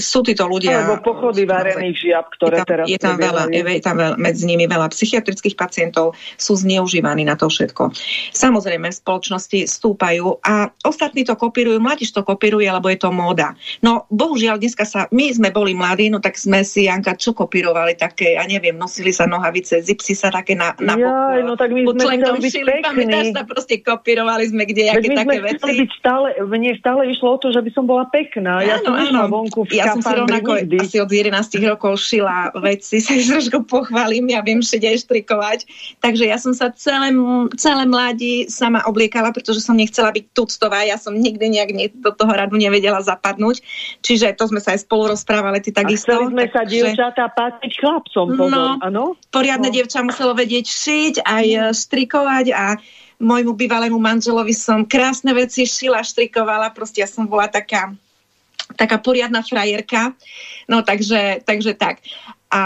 sú 0.00 0.24
títo 0.24 0.48
ľudia... 0.48 0.82
Alebo 0.82 1.04
pochody 1.04 1.35
varených 1.44 1.96
žiab, 2.00 2.26
ktoré 2.32 2.56
je 2.56 2.64
tam, 2.64 2.68
teraz... 2.70 2.86
Je 2.88 2.98
tam, 3.02 3.16
veľa, 3.20 3.42
je, 3.52 3.62
tam 3.84 3.96
veľa, 4.00 4.16
medzi 4.16 4.44
nimi 4.48 4.64
veľa 4.64 4.88
psychiatrických 4.88 5.58
pacientov, 5.58 6.16
sú 6.40 6.56
zneužívaní 6.56 7.28
na 7.28 7.36
to 7.36 7.52
všetko. 7.52 7.92
Samozrejme, 8.32 8.88
v 8.88 8.96
spoločnosti 8.96 9.68
stúpajú 9.68 10.40
a 10.40 10.72
ostatní 10.86 11.26
to 11.26 11.36
kopírujú, 11.36 11.76
mladíš 11.82 12.16
to 12.16 12.22
kopíruje, 12.24 12.70
lebo 12.70 12.88
je 12.88 12.98
to 13.02 13.10
móda. 13.12 13.58
No, 13.82 14.06
bohužiaľ, 14.08 14.56
dneska 14.62 14.86
sa, 14.86 15.10
my 15.12 15.34
sme 15.34 15.48
boli 15.50 15.76
mladí, 15.76 16.08
no 16.08 16.22
tak 16.22 16.38
sme 16.38 16.62
si, 16.62 16.86
Janka, 16.86 17.18
čo 17.18 17.34
kopírovali 17.34 17.98
také, 17.98 18.38
ja 18.38 18.46
neviem, 18.46 18.78
nosili 18.78 19.10
sa 19.10 19.26
nohavice, 19.26 19.82
zipsy 19.82 20.14
sa 20.14 20.30
také 20.30 20.54
na, 20.54 20.72
na 20.78 20.94
Jaj, 20.94 21.40
no 21.42 21.58
tak 21.58 21.74
my 21.74 21.82
sme 21.82 22.14
chceli 22.22 22.38
byť 22.38 22.52
šili, 22.54 22.72
pamätáš 22.80 23.26
sa, 23.34 23.42
proste 23.42 23.74
kopírovali 23.82 24.44
sme 24.46 24.62
kde, 24.70 24.94
aké 24.94 25.08
také 25.10 25.38
veci. 25.42 25.72
Byť 25.82 25.92
stále, 25.98 26.28
mne 26.46 26.70
stále 26.78 27.02
išlo 27.10 27.34
o 27.34 27.38
to, 27.42 27.50
že 27.50 27.60
by 27.60 27.70
som 27.74 27.84
bola 27.84 28.04
pekná. 28.06 28.62
Ja 28.62 28.78
áno, 28.78 28.84
som 28.86 28.92
áno. 28.94 29.20
vonku 29.26 29.66
v 29.66 29.74
ja 29.74 29.90
som 29.90 30.00
si 30.04 30.14
rovnako 30.14 30.50
asi 30.78 30.96
od 31.02 31.10
11 31.24 31.56
rokov 31.64 31.96
šila 31.96 32.52
veci, 32.60 33.00
sa 33.04 33.16
trošku 33.16 33.64
pochválim, 33.64 34.28
ja 34.28 34.44
viem 34.44 34.60
šiť 34.60 34.82
aj 34.84 34.96
štrikovať. 35.08 35.58
Takže 36.04 36.24
ja 36.28 36.36
som 36.36 36.52
sa 36.52 36.68
celé, 36.76 37.12
celé 37.56 37.84
mladí 37.88 38.46
sama 38.52 38.84
obliekala, 38.84 39.32
pretože 39.32 39.64
som 39.64 39.76
nechcela 39.76 40.12
byť 40.12 40.24
tuctová, 40.36 40.84
ja 40.84 41.00
som 41.00 41.16
nikdy 41.16 41.56
nejak 41.56 41.70
ne, 41.72 41.86
do 41.88 42.12
toho 42.12 42.32
radu 42.32 42.60
nevedela 42.60 43.00
zapadnúť. 43.00 43.64
Čiže 44.04 44.36
to 44.36 44.52
sme 44.52 44.60
sa 44.60 44.76
aj 44.76 44.84
spolu 44.84 45.16
rozprávali, 45.16 45.64
ty 45.64 45.72
takisto. 45.72 46.12
A 46.12 46.28
sme 46.28 46.46
sa 46.52 46.62
dievčatá 46.68 47.32
patriť 47.32 47.72
chlapcom, 47.80 48.26
pozor, 48.36 48.52
no, 48.52 48.64
ano? 48.84 49.04
Poriadne 49.32 49.72
no. 49.72 49.74
dievča 49.74 50.04
muselo 50.04 50.36
vedieť 50.36 50.66
šiť, 50.68 51.14
aj 51.24 51.46
štrikovať 51.72 52.46
a 52.52 52.76
môjmu 53.16 53.56
bývalému 53.56 53.96
manželovi 53.96 54.52
som 54.52 54.84
krásne 54.84 55.32
veci 55.32 55.64
šila, 55.64 56.04
štrikovala, 56.04 56.72
proste 56.76 57.00
ja 57.00 57.08
som 57.08 57.24
bola 57.24 57.48
taká 57.48 57.96
taká 58.74 58.98
poriadna 58.98 59.46
frajerka. 59.46 60.12
No 60.66 60.82
takže, 60.82 61.46
takže 61.46 61.78
tak. 61.78 62.02
A 62.46 62.62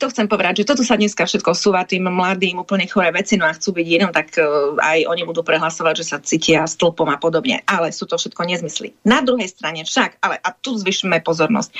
to 0.00 0.08
chcem 0.08 0.24
povedať, 0.24 0.64
že 0.64 0.68
toto 0.72 0.80
sa 0.80 0.96
dneska 0.96 1.28
všetko 1.28 1.52
súva 1.52 1.84
tým 1.84 2.08
mladým 2.08 2.64
úplne 2.64 2.88
choré 2.88 3.12
veci, 3.12 3.36
no 3.36 3.44
a 3.44 3.52
chcú 3.52 3.76
byť 3.76 3.86
jednom, 3.86 4.12
tak 4.16 4.32
e, 4.40 4.42
aj 4.80 5.04
oni 5.04 5.28
budú 5.28 5.44
prehlasovať, 5.44 5.94
že 6.00 6.08
sa 6.08 6.24
cítia 6.24 6.64
stĺpom 6.64 7.04
a 7.12 7.20
podobne. 7.20 7.60
Ale 7.68 7.92
sú 7.92 8.08
to 8.08 8.16
všetko 8.16 8.48
nezmysly. 8.48 8.96
Na 9.04 9.20
druhej 9.20 9.52
strane 9.52 9.84
však, 9.84 10.24
ale 10.24 10.40
a 10.40 10.48
tu 10.56 10.72
zvyšíme 10.72 11.20
pozornosť, 11.20 11.70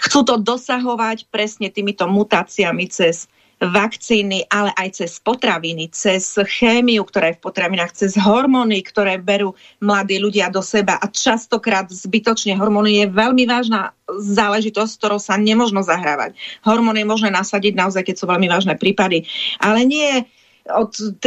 chcú 0.00 0.18
to 0.24 0.40
dosahovať 0.40 1.28
presne 1.28 1.68
týmito 1.68 2.08
mutáciami 2.08 2.88
cez 2.88 3.28
vakcíny, 3.62 4.50
ale 4.50 4.74
aj 4.74 4.98
cez 4.98 5.22
potraviny, 5.22 5.94
cez 5.94 6.34
chémiu, 6.34 7.06
ktorá 7.06 7.30
je 7.30 7.38
v 7.38 7.44
potravinách, 7.46 7.94
cez 7.94 8.18
hormóny, 8.18 8.82
ktoré 8.82 9.22
berú 9.22 9.54
mladí 9.78 10.18
ľudia 10.18 10.50
do 10.50 10.58
seba 10.58 10.98
a 10.98 11.06
častokrát 11.06 11.86
zbytočne 11.86 12.58
hormóny 12.58 13.06
je 13.06 13.06
veľmi 13.14 13.46
vážna 13.46 13.94
záležitosť, 14.10 14.92
ktorou 14.98 15.22
sa 15.22 15.38
nemožno 15.38 15.86
zahrávať. 15.86 16.34
Hormóny 16.66 17.06
je 17.06 17.10
možné 17.14 17.30
nasadiť 17.30 17.78
naozaj, 17.78 18.02
keď 18.02 18.16
sú 18.18 18.26
veľmi 18.26 18.50
vážne 18.50 18.74
prípady, 18.74 19.30
ale 19.62 19.86
nie 19.86 20.26
od 20.62 20.94
13 20.94 21.18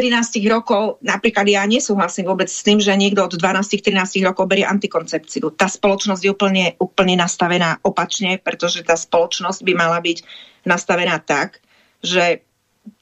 rokov, 0.47 1.03
napríklad 1.03 1.43
ja 1.43 1.67
nesúhlasím 1.67 2.31
vôbec 2.31 2.47
s 2.47 2.63
tým, 2.63 2.79
že 2.79 2.95
niekto 2.95 3.19
od 3.27 3.35
12-13 3.35 4.23
rokov 4.23 4.47
berie 4.47 4.63
antikoncepciu. 4.63 5.51
Tá 5.51 5.67
spoločnosť 5.67 6.21
je 6.23 6.31
úplne, 6.31 6.65
úplne 6.79 7.19
nastavená 7.19 7.83
opačne, 7.83 8.39
pretože 8.39 8.79
tá 8.87 8.95
spoločnosť 8.95 9.59
by 9.59 9.73
mala 9.75 9.99
byť 9.99 10.23
nastavená 10.63 11.19
tak, 11.19 11.59
že 12.03 12.43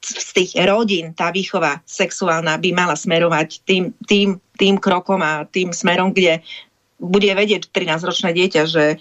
z 0.00 0.28
tých 0.32 0.52
rodín 0.64 1.12
tá 1.12 1.28
výchova 1.28 1.84
sexuálna 1.84 2.56
by 2.56 2.70
mala 2.72 2.96
smerovať 2.96 3.64
tým, 3.68 3.92
tým, 4.08 4.40
tým 4.56 4.80
krokom 4.80 5.20
a 5.20 5.44
tým 5.44 5.76
smerom, 5.76 6.16
kde 6.16 6.40
bude 6.96 7.28
vedieť 7.28 7.68
13-ročné 7.68 8.32
dieťa, 8.32 8.62
že 8.64 8.96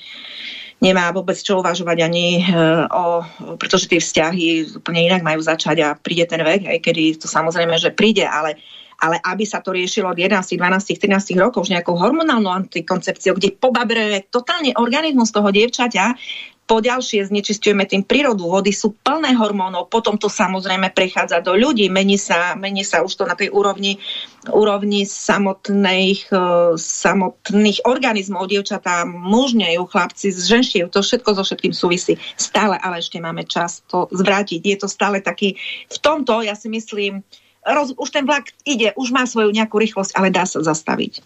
nemá 0.83 1.07
vôbec 1.15 1.39
čo 1.39 1.63
uvažovať 1.63 1.97
ani 2.03 2.43
uh, 2.43 2.83
o, 2.91 3.23
pretože 3.55 3.87
tie 3.87 4.03
vzťahy 4.03 4.75
úplne 4.83 5.07
inak 5.07 5.23
majú 5.23 5.39
začať 5.39 5.77
a 5.79 5.95
príde 5.95 6.27
ten 6.27 6.43
vek, 6.43 6.67
aj 6.67 6.79
kedy 6.83 7.15
to 7.15 7.31
samozrejme, 7.31 7.79
že 7.79 7.95
príde, 7.95 8.27
ale 8.27 8.59
ale 9.03 9.19
aby 9.19 9.43
sa 9.43 9.59
to 9.59 9.75
riešilo 9.75 10.15
od 10.15 10.19
11, 10.19 10.55
12, 10.55 10.95
13 10.95 11.35
rokov 11.35 11.67
už 11.67 11.75
nejakou 11.75 11.99
hormonálnou 11.99 12.47
antikoncepciou, 12.47 13.35
kde 13.35 13.51
pobabruje 13.51 14.31
totálne 14.31 14.71
organizmus 14.79 15.33
toho 15.35 15.51
dievčaťa, 15.51 16.15
Poďalšie 16.63 17.27
znečistujeme 17.27 17.83
tým 17.83 18.07
prírodu. 18.07 18.47
Vody 18.47 18.71
sú 18.71 18.95
plné 18.95 19.35
hormónov, 19.35 19.91
potom 19.91 20.15
to 20.15 20.31
samozrejme 20.31 20.95
prechádza 20.95 21.43
do 21.43 21.59
ľudí, 21.59 21.91
mení 21.91 22.15
sa, 22.15 22.55
mení 22.55 22.87
sa 22.87 23.03
už 23.03 23.11
to 23.19 23.27
na 23.27 23.35
tej 23.35 23.51
úrovni, 23.51 23.99
úrovni 24.47 25.03
samotných, 25.03 26.31
uh, 26.31 26.79
samotných 26.79 27.83
organizmov. 27.83 28.47
Dievčatá 28.47 29.03
mužnejú, 29.03 29.83
chlapci 29.91 30.31
zženšiejú, 30.31 30.87
to 30.87 31.03
všetko 31.03 31.35
so 31.35 31.43
všetkým 31.43 31.75
súvisí. 31.75 32.15
Stále 32.39 32.79
ale 32.79 33.03
ešte 33.03 33.19
máme 33.19 33.43
čas 33.43 33.83
to 33.91 34.07
zvrátiť. 34.15 34.63
Je 34.63 34.77
to 34.79 34.87
stále 34.87 35.19
taký, 35.19 35.59
v 35.91 35.97
tomto 35.99 36.47
ja 36.47 36.55
si 36.55 36.71
myslím, 36.71 37.27
roz, 37.67 37.91
už 37.95 38.07
ten 38.07 38.23
vlak 38.23 38.55
ide, 38.63 38.95
už 38.95 39.11
má 39.11 39.27
svoju 39.27 39.51
nejakú 39.51 39.79
rýchlosť, 39.79 40.15
ale 40.15 40.31
dá 40.31 40.47
sa 40.47 40.63
zastaviť. 40.63 41.23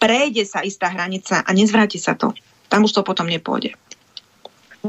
Prejde 0.00 0.48
sa 0.48 0.64
istá 0.64 0.88
hranica 0.88 1.44
a 1.44 1.50
nezvráti 1.52 2.00
sa 2.00 2.16
to. 2.16 2.32
Tam 2.68 2.84
už 2.84 2.96
to 2.96 3.02
potom 3.04 3.28
nepôjde. 3.28 3.74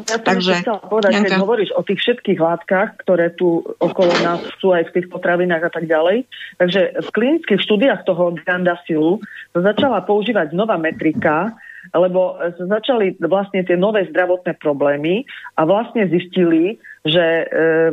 Ja 0.08 0.18
Takže, 0.22 0.64
chcela 0.64 0.80
povedať, 0.86 1.12
Janka. 1.18 1.26
keď 1.28 1.34
hovoríš 1.42 1.72
o 1.76 1.82
tých 1.84 2.00
všetkých 2.00 2.40
látkach, 2.40 2.96
ktoré 3.04 3.34
tu 3.36 3.64
okolo 3.80 4.14
nás 4.24 4.40
sú 4.62 4.72
aj 4.72 4.92
v 4.92 4.94
tých 5.00 5.08
potravinách 5.12 5.68
a 5.68 5.72
tak 5.72 5.86
ďalej, 5.90 6.30
takže 6.62 7.04
v 7.04 7.10
klinických 7.12 7.62
štúdiách 7.64 8.08
toho 8.08 8.36
Gandasilu 8.44 9.20
začala 9.52 10.06
používať 10.06 10.56
nová 10.56 10.80
metrika, 10.80 11.52
lebo 11.96 12.38
začali 12.60 13.16
vlastne 13.24 13.64
tie 13.64 13.80
nové 13.80 14.06
zdravotné 14.12 14.60
problémy 14.60 15.24
a 15.56 15.64
vlastne 15.64 16.06
zistili, 16.12 16.78
že 17.08 17.24
e, 17.24 17.46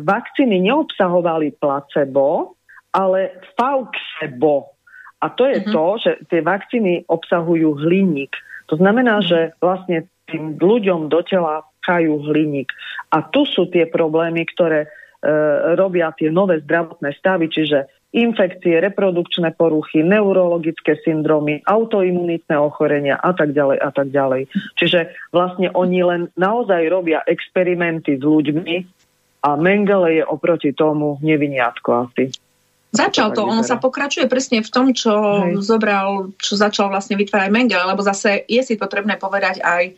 vakcíny 0.02 0.58
neobsahovali 0.66 1.54
placebo, 1.62 2.58
ale 2.90 3.40
fauxebo. 3.54 4.74
A 5.22 5.32
to 5.32 5.48
je 5.48 5.62
mm-hmm. 5.62 5.72
to, 5.72 5.84
že 6.02 6.10
tie 6.28 6.40
vakcíny 6.44 6.92
obsahujú 7.08 7.78
hliník. 7.78 8.34
To 8.68 8.76
znamená, 8.76 9.22
že 9.22 9.54
vlastne 9.62 10.10
tým 10.26 10.58
ľuďom 10.58 11.06
do 11.06 11.22
tela 11.22 11.62
pchajú 11.86 12.18
hliník. 12.26 12.66
A 13.14 13.22
tu 13.22 13.46
sú 13.46 13.70
tie 13.70 13.86
problémy, 13.86 14.42
ktoré 14.50 14.84
e, 14.84 14.88
robia 15.78 16.10
tie 16.18 16.34
nové 16.34 16.58
zdravotné 16.66 17.14
stavy, 17.14 17.46
čiže 17.46 17.86
infekcie, 18.10 18.82
reprodukčné 18.82 19.54
poruchy, 19.54 20.02
neurologické 20.02 20.98
syndromy, 21.06 21.62
autoimunitné 21.62 22.58
ochorenia 22.58 23.14
a 23.22 23.30
tak 23.30 23.54
ďalej 23.54 23.78
a 23.78 23.90
tak 23.94 24.08
ďalej. 24.10 24.50
Čiže 24.74 25.14
vlastne 25.30 25.70
oni 25.70 26.00
len 26.02 26.22
naozaj 26.34 26.90
robia 26.90 27.22
experimenty 27.30 28.18
s 28.18 28.24
ľuďmi 28.26 28.76
a 29.46 29.54
Mengele 29.54 30.18
je 30.18 30.24
oproti 30.26 30.74
tomu 30.74 31.22
neviniatko 31.22 32.10
asi. 32.10 32.34
Začal 32.96 33.36
to, 33.36 33.44
ono 33.44 33.60
sa 33.60 33.76
pokračuje 33.76 34.24
presne 34.24 34.64
v 34.64 34.70
tom, 34.72 34.96
čo 34.96 35.12
Hej. 35.12 35.60
zobral, 35.60 36.32
čo 36.40 36.56
začal 36.56 36.88
vlastne 36.88 37.20
vytvárať 37.20 37.52
Mengele, 37.52 37.84
lebo 37.84 38.00
zase 38.00 38.48
je 38.48 38.62
si 38.64 38.80
potrebné 38.80 39.20
povedať 39.20 39.60
aj 39.60 39.92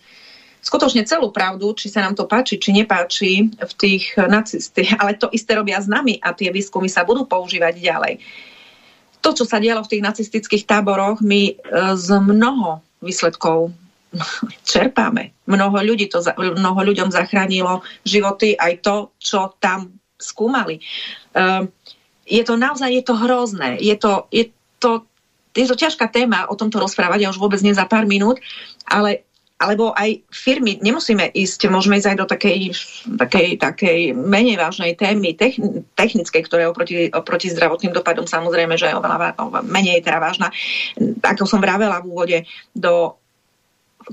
skutočne 0.68 1.08
celú 1.08 1.32
pravdu, 1.32 1.72
či 1.72 1.88
sa 1.88 2.04
nám 2.04 2.12
to 2.12 2.28
páči, 2.28 2.60
či 2.60 2.76
nepáči 2.76 3.48
v 3.56 3.72
tých 3.80 4.12
nacistých, 4.20 4.92
ale 5.00 5.16
to 5.16 5.32
isté 5.32 5.56
robia 5.56 5.80
s 5.80 5.88
nami 5.88 6.20
a 6.20 6.36
tie 6.36 6.52
výskumy 6.52 6.92
sa 6.92 7.08
budú 7.08 7.24
používať 7.24 7.80
ďalej. 7.80 8.14
To, 9.24 9.32
čo 9.32 9.48
sa 9.48 9.58
dialo 9.58 9.82
v 9.82 9.90
tých 9.96 10.04
nacistických 10.04 10.68
táboroch, 10.68 11.24
my 11.24 11.42
e, 11.50 11.54
z 11.96 12.08
mnoho 12.20 12.84
výsledkov 13.00 13.72
čerpáme. 14.70 15.32
Mnoho, 15.48 15.80
ľudí 15.80 16.06
to, 16.12 16.20
mnoho 16.36 16.80
ľuďom 16.84 17.10
zachránilo 17.10 17.80
životy 18.04 18.54
aj 18.54 18.84
to, 18.84 18.96
čo 19.18 19.56
tam 19.58 19.96
skúmali. 20.20 20.78
E, 20.78 20.82
je 22.28 22.42
to 22.44 22.60
naozaj 22.60 22.92
je 22.92 23.02
to 23.02 23.16
hrozné. 23.16 23.80
Je 23.80 23.96
to, 23.96 24.28
je 24.28 24.52
to 24.78 25.08
je 25.58 25.66
to 25.66 25.74
ťažká 25.74 26.06
téma 26.06 26.46
o 26.46 26.54
tomto 26.54 26.78
rozprávať, 26.78 27.26
ja 27.26 27.32
už 27.34 27.42
vôbec 27.42 27.58
nie 27.66 27.74
za 27.74 27.82
pár 27.82 28.06
minút, 28.06 28.38
ale 28.86 29.26
alebo 29.58 29.90
aj 29.90 30.22
firmy, 30.30 30.78
nemusíme 30.78 31.34
ísť, 31.34 31.66
môžeme 31.66 31.98
ísť 31.98 32.14
aj 32.14 32.18
do 32.22 32.26
takej, 32.30 32.58
takej, 33.18 33.48
takej 33.58 33.98
menej 34.14 34.54
vážnej 34.54 34.94
témy, 34.94 35.34
technickej, 35.98 36.42
ktorá 36.46 36.62
je 36.62 36.70
oproti, 36.70 36.94
oproti 37.10 37.50
zdravotným 37.50 37.90
dopadom 37.90 38.30
samozrejme, 38.30 38.78
že 38.78 38.94
je 38.94 38.94
oveľa, 38.94 39.34
oveľa 39.34 39.66
menej 39.66 40.06
teda 40.06 40.22
vážna. 40.22 40.54
Ako 41.26 41.42
som 41.42 41.58
vravela 41.58 41.98
v 41.98 42.06
úvode, 42.06 42.38
do 42.70 43.18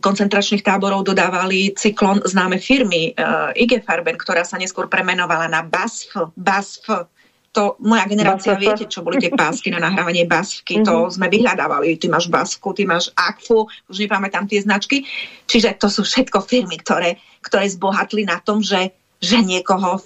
koncentračných 0.02 0.66
táborov 0.66 1.06
dodávali 1.08 1.72
cyklon 1.78 2.26
známe 2.26 2.60
firmy 2.60 3.14
uh, 3.16 3.54
IG 3.56 3.86
Farben, 3.86 4.18
ktorá 4.18 4.44
sa 4.44 4.60
neskôr 4.60 4.90
premenovala 4.90 5.48
na 5.48 5.62
BASF. 5.64 6.36
BASF 6.36 7.08
to 7.56 7.80
moja 7.80 8.04
generácia, 8.04 8.60
Basfa. 8.60 8.64
viete, 8.68 8.84
čo 8.92 9.00
boli 9.00 9.16
tie 9.16 9.32
pásky 9.32 9.72
na 9.72 9.80
nahrávanie 9.80 10.28
basky, 10.28 10.84
mm-hmm. 10.84 10.88
to 10.92 10.94
mhm. 11.08 11.12
sme 11.16 11.28
vyhľadávali. 11.32 11.96
Ty 11.96 12.08
máš 12.12 12.28
basku, 12.28 12.76
ty 12.76 12.84
máš 12.84 13.08
akfu, 13.16 13.72
už 13.88 13.96
nepamätám 14.04 14.44
tie 14.52 14.60
značky. 14.60 15.08
Čiže 15.48 15.80
to 15.80 15.88
sú 15.88 16.04
všetko 16.04 16.44
firmy, 16.44 16.76
ktoré, 16.84 17.16
ktoré 17.40 17.72
zbohatli 17.72 18.28
na 18.28 18.44
tom, 18.44 18.60
že, 18.60 18.92
že 19.24 19.40
niekoho 19.40 20.04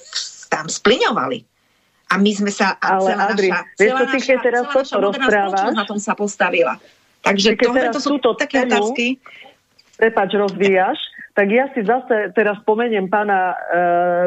tam 0.53 0.69
splňovali. 0.69 1.41
A 2.09 2.17
my 2.17 2.31
sme 2.33 2.53
sa, 2.53 2.77
a 2.77 2.97
Ale 2.97 3.13
celá 3.13 3.25
Adri, 3.33 3.49
naša, 3.49 3.65
celá 3.77 4.01
naša, 4.05 4.17
keď 4.17 4.37
teraz 4.41 4.63
celá 4.69 4.81
naša 4.81 4.97
rozprávaš, 4.97 5.69
na 5.73 5.85
tom 5.85 5.99
sa 6.01 6.13
postavila. 6.13 6.73
Takže 7.21 7.57
to, 7.57 7.69
to 7.93 8.01
sú 8.01 8.17
také 8.37 8.65
tému, 8.65 8.93
otázky. 8.93 9.17
Prepač, 9.99 10.29
rozvíjaš, 10.33 10.97
tak 11.37 11.47
ja 11.53 11.69
si 11.75 11.85
zase 11.85 12.33
teraz 12.33 12.57
spomeniem 12.65 13.11
pána 13.11 13.53
e, 13.53 13.55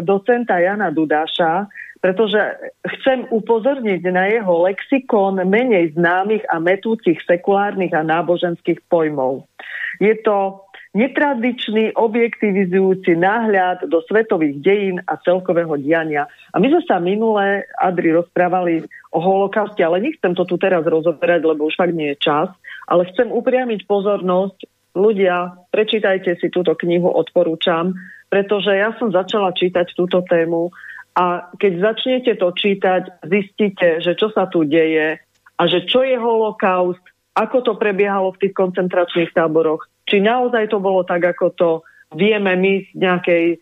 docenta 0.07 0.63
Jana 0.63 0.95
Dudáša, 0.95 1.67
pretože 2.03 2.59
chcem 2.99 3.31
upozorniť 3.31 4.03
na 4.11 4.27
jeho 4.27 4.67
lexikon 4.67 5.39
menej 5.47 5.95
známych 5.95 6.43
a 6.51 6.59
metúcich 6.59 7.23
sekulárnych 7.23 7.95
a 7.95 8.03
náboženských 8.03 8.83
pojmov. 8.91 9.47
Je 10.03 10.19
to 10.27 10.67
netradičný, 10.93 11.97
objektivizujúci 11.97 13.17
náhľad 13.17 13.89
do 13.89 14.05
svetových 14.05 14.61
dejín 14.61 14.97
a 15.09 15.17
celkového 15.23 15.79
diania. 15.81 16.29
A 16.53 16.61
my 16.61 16.69
sme 16.69 16.83
sa 16.85 17.01
minule, 17.01 17.65
Adri, 17.81 18.13
rozprávali 18.13 18.85
o 19.15 19.19
holokauste, 19.23 19.81
ale 19.81 20.05
nechcem 20.05 20.37
to 20.37 20.45
tu 20.45 20.61
teraz 20.61 20.85
rozoberať, 20.85 21.41
lebo 21.49 21.71
už 21.71 21.79
fakt 21.81 21.97
nie 21.97 22.13
je 22.13 22.21
čas, 22.21 22.53
ale 22.91 23.09
chcem 23.15 23.31
upriamiť 23.31 23.89
pozornosť, 23.89 24.69
ľudia, 24.93 25.57
prečítajte 25.73 26.37
si 26.37 26.53
túto 26.53 26.77
knihu, 26.77 27.09
odporúčam, 27.09 27.97
pretože 28.29 28.77
ja 28.77 28.93
som 29.01 29.09
začala 29.09 29.57
čítať 29.57 29.97
túto 29.97 30.21
tému 30.29 30.69
a 31.13 31.53
keď 31.61 31.73
začnete 31.93 32.33
to 32.41 32.49
čítať, 32.57 33.25
zistíte, 33.29 34.01
že 34.01 34.17
čo 34.17 34.33
sa 34.33 34.49
tu 34.49 34.65
deje 34.65 35.21
a 35.61 35.63
že 35.69 35.85
čo 35.85 36.01
je 36.01 36.17
holokaust, 36.17 37.05
ako 37.37 37.59
to 37.65 37.73
prebiehalo 37.77 38.33
v 38.33 38.49
tých 38.49 38.55
koncentračných 38.57 39.33
táboroch, 39.37 39.85
či 40.09 40.21
naozaj 40.25 40.73
to 40.73 40.81
bolo 40.81 41.05
tak, 41.05 41.25
ako 41.25 41.47
to 41.53 41.71
vieme 42.17 42.53
my 42.57 42.85
z 42.85 42.97
nejakej 42.97 43.45
e, 43.53 43.57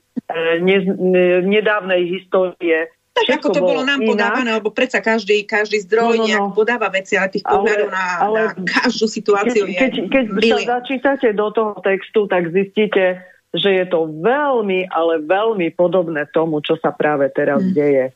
ne, 0.63 0.79
ne, 0.99 1.27
nedávnej 1.47 2.07
histórie. 2.07 2.91
Tak 3.11 3.27
Všetko 3.27 3.49
ako 3.51 3.57
to 3.59 3.63
bolo 3.63 3.83
nám 3.83 3.99
inak. 3.99 4.11
podávané, 4.15 4.51
lebo 4.55 4.71
predsa 4.71 5.03
každý, 5.03 5.43
každý 5.43 5.83
zdroj 5.83 6.23
no, 6.23 6.27
no, 6.27 6.39
no. 6.51 6.55
podáva 6.55 6.87
veci, 6.95 7.19
ale 7.19 7.35
tých 7.35 7.43
pohľadov 7.43 7.91
na, 7.91 8.07
ale, 8.23 8.39
na 8.39 8.63
každú 8.63 9.07
situáciu 9.11 9.67
keď, 9.67 9.75
je 9.75 9.79
Keď, 9.79 9.93
keď 10.07 10.25
sa 10.39 10.59
začítate 10.79 11.29
do 11.35 11.51
toho 11.51 11.75
textu, 11.83 12.31
tak 12.31 12.55
zistíte, 12.55 13.19
že 13.51 13.71
je 13.83 13.85
to 13.91 14.07
veľmi, 14.07 14.87
ale 14.91 15.27
veľmi 15.27 15.75
podobné 15.75 16.27
tomu, 16.31 16.63
čo 16.63 16.79
sa 16.79 16.95
práve 16.95 17.27
teraz 17.35 17.63
mm. 17.63 17.73
deje. 17.75 18.07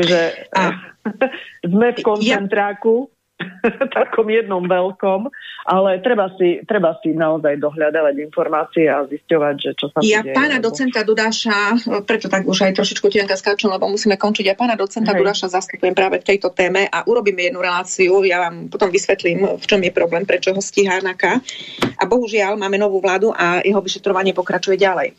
Čiže 0.00 0.20
a, 0.56 0.62
sme 1.72 1.88
v 1.92 2.00
koncentráku, 2.00 3.12
takom 3.96 4.26
jednom 4.28 4.64
veľkom, 4.64 5.28
ale 5.68 6.00
treba 6.00 6.32
si, 6.36 6.60
treba 6.64 6.96
si 7.00 7.12
naozaj 7.12 7.60
dohľadávať 7.60 8.14
informácie 8.20 8.86
a 8.88 9.04
zisťovať, 9.04 9.54
že 9.56 9.70
čo 9.76 9.86
sa 9.92 10.00
Ja 10.04 10.24
deje, 10.24 10.36
pána 10.36 10.60
lebo... 10.60 10.70
docenta 10.70 11.00
Dudáša, 11.04 11.58
preto 12.04 12.28
tak 12.28 12.44
už 12.44 12.70
aj 12.70 12.76
trošičku 12.76 13.06
tienka 13.08 13.36
skáčem, 13.36 13.68
lebo 13.72 13.88
musíme 13.88 14.16
končiť. 14.20 14.44
Ja 14.52 14.56
pána 14.56 14.76
docenta 14.76 15.12
Hej. 15.12 15.20
Dudáša 15.24 15.46
zastupujem 15.52 15.96
práve 15.96 16.20
v 16.20 16.28
tejto 16.28 16.52
téme 16.52 16.88
a 16.88 17.04
urobíme 17.04 17.48
jednu 17.48 17.60
reláciu. 17.60 18.24
Ja 18.24 18.48
vám 18.48 18.68
potom 18.68 18.88
vysvetlím, 18.92 19.58
v 19.58 19.64
čom 19.64 19.80
je 19.80 19.92
problém, 19.92 20.24
prečo 20.24 20.52
ho 20.52 20.60
stíha 20.60 21.00
NAKA. 21.00 21.40
A 22.00 22.02
bohužiaľ 22.08 22.56
máme 22.56 22.76
novú 22.80 23.00
vládu 23.00 23.32
a 23.32 23.60
jeho 23.64 23.80
vyšetrovanie 23.80 24.32
pokračuje 24.32 24.76
ďalej 24.80 25.16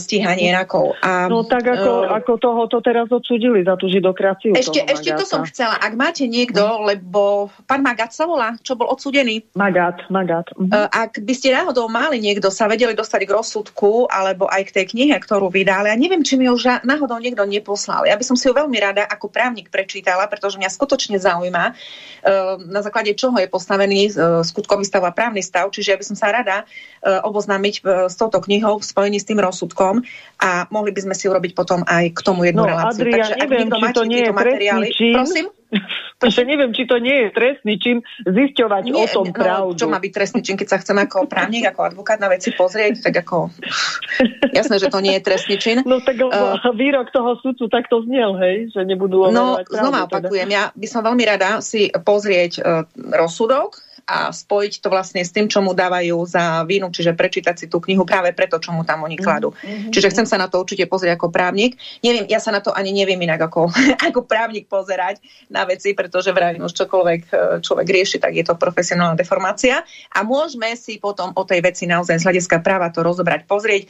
stíhanie 0.00 0.48
rakov. 0.56 0.96
A, 1.04 1.28
no 1.28 1.44
tak 1.44 1.68
ako, 1.68 2.08
uh, 2.08 2.16
ako 2.16 2.32
toho 2.40 2.62
to 2.72 2.78
teraz 2.80 3.06
odsudili 3.12 3.60
za 3.60 3.76
tú 3.76 3.92
židokraciu. 3.92 4.56
Ešte, 4.56 4.80
ešte 4.80 5.12
to 5.12 5.28
som 5.28 5.44
chcela. 5.44 5.76
Ak 5.76 5.92
máte 5.92 6.24
niekto, 6.24 6.64
lebo 6.88 7.52
pán 7.68 7.84
Magat 7.84 8.16
sa 8.16 8.24
volá, 8.24 8.56
čo 8.64 8.72
bol 8.72 8.88
odsudený. 8.88 9.44
Magat, 9.52 10.08
Magat. 10.08 10.48
Uh-huh. 10.56 10.72
Uh, 10.72 10.88
ak 10.88 11.20
by 11.20 11.34
ste 11.36 11.52
náhodou 11.52 11.92
mali 11.92 12.16
niekto, 12.16 12.48
sa 12.48 12.64
vedeli 12.64 12.96
dostať 12.96 13.28
k 13.28 13.34
rozsudku, 13.36 14.08
alebo 14.08 14.48
aj 14.48 14.72
k 14.72 14.74
tej 14.80 14.84
knihe, 14.96 15.16
ktorú 15.20 15.52
vydali, 15.52 15.92
ja 15.92 15.96
neviem, 16.00 16.24
či 16.24 16.40
mi 16.40 16.48
ju 16.48 16.56
ža- 16.56 16.80
náhodou 16.86 17.20
niekto 17.20 17.44
neposlal. 17.44 18.08
Ja 18.08 18.16
by 18.16 18.24
som 18.24 18.40
si 18.40 18.48
ju 18.48 18.56
veľmi 18.56 18.80
rada 18.80 19.04
ako 19.04 19.28
právnik 19.28 19.68
prečítala, 19.68 20.24
pretože 20.32 20.56
mňa 20.56 20.72
skutočne 20.72 21.20
zaujíma, 21.20 21.64
uh, 21.70 22.56
na 22.64 22.80
základe 22.80 23.12
čoho 23.12 23.36
je 23.36 23.52
postavený 23.52 24.16
skutkový 24.46 24.86
stav 24.86 25.02
a 25.04 25.10
právny 25.10 25.42
stav, 25.42 25.66
čiže 25.74 25.92
ja 25.92 25.98
by 25.98 26.06
som 26.06 26.16
sa 26.16 26.30
rada 26.30 26.62
oboznámiť 27.04 27.74
s 28.08 28.14
touto 28.16 28.40
knihou 28.40 28.80
v 28.80 28.84
spojení 28.86 29.18
s 29.20 29.28
tým 29.28 29.36
rozsudkom 29.42 29.73
rozsudkom 29.74 30.06
a 30.38 30.66
mohli 30.70 30.94
by 30.94 31.00
sme 31.10 31.14
si 31.18 31.26
urobiť 31.26 31.52
potom 31.56 31.82
aj 31.82 32.14
k 32.14 32.20
tomu 32.22 32.46
jednu 32.46 32.62
no, 32.62 32.70
reláciu. 32.70 33.02
Adria, 33.02 33.26
Takže 33.26 33.34
neviem, 33.42 33.68
či 33.70 33.84
to 33.90 34.02
nie 34.06 34.20
je 34.22 34.30
materiály, 34.30 34.88
čin. 34.94 35.14
prosím? 35.14 35.46
Takže 36.22 36.40
neviem, 36.46 36.70
či 36.70 36.86
to 36.86 37.02
nie 37.02 37.26
je 37.26 37.28
trestný 37.34 37.74
čin 37.82 37.98
zisťovať 38.22 38.82
nie, 38.86 38.94
o 38.94 39.06
tom 39.10 39.26
no, 39.26 39.34
pravdu. 39.34 39.74
Čo 39.74 39.90
má 39.90 39.98
byť 39.98 40.12
trestný 40.14 40.40
čin, 40.46 40.54
keď 40.54 40.68
sa 40.70 40.78
chcem 40.78 40.94
ako 40.94 41.26
právnik, 41.26 41.66
ako 41.66 41.80
advokát 41.90 42.22
na 42.22 42.30
veci 42.30 42.54
pozrieť, 42.54 43.02
tak 43.10 43.26
ako... 43.26 43.50
Jasné, 44.58 44.78
že 44.78 44.92
to 44.92 45.02
nie 45.02 45.18
je 45.18 45.22
trestný 45.26 45.56
čin. 45.58 45.82
No 45.82 45.98
tak 45.98 46.22
uh, 46.22 46.62
výrok 46.78 47.10
toho 47.10 47.34
sudcu 47.42 47.66
takto 47.66 48.06
znel, 48.06 48.38
hej, 48.38 48.70
že 48.70 48.86
nebudú 48.86 49.26
No, 49.34 49.58
znova 49.66 50.06
teda. 50.06 50.30
opakujem, 50.30 50.48
ja 50.54 50.70
by 50.70 50.86
som 50.86 51.02
veľmi 51.02 51.24
rada 51.26 51.58
si 51.58 51.90
pozrieť 51.90 52.52
uh, 52.62 52.86
rozsudok, 52.94 53.83
a 54.04 54.28
spojiť 54.28 54.84
to 54.84 54.88
vlastne 54.92 55.24
s 55.24 55.32
tým, 55.32 55.48
čo 55.48 55.64
mu 55.64 55.72
dávajú 55.72 56.28
za 56.28 56.60
vínu, 56.68 56.92
čiže 56.92 57.16
prečítať 57.16 57.56
si 57.56 57.66
tú 57.72 57.80
knihu 57.80 58.04
práve 58.04 58.36
preto, 58.36 58.60
čo 58.60 58.70
mu 58.70 58.84
tam 58.84 59.04
oni 59.08 59.16
kladú. 59.16 59.56
Mm-hmm. 59.56 59.92
Čiže 59.96 60.12
chcem 60.12 60.26
sa 60.28 60.36
na 60.36 60.52
to 60.52 60.60
určite 60.60 60.84
pozrieť 60.84 61.16
ako 61.16 61.32
právnik. 61.32 61.80
Neviem, 62.04 62.28
ja 62.28 62.36
sa 62.36 62.52
na 62.52 62.60
to 62.60 62.70
ani 62.76 62.92
neviem 62.92 63.16
inak 63.16 63.48
ako, 63.48 63.72
ako 64.12 64.28
právnik 64.28 64.68
pozerať 64.68 65.24
na 65.48 65.64
veci, 65.64 65.96
pretože 65.96 66.36
vrajím 66.36 66.68
už 66.68 66.76
čokoľvek 66.76 67.22
e, 67.28 67.34
človek 67.64 67.86
rieši, 67.88 68.20
tak 68.20 68.36
je 68.36 68.44
to 68.44 68.60
profesionálna 68.60 69.16
deformácia. 69.16 69.80
A 70.12 70.20
môžeme 70.20 70.76
si 70.76 71.00
potom 71.00 71.32
o 71.32 71.42
tej 71.48 71.64
veci 71.64 71.88
naozaj 71.88 72.20
z 72.20 72.26
hľadiska 72.28 72.60
práva 72.60 72.92
to 72.92 73.00
rozobrať, 73.00 73.48
pozrieť 73.48 73.88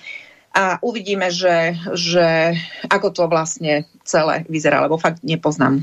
a 0.55 0.79
uvidíme, 0.87 1.35
že, 1.35 1.75
že 1.99 2.55
ako 2.87 3.11
to 3.11 3.25
vlastne 3.27 3.91
celé 4.07 4.47
vyzerá, 4.47 4.87
lebo 4.87 4.95
fakt 4.95 5.27
nepoznám 5.27 5.83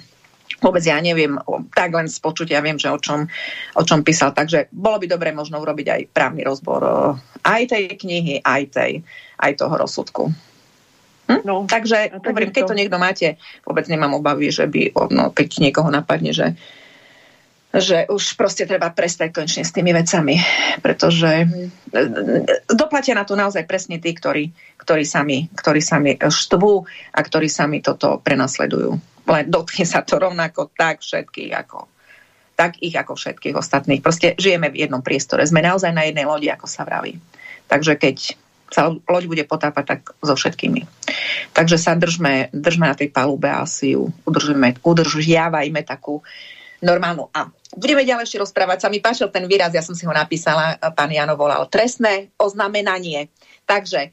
vôbec 0.62 0.86
ja 0.86 1.02
neviem, 1.02 1.42
tak 1.74 1.90
len 1.92 2.06
z 2.06 2.22
počutia 2.22 2.62
viem, 2.62 2.78
že 2.78 2.94
o 2.94 3.02
čom, 3.02 3.26
o 3.74 3.84
čom 3.84 4.06
písal. 4.06 4.32
Takže 4.32 4.70
bolo 4.70 5.02
by 5.02 5.10
dobre 5.10 5.34
možno 5.34 5.58
urobiť 5.58 5.88
aj 5.90 6.02
právny 6.14 6.46
rozbor 6.46 6.86
aj 7.42 7.62
tej 7.74 7.98
knihy, 7.98 8.46
aj, 8.46 8.62
tej, 8.70 8.92
aj 9.42 9.52
toho 9.58 9.74
rozsudku. 9.74 10.24
Hm? 11.26 11.42
No, 11.42 11.66
Takže, 11.66 12.22
hovorím, 12.22 12.54
keď 12.54 12.64
to 12.70 12.78
niekto 12.78 12.98
máte, 13.02 13.42
vôbec 13.66 13.90
nemám 13.90 14.22
obavy, 14.22 14.54
že 14.54 14.70
by, 14.70 14.94
no, 15.10 15.34
keď 15.34 15.48
niekoho 15.64 15.90
napadne, 15.90 16.36
že, 16.36 16.54
že 17.72 18.04
už 18.12 18.36
proste 18.36 18.68
treba 18.68 18.92
prestať 18.92 19.32
konečne 19.32 19.64
s 19.64 19.72
tými 19.72 19.96
vecami, 19.96 20.36
pretože 20.84 21.48
mm. 21.48 22.68
doplatia 22.68 23.16
na 23.16 23.24
to 23.24 23.40
naozaj 23.40 23.64
presne 23.64 23.98
tí, 24.04 24.12
ktorí, 24.12 24.52
ktorí, 24.76 25.08
sami, 25.08 25.48
ktorí 25.56 25.80
sami 25.80 26.20
štvú 26.20 26.74
a 27.16 27.20
ktorí 27.24 27.48
sami 27.48 27.80
toto 27.80 28.20
prenasledujú 28.20 29.12
len 29.32 29.48
dotkne 29.48 29.86
sa 29.86 30.02
to 30.02 30.18
rovnako 30.18 30.74
tak 30.74 31.00
všetkých 31.00 31.52
ako 31.56 31.88
tak 32.52 32.78
ich 32.78 32.94
ako 32.94 33.18
všetkých 33.18 33.58
ostatných. 33.58 34.06
Proste 34.06 34.38
žijeme 34.38 34.70
v 34.70 34.86
jednom 34.86 35.02
priestore. 35.02 35.42
Sme 35.50 35.66
naozaj 35.66 35.98
na 35.98 36.06
jednej 36.06 36.30
lodi, 36.30 36.46
ako 36.46 36.70
sa 36.70 36.86
vraví. 36.86 37.18
Takže 37.66 37.98
keď 37.98 38.38
sa 38.70 38.94
loď 38.94 39.24
bude 39.26 39.44
potápať, 39.50 39.84
tak 39.98 40.00
so 40.22 40.38
všetkými. 40.38 40.86
Takže 41.58 41.82
sa 41.82 41.98
držme, 41.98 42.54
držme 42.54 42.86
na 42.86 42.94
tej 42.94 43.10
palube 43.10 43.50
a 43.50 43.66
si 43.66 43.98
ju 43.98 44.14
udržujeme, 44.30 44.78
udržiavajme 44.78 45.82
takú 45.82 46.22
normálnu. 46.86 47.34
A 47.34 47.50
budeme 47.76 48.04
ďalej 48.04 48.28
ešte 48.28 48.42
rozprávať. 48.42 48.88
Sa 48.88 48.90
mi 48.92 49.00
páčil 49.00 49.32
ten 49.32 49.48
výraz, 49.48 49.72
ja 49.72 49.84
som 49.84 49.96
si 49.96 50.04
ho 50.04 50.14
napísala, 50.14 50.76
pán 50.92 51.12
Jano 51.12 51.40
volal, 51.40 51.68
trestné 51.72 52.32
oznamenanie. 52.36 53.32
Takže, 53.64 54.12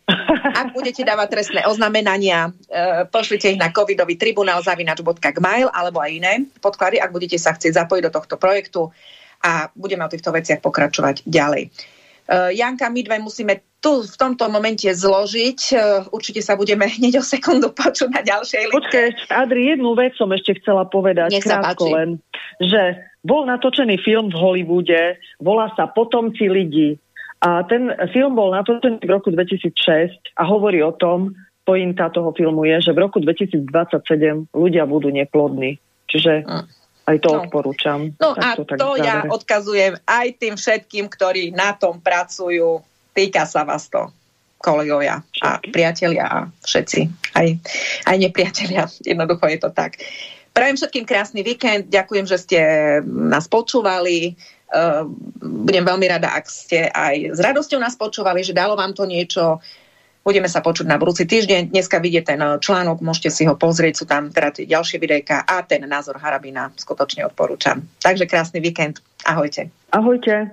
ak 0.55 0.70
budete 0.70 1.03
dávať 1.03 1.28
trestné 1.35 1.67
oznamenania, 1.67 2.55
e, 2.70 3.09
pošlite 3.11 3.51
ich 3.51 3.59
na 3.59 3.75
covidový 3.75 4.15
tribunál 4.15 4.62
zavinač.gmail 4.62 5.73
alebo 5.75 5.99
aj 5.99 6.11
iné 6.15 6.33
podklady, 6.62 7.03
ak 7.03 7.11
budete 7.11 7.41
sa 7.41 7.57
chcieť 7.57 7.75
zapojiť 7.75 8.03
do 8.07 8.15
tohto 8.15 8.39
projektu 8.39 8.95
a 9.43 9.67
budeme 9.75 10.07
o 10.07 10.12
týchto 10.12 10.31
veciach 10.31 10.62
pokračovať 10.62 11.27
ďalej. 11.27 11.62
E, 11.67 11.70
Janka, 12.55 12.87
my 12.87 13.01
dve 13.03 13.19
musíme 13.19 13.68
tu 13.79 14.03
v 14.03 14.17
tomto 14.19 14.51
momente 14.51 14.87
zložiť. 14.87 15.61
E, 15.71 15.75
určite 16.11 16.43
sa 16.43 16.59
budeme 16.59 16.87
hneď 16.99 17.23
o 17.23 17.25
sekundu 17.25 17.71
počuť 17.71 18.09
na 18.11 18.23
ďalšej 18.23 18.63
linke. 18.69 18.79
Počkej, 18.79 19.09
Adri, 19.31 19.75
jednu 19.75 19.95
vec 19.95 20.15
som 20.19 20.31
ešte 20.35 20.59
chcela 20.63 20.87
povedať. 20.87 21.39
Nech 21.39 21.47
sa 21.47 21.63
páči. 21.63 21.89
len, 21.91 22.09
že 22.59 22.99
bol 23.23 23.47
natočený 23.47 23.99
film 24.03 24.31
v 24.31 24.37
Hollywoode, 24.39 25.19
volá 25.43 25.71
sa 25.75 25.91
Potomci 25.91 26.47
lidí. 26.51 26.99
A 27.39 27.63
ten 27.67 27.95
film 28.11 28.35
bol 28.35 28.51
natočený 28.51 28.99
v 28.99 29.11
roku 29.11 29.31
2006 29.31 29.71
a 30.39 30.43
hovorí 30.43 30.83
o 30.83 30.91
tom, 30.91 31.39
pointa 31.63 32.09
toho 32.09 32.33
filmu 32.33 32.65
je, 32.65 32.91
že 32.91 32.97
v 32.97 33.05
roku 33.05 33.21
2027 33.21 33.69
ľudia 34.57 34.89
budú 34.89 35.13
neplodní. 35.13 35.77
Čiže 36.09 36.49
aj 37.09 37.17
to 37.21 37.29
no. 37.29 37.39
odporúčam. 37.45 38.17
No 38.17 38.33
tak 38.33 38.45
a 38.45 38.49
to, 38.57 38.63
to 38.65 38.91
ja 39.05 39.29
odkazujem 39.29 40.01
aj 40.09 40.27
tým 40.41 40.55
všetkým, 40.57 41.13
ktorí 41.13 41.53
na 41.53 41.77
tom 41.77 42.01
pracujú. 42.01 42.81
Týka 43.15 43.45
sa 43.49 43.65
vás 43.67 43.91
to, 43.91 44.11
kolegovia 44.59 45.23
a 45.43 45.59
priatelia 45.61 46.25
a 46.27 46.39
všetci. 46.65 47.01
Aj, 47.35 47.49
aj 48.07 48.17
nepriatelia. 48.19 48.87
Jednoducho 49.03 49.45
je 49.49 49.59
to 49.59 49.70
tak. 49.70 50.03
Prajem 50.53 50.75
všetkým 50.75 51.07
krásny 51.07 51.47
víkend. 51.47 51.87
Ďakujem, 51.91 52.27
že 52.27 52.37
ste 52.43 52.59
nás 53.07 53.47
počúvali. 53.47 54.35
Budem 55.41 55.85
veľmi 55.87 56.07
rada, 56.11 56.35
ak 56.35 56.45
ste 56.51 56.91
aj 56.91 57.37
s 57.37 57.41
radosťou 57.41 57.78
nás 57.78 57.95
počúvali, 57.95 58.43
že 58.43 58.53
dalo 58.53 58.75
vám 58.75 58.93
to 58.93 59.07
niečo 59.07 59.62
Budeme 60.28 60.45
sa 60.45 60.61
počuť 60.61 60.85
na 60.85 61.01
budúci 61.01 61.25
týždeň. 61.25 61.73
Dneska 61.73 62.05
vidíte 62.05 62.37
ten 62.37 62.41
eh, 62.45 62.61
článok, 62.61 63.01
môžete 63.01 63.33
si 63.33 63.49
ho 63.49 63.57
pozrieť, 63.57 63.95
sú 63.97 64.05
tam 64.05 64.28
teda 64.28 64.53
tie 64.53 64.69
ďalšie 64.69 65.01
videjka 65.01 65.49
a 65.49 65.65
ten 65.65 65.81
názor 65.89 66.20
Harabina 66.20 66.69
skutočne 66.77 67.25
odporúčam. 67.25 67.81
Takže 68.05 68.28
krásny 68.28 68.61
víkend. 68.61 69.01
Ahojte. 69.25 69.73
Ahojte. 69.89 70.53